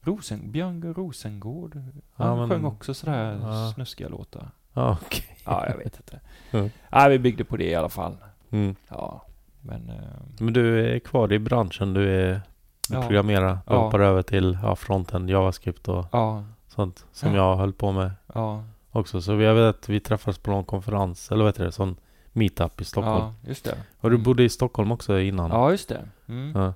Rosen, 0.00 0.52
Björn 0.52 0.94
Rosengård, 0.94 1.76
Ja, 1.76 2.24
han 2.24 2.38
men- 2.38 2.48
sjöng 2.48 2.64
också 2.64 2.94
sådär 2.94 3.38
Ja. 3.42 3.72
snuskiga 3.74 4.08
låtar. 4.08 4.50
Ja, 4.72 4.98
okej. 5.02 5.36
Ja, 5.44 5.66
jag 5.68 5.76
vet 5.76 5.96
inte. 5.96 6.20
Ja. 6.50 6.68
Nej, 6.92 7.10
vi 7.10 7.18
byggde 7.18 7.44
på 7.44 7.56
det 7.56 7.70
i 7.70 7.74
alla 7.74 7.88
fall. 7.88 8.16
Mm. 8.50 8.76
Ja, 8.88 9.22
men... 9.60 9.90
Men 10.38 10.52
du 10.52 10.94
är 10.94 10.98
kvar 10.98 11.32
i 11.32 11.38
branschen. 11.38 11.94
Du 11.94 12.10
är 12.14 12.40
du 12.88 12.94
Ja. 12.94 13.02
programmerar. 13.02 13.52
Du 13.66 13.74
Ja. 13.74 13.84
hoppar 13.84 14.00
över 14.00 14.22
till 14.22 14.58
ja, 14.62 14.76
fronten, 14.76 15.28
JavaScript 15.28 15.88
och 15.88 16.06
Ja, 16.12 16.44
sånt 16.78 17.06
som 17.12 17.34
Ja. 17.34 17.36
jag 17.50 17.56
höll 17.56 17.72
på 17.72 17.92
med 17.92 18.10
ja, 18.34 18.64
också. 18.90 19.20
Så 19.22 19.32
jag 19.32 19.54
vet 19.54 19.76
att 19.76 19.88
vi 19.88 20.00
träffades 20.00 20.38
på 20.38 20.50
någon 20.50 20.64
konferens, 20.64 21.30
eller 21.30 21.44
vad 21.44 21.54
heter 21.54 21.64
det, 21.64 21.72
sån 21.72 21.96
meetup 22.32 22.80
i 22.80 22.84
Stockholm. 22.84 23.18
ja, 23.24 23.34
just 23.48 23.64
det. 23.64 23.74
Och 24.00 24.10
du 24.10 24.16
Mm. 24.16 24.24
bodde 24.24 24.42
i 24.44 24.48
Stockholm 24.48 24.92
också 24.92 25.18
innan? 25.20 25.50
Ja, 25.50 25.70
just 25.70 25.88
det. 25.88 26.08
Mm. 26.28 26.52
Ja. 26.62 26.74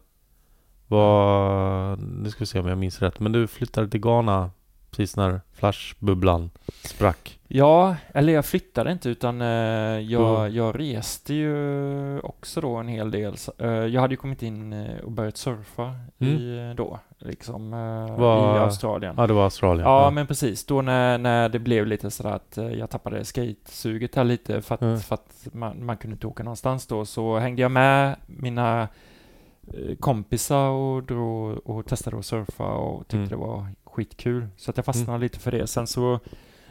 Vad, 0.88 1.98
nu 1.98 2.30
ska 2.30 2.38
vi 2.38 2.46
se 2.46 2.60
om 2.60 2.66
jag 2.66 2.78
minns 2.78 3.02
rätt. 3.02 3.20
Men 3.20 3.32
du 3.32 3.46
flyttade 3.46 3.88
till 3.88 4.00
Ghana 4.00 4.50
precis 4.96 5.16
när 5.16 5.40
flashbubblan 5.52 6.50
sprack. 6.84 7.38
Ja, 7.48 7.96
eller 8.14 8.32
jag 8.32 8.44
flyttade 8.46 8.92
inte 8.92 9.08
utan 9.08 9.40
eh, 9.40 9.48
jag, 10.00 10.22
Då- 10.22 10.56
jag 10.56 10.78
reste 10.80 11.34
ju 11.34 12.20
också 12.20 12.60
då 12.60 12.76
en 12.76 12.88
hel 12.88 13.10
del. 13.10 13.34
Eh, 13.58 13.68
jag 13.70 14.00
hade 14.00 14.12
ju 14.12 14.16
kommit 14.16 14.42
in 14.42 14.72
eh, 14.72 14.98
och 15.04 15.12
börjat 15.12 15.36
surfa 15.36 15.94
i, 16.18 16.58
eh, 16.58 16.70
då, 16.76 16.98
liksom 17.18 17.70
Vad- 18.18 18.56
i 18.56 18.58
Australien. 18.58 19.14
Ja, 19.18 19.26
det 19.26 19.32
var 19.32 19.44
Australien. 19.44 19.88
Ja, 19.88 20.10
men 20.10 20.26
precis. 20.26 20.66
Då 20.66 20.82
när, 20.82 21.18
när 21.18 21.48
det 21.48 21.58
blev 21.58 21.86
lite 21.86 22.10
sådär 22.10 22.30
att 22.32 22.58
jag 22.78 22.90
tappade 22.90 23.24
skatesuget 23.24 24.14
här 24.14 24.24
lite 24.24 24.62
för 24.62 24.74
att, 24.74 24.82
Mm. 24.82 24.98
för 25.00 25.14
att 25.14 25.46
man, 25.52 25.84
man 25.84 25.96
kunde 25.96 26.14
inte 26.14 26.26
åka 26.26 26.42
någonstans 26.42 26.86
då, 26.86 27.04
så 27.04 27.38
hängde 27.38 27.62
jag 27.62 27.70
med 27.70 28.16
mina 28.26 28.88
kompisar 30.00 30.68
och 30.68 31.02
drog 31.02 31.58
och 31.68 31.86
testade 31.86 32.18
att 32.18 32.26
surfa 32.26 32.64
och 32.64 33.00
tyckte 33.00 33.16
Mm. 33.16 33.28
det 33.28 33.36
var 33.36 33.66
skitkul. 33.92 34.48
Så 34.56 34.70
att 34.70 34.76
jag 34.76 34.86
fastnade 34.86 35.18
lite 35.18 35.38
för 35.38 35.50
det. 35.50 35.66
Sen 35.66 35.86
så, 35.86 36.20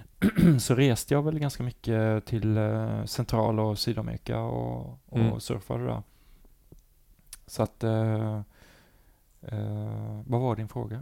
så 0.59 0.75
reste 0.75 1.13
jag 1.13 1.21
väl 1.21 1.39
ganska 1.39 1.63
mycket 1.63 2.25
till 2.25 2.57
eh, 2.57 3.05
Central 3.05 3.59
och 3.59 3.79
Sydamerika 3.79 4.39
och, 4.39 4.99
och 5.05 5.19
Mm. 5.19 5.39
surfade 5.39 5.85
där. 5.85 6.01
Så 7.47 7.63
att, 7.63 7.83
eh, 7.83 8.35
eh, 9.41 10.21
vad 10.25 10.41
var 10.41 10.55
din 10.55 10.67
fråga? 10.67 10.95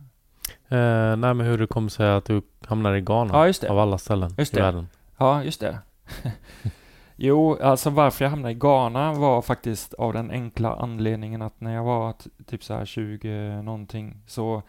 Eh, 0.67 1.15
nej, 1.15 1.33
men 1.33 1.39
hur 1.41 1.57
det 1.57 1.67
kommer 1.67 1.89
sig 1.89 2.09
att 2.09 2.25
du 2.25 2.41
hamnar 2.65 2.95
i 2.95 3.01
Ghana 3.01 3.33
Ja, 3.33 3.47
just 3.47 3.61
det. 3.61 3.69
av 3.69 3.79
alla 3.79 3.97
ställen 3.97 4.31
Just 4.37 4.53
i 4.53 4.55
det. 4.57 4.61
världen. 4.63 4.87
Ja, 5.17 5.43
just 5.43 5.59
det. 5.59 5.79
jo, 7.15 7.57
alltså 7.61 7.89
varför 7.89 8.25
jag 8.25 8.29
hamnade 8.29 8.51
i 8.51 8.55
Ghana 8.55 9.13
var 9.13 9.41
faktiskt 9.41 9.93
av 9.93 10.13
den 10.13 10.31
enkla 10.31 10.75
anledningen 10.75 11.41
att 11.41 11.61
när 11.61 11.75
jag 11.75 11.83
var 11.83 12.13
typ 12.45 12.63
så 12.63 12.73
här 12.73 12.85
20 12.85 13.61
någonting 13.61 14.21
så 14.27 14.63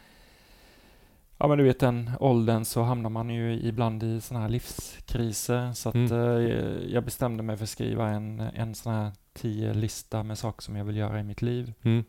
Ja 1.42 1.46
men 1.48 1.58
du 1.58 1.64
vet 1.64 1.78
den 1.80 2.10
åldern 2.20 2.64
så 2.64 2.82
hamnar 2.82 3.10
man 3.10 3.30
ju 3.30 3.52
ibland 3.60 4.02
i 4.02 4.20
såna 4.20 4.40
här 4.40 4.48
livskriser 4.48 5.72
så 5.72 5.88
att 5.88 5.94
Mm. 5.94 6.12
eh, 6.12 6.92
jag 6.94 7.04
bestämde 7.04 7.42
mig 7.42 7.56
för 7.56 7.64
att 7.64 7.68
skriva 7.70 8.08
en, 8.08 8.40
en 8.40 8.74
sån 8.74 8.92
här 8.92 9.12
tio 9.32 9.74
lista 9.74 10.22
med 10.22 10.38
saker 10.38 10.62
som 10.62 10.76
jag 10.76 10.84
vill 10.84 10.96
göra 10.96 11.20
i 11.20 11.22
mitt 11.22 11.42
liv. 11.42 11.72
Mm. 11.82 12.04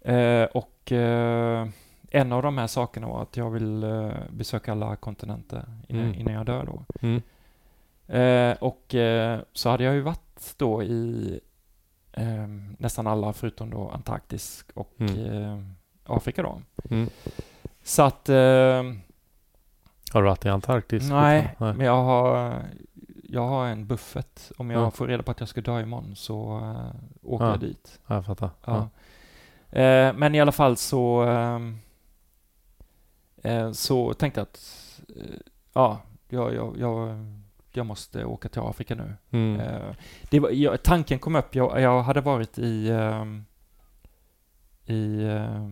Eh, 0.00 0.44
och 0.44 0.92
eh, 0.92 1.68
en 2.10 2.32
av 2.32 2.42
de 2.42 2.58
här 2.58 2.66
sakerna 2.66 3.06
var 3.08 3.22
att 3.22 3.36
jag 3.36 3.50
vill 3.50 3.82
eh, 3.82 4.10
besöka 4.30 4.72
alla 4.72 4.96
kontinenter 4.96 5.64
innan, 5.88 6.04
Mm. 6.04 6.14
innan 6.20 6.34
jag 6.34 6.46
dör 6.46 6.66
då. 6.66 6.84
Mm. 7.00 7.22
Eh, 8.06 8.56
och 8.62 8.94
eh, 8.94 9.40
så 9.52 9.68
hade 9.70 9.84
jag 9.84 9.94
ju 9.94 10.00
varit 10.00 10.54
då 10.56 10.82
i 10.82 11.40
nästan 12.78 13.06
alla 13.06 13.32
förutom 13.32 13.70
då 13.70 13.88
Antarktis 13.88 14.64
och 14.74 14.92
Mm. 14.98 15.74
Afrika 16.04 16.42
då. 16.42 16.62
Så 17.86 18.02
att, 18.02 18.28
eh, 18.28 18.82
Har 20.12 20.22
du 20.22 20.22
varit 20.22 20.44
i 20.44 20.48
Antarktis? 20.48 21.10
nej, 21.10 21.42
fortfarande? 21.48 21.78
men 21.78 21.86
jag 21.86 22.02
har, 22.04 22.62
jag 23.22 23.48
har 23.48 23.66
en 23.66 23.86
buffert. 23.86 24.40
Om 24.56 24.70
jag 24.70 24.82
Ja. 24.82 24.90
får 24.90 25.06
reda 25.06 25.22
på 25.22 25.30
att 25.30 25.40
jag 25.40 25.48
ska 25.48 25.60
dö 25.60 25.80
imorgon 25.80 26.16
så 26.16 26.58
eh, 26.58 26.94
åker 27.22 27.44
Ja. 27.44 27.50
jag 27.50 27.60
dit. 27.60 28.00
Ja, 28.06 28.14
jag 28.14 28.24
fattar. 28.26 28.50
Ja. 28.64 28.88
Eh, 29.80 30.12
men 30.16 30.34
i 30.34 30.40
alla 30.40 30.52
fall 30.52 30.76
så, 30.76 31.22
ehm, 31.22 31.78
eh, 33.42 33.72
så 33.72 34.14
tänkte 34.14 34.40
jag 34.40 34.44
att 34.46 35.00
eh, 35.16 35.36
ja, 35.72 36.00
jag, 36.28 36.54
jag, 36.54 36.76
jag, 36.78 37.16
jag 37.72 37.86
måste 37.86 38.24
åka 38.24 38.48
till 38.48 38.60
Afrika 38.60 38.94
nu. 38.94 39.14
Mm. 39.30 39.60
Eh, 39.60 39.94
det 40.30 40.40
var, 40.40 40.50
jag, 40.50 40.82
tanken 40.82 41.18
kom 41.18 41.36
upp, 41.36 41.54
jag, 41.54 41.80
jag 41.80 42.02
hade 42.02 42.20
varit 42.20 42.58
i, 42.58 42.92
i 44.86 45.24
eh, 45.24 45.68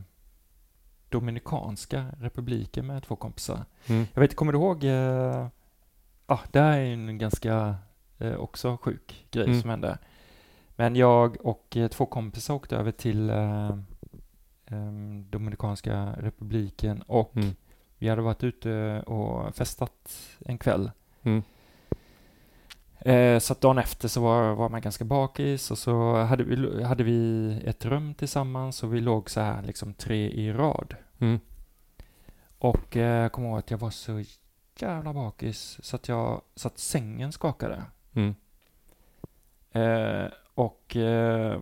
Dominikanska 1.19 2.07
republiken 2.21 2.87
med 2.87 3.03
två 3.03 3.17
kompisar. 3.17 3.65
Mm. 3.87 4.07
Jag 4.15 4.21
vet 4.21 4.37
kommer 4.37 4.53
du 4.53 4.59
ihåg, 4.59 4.85
eh, 4.85 5.47
ah, 6.27 6.39
det 6.53 6.61
här 6.61 6.79
är 6.79 6.93
en 6.93 7.19
ganska 7.19 7.77
eh, 8.19 8.35
också 8.35 8.77
sjuk 8.83 9.27
grej 9.31 9.45
Mm. 9.47 9.61
som 9.61 9.71
hände. 9.71 9.99
Men 10.77 10.97
jag 10.97 11.37
och 11.47 11.77
eh, 11.77 11.89
två 11.89 12.07
kompisar 12.07 12.55
åkte 12.55 12.77
över 12.77 12.91
till 12.93 13.31
eh, 13.31 13.77
Dominikanska 15.31 16.15
republiken 16.19 17.03
och 17.03 17.37
Mm. 17.37 17.55
vi 17.99 18.09
hade 18.09 18.23
varit 18.23 18.45
ute 18.45 19.03
och 19.07 19.57
festat 19.57 20.13
en 20.39 20.59
kväll. 20.59 20.91
Mm. 21.23 21.43
Eh, 22.99 23.39
så 23.39 23.53
att 23.53 23.61
dagen 23.61 23.79
efter 23.79 24.09
så 24.09 24.21
var, 24.21 24.55
var 24.55 24.69
man 24.69 24.81
ganska 24.81 25.05
bakis 25.05 25.71
och 25.71 25.79
så 25.79 26.17
hade 26.23 26.45
vi, 26.45 26.83
hade 26.83 27.05
vi 27.05 27.51
ett 27.65 27.85
rum 27.85 28.15
tillsammans 28.15 28.83
och 28.83 28.95
vi 28.95 29.01
låg 29.01 29.31
så 29.31 29.41
här 29.41 29.63
liksom 29.63 29.95
tre 29.95 30.31
i 30.31 30.53
rad. 30.53 30.95
Mm. 31.19 31.41
Och 32.59 32.97
eh, 32.97 33.23
jag 33.23 33.33
kommer 33.33 33.49
ihåg 33.49 33.59
att 33.59 33.71
jag 33.71 33.79
var 33.79 33.91
så 33.91 34.25
jävla 34.79 35.13
bakis 35.13 35.79
så 35.83 35.97
att, 35.97 36.09
jag, 36.09 36.43
så 36.55 36.69
att 36.69 36.79
sängen 36.79 37.33
skakade. 37.33 37.83
Mm. 38.15 38.35
Eh, 39.73 40.31
och 40.55 40.97
eh, 40.97 41.61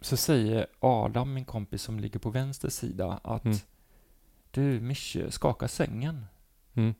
så 0.00 0.16
säger 0.16 0.66
Adam, 0.80 1.34
min 1.34 1.44
kompis 1.44 1.82
som 1.82 2.00
ligger 2.00 2.18
på 2.18 2.30
vänster 2.30 2.68
sida, 2.68 3.20
att 3.24 3.44
Mm. 3.44 3.56
du 4.50 4.80
Mische, 4.80 5.30
skakar 5.30 5.66
sängen? 5.66 6.26
Mm. 6.74 6.94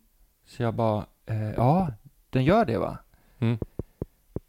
Så 0.44 0.62
jag 0.62 0.74
bara, 0.74 1.07
eh, 1.27 1.51
ja, 1.51 1.93
den 2.31 2.44
gör 2.44 2.65
det 2.65 2.78
va? 2.78 2.98
Mm. 3.39 3.59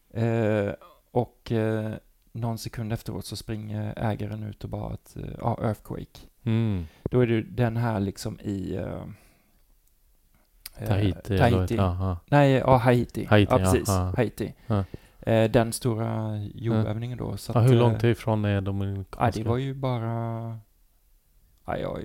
Eh, 0.10 0.74
och 1.12 1.52
eh, 1.52 1.94
någon 2.32 2.58
sekund 2.58 2.94
efteråt 2.94 3.26
så 3.26 3.36
springer 3.36 3.94
ägaren 3.98 4.44
ut 4.44 4.64
och 4.64 4.70
bara 4.70 4.94
att, 4.94 5.16
eh, 5.16 5.24
ja, 5.38 5.58
earthquake. 5.62 6.20
Mm. 6.48 6.88
Då 7.12 7.20
är 7.20 7.28
det 7.28 7.42
den 7.42 7.78
här 7.78 8.00
liksom 8.00 8.40
i 8.40 8.76
eh, 8.76 8.84
eh, 10.78 10.88
Tahiti. 10.88 11.34
eller 11.34 11.38
Tahiti. 11.38 11.62
heter- 11.62 11.76
Ja, 11.76 11.98
ja. 12.00 12.18
Nej, 12.26 12.52
ja, 12.52 12.78
Haiti. 12.78 13.26
Haiti, 13.26 13.52
ja, 13.54 13.60
ja, 13.60 13.66
precis. 13.72 13.88
ja. 13.88 14.14
Haiti. 14.18 14.54
Ja. 14.68 14.84
Eh, 15.20 15.52
den 15.52 15.74
stora 15.74 16.38
jordbävningen 16.56 17.18
då. 17.18 17.38
Så 17.38 17.52
Ja, 17.56 17.60
att, 17.60 17.66
hur 17.68 17.74
eh, 17.74 17.80
långt 17.80 18.04
ifrån 18.04 18.46
är 18.46 18.50
Ja, 18.54 18.62
Dominikanska? 18.62 19.44
det 19.44 19.50
var 19.50 19.58
ju 19.58 19.74
bara... 19.74 20.58
Ja, 21.66 21.78
jag, 21.78 22.00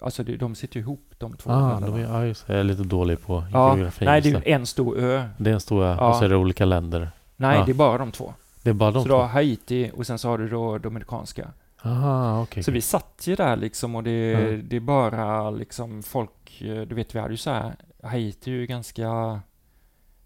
alltså 0.00 0.24
det, 0.24 0.36
de 0.36 0.54
sitter 0.54 0.80
ihop 0.80 1.14
de 1.18 1.36
två. 1.36 1.50
Ah, 1.50 1.80
de 1.80 1.94
är, 1.94 1.98
ja, 1.98 2.24
just. 2.24 2.48
Jag 2.48 2.58
är 2.58 2.64
lite 2.64 2.82
dålig 2.82 3.20
på 3.22 3.44
ja, 3.52 3.74
geografi. 3.76 4.04
nej, 4.04 4.20
det 4.20 4.30
är 4.30 4.42
en 4.48 4.66
stor 4.66 4.98
ö. 4.98 5.28
det 5.38 5.50
är 5.50 5.54
en 5.54 5.60
stor 5.60 5.84
ö 5.84 5.96
Ja. 5.98 6.08
och 6.08 6.16
så 6.16 6.24
är 6.24 6.28
det 6.28 6.36
olika 6.36 6.64
länder. 6.64 7.10
Nej, 7.36 7.58
Ja. 7.58 7.64
det 7.64 7.72
är 7.72 7.74
bara 7.74 7.98
de 7.98 8.12
två. 8.12 8.34
Det 8.62 8.70
är 8.70 8.74
bara 8.74 8.90
de 8.90 9.02
så 9.02 9.08
du 9.08 9.14
har 9.14 9.20
två? 9.20 9.26
Haiti 9.26 9.90
och 9.94 10.06
sen 10.06 10.18
så 10.18 10.28
har 10.28 10.38
du 10.38 10.48
då 10.48 10.78
Dominikanska. 10.78 11.48
Aha, 11.82 12.42
okej. 12.42 12.62
Så 12.62 12.70
vi 12.70 12.80
satt 12.80 13.22
ju 13.26 13.34
där 13.34 13.56
liksom 13.56 13.94
och 13.94 14.02
det, 14.02 14.30
Ja. 14.30 14.56
det 14.64 14.76
är 14.76 14.80
bara 14.80 15.50
liksom 15.50 16.02
folk, 16.02 16.56
du 16.60 16.94
vet 16.94 17.14
vi 17.14 17.18
hade 17.18 17.32
ju 17.32 17.36
så 17.36 17.50
här, 17.50 17.74
Haiti 18.02 18.50
är 18.50 18.54
ju 18.54 18.66
ganska, 18.66 19.40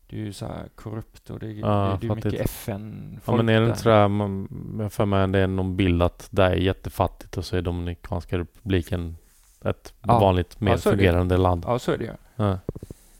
det 0.06 0.16
är 0.16 0.20
ju 0.20 0.32
så 0.32 0.46
här 0.46 0.68
korrupt 0.74 1.30
och 1.30 1.38
det, 1.38 1.52
Ja, 1.52 1.98
det, 2.00 2.06
det 2.06 2.12
är 2.12 2.16
ju 2.16 2.24
mycket 2.24 2.40
FN 2.44 3.20
Ja 3.26 3.36
men 3.36 3.48
är 3.48 3.60
det 3.60 3.66
inte 3.66 3.78
sådär, 3.78 4.08
man, 4.08 4.48
jag 4.80 4.92
för 4.92 5.04
mig 5.04 5.28
det 5.28 5.38
är 5.38 5.46
någon 5.46 5.76
bild 5.76 6.02
att 6.02 6.28
det 6.30 6.42
är 6.44 6.54
jättefattigt 6.54 7.36
och 7.36 7.44
så 7.44 7.56
är 7.56 7.62
Dominikanska 7.62 8.38
republiken 8.38 9.16
ett 9.64 9.94
Ja. 10.06 10.18
vanligt 10.18 10.60
mer 10.60 10.70
Ja, 10.72 10.76
fungerande 10.78 11.36
land. 11.36 11.64
Ja, 11.66 11.78
så 11.78 11.92
är 11.92 11.98
det 11.98 12.04
ju. 12.04 12.12
Ja. 12.36 12.58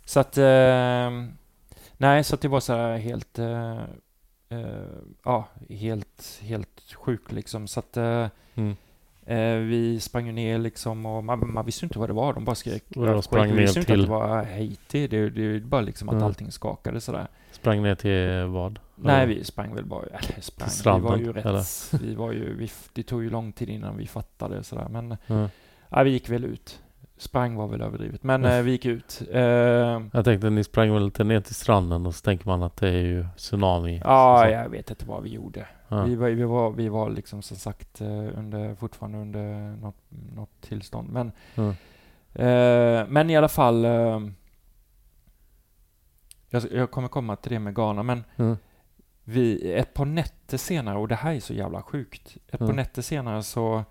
Så 0.05 0.21
att, 0.21 0.39
eh, 0.39 1.11
nej, 1.97 2.25
så 2.25 2.35
att 2.35 2.41
det 2.41 2.49
var 2.49 2.61
så 2.61 2.73
här 2.73 2.99
helt, 2.99 3.39
eh, 3.39 3.79
ja, 5.25 5.49
helt, 5.69 6.41
helt 6.43 6.95
sjukt 6.95 7.33
liksom. 7.33 7.69
Så 7.69 7.81
att 7.81 7.97
eh, 7.97 8.27
Mm. 8.55 8.77
eh, 9.27 9.67
vi 9.69 10.01
sprang 10.01 10.27
ju 10.27 10.33
ner 10.33 10.59
liksom 10.59 11.07
och 11.07 11.25
man, 11.25 11.53
man 11.53 11.67
visste 11.67 11.85
inte 11.87 11.99
vad 11.99 12.09
det 12.09 12.13
var. 12.13 12.33
De 12.33 12.45
bara 12.45 12.55
skrek. 12.55 12.85
Och 12.97 13.07
de 13.07 13.23
sprang 13.23 13.47
Vi 13.49 13.53
ner 13.55 13.61
visste 13.61 13.79
ju 13.79 13.81
inte 13.81 13.93
att 13.93 13.97
till- 13.99 14.05
det 14.07 14.11
var 14.11 14.45
Haiti. 14.45 15.07
Det, 15.07 15.31
det 15.31 15.43
är 15.43 15.61
bara 15.61 15.81
liksom 15.81 16.09
att 16.09 16.13
Mm. 16.15 16.25
allting 16.27 16.53
skakade 16.53 17.01
sådär. 17.01 17.27
Sprang 17.53 17.83
ner 17.83 17.95
till 17.95 18.53
vad? 18.53 18.79
Nej, 18.97 19.27
vi 19.27 19.45
sprang 19.45 19.75
väl 19.75 19.85
bara, 19.85 20.03
eller 20.07 20.41
sprang, 20.41 20.69
Till 20.69 20.79
vi 20.85 20.91
var 20.91 21.01
stranden, 21.01 21.21
ju 21.21 21.33
rätt, 21.33 21.47
eller? 21.47 21.99
vi 22.07 22.15
var 22.15 22.33
ju, 22.33 22.57
vi, 22.57 22.71
det 22.93 23.03
tog 23.03 23.23
ju 23.23 23.31
lång 23.31 23.53
tid 23.53 23.69
innan 23.69 23.97
vi 23.97 24.07
fattade 24.07 24.63
sådär, 24.65 24.87
men 24.91 25.17
Ja. 25.27 25.49
ja, 25.89 26.03
vi 26.03 26.11
gick 26.11 26.29
väl 26.29 26.45
ut. 26.45 26.83
Sprang 27.23 27.55
var 27.57 27.67
väl 27.69 27.81
överdrivet, 27.83 28.23
men 28.23 28.45
Mm. 28.45 28.65
vi 28.65 28.71
gick 28.71 28.85
ut. 28.87 29.23
Eh, 29.33 29.41
Jag 30.13 30.25
tänkte 30.25 30.51
ni 30.51 30.65
sprang 30.65 30.93
väl 30.93 31.05
lite 31.05 31.25
ner 31.25 31.41
till 31.41 31.55
stranden 31.55 32.07
och 32.07 32.15
så 32.15 32.23
tänker 32.23 32.47
man 32.47 32.63
att 32.63 32.77
det 32.77 32.89
är 32.89 33.03
ju 33.03 33.27
tsunami. 33.37 34.01
ja, 34.05 34.49
jag 34.49 34.69
vet 34.69 34.91
inte 34.91 35.05
vad 35.07 35.23
vi 35.23 35.29
gjorde. 35.31 35.67
ja. 35.89 36.03
Vi, 36.05 36.15
var, 36.15 36.29
vi, 36.29 36.43
var, 36.45 36.71
vi 36.71 36.89
var 36.89 37.11
liksom 37.11 37.43
som 37.43 37.57
sagt 37.57 38.01
eh, 38.01 38.39
under, 38.39 38.75
fortfarande 38.75 39.19
under 39.19 39.77
något, 39.77 39.97
något 40.35 40.61
tillstånd. 40.61 41.09
Men, 41.13 41.33
Ja. 41.55 41.69
eh, 42.45 43.07
men 43.09 43.31
i 43.31 43.37
alla 43.37 43.49
fall, 43.49 43.85
eh, 43.85 44.21
jag, 46.51 46.63
jag 46.73 46.91
kommer 46.91 47.09
komma 47.09 47.37
till 47.37 47.53
det 47.53 47.59
med 47.59 47.75
Ghana, 47.75 48.03
men 48.03 48.25
Ja. 48.37 48.57
vi, 49.25 49.73
ett 49.75 49.95
par 49.95 50.05
nätter 50.05 50.57
senare, 50.59 50.99
och 50.99 51.09
det 51.09 51.15
här 51.15 51.35
är 51.35 51.41
så 51.41 51.55
jävla 51.55 51.83
sjukt, 51.83 52.37
ett 52.49 52.59
par 52.59 52.73
nätter 52.73 53.03
senare 53.03 53.43
så, 53.43 53.85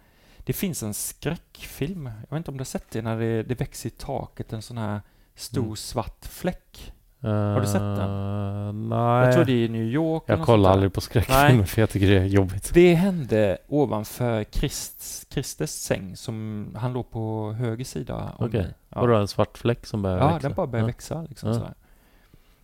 det 0.45 0.53
finns 0.53 0.84
en 0.84 0.93
skräckfilm, 0.93 2.05
jag 2.05 2.30
vet 2.30 2.38
inte 2.38 2.51
om 2.51 2.57
du 2.57 2.61
har 2.61 2.65
sett 2.65 2.91
det, 2.91 3.01
när 3.01 3.19
det, 3.19 3.43
det 3.43 3.55
växer 3.59 3.88
i 3.88 3.91
taket 3.91 4.53
en 4.53 4.61
sån 4.61 4.77
här 4.77 5.01
stor 5.35 5.63
Mm. 5.63 5.76
svart 5.76 6.26
fläck. 6.26 6.93
Har 7.23 7.61
du 7.61 7.68
sett 7.68 7.81
den? 7.81 8.89
Nej. 8.89 9.26
Jag 9.26 9.34
tror 9.34 9.45
det 9.45 9.51
är 9.51 9.65
i 9.65 9.69
New 9.69 9.81
York. 9.85 10.23
jag 10.26 10.41
kollar 10.45 10.72
aldrig 10.72 10.93
på 10.93 11.01
skräckfilmer 11.01 11.63
för 11.63 11.81
jag 11.81 11.89
tycker 11.89 12.07
det 12.07 12.18
är 12.19 12.26
jobbigt. 12.26 12.72
Det 12.73 12.93
hände 12.95 13.57
ovanför 13.68 14.43
Krist, 14.43 15.26
Kristes 15.30 15.84
säng 15.84 16.15
som 16.18 16.68
han 16.80 16.93
låg 16.93 17.11
på 17.11 17.53
höger 17.53 17.85
sida 17.85 18.35
Okej. 18.39 18.61
mig. 18.61 18.73
Ja, 18.89 19.01
Vadå 19.01 19.15
en 19.15 19.27
svart 19.27 19.57
fläck 19.57 19.85
som 19.85 20.01
börjar 20.01 20.18
ja 20.18 20.27
växa? 20.34 20.47
den 20.47 20.55
bara 20.55 20.68
började 20.68 20.84
Ja. 20.89 20.93
växa 20.93 21.22
liksom 21.30 21.49
Ja. 21.49 21.55
sådär. 21.55 21.73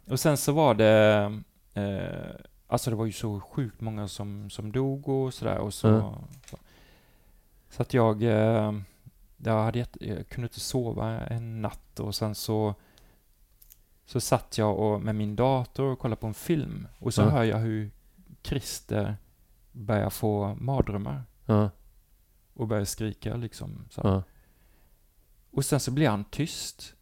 Och 0.10 0.20
sen 0.20 0.38
så 0.38 0.52
var 0.52 0.74
det, 0.74 1.16
eh, 1.74 2.36
alltså 2.68 2.90
det 2.90 2.96
var 2.96 3.06
ju 3.06 3.12
så 3.12 3.40
sjukt 3.40 3.82
många 3.82 4.08
som, 4.08 4.50
som 4.50 4.72
dog 4.72 5.10
och 5.10 5.34
sådär 5.34 5.58
och 5.58 5.74
så. 5.74 5.88
Ja. 5.88 6.18
Så, 6.50 6.58
så 7.78 7.82
att 7.84 7.94
jag, 7.94 8.24
eh, 8.24 8.74
jag, 9.38 9.64
hade 9.64 9.80
jätte, 9.80 10.08
jag 10.08 10.30
kunde 10.30 10.46
inte 10.46 10.60
sova 10.60 11.06
en 11.26 11.62
natt 11.62 12.00
och 12.00 12.16
sen 12.16 12.36
så 12.36 12.76
så 14.06 14.20
satt 14.22 14.58
jag 14.58 14.80
och, 14.80 15.02
med 15.02 15.16
min 15.16 15.36
dator 15.36 15.86
och 15.86 16.00
kollade 16.00 16.22
på 16.22 16.28
en 16.28 16.34
film 16.34 16.88
och 17.00 17.14
så 17.14 17.22
Ja. 17.22 17.30
hör 17.30 17.44
jag 17.44 17.58
hur 17.58 17.92
Christer 18.44 19.18
börjar 19.72 20.10
få 20.10 20.56
mardrömmar 20.60 21.24
Ja. 21.46 21.70
och 22.54 22.68
börjar 22.68 22.86
skrika 22.86 23.36
liksom. 23.36 23.86
Så. 23.90 24.02
Ja. 24.04 24.24
Och 25.52 25.66
sen 25.66 25.80
så 25.80 25.92
blir 25.92 26.10
han 26.10 26.24
tyst. 26.24 26.94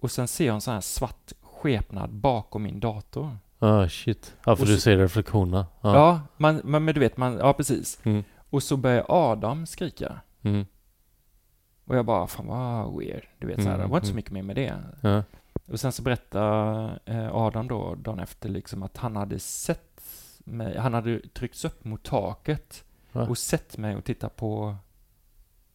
Och 0.00 0.10
sen 0.10 0.28
ser 0.28 0.46
jag 0.46 0.54
en 0.54 0.60
sån 0.60 0.74
här 0.74 0.80
svart 0.80 1.32
skepnad 1.42 2.10
bakom 2.12 2.62
min 2.62 2.80
dator. 2.80 3.36
Ah, 3.58 3.88
shit. 3.88 4.34
Ja, 4.44 4.56
för 4.56 4.62
Och 4.62 4.68
du 4.68 4.74
så- 4.74 4.80
ser 4.80 4.96
reflektionerna. 4.96 5.66
Ja, 5.80 5.94
Ja. 5.96 6.20
man, 6.36 6.60
man, 6.64 6.84
men 6.84 6.94
du 6.94 7.00
vet, 7.00 7.16
man, 7.16 7.38
ja 7.38 7.52
precis. 7.52 7.98
Och 8.56 8.62
så 8.62 8.76
börjar 8.76 9.06
Adam 9.08 9.66
skrika. 9.66 10.20
Mm. 10.42 10.66
Och 11.84 11.96
jag 11.96 12.04
bara, 12.06 12.26
fan 12.26 12.46
vad 12.46 12.98
weird. 12.98 13.28
Du 13.38 13.46
vet, 13.46 13.62
så 13.62 13.68
här, 13.68 13.70
det 13.70 13.74
Mm, 13.74 13.90
var 13.90 13.96
inte 13.96 14.06
så 14.06 14.10
mm. 14.10 14.16
mycket 14.16 14.32
mer 14.32 14.42
med 14.42 14.56
det. 14.56 14.82
Ja. 15.00 15.22
Och 15.66 15.80
sen 15.80 15.92
så 15.92 16.02
berättar 16.02 17.00
eh, 17.04 17.34
Adam 17.36 17.68
då, 17.68 17.94
dagen 17.94 18.18
efter, 18.20 18.48
liksom 18.48 18.82
att 18.82 18.96
han 18.96 19.16
hade 19.16 19.38
sett 19.38 20.02
mig, 20.38 20.78
han 20.78 20.94
hade 20.94 21.28
tryckts 21.28 21.64
upp 21.64 21.84
mot 21.84 22.02
taket 22.02 22.84
Va? 23.12 23.26
och 23.28 23.38
sett 23.38 23.78
mig 23.78 23.96
och 23.96 24.04
titta 24.04 24.28
på, 24.28 24.76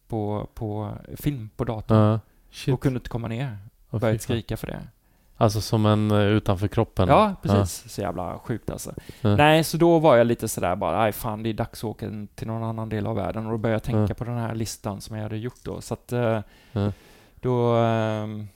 på, 0.08 0.48
på 0.54 0.98
film 1.16 1.50
på 1.56 1.64
datorn. 1.64 2.20
Ja. 2.66 2.72
Och 2.74 2.82
kunde 2.82 2.96
inte 2.96 3.10
komma 3.10 3.28
ner. 3.28 3.58
Fy 3.90 3.98
fan. 3.98 4.18
skrika 4.18 4.56
för 4.56 4.66
det. 4.66 4.88
Alltså 5.36 5.60
som 5.60 5.86
en 5.86 6.10
eh, 6.10 6.18
utanför 6.18 6.68
kroppen? 6.68 7.08
Ja, 7.08 7.34
precis. 7.42 7.92
Så 7.92 8.00
jävla 8.00 8.38
sjukt 8.38 8.70
alltså. 8.70 8.92
Ja. 9.20 9.36
Nej, 9.36 9.64
så 9.64 9.76
då 9.76 9.98
var 9.98 10.16
jag 10.16 10.26
lite 10.26 10.48
sådär 10.48 10.76
bara, 10.76 10.98
nej 10.98 11.12
fan 11.12 11.42
det 11.42 11.48
är 11.48 11.54
dags 11.54 11.80
att 11.80 11.84
åka 11.84 12.26
till 12.34 12.46
någon 12.46 12.62
annan 12.64 12.88
del 12.88 13.06
av 13.06 13.16
världen. 13.16 13.46
Och 13.46 13.52
då 13.52 13.58
började 13.58 13.74
jag 13.74 13.82
tänka 13.82 14.10
Ja. 14.12 14.14
på 14.14 14.24
den 14.24 14.38
här 14.38 14.54
listan 14.54 15.00
som 15.00 15.16
jag 15.16 15.22
hade 15.22 15.36
gjort 15.36 15.64
då. 15.64 15.80
Så 15.80 15.94
att 15.94 16.12
eh, 16.12 16.40
Ja. 16.72 16.92
då... 17.34 17.74
ehm, 17.76 18.48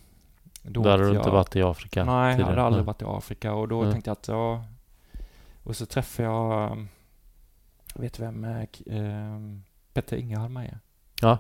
då 0.62 0.82
Där 0.82 0.90
har 0.90 0.98
åkte 0.98 1.10
du 1.10 1.16
inte 1.16 1.28
jag- 1.28 1.34
varit 1.34 1.56
i 1.56 1.62
Afrika 1.62 2.04
Nej, 2.04 2.38
jag 2.38 2.46
hade 2.46 2.62
aldrig 2.62 2.84
varit 2.84 3.02
i 3.02 3.04
Afrika 3.08 3.52
och 3.54 3.68
då 3.68 3.84
Ja. 3.84 3.92
tänkte 3.92 4.10
jag 4.10 4.12
att 4.16 4.28
ja... 4.28 4.64
Och 5.62 5.76
så 5.76 5.86
träffade 5.86 6.28
jag... 6.28 6.70
ehm, 6.72 6.88
Vet 7.94 8.14
du 8.14 8.22
vem 8.22 8.44
ehm, 8.86 9.62
Petter 9.92 10.16
Ingehalm 10.16 10.56
är? 10.56 10.78
Ja. 11.22 11.38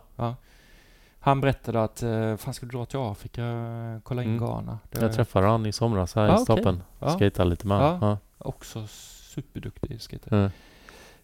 Han 1.26 1.40
berättade 1.40 1.82
att, 1.84 2.02
eh, 2.02 2.36
fan 2.36 2.54
ska 2.54 2.66
du 2.66 2.72
dra 2.72 2.86
till 2.86 2.98
Afrika, 2.98 3.42
kolla 4.04 4.22
in 4.22 4.28
Mm. 4.28 4.40
Ghana. 4.46 4.78
Det 4.90 5.00
Jag 5.02 5.12
träffade 5.12 5.46
han 5.46 5.66
i 5.66 5.72
somras 5.72 6.14
här 6.14 6.26
Ja, 6.26 6.34
i. 6.36 6.38
Stapen. 6.38 6.82
Ja. 6.98 7.18
Skejtade 7.18 7.50
lite 7.50 7.66
med 7.66 7.78
honom. 7.80 7.98
ja. 8.02 8.18
Också 8.38 8.86
superduktig 8.86 10.00
skater. 10.02 10.36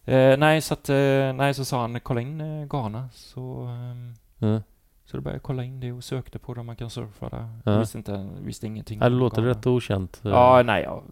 Ja. 0.05 0.13
Eh, 0.13 0.39
nej, 0.39 0.61
så 0.61 0.75
att, 0.75 0.89
eh, 0.89 1.33
nej, 1.35 1.55
så 1.55 1.65
sa 1.65 1.81
han 1.81 2.01
kolla 2.01 2.21
in 2.21 2.41
eh, 2.41 2.67
Ghana. 2.67 3.09
Så, 3.13 3.63
ehm, 3.63 4.15
Ja. 4.39 4.63
så 5.05 5.17
då 5.17 5.21
började 5.23 5.37
jag 5.37 5.43
kolla 5.43 5.65
in 5.65 5.81
det 5.81 5.93
och 5.93 6.05
sökte 6.05 6.39
på 6.39 6.55
det 6.55 6.63
man 6.63 6.77
kan 6.77 6.91
surfa 6.91 7.29
där. 7.29 7.49
Ja. 7.65 7.73
Jag 7.73 7.79
visste, 7.81 7.99
inte, 7.99 8.29
visste 8.41 8.67
ingenting. 8.67 8.99
Ja, 8.99 9.09
det 9.09 9.15
om 9.15 9.21
låter 9.21 9.43
Ghana. 9.43 9.51
rätt 9.59 9.67
okänt. 9.67 10.21
Ja, 10.25 10.63
nej, 10.63 10.83
jag, 10.83 11.03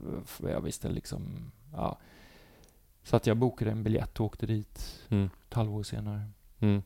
jag 0.50 0.60
visste 0.60 0.88
liksom, 0.88 1.50
ja. 1.72 1.98
Så 3.02 3.16
att 3.16 3.26
jag 3.26 3.36
bokade 3.36 3.70
en 3.70 3.82
biljett 3.82 4.20
och 4.20 4.26
åkte 4.26 4.46
dit 4.46 5.00
Mm. 5.08 5.30
ett 5.48 5.54
halvår 5.54 5.82
senare. 5.82 6.22
Mm. 6.60 6.82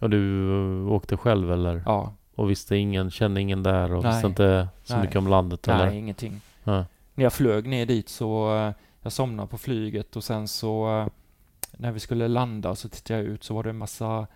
Och 0.00 0.10
du 0.10 0.50
eh, 0.86 0.92
åkte 0.92 1.16
själv 1.16 1.52
eller? 1.52 1.82
Ja, 1.86 2.14
Och 2.34 2.50
visste 2.50 2.76
ingen, 2.76 3.10
kände 3.10 3.40
ingen 3.40 3.62
där 3.62 3.92
och 3.94 4.02
Nej. 4.02 4.12
visste 4.12 4.26
inte 4.26 4.68
så 4.84 4.94
Nej. 4.94 5.02
mycket 5.02 5.16
om 5.16 5.28
landet 5.28 5.66
nej, 5.66 5.76
eller? 5.76 5.92
ingenting. 5.92 6.40
Ja. 6.64 6.84
När 7.14 7.24
jag 7.24 7.32
flög 7.32 7.66
ner 7.68 7.86
dit 7.86 8.08
så, 8.08 8.56
eh, 8.56 8.72
jag 9.02 9.12
somnade 9.12 9.48
på 9.48 9.58
flyget 9.58 10.16
och 10.16 10.24
sen 10.24 10.48
så, 10.48 10.98
eh, 11.00 11.06
när 11.72 11.92
vi 11.92 12.00
skulle 12.00 12.28
landa 12.28 12.74
så 12.74 12.88
tittade 12.88 13.20
jag 13.20 13.28
ut 13.28 13.44
så 13.44 13.54
var 13.54 13.62
det 13.62 13.70
en 13.70 13.78
massa 13.78 14.26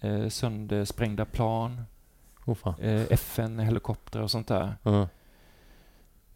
eh, 0.00 0.28
söndersprängda 0.28 1.24
plan, 1.24 1.82
Oh, 2.46 2.80
eh, 2.80 3.02
FN-helikoptrar 3.10 4.22
och 4.22 4.30
sånt 4.30 4.48
där. 4.48 4.76
Ja. 4.82 5.08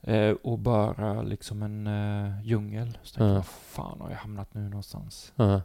Eh, 0.02 0.30
och 0.42 0.58
bara 0.58 1.22
liksom 1.22 1.62
en 1.62 1.86
eh, 1.86 2.42
djungel. 2.42 2.98
Så 3.02 3.14
tänkte 3.14 3.24
Ja. 3.24 3.34
jag, 3.34 3.46
fan 3.46 4.00
har 4.00 4.10
jag 4.10 4.16
hamnat 4.16 4.54
nu 4.54 4.60
någonstans? 4.60 5.32
Ja. 5.36 5.60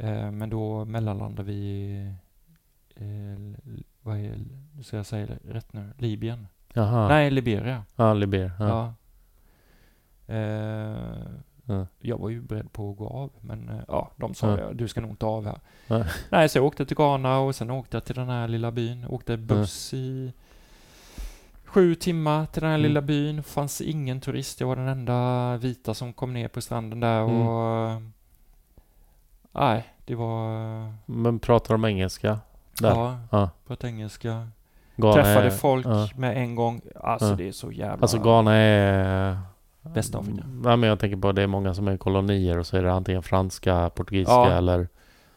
Eh, 0.00 0.30
men 0.30 0.50
då 0.50 0.84
mellanlandade 0.84 1.42
vi 1.42 1.54
i, 1.54 2.14
eh, 2.96 3.74
vad 4.02 4.16
är, 4.18 4.34
ska 4.82 4.96
jag 4.96 5.06
säga 5.06 5.26
rätt 5.48 5.72
nu, 5.72 5.92
Libyen? 5.98 6.46
Jaha. 6.72 7.08
Nej, 7.08 7.30
Liberia. 7.30 7.84
Ja, 7.96 8.14
Liber. 8.14 8.50
Ja. 8.58 8.68
Ja. 10.26 10.34
Eh, 10.34 10.96
Ja. 11.70 11.86
jag 12.00 12.18
var 12.18 12.28
ju 12.28 12.40
beredd 12.42 12.72
på 12.72 12.90
att 12.90 12.96
gå 12.96 13.08
av, 13.08 13.30
men 13.40 13.68
eh, 13.68 13.80
ja, 13.88 14.10
de 14.16 14.34
sa 14.34 14.58
Ja. 14.58 14.72
du 14.72 14.88
ska 14.88 15.00
nog 15.00 15.10
inte 15.10 15.26
av 15.26 15.44
här. 15.44 15.60
Ja. 15.86 16.04
Nej, 16.30 16.48
så 16.48 16.58
jag 16.58 16.64
åkte 16.64 16.86
till 16.86 16.96
Ghana 16.96 17.38
och 17.38 17.54
sen 17.54 17.70
åkte 17.70 17.96
jag 17.96 18.04
till 18.04 18.14
den 18.14 18.28
här 18.28 18.48
lilla 18.48 18.70
byn. 18.70 19.06
Åkte 19.08 19.36
buss 19.36 19.94
i 19.94 20.32
sju 21.64 21.94
timmar 21.94 22.46
till 22.46 22.60
den 22.62 22.70
här 22.70 22.78
Mm. 22.78 22.88
lilla 22.88 23.02
byn. 23.02 23.42
fanns 23.42 23.80
ingen 23.80 24.20
turist. 24.20 24.60
Jag 24.60 24.66
var 24.68 24.76
den 24.76 24.88
enda 24.88 25.56
vita 25.56 25.94
som 25.94 26.12
kom 26.12 26.32
ner 26.32 26.48
på 26.48 26.60
stranden 26.60 27.00
där 27.00 27.20
Mm. 27.20 27.46
och... 27.48 27.90
eh, 27.90 28.00
Nej, 29.58 29.84
det 30.04 30.14
var... 30.14 30.48
Men 31.06 31.38
pratar 31.38 31.74
de 31.74 31.84
engelska? 31.84 32.38
Där? 32.80 32.88
Ja, 32.90 33.18
Ja. 33.30 33.50
pratade 33.66 33.92
engelska. 33.92 34.48
Ghana 34.96 35.14
Träffade 35.14 35.46
är, 35.46 35.50
folk 35.50 35.86
ja. 35.86 36.08
med 36.16 36.36
en 36.36 36.54
gång. 36.54 36.80
Alltså 37.00 37.28
Ja. 37.28 37.34
det 37.34 37.48
är 37.48 37.52
så 37.52 37.72
jävla... 37.72 38.02
Alltså 38.02 38.18
Ghana 38.18 38.54
är... 38.54 39.38
Västafrika. 39.82 40.42
Nej 40.46 40.76
men 40.76 40.88
jag 40.88 40.98
tänker 40.98 41.16
på 41.16 41.32
det 41.32 41.42
är 41.42 41.46
många 41.46 41.74
som 41.74 41.88
är 41.88 41.96
kolonier 41.96 42.58
och 42.58 42.66
så 42.66 42.76
är 42.76 42.82
det 42.82 42.92
antingen 42.92 43.22
franska, 43.22 43.90
portugisiska 43.94 44.32
Ja. 44.34 44.50
eller... 44.50 44.88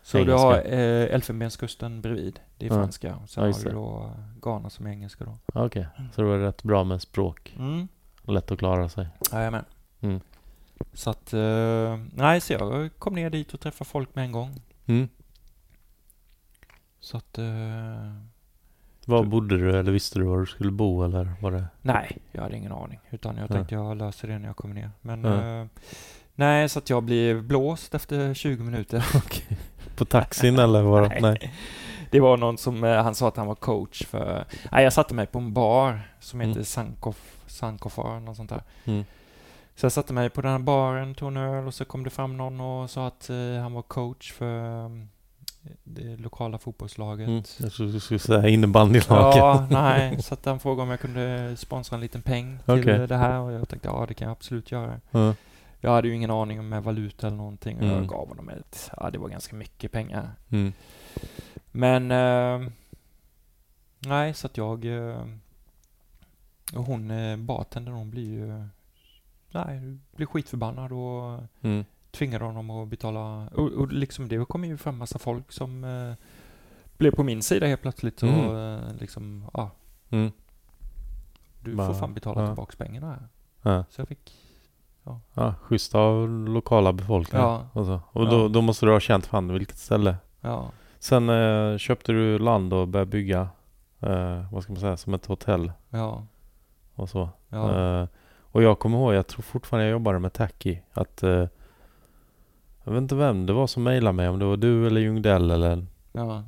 Så 0.04 0.18
du 0.18 0.24
engelska. 0.24 0.46
har 0.48 0.56
eh, 0.56 1.14
Elfenbenskusten 1.16 2.02
bredvid. 2.02 2.40
Det 2.58 2.66
är 2.66 2.70
franska. 2.70 3.16
Och 3.24 3.30
sen 3.30 3.44
har 3.44 3.64
du 3.64 3.72
då 3.72 4.12
Ghana 4.42 4.70
som 4.70 4.86
är 4.86 4.90
engelska 4.92 5.26
då. 5.26 5.38
Okej, 5.54 5.88
så 6.16 6.22
det 6.22 6.28
var 6.28 6.38
rätt 6.38 6.64
bra 6.64 6.84
med 6.84 7.02
språk. 7.02 7.56
Mm. 7.60 7.88
Lätt 8.24 8.52
att 8.52 8.60
klara 8.60 8.90
sig. 8.90 9.08
Jajamän. 9.32 9.66
Mm. 10.02 10.20
Så 10.94 11.10
att, 11.10 11.34
eh, 11.34 12.00
nej, 12.14 12.42
så 12.42 12.54
jag 12.54 12.90
kom 13.00 13.14
ner 13.16 13.30
dit 13.30 13.54
och 13.54 13.60
träffade 13.60 13.90
folk 13.90 14.16
med 14.16 14.24
en 14.26 14.32
gång. 14.32 14.62
Mm. 14.86 15.10
Så 17.00 17.18
att, 17.18 17.38
eh, 17.38 18.14
Var 19.06 19.24
bodde 19.24 19.58
du 19.58 19.78
eller 19.80 19.92
visste 19.92 20.20
du 20.20 20.26
var 20.26 20.40
du 20.40 20.46
skulle 20.46 20.72
bo 20.72 21.04
eller 21.04 21.32
var 21.42 21.52
det? 21.52 21.66
nej, 21.82 22.18
jag 22.32 22.42
hade 22.42 22.58
ingen 22.58 22.72
aning. 22.72 23.00
Utan 23.10 23.38
jag 23.38 23.44
Ja. 23.50 23.54
tänkte 23.54 23.76
jag 23.76 23.98
löser 23.98 24.28
det 24.28 24.40
när 24.40 24.48
jag 24.48 24.56
kommer 24.56 24.76
ner. 24.76 24.92
Men, 25.02 25.24
Ja. 25.24 25.62
eh, 25.62 25.66
nej, 26.36 26.70
så 26.70 26.80
att 26.80 26.90
jag 26.90 27.04
blev 27.04 27.44
blåst 27.44 27.96
efter 27.96 28.34
20 28.34 28.64
minuter. 28.64 29.06
På 29.98 30.06
taxin 30.06 30.60
eller 30.60 30.82
var 30.82 31.02
det? 31.02 31.20
Nej. 31.22 31.54
Det 32.12 32.20
var 32.20 32.38
någon 32.38 32.58
som, 32.58 32.84
eh, 32.84 33.04
han 33.04 33.16
sa 33.16 33.28
att 33.28 33.38
han 33.38 33.48
var 33.48 33.56
coach 33.56 34.06
för, 34.06 34.46
nej, 34.72 34.84
jag 34.84 34.94
satte 34.94 35.14
mig 35.14 35.26
på 35.28 35.40
en 35.40 35.54
bar 35.54 36.02
som 36.20 36.40
heter 36.40 36.52
Mm. 36.52 36.66
Sankof, 36.66 37.44
Sankofar, 37.48 38.20
något 38.20 38.38
sånt 38.38 38.50
där. 38.50 38.64
Mm. 38.86 39.04
Så 39.76 39.86
jag 39.86 39.92
satte 39.92 40.14
mig 40.14 40.30
på 40.30 40.42
den 40.42 40.52
här 40.52 40.60
baren, 40.60 41.16
tog 41.16 41.28
en 41.28 41.38
öl 41.38 41.68
och 41.68 41.74
så 41.74 41.86
kom 41.86 42.04
det 42.04 42.10
fram 42.10 42.38
någon 42.38 42.62
och 42.62 42.90
sa 42.90 43.08
att 43.08 43.30
eh, 43.30 43.62
han 43.62 43.74
var 43.74 43.82
coach 43.82 44.32
för 44.34 44.86
eh, 44.86 44.90
det 45.84 46.18
lokala 46.18 46.58
fotbollslaget. 46.58 47.28
Mm. 47.28 47.44
Jag 47.60 47.72
trodde 47.72 47.92
du 47.92 48.00
skulle 48.00 48.20
säga 48.20 48.48
innebandylaget. 48.50 49.36
Ja, 49.38 49.68
nej, 49.72 50.22
så 50.24 50.34
att 50.34 50.46
han 50.46 50.60
frågade 50.60 50.84
om 50.84 50.90
jag 50.90 51.00
kunde 51.00 51.56
sponsra 51.58 51.96
en 51.96 52.02
liten 52.02 52.22
peng 52.22 52.60
till 52.66 52.80
Okej. 52.80 53.08
det 53.08 53.18
här 53.18 53.40
och 53.40 53.52
jag 53.52 53.70
tänkte 53.70 53.88
ja, 53.88 54.06
det 54.08 54.14
kan 54.14 54.26
jag 54.28 54.32
absolut 54.32 54.72
göra. 54.72 55.00
Ja. 55.12 55.34
Jag 55.84 55.92
hade 55.92 56.08
ju 56.08 56.16
ingen 56.16 56.32
aning 56.32 56.60
om 56.60 56.70
med 56.70 56.84
valuta 56.84 57.28
eller 57.28 57.38
någonting 57.38 57.78
och 57.78 57.84
jag 57.86 57.92
Mm. 57.92 58.08
gav 58.08 58.28
honom 58.28 58.50
ett, 58.50 58.92
ja 58.98 59.10
det 59.10 59.18
var 59.20 59.30
ganska 59.30 59.56
mycket 59.56 59.92
pengar. 59.92 60.32
Mm. 60.50 60.74
Men, 61.72 62.12
eh, 62.12 62.70
nej, 64.00 64.34
så 64.34 64.48
att 64.48 64.58
jag, 64.58 64.86
eh, 64.86 65.26
och 66.76 66.84
hon, 66.86 67.12
eh, 67.12 67.38
bartendern, 67.38 67.94
hon 67.96 68.10
blir 68.12 68.30
ju, 68.30 68.68
nej, 69.52 69.98
blir 70.16 70.28
skitförbannad 70.28 70.92
och 70.92 71.40
Mm. 71.62 71.86
tvingade 72.12 72.46
honom 72.46 72.70
att 72.70 72.88
betala, 72.88 73.48
och, 73.48 73.72
och 73.72 73.92
liksom 73.92 74.28
det 74.28 74.46
kom 74.46 74.66
ju 74.66 74.78
fram 74.78 74.98
massa 74.98 75.20
folk 75.20 75.52
som 75.52 75.84
eh, 75.84 76.14
blev 76.98 77.12
på 77.16 77.24
min 77.24 77.42
sida 77.42 77.68
helt 77.68 77.82
plötsligt 77.82 78.24
och 78.24 78.30
Mm. 78.30 78.56
eh, 78.84 78.96
liksom, 79.00 79.46
ja, 79.54 79.72
Mm. 80.10 80.32
du 81.64 81.76
får 81.76 81.94
fan 81.94 82.14
betala 82.14 82.42
ja. 82.42 82.48
tillbaks 82.48 82.76
pengarna 82.76 83.08
här. 83.08 83.28
Ja. 83.62 83.84
Så 83.90 84.02
jag 84.02 84.08
fick, 84.08 84.34
ja, 85.34 85.54
schysst 85.62 85.96
av 85.96 86.30
lokala 86.30 86.94
befolkningen. 86.94 87.48
Ja. 87.48 87.68
Och, 87.74 87.86
så. 87.86 88.00
och 88.12 88.26
Ja. 88.26 88.30
då, 88.30 88.48
då 88.48 88.62
måste 88.62 88.86
du 88.86 88.92
ha 88.92 89.00
känt 89.00 89.26
fan 89.26 89.54
vilket 89.54 89.78
ställe. 89.78 90.16
ja, 90.42 90.72
Sen 91.00 91.30
eh, 91.30 91.78
köpte 91.78 92.12
du 92.12 92.40
land 92.40 92.74
och 92.74 92.88
började 92.88 93.12
bygga, 93.12 93.50
eh, 94.00 94.54
vad 94.54 94.64
ska 94.64 94.74
man 94.74 94.80
säga, 94.80 94.98
som 94.98 95.14
ett 95.14 95.26
hotell 95.26 95.72
ja, 95.90 96.26
och 96.96 97.10
så. 97.10 97.30
ja, 97.50 97.76
Eh, 98.02 98.08
och 98.52 98.64
jag 98.64 98.80
kommer 98.80 98.98
ihåg, 98.98 99.14
jag 99.14 99.28
tror 99.28 99.42
fortfarande 99.42 99.86
jag 99.86 99.92
jobbade 99.92 100.20
med 100.20 100.34
Tacky, 100.34 100.78
att 100.94 101.24
eh, 101.24 101.48
jag 102.84 102.92
vet 102.92 103.02
inte 103.02 103.16
vem 103.16 103.46
det 103.46 103.54
var 103.54 103.68
som 103.68 103.84
mejlade 103.84 104.14
mig, 104.14 104.30
om 104.30 104.40
det 104.40 104.46
var 104.46 104.58
du 104.58 104.88
eller 104.88 105.02
Ljungdell 105.02 105.52
eller 105.52 105.86
ja, 106.12 106.44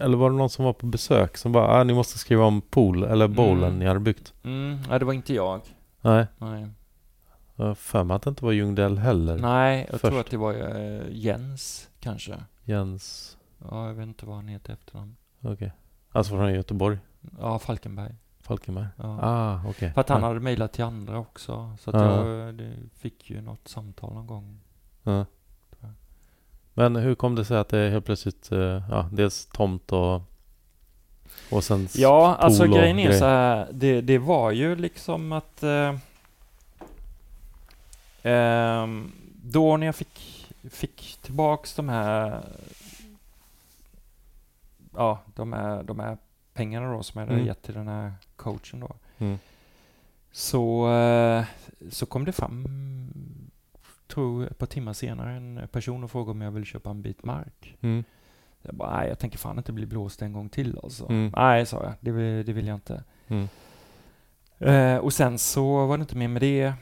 eller 0.00 0.16
var 0.16 0.30
det 0.30 0.36
någon 0.36 0.50
som 0.50 0.64
var 0.64 0.72
på 0.72 0.86
besök 0.86 1.36
som 1.36 1.52
bara 1.52 1.66
ah, 1.80 1.84
ni 1.84 1.94
måste 1.94 2.18
skriva 2.18 2.44
om 2.44 2.60
pool 2.60 3.02
eller 3.04 3.28
bowlen 3.28 3.64
Mm. 3.68 3.78
ni 3.78 3.86
hade 3.86 4.00
byggt? 4.00 4.34
mm, 4.42 4.78
nej, 4.88 4.98
det 4.98 5.04
var 5.04 5.12
inte 5.12 5.34
jag. 5.34 5.60
Nej, 6.00 6.26
Nej, 6.38 6.66
jag 7.56 7.78
för 7.78 8.04
mig 8.04 8.14
att 8.14 8.22
det 8.22 8.30
inte 8.30 8.44
var 8.44 8.52
Ljungdell 8.52 8.98
heller. 8.98 9.38
nej 9.38 9.86
jag 9.90 10.00
tror 10.00 10.10
Först. 10.10 10.20
att 10.20 10.30
det 10.30 10.36
var 10.36 10.52
eh, 10.54 11.02
Jens, 11.10 11.88
kanske. 12.00 12.34
Jens, 12.64 13.36
Ja, 13.70 13.86
jag 13.86 13.94
vet 13.94 14.06
inte 14.06 14.26
vad 14.26 14.36
han 14.36 14.48
heter 14.48 14.72
efternamn. 14.72 15.16
okej. 15.42 15.72
Alltså 16.12 16.32
från 16.32 16.52
Göteborg, 16.54 16.98
Ja, 17.40 17.58
Falkenberg. 17.58 18.14
Falkenberg. 18.46 18.86
Ja. 18.96 19.18
Ah, 19.22 19.60
okej. 19.68 19.92
För 19.92 20.00
att 20.00 20.08
han 20.08 20.20
ja. 20.22 20.28
hade 20.28 20.40
mejlat 20.40 20.72
till 20.72 20.84
andra 20.84 21.18
också. 21.18 21.76
Så 21.80 21.90
att 21.90 21.96
Ja. 22.02 22.26
jag 22.28 22.54
det 22.54 22.72
fick 22.98 23.30
ju 23.30 23.40
något 23.40 23.68
samtal 23.68 24.14
någon 24.14 24.26
gång. 24.26 24.60
Ja. 25.02 25.24
Men 26.74 26.96
hur 26.96 27.14
kom 27.14 27.34
det 27.34 27.44
sig 27.44 27.58
att 27.58 27.68
det 27.68 27.90
helt 27.90 28.04
plötsligt, 28.04 28.52
eh, 28.52 28.58
ja, 28.90 29.08
dels 29.12 29.46
tomt 29.46 29.92
och 29.92 30.22
och 31.50 31.64
sen 31.64 31.88
Ja, 31.94 32.34
alltså 32.34 32.62
pool 32.62 32.72
och 32.72 32.78
grejen 32.78 32.98
är 32.98 33.06
grej. 33.08 33.18
så 33.18 33.24
här. 33.24 33.68
Det, 33.72 34.00
det 34.00 34.18
var 34.18 34.50
ju 34.50 34.76
liksom 34.76 35.32
att... 35.32 35.62
Eh, 35.62 35.94
ehm, 38.22 39.12
då 39.42 39.76
när 39.76 39.86
jag 39.86 39.94
fick, 39.96 40.46
fick 40.70 41.18
tillbaks 41.22 41.74
de 41.74 41.88
här... 41.88 42.40
Ja, 44.96 45.20
de 45.34 45.52
här, 45.52 45.82
de 45.82 46.00
här 46.00 46.16
pengarna 46.54 46.92
då 46.92 47.02
som 47.02 47.18
jag 47.20 47.26
hade 47.26 47.34
Mm. 47.36 47.46
gett 47.46 47.62
till 47.62 47.74
den 47.74 47.88
här 47.88 48.12
coachen 48.46 48.80
då. 48.80 48.90
Mm. 49.18 49.38
Så, 50.32 50.90
eh, 50.92 51.44
så 51.90 52.06
kom 52.06 52.24
det 52.24 52.32
fram, 52.32 52.66
tror 54.06 54.46
ett 54.46 54.58
par 54.58 54.66
timmar 54.66 54.92
senare, 54.92 55.32
en 55.36 55.68
person 55.72 56.04
och 56.04 56.10
frågade 56.10 56.30
om 56.30 56.40
jag 56.40 56.50
ville 56.50 56.66
köpa 56.66 56.90
en 56.90 57.02
bit 57.02 57.24
mark. 57.24 57.76
Mm. 57.80 58.04
Jag 58.62 58.74
bara, 58.74 58.96
nej, 58.98 59.08
jag 59.08 59.18
tänker 59.18 59.38
fan 59.38 59.58
inte 59.58 59.72
bli 59.72 59.86
blåst 59.86 60.22
en 60.22 60.32
gång 60.32 60.48
till 60.48 60.78
alltså. 60.82 61.06
Mm. 61.08 61.32
Nej, 61.36 61.66
sa 61.66 61.82
jag, 61.82 61.92
det 62.00 62.10
vill, 62.12 62.46
det 62.46 62.52
vill 62.52 62.66
jag 62.66 62.76
inte. 62.76 63.04
Mm. 63.28 63.48
Eh, 64.58 64.96
och 64.98 65.12
sen 65.12 65.38
så 65.38 65.86
var 65.86 65.96
det 65.98 66.00
inte 66.02 66.16
mer 66.16 66.28
med 66.28 66.42
det. 66.42 66.72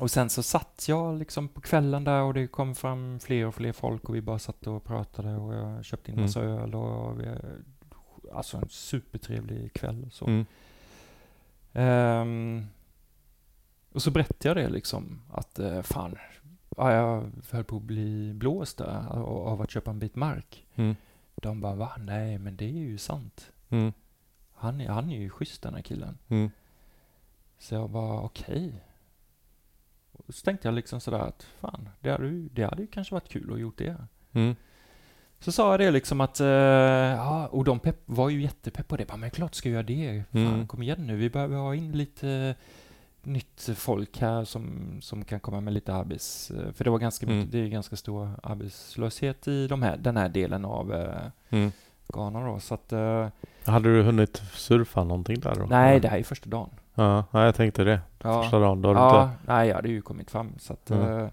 Och 0.00 0.10
sen 0.10 0.30
så 0.30 0.42
satt 0.42 0.84
jag 0.88 1.18
liksom 1.18 1.48
på 1.48 1.60
kvällen 1.60 2.04
där 2.04 2.22
och 2.22 2.34
det 2.34 2.46
kom 2.46 2.74
fram 2.74 3.20
fler 3.20 3.46
och 3.46 3.54
fler 3.54 3.72
folk 3.72 4.08
och 4.08 4.14
vi 4.14 4.20
bara 4.20 4.38
satt 4.38 4.66
och 4.66 4.84
pratade 4.84 5.36
och 5.36 5.54
jag 5.54 5.84
köpte 5.84 6.10
in 6.10 6.14
Mm. 6.16 6.24
massa 6.24 6.40
öl 6.40 6.74
och 6.74 7.20
vi, 7.20 7.26
alltså 8.34 8.56
en 8.56 8.68
supertrevlig 8.68 9.72
kväll. 9.72 10.08
Så. 10.12 10.26
Mm. 10.26 10.46
Ehm, 11.72 12.66
och 13.92 14.02
så 14.02 14.10
berättade 14.10 14.48
jag 14.48 14.56
det 14.56 14.68
liksom 14.68 15.20
att 15.32 15.58
eh, 15.58 15.82
fan, 15.82 16.18
ja, 16.76 16.92
jag 16.92 17.30
höll 17.50 17.64
på 17.64 17.76
att 17.76 17.82
bli 17.82 18.32
blåst 18.34 18.78
där 18.78 19.08
av, 19.18 19.62
att 19.62 19.70
köpa 19.70 19.90
en 19.90 19.98
bit 19.98 20.16
mark. 20.16 20.66
Mm. 20.74 20.96
De 21.34 21.60
bara 21.60 21.74
va? 21.74 21.92
Nej, 21.98 22.38
men 22.38 22.56
det 22.56 22.64
är 22.64 22.68
ju 22.68 22.98
sant. 22.98 23.52
Mm. 23.68 23.92
Han 24.52 24.80
är, 24.80 24.88
han 24.88 25.10
är 25.10 25.18
ju 25.18 25.30
schysst 25.30 25.62
den 25.62 25.74
här 25.74 25.82
killen. 25.82 26.18
Mm. 26.28 26.50
Så 27.58 27.74
jag 27.74 27.90
bara 27.90 28.20
okej. 28.20 28.84
Och 30.12 30.34
Så 30.34 30.44
tänkte 30.44 30.68
jag 30.68 30.74
liksom 30.74 31.00
sådär 31.00 31.18
att 31.18 31.42
fan, 31.42 31.88
det 32.00 32.10
hade, 32.10 32.26
ju, 32.26 32.48
det 32.48 32.64
hade 32.64 32.82
ju 32.82 32.88
kanske 32.88 33.14
varit 33.14 33.28
kul 33.28 33.52
att 33.52 33.60
gjort 33.60 33.78
det. 33.78 34.06
Mm. 34.32 34.56
Så 35.44 35.52
sa 35.52 35.70
jag 35.70 35.80
det 35.80 35.90
liksom 35.90 36.20
att, 36.20 36.40
eh, 36.40 36.46
ja, 36.46 37.46
och 37.46 37.64
de 37.64 37.78
pepp, 37.78 37.96
var 38.06 38.28
ju 38.28 38.42
jättepepp 38.42 38.88
på 38.88 38.96
det. 38.96 39.06
Bara, 39.08 39.16
men 39.16 39.30
klart 39.30 39.54
ska 39.54 39.68
jag 39.68 39.74
göra 39.74 39.82
det. 39.82 40.22
Fan, 40.32 40.46
Mm. 40.54 40.66
kom 40.66 40.82
igen 40.82 41.06
nu. 41.06 41.16
Vi 41.16 41.30
behöver 41.30 41.56
ha 41.56 41.74
in 41.74 41.92
lite 41.92 42.54
nytt 43.22 43.68
folk 43.76 44.18
här 44.20 44.44
som, 44.44 44.96
som 45.00 45.24
kan 45.24 45.40
komma 45.40 45.60
med 45.60 45.72
lite 45.72 45.94
arbets... 45.94 46.50
eh, 46.50 46.72
För 46.72 46.84
det 46.84 46.90
var 46.90 46.98
ganska 46.98 47.26
mycket, 47.26 47.38
Mm. 47.38 47.50
det 47.50 47.58
är 47.58 47.68
ganska 47.68 47.96
stor 47.96 48.28
arbetslöshet 48.42 49.48
i 49.48 49.66
de 49.66 49.82
här, 49.82 49.96
den 49.96 50.16
här 50.16 50.28
delen 50.28 50.64
av 50.64 50.94
eh, 50.94 51.20
Mm. 51.50 51.72
Ghana 52.08 52.46
då. 52.46 52.60
Så 52.60 52.74
att, 52.74 52.92
eh, 52.92 53.28
Hade 53.64 53.96
du 53.96 54.02
hunnit 54.02 54.42
surfa 54.52 55.04
någonting 55.04 55.40
där 55.40 55.54
då? 55.54 55.66
nej, 55.66 56.00
det 56.00 56.08
här 56.08 56.18
är 56.18 56.22
första 56.22 56.50
dagen. 56.50 56.70
Ja, 56.94 57.24
ja, 57.30 57.44
jag 57.44 57.54
tänkte 57.54 57.84
det. 57.84 58.00
Ja. 58.22 58.42
Första 58.42 58.58
dagen, 58.58 58.82
då 58.82 58.88
har 58.88 58.94
du 58.94 59.00
Ja, 59.00 59.22
inte... 59.24 59.36
nej, 59.52 59.68
jag 59.68 59.74
hade 59.76 59.88
ju 59.88 60.02
kommit 60.02 60.30
fram 60.30 60.52
så 60.58 60.72
att... 60.72 60.90
Mm. 60.90 61.18
eh, 61.20 61.28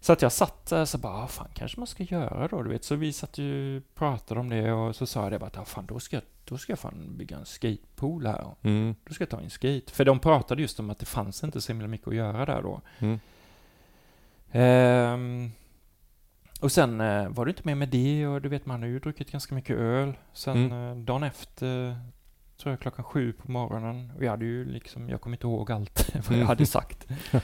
Så 0.00 0.12
att 0.12 0.22
jag 0.22 0.32
satt 0.32 0.66
där 0.66 0.84
så 0.84 0.98
bara, 0.98 1.12
ah, 1.12 1.26
fan 1.26 1.48
kanske 1.54 1.80
man 1.80 1.86
ska 1.86 2.02
göra 2.02 2.48
då, 2.48 2.62
du 2.62 2.70
vet. 2.70 2.84
Så 2.84 2.94
vi 2.96 3.12
satt 3.12 3.38
ju 3.38 3.80
pratade 3.94 4.40
om 4.40 4.48
det 4.48 4.72
och 4.72 4.96
så 4.96 5.06
sa 5.06 5.22
jag 5.22 5.32
det 5.32 5.38
bara, 5.38 5.50
ah, 5.54 5.64
fan 5.64 5.86
då 5.86 5.98
ska 6.00 6.16
jag, 6.16 6.22
då 6.44 6.58
ska 6.58 6.72
jag 6.72 6.78
fan 6.78 7.16
bygga 7.16 7.36
en 7.36 7.46
skatepool 7.46 8.26
här. 8.26 8.54
Mm. 8.62 8.94
Då 9.04 9.14
ska 9.14 9.22
jag 9.22 9.30
ta 9.30 9.40
en 9.40 9.50
skate. 9.50 9.92
För 9.92 10.04
de 10.04 10.18
pratade 10.18 10.62
just 10.62 10.80
om 10.80 10.90
att 10.90 10.98
det 10.98 11.06
fanns 11.06 11.44
inte 11.44 11.60
så 11.60 11.72
himla 11.72 11.86
mycket 11.88 12.08
att 12.08 12.14
göra 12.14 12.46
där 12.46 12.62
då. 12.62 12.80
Mm. 12.98 13.18
Ehm, 14.52 15.50
och 16.60 16.72
sen 16.72 17.00
eh, 17.00 17.28
var 17.28 17.44
det 17.44 17.50
inte 17.50 17.62
mer 17.64 17.74
med 17.74 17.88
det 17.88 18.26
och 18.26 18.42
du 18.42 18.48
vet 18.48 18.66
man 18.66 18.80
har 18.82 18.88
ju 18.88 18.98
druckit 18.98 19.32
ganska 19.32 19.54
mycket 19.54 19.76
öl. 19.76 20.12
Sen 20.32 20.56
Mm. 20.72 20.98
eh, 20.98 21.04
dagen 21.04 21.22
efter, 21.22 21.98
tror 22.56 22.72
jag 22.72 22.80
klockan 22.80 23.04
sju 23.04 23.32
på 23.32 23.50
morgonen, 23.50 24.12
och 24.16 24.24
jag 24.24 24.30
hade 24.30 24.44
ju 24.44 24.64
liksom, 24.64 25.08
jag 25.08 25.20
kommer 25.20 25.36
inte 25.36 25.46
ihåg 25.46 25.72
allt 25.72 26.10
vad 26.14 26.24
jag 26.26 26.34
Mm. 26.34 26.46
hade 26.46 26.66
sagt. 26.66 27.06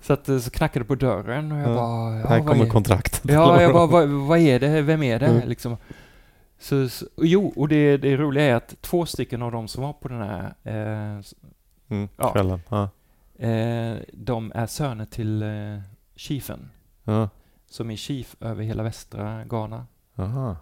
så 0.00 0.12
att 0.12 0.28
eh, 0.28 0.38
så 0.38 0.50
knackade 0.50 0.84
på 0.84 0.94
dörren 0.94 1.52
och 1.52 1.58
jag 1.58 1.70
Ja. 1.70 1.74
bara, 1.74 2.18
ja, 2.20 2.26
Här 2.26 2.40
kommer 2.40 2.66
kontraktet. 2.66 3.20
Ja, 3.30 3.62
jag 3.62 3.72
bara, 3.72 3.86
vad, 4.06 4.08
vad 4.08 4.38
är 4.38 4.60
det? 4.60 4.82
Vem 4.82 5.02
är 5.02 5.18
det? 5.18 5.26
Mm. 5.26 5.48
Liksom. 5.48 5.76
Så, 6.58 6.88
så, 6.88 7.06
jo, 7.16 7.52
och 7.56 7.68
det, 7.68 7.96
det 7.96 8.16
roliga 8.16 8.44
är 8.44 8.54
att 8.54 8.74
två 8.82 9.06
stycken 9.06 9.42
av 9.42 9.52
dem 9.52 9.68
som 9.68 9.82
var 9.82 9.92
på 9.92 10.08
den 10.08 10.20
här, 10.22 10.54
eh, 10.64 11.20
Mm. 11.88 12.08
Ja. 12.16 12.32
Kvällen. 12.32 12.60
Ja. 12.68 12.82
eh, 13.46 13.96
de 14.12 14.52
är 14.54 14.66
söner 14.66 15.04
till 15.04 15.42
eh, 15.42 15.80
chiefen, 16.16 16.70
Ja. 17.04 17.28
som 17.66 17.90
är 17.90 17.96
chief 17.96 18.36
över 18.40 18.62
hela 18.64 18.82
västra 18.82 19.44
Ghana. 19.44 19.86
Aha. 20.16 20.56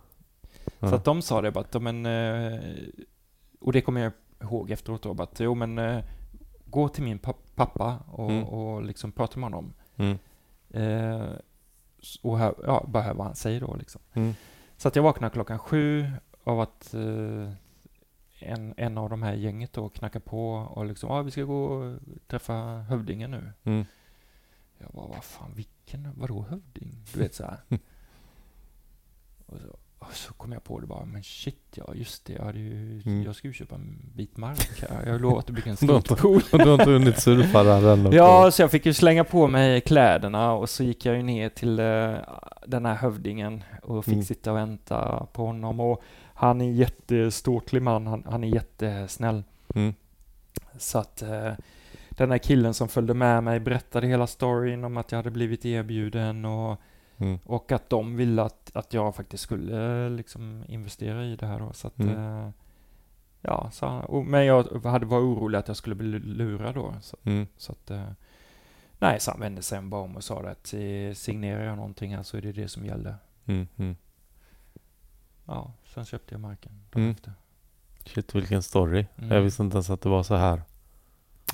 Så 0.80 0.94
att 0.94 1.04
de 1.04 1.22
sa 1.22 1.40
det 1.42 1.50
bara 1.50 1.60
att, 1.72 1.82
men, 1.82 2.06
eh, 2.06 2.60
och 3.60 3.72
det 3.72 3.80
kommer 3.80 4.00
jag 4.00 4.12
ihåg 4.42 4.70
efteråt 4.70 5.02
då, 5.02 5.14
bara 5.14 5.22
att 5.22 5.40
jo 5.40 5.54
men 5.54 5.78
eh, 5.78 5.98
gå 6.70 6.88
till 6.88 7.02
min 7.04 7.18
pa- 7.18 7.34
pappa 7.54 7.98
och, 8.10 8.30
Mm. 8.30 8.44
och 8.44 8.82
liksom 8.82 9.12
prata 9.12 9.40
med 9.40 9.46
honom. 9.50 9.74
Mm. 9.96 10.18
Eh, 10.70 11.28
och 12.22 12.38
hör, 12.38 12.54
ja, 12.66 12.84
bara 12.88 13.02
hör 13.02 13.14
vad 13.14 13.26
han 13.26 13.36
säger 13.36 13.60
då 13.60 13.76
liksom. 13.76 14.00
Mm. 14.14 14.34
Så 14.76 14.88
att 14.88 14.96
jag 14.96 15.02
vaknade 15.02 15.32
klockan 15.32 15.58
sju 15.58 16.10
av 16.44 16.60
att 16.60 16.94
eh, 16.94 17.52
en, 18.40 18.74
en 18.76 18.98
av 18.98 19.10
de 19.10 19.22
här 19.22 19.34
gänget 19.34 19.72
då 19.72 19.88
knackar 19.88 20.20
på 20.20 20.52
och 20.52 20.84
liksom, 20.84 21.10
ja 21.10 21.22
vi 21.22 21.30
ska 21.30 21.42
gå 21.42 21.64
och 21.64 21.98
träffa 22.26 22.54
hövdingen 22.88 23.30
nu. 23.30 23.52
Mm. 23.64 23.84
Jag 24.78 24.90
bara, 24.92 25.06
vad 25.06 25.24
fan, 25.24 25.52
vilken, 25.54 26.08
vadå 26.16 26.42
hövding? 26.42 27.04
Du 27.14 27.20
vet 27.20 27.34
så 27.34 27.44
här. 27.44 27.60
och, 29.46 29.60
så, 29.60 29.76
och 29.98 30.12
så 30.12 30.32
kom 30.32 30.52
jag 30.52 30.64
på 30.64 30.80
det 30.80 30.86
bara, 30.86 31.04
men 31.04 31.22
shit 31.22 31.56
ja, 31.74 31.84
just 31.94 32.24
det, 32.26 32.32
jag, 32.32 32.44
hade 32.44 32.58
ju, 32.58 33.02
Mm. 33.06 33.22
jag 33.22 33.36
ska 33.36 33.48
ju 33.48 33.54
köpa 33.54 33.74
en 33.74 33.98
bit 34.16 34.36
mark 34.36 34.82
här. 34.90 35.02
Jag 35.06 35.12
har 35.12 35.18
lovat 35.18 35.44
att 35.50 35.54
bygga 35.56 35.70
en. 35.80 35.90
Och 35.90 36.58
du 36.58 36.64
har 36.64 36.72
inte 36.72 36.90
hunnit 36.90 37.20
surfa 37.20 37.62
där 37.62 37.92
än? 37.92 38.12
Ja, 38.12 38.50
så 38.50 38.62
jag 38.62 38.70
fick 38.70 38.86
ju 38.86 38.94
slänga 38.94 39.24
på 39.24 39.46
mig 39.48 39.80
kläderna 39.80 40.52
och 40.52 40.70
så 40.70 40.84
gick 40.84 41.06
jag 41.06 41.16
ju 41.16 41.22
ner 41.22 41.48
till 41.48 41.78
eh, 41.78 42.14
den 42.66 42.86
här 42.86 42.94
hövdingen 42.94 43.64
och 43.82 44.04
fick 44.04 44.12
Mm. 44.14 44.24
sitta 44.24 44.50
och 44.52 44.56
vänta 44.56 45.26
på 45.32 45.46
honom. 45.46 45.80
Och 45.80 46.02
han 46.34 46.60
är 46.60 46.70
jätteståtlig 46.72 47.82
man, 47.82 48.06
han, 48.06 48.24
han 48.30 48.44
är 48.44 48.48
jättesnäll. 48.48 49.42
Mm. 49.74 49.94
Så 50.78 50.98
att 50.98 51.22
eh, 51.22 51.52
den 52.10 52.30
här 52.30 52.38
killen 52.38 52.74
som 52.74 52.88
följde 52.88 53.14
med 53.14 53.42
mig 53.44 53.60
berättade 53.60 54.06
hela 54.06 54.26
storyn 54.26 54.84
om 54.84 54.96
att 54.96 55.12
jag 55.12 55.18
hade 55.18 55.30
blivit 55.30 55.64
erbjuden 55.64 56.44
och, 56.44 56.76
Mm. 57.18 57.38
och 57.44 57.72
att 57.72 57.90
de 57.90 58.16
ville 58.16 58.42
att, 58.42 58.70
att 58.74 58.94
jag 58.94 59.14
faktiskt 59.16 59.42
skulle 59.42 60.04
eh, 60.04 60.10
liksom 60.10 60.64
investera 60.68 61.24
i 61.24 61.36
det 61.36 61.46
här 61.46 61.58
då. 61.58 61.72
Så 61.72 61.86
att, 61.86 61.98
Mm. 61.98 62.16
eh, 62.44 62.50
ja, 63.40 63.70
så, 63.72 63.86
och, 63.88 64.26
men 64.26 64.44
jag 64.44 64.84
hade 64.84 65.06
varit 65.06 65.22
orolig 65.22 65.58
att 65.58 65.68
jag 65.68 65.76
skulle 65.76 65.94
bli 65.94 66.06
lurad 66.18 66.74
då. 66.74 66.94
Så, 67.02 67.16
Mm. 67.24 67.46
så 67.56 67.72
att, 67.72 67.90
eh, 67.90 68.10
nej, 68.98 69.20
så 69.20 69.30
han 69.30 69.40
vände 69.40 69.62
sig 69.62 69.80
bara 69.82 70.00
om 70.02 70.16
och 70.16 70.24
sa 70.24 70.40
att 70.42 70.74
eh, 70.74 71.14
signerar 71.14 71.64
jag 71.64 71.76
någonting 71.76 72.16
här 72.16 72.22
så 72.22 72.36
är 72.36 72.40
det 72.42 72.52
det 72.52 72.68
som 72.68 72.86
gäller. 72.86 73.14
Mm. 73.46 73.68
Mm. 73.76 73.96
Ja, 75.44 75.72
sen 75.94 76.04
köpte 76.04 76.34
jag 76.34 76.40
marken. 76.40 76.72
Mm. 76.94 77.10
efter. 77.10 77.32
Shit 78.04 78.34
vilken 78.34 78.62
story. 78.62 79.06
Jag 79.16 79.40
visste 79.40 79.62
inte 79.62 79.74
ens 79.74 79.90
att 79.90 80.00
det 80.00 80.08
var 80.08 80.22
så 80.22 80.34
här. 80.34 80.62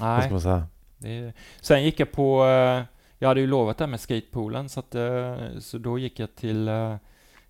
Vad 0.00 0.08
Nej, 0.08 0.22
ska 0.22 0.30
man 0.30 0.40
säga? 0.40 0.66
det, 0.98 1.32
sen 1.60 1.84
gick 1.84 2.00
jag 2.00 2.12
på, 2.12 2.46
eh, 2.46 2.82
jag 3.18 3.28
hade 3.28 3.40
ju 3.40 3.46
lovat 3.46 3.78
det 3.78 3.84
här 3.84 3.90
med 3.90 4.00
skatepoolen 4.00 4.68
så 4.68 4.80
att, 4.80 4.94
eh, 4.94 5.58
så 5.58 5.78
då 5.78 5.98
gick 5.98 6.18
jag 6.18 6.34
till 6.34 6.68
eh, 6.68 6.96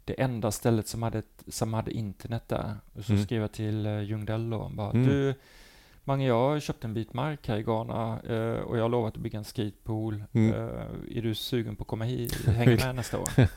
det 0.04 0.20
enda 0.20 0.50
stället 0.50 0.88
som 0.88 1.02
hade, 1.02 1.22
som 1.48 1.74
hade 1.74 1.90
internet 1.92 2.48
där. 2.48 2.74
Och 2.94 3.04
så 3.04 3.12
Mm. 3.12 3.24
skrev 3.24 3.40
jag 3.40 3.52
till 3.52 3.86
uh, 3.86 4.02
Ljungdell 4.02 4.50
då, 4.50 4.68
bara, 4.74 4.90
Mm. 4.90 5.06
du, 5.06 5.34
Mange, 6.06 6.26
jag 6.26 6.34
har 6.50 6.60
köpt 6.60 6.84
en 6.84 6.94
bit 6.94 7.14
mark 7.14 7.48
här 7.48 7.56
i 7.56 7.62
Ghana 7.62 8.18
eh, 8.28 8.60
och 8.62 8.78
jag 8.78 8.82
har 8.82 8.88
lovat 8.88 9.14
att 9.16 9.22
bygga 9.22 9.38
en 9.38 9.44
skatepool. 9.44 10.24
Mm. 10.32 10.54
Eh, 10.54 11.16
är 11.18 11.22
du 11.22 11.34
sugen 11.34 11.76
på 11.76 11.82
att 11.82 11.88
komma 11.88 12.04
hit, 12.04 12.46
hänga 12.46 12.76
med 12.86 12.94
nästa 12.94 13.18
år? 13.18 13.28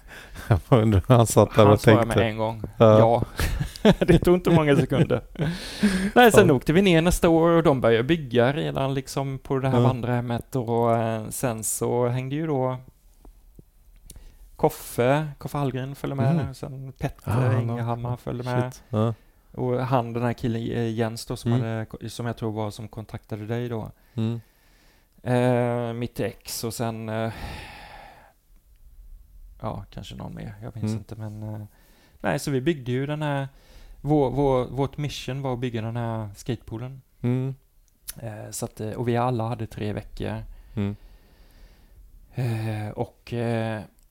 Jag 0.69 0.81
undrar 0.81 1.03
hur 1.07 1.15
han 1.15 1.27
satt 1.27 1.55
där 1.55 1.63
Han 1.63 1.73
och 1.73 1.81
svarade 1.81 2.01
tänkte. 2.03 2.19
med 2.19 2.29
en 2.29 2.37
gång. 2.37 2.61
Ja. 2.77 2.99
Ja. 3.83 3.93
det 4.05 4.19
tog 4.19 4.35
inte 4.35 4.49
många 4.49 4.75
sekunder. 4.75 5.21
Nej, 6.15 6.31
sen 6.31 6.47
Ja. 6.47 6.53
åkte 6.53 6.73
vi 6.73 6.81
ner 6.81 7.01
nästa 7.01 7.29
år 7.29 7.49
och 7.49 7.63
de 7.63 7.81
började 7.81 8.03
bygga 8.03 8.53
redan 8.53 8.93
liksom 8.93 9.39
på 9.39 9.59
det 9.59 9.69
här 9.69 9.77
Ja. 9.77 9.83
vandrarhemmet 9.83 10.55
och 10.55 10.95
eh, 10.97 11.29
sen 11.29 11.63
så 11.63 12.07
hängde 12.07 12.35
ju 12.35 12.47
då 12.47 12.77
Koffe, 14.55 15.27
Koffe 15.37 15.57
Hallgren 15.57 15.95
följde 15.95 16.15
med, 16.15 16.35
Mhm. 16.35 16.53
sen 16.53 16.91
Petter 16.97 17.55
Ah. 17.55 17.61
Ingehammar 17.61 18.17
följde 18.17 18.43
med 18.43 18.73
Shit. 18.73 18.83
Ja. 18.89 19.13
Och 19.57 19.85
han 19.85 20.13
den 20.13 20.23
här 20.23 20.33
killen 20.33 20.61
eh, 20.71 20.89
Jens 20.89 21.25
då 21.25 21.35
som, 21.35 21.53
Mm. 21.53 21.85
hade, 22.01 22.09
som 22.09 22.25
jag 22.25 22.37
tror 22.37 22.51
var 22.51 22.71
som 22.71 22.87
kontaktade 22.87 23.45
dig 23.45 23.69
då. 23.69 23.91
Mm. 24.15 24.41
Eh, 25.23 25.93
mitt 25.93 26.19
ex 26.19 26.63
och 26.63 26.73
sen 26.73 27.09
eh, 27.09 27.33
ja, 29.61 29.85
kanske 29.91 30.15
någon 30.15 30.35
mer. 30.35 30.55
Jag 30.61 30.75
minns 30.75 30.91
Mm. 30.91 30.97
inte 30.97 31.15
men 31.15 31.43
eh, 31.43 31.65
nej, 32.21 32.39
så 32.39 32.51
vi 32.51 32.61
byggde 32.61 32.91
ju 32.91 33.05
den 33.05 33.21
här 33.21 33.47
vår, 34.01 34.29
vår, 34.31 34.65
vårt 34.65 34.97
mission 34.97 35.41
var 35.41 35.53
att 35.53 35.59
bygga 35.59 35.81
den 35.81 35.95
här 35.97 36.29
skatepoolen. 36.35 37.01
Mm. 37.21 37.55
Eh, 38.21 38.49
så 38.51 38.65
att, 38.65 38.79
eh, 38.79 38.91
och 38.91 39.07
vi 39.07 39.17
alla 39.17 39.47
hade 39.47 39.67
tre 39.67 39.93
veckor. 39.93 40.43
Mm. 40.75 40.95
Och 42.95 43.33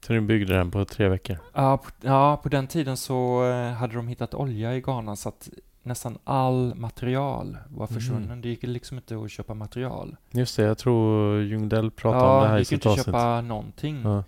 Så 0.06 0.12
ni 0.12 0.20
byggde 0.20 0.54
den 0.54 0.70
på 0.70 0.84
tre 0.84 1.08
veckor? 1.08 1.36
ja, 1.54 1.76
på, 1.76 1.90
ja, 2.00 2.36
på 2.42 2.48
den 2.48 2.66
tiden 2.66 2.96
så 2.96 3.44
eh, 3.50 3.72
hade 3.72 3.94
de 3.94 4.08
hittat 4.08 4.34
olja 4.34 4.74
i 4.76 4.80
Ghana 4.80 5.16
så 5.16 5.28
att 5.28 5.48
nästan 5.82 6.18
all 6.24 6.74
material 6.74 7.58
var 7.68 7.86
Mm. 7.86 7.94
försvunnen. 8.00 8.40
Det 8.40 8.48
gick 8.48 8.62
liksom 8.62 8.96
inte 8.96 9.16
att 9.18 9.30
köpa 9.30 9.54
material. 9.54 10.16
Just 10.30 10.56
det, 10.56 10.62
jag 10.62 10.78
tror 10.78 11.40
Ljungdell 11.42 11.90
pratade 11.90 12.24
ja, 12.24 12.36
om 12.36 12.42
det 12.42 12.48
här 12.48 12.54
det 12.54 12.58
i 12.58 12.60
gick 12.60 12.68
sitt 12.68 12.74
inte 12.76 12.88
att 12.88 12.92
avsnitt. 12.98 13.06
köpa 13.14 13.40
någonting. 13.40 14.00
Ja. 14.04 14.24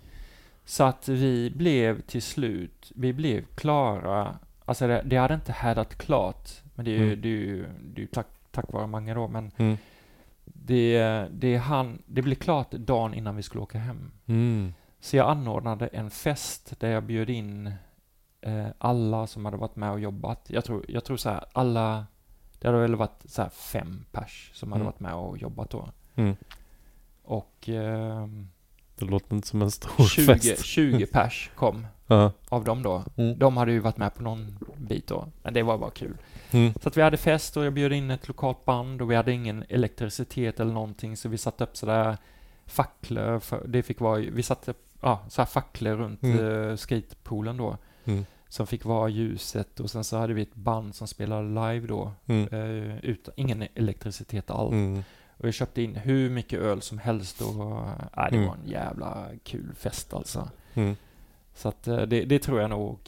Så 0.65 0.83
att 0.83 1.07
vi 1.07 1.51
blev 1.55 2.01
till 2.01 2.21
slut, 2.21 2.91
vi 2.95 3.13
blev 3.13 3.43
klara, 3.55 4.35
alltså 4.65 4.87
det, 4.87 5.01
det 5.05 5.15
hade 5.17 5.33
inte 5.33 5.51
härdat 5.51 5.95
klart, 5.97 6.49
men 6.75 6.85
det 6.85 6.91
är 6.91 6.97
ju, 6.97 7.03
Mm. 7.07 7.21
det 7.21 7.27
är 7.27 7.31
ju, 7.31 7.65
det 7.83 7.99
är 7.99 8.01
ju 8.01 8.07
tack, 8.07 8.27
tack 8.51 8.73
vare 8.73 8.87
Mange 8.87 9.13
då, 9.13 9.27
men 9.27 9.51
Mm. 9.57 9.77
det, 10.45 11.27
det, 11.31 11.57
han, 11.57 12.01
det 12.05 12.21
blev 12.21 12.35
klart 12.35 12.71
dagen 12.71 13.13
innan 13.13 13.35
vi 13.35 13.43
skulle 13.43 13.61
åka 13.63 13.77
hem. 13.77 14.11
Mm. 14.25 14.73
Så 14.99 15.17
jag 15.17 15.29
anordnade 15.29 15.87
en 15.87 16.09
fest 16.09 16.73
där 16.79 16.89
jag 16.89 17.03
bjöd 17.03 17.29
in 17.29 17.73
eh, 18.41 18.67
alla 18.77 19.27
som 19.27 19.45
hade 19.45 19.57
varit 19.57 19.75
med 19.75 19.91
och 19.91 19.99
jobbat. 19.99 20.45
Jag 20.47 20.65
tror, 20.65 20.85
jag 20.87 21.03
tror 21.03 21.17
så 21.17 21.29
här, 21.29 21.43
alla, 21.53 22.05
det 22.59 22.67
hade 22.67 22.79
väl 22.79 22.95
varit 22.95 23.23
så 23.25 23.41
här 23.41 23.49
fem 23.49 24.05
pers 24.11 24.51
som 24.53 24.71
hade 24.71 24.81
Mm. 24.81 24.85
varit 24.91 24.99
med 24.99 25.13
och 25.13 25.37
jobbat 25.37 25.69
då. 25.69 25.89
Mm. 26.15 26.35
Och 27.23 27.69
ehm, 27.69 28.49
Det 28.95 29.05
låter 29.05 29.35
inte 29.35 29.47
som 29.47 29.61
en 29.61 29.71
stor 29.71 30.03
20, 30.07 30.25
fest. 30.25 30.65
20 30.65 31.05
pers 31.11 31.51
kom 31.55 31.87
Ja. 32.07 32.31
av 32.49 32.63
dem 32.63 32.83
då. 32.83 33.03
Mm. 33.17 33.39
De 33.39 33.57
hade 33.57 33.71
ju 33.71 33.79
varit 33.79 33.97
med 33.97 34.15
på 34.15 34.23
någon 34.23 34.57
bit 34.77 35.07
då, 35.07 35.27
men 35.43 35.53
det 35.53 35.63
var 35.63 35.77
bara 35.77 35.91
kul. 35.91 36.17
Mm. 36.51 36.73
Så 36.81 36.89
att 36.89 36.97
vi 36.97 37.01
hade 37.01 37.17
fest 37.17 37.57
och 37.57 37.65
jag 37.65 37.73
bjöd 37.73 37.93
in 37.93 38.11
ett 38.11 38.27
lokalt 38.27 38.65
band 38.65 39.01
och 39.01 39.11
vi 39.11 39.15
hade 39.15 39.31
ingen 39.31 39.63
elektricitet 39.69 40.59
eller 40.59 40.73
någonting 40.73 41.17
så 41.17 41.29
vi 41.29 41.37
satte 41.37 41.63
upp 41.63 41.77
sådär 41.77 42.17
facklor, 42.65 43.39
för, 43.39 43.67
det 43.67 43.83
fick 43.83 43.99
vara, 43.99 44.19
vi 44.19 44.43
satte 44.43 44.71
upp, 44.71 44.85
ja, 45.01 45.19
så 45.29 45.41
här 45.41 45.45
facklor 45.47 45.95
runt 45.95 46.23
Mm. 46.23 46.69
eh, 46.69 46.75
skatepoolen 46.75 47.57
då. 47.57 47.77
Mm. 48.05 48.25
Som 48.47 48.67
fick 48.67 48.85
vara 48.85 49.09
ljuset 49.09 49.79
och 49.79 49.89
sen 49.91 50.03
så 50.03 50.17
hade 50.17 50.33
vi 50.33 50.41
ett 50.41 50.55
band 50.55 50.95
som 50.95 51.07
spelade 51.07 51.47
live 51.73 51.87
då. 51.87 52.11
Mm. 52.25 52.47
Eh, 52.53 52.97
utan, 52.97 53.33
ingen 53.37 53.67
elektricitet 53.75 54.51
alls. 54.51 54.71
Mm. 54.73 55.03
Och 55.37 55.47
jag 55.47 55.53
köpte 55.53 55.81
in 55.81 55.95
hur 55.95 56.29
mycket 56.29 56.59
öl 56.59 56.81
som 56.81 56.97
helst 56.97 57.41
och 57.41 57.47
äh, 58.17 58.29
det 58.31 58.35
Mm. 58.37 58.47
var 58.47 58.55
en 58.55 58.71
jävla 58.71 59.27
kul 59.43 59.75
fest 59.75 60.13
alltså. 60.13 60.49
Mm. 60.73 60.95
Så 61.55 61.69
att 61.69 61.87
eh, 61.87 62.01
det, 62.01 62.25
det 62.25 62.39
tror 62.39 62.61
jag 62.61 62.69
nog, 62.69 62.99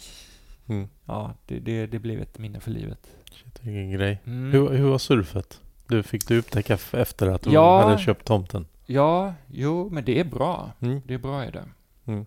Mm. 0.67 0.89
ja, 1.05 1.33
det, 1.45 1.59
det, 1.59 1.85
det 1.87 1.99
blev 1.99 2.21
ett 2.21 2.37
minne 2.39 2.59
för 2.59 2.71
livet. 2.71 3.07
Shit, 3.31 3.59
vilken 3.63 3.91
grej. 3.91 4.19
Hur, 4.23 4.69
hur 4.69 4.89
var 4.89 4.97
surfet? 4.97 5.59
Du 5.87 6.03
fick 6.03 6.27
du 6.27 6.37
upptäcka 6.39 6.77
efter 6.91 7.27
att 7.27 7.41
du 7.41 7.51
Ja. 7.51 7.81
hade 7.83 7.97
köpt 7.97 8.25
tomten? 8.25 8.65
Ja, 8.85 9.33
jo, 9.47 9.89
men 9.91 10.05
det 10.05 10.19
är 10.19 10.23
bra. 10.23 10.71
Det 10.79 11.13
är 11.13 11.17
bra 11.17 11.43
är 11.43 11.51
det. 11.51 11.63
Mm. 12.05 12.25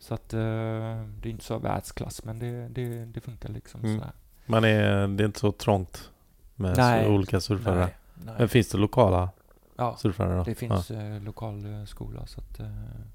Så 0.00 0.14
att 0.14 0.32
eh, 0.34 0.38
det 1.20 1.28
är 1.28 1.30
inte 1.30 1.44
så 1.44 1.58
världsklass, 1.58 2.24
men 2.24 2.38
det, 2.38 2.68
det, 2.68 3.04
det 3.04 3.20
funkar 3.20 3.48
liksom 3.48 3.80
Mm. 3.84 3.98
sådär. 3.98 4.12
Man 4.46 4.64
är, 4.64 5.08
det 5.08 5.22
är 5.22 5.26
inte 5.26 5.40
så 5.40 5.52
trångt 5.52 6.10
med 6.54 6.76
Nej. 6.76 7.08
olika 7.08 7.40
surfare. 7.40 7.78
Nej, 7.78 7.96
nej. 8.14 8.34
Men 8.38 8.48
finns 8.48 8.68
det 8.68 8.78
lokala 8.78 9.28
Ja, 9.76 9.96
surfare 9.96 10.36
då? 10.36 10.42
det 10.44 10.54
finns 10.54 10.90
eh, 10.90 11.22
lokal 11.22 11.64
eh, 11.80 11.84
skola. 11.84 12.26
Så 12.26 12.40
att, 12.40 12.60
eh, 12.60 12.66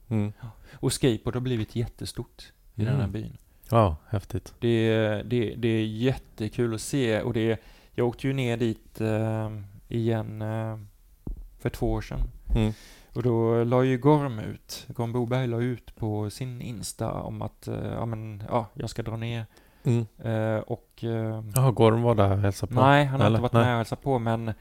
Ja. 0.07 0.15
Mm. 0.15 0.31
och 0.73 0.93
skateboard 0.93 1.35
har 1.35 1.41
blivit 1.41 1.75
jättestort 1.75 2.51
i 2.75 2.85
den 2.85 2.93
här 2.95 2.99
Mm. 2.99 3.11
byn. 3.11 3.37
ja, 3.71 3.95
häftigt. 4.07 4.53
Det, 4.59 4.67
är- 4.67 5.23
det, 5.23 5.55
det 5.57 5.67
är 5.67 5.85
jättekul 5.85 6.73
att 6.75 6.81
se 6.81 7.21
och 7.21 7.33
det, 7.33 7.59
jag 7.91 8.07
åkte 8.07 8.27
ju 8.27 8.33
ner 8.33 8.57
dit 8.57 9.01
eh, 9.01 9.51
igen 9.87 10.41
eh, 10.41 10.77
för 11.59 11.69
två 11.69 11.91
år 11.91 12.01
sedan. 12.01 12.19
Mm. 12.55 12.73
Och 13.13 13.23
då 13.23 13.63
la 13.63 13.83
ju 13.83 13.97
Gorm 13.97 14.39
ut, 14.39 14.85
Gorm 14.87 15.11
Boberg 15.11 15.47
la 15.47 15.57
ut 15.57 15.95
på 15.95 16.29
sin 16.29 16.61
Insta 16.61 17.11
om 17.11 17.41
att 17.41 17.67
eh, 17.67 17.85
ja, 17.93 18.05
men, 18.05 18.43
ja, 18.49 18.65
jag 18.73 18.89
ska 18.89 19.03
dra 19.03 19.17
ner. 19.17 19.45
Mm. 19.83 20.05
Eh, 20.17 20.59
och 20.59 21.03
eh, 21.03 21.43
Ja, 21.55 21.71
Gorm 21.71 22.01
var 22.01 22.15
där 22.15 22.31
och 22.31 22.37
hälsade 22.39 22.73
på? 22.73 22.81
nej, 22.81 23.05
han 23.05 23.21
har 23.21 23.27
inte 23.27 23.41
varit 23.41 23.53
Nej. 23.53 23.63
med 23.63 23.71
och 23.71 23.77
hälsat 23.77 24.01
på 24.01 24.19
men 24.19 24.53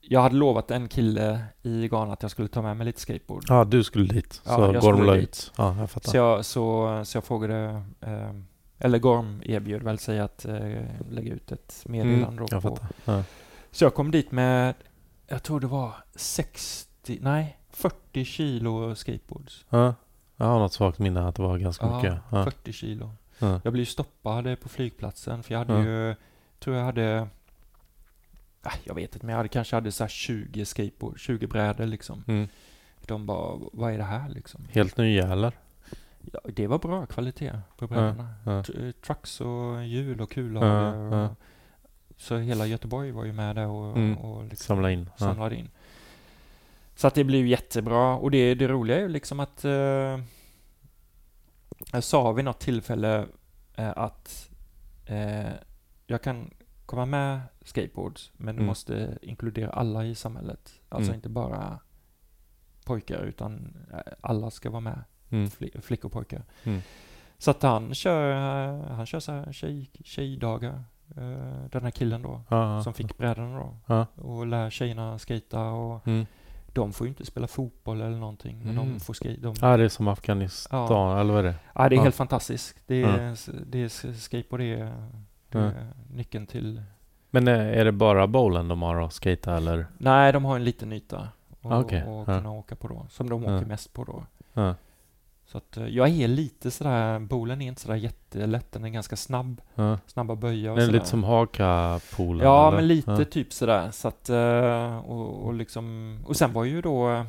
jag 0.00 0.20
hade 0.20 0.34
lovat 0.34 0.70
en 0.70 0.88
kille 0.88 1.44
i 1.62 1.88
Ghana 1.88 2.12
att 2.12 2.22
jag 2.22 2.30
skulle 2.30 2.48
ta 2.48 2.62
med 2.62 2.76
mig 2.76 2.84
lite 2.86 3.00
skateboard. 3.00 3.44
Ja, 3.48 3.64
du 3.64 3.84
skulle 3.84 4.14
dit. 4.14 4.42
Ja, 4.44 4.56
Så 4.56 4.62
jag 4.62 4.82
Gorm 4.82 5.02
la 5.02 5.16
ut. 5.16 5.52
Ja, 5.56 5.76
jag 5.78 5.90
fattar. 5.90 6.10
Så 6.10 6.16
jag, 6.16 6.44
så, 6.44 7.00
så 7.04 7.16
jag 7.16 7.24
frågade, 7.24 7.82
eh, 8.00 8.30
eller 8.78 8.98
Gorm 8.98 9.42
erbjöd 9.44 9.82
väl 9.82 9.98
sig 9.98 10.20
att 10.20 10.44
eh, 10.44 10.82
lägga 11.10 11.34
ut 11.34 11.52
ett 11.52 11.82
meddelande 11.86 12.26
Mm, 12.26 12.46
jag 12.50 12.62
fattar. 12.62 12.86
Ja. 13.04 13.22
Så 13.70 13.84
jag 13.84 13.94
kom 13.94 14.10
dit 14.10 14.32
med, 14.32 14.74
jag 15.28 15.42
tror 15.42 15.60
det 15.60 15.66
var 15.66 15.92
60, 16.14 16.89
nej 17.08 17.56
40 17.70 18.24
kilo 18.24 18.94
skateboards. 18.94 19.64
Ja. 19.70 19.94
Jag 20.36 20.46
har 20.46 20.58
något 20.58 20.72
svagt 20.72 20.98
minne 20.98 21.28
att 21.28 21.34
det 21.34 21.42
var 21.42 21.58
ganska 21.58 21.86
Ja, 21.86 21.96
mycket. 21.96 22.18
Ja. 22.30 22.44
40 22.44 22.72
kilo. 22.72 23.10
Ja. 23.38 23.60
Jag 23.64 23.72
blev 23.72 23.84
stoppad 23.84 24.60
på 24.60 24.68
flygplatsen 24.68 25.42
för 25.42 25.54
jag 25.54 25.58
hade 25.58 25.72
Ja. 25.72 25.84
ju, 25.84 26.14
tror 26.58 26.76
jag 26.76 26.84
hade, 26.84 27.28
ah, 28.62 28.72
jag 28.84 28.94
vet 28.94 29.14
inte 29.14 29.26
men 29.26 29.32
jag 29.32 29.36
hade, 29.36 29.48
kanske 29.48 29.76
hade 29.76 29.92
så 29.92 30.04
här 30.04 30.08
20 30.08 30.64
skateboard, 30.64 31.18
20 31.18 31.46
brädor 31.46 31.86
liksom. 31.86 32.24
Mm. 32.28 32.48
De 33.06 33.26
bara, 33.26 33.58
vad 33.72 33.92
är 33.92 33.98
det 33.98 34.04
här 34.04 34.28
liksom? 34.28 34.68
Helt 34.72 34.96
nya 34.96 35.28
eller? 35.32 35.52
Ja, 36.32 36.40
det 36.54 36.66
var 36.66 36.78
bra 36.78 37.06
kvalitet 37.06 37.52
på 37.76 37.86
brädorna. 37.86 38.34
ja. 38.44 38.50
Tr- 38.62 38.92
Trucks 38.92 39.40
och 39.40 39.84
hjul 39.84 40.20
och 40.20 40.36
Ja, 40.36 40.94
ja. 40.94 41.34
Så 42.16 42.36
hela 42.36 42.66
Göteborg 42.66 43.10
var 43.10 43.24
ju 43.24 43.32
med 43.32 43.56
där 43.56 43.66
och, 43.66 43.96
Mm. 43.96 44.18
och 44.18 44.44
liksom 44.44 44.74
Samla 44.76 44.90
in. 44.90 45.10
Ja. 45.18 45.26
samlade 45.26 45.56
in. 45.56 45.68
Så 47.00 47.06
att 47.06 47.14
det 47.14 47.24
blev 47.24 47.46
jättebra. 47.46 48.14
Och 48.16 48.30
det, 48.30 48.54
det 48.54 48.68
roliga 48.68 48.96
är 48.96 49.00
ju 49.00 49.08
liksom 49.08 49.40
att 49.40 49.64
eh, 49.64 50.18
jag 51.92 52.04
sa 52.04 52.32
vid 52.32 52.44
något 52.44 52.60
tillfälle 52.60 53.26
eh, 53.76 53.92
att 53.96 54.50
eh, 55.06 55.50
jag 56.06 56.22
kan 56.22 56.50
komma 56.86 57.06
med 57.06 57.40
skateboards 57.62 58.32
men 58.36 58.54
du 58.54 58.58
Mm. 58.60 58.66
måste 58.66 59.18
inkludera 59.22 59.70
alla 59.70 60.04
i 60.04 60.14
samhället. 60.14 60.80
Alltså 60.88 61.08
Mm. 61.10 61.14
inte 61.18 61.28
bara 61.28 61.78
pojkar 62.84 63.22
utan 63.22 63.76
eh, 63.92 64.12
alla 64.20 64.50
ska 64.50 64.70
vara 64.70 64.80
med. 64.80 65.02
Mm. 65.30 65.46
Fli- 65.46 65.80
flickor 65.80 66.06
och 66.08 66.12
pojkar. 66.12 66.42
Mm. 66.64 66.80
Så 67.38 67.50
att 67.50 67.62
han 67.62 67.94
kör, 67.94 68.32
han 68.88 69.06
kör 69.06 69.20
så 69.20 69.32
här 69.32 69.52
tjej, 69.52 69.90
tjejdagar. 70.04 70.84
eh, 71.16 71.64
Den 71.70 71.82
här 71.82 71.90
killen 71.90 72.22
då, 72.22 72.42
ja. 72.48 72.82
som 72.82 72.94
fick 72.94 73.18
brädorna 73.18 73.58
då. 73.58 73.76
Ja. 73.86 74.06
Och 74.24 74.46
lär 74.46 74.70
tjejerna 74.70 75.18
skata 75.18 75.62
och 75.64 76.06
Mm. 76.06 76.26
De 76.72 76.92
får 76.92 77.06
ju 77.06 77.08
inte 77.08 77.26
spela 77.26 77.46
fotboll 77.46 78.00
eller 78.00 78.16
någonting. 78.18 78.58
Men 78.64 78.78
Mm. 78.78 78.92
de 78.92 79.00
får 79.00 79.14
skate. 79.14 79.36
De, 79.40 79.54
Ja, 79.60 79.76
det 79.76 79.84
är 79.84 79.88
som 79.88 80.08
Afghanistan, 80.08 81.18
eller 81.18 81.32
vad 81.32 81.44
är 81.44 81.48
det? 81.48 81.54
ja, 81.74 81.88
det 81.88 81.94
är 81.94 81.96
ja. 81.96 82.02
helt 82.02 82.14
fantastiskt. 82.14 82.76
Det 82.86 83.02
är, 83.02 83.26
Ja. 83.28 83.36
det 83.66 83.78
är 83.82 84.12
skateboard, 84.14 84.60
det 84.60 84.72
är, 84.72 84.84
det 85.48 85.58
Ja. 85.58 85.64
är 85.64 85.86
nyckeln 86.14 86.46
till... 86.46 86.82
Men 87.30 87.48
är 87.48 87.58
är 87.72 87.84
det 87.84 87.92
bara 87.92 88.26
bowlen 88.26 88.68
de 88.68 88.82
har 88.82 89.00
att 89.00 89.12
skata 89.12 89.56
eller? 89.56 89.86
Nej, 89.98 90.32
de 90.32 90.44
har 90.44 90.56
en 90.56 90.64
liten 90.64 90.92
yta. 90.92 91.28
Och, 91.62 91.72
Ah, 91.72 91.80
okej. 91.80 92.02
och 92.04 92.20
Ja. 92.20 92.24
kunna 92.24 92.52
åka 92.52 92.76
på 92.76 92.88
då. 92.88 93.06
Som 93.10 93.28
de 93.30 93.42
Ja. 93.42 93.56
åker 93.56 93.66
mest 93.66 93.92
på 93.92 94.04
då. 94.04 94.24
Så 95.52 95.58
att 95.58 95.76
eh, 95.76 95.86
jag 95.86 96.08
är 96.08 96.28
lite 96.28 96.70
sådär, 96.70 97.18
bowlen 97.18 97.62
är 97.62 97.66
inte 97.66 97.80
sådär 97.80 97.94
jättelätt. 97.96 98.72
Den 98.72 98.84
är 98.84 98.88
ganska 98.88 99.16
snabb. 99.16 99.60
Ja. 99.74 99.98
Snabba 100.06 100.36
böjar 100.36 100.70
och 100.70 100.76
Det 100.76 100.82
är 100.82 100.86
sådär. 100.86 100.98
lite 100.98 101.06
som 101.10 101.24
Haka-poolen? 101.24 102.44
Ja, 102.44 102.68
eller? 102.68 102.76
men 102.76 102.88
lite 102.88 103.10
Ja. 103.10 103.24
typ 103.24 103.52
sådär. 103.52 103.90
Så 103.90 104.08
att, 104.08 104.28
eh, 104.30 104.98
och, 104.98 105.44
och 105.46 105.54
liksom, 105.54 106.16
och 106.26 106.36
sen 106.36 106.52
var 106.52 106.64
ju 106.64 106.80
då 106.82 107.24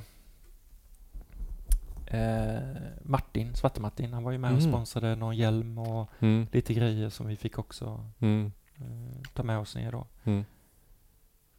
eh, 2.07 2.59
Martin, 3.01 3.53
Svarte-Martin, 3.55 4.13
han 4.13 4.23
var 4.23 4.31
ju 4.31 4.37
med 4.37 4.51
och 4.53 4.59
Mm. 4.59 4.71
sponsrade 4.71 5.15
någon 5.15 5.37
hjälm 5.37 5.77
och 5.77 6.09
Mm. 6.19 6.47
lite 6.51 6.73
grejer 6.73 7.09
som 7.09 7.27
vi 7.27 7.35
fick 7.35 7.57
också 7.59 8.05
Mm. 8.19 8.51
eh, 8.75 9.21
ta 9.33 9.43
med 9.43 9.59
oss 9.59 9.75
ner 9.75 9.91
då. 9.91 10.07
Mm. 10.23 10.45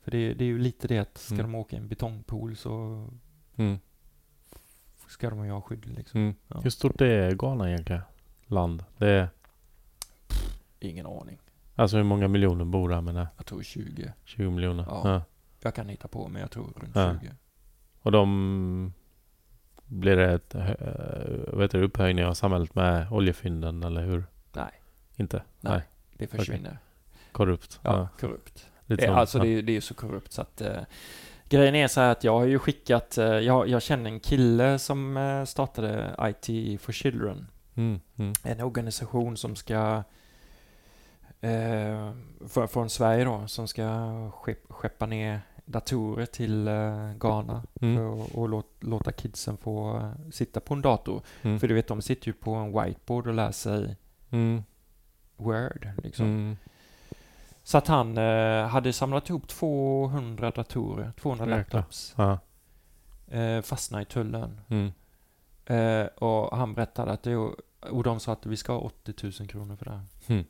För 0.05 0.11
det, 0.11 0.35
det 0.35 0.45
är 0.45 0.47
ju 0.49 0.59
lite 0.59 0.89
det 0.89 0.99
att 0.99 1.19
ska 1.19 1.35
Mm. 1.35 1.53
de 1.53 1.59
åka 1.59 1.77
i 1.77 1.79
en 1.79 1.89
betongpool 1.89 2.57
så 2.57 3.07
Mm. 3.57 3.79
Ska 5.13 5.31
de 5.31 5.45
ju 5.45 5.51
ha 5.51 5.61
skydd 5.61 5.87
liksom. 5.87 6.21
Mm. 6.21 6.35
Ja. 6.49 6.61
Hur 6.61 6.71
stort 6.71 7.01
är 7.01 7.31
Ghana 7.35 7.69
egentligen? 7.71 8.03
Land? 8.47 8.85
Det 8.99 9.11
är, 9.11 9.29
Ingen 10.81 11.07
aning. 11.07 11.39
alltså 11.75 11.97
hur 11.97 12.05
många 12.05 12.29
miljoner 12.29 12.65
bor 12.65 12.89
där 12.89 13.01
menar 13.01 13.27
jag? 13.37 13.47
Tror 13.47 13.63
20. 13.63 14.13
20 14.25 14.51
miljoner? 14.51 14.85
Ja. 14.89 15.03
Ja. 15.05 15.23
Jag 15.63 15.75
kan 15.75 15.89
hitta 15.89 16.09
på, 16.09 16.29
men 16.29 16.41
jag 16.41 16.51
tror 16.51 16.65
runt 16.77 16.97
Ja. 16.97 17.17
20. 17.21 17.31
Och 18.03 18.13
de... 18.13 18.93
Blir 19.87 20.17
det 20.17 20.33
ett 20.33 20.55
vad 21.53 21.63
heter 21.63 21.79
det, 21.79 21.85
upphöjning 21.85 22.25
av 22.25 22.35
samhället 22.35 22.75
med 22.75 23.13
oljefynden 23.13 23.83
eller 23.83 24.03
hur? 24.07 24.25
Nej. 24.53 24.73
Inte? 25.17 25.43
Nej. 25.61 25.83
Det 26.17 26.27
försvinner. 26.27 26.79
Korrupt? 27.33 27.81
Ja, 27.83 28.09
korrupt. 28.21 28.67
Lite 28.87 29.03
Eh, 29.05 29.09
som- 29.09 29.19
alltså 29.19 29.39
ja. 29.39 29.45
det, 29.45 29.51
är- 29.51 29.63
det 29.63 29.77
är 29.77 29.81
så 29.81 29.95
korrupt 29.95 30.33
så 30.33 30.43
att 30.43 30.61
eh, 30.61 30.83
Grejen 31.53 31.75
är 31.75 31.89
så 31.89 32.01
här 32.01 32.13
att 32.13 32.25
jag 32.25 32.33
har 32.39 32.45
ju 32.45 32.59
skickat, 32.59 33.19
eh, 33.19 33.25
jag, 33.27 33.69
jag 33.69 33.83
känner 33.83 34.11
en 34.11 34.21
kille 34.21 34.79
som 34.79 35.17
eh, 35.17 35.45
startade 35.45 36.17
IT 36.21 36.81
for 36.81 36.93
Children. 36.93 37.47
Mm. 37.75 38.01
Mm. 38.17 38.33
En 38.43 38.61
organisation 38.61 39.37
som 39.37 39.57
ska 39.57 40.03
eh, 41.41 42.13
för, 42.49 42.67
från 42.67 42.91
Sverige 42.91 43.25
då, 43.25 43.47
som 43.47 43.69
ska 43.69 44.31
skepp, 44.31 44.59
skeppa 44.69 45.07
ner 45.07 45.41
datorer 45.65 46.27
till 46.27 46.69
eh, 46.69 47.13
Ghana 47.15 47.63
Mm. 47.81 47.97
för 47.97 48.37
och 48.39 48.49
låt, 48.49 48.67
låta 48.81 49.13
kidsen 49.13 49.57
få 49.57 49.97
eh, 49.97 50.31
sitta 50.31 50.61
på 50.61 50.75
en 50.75 50.83
dator. 50.83 51.23
Mm. 51.43 51.61
För 51.61 51.69
du 51.69 51.75
vet, 51.75 51.89
de 51.89 52.03
sitter 52.03 52.27
ju 52.27 52.33
på 52.33 52.55
en 52.55 52.83
whiteboard 52.83 53.27
och 53.27 53.35
lär 53.35 53.53
sig 53.53 53.97
Mm. 54.31 54.63
Word 55.37 55.89
liksom. 56.03 56.57
Mm. 57.63 57.67
Så 57.67 57.79
att 57.79 57.87
han 57.89 58.19
eh, 58.19 58.67
hade 58.67 58.93
samlat 58.93 59.29
ihop 59.29 59.49
200 59.49 60.51
datorer, 60.51 61.13
200 61.21 61.45
Jäklar. 61.45 61.59
laptops, 61.59 62.15
Ja. 62.17 62.39
eh, 63.39 63.63
fastnade 63.63 64.03
i 64.03 64.07
tullen. 64.07 64.61
Mm. 64.69 64.93
Eh, 65.67 66.07
och 66.07 66.57
han 66.57 66.75
berättade 66.75 67.13
att 67.13 67.23
det, 67.23 67.37
och 67.91 68.03
de 68.05 68.21
sa 68.21 68.33
att 68.33 68.47
vi 68.47 68.57
ska 68.57 68.73
ha 68.73 68.81
80 68.81 69.15
000 69.41 69.49
kronor 69.49 69.77
för 69.77 69.85
det 69.85 69.91
här. 69.91 70.03
Mm. 70.27 70.45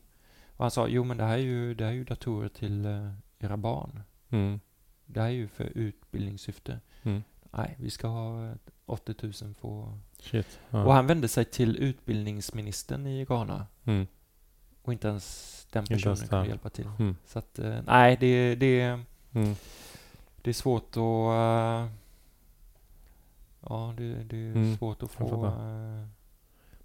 Och 0.57 0.63
han 0.63 0.71
sa, 0.71 0.87
jo 0.87 1.03
men 1.03 1.17
det 1.17 1.23
här 1.23 1.33
är 1.33 1.37
ju, 1.37 1.73
det 1.73 1.83
här 1.83 1.91
är 1.91 1.95
ju 1.95 2.03
datorer 2.03 2.49
till 2.49 2.85
eh, 2.85 3.11
era 3.39 3.57
barn. 3.57 4.03
Mm. 4.29 4.59
Det 5.05 5.19
här 5.21 5.27
är 5.27 5.31
ju 5.31 5.47
för 5.47 5.63
utbildningssyfte. 5.77 6.79
Mm. 7.03 7.23
Nej, 7.51 7.75
vi 7.79 7.89
ska 7.89 8.07
ha 8.07 8.47
eh, 8.49 8.55
80 8.85 9.15
000 9.21 9.53
för... 9.61 9.99
Shit. 10.19 10.59
Ja. 10.69 10.83
Och 10.85 10.93
han 10.93 11.07
vände 11.07 11.27
sig 11.27 11.45
till 11.45 11.77
utbildningsministern 11.77 13.07
i 13.07 13.25
Ghana. 13.25 13.67
Och 14.83 14.93
inte 14.93 15.07
ens 15.07 15.67
den 15.71 15.85
personen 15.85 16.15
ens 16.17 16.29
kunde 16.29 16.47
hjälpa 16.47 16.69
till. 16.69 16.87
Mm. 16.99 17.15
Så 17.25 17.39
att, 17.39 17.59
eh, 17.59 17.75
nej, 17.87 18.17
det, 18.19 18.55
det, 18.55 18.81
Mm. 19.35 19.55
det 20.41 20.49
är 20.49 20.53
svårt 20.53 20.89
att... 20.89 20.97
eh, 20.97 21.87
ja, 23.69 23.93
det, 23.97 24.13
det 24.23 24.37
är 24.37 24.51
Mm, 24.51 24.77
svårt 24.77 25.03
att 25.03 25.15
jag 25.19 25.29
få... 25.29 25.45
eh, 25.45 26.05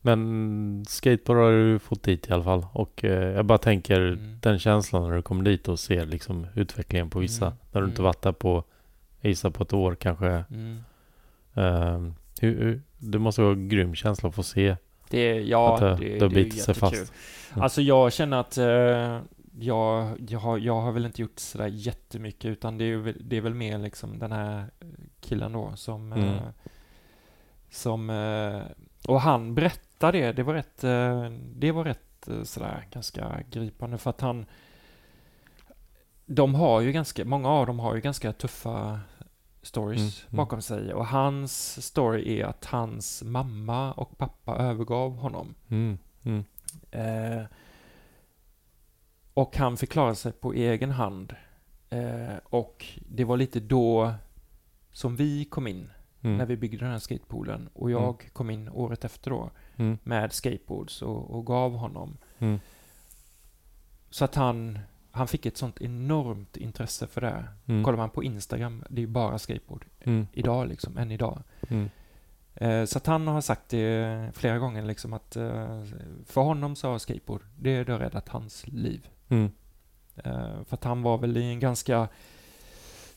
Men 0.01 0.85
skateboard 0.89 1.39
har 1.39 1.51
du 1.53 1.79
fått 1.79 2.03
dit 2.03 2.29
i 2.29 2.33
alla 2.33 2.45
fall. 2.45 2.67
Och 2.73 3.05
eh, 3.05 3.33
jag 3.37 3.45
bara 3.45 3.59
tänker 3.59 4.01
Mm. 4.01 4.39
den 4.43 4.59
känslan 4.59 5.09
när 5.09 5.17
du 5.17 5.23
kommer 5.23 5.45
dit 5.45 5.69
och 5.69 5.79
ser 5.81 6.07
liksom 6.07 6.47
utvecklingen 6.55 7.11
på 7.11 7.19
vissa. 7.19 7.47
Mm, 7.47 7.59
När 7.73 7.81
du 7.81 7.87
inte 7.87 8.01
mm. 8.03 8.05
varit 8.07 8.23
där 8.23 8.33
på 8.33 8.65
Isa 9.23 9.51
på 9.51 9.63
ett 9.63 9.73
år 9.73 9.95
kanske. 9.95 10.45
Ehm, 11.55 12.15
hur, 12.41 12.59
hur, 12.61 12.83
det 12.99 13.19
måste 13.19 13.43
vara 13.43 13.53
en 13.53 13.69
grym 13.69 13.95
känsla 13.95 14.29
att 14.29 14.35
få 14.35 14.43
se 14.43 14.77
Det, 15.11 15.41
ja, 15.41 15.75
att 15.75 16.01
det, 16.01 16.19
det, 16.19 16.29
det, 16.29 16.41
är 16.41 16.51
sig 16.51 16.75
fast. 16.75 17.13
Mm. 17.53 17.63
Alltså 17.63 17.83
jag 17.83 18.13
känner 18.13 18.37
att 18.37 18.59
eh, 18.59 19.21
jag, 19.61 20.17
jag, 20.29 20.39
har, 20.39 20.59
jag 20.59 20.81
har 20.81 20.93
väl 20.93 21.07
inte 21.07 21.23
gjort 21.23 21.39
sådär 21.39 21.67
jättemycket 21.67 22.45
utan 22.45 22.79
det 22.79 22.85
är, 22.85 23.15
det 23.21 23.37
är 23.37 23.41
väl 23.41 23.55
mer 23.55 23.79
liksom 23.79 24.19
den 24.19 24.33
här 24.33 24.65
killen 25.21 25.53
då 25.53 25.73
som... 25.77 26.13
Mm. 26.13 26.25
Eh, 26.25 26.43
som 27.71 28.11
eh, 28.11 28.63
och 29.07 29.21
han 29.21 29.55
berättade 29.55 30.19
det, 30.19 30.33
det 30.33 30.43
var 30.43 30.55
rätt, 30.55 30.85
eh, 30.85 31.31
det 31.55 31.73
var 31.73 31.85
rätt 31.85 32.29
eh, 32.29 32.43
sådär 32.43 32.87
ganska 32.91 33.41
gripande 33.51 33.99
för 33.99 34.11
att 34.11 34.21
han... 34.21 34.47
De 36.27 36.55
har 36.55 36.81
ju 36.81 36.93
ganska, 36.93 37.25
många 37.25 37.49
av 37.49 37.67
dem 37.67 37.79
har 37.79 37.95
ju 37.95 38.01
ganska 38.01 38.33
tuffa 38.33 39.01
stories 39.69 40.01
Mm, 40.01 40.11
mm. 40.31 40.37
bakom 40.37 40.63
sig 40.63 40.95
och 40.95 41.07
hans 41.07 41.87
story 41.87 42.41
är 42.41 42.45
att 42.45 42.65
hans 42.65 43.23
mamma 43.23 43.93
och 43.93 44.19
pappa 44.19 44.57
övergav 44.57 45.17
honom. 45.17 45.55
Mm. 45.69 45.99
Mm. 46.23 46.45
Eh, 46.91 47.45
och 49.35 49.57
han 49.57 49.77
fick 49.77 49.91
klara 49.91 50.15
sig 50.15 50.33
på 50.33 50.53
egen 50.53 50.91
hand. 50.91 51.35
Eh, 51.91 52.37
och 52.45 52.87
det 53.09 53.25
var 53.25 53.37
lite 53.37 53.61
då 53.61 54.15
som 54.93 55.17
vi 55.17 55.45
kom 55.45 55.67
in 55.67 55.91
Mm. 56.21 56.37
när 56.37 56.47
vi 56.47 56.57
byggde 56.57 56.79
den 56.85 56.91
här 56.93 56.99
skatepoolen 56.99 57.69
och 57.73 57.91
jag 57.91 58.31
kom 58.33 58.51
in 58.51 58.69
året 58.69 59.05
efter 59.05 59.31
då 59.31 59.51
med 60.03 60.33
skateboards 60.33 61.03
och, 61.03 61.31
och 61.31 61.47
gav 61.47 61.73
honom. 61.73 62.17
Så 64.11 64.25
att 64.25 64.35
han, 64.35 64.79
han 65.19 65.29
fick 65.29 65.47
ett 65.47 65.57
sånt 65.57 65.81
enormt 65.81 66.57
intresse 66.57 67.07
för 67.07 67.21
det. 67.21 67.45
Mm. 67.67 67.85
Kollar 67.85 67.97
man 67.99 68.11
på 68.11 68.25
Instagram, 68.25 68.85
det 68.91 68.97
är 68.97 69.01
ju 69.01 69.07
bara 69.07 69.39
skateboard 69.39 69.85
Mm. 70.01 70.27
idag 70.33 70.69
liksom, 70.69 70.99
än 70.99 71.11
idag. 71.11 71.43
Mm. 71.69 71.91
Eh, 72.55 72.85
så 72.85 72.99
att 72.99 73.07
han 73.07 73.27
har 73.27 73.41
sagt 73.41 73.69
det 73.69 74.31
flera 74.35 74.59
gånger 74.59 74.83
liksom 74.83 75.13
att 75.13 75.37
eh, 75.37 75.83
för 76.27 76.41
honom 76.41 76.77
så 76.77 76.91
har 76.91 76.99
skateboard, 76.99 77.43
det, 77.57 77.85
det 77.85 77.93
har 77.93 77.99
räddat 77.99 78.29
hans 78.29 78.67
liv. 78.69 79.09
Mm. 79.29 79.51
Eh, 80.17 80.65
för 80.67 80.75
att 80.75 80.85
han 80.85 81.03
var 81.03 81.19
väl 81.19 81.37
i 81.37 81.45
en 81.53 81.61
ganska 81.61 82.09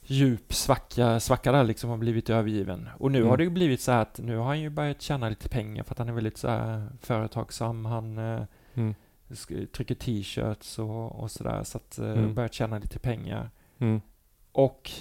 djup 0.04 0.54
svacka, 0.54 1.20
svacka 1.20 1.52
där 1.52 1.64
liksom 1.64 1.90
har 1.90 1.98
blivit 1.98 2.30
övergiven. 2.30 2.90
Och 2.98 3.12
nu 3.12 3.18
Mm. 3.18 3.30
har 3.30 3.38
det 3.38 3.44
ju 3.44 3.50
blivit 3.50 3.82
så 3.82 3.92
här 3.92 4.02
att 4.02 4.20
nu 4.24 4.38
har 4.38 4.46
han 4.46 4.60
ju 4.60 4.70
börjat 4.70 5.02
tjäna 5.02 5.30
lite 5.30 5.50
pengar 5.50 5.84
för 5.84 5.94
att 5.94 5.98
han 6.00 6.10
är 6.10 6.14
väldigt 6.14 6.38
så 6.38 6.82
företagsam. 7.02 7.86
Han 7.86 8.18
eh, 8.18 8.44
Mm. 8.74 8.96
Trycker 9.74 9.96
t-shirts 9.96 10.80
och, 10.80 11.20
och 11.20 11.32
sådär 11.32 11.64
så 11.64 11.78
att 11.78 12.00
eh, 12.00 12.06
Mm. 12.12 12.34
börjat 12.34 12.54
tjäna 12.54 12.80
lite 12.80 13.00
pengar. 13.00 13.50
Mm. 13.80 14.02
Och 14.52 14.92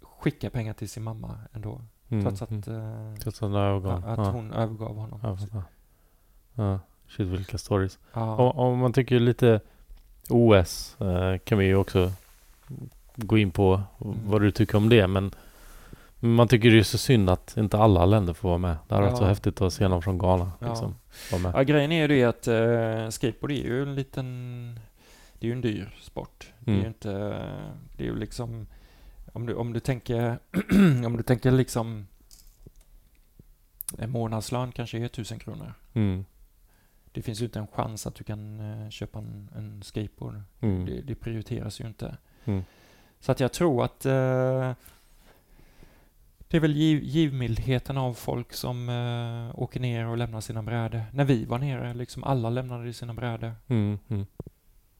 skicka 0.00 0.50
pengar 0.50 0.72
till 0.74 0.88
sin 0.88 1.02
mamma 1.02 1.38
ändå. 1.52 1.80
Mm. 2.08 2.24
Trots 2.24 2.42
att, 2.42 2.50
Mm. 2.50 3.10
eh, 3.12 3.14
Trots 3.18 3.42
att 3.42 3.50
övergång. 3.50 4.02
att 4.06 4.18
ja. 4.18 4.30
hon 4.30 4.52
övergav 4.52 4.96
honom. 4.96 5.20
Ja, 5.22 5.62
ja. 6.54 6.80
Shit 7.08 7.26
vilka 7.28 7.58
stories. 7.58 7.98
Ja. 8.12 8.36
Om, 8.36 8.58
om 8.58 8.78
man 8.78 8.92
tycker 8.92 9.20
lite 9.20 9.60
OS 10.30 10.96
eh, 11.00 11.38
kan 11.38 11.58
vi 11.58 11.64
ju 11.64 11.76
också 11.76 12.12
gå 13.16 13.38
in 13.38 13.50
på 13.50 13.82
Mm. 14.04 14.16
vad 14.26 14.40
du 14.42 14.50
tycker 14.50 14.76
om 14.78 14.88
det. 14.88 15.06
Men 15.06 15.30
man 16.28 16.48
tycker 16.48 16.70
det 16.70 16.78
är 16.78 16.82
så 16.82 16.98
synd 16.98 17.30
att 17.30 17.56
inte 17.56 17.78
alla 17.78 18.04
länder 18.06 18.32
får 18.32 18.48
vara 18.48 18.58
med. 18.58 18.76
Det 18.88 18.94
hade 18.94 19.06
varit 19.06 19.18
så 19.18 19.24
Ja. 19.24 19.28
häftigt 19.28 19.60
att 19.60 19.72
se 19.72 19.88
någon 19.88 20.02
från 20.02 20.18
Ghana 20.18 20.52
Ja. 20.60 20.68
liksom, 20.68 20.94
vara 21.32 21.42
med. 21.42 21.52
Ja, 21.54 21.62
grejen 21.62 21.92
är 21.92 22.00
ju 22.00 22.08
det 22.08 22.24
att 22.24 22.48
uh, 22.48 23.08
skateboard 23.10 23.50
är 23.50 23.54
ju 23.64 23.82
en 23.82 23.94
liten... 23.94 24.80
Det 25.38 25.46
är 25.46 25.48
ju 25.48 25.52
en 25.52 25.60
dyr 25.60 25.96
sport. 26.00 26.52
Det 26.58 26.70
är 26.70 26.74
Mm. 26.74 26.82
ju 26.82 26.88
inte... 26.88 27.10
Det 27.96 28.04
är 28.04 28.08
ju 28.08 28.16
liksom... 28.16 28.66
Om 29.32 29.46
du, 29.46 29.54
om 29.54 29.72
du 29.72 29.80
tänker... 29.80 30.38
om 31.06 31.16
du 31.16 31.22
tänker 31.22 31.50
liksom... 31.50 32.06
En 33.98 34.10
månadslön 34.10 34.72
kanske 34.72 34.98
är 34.98 35.08
tusen 35.08 35.38
kronor. 35.38 35.74
Mm. 35.92 36.24
Det 37.12 37.22
finns 37.22 37.40
ju 37.40 37.44
inte 37.44 37.58
en 37.58 37.66
chans 37.66 38.06
att 38.06 38.14
du 38.14 38.24
kan 38.24 38.60
eh, 38.60 38.90
köpa 38.90 39.18
en, 39.18 39.50
en 39.56 39.82
skateboard. 39.82 40.42
Mm. 40.60 40.86
Det, 40.86 41.00
det 41.00 41.14
prioriteras 41.14 41.80
ju 41.80 41.86
inte. 41.86 42.16
Mm. 42.44 42.64
Så 43.20 43.32
att 43.32 43.40
jag 43.40 43.52
tror 43.52 43.84
att 43.84 44.06
eh, 44.06 44.72
det 46.52 46.58
är 46.58 46.60
väl 46.60 46.76
giv, 46.76 47.02
givmildheten 47.02 47.98
av 47.98 48.14
folk 48.14 48.52
som 48.52 48.88
eh, 48.88 49.60
åker 49.62 49.80
ner 49.80 50.06
och 50.06 50.16
lämnar 50.16 50.40
sina 50.40 50.62
brädor. 50.62 51.02
När 51.12 51.24
vi 51.24 51.44
var 51.44 51.58
nere, 51.58 51.94
liksom 51.94 52.24
alla 52.24 52.50
lämnade 52.50 52.92
sina 52.92 53.14
brädor. 53.14 53.52
Mm. 53.68 53.98
Mm. 54.08 54.26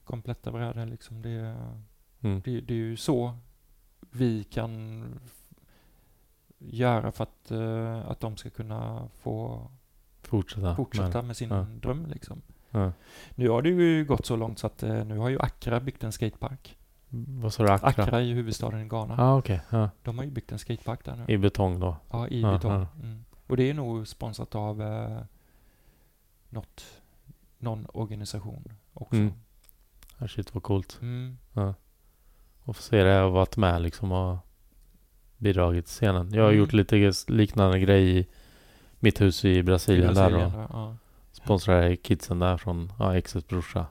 Kompletta 0.04 0.52
brädor 0.52 0.86
liksom. 0.86 1.22
Det, 1.22 1.56
Mm. 2.24 2.40
det, 2.44 2.60
det 2.60 2.74
är 2.74 2.78
ju 2.78 2.96
så 2.96 3.36
vi 4.10 4.44
kan 4.44 5.04
göra 6.58 7.12
för 7.12 7.22
att, 7.24 7.50
eh, 7.50 8.10
att 8.10 8.20
de 8.20 8.36
ska 8.36 8.50
kunna 8.50 9.08
få 9.20 9.66
Fortsätta. 10.22 10.76
fortsätta 10.76 11.22
med 11.22 11.36
sin 11.36 11.50
ja. 11.50 11.62
dröm 11.62 12.06
liksom. 12.06 12.42
Ja. 12.70 12.92
Nu 13.34 13.48
har 13.48 13.62
det 13.62 13.68
ju 13.68 14.04
gått 14.04 14.26
så 14.26 14.36
långt 14.36 14.58
så 14.58 14.66
att 14.66 14.82
eh, 14.82 15.04
nu 15.04 15.18
har 15.18 15.28
ju 15.28 15.40
Accra 15.40 15.80
byggt 15.80 16.04
en 16.04 16.12
skatepark. 16.12 16.76
Vad 17.14 17.52
sa 17.52 17.62
du? 17.62 17.68
Accra? 17.72 17.88
Accra 17.88 18.18
är 18.18 18.22
ju 18.24 18.34
huvudstaden 18.34 18.80
i 18.80 18.88
Ghana. 18.88 19.14
Ja, 19.18 19.24
ah, 19.24 19.36
okej. 19.38 19.60
Ja. 19.70 19.90
De 20.02 20.18
har 20.18 20.24
ju 20.24 20.30
byggt 20.30 20.52
en 20.52 20.58
skatepark 20.58 21.04
där 21.04 21.16
nu. 21.16 21.34
I 21.34 21.38
betong 21.38 21.80
då? 21.80 21.96
Ja, 22.10 22.28
i 22.28 22.40
Ja, 22.40 22.52
betong. 22.52 22.72
ja. 22.72 22.86
Mm. 23.02 23.24
Och 23.46 23.56
det 23.56 23.70
är 23.70 23.74
nog 23.74 24.08
sponsrat 24.08 24.54
av 24.54 24.82
eh, 24.82 25.18
något, 26.48 26.84
någon 27.58 27.86
organisation 27.92 28.72
också. 28.94 29.14
Mm. 29.16 29.26
Mm. 29.26 29.38
Ja, 30.18 30.28
shit 30.28 30.54
vad 30.54 30.62
coolt. 30.62 31.00
Och 32.64 32.76
få 32.76 32.82
se 32.82 33.02
det 33.04 33.22
och 33.22 33.32
varit 33.32 33.56
med 33.56 33.82
liksom 33.82 34.12
och 34.12 34.38
bidragit 35.38 35.86
till 35.86 35.92
scenen. 35.94 36.30
Jag 36.34 36.42
har 36.42 36.48
Mm. 36.48 36.58
gjort 36.60 36.72
lite 36.72 37.12
liknande 37.28 37.78
grej 37.78 38.18
i 38.18 38.26
mitt 39.00 39.20
hus 39.20 39.44
i 39.44 39.62
Brasilien, 39.62 40.10
I 40.10 40.14
där 40.14 40.30
Brasilien, 40.30 40.54
och 40.64 40.70
ja. 40.72 40.96
sponsrade 41.32 41.96
kidsen 41.96 42.38
där 42.38 42.56
från 42.56 42.92
ja, 42.98 43.16
exets 43.16 43.48
brorsa. 43.48 43.86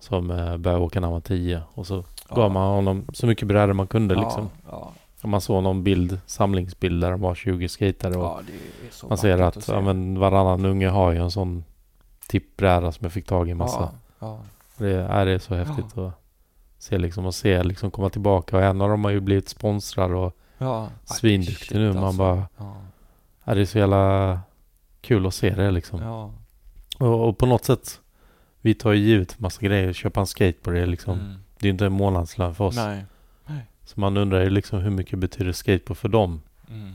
Som 0.00 0.30
eh, 0.30 0.56
började 0.56 0.84
åka 0.84 1.00
när 1.00 1.06
han 1.08 1.12
var 1.12 1.20
tio. 1.20 1.62
Och 1.74 1.86
så 1.86 2.04
Ja. 2.28 2.36
gav 2.36 2.50
man 2.50 2.74
honom 2.74 3.04
så 3.12 3.26
mycket 3.26 3.48
brädor 3.48 3.72
man 3.72 3.86
kunde 3.86 4.14
ja, 4.14 4.20
liksom. 4.20 4.50
Ja, 4.70 4.92
man 5.22 5.40
såg 5.40 5.62
någon 5.62 5.84
bild, 5.84 6.20
samlingsbild 6.26 7.02
där 7.02 7.10
de 7.10 7.20
var 7.20 7.34
20 7.34 7.68
skatare 7.68 8.16
och 8.16 8.40
det 8.46 8.52
är 9.04 9.08
man 9.08 9.18
ser 9.18 9.36
vackert 9.36 9.56
att 9.56 9.64
se. 9.64 9.80
men 9.80 10.18
varannan 10.18 10.64
unge 10.64 10.88
har 10.88 11.12
ju 11.12 11.18
en 11.18 11.30
sån 11.30 11.64
tippbräda 12.28 12.92
som 12.92 13.04
jag 13.04 13.12
fick 13.12 13.26
tag 13.26 13.48
i 13.48 13.54
massa. 13.54 13.90
Det 14.76 14.90
är, 14.90 15.26
det 15.26 15.32
är 15.32 15.38
så 15.38 15.54
häftigt 15.54 15.98
att 15.98 16.12
se 16.78 16.98
liksom 16.98 17.26
och 17.26 17.34
se 17.34 17.62
liksom 17.62 17.90
komma 17.90 18.10
tillbaka 18.10 18.56
och 18.56 18.62
en 18.62 18.80
av 18.80 18.88
dem 18.88 19.04
har 19.04 19.10
ju 19.10 19.20
blivit 19.20 19.48
sponsrad 19.48 20.12
och 20.12 20.36
ja. 20.58 20.88
svinduktig 21.04 21.78
nu. 21.78 21.92
Man 21.92 22.04
alltså. 22.04 22.18
bara, 22.18 22.48
ja, 23.44 23.54
det 23.54 23.60
är 23.60 23.64
så 23.64 23.78
jävla 23.78 24.40
kul 25.00 25.26
att 25.26 25.34
se 25.34 25.50
det 25.50 25.70
liksom. 25.70 26.30
Och, 26.98 27.28
och 27.28 27.38
på 27.38 27.46
något 27.46 27.64
sätt, 27.64 28.00
vi 28.60 28.74
tar 28.74 28.92
ju 28.92 28.98
givet 28.98 29.38
massa 29.38 29.62
grejer. 29.62 29.92
Köpa 29.92 30.20
en 30.20 30.26
skateboard 30.26 30.76
är 30.76 30.86
liksom, 30.86 31.18
Mm. 31.18 31.43
Det 31.58 31.68
är 31.68 31.70
inte 31.70 31.86
en 31.86 31.92
månadslön 31.92 32.54
för 32.54 32.64
oss. 32.64 32.76
Nej. 32.76 33.04
Så 33.84 34.00
man 34.00 34.16
undrar 34.16 34.40
ju 34.42 34.50
liksom 34.50 34.78
hur 34.80 34.90
mycket 34.90 35.18
betyder 35.18 35.52
skateboard 35.52 35.96
för 35.96 36.08
dem? 36.08 36.40
Mm. 36.70 36.92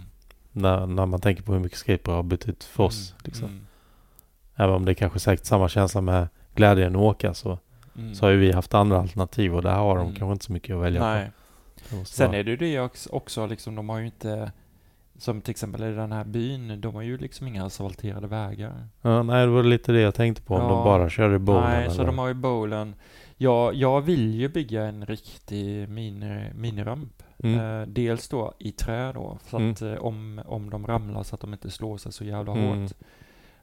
När, 0.51 0.85
när 0.85 1.05
man 1.05 1.21
tänker 1.21 1.43
på 1.43 1.53
hur 1.53 1.59
mycket 1.59 1.77
skateboard 1.77 2.15
har 2.15 2.23
betytt 2.23 2.63
för 2.63 2.83
oss. 2.83 3.11
Mm. 3.11 3.21
Liksom. 3.23 3.45
Mm. 3.47 3.65
Även 4.55 4.75
om 4.75 4.85
det 4.85 4.91
är 4.91 4.93
kanske 4.93 5.19
säkert 5.19 5.45
samma 5.45 5.69
känsla 5.69 6.01
med 6.01 6.27
glädjen 6.55 6.95
att 6.95 7.01
åka 7.01 7.33
så, 7.33 7.59
Mm. 7.97 8.15
så 8.15 8.25
har 8.25 8.31
ju 8.31 8.37
vi 8.37 8.51
haft 8.51 8.73
andra 8.73 8.99
alternativ 8.99 9.55
och 9.55 9.61
där 9.61 9.75
har 9.75 9.95
de 9.95 10.01
Mm. 10.07 10.15
kanske 10.15 10.31
inte 10.33 10.45
så 10.45 10.51
mycket 10.53 10.75
att 10.75 10.81
välja 10.81 11.01
Nej. 11.13 11.31
på. 11.89 12.05
Sen 12.05 12.27
vara- 12.27 12.37
är 12.39 12.43
det 12.43 12.51
ju 12.51 12.57
det 12.57 12.79
också- 13.09 13.45
liksom, 13.45 13.75
de 13.75 13.89
har 13.89 13.99
ju 13.99 14.05
inte, 14.05 14.51
som 15.17 15.41
till 15.41 15.51
exempel 15.51 15.83
i 15.83 15.91
den 15.95 16.11
här 16.11 16.23
byn, 16.23 16.81
de 16.81 16.95
har 16.95 17.01
ju 17.01 17.17
liksom 17.17 17.47
inga 17.47 17.65
asfalterade 17.65 18.27
vägar. 18.27 18.87
Ja, 19.01 19.23
nej, 19.23 19.45
det 19.45 19.51
var 19.51 19.63
lite 19.63 19.91
det 19.91 20.01
jag 20.01 20.15
tänkte 20.15 20.41
på. 20.43 20.55
Om 20.55 20.61
Ja. 20.61 20.69
de 20.69 20.83
bara 20.83 21.09
körde 21.09 21.39
bowlen 21.39 21.63
Nej, 21.63 21.89
så 21.89 21.95
eller? 21.95 22.05
de 22.05 22.17
har 22.17 22.27
ju 22.27 22.33
bowlen. 22.33 22.95
Jag, 23.41 23.73
jag 23.75 24.01
vill 24.01 24.33
ju 24.35 24.47
bygga 24.49 24.85
en 24.85 25.05
riktig 25.05 25.89
mini, 25.89 26.49
miniramp. 26.55 27.23
Mm. 27.43 27.59
Eh, 27.81 27.87
dels 27.87 28.29
då 28.29 28.53
i 28.59 28.71
trä 28.71 29.13
då, 29.13 29.37
så 29.45 29.57
Mm. 29.57 29.71
att 29.71 29.81
eh, 29.81 29.93
om, 29.93 30.41
om 30.45 30.69
de 30.69 30.87
ramlar 30.87 31.23
så 31.23 31.35
att 31.35 31.41
de 31.41 31.53
inte 31.53 31.71
slår 31.71 31.97
sig 31.97 32.11
så 32.13 32.23
jävla 32.23 32.51
Mm. 32.53 32.81
hårt. 32.81 32.91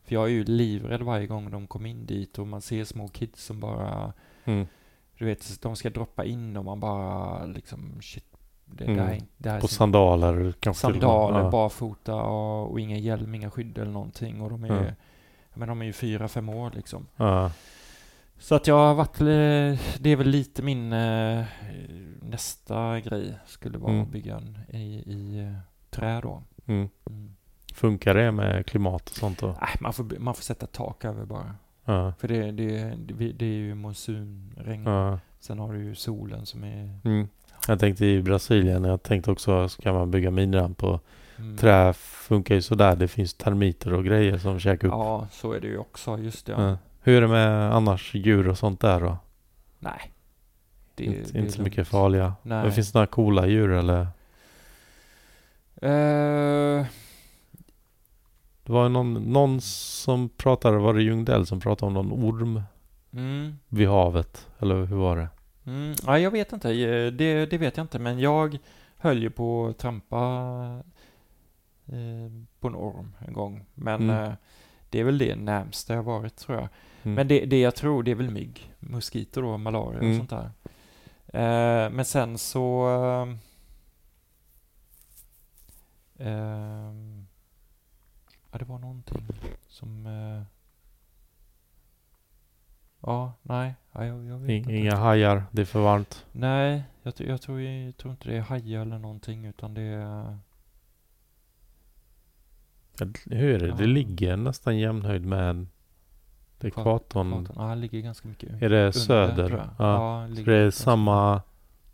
För 0.05 0.15
jag 0.15 0.25
är 0.25 0.29
ju 0.29 0.45
livrädd 0.45 1.03
varje 1.03 1.27
gång 1.27 1.51
de 1.51 1.67
kommer 1.67 1.89
in 1.91 2.07
dit 2.07 2.39
och 2.39 2.47
man 2.47 2.61
ser 2.61 2.85
små 2.85 3.09
kids 3.09 3.45
som 3.45 3.61
bara, 3.61 4.13
Mm. 4.45 4.67
du 5.19 5.25
vet, 5.25 5.63
de 5.63 5.77
ska 5.77 5.91
droppa 5.91 6.25
in 6.25 6.57
och 6.57 6.65
man 6.65 6.81
bara 6.81 7.45
liksom 7.47 7.99
shit. 8.03 8.25
Det, 8.65 8.85
Mm. 8.85 8.97
det 8.97 9.03
här, 9.03 9.13
är- 9.15 9.23
det 9.37 9.49
här 9.51 9.57
är 9.57 9.61
På 9.61 9.69
sandaler 9.69 10.55
kanske 10.61 10.81
sandaler, 10.81 11.39
Ja. 11.41 11.51
barfota 11.51 12.15
och, 12.23 12.71
och 12.71 12.81
ingen 12.81 12.99
hjälm, 13.01 13.35
inga 13.35 13.51
skydd 13.51 13.79
eller 13.79 13.93
någonting. 13.93 14.41
Och 14.41 14.51
de 14.51 14.65
är, 14.65 14.71
Mm. 14.79 14.93
men 15.55 15.69
de 15.69 15.81
är 15.83 15.87
ju 15.87 15.93
fyra, 15.93 16.29
fem 16.29 16.49
år 16.49 16.71
liksom. 16.75 17.07
Ja. 17.17 17.51
Så 18.39 18.55
att 18.55 18.67
jag 18.67 18.75
har 18.79 18.95
varit, 18.95 19.19
det 20.01 20.11
är 20.11 20.17
väl 20.17 20.29
lite 20.29 20.63
min 20.63 20.93
eh, 20.93 21.45
nästa 22.23 23.01
grej 23.01 23.35
skulle 23.47 23.79
vara 23.79 23.91
Mm. 23.93 24.03
att 24.03 24.09
bygga 24.09 24.37
en 24.37 24.59
i, 24.69 24.87
i 25.07 25.39
eh, 25.39 25.53
trä 25.91 26.21
då. 26.21 26.43
Mm. 26.67 26.89
Mm. 27.11 27.37
Funkar 27.75 28.15
det 28.15 28.33
med 28.33 28.67
klimat 28.67 29.11
och 29.11 29.17
sånt 29.17 29.39
då? 29.39 29.47
Nej, 29.47 29.71
man, 29.81 29.93
får, 29.93 30.19
man 30.19 30.35
får 30.35 30.43
sätta 30.43 30.67
tak 30.67 31.05
över 31.05 31.25
bara. 31.25 31.55
Ja. 31.85 32.13
För 32.19 32.29
det, 32.29 32.51
det, 32.53 32.95
det, 32.99 33.33
det 33.33 33.47
är 33.47 33.51
ju 33.59 33.75
monsunregn. 33.75 34.85
ja. 34.87 35.19
Sen 35.41 35.59
har 35.59 35.73
du 35.73 35.85
ju 35.85 35.95
solen 35.95 36.47
som 36.47 36.65
är... 36.65 36.99
Mm. 37.05 37.29
Jag 37.69 37.79
tänkte 37.81 38.07
i 38.07 38.23
Brasilien, 38.23 38.85
jag 38.85 39.03
tänkte 39.03 39.31
också 39.31 39.69
ska 39.69 39.93
man 39.93 40.11
bygga 40.11 40.31
miniramp 40.31 40.79
på 40.79 41.01
Mm. 41.39 41.57
trä 41.57 41.93
funkar 41.93 42.55
ju 42.55 42.63
sådär. 42.63 42.97
Det 42.97 43.09
finns 43.09 43.35
termiter 43.35 43.93
och 43.93 44.05
grejer 44.05 44.39
som 44.39 44.59
käkar 44.59 44.89
upp. 44.89 44.93
Ja, 44.95 45.27
så 45.33 45.53
är 45.53 45.61
det 45.61 45.67
ju 45.67 45.79
också. 45.79 46.19
Just 46.19 46.47
det. 46.47 46.53
Ja. 46.53 46.79
Hur 47.07 47.17
är 47.17 47.21
det 47.21 47.29
med 47.29 47.75
annars 47.75 48.15
djur 48.15 48.49
och 48.49 48.59
sånt 48.59 48.81
där 48.81 49.01
då? 49.01 49.19
Nej. 49.79 50.13
Det, 50.95 51.05
inte 51.05 51.33
det 51.33 51.39
är 51.39 51.41
inte 51.43 51.53
så 51.53 51.63
mycket 51.63 51.89
farliga. 51.89 52.35
Nej. 52.43 52.63
Men 52.63 52.73
finns 52.73 52.93
det 52.93 52.99
några 52.99 53.07
coola 53.07 53.47
djur 53.47 53.71
eller? 53.71 54.01
Eh, 55.75 56.87
Det 58.63 58.73
var 58.73 58.89
någon, 58.89 59.15
någon 59.15 59.61
som 59.61 60.29
pratade, 60.29 60.79
var 60.79 60.95
det 60.95 61.03
Ljungdell 61.03 61.47
som 61.47 61.61
pratade 61.61 61.87
om 61.87 61.95
någon 61.95 62.13
orm 62.13 62.63
mm. 63.13 63.59
vid 63.69 63.89
havet? 63.89 64.49
Eller 64.59 64.75
hur 64.85 64.97
var 64.97 65.17
det? 65.17 65.29
Mm, 65.67 65.95
ja, 66.07 66.19
jag 66.19 66.31
vet 66.31 66.53
inte, 66.53 66.69
Eh, 66.71 67.13
det, 67.13 67.47
det 67.47 67.59
vet 67.59 67.77
jag 67.77 67.85
inte, 67.85 67.99
men 67.99 68.19
jag 68.19 68.59
höll 68.99 69.23
ju 69.23 69.31
på 69.31 69.67
att 69.67 69.79
trampa 69.79 70.17
eh, 71.87 72.33
på 72.61 72.69
en 72.69 72.75
orm 72.77 73.13
en 73.27 73.33
gång. 73.33 73.65
Men 73.75 74.03
Mm. 74.11 74.25
eh, 74.25 74.33
det 74.91 75.01
är 75.01 75.05
väl 75.05 75.19
det 75.19 75.37
närmsta 75.37 75.95
jag 75.95 76.03
varit 76.03 76.37
tror 76.37 76.59
jag. 76.59 76.69
Mm. 77.03 77.15
Men 77.15 77.29
det, 77.29 77.47
det 77.47 77.61
jag 77.61 77.75
tror, 77.75 78.03
det 78.03 78.11
är 78.11 78.15
väl 78.15 78.31
mygg, 78.31 78.73
moskiter 78.81 79.43
då, 79.43 79.59
malaria 79.59 79.99
och 79.99 80.05
Mm. 80.05 80.19
sånt 80.19 80.31
där. 80.31 80.51
Eh, 81.85 81.91
men 81.91 82.05
sen 82.05 82.39
så... 82.39 82.89
Eh, 83.29 83.37
Ehm, 86.19 87.27
ja, 88.53 88.59
det 88.59 88.65
var 88.65 88.79
någonting 88.79 89.27
som... 89.69 90.07
eh, 90.07 90.43
ja, 93.01 93.33
nej. 93.43 93.75
Ja, 93.93 94.05
jag, 94.05 94.25
jag 94.25 94.39
vet 94.39 94.51
I- 94.51 94.55
inte. 94.55 94.73
Inga 94.73 94.97
hajar, 94.97 95.45
det 95.51 95.61
är 95.63 95.67
för 95.67 95.81
varmt. 95.81 96.27
Nej, 96.33 96.83
jag, 97.03 97.15
jag, 97.19 97.41
tror, 97.43 97.61
jag 97.61 97.97
tror 97.97 98.11
inte 98.13 98.29
det 98.29 98.37
är 98.37 98.41
hajar 98.41 98.81
eller 98.83 98.99
någonting 98.99 99.45
utan 99.45 99.75
det 99.75 99.83
är... 99.83 100.39
Ja, 103.01 103.07
Hur 103.37 103.55
är 103.55 103.59
det? 103.59 103.67
Det 103.67 103.85
Ja. 103.85 103.87
ligger 103.87 104.37
nästan 104.37 104.79
jämnhöjd 104.79 105.27
med 105.27 105.67
ekvatorn. 106.61 107.49
Ja, 107.57 107.63
det 107.63 107.75
ligger 107.75 108.01
ganska 108.01 108.29
mycket 108.29 108.63
Är 108.63 108.69
det 108.69 108.79
under, 108.79 108.91
söder? 108.91 109.51
jag. 109.51 109.87
Ja. 109.87 110.27
det 110.31 110.43
det 110.43 110.55
är 110.55 110.71
samma 110.71 111.43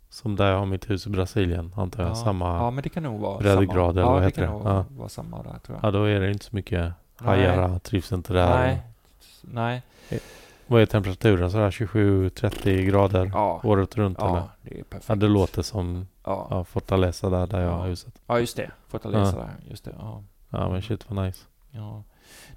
som 0.09 0.35
där 0.35 0.51
jag 0.51 0.59
har 0.59 0.65
mitt 0.65 0.89
hus 0.89 1.07
i 1.07 1.09
Brasilien, 1.09 1.73
antar 1.77 2.03
jag. 2.03 2.11
Ja. 2.11 2.15
Samma... 2.15 2.57
Ja, 2.57 2.71
men 2.71 2.83
det 2.83 2.89
kan 2.89 3.03
nog 3.03 3.19
vara 3.19 3.37
breddgrad, 3.39 3.89
eller 3.97 4.01
ja, 4.01 4.11
vad 4.11 4.21
det 4.21 4.25
heter 4.25 4.41
det? 4.41 4.47
Ja. 4.47 4.85
vara 4.89 5.09
samma 5.09 5.43
där 5.43 5.59
tror 5.59 5.77
jag. 5.81 5.87
Ja, 5.87 5.91
då 5.91 6.03
är 6.03 6.19
det 6.19 6.31
inte 6.31 6.45
så 6.45 6.55
mycket 6.55 6.93
hajar. 7.15 7.79
Trivs 7.79 8.11
inte 8.11 8.33
där. 8.33 8.57
Nej. 8.57 8.81
Nej. 9.41 9.81
Vad 10.67 10.81
är 10.81 10.85
temperaturen? 10.85 11.51
Sådär 11.51 11.71
27-30 11.71 12.85
grader 12.85 13.31
Ja. 13.33 13.61
året 13.63 13.97
runt 13.97 14.19
eller? 14.19 14.29
Ja, 14.29 14.49
det 14.61 14.79
är 14.79 14.83
perfekt. 14.83 15.09
Ja, 15.09 15.15
det 15.15 15.27
låter 15.27 15.61
som 15.61 16.07
Ja, 16.25 16.47
ja, 16.49 16.63
Fortaleza 16.63 17.29
där, 17.29 17.47
där 17.47 17.61
jag 17.61 17.71
Ja. 17.71 17.75
har 17.77 17.87
huset. 17.87 18.19
ja 18.27 18.39
just 18.39 18.57
det. 18.57 18.71
Fortaleza 18.87 19.37
där. 19.37 19.49
Just 19.69 19.85
det. 19.85 19.91
Ja. 19.99 20.23
Ja, 20.53 20.69
men 20.69 20.81
shit 20.81 21.09
vad 21.09 21.25
nice. 21.25 21.45
Ja. 21.71 22.03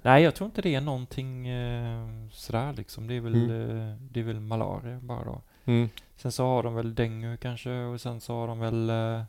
Nej, 0.01 0.23
jag 0.23 0.35
tror 0.35 0.45
inte 0.45 0.61
det 0.61 0.75
är 0.75 0.81
någonting 0.81 1.47
eh, 1.47 2.07
sådär 2.31 2.73
liksom. 2.73 3.07
Det 3.07 3.13
är 3.13 3.21
väl, 3.21 3.35
Mm. 3.35 3.79
eh, 3.91 3.95
det 4.11 4.19
är 4.19 4.23
väl 4.23 4.39
malaria 4.39 4.99
bara 4.99 5.25
då. 5.25 5.41
Mm. 5.65 5.89
Sen 6.15 6.31
så 6.31 6.45
har 6.45 6.63
de 6.63 6.75
väl 6.75 6.95
dengue 6.95 7.37
kanske 7.37 7.71
och 7.71 8.01
sen 8.01 8.21
så 8.21 8.35
har 8.39 8.47
de 8.47 8.59
väl 8.59 8.89
eh, 8.89 9.23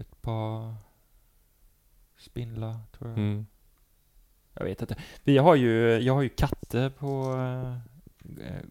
ett 0.00 0.22
par 0.22 0.74
spindlar 2.18 2.76
tror 2.98 3.10
jag. 3.10 3.18
Mm. 3.18 3.46
Jag 4.54 4.64
vet 4.64 4.80
inte. 4.82 4.96
Vi 5.24 5.38
har 5.38 5.54
ju, 5.54 5.98
jag 5.98 6.14
har 6.14 6.22
ju 6.22 6.28
katter 6.28 6.90
på 6.90 7.34
eh, 8.40 8.62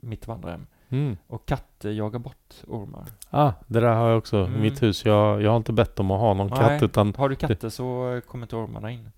mitt 0.00 0.26
vandrarhem. 0.26 0.66
Mm. 0.90 1.16
Och 1.26 1.46
katter 1.46 1.90
jagar 1.90 2.18
bort 2.18 2.54
ormar. 2.66 3.04
Ah, 3.30 3.52
det 3.66 3.80
där 3.80 3.94
har 3.94 4.08
jag 4.08 4.18
också 4.18 4.36
i 4.36 4.44
Mm. 4.46 4.60
mitt 4.60 4.82
hus. 4.82 5.04
Jag, 5.04 5.42
jag 5.42 5.50
har 5.50 5.56
inte 5.56 5.72
bett 5.72 6.00
om 6.00 6.10
att 6.10 6.20
ha 6.20 6.34
någon 6.34 6.46
Nej. 6.46 6.58
katt 6.58 6.82
utan 6.82 7.14
Har 7.18 7.28
du 7.28 7.34
katter 7.36 7.68
så 7.68 8.14
eh, 8.14 8.20
kommer 8.20 8.44
inte 8.44 8.56
ormarna 8.56 8.90
in. 8.90 9.10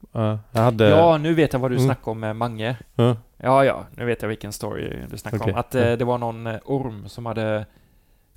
jag 0.52 0.62
hade... 0.62 0.89
Ja, 0.89 1.18
nu 1.18 1.34
vet 1.34 1.52
jag 1.52 1.60
vad 1.60 1.70
du 1.70 1.75
Mm. 1.76 1.86
snackade 1.86 2.10
om 2.10 2.20
med 2.20 2.36
Mange. 2.36 2.76
Ja. 2.94 3.17
Ja, 3.36 3.65
ja, 3.65 3.84
nu 3.97 4.05
vet 4.05 4.23
jag 4.23 4.28
vilken 4.28 4.52
story 4.52 5.02
du 5.10 5.18
snackade 5.18 5.42
Okej. 5.42 5.52
om. 5.52 5.59
Att 5.60 5.75
Ja. 5.75 5.97
det 5.97 6.05
var 6.05 6.18
någon 6.18 6.47
eh, 6.47 6.57
orm 6.65 7.09
som 7.09 7.26
hade 7.26 7.67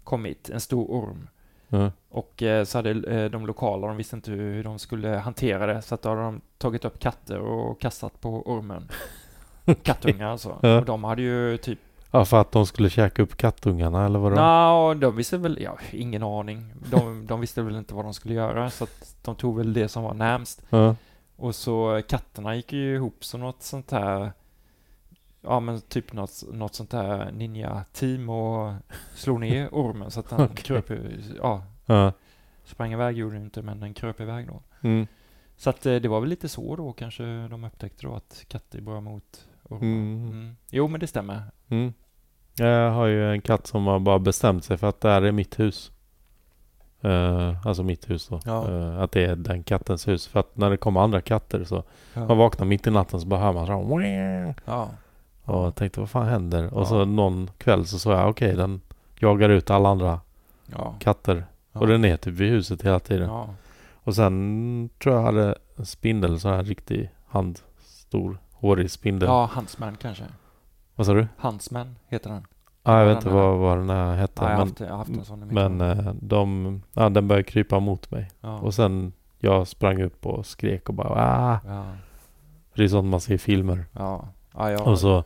kommit, 0.04 0.50
en 0.50 0.60
stor 0.60 0.86
orm. 0.92 1.28
Ja. 1.68 1.92
Och 2.10 2.44
eh, 2.44 2.64
så 2.64 2.78
hade 2.78 3.30
de 3.30 3.46
lokala, 3.46 3.88
de 3.88 3.98
visste 3.98 4.16
inte 4.16 4.32
hur 4.32 4.64
de 4.64 4.80
skulle 4.80 5.10
hantera 5.10 5.66
det, 5.66 5.82
så 5.82 5.96
att 5.96 6.02
då 6.02 6.10
hade 6.10 6.22
de 6.22 6.42
tagit 6.58 6.86
upp 6.86 7.00
katter 7.00 7.40
och 7.40 7.80
kastat 7.80 8.22
på 8.22 8.30
ormen. 8.52 8.88
Kattungar 9.84 10.28
alltså. 10.32 10.50
Och 10.50 10.86
de 10.86 11.04
hade 11.04 11.22
ju 11.22 11.58
typ, 11.58 11.80
ja, 12.18 12.26
för 12.26 12.42
att 12.42 12.52
de 12.52 12.66
skulle 12.66 12.90
käka 12.90 13.22
upp 13.22 13.38
kattungarna 13.38 14.06
eller 14.06 14.20
vadå? 14.20 14.36
nja, 14.36 14.94
de 14.94 15.16
visste 15.16 15.38
väl, 15.38 15.58
ja, 15.62 15.78
ingen 15.92 16.24
aning. 16.24 16.74
De, 16.92 17.26
de 17.28 17.42
visste 17.42 17.62
väl 17.62 17.76
inte 17.76 17.94
vad 17.94 18.06
de 18.06 18.14
skulle 18.14 18.34
göra, 18.34 18.70
så 18.70 18.84
att 18.84 19.16
de 19.24 19.36
tog 19.36 19.58
väl 19.58 19.74
det 19.74 19.88
som 19.88 20.04
var 20.04 20.14
närmst. 20.14 20.62
Ja. 20.70 20.96
Och 21.36 21.56
så 21.56 22.02
katterna 22.08 22.56
gick 22.56 22.74
ju 22.74 22.96
ihop 22.96 23.26
som 23.26 23.40
något 23.42 23.64
sånt 23.64 23.92
här 23.92 24.32
Ja 25.42 25.60
men 25.60 25.82
typ 25.82 26.14
något, 26.14 26.44
något 26.54 26.76
sånt 26.76 26.94
här 26.94 27.32
ninja-team 27.32 28.30
och 28.30 28.74
slog 29.16 29.40
ner 29.40 29.70
ormen 29.72 30.12
så 30.12 30.20
att 30.20 30.30
den 30.30 30.42
Okej. 30.42 30.64
kröp, 30.64 30.92
ja, 31.42 31.64
Ja. 31.86 32.12
sprang 32.64 32.94
iväg 32.94 33.18
gjorde 33.18 33.36
den 33.36 33.44
inte 33.44 33.62
men 33.62 33.80
den 33.80 33.94
kröp 33.94 34.20
iväg 34.22 34.48
då. 34.48 34.62
Mm. 34.82 35.08
Så 35.58 35.70
att 35.70 35.86
eh, 35.86 35.96
det 35.96 36.08
var 36.08 36.20
väl 36.20 36.30
lite 36.30 36.50
så 36.50 36.76
då 36.76 36.94
kanske 36.94 37.48
de 37.48 37.64
upptäckte 37.64 38.08
då 38.08 38.16
att 38.16 38.46
katter 38.48 38.78
är 38.78 38.82
bra 38.82 39.02
mot 39.02 39.48
ormar. 39.64 39.86
Mm. 39.88 40.28
Mm. 40.28 40.56
Jo 40.70 40.88
men 40.88 41.00
det 41.00 41.08
stämmer. 41.08 41.44
Jag 42.58 42.92
har 42.92 43.06
ju 43.06 43.32
en 43.32 43.42
katt 43.42 43.68
som 43.68 43.88
har 43.88 44.00
bara 44.00 44.20
bestämt 44.20 44.64
sig 44.66 44.78
för 44.78 44.88
att 44.90 45.02
det 45.02 45.10
här 45.10 45.22
är 45.22 45.32
mitt 45.32 45.60
hus. 45.60 45.92
Eh, 47.02 47.68
alltså 47.68 47.84
mitt 47.84 48.10
hus 48.10 48.28
då. 48.28 48.40
Ja. 48.46 48.72
Eh, 48.72 49.00
att 49.02 49.12
det 49.12 49.26
är 49.26 49.36
den 49.36 49.64
kattens 49.64 50.08
hus. 50.08 50.28
För 50.28 50.40
att 50.40 50.58
när 50.58 50.70
det 50.70 50.78
kommer 50.78 51.02
andra 51.02 51.22
katter 51.22 51.64
så 51.64 51.76
man 52.14 52.28
Ja. 52.30 52.36
vaknar 52.36 52.66
mitt 52.66 52.88
i 52.88 52.92
natten 52.92 53.20
så 53.22 53.28
bara 53.28 53.40
hör 53.40 53.54
man 53.54 53.66
så 53.68 54.00
här, 54.00 54.56
ja. 54.66 54.90
Och 55.44 55.66
jag 55.66 55.76
tänkte 55.76 56.00
vad 56.00 56.10
fan 56.10 56.28
händer? 56.28 56.74
Och 56.74 56.88
så 56.88 57.06
någon 57.06 57.50
kväll 57.58 57.86
så 57.86 58.00
såg 58.00 58.14
jag 58.14 58.30
okej 58.30 58.56
den 58.56 58.82
jagar 59.20 59.50
ut 59.50 59.70
alla 59.70 59.90
andra 59.90 60.20
katter. 61.00 61.46
Och 61.72 61.88
den 61.88 62.06
är 62.06 62.18
typ 62.18 62.34
vid 62.34 62.50
huset 62.52 62.82
hela 62.82 63.00
tiden. 63.00 63.30
Och 63.94 64.16
sen 64.16 64.90
tror 65.04 65.16
jag 65.16 65.22
hade 65.24 65.56
en 65.76 65.86
spindel, 65.86 66.40
så 66.40 66.50
här 66.50 66.64
riktig 66.64 67.10
handstor, 67.28 68.38
hårig 68.54 68.92
spindel. 68.92 69.30
ja, 69.30 69.50
Huntsman 69.56 69.98
kanske. 70.02 70.24
Vad 70.96 71.08
sa 71.08 71.14
du? 71.14 71.28
Huntsman 71.38 71.96
heter 72.08 72.30
den. 72.30 72.46
Ah, 72.84 73.00
jag 73.00 73.06
vet 73.06 73.16
inte 73.18 73.30
vad, 73.30 73.58
vad 73.58 73.78
den 73.78 73.90
här 73.90 74.16
hette. 74.16 74.44
Ja, 74.44 74.50
jag, 74.50 74.58
men 74.58 74.68
haft, 74.68 74.80
jag 74.80 74.98
haft 74.98 75.10
en 75.10 75.26
sån 75.26 75.40
men 75.40 75.82
eh, 75.82 76.14
de, 76.22 76.82
ja, 76.94 77.10
den 77.10 77.28
började 77.28 77.44
krypa 77.44 77.80
mot 77.80 78.12
mig. 78.12 78.32
ja. 78.42 78.58
Och 78.60 78.74
sen 78.74 79.14
jag 79.40 79.68
sprang 79.68 80.02
upp 80.02 80.26
och 80.26 80.46
skrek 80.46 80.90
och 80.90 80.96
bara 80.96 81.10
ah! 81.10 81.60
ja. 81.68 81.86
Det 82.76 82.84
är 82.84 82.88
sånt 82.88 83.08
man 83.08 83.20
ser 83.22 83.34
i 83.34 83.38
filmer. 83.38 83.86
Ja. 83.92 84.28
Ja, 84.54 84.82
Och 84.84 85.00
så, 85.00 85.24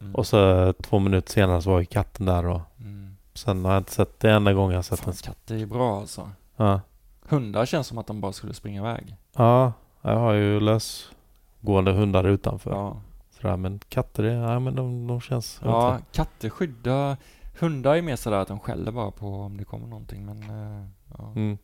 mm. 0.00 0.14
och 0.14 0.26
så 0.26 0.72
två 0.72 0.98
minuter 0.98 1.32
senare 1.32 1.62
så 1.62 1.70
var 1.70 1.80
ju 1.80 1.86
katten 1.86 2.26
där 2.26 2.46
och 2.46 2.60
Mm. 2.80 3.16
sen 3.34 3.64
har 3.64 3.72
jag 3.72 3.80
inte 3.80 3.92
sett 3.92 4.20
det 4.20 4.30
enda 4.32 4.52
gången 4.52 4.74
jag 4.74 4.84
sett 4.84 5.00
Fan, 5.00 5.14
den. 5.24 5.32
katter 5.34 5.54
är 5.62 5.66
bra 5.66 6.00
alltså. 6.00 6.30
Ja. 6.56 6.80
Hundar 7.28 7.66
känns 7.66 7.86
som 7.86 7.98
att 7.98 8.06
de 8.06 8.20
bara 8.20 8.32
skulle 8.32 8.54
springa 8.54 8.80
iväg. 8.80 9.16
ja, 9.36 9.72
jag 10.02 10.16
har 10.18 10.32
ju 10.32 10.60
lösgående 10.60 11.92
hundar 11.92 12.24
utanför. 12.24 12.70
Ja, 12.70 12.96
Sådär, 13.40 13.56
men 13.56 13.80
katter, 13.88 14.22
är, 14.24 14.34
ja, 14.52 14.58
men 14.58 14.74
de, 14.74 15.06
de 15.06 15.20
känns... 15.20 15.60
ja 15.64 15.94
inte. 15.96 16.06
katter 16.12 16.48
skyddar... 16.50 17.16
Hundar 17.60 17.94
är 17.96 18.02
mer 18.02 18.16
sådär 18.16 18.36
att 18.38 18.48
de 18.48 18.60
skäller 18.60 18.92
bara 18.92 19.10
på 19.10 19.26
om 19.34 19.56
det 19.56 19.64
kommer 19.64 19.86
någonting, 19.86 20.26
men... 20.26 20.42
eh, 20.42 20.86
ja. 21.18 21.32
Mm. 21.36 21.58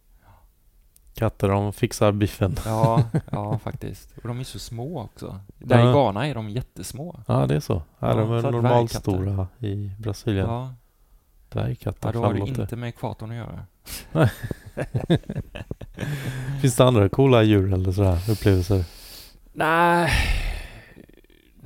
Katter 1.14 1.48
de 1.48 1.72
fixar 1.72 2.12
biffen. 2.12 2.56
ja, 2.64 3.02
ja, 3.30 3.58
faktiskt. 3.62 4.12
Och 4.22 4.28
de 4.28 4.40
är 4.40 4.44
så 4.44 4.58
små 4.58 5.00
också. 5.02 5.40
Där 5.58 5.78
Ja. 5.78 5.90
i 5.90 5.92
Ghana 5.92 6.26
är 6.26 6.34
de 6.34 6.48
jättesmå. 6.50 7.20
Ja, 7.26 7.46
det 7.46 7.54
är 7.56 7.60
så. 7.60 7.82
Ja, 7.98 8.08
Ja, 8.08 8.14
de 8.14 8.32
är 8.32 8.40
så 8.40 8.46
att 8.46 8.52
normalstora 8.52 9.48
i 9.58 9.90
Brasilien. 9.98 10.46
Ja, 10.48 10.74
Dvärgkatter. 11.48 12.08
ja 12.08 12.12
då 12.12 12.20
har 12.24 12.34
det 12.34 12.40
inte 12.40 12.76
med 12.76 12.88
ekvatorn 12.88 13.30
att 13.30 13.36
göra. 13.36 13.66
Finns 16.60 16.76
det 16.76 16.84
andra 16.84 17.08
coola 17.08 17.42
djur 17.42 17.72
eller 17.72 17.92
sådär, 17.92 18.30
upplevelser? 18.30 18.84
Nej, 19.52 20.10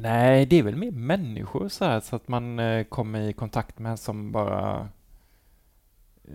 nej, 0.00 0.46
det 0.46 0.58
är 0.58 0.62
väl 0.62 0.76
mer 0.76 0.90
människor 0.90 1.68
så 1.68 1.84
här 1.84 2.00
så 2.00 2.16
att 2.16 2.28
man 2.28 2.58
eh, 2.58 2.84
kommer 2.84 3.20
i 3.20 3.32
kontakt 3.32 3.78
med 3.78 3.98
som 3.98 4.32
bara... 4.32 4.88
Eh, 6.24 6.32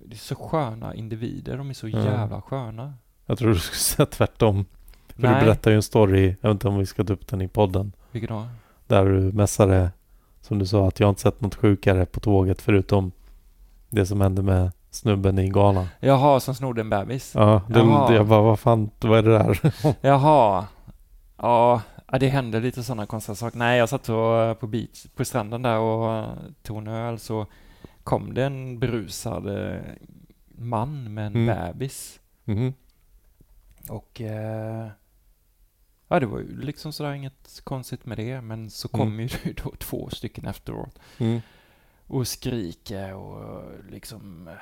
det 0.00 0.14
är 0.14 0.18
så 0.18 0.34
sköna 0.34 0.94
individer, 0.94 1.56
de 1.58 1.70
är 1.70 1.74
så 1.74 1.88
Ja. 1.88 2.04
jävla 2.04 2.42
sköna. 2.42 2.94
Jag 3.26 3.38
tror 3.38 3.48
du 3.48 3.58
skulle 3.58 3.76
säga 3.78 4.06
tvärtom. 4.06 4.64
För 5.08 5.22
Nej. 5.22 5.34
du 5.40 5.46
berättar 5.46 5.70
ju 5.70 5.76
en 5.76 5.82
story, 5.82 6.26
jag 6.40 6.48
vet 6.48 6.54
inte 6.54 6.68
om 6.68 6.78
vi 6.78 6.86
ska 6.86 7.04
ta 7.04 7.12
upp 7.12 7.26
den 7.28 7.40
i 7.42 7.48
podden, 7.48 7.92
Vilket 8.12 8.30
då? 8.30 8.46
där 8.86 9.04
du 9.04 9.20
mässade, 9.32 9.90
som 10.40 10.58
du 10.58 10.66
sa, 10.66 10.88
att 10.88 11.00
jag 11.00 11.06
har 11.06 11.10
inte 11.10 11.22
sett 11.22 11.40
något 11.40 11.54
sjukare 11.54 12.06
på 12.06 12.20
tåget 12.20 12.62
förutom 12.62 13.12
det 13.90 14.06
som 14.06 14.20
hände 14.20 14.42
med 14.42 14.70
snubben 14.90 15.38
i 15.38 15.48
Ghana. 15.48 15.88
Jaha, 16.00 16.40
som 16.40 16.54
snodde 16.54 16.80
en 16.80 16.90
bebis? 16.90 17.32
Ja, 17.34 17.62
det, 17.68 17.78
Jaha. 17.78 18.14
jag 18.14 18.26
bara, 18.26 18.42
vad 18.42 18.58
fan, 18.60 18.90
vad 19.00 19.18
är 19.18 19.22
det 19.22 19.30
där? 19.38 19.60
Jaha. 20.00 20.66
Ja, 21.36 21.82
ja, 22.12 22.18
det 22.18 22.28
hände 22.28 22.60
lite 22.60 22.82
sådana 22.84 23.06
konstiga 23.06 23.34
saker. 23.36 23.58
Nej, 23.58 23.78
jag 23.78 23.88
satt 23.88 24.06
på, 24.06 24.56
på, 24.60 24.66
beach, 24.66 25.06
på 25.14 25.24
stranden 25.24 25.62
där 25.62 25.78
och 25.78 26.14
eh, 26.14 26.34
tog 26.62 26.78
en 26.78 26.86
öl 26.88 27.18
så 27.18 27.46
kom 28.04 28.34
det 28.34 28.44
en 28.44 28.78
berusad 28.78 29.72
eh, 29.72 29.80
man 30.48 31.14
med 31.14 31.26
en 31.26 31.34
Mm. 31.36 31.46
bebis. 31.46 32.20
Mhm. 32.44 32.74
Och 33.88 34.20
eh, 34.20 34.88
ja, 36.08 36.20
det 36.20 36.26
var 36.26 36.38
ju 36.38 36.60
liksom 36.60 36.92
sådär 36.92 37.12
inget 37.12 37.60
konstigt 37.64 38.06
med 38.06 38.16
det. 38.18 38.40
Men 38.40 38.70
så 38.70 38.88
kom 38.88 39.08
Mm. 39.12 39.20
ju 39.44 39.52
då 39.64 39.70
två 39.78 40.10
stycken 40.10 40.46
efteråt 40.46 40.98
Mm. 41.18 41.40
och 42.06 42.28
skriker 42.28 43.14
och 43.14 43.62
liksom 43.90 44.48
eh, 44.48 44.54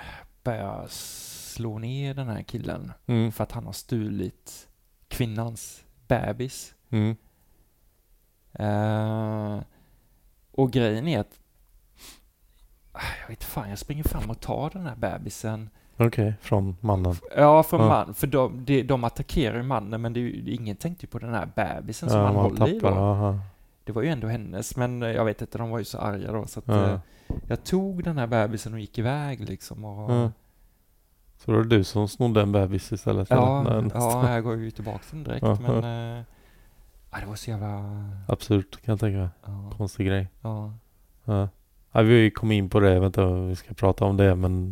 börjar 0.43 0.87
slå 0.91 1.79
ner 1.79 2.15
den 2.15 2.29
här 2.29 2.43
killen 2.43 2.93
Mm. 3.07 3.33
för 3.33 3.45
att 3.45 3.53
han 3.53 3.67
har 3.67 3.73
stulit 3.73 4.69
kvinnans 5.09 5.85
bebis. 6.09 6.75
Mm. 6.91 7.17
Eh, 8.59 9.59
och 10.53 10.71
grejen 10.71 11.09
är 11.09 11.21
att 11.21 11.39
ah, 12.93 13.01
jag 13.23 13.29
vet 13.29 13.45
fan, 13.45 13.71
jag 13.71 13.79
springer 13.79 14.05
fram 14.05 14.31
och 14.31 14.41
tar 14.41 14.71
den 14.73 14.87
här 14.87 14.97
bebisen. 14.97 15.71
Okej, 15.99 16.35
från 16.41 16.77
mannen. 16.81 17.15
Ja, 17.37 17.63
från 17.63 17.81
Ja. 17.81 17.89
man. 17.89 18.15
För 18.15 18.27
de, 18.27 18.65
de, 18.65 18.83
de 18.83 19.05
attackerar 19.05 19.57
ju 19.57 19.63
mannen, 19.63 20.03
men 20.03 20.13
det 20.13 20.31
ingen 20.31 20.77
tänkte 20.77 21.07
ju 21.07 21.11
på 21.11 21.19
den 21.19 21.35
här 21.35 21.49
bebisen 21.57 22.09
som 22.11 22.19
Ja, 22.19 22.27
han 22.27 22.35
håller 22.37 22.69
i 22.69 22.73
då. 22.73 22.81
tappar, 22.81 22.97
aha. 23.13 23.39
Det 23.85 23.93
var 23.93 24.03
ju 24.03 24.09
ändå 24.09 24.27
hennes, 24.29 24.77
men 24.77 25.03
jag 25.03 25.25
vet 25.25 25.41
inte, 25.41 25.59
de 25.59 25.71
var 25.71 25.79
ju 25.79 25.85
så 25.85 25.99
arga 25.99 26.33
då 26.33 26.47
så 26.47 26.59
att 26.61 26.69
Ja. 26.69 26.91
eh, 26.91 26.99
jag 27.49 27.65
tog 27.65 28.05
den 28.05 28.19
här 28.19 28.27
bebisen 28.27 28.73
och 28.75 28.81
gick 28.81 28.99
iväg 28.99 29.49
liksom 29.49 29.85
och 29.85 30.13
Ja. 30.13 30.31
Så 31.39 31.53
var 31.53 31.59
det 31.63 31.69
du 31.77 31.85
som 31.85 32.09
snodde 32.09 32.43
en 32.43 32.53
bebis 32.53 32.93
istället? 32.93 33.31
Ja, 33.31 33.65
ja, 33.95 34.33
jag 34.35 34.45
går 34.45 34.57
ju 34.57 34.71
tillbaka 34.71 34.99
till 35.11 35.25
den 35.25 35.41
direkt 35.41 35.61
men... 35.61 36.19
Eh, 36.19 36.25
ja, 37.17 37.21
det 37.21 37.27
var 37.27 37.37
så 37.37 37.51
jävla... 37.51 37.85
Absurt 38.29 38.71
kan 38.85 38.93
jag 38.93 39.01
tänka. 39.01 39.31
Ja, 39.47 39.73
Konstig 39.77 40.07
grej. 40.07 40.29
ja. 40.43 40.73
Ja. 41.25 41.49
Ja, 41.93 42.03
vi 42.03 42.31
kommit 42.31 42.57
in 42.57 42.71
på 42.71 42.81
det, 42.81 42.93
jag 42.93 43.01
vet 43.01 43.07
inte 43.07 43.23
om 43.23 43.49
vi 43.49 43.57
ska 43.57 43.75
prata 43.75 44.05
om 44.05 44.17
det 44.17 44.35
men 44.35 44.71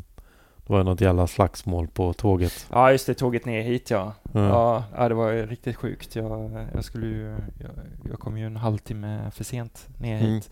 det 0.56 0.72
var 0.72 0.78
ju 0.78 0.84
något 0.84 1.00
jävla 1.00 1.26
slagsmål 1.26 1.88
på 1.88 2.12
tåget. 2.12 2.66
ja, 2.72 2.92
just 2.92 3.06
det. 3.06 3.14
Tåget 3.14 3.44
ner 3.44 3.62
hit 3.62 3.90
ja. 3.90 4.12
Ja. 4.32 4.84
Ja, 4.96 5.08
det 5.08 5.14
var 5.14 5.30
ju 5.30 5.46
riktigt 5.46 5.76
sjukt. 5.76 6.16
Jag, 6.16 6.66
jag 6.74 6.84
skulle 6.84 7.06
ju... 7.06 7.36
Jag, 7.58 7.70
jag 8.10 8.18
kom 8.20 8.38
ju 8.38 8.46
en 8.46 8.56
halvtimme 8.56 9.30
för 9.30 9.44
sent 9.44 9.88
ner 9.98 10.18
Mm. 10.20 10.32
hit. 10.34 10.50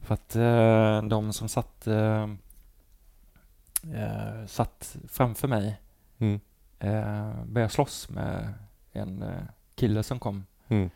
För 0.00 0.14
att 0.14 0.36
eh, 0.36 1.08
de 1.08 1.32
som 1.32 1.48
satt... 1.48 1.86
Eh, 1.86 2.22
eh, 3.94 4.46
satt 4.46 4.96
framför 5.08 5.48
mig 5.48 5.80
Mm. 6.18 6.40
eh, 6.78 7.44
började 7.44 7.72
slåss 7.72 8.08
med 8.10 8.54
en 8.92 9.22
eh, 9.22 9.28
kille 9.74 10.02
som 10.02 10.18
kom. 10.18 10.46
Mm. 10.68 10.90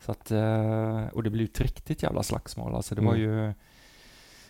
Så 0.00 0.12
att, 0.12 0.30
eh, 0.30 1.06
och 1.12 1.22
det 1.22 1.30
blev 1.30 1.40
ju 1.40 1.44
ett 1.44 1.60
riktigt 1.60 2.02
jävla 2.02 2.22
slagsmål. 2.22 2.74
Alltså 2.74 2.94
det 2.94 3.00
var 3.02 3.14
Mm. 3.14 3.20
ju... 3.22 3.54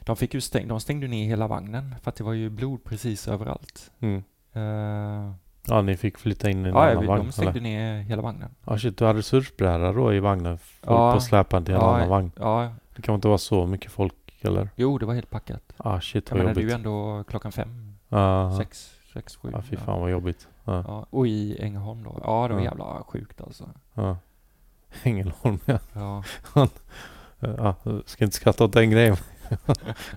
De 0.00 0.16
fick 0.16 0.34
ju 0.34 0.40
stäng, 0.40 0.68
de 0.68 0.80
stängde 0.80 1.08
ner 1.08 1.26
hela 1.26 1.46
vagnen 1.46 1.94
för 2.02 2.10
att 2.10 2.16
det 2.16 2.24
var 2.24 2.32
ju 2.32 2.50
blod 2.50 2.84
precis 2.84 3.28
överallt. 3.28 3.90
Mm. 4.00 4.24
Eh, 4.52 5.32
Ja, 5.68 5.82
ni 5.82 5.96
fick 5.96 6.18
flytta 6.18 6.50
in 6.50 6.66
i 6.66 6.68
en 6.68 6.74
ja, 6.74 6.90
annan 6.90 7.00
vi- 7.02 7.06
vagn? 7.08 7.24
de 7.26 7.32
stängde 7.32 7.50
eller? 7.50 7.60
ner 7.60 8.00
hela 8.02 8.22
vagnen. 8.22 8.54
Ja, 8.64 8.78
shit, 8.78 8.96
du 8.98 9.04
hade 9.04 9.22
surfbräda 9.22 9.92
då 9.92 10.14
i 10.14 10.20
vagnen? 10.20 10.58
Folk 10.58 10.90
Ja. 10.98 11.14
på 11.14 11.20
släpan 11.20 11.64
till 11.64 11.74
en 11.74 11.80
Ja, 11.80 11.94
annan 11.96 12.08
vagn? 12.08 12.30
Ja, 12.38 12.72
Det 12.96 13.02
kan 13.02 13.14
inte 13.14 13.28
vara 13.28 13.38
så 13.38 13.66
mycket 13.66 13.92
folk, 13.92 14.14
eller? 14.40 14.68
jo 14.76 14.98
det 14.98 15.06
var 15.06 15.14
helt 15.14 15.30
packat. 15.30 15.72
Ah, 15.76 16.00
shit 16.00 16.28
Jag 16.30 16.36
vad 16.36 16.44
menar 16.44 16.54
det 16.54 16.60
är 16.60 16.68
ju 16.68 16.70
ändå 16.72 17.24
klockan 17.28 17.52
fem, 17.52 17.96
Ja, 18.08 18.54
sex, 18.58 18.94
sex, 19.12 19.36
sju. 19.36 19.48
ja, 19.52 19.62
fy 19.62 19.76
fan 19.76 20.00
vad 20.00 20.10
jobbigt. 20.10 20.48
Ja, 20.64 20.84
Ja, 20.88 21.06
och 21.10 21.26
i 21.26 21.56
Ängelholm 21.62 22.02
då. 22.02 22.20
Ja, 22.24 22.48
det 22.48 22.54
var 22.54 22.60
Ja. 22.60 22.64
jävla 22.64 23.02
sjukt 23.06 23.40
alltså. 23.40 23.68
Ja. 24.92 24.98
Ängelholm, 25.02 25.58
ja. 25.64 25.78
Ja, 25.92 26.22
ja. 26.54 27.74
jag 27.84 28.02
Ska 28.06 28.24
inte 28.24 28.36
skratta 28.36 28.64
åt 28.64 28.72
den 28.72 28.90
grejen. 28.90 29.16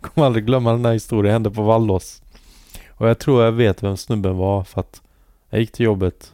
Kommer 0.02 0.26
aldrig 0.28 0.46
glömma 0.46 0.72
den 0.72 0.86
här 0.86 0.94
historien. 0.94 1.34
Hände 1.34 1.52
på 1.52 1.64
Vallås. 1.64 2.22
Och 2.90 3.10
jag 3.10 3.20
tror 3.20 3.44
jag 3.44 3.52
vet 3.52 3.84
vem 3.84 3.98
snubben 3.98 4.38
var 4.38 4.64
för 4.64 4.80
att 4.82 5.02
jag 5.50 5.60
gick 5.62 5.72
till 5.72 5.86
jobbet. 5.86 6.34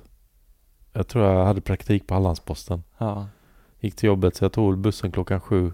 Jag 0.94 1.08
tror 1.08 1.26
jag 1.26 1.46
hade 1.46 1.62
praktik 1.62 2.08
på 2.08 2.14
Hallandsposten. 2.14 2.84
ja, 2.98 3.28
Gick 3.80 3.96
till 3.96 4.08
jobbet 4.08 4.36
så 4.36 4.44
jag 4.46 4.52
tog 4.52 4.78
bussen 4.78 5.12
klockan 5.12 5.40
sju. 5.42 5.74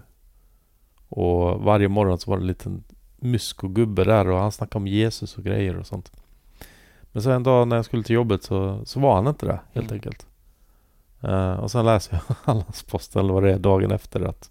Och 1.08 1.60
varje 1.60 1.88
morgon 1.88 2.18
så 2.18 2.30
var 2.30 2.38
det 2.38 2.42
en 2.42 2.46
liten 2.46 2.84
muskogubbe 3.16 4.04
där 4.04 4.28
och 4.28 4.38
han 4.38 4.52
snackade 4.52 4.78
om 4.78 4.86
Jesus 4.86 5.38
och 5.38 5.44
grejer 5.44 5.78
och 5.78 5.86
sånt. 5.86 6.12
Men 7.12 7.22
så 7.22 7.30
en 7.30 7.42
dag 7.42 7.68
när 7.68 7.76
jag 7.76 7.84
skulle 7.84 8.02
till 8.02 8.14
jobbet 8.14 8.42
så, 8.42 8.80
så 8.84 9.00
var 9.00 9.14
han 9.14 9.26
inte 9.26 9.46
där 9.46 9.60
helt 9.72 9.86
Mm. 9.90 9.94
enkelt. 9.94 10.26
Eh, 11.22 11.52
och 11.52 11.70
sen 11.70 11.84
läser 11.84 12.12
jag 12.28 12.36
Hallandsposten 12.44 13.20
eller 13.24 13.34
vad 13.34 13.42
det 13.42 13.52
är 13.52 13.58
dagen 13.58 13.90
efter 13.90 14.20
att 14.20 14.50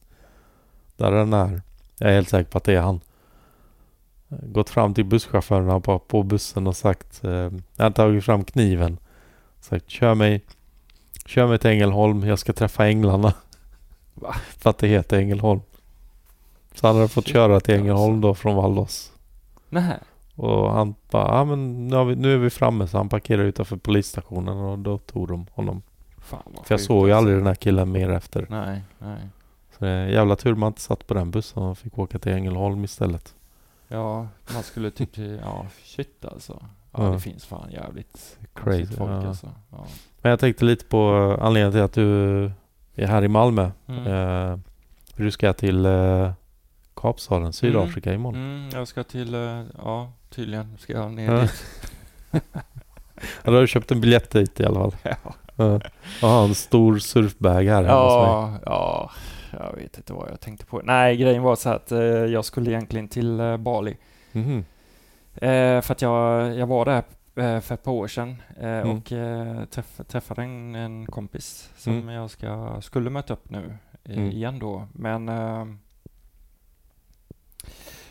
där 0.97 1.11
är 1.11 1.17
den 1.17 1.33
här, 1.33 1.61
jag 1.97 2.09
är 2.09 2.13
helt 2.13 2.29
säker 2.29 2.51
på 2.51 2.57
att 2.57 2.63
det 2.63 2.73
är 2.73 2.81
han. 2.81 2.99
Eh, 4.29 4.37
Gått 4.41 4.69
fram 4.69 4.93
till 4.93 5.05
busschaufförerna 5.05 5.79
på, 5.79 5.99
på 5.99 6.23
bussen 6.23 6.67
och 6.67 6.75
sagt, 6.75 7.23
eh, 7.23 7.49
jag 7.75 7.85
har 7.85 7.91
tagit 7.91 8.25
fram 8.25 8.43
kniven. 8.43 8.97
Sagt 9.59 9.89
kör 9.89 10.15
mig, 10.15 10.41
kör 11.25 11.47
mig 11.47 11.57
till 11.59 11.69
Ängelholm, 11.69 12.23
jag 12.23 12.39
ska 12.39 12.53
träffa 12.53 12.87
änglarna. 12.87 13.33
Va? 14.13 14.35
För 14.57 14.69
att 14.69 14.77
det 14.77 14.87
heter 14.87 15.17
Ängelholm. 15.17 15.61
Så 16.75 16.87
han 16.87 16.95
hade 16.95 17.07
fått 17.07 17.27
köra 17.27 17.45
till 17.47 17.55
alltså. 17.55 17.71
Ängelholm 17.73 18.21
då 18.21 18.35
från 18.35 18.55
Vallås. 18.55 19.11
nej. 19.69 19.97
Och 20.35 20.73
han 20.73 20.95
bara, 21.11 21.37
ja 21.37 21.45
men 21.45 21.87
nu, 21.87 22.03
vi, 22.05 22.15
nu 22.15 22.33
är 22.33 22.37
vi 22.37 22.49
framme 22.49 22.87
så 22.87 22.97
han 22.97 23.09
parkerade 23.09 23.47
utanför 23.49 23.77
polisstationen 23.77 24.57
och 24.57 24.79
då 24.79 24.97
tog 24.97 25.27
de 25.27 25.45
honom. 25.53 25.81
Fan 26.31 26.41
vad 26.45 26.65
För 26.65 26.73
jag 26.73 26.79
sjukt, 26.79 26.87
såg 26.87 27.07
ju 27.07 27.13
alltså. 27.13 27.17
aldrig 27.17 27.37
den 27.37 27.47
här 27.47 27.55
killen 27.55 27.91
mer 27.91 28.09
efter. 28.09 28.45
Nej, 28.49 28.81
nej. 28.99 29.29
Så 29.77 29.85
det 29.85 29.89
är 29.91 30.07
jävla 30.07 30.35
tur 30.35 30.55
man 30.55 30.67
inte 30.67 30.81
satt 30.81 31.07
på 31.07 31.13
den 31.13 31.31
bussen 31.31 31.63
och 31.63 31.77
fick 31.77 31.99
åka 31.99 32.19
till 32.19 32.31
Ängelholm 32.31 32.83
istället. 32.83 33.35
Ja, 33.87 34.27
man 34.53 34.63
skulle 34.63 34.91
typ, 34.91 35.17
ja 35.17 35.65
shit 35.83 36.25
alltså. 36.25 36.59
Ja, 36.91 37.03
Ja. 37.05 37.09
det 37.11 37.19
finns 37.19 37.45
fan 37.45 37.71
jävligt 37.71 38.37
Crazy, 38.53 38.85
folk 38.95 39.11
ja. 39.11 39.27
alltså. 39.27 39.49
Ja. 39.71 39.85
Men 40.21 40.29
jag 40.29 40.39
tänkte 40.39 40.65
lite 40.65 40.85
på 40.85 41.35
eh, 41.39 41.45
anledningen 41.45 41.71
till 41.71 41.81
att 41.81 41.93
du 41.93 42.43
är 42.95 43.07
här 43.07 43.23
i 43.23 43.27
Malmö. 43.27 43.71
Mm. 43.87 44.07
Eh, 44.07 44.57
du 45.15 45.31
ska 45.31 45.53
till 45.53 45.85
eh, 45.85 46.31
Kapstaden, 46.95 47.53
Sydafrika 47.53 48.13
imorgon. 48.13 48.39
Mm, 48.41 48.69
jag 48.73 48.87
ska 48.87 49.03
till, 49.03 49.33
eh, 49.33 49.63
ja 49.77 50.11
tydligen 50.29 50.77
ska 50.77 50.93
jag 50.93 51.11
ner 51.11 51.33
Ja. 51.33 51.41
dit. 51.41 51.63
Ja, 53.43 53.51
då 53.51 53.51
har 53.53 53.61
du 53.61 53.67
köpt 53.67 53.91
en 53.91 54.01
biljett 54.01 54.29
dit 54.31 54.59
i 54.59 54.65
alla 54.65 54.79
fall. 54.79 54.95
Ja. 55.03 55.33
Ja. 56.21 56.39
Och 56.41 56.45
en 56.49 56.55
stor 56.55 56.97
surfbag 56.99 57.63
här 57.63 57.83
hemma 57.83 58.03
hos 58.03 58.27
mig. 58.51 58.59
Ja, 58.65 59.11
ja, 59.51 59.59
jag 59.59 59.75
vet 59.75 59.97
inte 59.97 60.13
vad 60.13 60.29
jag 60.31 60.39
tänkte 60.39 60.65
på. 60.65 60.81
Nej, 60.83 61.17
grejen 61.17 61.43
var 61.43 61.55
så 61.55 61.69
att 61.69 61.91
eh, 61.91 61.99
jag 62.01 62.45
skulle 62.45 62.71
egentligen 62.71 63.07
till 63.07 63.39
eh, 63.39 63.57
Bali. 63.57 63.97
Mhm. 64.31 64.65
Eh, 65.35 65.81
för 65.81 65.91
att 65.91 66.01
jag, 66.01 66.55
jag 66.55 66.67
var 66.67 66.85
där 66.85 67.03
eh, 67.35 67.59
för 67.61 67.73
ett 67.73 67.83
par 67.83 67.91
år 67.91 68.07
sedan 68.07 68.41
eh, 68.59 68.67
Mm. 68.69 68.89
och 68.97 69.11
eh, 69.11 69.65
träff, 69.65 70.01
träffade 70.07 70.41
en, 70.43 70.75
en 70.75 71.05
kompis 71.05 71.69
som 71.77 71.93
Mm. 71.93 72.09
jag 72.15 72.29
ska, 72.29 72.77
skulle 72.81 73.09
möta 73.09 73.33
upp 73.33 73.49
nu 73.49 73.77
Mm. 74.05 74.31
igen 74.31 74.59
då. 74.59 74.87
Men 74.93 75.27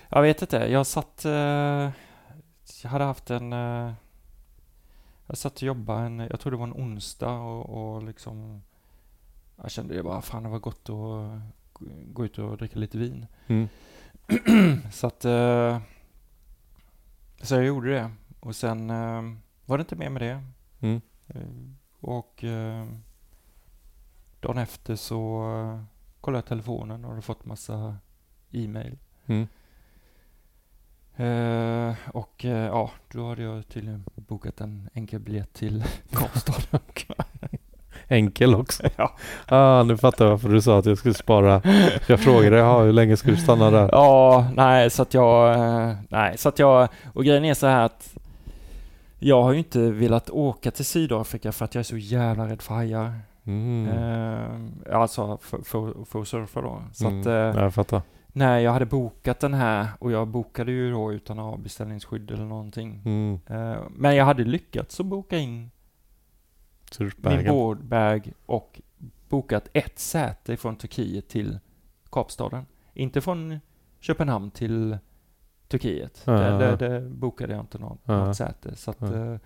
jag 0.09 0.23
vet 0.23 0.43
inte, 0.43 0.57
jag 0.57 0.87
satt... 0.87 1.21
Jag 2.83 2.91
hade 2.91 3.05
haft 3.05 3.31
en... 3.31 3.53
Jag 5.31 5.39
satt 5.39 5.57
och 5.57 5.63
jobbade 5.63 6.01
en, 6.01 6.19
jag 6.19 6.41
tror 6.41 6.51
det 6.51 6.57
var 6.59 6.67
en 6.67 6.73
onsdag 6.73 7.33
och, 7.39 7.95
och 7.95 8.03
liksom... 8.03 8.63
Jag 9.63 9.71
kände 9.71 9.95
det 9.95 10.03
bara, 10.03 10.23
fan 10.23 10.43
det 10.43 10.49
var 10.49 10.59
gott 10.59 10.89
att 10.91 11.41
gå- 12.13 12.25
ut 12.25 12.39
och 12.39 12.57
dricka 12.57 12.79
lite 12.79 12.99
vin. 12.99 13.27
Mm. 13.47 13.69
så 14.93 15.07
att... 15.07 15.25
Eh, 15.25 15.81
så 17.43 17.55
jag 17.55 17.65
gjorde 17.65 17.91
det. 17.91 18.11
Och 18.41 18.57
sen 18.57 18.91
eh, 18.91 19.23
var 19.67 19.79
det 19.79 19.83
inte 19.83 19.97
mer 19.97 20.11
med 20.11 20.23
det. 20.23 20.45
Mm. 20.81 21.01
Eh, 21.29 21.43
och 22.01 22.45
dagen 24.41 24.59
efter 24.59 24.97
så 24.97 25.45
kollade 26.21 26.39
jag 26.39 26.47
telefonen 26.47 27.05
och 27.05 27.11
hade 27.11 27.23
fått 27.23 27.45
massa 27.45 27.97
e-mail. 28.51 28.99
Mm. 29.27 29.49
Eh, 31.21 31.95
och 32.13 32.45
eh, 32.45 32.67
ja, 32.67 32.91
då 33.13 33.29
hade 33.29 33.43
jag 33.43 33.69
tydligen 33.69 34.05
bokat 34.15 34.61
en 34.61 34.89
enkel 34.95 35.21
biljett 35.21 35.53
till 35.53 35.85
Kapstaden. 36.13 36.81
Enkel 38.09 38.55
också. 38.55 38.83
ja. 38.97 39.17
Ah, 39.49 39.83
nu 39.83 39.97
fattar 39.97 40.25
jag 40.25 40.31
varför 40.31 40.49
du 40.49 40.63
sa 40.63 40.79
att 40.79 40.87
jag 40.87 40.99
skulle 40.99 41.15
spara. 41.15 41.63
Jag 42.07 42.21
frågade, 42.21 42.57
ja, 42.57 42.83
hur 42.83 42.93
länge 42.93 43.17
ska 43.17 43.31
du 43.31 43.37
stanna 43.37 43.71
där? 43.71 43.89
ja, 43.93 44.47
nej, 44.57 44.91
så 44.91 45.03
att 45.03 45.15
jag... 45.15 45.55
Eh, 45.55 45.95
nej, 46.09 46.39
så 46.39 46.49
att 46.49 46.59
jag... 46.59 46.89
Och 47.15 47.25
grejen 47.25 47.45
är 47.45 47.55
så 47.55 47.67
här 47.67 47.85
att 47.85 48.15
jag 49.19 49.43
har 49.43 49.53
ju 49.53 49.59
inte 49.59 49.91
velat 49.91 50.31
åka 50.31 50.71
till 50.71 50.85
Sydafrika 50.85 51.53
för 51.53 51.65
att 51.65 51.75
jag 51.75 51.81
är 51.81 51.85
så 51.85 51.97
jävla 51.97 52.49
rädd 52.49 52.63
för 52.63 52.75
hajar. 52.75 53.13
Mm. 53.47 53.89
Eh, 53.89 55.01
alltså 55.01 55.39
för, 55.43 55.59
för, 55.63 56.05
för 56.05 56.21
att 56.21 56.29
surfa 56.29 56.61
då. 56.61 56.83
Så 56.93 57.07
Mm. 57.07 57.21
att 57.21 57.27
Ja, 57.27 57.63
jag 57.63 57.75
fattar. 57.75 58.03
När 58.33 58.59
jag 58.59 58.73
hade 58.73 58.87
bokat 58.87 59.41
den 59.41 59.55
här 59.55 59.89
och 59.99 60.13
jag 60.13 60.29
bokade 60.29 60.73
ju 60.73 60.91
då 60.91 61.13
utan 61.13 61.39
att 61.39 61.45
ha 61.45 61.57
beställningsskydd 61.57 62.31
eller 62.31 62.45
någonting. 62.45 63.03
Mm. 63.05 63.41
Eh, 63.47 63.83
men 63.91 64.17
jag 64.17 64.25
hade 64.25 64.45
lyckats 64.45 65.01
att 65.01 65.07
boka 65.07 65.39
in 65.39 65.71
min 67.17 67.47
boardbag 67.47 68.33
och 68.47 68.81
bokat 69.29 69.69
ett 69.73 69.99
säte 69.99 70.57
från 70.57 70.77
Turkiet 70.77 71.29
till 71.29 71.59
Kapstaden. 72.11 72.67
Inte 72.95 73.21
från 73.21 73.61
Köpenhamn 74.01 74.51
till 74.51 74.99
Turkiet. 75.69 76.23
Ja, 76.25 76.33
det, 76.33 76.65
ja. 76.65 76.77
det 76.77 77.01
bokade 77.01 77.53
jag 77.53 77.63
inte 77.63 77.79
något, 77.79 78.01
Ja. 78.05 78.27
något 78.27 78.37
säte. 78.37 78.77
Så 78.77 78.91
att, 78.91 79.01
Ja. 79.01 79.33
eh, 79.33 79.39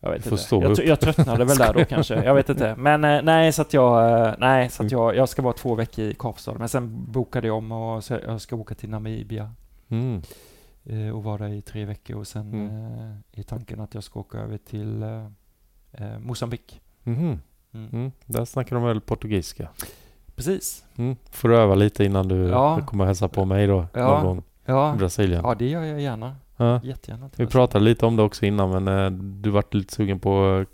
jag 0.00 0.10
vet 0.10 0.26
inte. 0.26 0.54
Jag, 0.56 0.78
jag 0.86 1.00
tröttnade 1.00 1.44
väl 1.44 1.56
där 1.56 1.72
då 1.74 1.84
kanske. 1.84 2.14
Jag 2.24 2.34
vet 2.34 2.48
inte. 2.48 2.74
Men 2.78 3.04
eh, 3.04 3.22
nej, 3.22 3.52
så 3.52 3.62
att 3.62 3.72
jag, 3.74 4.20
eh, 4.28 4.34
nej, 4.38 4.70
så 4.70 4.82
att 4.84 4.92
jag, 4.92 5.16
jag 5.16 5.28
ska 5.28 5.42
vara 5.42 5.52
två 5.52 5.74
veckor 5.74 6.04
i 6.04 6.14
Kapstaden. 6.14 6.58
Men 6.58 6.68
sen 6.68 7.12
bokade 7.12 7.46
jag 7.46 7.56
om 7.56 7.72
och 7.72 8.04
så 8.04 8.18
jag 8.26 8.40
ska 8.40 8.56
åka 8.56 8.74
till 8.74 8.88
Namibia 8.90 9.52
Mm. 9.88 10.22
eh, 10.84 11.10
och 11.16 11.24
vara 11.24 11.38
där 11.38 11.48
i 11.54 11.62
tre 11.62 11.84
veckor 11.84 12.16
och 12.16 12.26
sen 12.26 12.52
Mm. 12.54 13.16
är 13.32 13.42
tanken 13.42 13.80
att 13.80 13.94
jag 13.94 14.04
ska 14.04 14.20
åka 14.20 14.38
över 14.38 14.58
till 14.58 15.02
eh, 15.02 16.18
Mosambik. 16.18 16.80
Mhm. 17.02 17.40
Mm. 17.74 17.88
Mm. 17.92 18.12
Där 18.26 18.44
snackar 18.44 18.76
de 18.76 18.84
väl 18.84 19.00
portugisiska? 19.00 19.68
Precis. 20.34 20.84
Mm. 20.96 21.16
Får 21.30 21.48
du 21.48 21.56
öva 21.56 21.74
lite 21.74 22.04
innan 22.04 22.28
du 22.28 22.36
Ja. 22.48 22.80
kommer 22.86 23.04
hälsa 23.06 23.28
på 23.28 23.44
mig 23.44 23.66
då 23.66 23.86
Ja. 23.92 24.00
någon 24.08 24.24
gång 24.24 24.38
i 24.38 24.42
Ja, 24.64 24.94
Brasilien? 24.98 25.40
ja 25.44 25.54
det 25.54 25.68
gör 25.68 25.82
jag 25.82 26.00
gärna. 26.00 26.36
Ja. 26.56 26.80
Jättegärna. 26.84 27.24
Vi 27.24 27.28
Brasilien. 27.28 27.50
pratade 27.50 27.84
lite 27.84 28.06
om 28.06 28.16
det 28.16 28.22
också 28.22 28.46
innan 28.46 28.70
men 28.84 28.88
eh, 29.04 29.10
du 29.42 29.50
vart 29.50 29.74
lite 29.74 29.94
sugen 29.94 30.18
på 30.20 30.44
att 30.44 30.68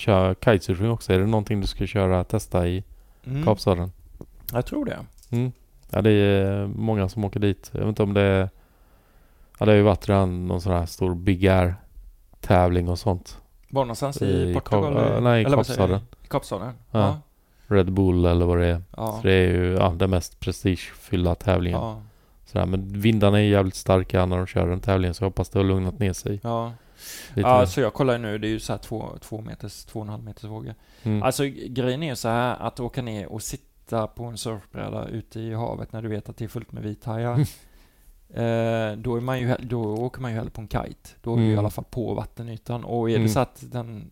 köra 0.00 0.34
kitesurfing 0.34 0.90
också. 0.90 1.12
Är 1.12 1.18
det 1.18 1.26
någonting 1.26 1.60
du 1.60 1.66
ska 1.66 1.86
köra, 1.86 2.24
testa 2.24 2.68
i 2.68 2.84
Mm. 3.24 3.44
Kapstaden? 3.44 3.92
Jag 4.52 4.66
tror 4.66 4.84
det. 4.84 4.98
Mm. 5.30 5.52
Ja 5.90 6.02
det 6.02 6.10
är 6.10 6.66
många 6.66 7.08
som 7.08 7.24
åker 7.24 7.40
dit. 7.40 7.70
Jag 7.72 7.80
vet 7.80 7.88
inte 7.88 8.02
om 8.02 8.14
det 8.14 8.20
är... 8.20 8.50
Ja 9.58 9.66
det 9.66 9.72
har 9.72 9.76
ju 9.76 9.82
varit 9.82 10.08
redan 10.08 10.46
någon 10.46 10.60
sån 10.60 10.72
här 10.72 10.86
stor 10.86 11.14
Big 11.14 11.46
Air 11.46 11.74
tävling 12.40 12.88
och 12.88 12.98
sånt. 12.98 13.38
Var 13.70 13.84
någonstans 13.84 14.22
i, 14.22 14.50
I 14.50 14.54
Portugal? 14.54 14.96
Äh, 15.14 15.20
nej, 15.20 15.42
i 15.42 15.44
Eller 15.44 15.56
Kapstaden. 15.56 16.00
du? 16.22 16.28
Kapstaden? 16.28 16.72
Ja. 16.90 16.98
Ja. 17.00 17.20
Red 17.76 17.92
Bull 17.92 18.24
eller 18.26 18.46
vad 18.46 18.58
det 18.58 18.66
är. 18.66 18.82
Ja. 18.96 19.12
Så 19.20 19.26
det 19.26 19.32
är 19.32 19.48
ju 19.52 19.72
ja, 19.74 19.94
den 19.96 20.10
mest 20.10 20.40
prestigefyllda 20.40 21.34
tävlingen. 21.34 21.80
Ja. 21.80 22.02
Sådär. 22.52 22.66
Men 22.66 23.00
vindarna 23.00 23.38
är 23.38 23.42
jävligt 23.42 23.74
starka 23.74 24.26
när 24.26 24.36
de 24.36 24.46
kör 24.46 24.68
den 24.68 24.80
tävlingen 24.80 25.14
så 25.14 25.22
jag 25.24 25.26
hoppas 25.30 25.48
det 25.48 25.58
har 25.58 25.64
lugnat 25.64 25.98
ner 25.98 26.12
sig 26.12 26.40
Ja. 26.42 26.72
lite. 27.34 27.40
ja, 27.48 27.58
mer. 27.58 27.66
så 27.66 27.80
jag 27.80 27.94
kollar 27.94 28.12
ju 28.12 28.18
nu, 28.18 28.38
det 28.38 28.46
är 28.46 28.50
ju 28.50 28.60
så 28.60 28.72
här 28.72 28.78
två, 28.78 29.08
två 29.20 29.40
meters, 29.40 29.84
två 29.84 29.98
och 30.00 30.04
en 30.06 30.10
halv 30.10 30.24
meters 30.24 30.44
vågor. 30.44 30.74
Mm. 31.02 31.22
Alltså 31.22 31.44
grejen 31.68 32.02
är 32.02 32.08
ju 32.08 32.16
så 32.16 32.28
här 32.28 32.56
att 32.60 32.80
åka 32.80 33.02
ner 33.02 33.26
och 33.32 33.42
sitta 33.42 34.06
på 34.06 34.24
en 34.24 34.38
surfbräda 34.38 35.08
ute 35.08 35.40
i 35.40 35.54
havet 35.54 35.92
när 35.92 36.02
du 36.02 36.08
vet 36.08 36.28
att 36.28 36.36
det 36.36 36.44
är 36.44 36.48
fullt 36.48 36.72
med 36.72 36.82
vithajar. 36.82 37.38
eh, 38.34 38.96
då, 38.96 39.16
är 39.16 39.20
man 39.20 39.40
ju, 39.40 39.54
då 39.60 39.82
åker 39.96 40.20
man 40.20 40.30
ju 40.30 40.36
hellre 40.36 40.50
på 40.50 40.60
en 40.60 40.68
kite. 40.68 41.10
Då 41.22 41.32
är 41.32 41.36
du 41.36 41.42
i 41.42 41.46
Mm. 41.46 41.58
alla 41.58 41.70
fall 41.70 41.84
på 41.90 42.14
vattenytan. 42.14 42.84
Och 42.84 43.10
är 43.10 43.14
Mm. 43.14 43.26
det 43.26 43.32
så 43.32 43.40
att 43.40 43.64
den 43.72 44.10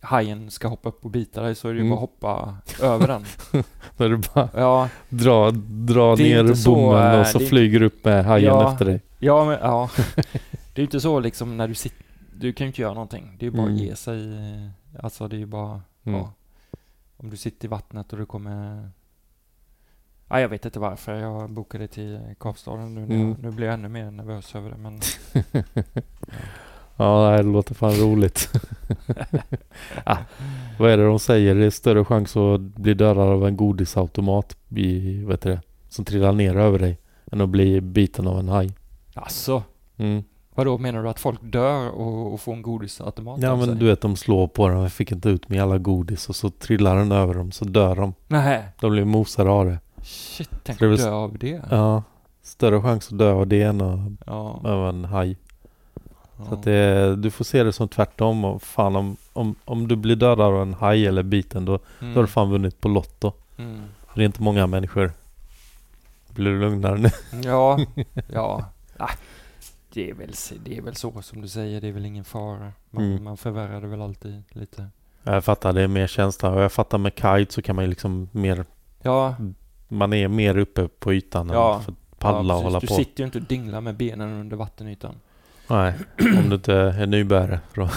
hajen 0.00 0.50
ska 0.50 0.68
hoppa 0.68 0.88
upp 0.88 1.04
och 1.04 1.10
bita 1.10 1.42
dig 1.42 1.54
så 1.54 1.68
är 1.68 1.72
det 1.72 1.78
ju 1.78 1.84
Mm. 1.86 1.90
bara 1.90 2.00
hoppa 2.00 2.56
över 2.82 3.08
den. 3.08 3.24
När 3.96 4.08
du 4.08 4.16
bara 4.16 4.48
Ja, 4.54 4.88
Det 5.08 5.24
är 5.24 6.42
ner 6.42 6.64
bommen 6.64 7.14
eh, 7.14 7.20
och 7.20 7.26
så 7.26 7.38
det 7.38 7.44
är- 7.44 7.48
flyger 7.48 7.82
upp 7.82 8.04
med 8.04 8.24
hajen 8.24 8.46
Ja. 8.54 8.72
efter 8.72 8.84
dig. 8.84 9.00
ja, 9.18 9.44
men, 9.44 9.58
ja. 9.62 9.90
Det 10.52 10.74
är 10.74 10.80
ju 10.80 10.82
inte 10.84 11.00
så 11.00 11.20
liksom 11.20 11.56
när 11.56 11.68
du 11.68 11.74
sitter, 11.74 12.04
du 12.34 12.52
kan 12.52 12.64
ju 12.64 12.68
inte 12.68 12.80
göra 12.82 12.94
någonting. 12.94 13.36
Det 13.38 13.46
är 13.46 13.50
ju 13.50 13.56
bara 13.56 13.62
Mm. 13.62 13.74
att 13.74 13.80
ge 13.80 13.96
sig. 13.96 14.20
Alltså 15.02 15.28
det 15.28 15.36
är 15.36 15.38
ju 15.38 15.46
bara, 15.46 15.80
Mm. 16.04 16.20
ja. 16.20 16.32
Om 17.16 17.30
du 17.30 17.36
sitter 17.36 17.64
i 17.64 17.68
vattnet 17.68 18.12
och 18.12 18.18
du 18.18 18.26
kommer... 18.26 18.90
Ja, 20.28 20.40
jag 20.40 20.48
vet 20.48 20.64
inte 20.64 20.78
varför 20.78 21.14
jag 21.14 21.50
bokade 21.50 21.88
till 21.88 22.20
Kapstaden 22.40 22.94
nu. 22.94 23.02
Mm. 23.04 23.28
Jag, 23.28 23.38
nu 23.42 23.50
blir 23.50 23.66
jag 23.66 23.74
ännu 23.74 23.88
mer 23.88 24.10
nervös 24.10 24.54
över 24.54 24.70
det. 24.70 24.76
Men 24.76 25.00
Ja, 25.54 25.62
det 27.36 27.42
låter 27.42 27.74
fan 27.74 27.92
roligt. 27.94 28.48
ah, 30.04 30.16
vad 30.78 30.90
är 30.90 30.96
det 30.96 31.04
de 31.06 31.18
säger? 31.18 31.54
Det 31.54 31.66
är 31.66 31.70
större 31.70 32.04
chans 32.04 32.36
att 32.36 32.60
bli 32.60 32.94
dödad 32.94 33.28
av 33.28 33.46
en 33.46 33.56
godisautomat 33.56 34.56
i, 34.68 35.24
vet 35.24 35.40
du 35.42 35.50
det, 35.50 35.60
som 35.88 36.04
trillar 36.04 36.32
ner 36.32 36.56
över 36.56 36.78
dig 36.78 36.98
än 37.32 37.40
att 37.40 37.48
bli 37.48 37.80
biten 37.80 38.26
av 38.26 38.38
en 38.38 38.48
haj. 38.48 38.70
alltså, 39.14 39.62
Mm. 39.96 40.24
vadå 40.54 40.78
menar 40.78 41.02
du 41.02 41.08
att 41.08 41.20
folk 41.20 41.38
dör 41.42 41.90
och, 41.90 42.32
och 42.32 42.40
får 42.40 42.52
en 42.52 42.62
godisautomat 42.62 43.42
Ja 43.42 43.56
men 43.56 43.66
sig? 43.66 43.74
du 43.74 43.86
vet 43.86 44.00
de 44.00 44.16
slår 44.16 44.46
på 44.48 44.68
den, 44.68 44.78
jag 44.80 44.92
fick 44.92 45.12
inte 45.12 45.28
ut 45.28 45.48
med 45.48 45.62
alla 45.62 45.78
godis 45.78 46.28
och 46.28 46.36
så 46.36 46.50
trillar 46.50 46.96
den 46.96 47.12
över 47.12 47.34
dem 47.34 47.52
så 47.52 47.64
dör 47.64 47.94
de. 47.96 48.14
Nej, 48.28 48.62
De 48.80 48.90
blir 48.92 49.04
mosade 49.04 49.50
av 49.50 49.66
det. 49.66 49.78
shit, 50.02 50.50
tänk 50.64 50.82
att 50.82 50.98
dö 50.98 51.10
av 51.10 51.38
det. 51.38 51.60
Ja, 51.70 52.02
större 52.42 52.82
chans 52.82 53.12
att 53.12 53.18
dö 53.18 53.32
av 53.32 53.46
det 53.46 53.62
än 53.62 53.80
av, 53.80 54.16
Ja. 54.26 54.60
av 54.64 54.88
en 54.88 55.04
haj. 55.04 55.36
Så 56.48 56.54
att 56.54 56.62
det, 56.62 57.16
du 57.16 57.30
får 57.30 57.44
se 57.44 57.62
det 57.64 57.72
som 57.72 57.88
tvärtom. 57.88 58.44
Och 58.44 58.62
fan 58.62 58.96
om, 58.96 59.16
om, 59.32 59.54
om 59.64 59.88
du 59.88 59.96
blir 59.96 60.16
dödad 60.16 60.40
av 60.54 60.62
en 60.62 60.74
haj 60.74 61.06
eller 61.06 61.22
biten 61.22 61.64
då, 61.64 61.78
Mm. 62.00 62.14
då 62.14 62.18
har 62.20 62.22
du 62.22 62.28
fan 62.28 62.50
vunnit 62.50 62.80
på 62.80 62.88
Lotto. 62.88 63.32
Mm. 63.56 63.80
Det 64.14 64.20
är 64.20 64.24
inte 64.26 64.42
många 64.42 64.66
människor. 64.66 65.12
Blir 66.34 66.50
du 66.50 66.60
lugnare 66.60 66.98
nu? 66.98 67.10
Ja, 67.44 67.78
ja. 68.32 68.64
Ah, 68.96 69.10
det, 69.92 70.10
är 70.10 70.14
väl, 70.14 70.32
det 70.64 70.76
är 70.76 70.82
väl 70.82 70.94
så 70.94 71.22
som 71.22 71.40
du 71.42 71.48
säger, 71.48 71.80
det 71.80 71.88
är 71.88 71.92
väl 71.92 72.04
ingen 72.06 72.24
fara. 72.24 72.72
Man, 72.90 73.04
Mm. 73.04 73.24
man 73.24 73.36
förvärrar 73.36 73.80
det 73.80 73.86
väl 73.86 74.02
alltid 74.02 74.42
lite. 74.50 74.88
Jag 75.22 75.44
fattar, 75.44 75.72
det 75.72 75.82
är 75.82 75.88
mer 75.88 76.06
känsla. 76.06 76.50
Och 76.50 76.60
jag 76.62 76.72
fattar 76.72 76.98
med 76.98 77.12
kite 77.12 77.52
så 77.54 77.62
kan 77.62 77.76
man 77.76 77.84
ju 77.84 77.88
liksom 77.88 78.28
mer... 78.32 78.64
Ja, 79.02 79.34
Man 79.88 80.12
är 80.12 80.28
mer 80.28 80.58
uppe 80.58 80.88
på 80.88 81.12
ytan 81.14 81.48
Ja. 81.52 81.74
än 81.76 81.82
för 81.82 81.92
att 81.92 82.18
paddla 82.18 82.54
ja, 82.54 82.58
och 82.58 82.64
hålla 82.64 82.80
Du 82.80 82.86
på. 82.86 82.94
sitter 82.94 83.22
ju 83.22 83.26
inte 83.26 83.38
och 83.38 83.44
dinglar 83.44 83.80
med 83.80 83.96
benen 83.96 84.32
under 84.40 84.56
vattenytan. 84.56 85.14
Nej, 85.70 85.92
om 86.20 86.48
du 86.48 86.54
inte 86.54 86.74
är 86.74 87.06
då 87.74 87.88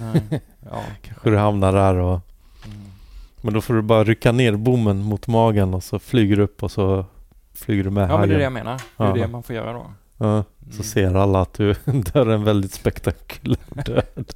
Nej. 0.00 0.40
Ja. 0.70 0.82
kanske 1.02 1.30
du 1.30 1.36
hamnar 1.38 1.72
där 1.72 1.94
och... 1.94 2.20
Mm. 2.64 2.78
Men 3.40 3.54
då 3.54 3.60
får 3.60 3.74
du 3.74 3.82
bara 3.82 4.04
rycka 4.04 4.32
ner 4.32 4.56
bommen 4.56 4.98
mot 5.02 5.26
magen 5.26 5.74
och 5.74 5.82
så 5.84 5.98
flyger 5.98 6.36
du 6.36 6.42
upp 6.42 6.62
och 6.62 6.70
så 6.70 7.04
flyger 7.54 7.84
du 7.84 7.90
med 7.90 8.10
ja, 8.10 8.18
men 8.18 8.28
det 8.28 8.34
är 8.34 8.38
det 8.38 8.44
jag 8.44 8.52
menar. 8.52 8.80
Det 8.96 9.04
är 9.04 9.06
Ja. 9.08 9.14
det 9.14 9.28
man 9.28 9.42
får 9.42 9.56
göra 9.56 9.72
då. 9.72 9.86
Ja, 10.18 10.44
så 10.60 10.72
Mm. 10.72 10.82
ser 10.84 11.14
alla 11.14 11.40
att 11.40 11.54
du 11.54 11.74
dör 11.84 12.26
en 12.26 12.44
väldigt 12.44 12.72
spektakulär 12.72 13.56
död. 13.84 14.32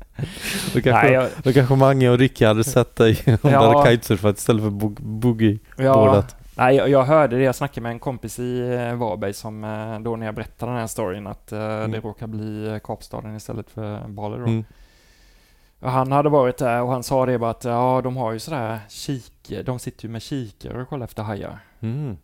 Då 0.75 0.81
kanske, 0.81 0.91
Nej, 0.93 1.12
jag, 1.12 1.29
då 1.43 1.53
kanske 1.53 1.75
Mange 1.77 2.09
och 2.11 2.19
Rickard 2.19 2.49
hade 2.49 2.65
sett 2.65 2.97
dig 2.97 3.23
du 3.25 3.37
Ja. 3.43 3.85
kitesurfat 3.89 4.39
istället 4.39 4.62
för 4.62 4.71
bog- 4.71 5.01
boogie. 5.03 5.59
ja. 5.77 6.25
Nej, 6.56 6.76
jag, 6.76 7.05
hörde 7.05 7.36
det. 7.36 7.42
Jag 7.42 7.55
snackade 7.55 7.81
med 7.81 7.92
en 7.92 7.98
kompis 7.98 8.39
i 8.39 8.60
eh, 8.60 8.94
Varberg 8.94 9.32
som 9.32 9.64
eh, 9.64 10.00
då 10.00 10.16
när 10.16 10.26
jag 10.26 10.34
berättade 10.34 10.72
den 10.72 10.81
här 10.81 10.86
storyn 10.86 11.26
att 11.26 11.52
eh, 11.52 11.89
det 11.89 12.00
råkar 12.00 12.26
bli 12.26 12.81
Kapstaden 12.84 13.36
istället 13.36 13.70
för 13.70 14.08
Bali 14.08 14.39
då. 14.39 14.44
Mm. 14.44 14.64
Han 15.81 16.12
hade 16.12 16.28
varit 16.28 16.56
där 16.56 16.82
och 16.82 16.89
han 16.89 17.02
sa 17.02 17.26
det 17.26 17.39
bara 17.39 17.50
att 17.50 17.64
ja, 17.64 18.00
de 18.05 18.16
har 18.16 18.32
ju 18.32 18.39
sådär 18.39 18.81
kik, 18.89 19.52
de 19.64 19.78
sitter 19.78 20.05
ju 20.05 20.10
med 20.10 20.22
kikare 20.22 20.82
och 20.82 20.89
kollar 20.89 21.05
efter 21.05 21.22
hajar. 21.22 21.58
Mm. 21.81 22.16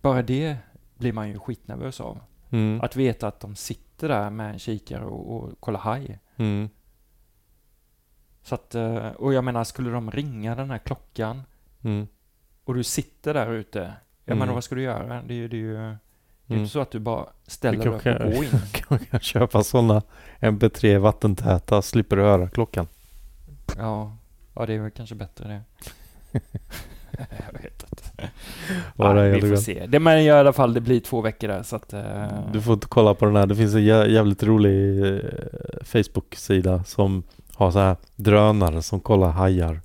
Bara 0.00 0.22
det 0.22 0.56
blir 0.94 1.12
man 1.12 1.28
ju 1.28 1.38
skitnervös 1.38 2.00
av. 2.00 2.20
Mm. 2.50 2.80
Att 2.80 2.96
veta 2.96 3.28
att 3.28 3.40
de 3.40 3.54
sitter 3.54 4.08
där 4.08 4.30
med 4.30 4.52
en 4.52 4.58
kikare 4.58 5.04
och, 5.04 5.36
och 5.36 5.60
kollar 5.60 5.80
haj. 5.80 6.18
Mm. 6.36 6.68
Så 8.42 8.54
att, 8.54 8.74
och 9.16 9.34
jag 9.34 9.44
menar, 9.44 9.64
skulle 9.64 9.90
de 9.90 10.10
ringa 10.10 10.54
den 10.54 10.70
här 10.70 10.78
klockan 10.78 11.42
Mm. 11.82 12.06
Och 12.68 12.74
du 12.74 12.82
sitter 12.84 13.34
där 13.34 13.52
ute, 13.52 13.78
jag 14.24 14.32
Mm. 14.34 14.38
menar 14.38 14.54
vad 14.54 14.64
ska 14.64 14.74
du 14.74 14.82
göra? 14.82 15.22
Det 15.22 15.34
är 15.34 15.36
ju, 15.36 15.48
det 15.48 15.56
är 15.56 15.58
ju 15.58 15.72
det 15.74 15.78
är 15.80 15.98
Mm. 16.48 16.60
inte 16.62 16.72
så 16.72 16.80
att 16.80 16.90
du 16.90 16.98
bara 16.98 17.26
ställer 17.46 17.78
dig 17.78 17.88
upp 17.88 18.06
och 18.26 18.32
går 18.32 18.44
in. 18.44 18.50
Kan 18.72 18.98
man 19.10 19.20
köpa 19.20 19.62
sådana 19.64 20.02
MP3 20.40 20.98
vattentäta 20.98 21.82
slipper 21.82 22.16
du 22.16 22.22
höra 22.22 22.48
klockan. 22.48 22.86
Ja, 23.78 24.16
ja 24.54 24.66
det 24.66 24.74
är 24.74 24.78
väl 24.78 24.90
kanske 24.90 25.14
bättre 25.14 25.48
det. 25.48 25.60
jag 27.18 27.60
vet 27.62 27.84
inte. 27.90 28.30
Ja, 28.96 29.12
vi 29.12 29.40
får 29.40 29.56
se. 29.56 29.86
Det, 29.86 29.98
men 30.00 30.18
i 30.18 30.30
alla 30.30 30.52
fall, 30.52 30.74
det 30.74 30.80
blir 30.80 31.00
två 31.00 31.20
veckor 31.20 31.48
där 31.48 31.62
så 31.62 31.76
att... 31.76 31.92
eh, 31.92 32.26
Du 32.52 32.62
får 32.62 32.74
inte 32.74 32.86
kolla 32.86 33.14
på 33.14 33.24
den 33.24 33.36
här. 33.36 33.46
Det 33.46 33.56
finns 33.56 33.74
en 33.74 33.80
jä- 33.80 34.06
jävligt 34.08 34.42
rolig 34.42 35.04
eh, 35.14 35.20
Facebook-sida 35.84 36.84
som 36.84 37.22
har 37.54 37.70
så 37.70 37.78
här 37.78 37.96
drönare 38.16 38.82
som 38.82 39.00
kollar 39.00 39.30
hajar 39.30 39.80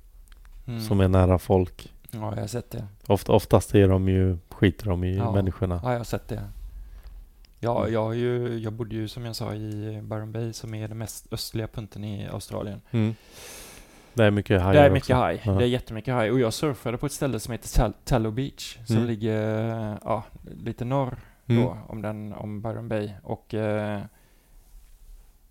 mm. 0.66 0.80
som 0.80 1.00
är 1.00 1.08
nära 1.08 1.38
folk. 1.38 1.92
Ja, 2.20 2.32
jag 2.34 2.40
har 2.42 2.46
sett 2.46 2.70
det. 2.70 2.86
Oft, 3.06 3.28
oftast 3.28 3.74
är 3.74 3.88
de 3.88 4.08
ju, 4.08 4.38
skiter 4.50 4.86
de 4.86 5.04
i 5.04 5.16
Ja. 5.16 5.32
människorna. 5.32 5.80
Ja, 5.82 5.92
jag 5.92 5.98
har 5.98 6.04
sett 6.04 6.28
det. 6.28 6.42
Ja, 7.60 7.88
jag, 7.88 8.14
ju, 8.16 8.58
jag 8.58 8.72
bodde 8.72 8.94
ju 8.94 9.08
som 9.08 9.24
jag 9.24 9.36
sa 9.36 9.54
i 9.54 10.00
Byron 10.02 10.32
Bay 10.32 10.52
som 10.52 10.74
är 10.74 10.88
den 10.88 10.98
mest 10.98 11.32
östliga 11.32 11.66
punkten 11.68 12.04
i 12.04 12.28
Australien. 12.28 12.80
Mm. 12.90 13.14
Det 14.14 14.24
är 14.24 14.30
mycket 14.30 14.62
hajar 14.62 14.80
det 14.80 14.86
är 14.88 14.90
mycket 14.90 15.16
haj. 15.16 15.42
Ja. 15.44 15.52
Det 15.52 15.64
är 15.64 15.68
jättemycket 15.68 16.14
haj. 16.14 16.30
Och 16.30 16.40
jag 16.40 16.52
surfade 16.52 16.98
på 16.98 17.06
ett 17.06 17.12
ställe 17.12 17.40
som 17.40 17.52
heter 17.52 17.68
Tal- 17.68 17.92
Tallow 18.04 18.32
Beach 18.32 18.78
som 18.86 18.96
Mm. 18.96 19.08
ligger 19.08 19.38
ja, 20.04 20.24
lite 20.44 20.84
norr 20.84 21.16
Mm. 21.46 21.62
då 21.62 21.76
om, 21.86 22.02
den, 22.02 22.32
om 22.32 22.62
Byron 22.62 22.88
Bay. 22.88 23.10
Och 23.22 23.54
eh, 23.54 24.00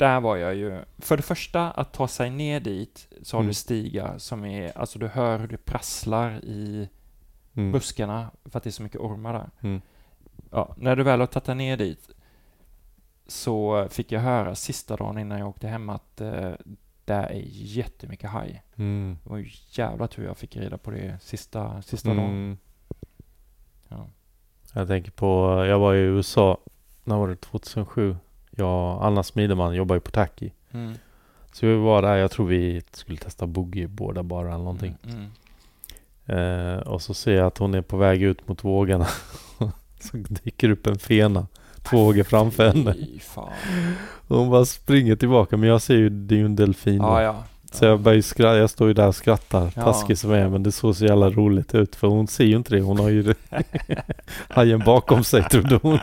där 0.03 0.21
var 0.21 0.35
jag 0.37 0.55
ju, 0.55 0.81
för 0.97 1.17
det 1.17 1.23
första 1.23 1.71
att 1.71 1.93
ta 1.93 2.07
sig 2.07 2.29
ner 2.29 2.59
dit 2.59 3.07
så 3.21 3.37
har 3.37 3.41
Mm. 3.41 3.47
du 3.49 3.53
stigar 3.53 4.17
som 4.17 4.45
är, 4.45 4.77
alltså 4.77 4.99
du 4.99 5.07
hör 5.07 5.39
hur 5.39 5.47
det 5.47 5.57
prasslar 5.65 6.31
i 6.45 6.89
Mm. 7.55 7.71
buskarna 7.71 8.31
för 8.45 8.57
att 8.57 8.63
det 8.63 8.69
är 8.69 8.71
så 8.71 8.83
mycket 8.83 9.01
ormar 9.01 9.33
där. 9.33 9.49
Mm. 9.61 9.81
Ja, 10.51 10.73
när 10.77 10.95
du 10.95 11.03
väl 11.03 11.19
har 11.19 11.27
tagit 11.27 11.45
dig 11.45 11.55
ner 11.55 11.77
dit 11.77 12.09
så 13.27 13.87
fick 13.91 14.11
jag 14.11 14.19
höra 14.21 14.55
sista 14.55 14.95
dagen 14.95 15.17
innan 15.17 15.39
jag 15.39 15.49
åkte 15.49 15.67
hem 15.67 15.89
att 15.89 16.21
eh, 16.21 16.51
där 17.05 17.23
är 17.23 17.41
jättemycket 17.49 18.29
haj. 18.29 18.63
Mm. 18.75 19.17
Det 19.23 19.29
var 19.29 19.37
ju 19.37 19.49
jävla 19.69 20.07
tur 20.07 20.25
jag 20.25 20.37
fick 20.37 20.55
reda 20.55 20.77
på 20.77 20.91
det 20.91 21.17
sista, 21.21 21.81
sista 21.81 22.09
dagen. 22.09 22.25
Mm. 22.29 22.57
Ja. 23.87 24.07
Jag 24.73 24.87
tänker 24.87 25.11
på, 25.11 25.63
jag 25.67 25.79
var 25.79 25.93
i 25.95 25.99
USA, 25.99 26.57
när 27.03 27.15
var 27.17 27.27
det? 27.27 27.35
2007? 27.35 28.15
Jag 28.55 29.03
Anna 29.03 29.23
Smideman 29.23 29.75
jobbar 29.75 29.95
ju 29.95 29.99
på 29.99 30.11
Tacky. 30.11 30.49
Mm. 30.71 30.93
Så 31.51 31.65
vi 31.65 31.75
var 31.75 32.01
där, 32.01 32.15
jag 32.15 32.31
tror 32.31 32.47
vi 32.47 32.81
skulle 32.91 33.17
testa 33.17 33.47
boogie 33.47 33.87
båda 33.87 34.23
bara 34.23 34.47
eller 34.47 34.57
någonting. 34.57 34.95
Mm. 35.03 35.31
Mm. 36.25 36.75
Eh, 36.75 36.79
och 36.79 37.01
så 37.01 37.13
ser 37.13 37.35
jag 37.35 37.47
att 37.47 37.57
hon 37.57 37.73
är 37.73 37.81
på 37.81 37.97
väg 37.97 38.23
ut 38.23 38.47
mot 38.47 38.63
vågorna. 38.63 39.07
så 39.99 40.17
dyker 40.17 40.69
upp 40.69 40.87
en 40.87 40.99
fena 40.99 41.47
två 41.83 41.97
vågor 41.97 42.23
framför 42.23 42.67
henne. 42.67 42.95
Hon 44.27 44.49
bara 44.49 44.65
springer 44.65 45.15
tillbaka 45.15 45.57
men 45.57 45.69
jag 45.69 45.81
ser 45.81 45.95
ju, 45.95 46.09
det 46.09 46.35
är 46.35 46.39
ju 46.39 46.45
en 46.45 46.55
delfin. 46.55 46.97
Ja, 46.97 47.21
ja. 47.21 47.43
Så 47.73 47.85
jag 47.85 47.99
börjar 47.99 48.21
skratta, 48.21 48.57
jag 48.57 48.69
står 48.69 48.87
ju 48.87 48.93
där 48.93 49.07
och 49.07 49.15
skrattar, 49.15 49.71
Ja. 49.75 49.81
taskig 49.83 50.17
som 50.17 50.31
jag 50.31 50.39
är, 50.39 50.49
men 50.49 50.63
det 50.63 50.71
såg 50.71 50.95
så 50.95 51.05
jävla 51.05 51.29
roligt 51.29 51.75
ut 51.75 51.95
för 51.95 52.07
hon 52.07 52.27
ser 52.27 52.43
ju 52.43 52.55
inte 52.55 52.75
det, 52.75 52.81
hon 52.81 52.99
har 52.99 53.09
ju 53.09 53.33
hajen 54.49 54.79
bakom 54.85 55.23
sig 55.23 55.43
trodde 55.43 55.79
hon. 55.81 55.99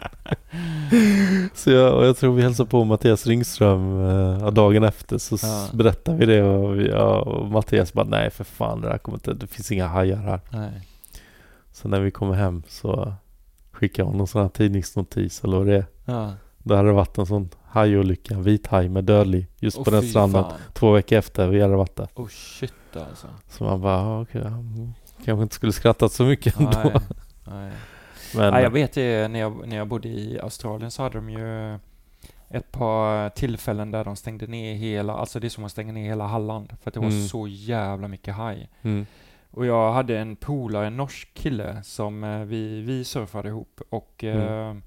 Så 1.54 1.70
jag, 1.70 1.94
och 1.94 2.06
jag 2.06 2.16
tror 2.16 2.34
vi 2.34 2.42
hälsade 2.42 2.70
på 2.70 2.84
Mattias 2.84 3.26
Ringström 3.26 4.00
eh, 4.08 4.50
dagen 4.50 4.84
efter 4.84 5.18
så 5.18 5.36
Ja. 5.42 5.68
berättade 5.72 6.16
vi 6.18 6.26
det 6.26 6.42
och, 6.42 6.78
vi, 6.78 6.88
ja, 6.88 7.18
och 7.20 7.46
Mattias 7.50 7.92
bara 7.92 8.06
nej 8.06 8.30
för 8.30 8.44
fan 8.44 8.80
det 8.80 8.88
där 8.88 8.98
kommer 8.98 9.16
inte, 9.16 9.32
det 9.34 9.46
finns 9.46 9.72
inga 9.72 9.86
hajar 9.86 10.16
här. 10.16 10.40
Nej. 10.50 10.70
Så 11.72 11.88
när 11.88 12.00
vi 12.00 12.10
kommer 12.10 12.34
hem 12.34 12.62
så 12.68 13.12
skickade 13.72 14.08
hon 14.08 14.18
någon 14.18 14.26
sån 14.28 14.42
här 14.42 14.48
tidningsnotis 14.48 15.44
eller 15.44 15.56
vad 15.56 15.66
det 15.66 15.76
är. 15.76 15.84
Ja. 16.04 16.32
Där 16.58 16.76
hade 16.76 16.88
det 16.88 16.92
varit 16.94 17.18
en 17.18 17.26
sån 17.26 17.48
hajolycka, 17.70 18.38
vithaj 18.38 18.88
med 18.88 19.04
dödlig 19.04 19.46
just 19.58 19.78
Åh, 19.78 19.84
på 19.84 19.90
den 19.90 20.02
stranden 20.02 20.42
fan. 20.44 20.52
två 20.72 20.92
veckor 20.92 21.18
efter 21.18 21.48
vid 21.48 21.60
Järvavatta. 21.60 22.08
Oh 22.14 22.28
shit 22.28 22.72
alltså. 22.96 23.26
Så 23.48 23.64
man 23.64 23.80
bara, 23.80 24.20
okej, 24.20 24.40
mm, 24.40 24.92
kanske 25.24 25.42
inte 25.42 25.54
skulle 25.54 25.72
skrattat 25.72 26.12
så 26.12 26.24
mycket 26.24 26.58
ändå. 26.60 26.92
Nej. 27.46 27.70
Men, 28.36 28.52
Nej, 28.52 28.62
jag 28.62 28.70
vet 28.70 28.92
det, 28.92 29.28
när 29.28 29.40
jag, 29.40 29.68
när 29.68 29.76
jag 29.76 29.88
bodde 29.88 30.08
i 30.08 30.38
Australien 30.42 30.90
så 30.90 31.02
hade 31.02 31.18
de 31.18 31.30
ju 31.30 31.74
ett 32.48 32.72
par 32.72 33.28
tillfällen 33.28 33.90
där 33.90 34.04
de 34.04 34.16
stängde 34.16 34.46
ner 34.46 34.74
hela, 34.74 35.12
alltså 35.12 35.40
det 35.40 35.46
är 35.46 35.48
som 35.48 35.64
att 35.64 35.72
stänga 35.72 35.92
ner 35.92 36.04
hela 36.08 36.26
Halland 36.26 36.72
för 36.82 36.90
att 36.90 36.94
det 36.94 37.00
var 37.00 37.06
Mm. 37.06 37.22
så 37.28 37.48
jävla 37.48 38.08
mycket 38.08 38.34
haj. 38.34 38.68
mm, 38.82 39.06
Och 39.50 39.66
jag 39.66 39.92
hade 39.92 40.18
en 40.18 40.36
polare, 40.36 40.86
en 40.86 40.96
norsk 40.96 41.34
kille 41.34 41.82
som 41.82 42.24
eh, 42.24 42.40
vi, 42.40 42.80
vi 42.80 43.04
surfade 43.04 43.48
ihop 43.48 43.80
och 43.90 44.24
Mm. 44.24 44.38
eh, 44.76 44.82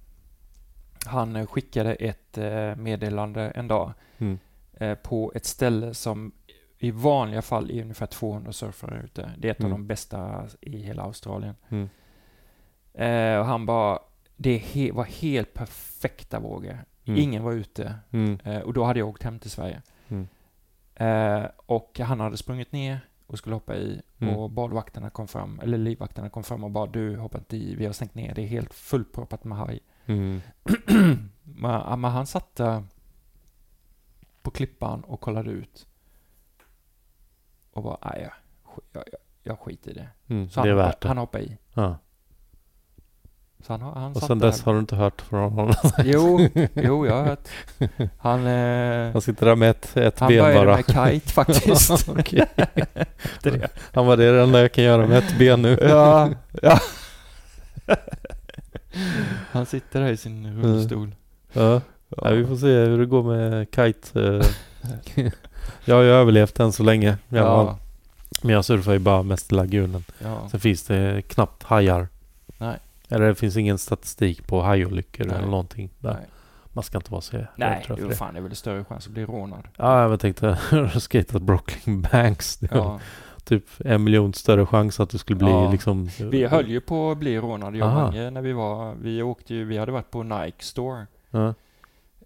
han 1.06 1.36
eh, 1.36 1.46
skickade 1.48 1.94
ett 1.96 2.38
eh, 2.38 2.76
meddelande 2.76 3.42
en 3.50 3.68
dag 3.68 3.94
mm, 4.18 4.40
eh, 4.74 4.96
på 4.96 5.32
ett 5.36 5.46
ställe 5.46 5.94
som 5.94 6.32
i 6.78 6.92
vanliga 6.92 7.42
fall 7.42 7.72
är 7.72 7.82
ungefär 7.82 8.06
200 8.06 8.52
surfare 8.54 9.02
ute. 9.04 9.32
Det 9.38 9.48
är 9.48 9.52
ett 9.52 9.60
Mm. 9.60 9.72
av 9.74 9.80
de 9.80 9.88
bästa 9.88 10.48
i 10.62 10.78
hela 10.78 11.04
Australien. 11.04 11.56
mm, 11.70 11.90
Eh, 12.94 13.40
och 13.40 13.46
han 13.46 13.66
bara, 13.66 14.00
det 14.36 14.58
he 14.58 14.92
var 14.92 15.04
helt 15.04 15.54
perfekta 15.54 16.40
vågor. 16.40 16.78
mm, 17.06 17.20
Ingen 17.20 17.44
var 17.44 17.52
ute. 17.54 17.96
mm, 18.12 18.40
Eh, 18.44 18.60
och 18.60 18.74
då 18.74 18.84
hade 18.84 19.00
jag 19.00 19.10
åkt 19.10 19.24
hem 19.24 19.40
till 19.40 19.52
Sverige. 19.52 19.82
Mm. 20.10 20.28
Eh, 20.96 21.50
och 21.66 22.00
han 22.00 22.20
hade 22.20 22.38
sprungit 22.38 22.72
ner 22.72 23.00
och 23.28 23.38
skulle 23.38 23.56
hoppa 23.56 23.76
i 23.76 24.02
och 24.38 24.50
badvakterna 24.50 25.10
kom 25.10 25.28
fram, 25.28 25.60
eller 25.60 25.78
livvakterna 25.78 26.30
kom 26.30 26.44
fram 26.44 26.64
och 26.64 26.72
bara 26.72 26.86
du 26.86 27.18
hoppa 27.18 27.38
inte 27.38 27.58
i, 27.58 27.76
vi 27.76 27.86
har 27.86 27.94
stängt 27.94 28.16
ner, 28.16 28.36
det 28.36 28.42
är 28.42 28.48
helt 28.48 28.74
fullproppat 28.74 29.44
med 29.44 29.58
haj. 29.58 29.80
Mm, 30.06 30.42
men, 31.44 32.00
men 32.02 32.12
han 32.12 32.26
satt 32.28 32.56
där 32.56 32.84
på 34.42 34.52
klippan 34.52 35.02
och 35.04 35.22
kollade 35.22 35.50
ut. 35.52 35.88
Och 37.74 37.84
bara, 37.84 37.98
nej, 38.02 38.22
jag, 38.22 38.34
jag, 38.94 39.04
jag, 39.12 39.20
jag 39.44 39.60
skiter 39.60 39.92
i 39.92 39.94
det. 39.94 40.08
mm. 40.28 40.50
Så 40.50 40.64
Det 40.64 40.70
han, 40.70 40.78
värt 40.78 41.02
det. 41.02 41.08
han 41.08 41.18
hoppade 41.18 41.44
i. 41.44 41.58
Ja. 41.74 41.98
Så 43.60 43.74
han, 43.74 43.82
han 43.82 44.12
Och 44.12 44.22
sen 44.24 44.40
där. 44.40 44.48
dess 44.48 44.64
har 44.64 44.74
du 44.74 44.80
inte 44.80 44.96
hört 44.96 45.22
från 45.22 45.52
honom? 45.52 45.74
Jo, 46.04 46.40
jo, 46.74 47.06
jag 47.08 47.14
har 47.16 47.24
hört. 47.26 47.48
Han, 48.20 48.48
eh, 48.48 49.12
Han 49.12 49.22
sitter 49.22 49.46
där 49.46 49.56
med 49.56 49.70
ett, 49.70 49.98
ett 49.98 50.20
han 50.20 50.28
ben 50.30 50.44
började 50.44 50.66
bara. 50.66 50.76
med 50.76 51.12
kite 51.14 51.30
faktiskt. 51.34 52.06
Det. 53.44 53.72
Han 53.94 54.06
var 54.06 54.18
det 54.18 54.42
enda 54.44 54.62
jag 54.62 54.72
kan 54.72 54.84
göra 54.84 55.08
med 55.08 55.18
ett 55.18 55.38
ben 55.40 55.62
nu. 55.62 55.78
Ja, 55.82 56.30
ja. 56.62 56.80
Han 59.52 59.66
sitter 59.66 60.02
där 60.02 60.12
i 60.12 60.18
sin 60.18 60.62
rullstol. 60.62 61.16
Ja. 61.54 61.82
Ja, 62.18 62.30
vi 62.30 62.46
får 62.48 62.56
se 62.56 62.68
hur 62.68 63.00
det 63.00 63.06
går 63.06 63.24
med 63.24 63.68
kite. 63.76 64.22
eh. 65.16 65.32
jag 65.86 65.96
har 65.96 66.02
ju 66.04 66.10
överlevt 66.10 66.60
än 66.60 66.72
så 66.72 66.84
länge. 66.84 67.18
Jag 67.30 67.46
Ja, 67.46 67.78
men 68.42 68.56
jag 68.56 68.66
surfar 68.66 68.94
ju 68.94 69.00
bara 69.00 69.24
mest 69.24 69.52
i 69.52 69.56
lagunen. 69.56 70.04
ja. 70.20 70.50
Sen 70.50 70.60
finns 70.60 70.84
det 70.84 71.22
knappt 71.28 71.64
hajar. 71.64 72.08
Nej. 72.58 72.78
Eller 73.10 73.28
det 73.28 73.36
finns 73.36 73.58
ingen 73.58 73.78
statistik 73.78 74.48
på 74.48 74.62
hajolyckor 74.62 75.28
eller 75.28 75.48
någonting. 75.48 75.90
Där. 76.00 76.14
Nej, 76.14 76.28
Man 76.74 76.84
ska 76.84 76.98
inte 76.98 77.12
vara 77.12 77.22
så 77.22 77.38
Nej 77.56 77.86
jo, 77.98 78.12
fan 78.12 78.34
det 78.34 78.40
är 78.40 78.42
väl 78.42 78.56
större 78.56 78.86
chans 78.86 79.08
att 79.08 79.14
bli 79.14 79.26
rånad. 79.26 79.64
Ja, 79.78 80.10
jag 80.10 80.20
tänkte 80.20 80.58
skatat 81.00 81.42
Brooklyn 81.42 82.02
Banks. 82.12 82.58
Det 82.58 82.68
Ja. 82.72 83.00
Typ 83.44 83.66
en 83.80 84.04
miljon 84.04 84.34
större 84.34 84.66
chans 84.66 85.00
att 85.00 85.10
du 85.10 85.18
skulle 85.18 85.38
bli 85.38 85.48
Ja. 85.48 85.72
liksom... 85.72 86.10
Vi 86.32 86.46
höll 86.46 86.70
ju 86.70 86.82
på 86.82 87.12
att 87.12 87.18
bli 87.18 87.38
rånade 87.40 87.78
jag 87.78 87.88
och. 87.88 87.94
Mange 87.94 88.30
när 88.30 88.42
vi 88.42 88.54
var, 88.54 88.96
vi 88.96 89.22
åkte 89.24 89.54
ju, 89.56 89.66
vi 89.66 89.78
hade 89.78 89.92
varit 89.92 90.12
på 90.12 90.24
Nike 90.24 90.64
Store 90.64 91.08
Ja. 91.30 91.54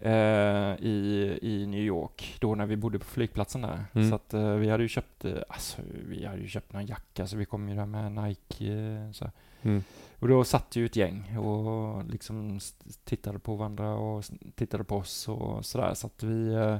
eh, 0.00 0.74
i, 0.80 1.38
i 1.42 1.66
New 1.66 1.80
York, 1.80 2.36
då 2.40 2.54
när 2.54 2.66
vi 2.66 2.76
bodde 2.76 2.98
på 2.98 3.04
flygplatsen 3.04 3.62
där. 3.62 3.84
Mm. 3.92 4.10
Så 4.10 4.14
att 4.14 4.34
eh, 4.34 4.52
vi 4.52 4.68
hade 4.70 4.82
ju 4.82 4.88
köpt, 4.88 5.24
eh, 5.24 5.32
alltså 5.48 5.82
vi 6.08 6.26
hade 6.26 6.40
ju 6.40 6.48
köpt 6.48 6.72
någon 6.72 6.86
jacka 6.86 7.26
så 7.26 7.36
vi 7.36 7.44
kom 7.44 7.68
ju 7.68 7.74
där 7.74 7.86
med 7.86 8.12
Nike 8.12 8.72
eh, 8.72 9.12
så. 9.12 9.30
Mm. 9.62 9.82
Och 10.18 10.28
då 10.28 10.44
satt 10.44 10.76
ju 10.76 10.86
ett 10.86 10.96
gäng 10.96 11.36
och 11.38 12.04
liksom 12.04 12.60
tittade 13.04 13.38
på 13.38 13.54
varandra 13.54 13.94
och 13.94 14.24
tittade 14.54 14.84
på 14.84 14.96
oss 14.96 15.28
och 15.28 15.64
sådär. 15.66 15.94
Så 15.94 16.06
att 16.06 16.22
vi, 16.22 16.54
eh, 16.54 16.76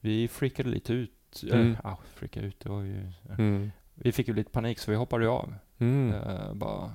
vi 0.00 0.28
freakade 0.28 0.68
lite 0.68 0.92
ut. 0.92 1.12
Mm. 1.42 1.60
Mm. 1.60 1.76
Ja, 1.84 1.98
freakade 2.14 2.46
ut. 2.46 2.60
Det 2.60 2.68
var 2.68 2.82
ju, 2.82 3.12
Mm. 3.38 3.70
Vi 3.94 4.12
fick 4.12 4.28
ju 4.28 4.34
lite 4.34 4.50
panik 4.50 4.78
så 4.78 4.90
vi 4.90 4.96
hoppade 4.96 5.28
av. 5.28 5.54
Mm. 5.78 6.12
Eh, 6.14 6.54
bara 6.54 6.92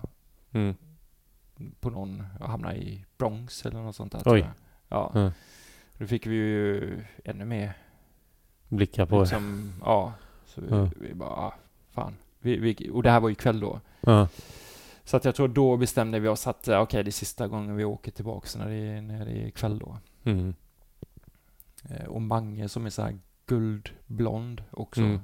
Mm. 0.52 0.76
på 1.80 1.90
någon, 1.90 2.24
jag 2.40 2.48
hamnade 2.48 2.76
i 2.76 3.06
Bronx 3.18 3.66
eller 3.66 3.82
något 3.82 3.96
sånt 3.96 4.12
där. 4.12 4.22
Oj. 4.26 4.50
Ja. 4.90 5.12
Ja. 5.14 5.32
Då 5.98 6.08
fick 6.08 6.26
vi 6.28 6.36
ju 6.36 7.04
ännu 7.26 7.46
mer 7.46 7.74
Blicka 8.70 9.06
på 9.06 9.20
liksom, 9.20 9.74
ja. 9.82 10.14
Så 10.46 10.62
vi, 10.62 10.90
vi 11.08 11.14
bara, 11.14 11.30
ah, 11.30 11.54
fan. 11.92 12.16
Vi, 12.40 12.58
vi, 12.58 12.90
och 12.94 13.04
det 13.04 13.12
här 13.12 13.20
var 13.20 13.30
ju 13.30 13.36
kväll 13.36 13.60
då. 13.60 13.80
Så 15.04 15.18
att 15.18 15.26
jag 15.26 15.36
tror 15.36 15.48
då 15.48 15.78
bestämde 15.78 16.20
vi 16.20 16.28
oss 16.28 16.48
att 16.48 16.68
eh, 16.68 16.80
okej, 16.82 17.04
det 17.04 17.10
är 17.10 17.12
sista 17.12 17.48
gången 17.48 17.76
vi 17.76 17.84
åker 17.86 18.12
tillbaks 18.12 18.56
när 18.56 18.70
det 18.70 18.76
är, 18.76 19.02
när 19.02 19.26
det 19.26 19.32
är 19.32 19.50
kväll 19.50 19.80
då. 19.80 19.98
Mm. 20.24 20.54
Eh, 21.90 22.06
och 22.06 22.22
Mange 22.22 22.70
som 22.70 22.86
är 22.86 22.90
så 22.90 23.02
här 23.02 23.20
guldblond 23.46 24.64
också. 24.72 25.02
Mm. 25.02 25.20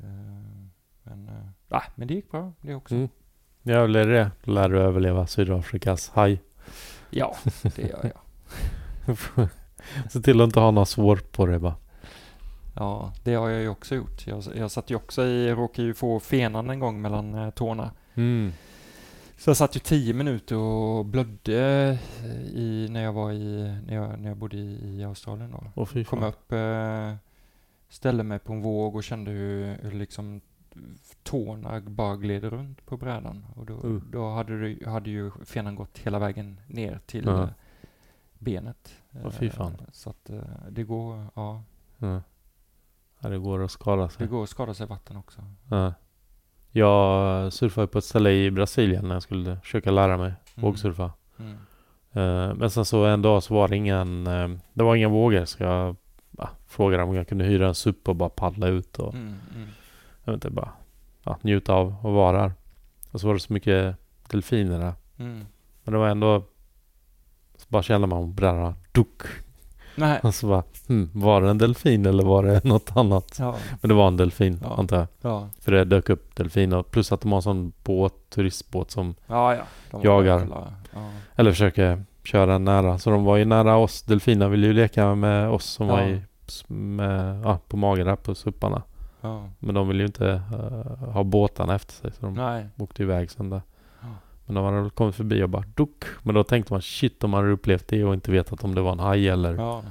Eh, 0.00 0.68
men, 1.02 1.30
nej, 1.68 1.82
men 1.94 2.08
det 2.08 2.14
gick 2.14 2.30
bra 2.30 2.52
det 2.60 2.74
också. 2.74 2.94
Mm. 2.94 3.08
Ja, 3.62 3.84
eller 3.84 4.06
det. 4.06 4.30
Lär 4.42 4.68
du 4.68 4.80
överleva 4.80 5.26
Sydafrikas 5.26 6.10
haj. 6.14 6.42
Ja, 7.10 7.36
det 7.62 7.82
gör 7.82 8.12
jag. 8.14 8.20
Se 10.10 10.20
till 10.20 10.40
att 10.40 10.44
inte 10.46 10.60
ha 10.60 10.70
några 10.70 10.86
svår 10.86 11.16
på 11.16 11.46
det 11.46 11.58
bara. 11.58 11.74
Ja, 12.76 13.12
det 13.24 13.34
har 13.34 13.48
jag 13.48 13.60
ju 13.60 13.68
också 13.68 13.94
gjort. 13.94 14.26
Jag, 14.26 14.42
jag 14.54 14.70
satt 14.70 14.90
ju 14.90 14.96
också 14.96 15.24
i, 15.24 15.52
råkade 15.52 15.88
ju 15.88 15.94
få 15.94 16.20
fenan 16.20 16.70
en 16.70 16.80
gång 16.80 17.02
mellan 17.02 17.34
eh, 17.34 17.50
tårna. 17.50 17.90
Mm. 18.14 18.52
Så 19.42 19.50
jag 19.50 19.56
satt 19.56 19.76
ju 19.76 19.80
tio 19.80 20.14
minuter 20.14 20.56
och 20.56 21.06
blödde 21.06 21.98
i, 22.52 22.88
när 22.90 23.02
jag 23.02 23.12
var 23.12 23.32
i, 23.32 23.76
när 23.86 23.94
jag, 23.94 24.20
när 24.20 24.28
jag 24.28 24.36
bodde 24.36 24.56
i, 24.56 25.04
Australien 25.04 25.54
då. 25.74 25.86
Fy 25.86 26.04
Kom 26.04 26.22
upp, 26.22 26.52
eh, 26.52 27.14
ställde 27.88 28.22
mig 28.22 28.38
på 28.38 28.52
en 28.52 28.62
våg 28.62 28.96
och 28.96 29.04
kände 29.04 29.30
hur, 29.30 29.78
hur 29.82 29.92
liksom 29.92 30.40
tårna 31.22 31.80
bara 31.80 32.16
gled 32.16 32.44
runt 32.44 32.86
på 32.86 32.96
brädan. 32.96 33.46
Och 33.56 33.66
då, 33.66 33.74
Uh. 33.74 34.02
då 34.10 34.30
hade, 34.30 34.68
det, 34.68 34.90
hade 34.90 35.10
ju 35.10 35.30
fenan 35.44 35.74
gått 35.74 35.98
hela 35.98 36.18
vägen 36.18 36.60
ner 36.66 37.00
till 37.06 37.28
eh, 37.28 37.48
benet. 38.38 38.94
Fan. 39.52 39.76
Så 39.92 40.10
att 40.10 40.30
det 40.70 40.84
går, 40.84 41.26
ja, 41.34 41.62
Ja. 41.98 42.22
ja, 43.18 43.28
det 43.28 43.38
går 43.38 43.64
att 43.64 43.70
skada 43.70 44.02
det 44.02 44.10
sig. 44.10 44.26
går 44.26 44.42
att 44.42 44.50
skada 44.50 44.74
sig 44.74 44.86
i 44.86 44.88
vatten 44.88 45.16
också. 45.16 45.44
Ja. 46.72 47.42
Jag 47.42 47.52
surfade 47.52 47.86
på 47.86 47.98
ett 47.98 48.04
ställe 48.04 48.30
i 48.30 48.50
Brasilien 48.50 49.08
när 49.08 49.14
jag 49.14 49.22
skulle 49.22 49.56
försöka 49.62 49.90
lära 49.90 50.16
mig 50.16 50.26
Mm. 50.56 50.70
vågsurfa. 50.70 51.10
Mm. 51.38 51.52
Eh, 52.12 52.54
Men 52.54 52.70
sen 52.70 52.84
så 52.84 53.04
en 53.04 53.22
dag 53.22 53.42
så 53.42 53.54
var 53.54 53.68
det 53.68 53.76
ingen, 53.76 54.26
eh, 54.26 54.48
det 54.72 54.84
var 54.84 54.96
inga 54.96 55.08
vågor 55.08 55.44
så 55.44 55.62
jag 55.62 55.96
ja, 56.38 56.48
frågade 56.66 57.02
om 57.02 57.14
jag 57.14 57.28
kunde 57.28 57.44
hyra 57.44 57.68
en 57.68 57.74
SUP 57.74 58.08
och 58.08 58.16
bara 58.16 58.28
paddla 58.28 58.66
ut 58.66 58.98
och 58.98 59.14
Mm, 59.14 59.34
mm. 59.56 59.68
jag 60.24 60.32
vet 60.32 60.44
inte, 60.44 60.50
bara 60.50 60.68
ja, 61.24 61.38
njuta 61.42 61.72
av 61.74 61.88
att 61.88 62.02
vara 62.12 62.42
där. 62.42 62.52
Och 63.10 63.20
så 63.20 63.26
var 63.26 63.34
det 63.34 63.40
så 63.40 63.52
mycket 63.52 63.96
delfiner 64.30 64.78
där. 64.78 64.92
Mm. 65.18 65.46
Men 65.84 65.92
det 65.92 65.98
var 65.98 66.08
ändå 66.08 66.44
så 67.56 67.66
bara 67.68 67.82
kände 67.82 68.06
man 68.06 68.34
brädan 68.34 68.74
duck. 68.92 69.22
Nej. 69.94 70.20
Och 70.22 70.34
så 70.34 70.46
bara, 70.46 70.62
hmm, 70.88 71.10
var 71.12 71.42
det 71.42 71.50
en 71.50 71.58
delfin 71.58 72.06
eller 72.06 72.24
var 72.24 72.42
det 72.42 72.64
något 72.68 72.96
annat? 72.96 73.36
Ja, 73.38 73.54
Men 73.80 73.88
det 73.88 73.94
var 73.94 74.08
en 74.08 74.16
delfin 74.16 74.58
Ja. 74.62 74.74
antar 74.78 74.96
jag. 74.96 75.06
ja, 75.20 75.48
För 75.60 75.72
det 75.72 75.84
dök 75.84 76.10
upp 76.10 76.36
delfiner. 76.36 76.82
Plus 76.82 77.12
att 77.12 77.20
de 77.20 77.32
har 77.32 77.38
en 77.38 77.42
sån 77.42 77.72
båt, 77.84 78.14
turistbåt 78.30 78.90
som 78.90 79.14
ja. 79.26 79.56
Jagar. 80.02 80.46
Eller 81.36 81.50
försöker 81.50 82.04
köra 82.24 82.58
nära. 82.58 82.98
Så 82.98 83.10
de 83.10 83.24
var 83.24 83.36
ju 83.36 83.44
nära 83.44 83.76
oss. 83.76 84.02
Delfinerna 84.02 84.48
ville 84.48 84.66
ju 84.66 84.72
leka 84.72 85.14
med 85.14 85.48
oss 85.50 85.64
som 85.64 85.86
var 85.86 86.02
i, 86.02 86.22
med, 86.72 87.58
på 87.68 87.76
magen 87.76 88.06
där 88.06 88.16
på 88.16 88.34
supparna. 88.34 88.82
Men 89.58 89.74
de 89.74 89.88
ville 89.88 90.02
ju 90.02 90.06
inte 90.06 90.42
eh, 90.52 91.08
ha 91.12 91.22
båtarna 91.24 91.74
efter 91.74 91.94
sig. 91.94 92.12
Så 92.12 92.26
de 92.26 92.34
Nej. 92.34 92.66
åkte 92.78 93.02
iväg 93.02 93.30
sen 93.30 93.50
där. 93.50 93.62
Men 94.46 94.54
de 94.54 94.64
hade 94.64 94.80
väl 94.80 94.90
kommit 94.90 95.14
förbi 95.14 95.42
och 95.42 95.48
bara 95.48 95.64
duck. 95.74 96.04
Men 96.22 96.34
då 96.34 96.44
tänkte 96.44 96.72
man 96.72 96.82
shit 96.82 97.20
de 97.20 97.32
hade 97.32 97.48
upplevt 97.50 97.88
det 97.88 98.04
och 98.04 98.14
inte 98.14 98.30
vetat 98.30 98.64
om 98.64 98.74
det 98.74 98.80
var 98.80 98.92
en 98.92 98.98
haj 98.98 99.28
eller... 99.28 99.54
Ja. 99.54 99.82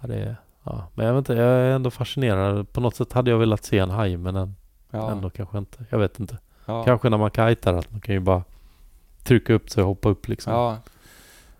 Ja. 0.00 0.06
det, 0.08 0.36
ja. 0.62 0.86
Men 0.94 1.06
jag 1.06 1.12
vet 1.14 1.18
inte, 1.18 1.32
jag 1.34 1.48
är 1.48 1.70
ändå 1.74 1.90
fascinerad. 1.90 2.72
På 2.72 2.80
något 2.80 2.96
sätt 2.96 3.12
hade 3.12 3.30
jag 3.30 3.38
velat 3.38 3.64
se 3.64 3.78
en 3.78 3.90
haj 3.90 4.16
men 4.16 4.36
en, 4.36 4.54
Ja. 4.90 5.10
ändå 5.10 5.30
kanske 5.30 5.58
inte. 5.58 5.84
Jag 5.90 5.98
vet 5.98 6.20
inte. 6.20 6.38
ja. 6.66 6.84
Kanske 6.84 7.10
när 7.10 7.18
man 7.18 7.30
kajtar 7.30 7.74
att 7.74 7.90
man 7.92 8.00
kan 8.00 8.14
ju 8.14 8.20
bara 8.20 8.42
trycka 9.22 9.52
upp 9.54 9.70
sig 9.70 9.82
och 9.82 9.88
hoppa 9.88 10.08
upp 10.08 10.28
liksom. 10.28 10.52
Ja. 10.52 10.78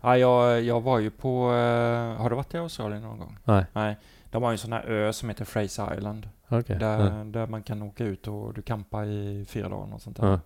ja 0.01 0.19
jag, 0.19 0.63
jag 0.63 0.81
var 0.81 0.99
ju 0.99 1.11
på... 1.11 1.53
eh, 1.53 2.21
har 2.23 2.31
du 2.31 2.37
varit 2.37 2.55
i 2.55 2.59
Australien 2.59 3.03
någon 3.03 3.19
gång? 3.19 3.39
Nej. 3.45 3.65
Nej. 3.73 3.97
De 4.31 4.43
har 4.43 4.51
ju 4.51 4.55
en 4.55 4.59
sån 4.59 4.73
här 4.73 4.85
ö 4.87 5.13
som 5.13 5.29
heter 5.29 5.45
Fraser 5.45 5.95
Island. 5.99 6.29
Okej. 6.49 6.79
Där, 6.79 7.01
Ja. 7.19 7.25
där 7.25 7.47
man 7.47 7.63
kan 7.63 7.83
åka 7.83 8.05
ut 8.05 8.29
och 8.29 8.55
du 8.55 8.63
campar 8.63 9.05
i 9.05 9.47
fyra 9.49 9.69
dagar 9.69 9.95
och 9.95 10.01
sånt 10.03 10.17
där. 10.17 10.41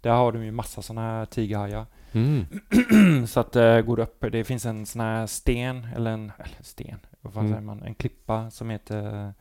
Där 0.00 0.10
har 0.10 0.32
de 0.32 0.44
ju 0.44 0.50
massa 0.52 0.82
sådana 0.82 1.00
här 1.08 1.24
tigerhajar. 1.26 1.86
Mm. 2.12 2.44
så 3.26 3.40
att 3.40 3.56
uh, 3.56 3.80
går 3.80 3.96
du 3.96 4.02
upp, 4.02 4.24
det 4.32 4.44
finns 4.44 4.66
en 4.66 4.86
sån 4.86 5.00
här 5.00 5.26
sten, 5.26 5.86
eller 5.96 6.10
en 6.10 6.32
eller 6.38 6.56
sten, 6.62 6.98
vad 7.20 7.32
fan 7.32 7.40
Mm. 7.46 7.52
säger 7.52 7.66
man, 7.66 7.82
en 7.82 7.94
klippa 7.94 8.50
som 8.50 8.70
heter 8.70 9.34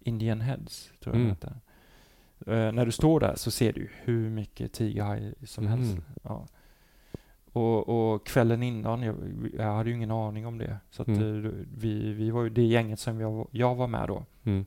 Indian 0.00 0.40
Heads, 0.40 0.90
tror 1.02 1.14
jag 1.16 1.22
Mm. 1.24 1.36
det 1.40 1.46
heter. 1.46 1.60
Eh, 2.46 2.72
när 2.72 2.86
du 2.86 2.92
står 2.92 3.20
där 3.20 3.34
så 3.36 3.50
ser 3.50 3.72
du 3.72 3.88
hur 4.02 4.30
mycket 4.30 4.72
tigerhaj 4.72 5.34
som 5.46 5.66
Mm. 5.66 5.78
helst. 5.78 5.96
Ja. 6.22 6.46
Och, 7.52 7.88
och 8.14 8.26
kvällen 8.26 8.62
innan, 8.62 9.02
jag, 9.02 9.16
jag 9.58 9.72
hade 9.74 9.90
ju 9.90 9.96
ingen 9.96 10.10
aning 10.10 10.46
om 10.46 10.58
det. 10.58 10.76
Så 10.90 11.02
att 11.02 11.08
Mm. 11.08 11.44
eh, 11.46 11.50
vi, 11.76 12.12
vi 12.12 12.30
var 12.30 12.42
ju 12.42 12.50
det 12.50 12.62
gänget 12.62 13.00
som 13.00 13.20
jag, 13.20 13.48
jag 13.50 13.74
var 13.74 13.86
med 13.86 14.08
då. 14.08 14.24
Mm. 14.44 14.64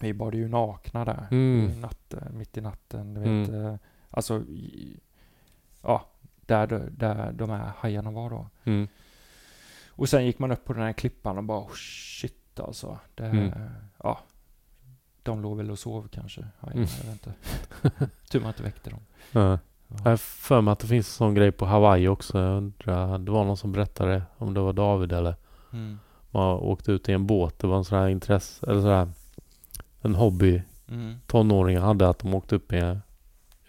Vi 0.00 0.14
bad 0.14 0.34
ju 0.34 0.48
nakna 0.48 1.04
där 1.04 1.26
Mm. 1.30 1.70
i 1.70 1.76
natten, 1.80 2.38
mitt 2.38 2.56
i 2.56 2.60
natten. 2.60 3.14
Du 3.14 3.20
Mm. 3.22 3.40
vet, 3.42 3.80
alltså, 4.10 4.42
ja, 5.82 6.04
där, 6.46 6.66
där 6.90 7.32
de 7.32 7.50
här 7.50 7.72
hajarna 7.78 8.10
var 8.10 8.30
då. 8.30 8.46
Mm. 8.64 8.88
Och 9.88 10.08
sen 10.08 10.26
gick 10.26 10.38
man 10.38 10.52
upp 10.52 10.64
på 10.64 10.72
den 10.72 10.82
här 10.82 10.92
klippan 10.92 11.38
och 11.38 11.44
bara 11.44 11.58
oh, 11.60 11.72
shit 11.74 12.60
alltså. 12.60 12.98
Det, 13.14 13.24
Mm. 13.24 13.50
Ja, 14.02 14.18
de 15.22 15.42
låg 15.42 15.56
väl 15.56 15.70
och 15.70 15.78
sov 15.78 16.08
kanske. 16.08 16.46
Hajarna, 16.58 16.80
Mm. 16.80 16.88
Jag 17.02 17.04
vet 17.12 17.26
inte. 17.26 17.34
Tur 18.30 18.40
man 18.40 18.48
inte 18.48 18.62
väckte 18.62 18.90
dem. 18.90 19.00
Ja. 19.32 19.58
Ja. 19.88 19.96
Jag 20.04 20.10
har 20.10 20.16
för 20.16 20.60
mig 20.60 20.72
att 20.72 20.78
det 20.78 20.86
finns 20.86 21.06
en 21.08 21.12
sån 21.12 21.34
grej 21.34 21.52
på 21.52 21.66
Hawaii 21.66 22.08
också. 22.08 22.38
Jag 22.38 22.56
undrar, 22.56 23.18
det 23.18 23.30
var 23.32 23.44
någon 23.44 23.56
som 23.56 23.72
berättade 23.72 24.22
om 24.36 24.54
det 24.54 24.60
var 24.60 24.72
David 24.72 25.12
eller 25.12 25.34
Mm. 25.72 25.98
man 26.30 26.44
åkte 26.58 26.92
ut 26.92 27.08
i 27.08 27.12
en 27.12 27.26
båt. 27.26 27.58
Det 27.58 27.66
var 27.66 27.76
en 27.76 27.84
sån 27.84 27.98
här 27.98 28.08
intresse, 28.08 28.66
eller 28.66 28.80
så 28.80 28.88
här 28.88 29.08
en 30.00 30.14
hobby 30.14 30.62
Mm. 30.88 31.16
tonåringar 31.26 31.80
hade 31.80 32.08
att 32.08 32.18
de 32.18 32.34
åkte 32.34 32.56
upp 32.56 32.72
i, 32.72 32.98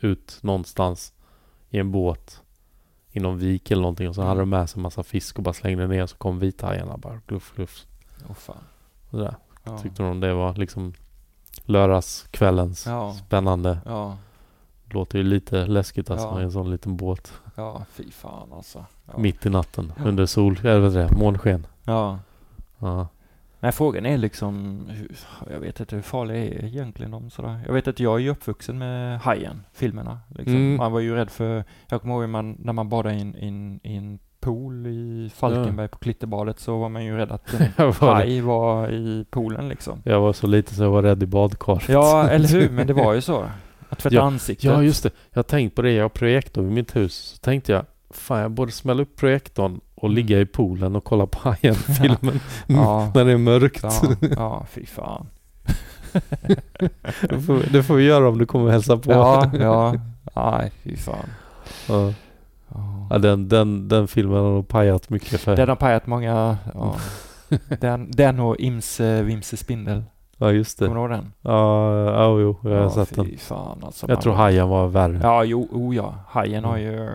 ut 0.01 0.39
någonstans 0.41 1.13
i 1.69 1.80
en 1.80 1.91
båt 1.91 2.41
i 3.11 3.19
någon 3.19 3.38
vik 3.38 3.71
eller 3.71 3.81
någonting 3.81 4.09
och 4.09 4.15
så 4.15 4.21
Mm. 4.21 4.30
hade 4.30 4.39
de 4.41 4.49
med 4.49 4.69
sig 4.69 4.80
en 4.80 4.83
massa 4.83 5.03
fisk 5.03 5.38
och 5.38 5.43
bara 5.43 5.53
slängde 5.53 5.88
ner 5.88 6.05
så 6.05 6.17
kom 6.17 6.39
vithajarna 6.39 6.97
bara 6.97 7.19
gluff 7.27 7.53
gluff. 7.55 7.85
Åh 8.30 8.35
fan. 8.35 8.55
Och 9.05 9.11
sådär. 9.11 9.35
Ja. 9.63 9.77
Tyckte 9.77 10.03
de 10.03 10.19
det 10.19 10.33
var 10.33 10.53
liksom 10.55 10.93
lördagskvällens 11.65 12.85
Ja. 12.88 13.13
spännande. 13.13 13.77
Ja, 13.85 14.17
Låter 14.93 15.17
ju 15.17 15.23
lite 15.23 15.65
läskigt 15.65 16.09
alltså 16.09 16.27
Ja. 16.27 16.39
i 16.41 16.43
en 16.43 16.51
sån 16.51 16.71
liten 16.71 16.97
båt. 16.97 17.33
ja, 17.55 17.85
fy 17.91 18.11
fan 18.11 18.53
alltså. 18.53 18.85
Ja. 19.05 19.17
Mitt 19.17 19.45
i 19.45 19.49
natten 19.49 19.93
under 20.05 20.25
sol, 20.25 20.59
eller 20.63 20.80
vad 20.80 20.93
det, 20.93 21.11
månsken. 21.17 21.67
Ja. 21.83 22.19
Ja. 22.80 23.07
Men 23.64 23.73
frågan 23.73 24.06
är 24.06 24.17
liksom, 24.17 24.83
hur, 24.90 25.17
jag 25.53 25.59
vet 25.59 25.80
inte 25.80 25.95
hur 25.95 26.01
farliga 26.01 26.38
är 26.38 26.65
egentligen 26.65 27.11
de 27.11 27.30
sådär. 27.30 27.59
Jag 27.65 27.73
vet 27.73 27.88
att 27.88 27.99
jag 27.99 28.15
är 28.15 28.19
ju 28.19 28.30
uppvuxen 28.30 28.77
med 28.77 29.19
Hajen, 29.19 29.64
filmerna. 29.73 30.19
Liksom. 30.30 30.56
Mm. 30.56 30.77
Man 30.77 30.91
var 30.91 30.99
ju 30.99 31.15
rädd 31.15 31.30
för, 31.30 31.64
jag 31.88 32.01
kommer 32.01 32.15
ihåg 32.15 32.30
man, 32.30 32.57
när 32.59 32.73
man 32.73 32.90
badade 32.90 33.15
i 33.15 33.22
en, 33.22 33.35
i 33.83 33.95
i 33.98 34.19
pool 34.40 34.88
i 34.88 35.31
Falkenberg 35.35 35.88
på 35.88 35.98
Klitterbadet 35.98 36.59
så 36.59 36.77
var 36.77 36.90
man 36.90 37.06
ju 37.06 37.17
rädd 37.17 37.31
att 37.31 37.53
en 37.77 37.93
haj 37.93 38.41
var 38.41 38.91
i 38.91 39.25
poolen 39.30 39.69
liksom. 39.69 40.01
jag 40.06 40.22
var 40.22 40.33
så 40.33 40.48
lite 40.48 40.75
så 40.75 40.83
jag 40.83 40.91
var 40.91 41.03
rädd 41.03 41.23
i 41.23 41.25
badkaret. 41.25 41.90
Ja, 41.90 42.30
eller 42.30 42.48
hur? 42.48 42.69
Men 42.69 42.88
det 42.88 42.93
var 42.93 43.14
ju 43.14 43.22
så. 43.22 43.45
Att 43.90 43.99
tvätta 43.99 44.15
Ja, 44.15 44.22
ansiktet. 44.22 44.64
Ja, 44.64 44.83
just 44.83 45.03
det. 45.03 45.09
Jag 45.30 45.38
har 45.38 45.43
tänkt 45.43 45.75
på 45.75 45.81
det. 45.81 45.91
Jag 45.91 46.03
har 46.03 46.09
projektor 46.09 46.61
vid 46.61 46.72
mitt 46.72 46.95
hus. 46.95 47.14
Så 47.15 47.38
tänkte 47.38 47.72
jag, 47.72 47.85
fan 48.09 48.40
jag 48.40 48.51
borde 48.51 48.72
smälla 48.72 49.01
upp 49.01 49.15
projektorn 49.15 49.80
och 50.03 50.09
ligga 50.09 50.39
i 50.39 50.45
poolen 50.45 50.95
och 50.95 51.03
kolla 51.03 51.25
på 51.25 51.39
Hajen-filmen 51.49 52.39
Ja. 52.67 53.11
när 53.15 53.25
det 53.25 53.31
är 53.31 53.38
mörkt. 53.38 53.83
Ja, 53.83 53.91
ja, 54.35 54.65
fy 54.69 54.85
fan. 54.85 55.27
det, 57.30 57.39
får, 57.45 57.71
det 57.73 57.83
får 57.83 57.95
vi 57.95 58.03
göra 58.03 58.30
om 58.30 58.38
du 58.38 58.45
kommer 58.45 58.65
och 58.65 58.71
hälsa 58.71 58.97
på. 58.97 59.11
Ja, 59.11 59.51
ja. 59.59 59.93
Nej, 60.35 60.71
fy 60.83 60.95
fan. 60.97 61.30
Ja. 61.89 62.13
Ja. 63.09 63.17
Den, 63.17 63.49
den, 63.49 63.88
den 63.88 64.07
filmen 64.07 64.38
har 64.43 64.51
nog 64.51 64.67
pajat 64.67 65.09
mycket 65.09 65.41
för... 65.41 65.55
Den 65.55 65.69
har 65.69 65.75
pajat 65.75 66.07
många, 66.07 66.57
ja. 66.73 66.95
Den, 67.80 68.11
den 68.11 68.39
och 68.39 68.55
Imse 68.59 69.21
Vimse 69.23 69.57
Spindel. 69.57 70.03
Ja, 70.38 70.51
just 70.51 70.80
det. 70.80 70.85
Kommer 70.88 70.95
du 70.95 71.01
ihåg 71.01 71.09
den? 71.23 71.33
Ja, 71.41 71.93
ja 72.05 72.39
jo, 72.39 72.57
jag 72.63 72.69
har 72.71 72.77
ja, 72.77 72.89
sett 72.89 73.15
den. 73.15 73.38
fan 73.38 73.77
alltså. 73.83 74.05
Jag 74.07 74.15
man- 74.15 74.21
tror 74.23 74.33
Hajen 74.33 74.69
var 74.69 74.88
värre. 74.88 75.19
Ja, 75.23 75.43
jo, 75.43 75.67
oh 75.71 75.95
ja. 75.95 76.15
Hajen 76.27 76.63
har 76.63 76.77
Mm. 76.77 76.93
ju... 76.93 77.09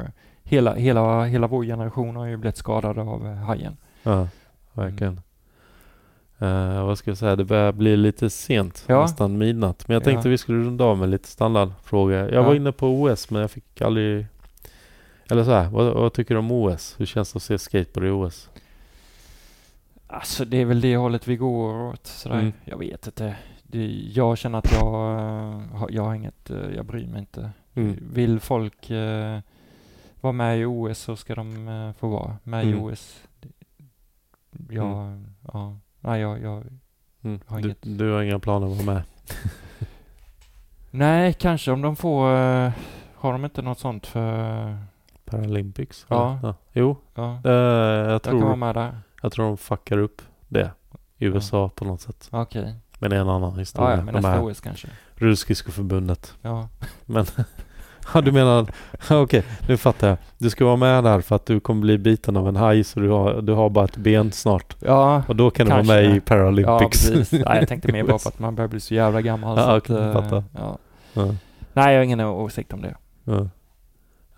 Hela, 0.49 0.75
hela, 0.75 1.25
hela 1.25 1.47
vår 1.47 1.65
generation 1.65 2.17
har 2.17 2.27
ju 2.27 2.37
blivit 2.37 2.57
skadade 2.57 3.01
av 3.01 3.27
eh, 3.27 3.33
hajen. 3.35 3.77
Ja, 4.03 4.29
verkligen. 4.73 5.21
Eh, 6.39 6.87
vad 6.87 6.99
ska 6.99 7.11
jag 7.11 7.19
säga? 7.19 7.37
Det 7.37 7.45
börjar 7.45 7.73
bli 7.73 7.97
lite 7.97 8.31
sent. 8.31 8.85
Ja. 8.87 9.03
Nästan 9.03 9.39
midnatt. 9.39 9.89
Men 9.89 9.95
jag 9.95 10.05
tänkte 10.05 10.29
Ja. 10.29 10.31
vi 10.31 10.39
skulle 10.39 10.59
runda 10.65 10.85
av 10.85 10.99
med 10.99 11.09
lite 11.09 11.29
standardfrågor. 11.29 12.15
Jag 12.33 12.43
var 12.43 12.51
Ja. 12.53 12.57
inne 12.57 12.73
på 12.73 12.89
OS 13.03 13.31
men 13.31 13.41
jag 13.41 13.51
fick 13.51 13.81
aldrig... 13.81 14.27
Eller 15.31 15.45
så 15.45 15.51
här, 15.51 15.69
vad, 15.71 15.95
vad 15.95 16.13
tycker 16.13 16.35
du 16.35 16.39
om 16.39 16.51
OS? 16.53 16.95
Hur 16.99 17.07
känns 17.07 17.33
det 17.33 17.37
att 17.37 17.43
se 17.43 17.59
skateboard 17.59 18.07
i 18.07 18.11
OS? 18.11 18.51
Alltså 20.07 20.45
det 20.45 20.57
är 20.57 20.65
väl 20.65 20.81
det 20.81 20.97
hållet 20.97 21.29
vi 21.29 21.37
går 21.37 21.75
åt. 21.93 22.07
Sådär. 22.07 22.39
Mm. 22.39 22.53
Jag 22.65 22.79
vet 22.79 23.07
inte. 23.07 23.37
Det, 23.63 23.87
jag 24.15 24.39
känner 24.39 24.59
att 24.59 24.73
jag, 24.73 25.19
eh, 25.19 25.85
jag 25.89 26.03
har 26.03 26.15
inget, 26.15 26.51
jag 26.77 26.85
bryr 26.85 27.07
mig 27.07 27.21
inte. 27.21 27.51
Mm. 27.75 27.97
Vill 28.13 28.41
folk 28.41 28.91
eh, 28.91 29.39
vara 30.27 30.33
med 30.33 30.59
i 30.61 30.65
OS 30.65 30.99
så 30.99 31.17
ska 31.17 31.35
de 31.35 31.69
eh, 31.69 31.93
få 31.93 32.09
vara 32.09 32.37
med 32.43 32.65
Mm. 32.65 32.75
i 32.79 32.81
OS. 32.81 33.23
Jag, 34.71 35.23
ja, 35.53 35.77
nej 36.01 36.21
jag, 36.21 36.43
jag, 36.43 36.65
Mm. 37.23 37.41
Har 37.47 37.61
Du, 37.61 37.65
inget. 37.69 37.79
du 37.99 38.13
har 38.13 38.23
inga 38.23 38.39
planer 38.39 38.67
att 38.67 38.73
vara 38.87 38.95
med? 38.95 39.03
nej 40.91 41.33
kanske 41.33 41.73
om 41.73 41.83
de 41.83 41.97
får, 41.97 42.37
eh, 42.37 42.71
har 43.15 43.33
de 43.33 43.45
inte 43.45 43.63
något 43.63 43.79
sånt 43.79 44.07
för, 44.07 44.79
Paralympics? 45.25 46.07
Ja. 46.09 46.39
ja. 46.43 46.55
Jo, 46.73 46.97
ja, 47.15 47.41
eh, 47.45 47.51
jag, 47.53 48.11
jag 48.11 48.23
kan 48.23 48.35
vara 48.41 48.47
tror, 48.47 48.57
med 48.57 48.75
där. 48.75 48.99
jag 49.23 49.33
tror 49.33 49.47
de 49.47 49.57
fuckar 49.57 49.99
upp 49.99 50.23
det 50.49 50.71
i 51.19 51.25
USA 51.25 51.69
på 51.69 51.85
något 51.85 52.01
sätt. 52.01 52.29
Okej, 52.33 52.75
Men 52.99 53.11
det 53.11 53.17
är 53.17 53.21
en 53.21 53.29
annan 53.29 53.53
ja, 53.53 53.59
historia. 53.59 53.91
ja, 53.91 53.97
men 53.97 54.07
de 54.15 54.21
nästa 54.21 54.43
OS 54.43 54.61
kanske. 54.61 54.89
rullskridskoförbundet. 55.15 56.35
Ja, 56.43 56.69
Men 57.07 57.27
ja, 58.15 58.21
du 58.21 58.33
menar, 58.33 58.67
okej, 59.11 59.43
nu 59.69 59.77
fattar 59.77 60.09
jag. 60.09 60.17
Du 60.39 60.51
ska 60.51 60.65
vara 60.65 60.77
med 60.77 61.05
där 61.05 61.21
för 61.21 61.37
att 61.37 61.47
du 61.47 61.61
kommer 61.61 61.81
bli 61.81 61.99
biten 61.99 62.37
av 62.37 62.49
en 62.49 62.57
haj 62.57 62.85
så 62.85 63.01
du 63.01 63.09
har, 63.11 63.43
du 63.43 63.53
har 63.53 63.71
bara 63.71 63.85
ett 63.85 63.97
ben 63.97 64.33
snart. 64.33 64.77
ja, 64.81 65.23
Och 65.29 65.37
då 65.37 65.51
kan 65.51 65.67
du 65.67 65.73
vara 65.73 65.83
med 65.83 66.05
i 66.05 66.15
ja 66.15 66.21
Paralympics. 66.27 67.11
precis. 67.11 67.33
Nej, 67.47 67.59
jag 67.59 67.69
tänkte 67.69 67.93
mer 67.93 68.05
bara 68.05 68.19
på 68.23 68.29
att 68.29 68.39
man 68.39 68.55
börjar 68.55 68.69
bli 68.69 68.81
så 68.81 68.95
jävla 68.95 69.21
gammal. 69.23 69.59
Ja, 69.59 69.65
så 69.65 69.71
att, 69.71 69.83
okej, 69.91 69.97
eh, 69.97 70.13
fattar. 70.13 70.45
ja. 70.55 70.79
ja, 71.13 71.35
Nej, 71.73 71.93
jag 71.93 72.01
har 72.01 72.05
ingen 72.05 72.21
åsikt 72.21 72.73
om 72.73 72.83
det. 72.83 72.95
ja. 73.25 73.49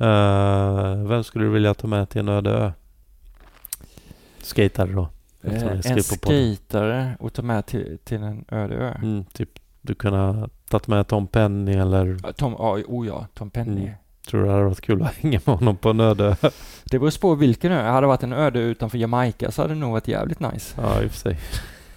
Eh, 0.00 1.02
vem 1.08 1.24
skulle 1.24 1.44
du 1.44 1.50
vilja 1.50 1.74
ta 1.74 1.86
med 1.86 2.08
till 2.08 2.20
en 2.20 2.28
öde 2.28 2.50
ö? 2.50 2.72
Skatare 4.42 4.92
då? 4.92 5.08
Eh, 5.42 5.62
en 5.90 6.02
skatare 6.02 7.16
och 7.20 7.32
ta 7.32 7.42
med 7.42 7.66
till, 7.66 7.98
till 8.04 8.22
en 8.22 8.44
öde 8.48 8.74
ö. 8.74 8.94
Mm, 9.02 9.24
typ, 9.24 9.48
du 9.80 9.94
kunde 9.94 10.18
ha 10.18 10.48
tagit 10.68 10.86
med 10.86 11.06
Tom 11.06 11.26
Penny 11.26 11.72
eller 11.72 12.32
Tom, 12.32 12.54
ja, 12.58 12.78
oh 12.86 13.06
ja, 13.06 13.26
Tom 13.34 13.50
Penny. 13.50 13.80
Mm. 13.80 13.94
tror 14.26 14.40
du 14.40 14.46
det 14.46 14.52
hade 14.52 14.64
varit 14.64 14.80
kul 14.80 15.02
att 15.02 15.14
hänga 15.22 15.40
med 15.44 15.56
honom 15.56 15.76
på 15.76 15.90
en 15.90 16.00
öde? 16.00 16.36
Det 16.84 16.98
beror 16.98 17.20
på 17.20 17.34
vilken 17.34 17.72
ö. 17.72 17.82
Hade 17.82 18.00
det 18.00 18.06
varit 18.06 18.22
en 18.22 18.32
öde 18.32 18.58
utanför 18.58 18.98
Jamaica 18.98 19.50
så 19.50 19.62
hade 19.62 19.74
det 19.74 19.80
nog 19.80 19.92
varit 19.92 20.08
jävligt 20.08 20.40
nice. 20.40 20.80
Ja, 20.82 21.02
i 21.02 21.06
och 21.06 21.10
för 21.10 21.18
sig. 21.18 21.38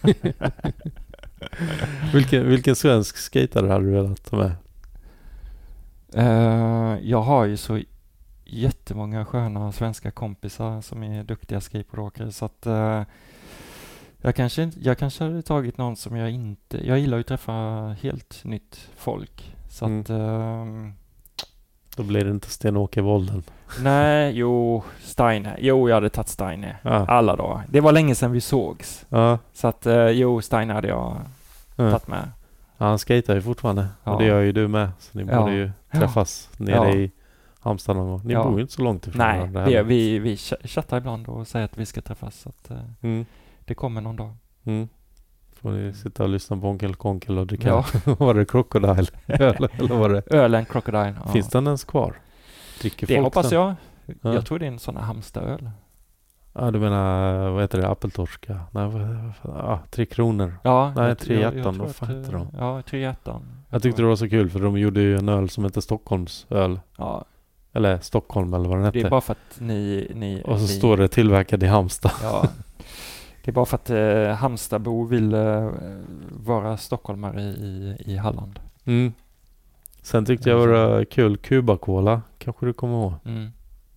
vilken, 2.14 2.50
vilken 2.50 2.76
svensk 2.76 3.18
skatare 3.18 3.68
hade 3.68 3.86
du 3.86 3.92
velat 3.92 4.24
ta 4.24 4.38
med? 4.38 4.52
Eh, 6.14 6.98
jag 7.02 7.22
har 7.22 7.46
ju 7.46 7.58
så 7.58 7.80
jättemånga 8.46 9.26
sköna 9.26 9.72
svenska 9.72 10.12
kompisar 10.12 10.82
som 10.82 11.04
är 11.04 11.24
duktiga 11.24 11.62
skateboardåkare 11.62 12.32
så 12.32 12.46
att 12.46 12.66
eh, 12.66 13.02
jag, 14.22 14.36
kanske, 14.36 14.64
inte- 14.64 14.80
jag 14.82 14.98
kanske 14.98 15.24
hade 15.24 15.42
tagit 15.42 15.78
någon 15.78 15.96
som 15.96 16.16
jag 16.16 16.30
inte... 16.32 16.88
Jag 16.88 17.00
gillar 17.00 17.18
ju 17.18 17.22
att 17.22 17.28
träffa 17.28 17.52
helt 18.02 18.42
nytt 18.44 18.90
folk. 18.98 19.56
Så 19.70 19.86
Mm. 19.86 20.02
att... 20.02 20.10
ehm, 20.10 20.94
Då 21.96 22.04
blir 22.04 22.26
det 22.26 22.32
inte 22.32 22.50
Sten-Åke 22.50 23.02
Volden. 23.02 23.44
nej, 23.84 24.32
jo, 24.36 24.84
Steiner. 25.04 25.58
Jo, 25.60 25.90
jag 25.90 25.96
hade 25.96 26.10
tagit 26.10 26.28
Steiner. 26.30 26.78
Ja. 26.84 26.92
Alla 27.08 27.36
dagar. 27.36 27.64
Det 27.70 27.82
var 27.82 27.92
länge 27.92 28.16
sedan 28.16 28.32
vi 28.32 28.42
sågs. 28.42 29.06
Ja. 29.10 29.38
Så 29.54 29.68
att 29.68 29.86
eh, 29.86 30.08
jo, 30.08 30.42
Steiner 30.42 30.74
hade 30.74 30.88
jag 30.88 31.18
ja. 31.76 31.92
tagit 31.92 32.08
med. 32.08 32.32
Han 32.78 33.00
skater 33.00 33.36
ju 33.36 33.42
fortfarande. 33.42 33.88
Ja. 34.04 34.12
Och 34.14 34.20
det 34.22 34.26
gör 34.28 34.42
ju 34.42 34.52
du 34.52 34.68
med. 34.68 34.90
Så 35.00 35.18
ni 35.18 35.26
Ja. 35.32 35.40
borde 35.42 35.54
ju 35.54 35.72
Ja. 35.92 36.00
träffas 36.00 36.50
nere 36.58 36.76
Ja. 36.76 36.90
i 36.96 37.12
Halmstad 37.60 37.96
någon 37.96 38.08
gång. 38.10 38.22
Ni 38.26 38.34
Ja. 38.34 38.44
bor 38.44 38.56
ju 38.56 38.62
inte 38.62 38.74
så 38.74 38.82
långt 38.82 39.08
ifrån 39.08 39.20
Nej, 39.54 39.66
det, 39.66 39.84
vi, 39.84 40.20
vi 40.20 40.36
ch- 40.36 40.68
chattar 40.68 40.98
ibland 40.98 41.28
och 41.28 41.48
säger 41.48 41.66
att 41.66 41.78
vi 41.78 41.86
ska 41.86 42.02
träffas. 42.02 42.40
Så 42.40 42.50
att, 42.50 42.72
eh, 42.72 42.78
Mm. 43.02 43.26
Det 43.66 43.74
kommer 43.74 44.02
någon 44.02 44.16
dag. 44.16 44.36
Mm. 44.64 44.88
Får 45.62 45.72
ni 45.72 45.94
sitta 45.94 46.24
och 46.24 46.30
lyssna 46.30 46.58
på 46.58 46.70
Onkel 46.70 46.96
Konkel 46.96 47.38
och 47.38 47.48
dricka, 47.48 47.68
Ja. 47.68 47.86
var 48.20 48.34
det 48.34 48.46
Crocodile? 48.46 49.06
eller, 49.28 49.70
eller 49.80 49.96
var 49.96 50.10
det? 50.10 50.34
Ölen 50.36 50.66
Crocodile. 50.66 51.16
Ja. 51.26 51.32
Finns 51.32 51.50
den 51.50 51.66
ens 51.68 51.84
kvar? 51.84 52.16
Dricker 52.82 53.08
Det 53.08 53.14
folk 53.16 53.24
hoppas 53.26 53.50
den? 53.50 53.60
jag. 53.60 53.76
Ja. 54.22 54.34
Jag 54.34 54.46
tror 54.46 54.60
det 54.60 54.66
är 54.66 54.72
en 54.72 54.80
sån 54.80 54.98
här 54.98 55.04
Halmstadöl. 55.04 55.70
Ja, 56.54 56.72
du 56.72 56.80
menar, 56.80 57.50
vad 57.50 57.62
heter 57.62 57.78
det? 57.82 57.88
Appeltorska? 57.88 58.60
Nej, 58.72 58.88
vad, 58.88 59.02
vad, 59.42 59.58
ja, 59.58 59.80
Tre 59.92 60.06
Kronor. 60.06 60.56
Ja, 60.64 60.94
Nej, 60.96 61.08
jag- 61.08 61.20
Tre 61.20 61.34
jag- 61.34 61.44
jag 61.44 61.56
Hjärtan, 61.58 61.78
vad 61.78 61.96
fan 61.96 62.10
heter 62.18 62.32
de? 62.34 62.48
Ja, 62.58 62.82
Tre 62.82 63.00
Hjärtan. 63.00 63.42
Jag 63.70 63.84
tyckte 63.84 64.02
det 64.02 64.08
var 64.08 64.16
så 64.16 64.30
kul 64.30 64.50
för 64.50 64.60
de 64.60 64.78
gjorde 64.78 65.02
ju 65.02 65.18
en 65.18 65.30
öl 65.30 65.50
som 65.50 65.64
heter 65.64 65.82
Stockholms 65.82 66.46
öl. 66.50 66.80
Ja, 66.98 67.26
Eller 67.74 68.00
Stockholm 68.00 68.54
eller 68.54 68.70
vad 68.70 68.78
den 68.78 68.86
hette. 68.86 69.00
Det 69.00 69.06
är 69.06 69.10
bara 69.10 69.22
för 69.22 69.32
att 69.32 69.60
ni... 69.60 70.12
ni 70.16 70.42
Och 70.46 70.56
så 70.58 70.62
ni, 70.62 70.68
står 70.68 70.98
det 70.98 71.08
tillverkad 71.08 71.64
i 71.64 71.68
Halmstad. 71.68 72.12
Ja. 72.24 72.46
Det 73.44 73.52
är 73.52 73.54
bara 73.54 73.66
för 73.66 73.76
att 73.78 73.90
eh, 73.90 74.36
Halmstadbor 74.36 75.08
vill 75.08 75.34
eh, 75.34 75.70
vara 76.30 76.78
stockholmare 76.78 77.42
i, 77.42 77.96
i 78.06 78.18
Halland. 78.18 78.60
Mm. 78.86 79.14
Sen 80.02 80.26
tyckte 80.26 80.50
jag 80.50 80.68
det 80.70 80.74
var 80.74 81.04
kul 81.06 81.38
Cuba 81.38 81.78
Cola. 81.78 82.22
Kanske 82.38 82.66
du 82.66 82.74
kommer 82.74 82.94
ihåg? 83.02 83.14
Mm. 83.26 83.52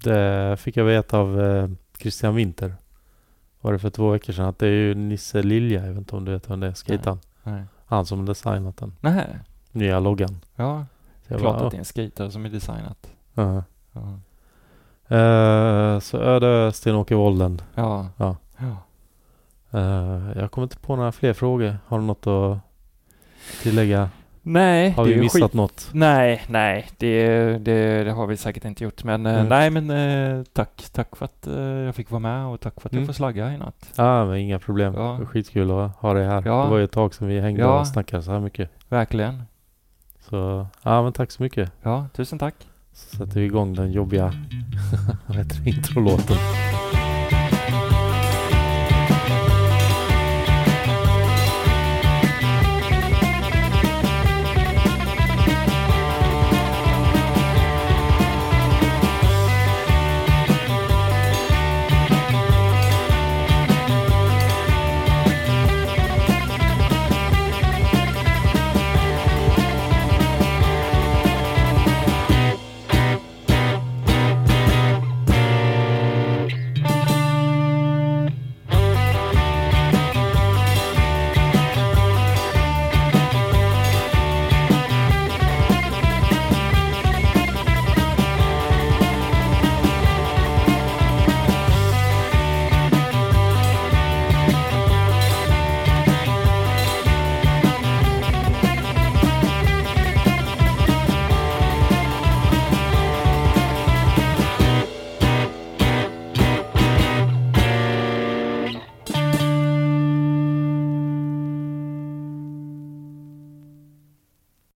Det 0.04 0.56
fick 0.60 0.76
jag 0.76 0.84
veta 0.84 1.18
av 1.18 1.40
eh, 1.40 1.68
Christian 1.98 2.34
Winter. 2.34 2.74
Var 3.60 3.72
det 3.72 3.78
för 3.78 3.90
två 3.90 4.10
veckor 4.10 4.32
sedan. 4.32 4.44
Att 4.44 4.58
det 4.58 4.66
är 4.66 4.70
ju 4.70 4.94
Nisse 4.94 5.42
Lilja. 5.42 5.80
Jag 5.86 5.88
vet 5.88 5.98
inte 5.98 6.16
om 6.16 6.24
du 6.24 6.32
vet 6.32 6.50
vem 6.50 6.60
det 6.60 6.66
är. 6.66 6.72
Skejtaren. 6.74 7.18
Han 7.86 8.06
som 8.06 8.26
designat 8.26 8.76
den. 8.76 8.92
Nej. 9.00 9.26
Nya 9.72 10.00
loggan. 10.00 10.40
Ja, 10.56 10.86
Så 11.28 11.38
klart 11.38 11.42
bara, 11.42 11.64
att 11.66 11.70
det 11.70 11.76
är 11.76 11.78
en 11.78 11.84
skater 11.84 12.30
som 12.30 12.44
är 12.44 12.48
designat. 12.48 13.06
ja. 13.34 13.62
Ja. 13.92 14.18
Eh, 15.16 15.98
så 16.00 16.18
Öde 16.18 16.72
Sten-Åke 16.72 17.14
Wolden. 17.14 17.60
Ja. 17.74 18.08
Ja. 18.16 18.36
Eh, 19.74 20.20
jag 20.40 20.50
kommer 20.50 20.62
inte 20.64 20.76
på 20.78 20.96
några 20.96 21.12
fler 21.12 21.32
frågor. 21.32 21.78
Har 21.86 21.98
du 21.98 22.04
något 22.04 22.26
att 22.26 22.58
tillägga? 23.62 24.10
Nej, 24.46 24.90
Har 24.90 25.04
vi 25.04 25.16
missat 25.20 25.42
skit. 25.42 25.54
något? 25.54 25.88
Nej, 25.92 26.42
nej, 26.48 26.88
det, 26.98 27.28
det, 27.58 28.04
det 28.04 28.10
har 28.12 28.26
vi 28.26 28.36
säkert 28.36 28.64
inte 28.64 28.84
gjort. 28.84 29.04
Men 29.04 29.26
eh, 29.26 29.34
Mm. 29.34 29.48
nej, 29.48 29.70
men 29.70 29.90
eh, 29.90 30.44
tack, 30.52 30.84
tack 30.92 31.16
för 31.16 31.24
att 31.24 31.46
jag 31.86 31.94
fick 31.94 32.10
vara 32.10 32.20
med 32.20 32.46
och 32.46 32.60
tack 32.60 32.80
för 32.80 32.88
att 32.88 32.92
Mm. 32.92 33.02
jag 33.02 33.06
får 33.06 33.14
slagga 33.14 33.52
i 33.52 33.58
natt. 33.58 33.92
Ja, 33.96 34.24
men 34.24 34.36
inga 34.36 34.58
problem. 34.58 34.94
Ja. 34.94 35.20
Skitkul 35.26 35.70
att 35.70 35.96
ha 35.96 36.14
dig 36.14 36.24
här. 36.26 36.42
Ja. 36.46 36.64
Det 36.64 36.70
var 36.70 36.78
ju 36.78 36.84
ett 36.84 36.92
tag 36.92 37.14
sedan 37.14 37.28
vi 37.28 37.40
hängde 37.40 37.60
Ja. 37.62 37.80
och 37.80 37.86
snackade 37.86 38.22
så 38.22 38.32
här 38.32 38.40
mycket. 38.40 38.70
Verkligen. 38.88 39.42
Så 40.20 40.66
ja, 40.82 41.02
men 41.02 41.12
tack 41.12 41.30
så 41.30 41.42
mycket. 41.42 41.72
Ja, 41.82 42.06
tusen 42.16 42.38
tack. 42.38 42.54
Så 42.92 43.16
sätter 43.16 43.40
vi 43.40 43.46
igång 43.46 43.74
den 43.74 43.92
jobbiga 43.92 44.32
vad 45.26 45.36
heter 45.36 45.68
introlåten. 45.68 46.36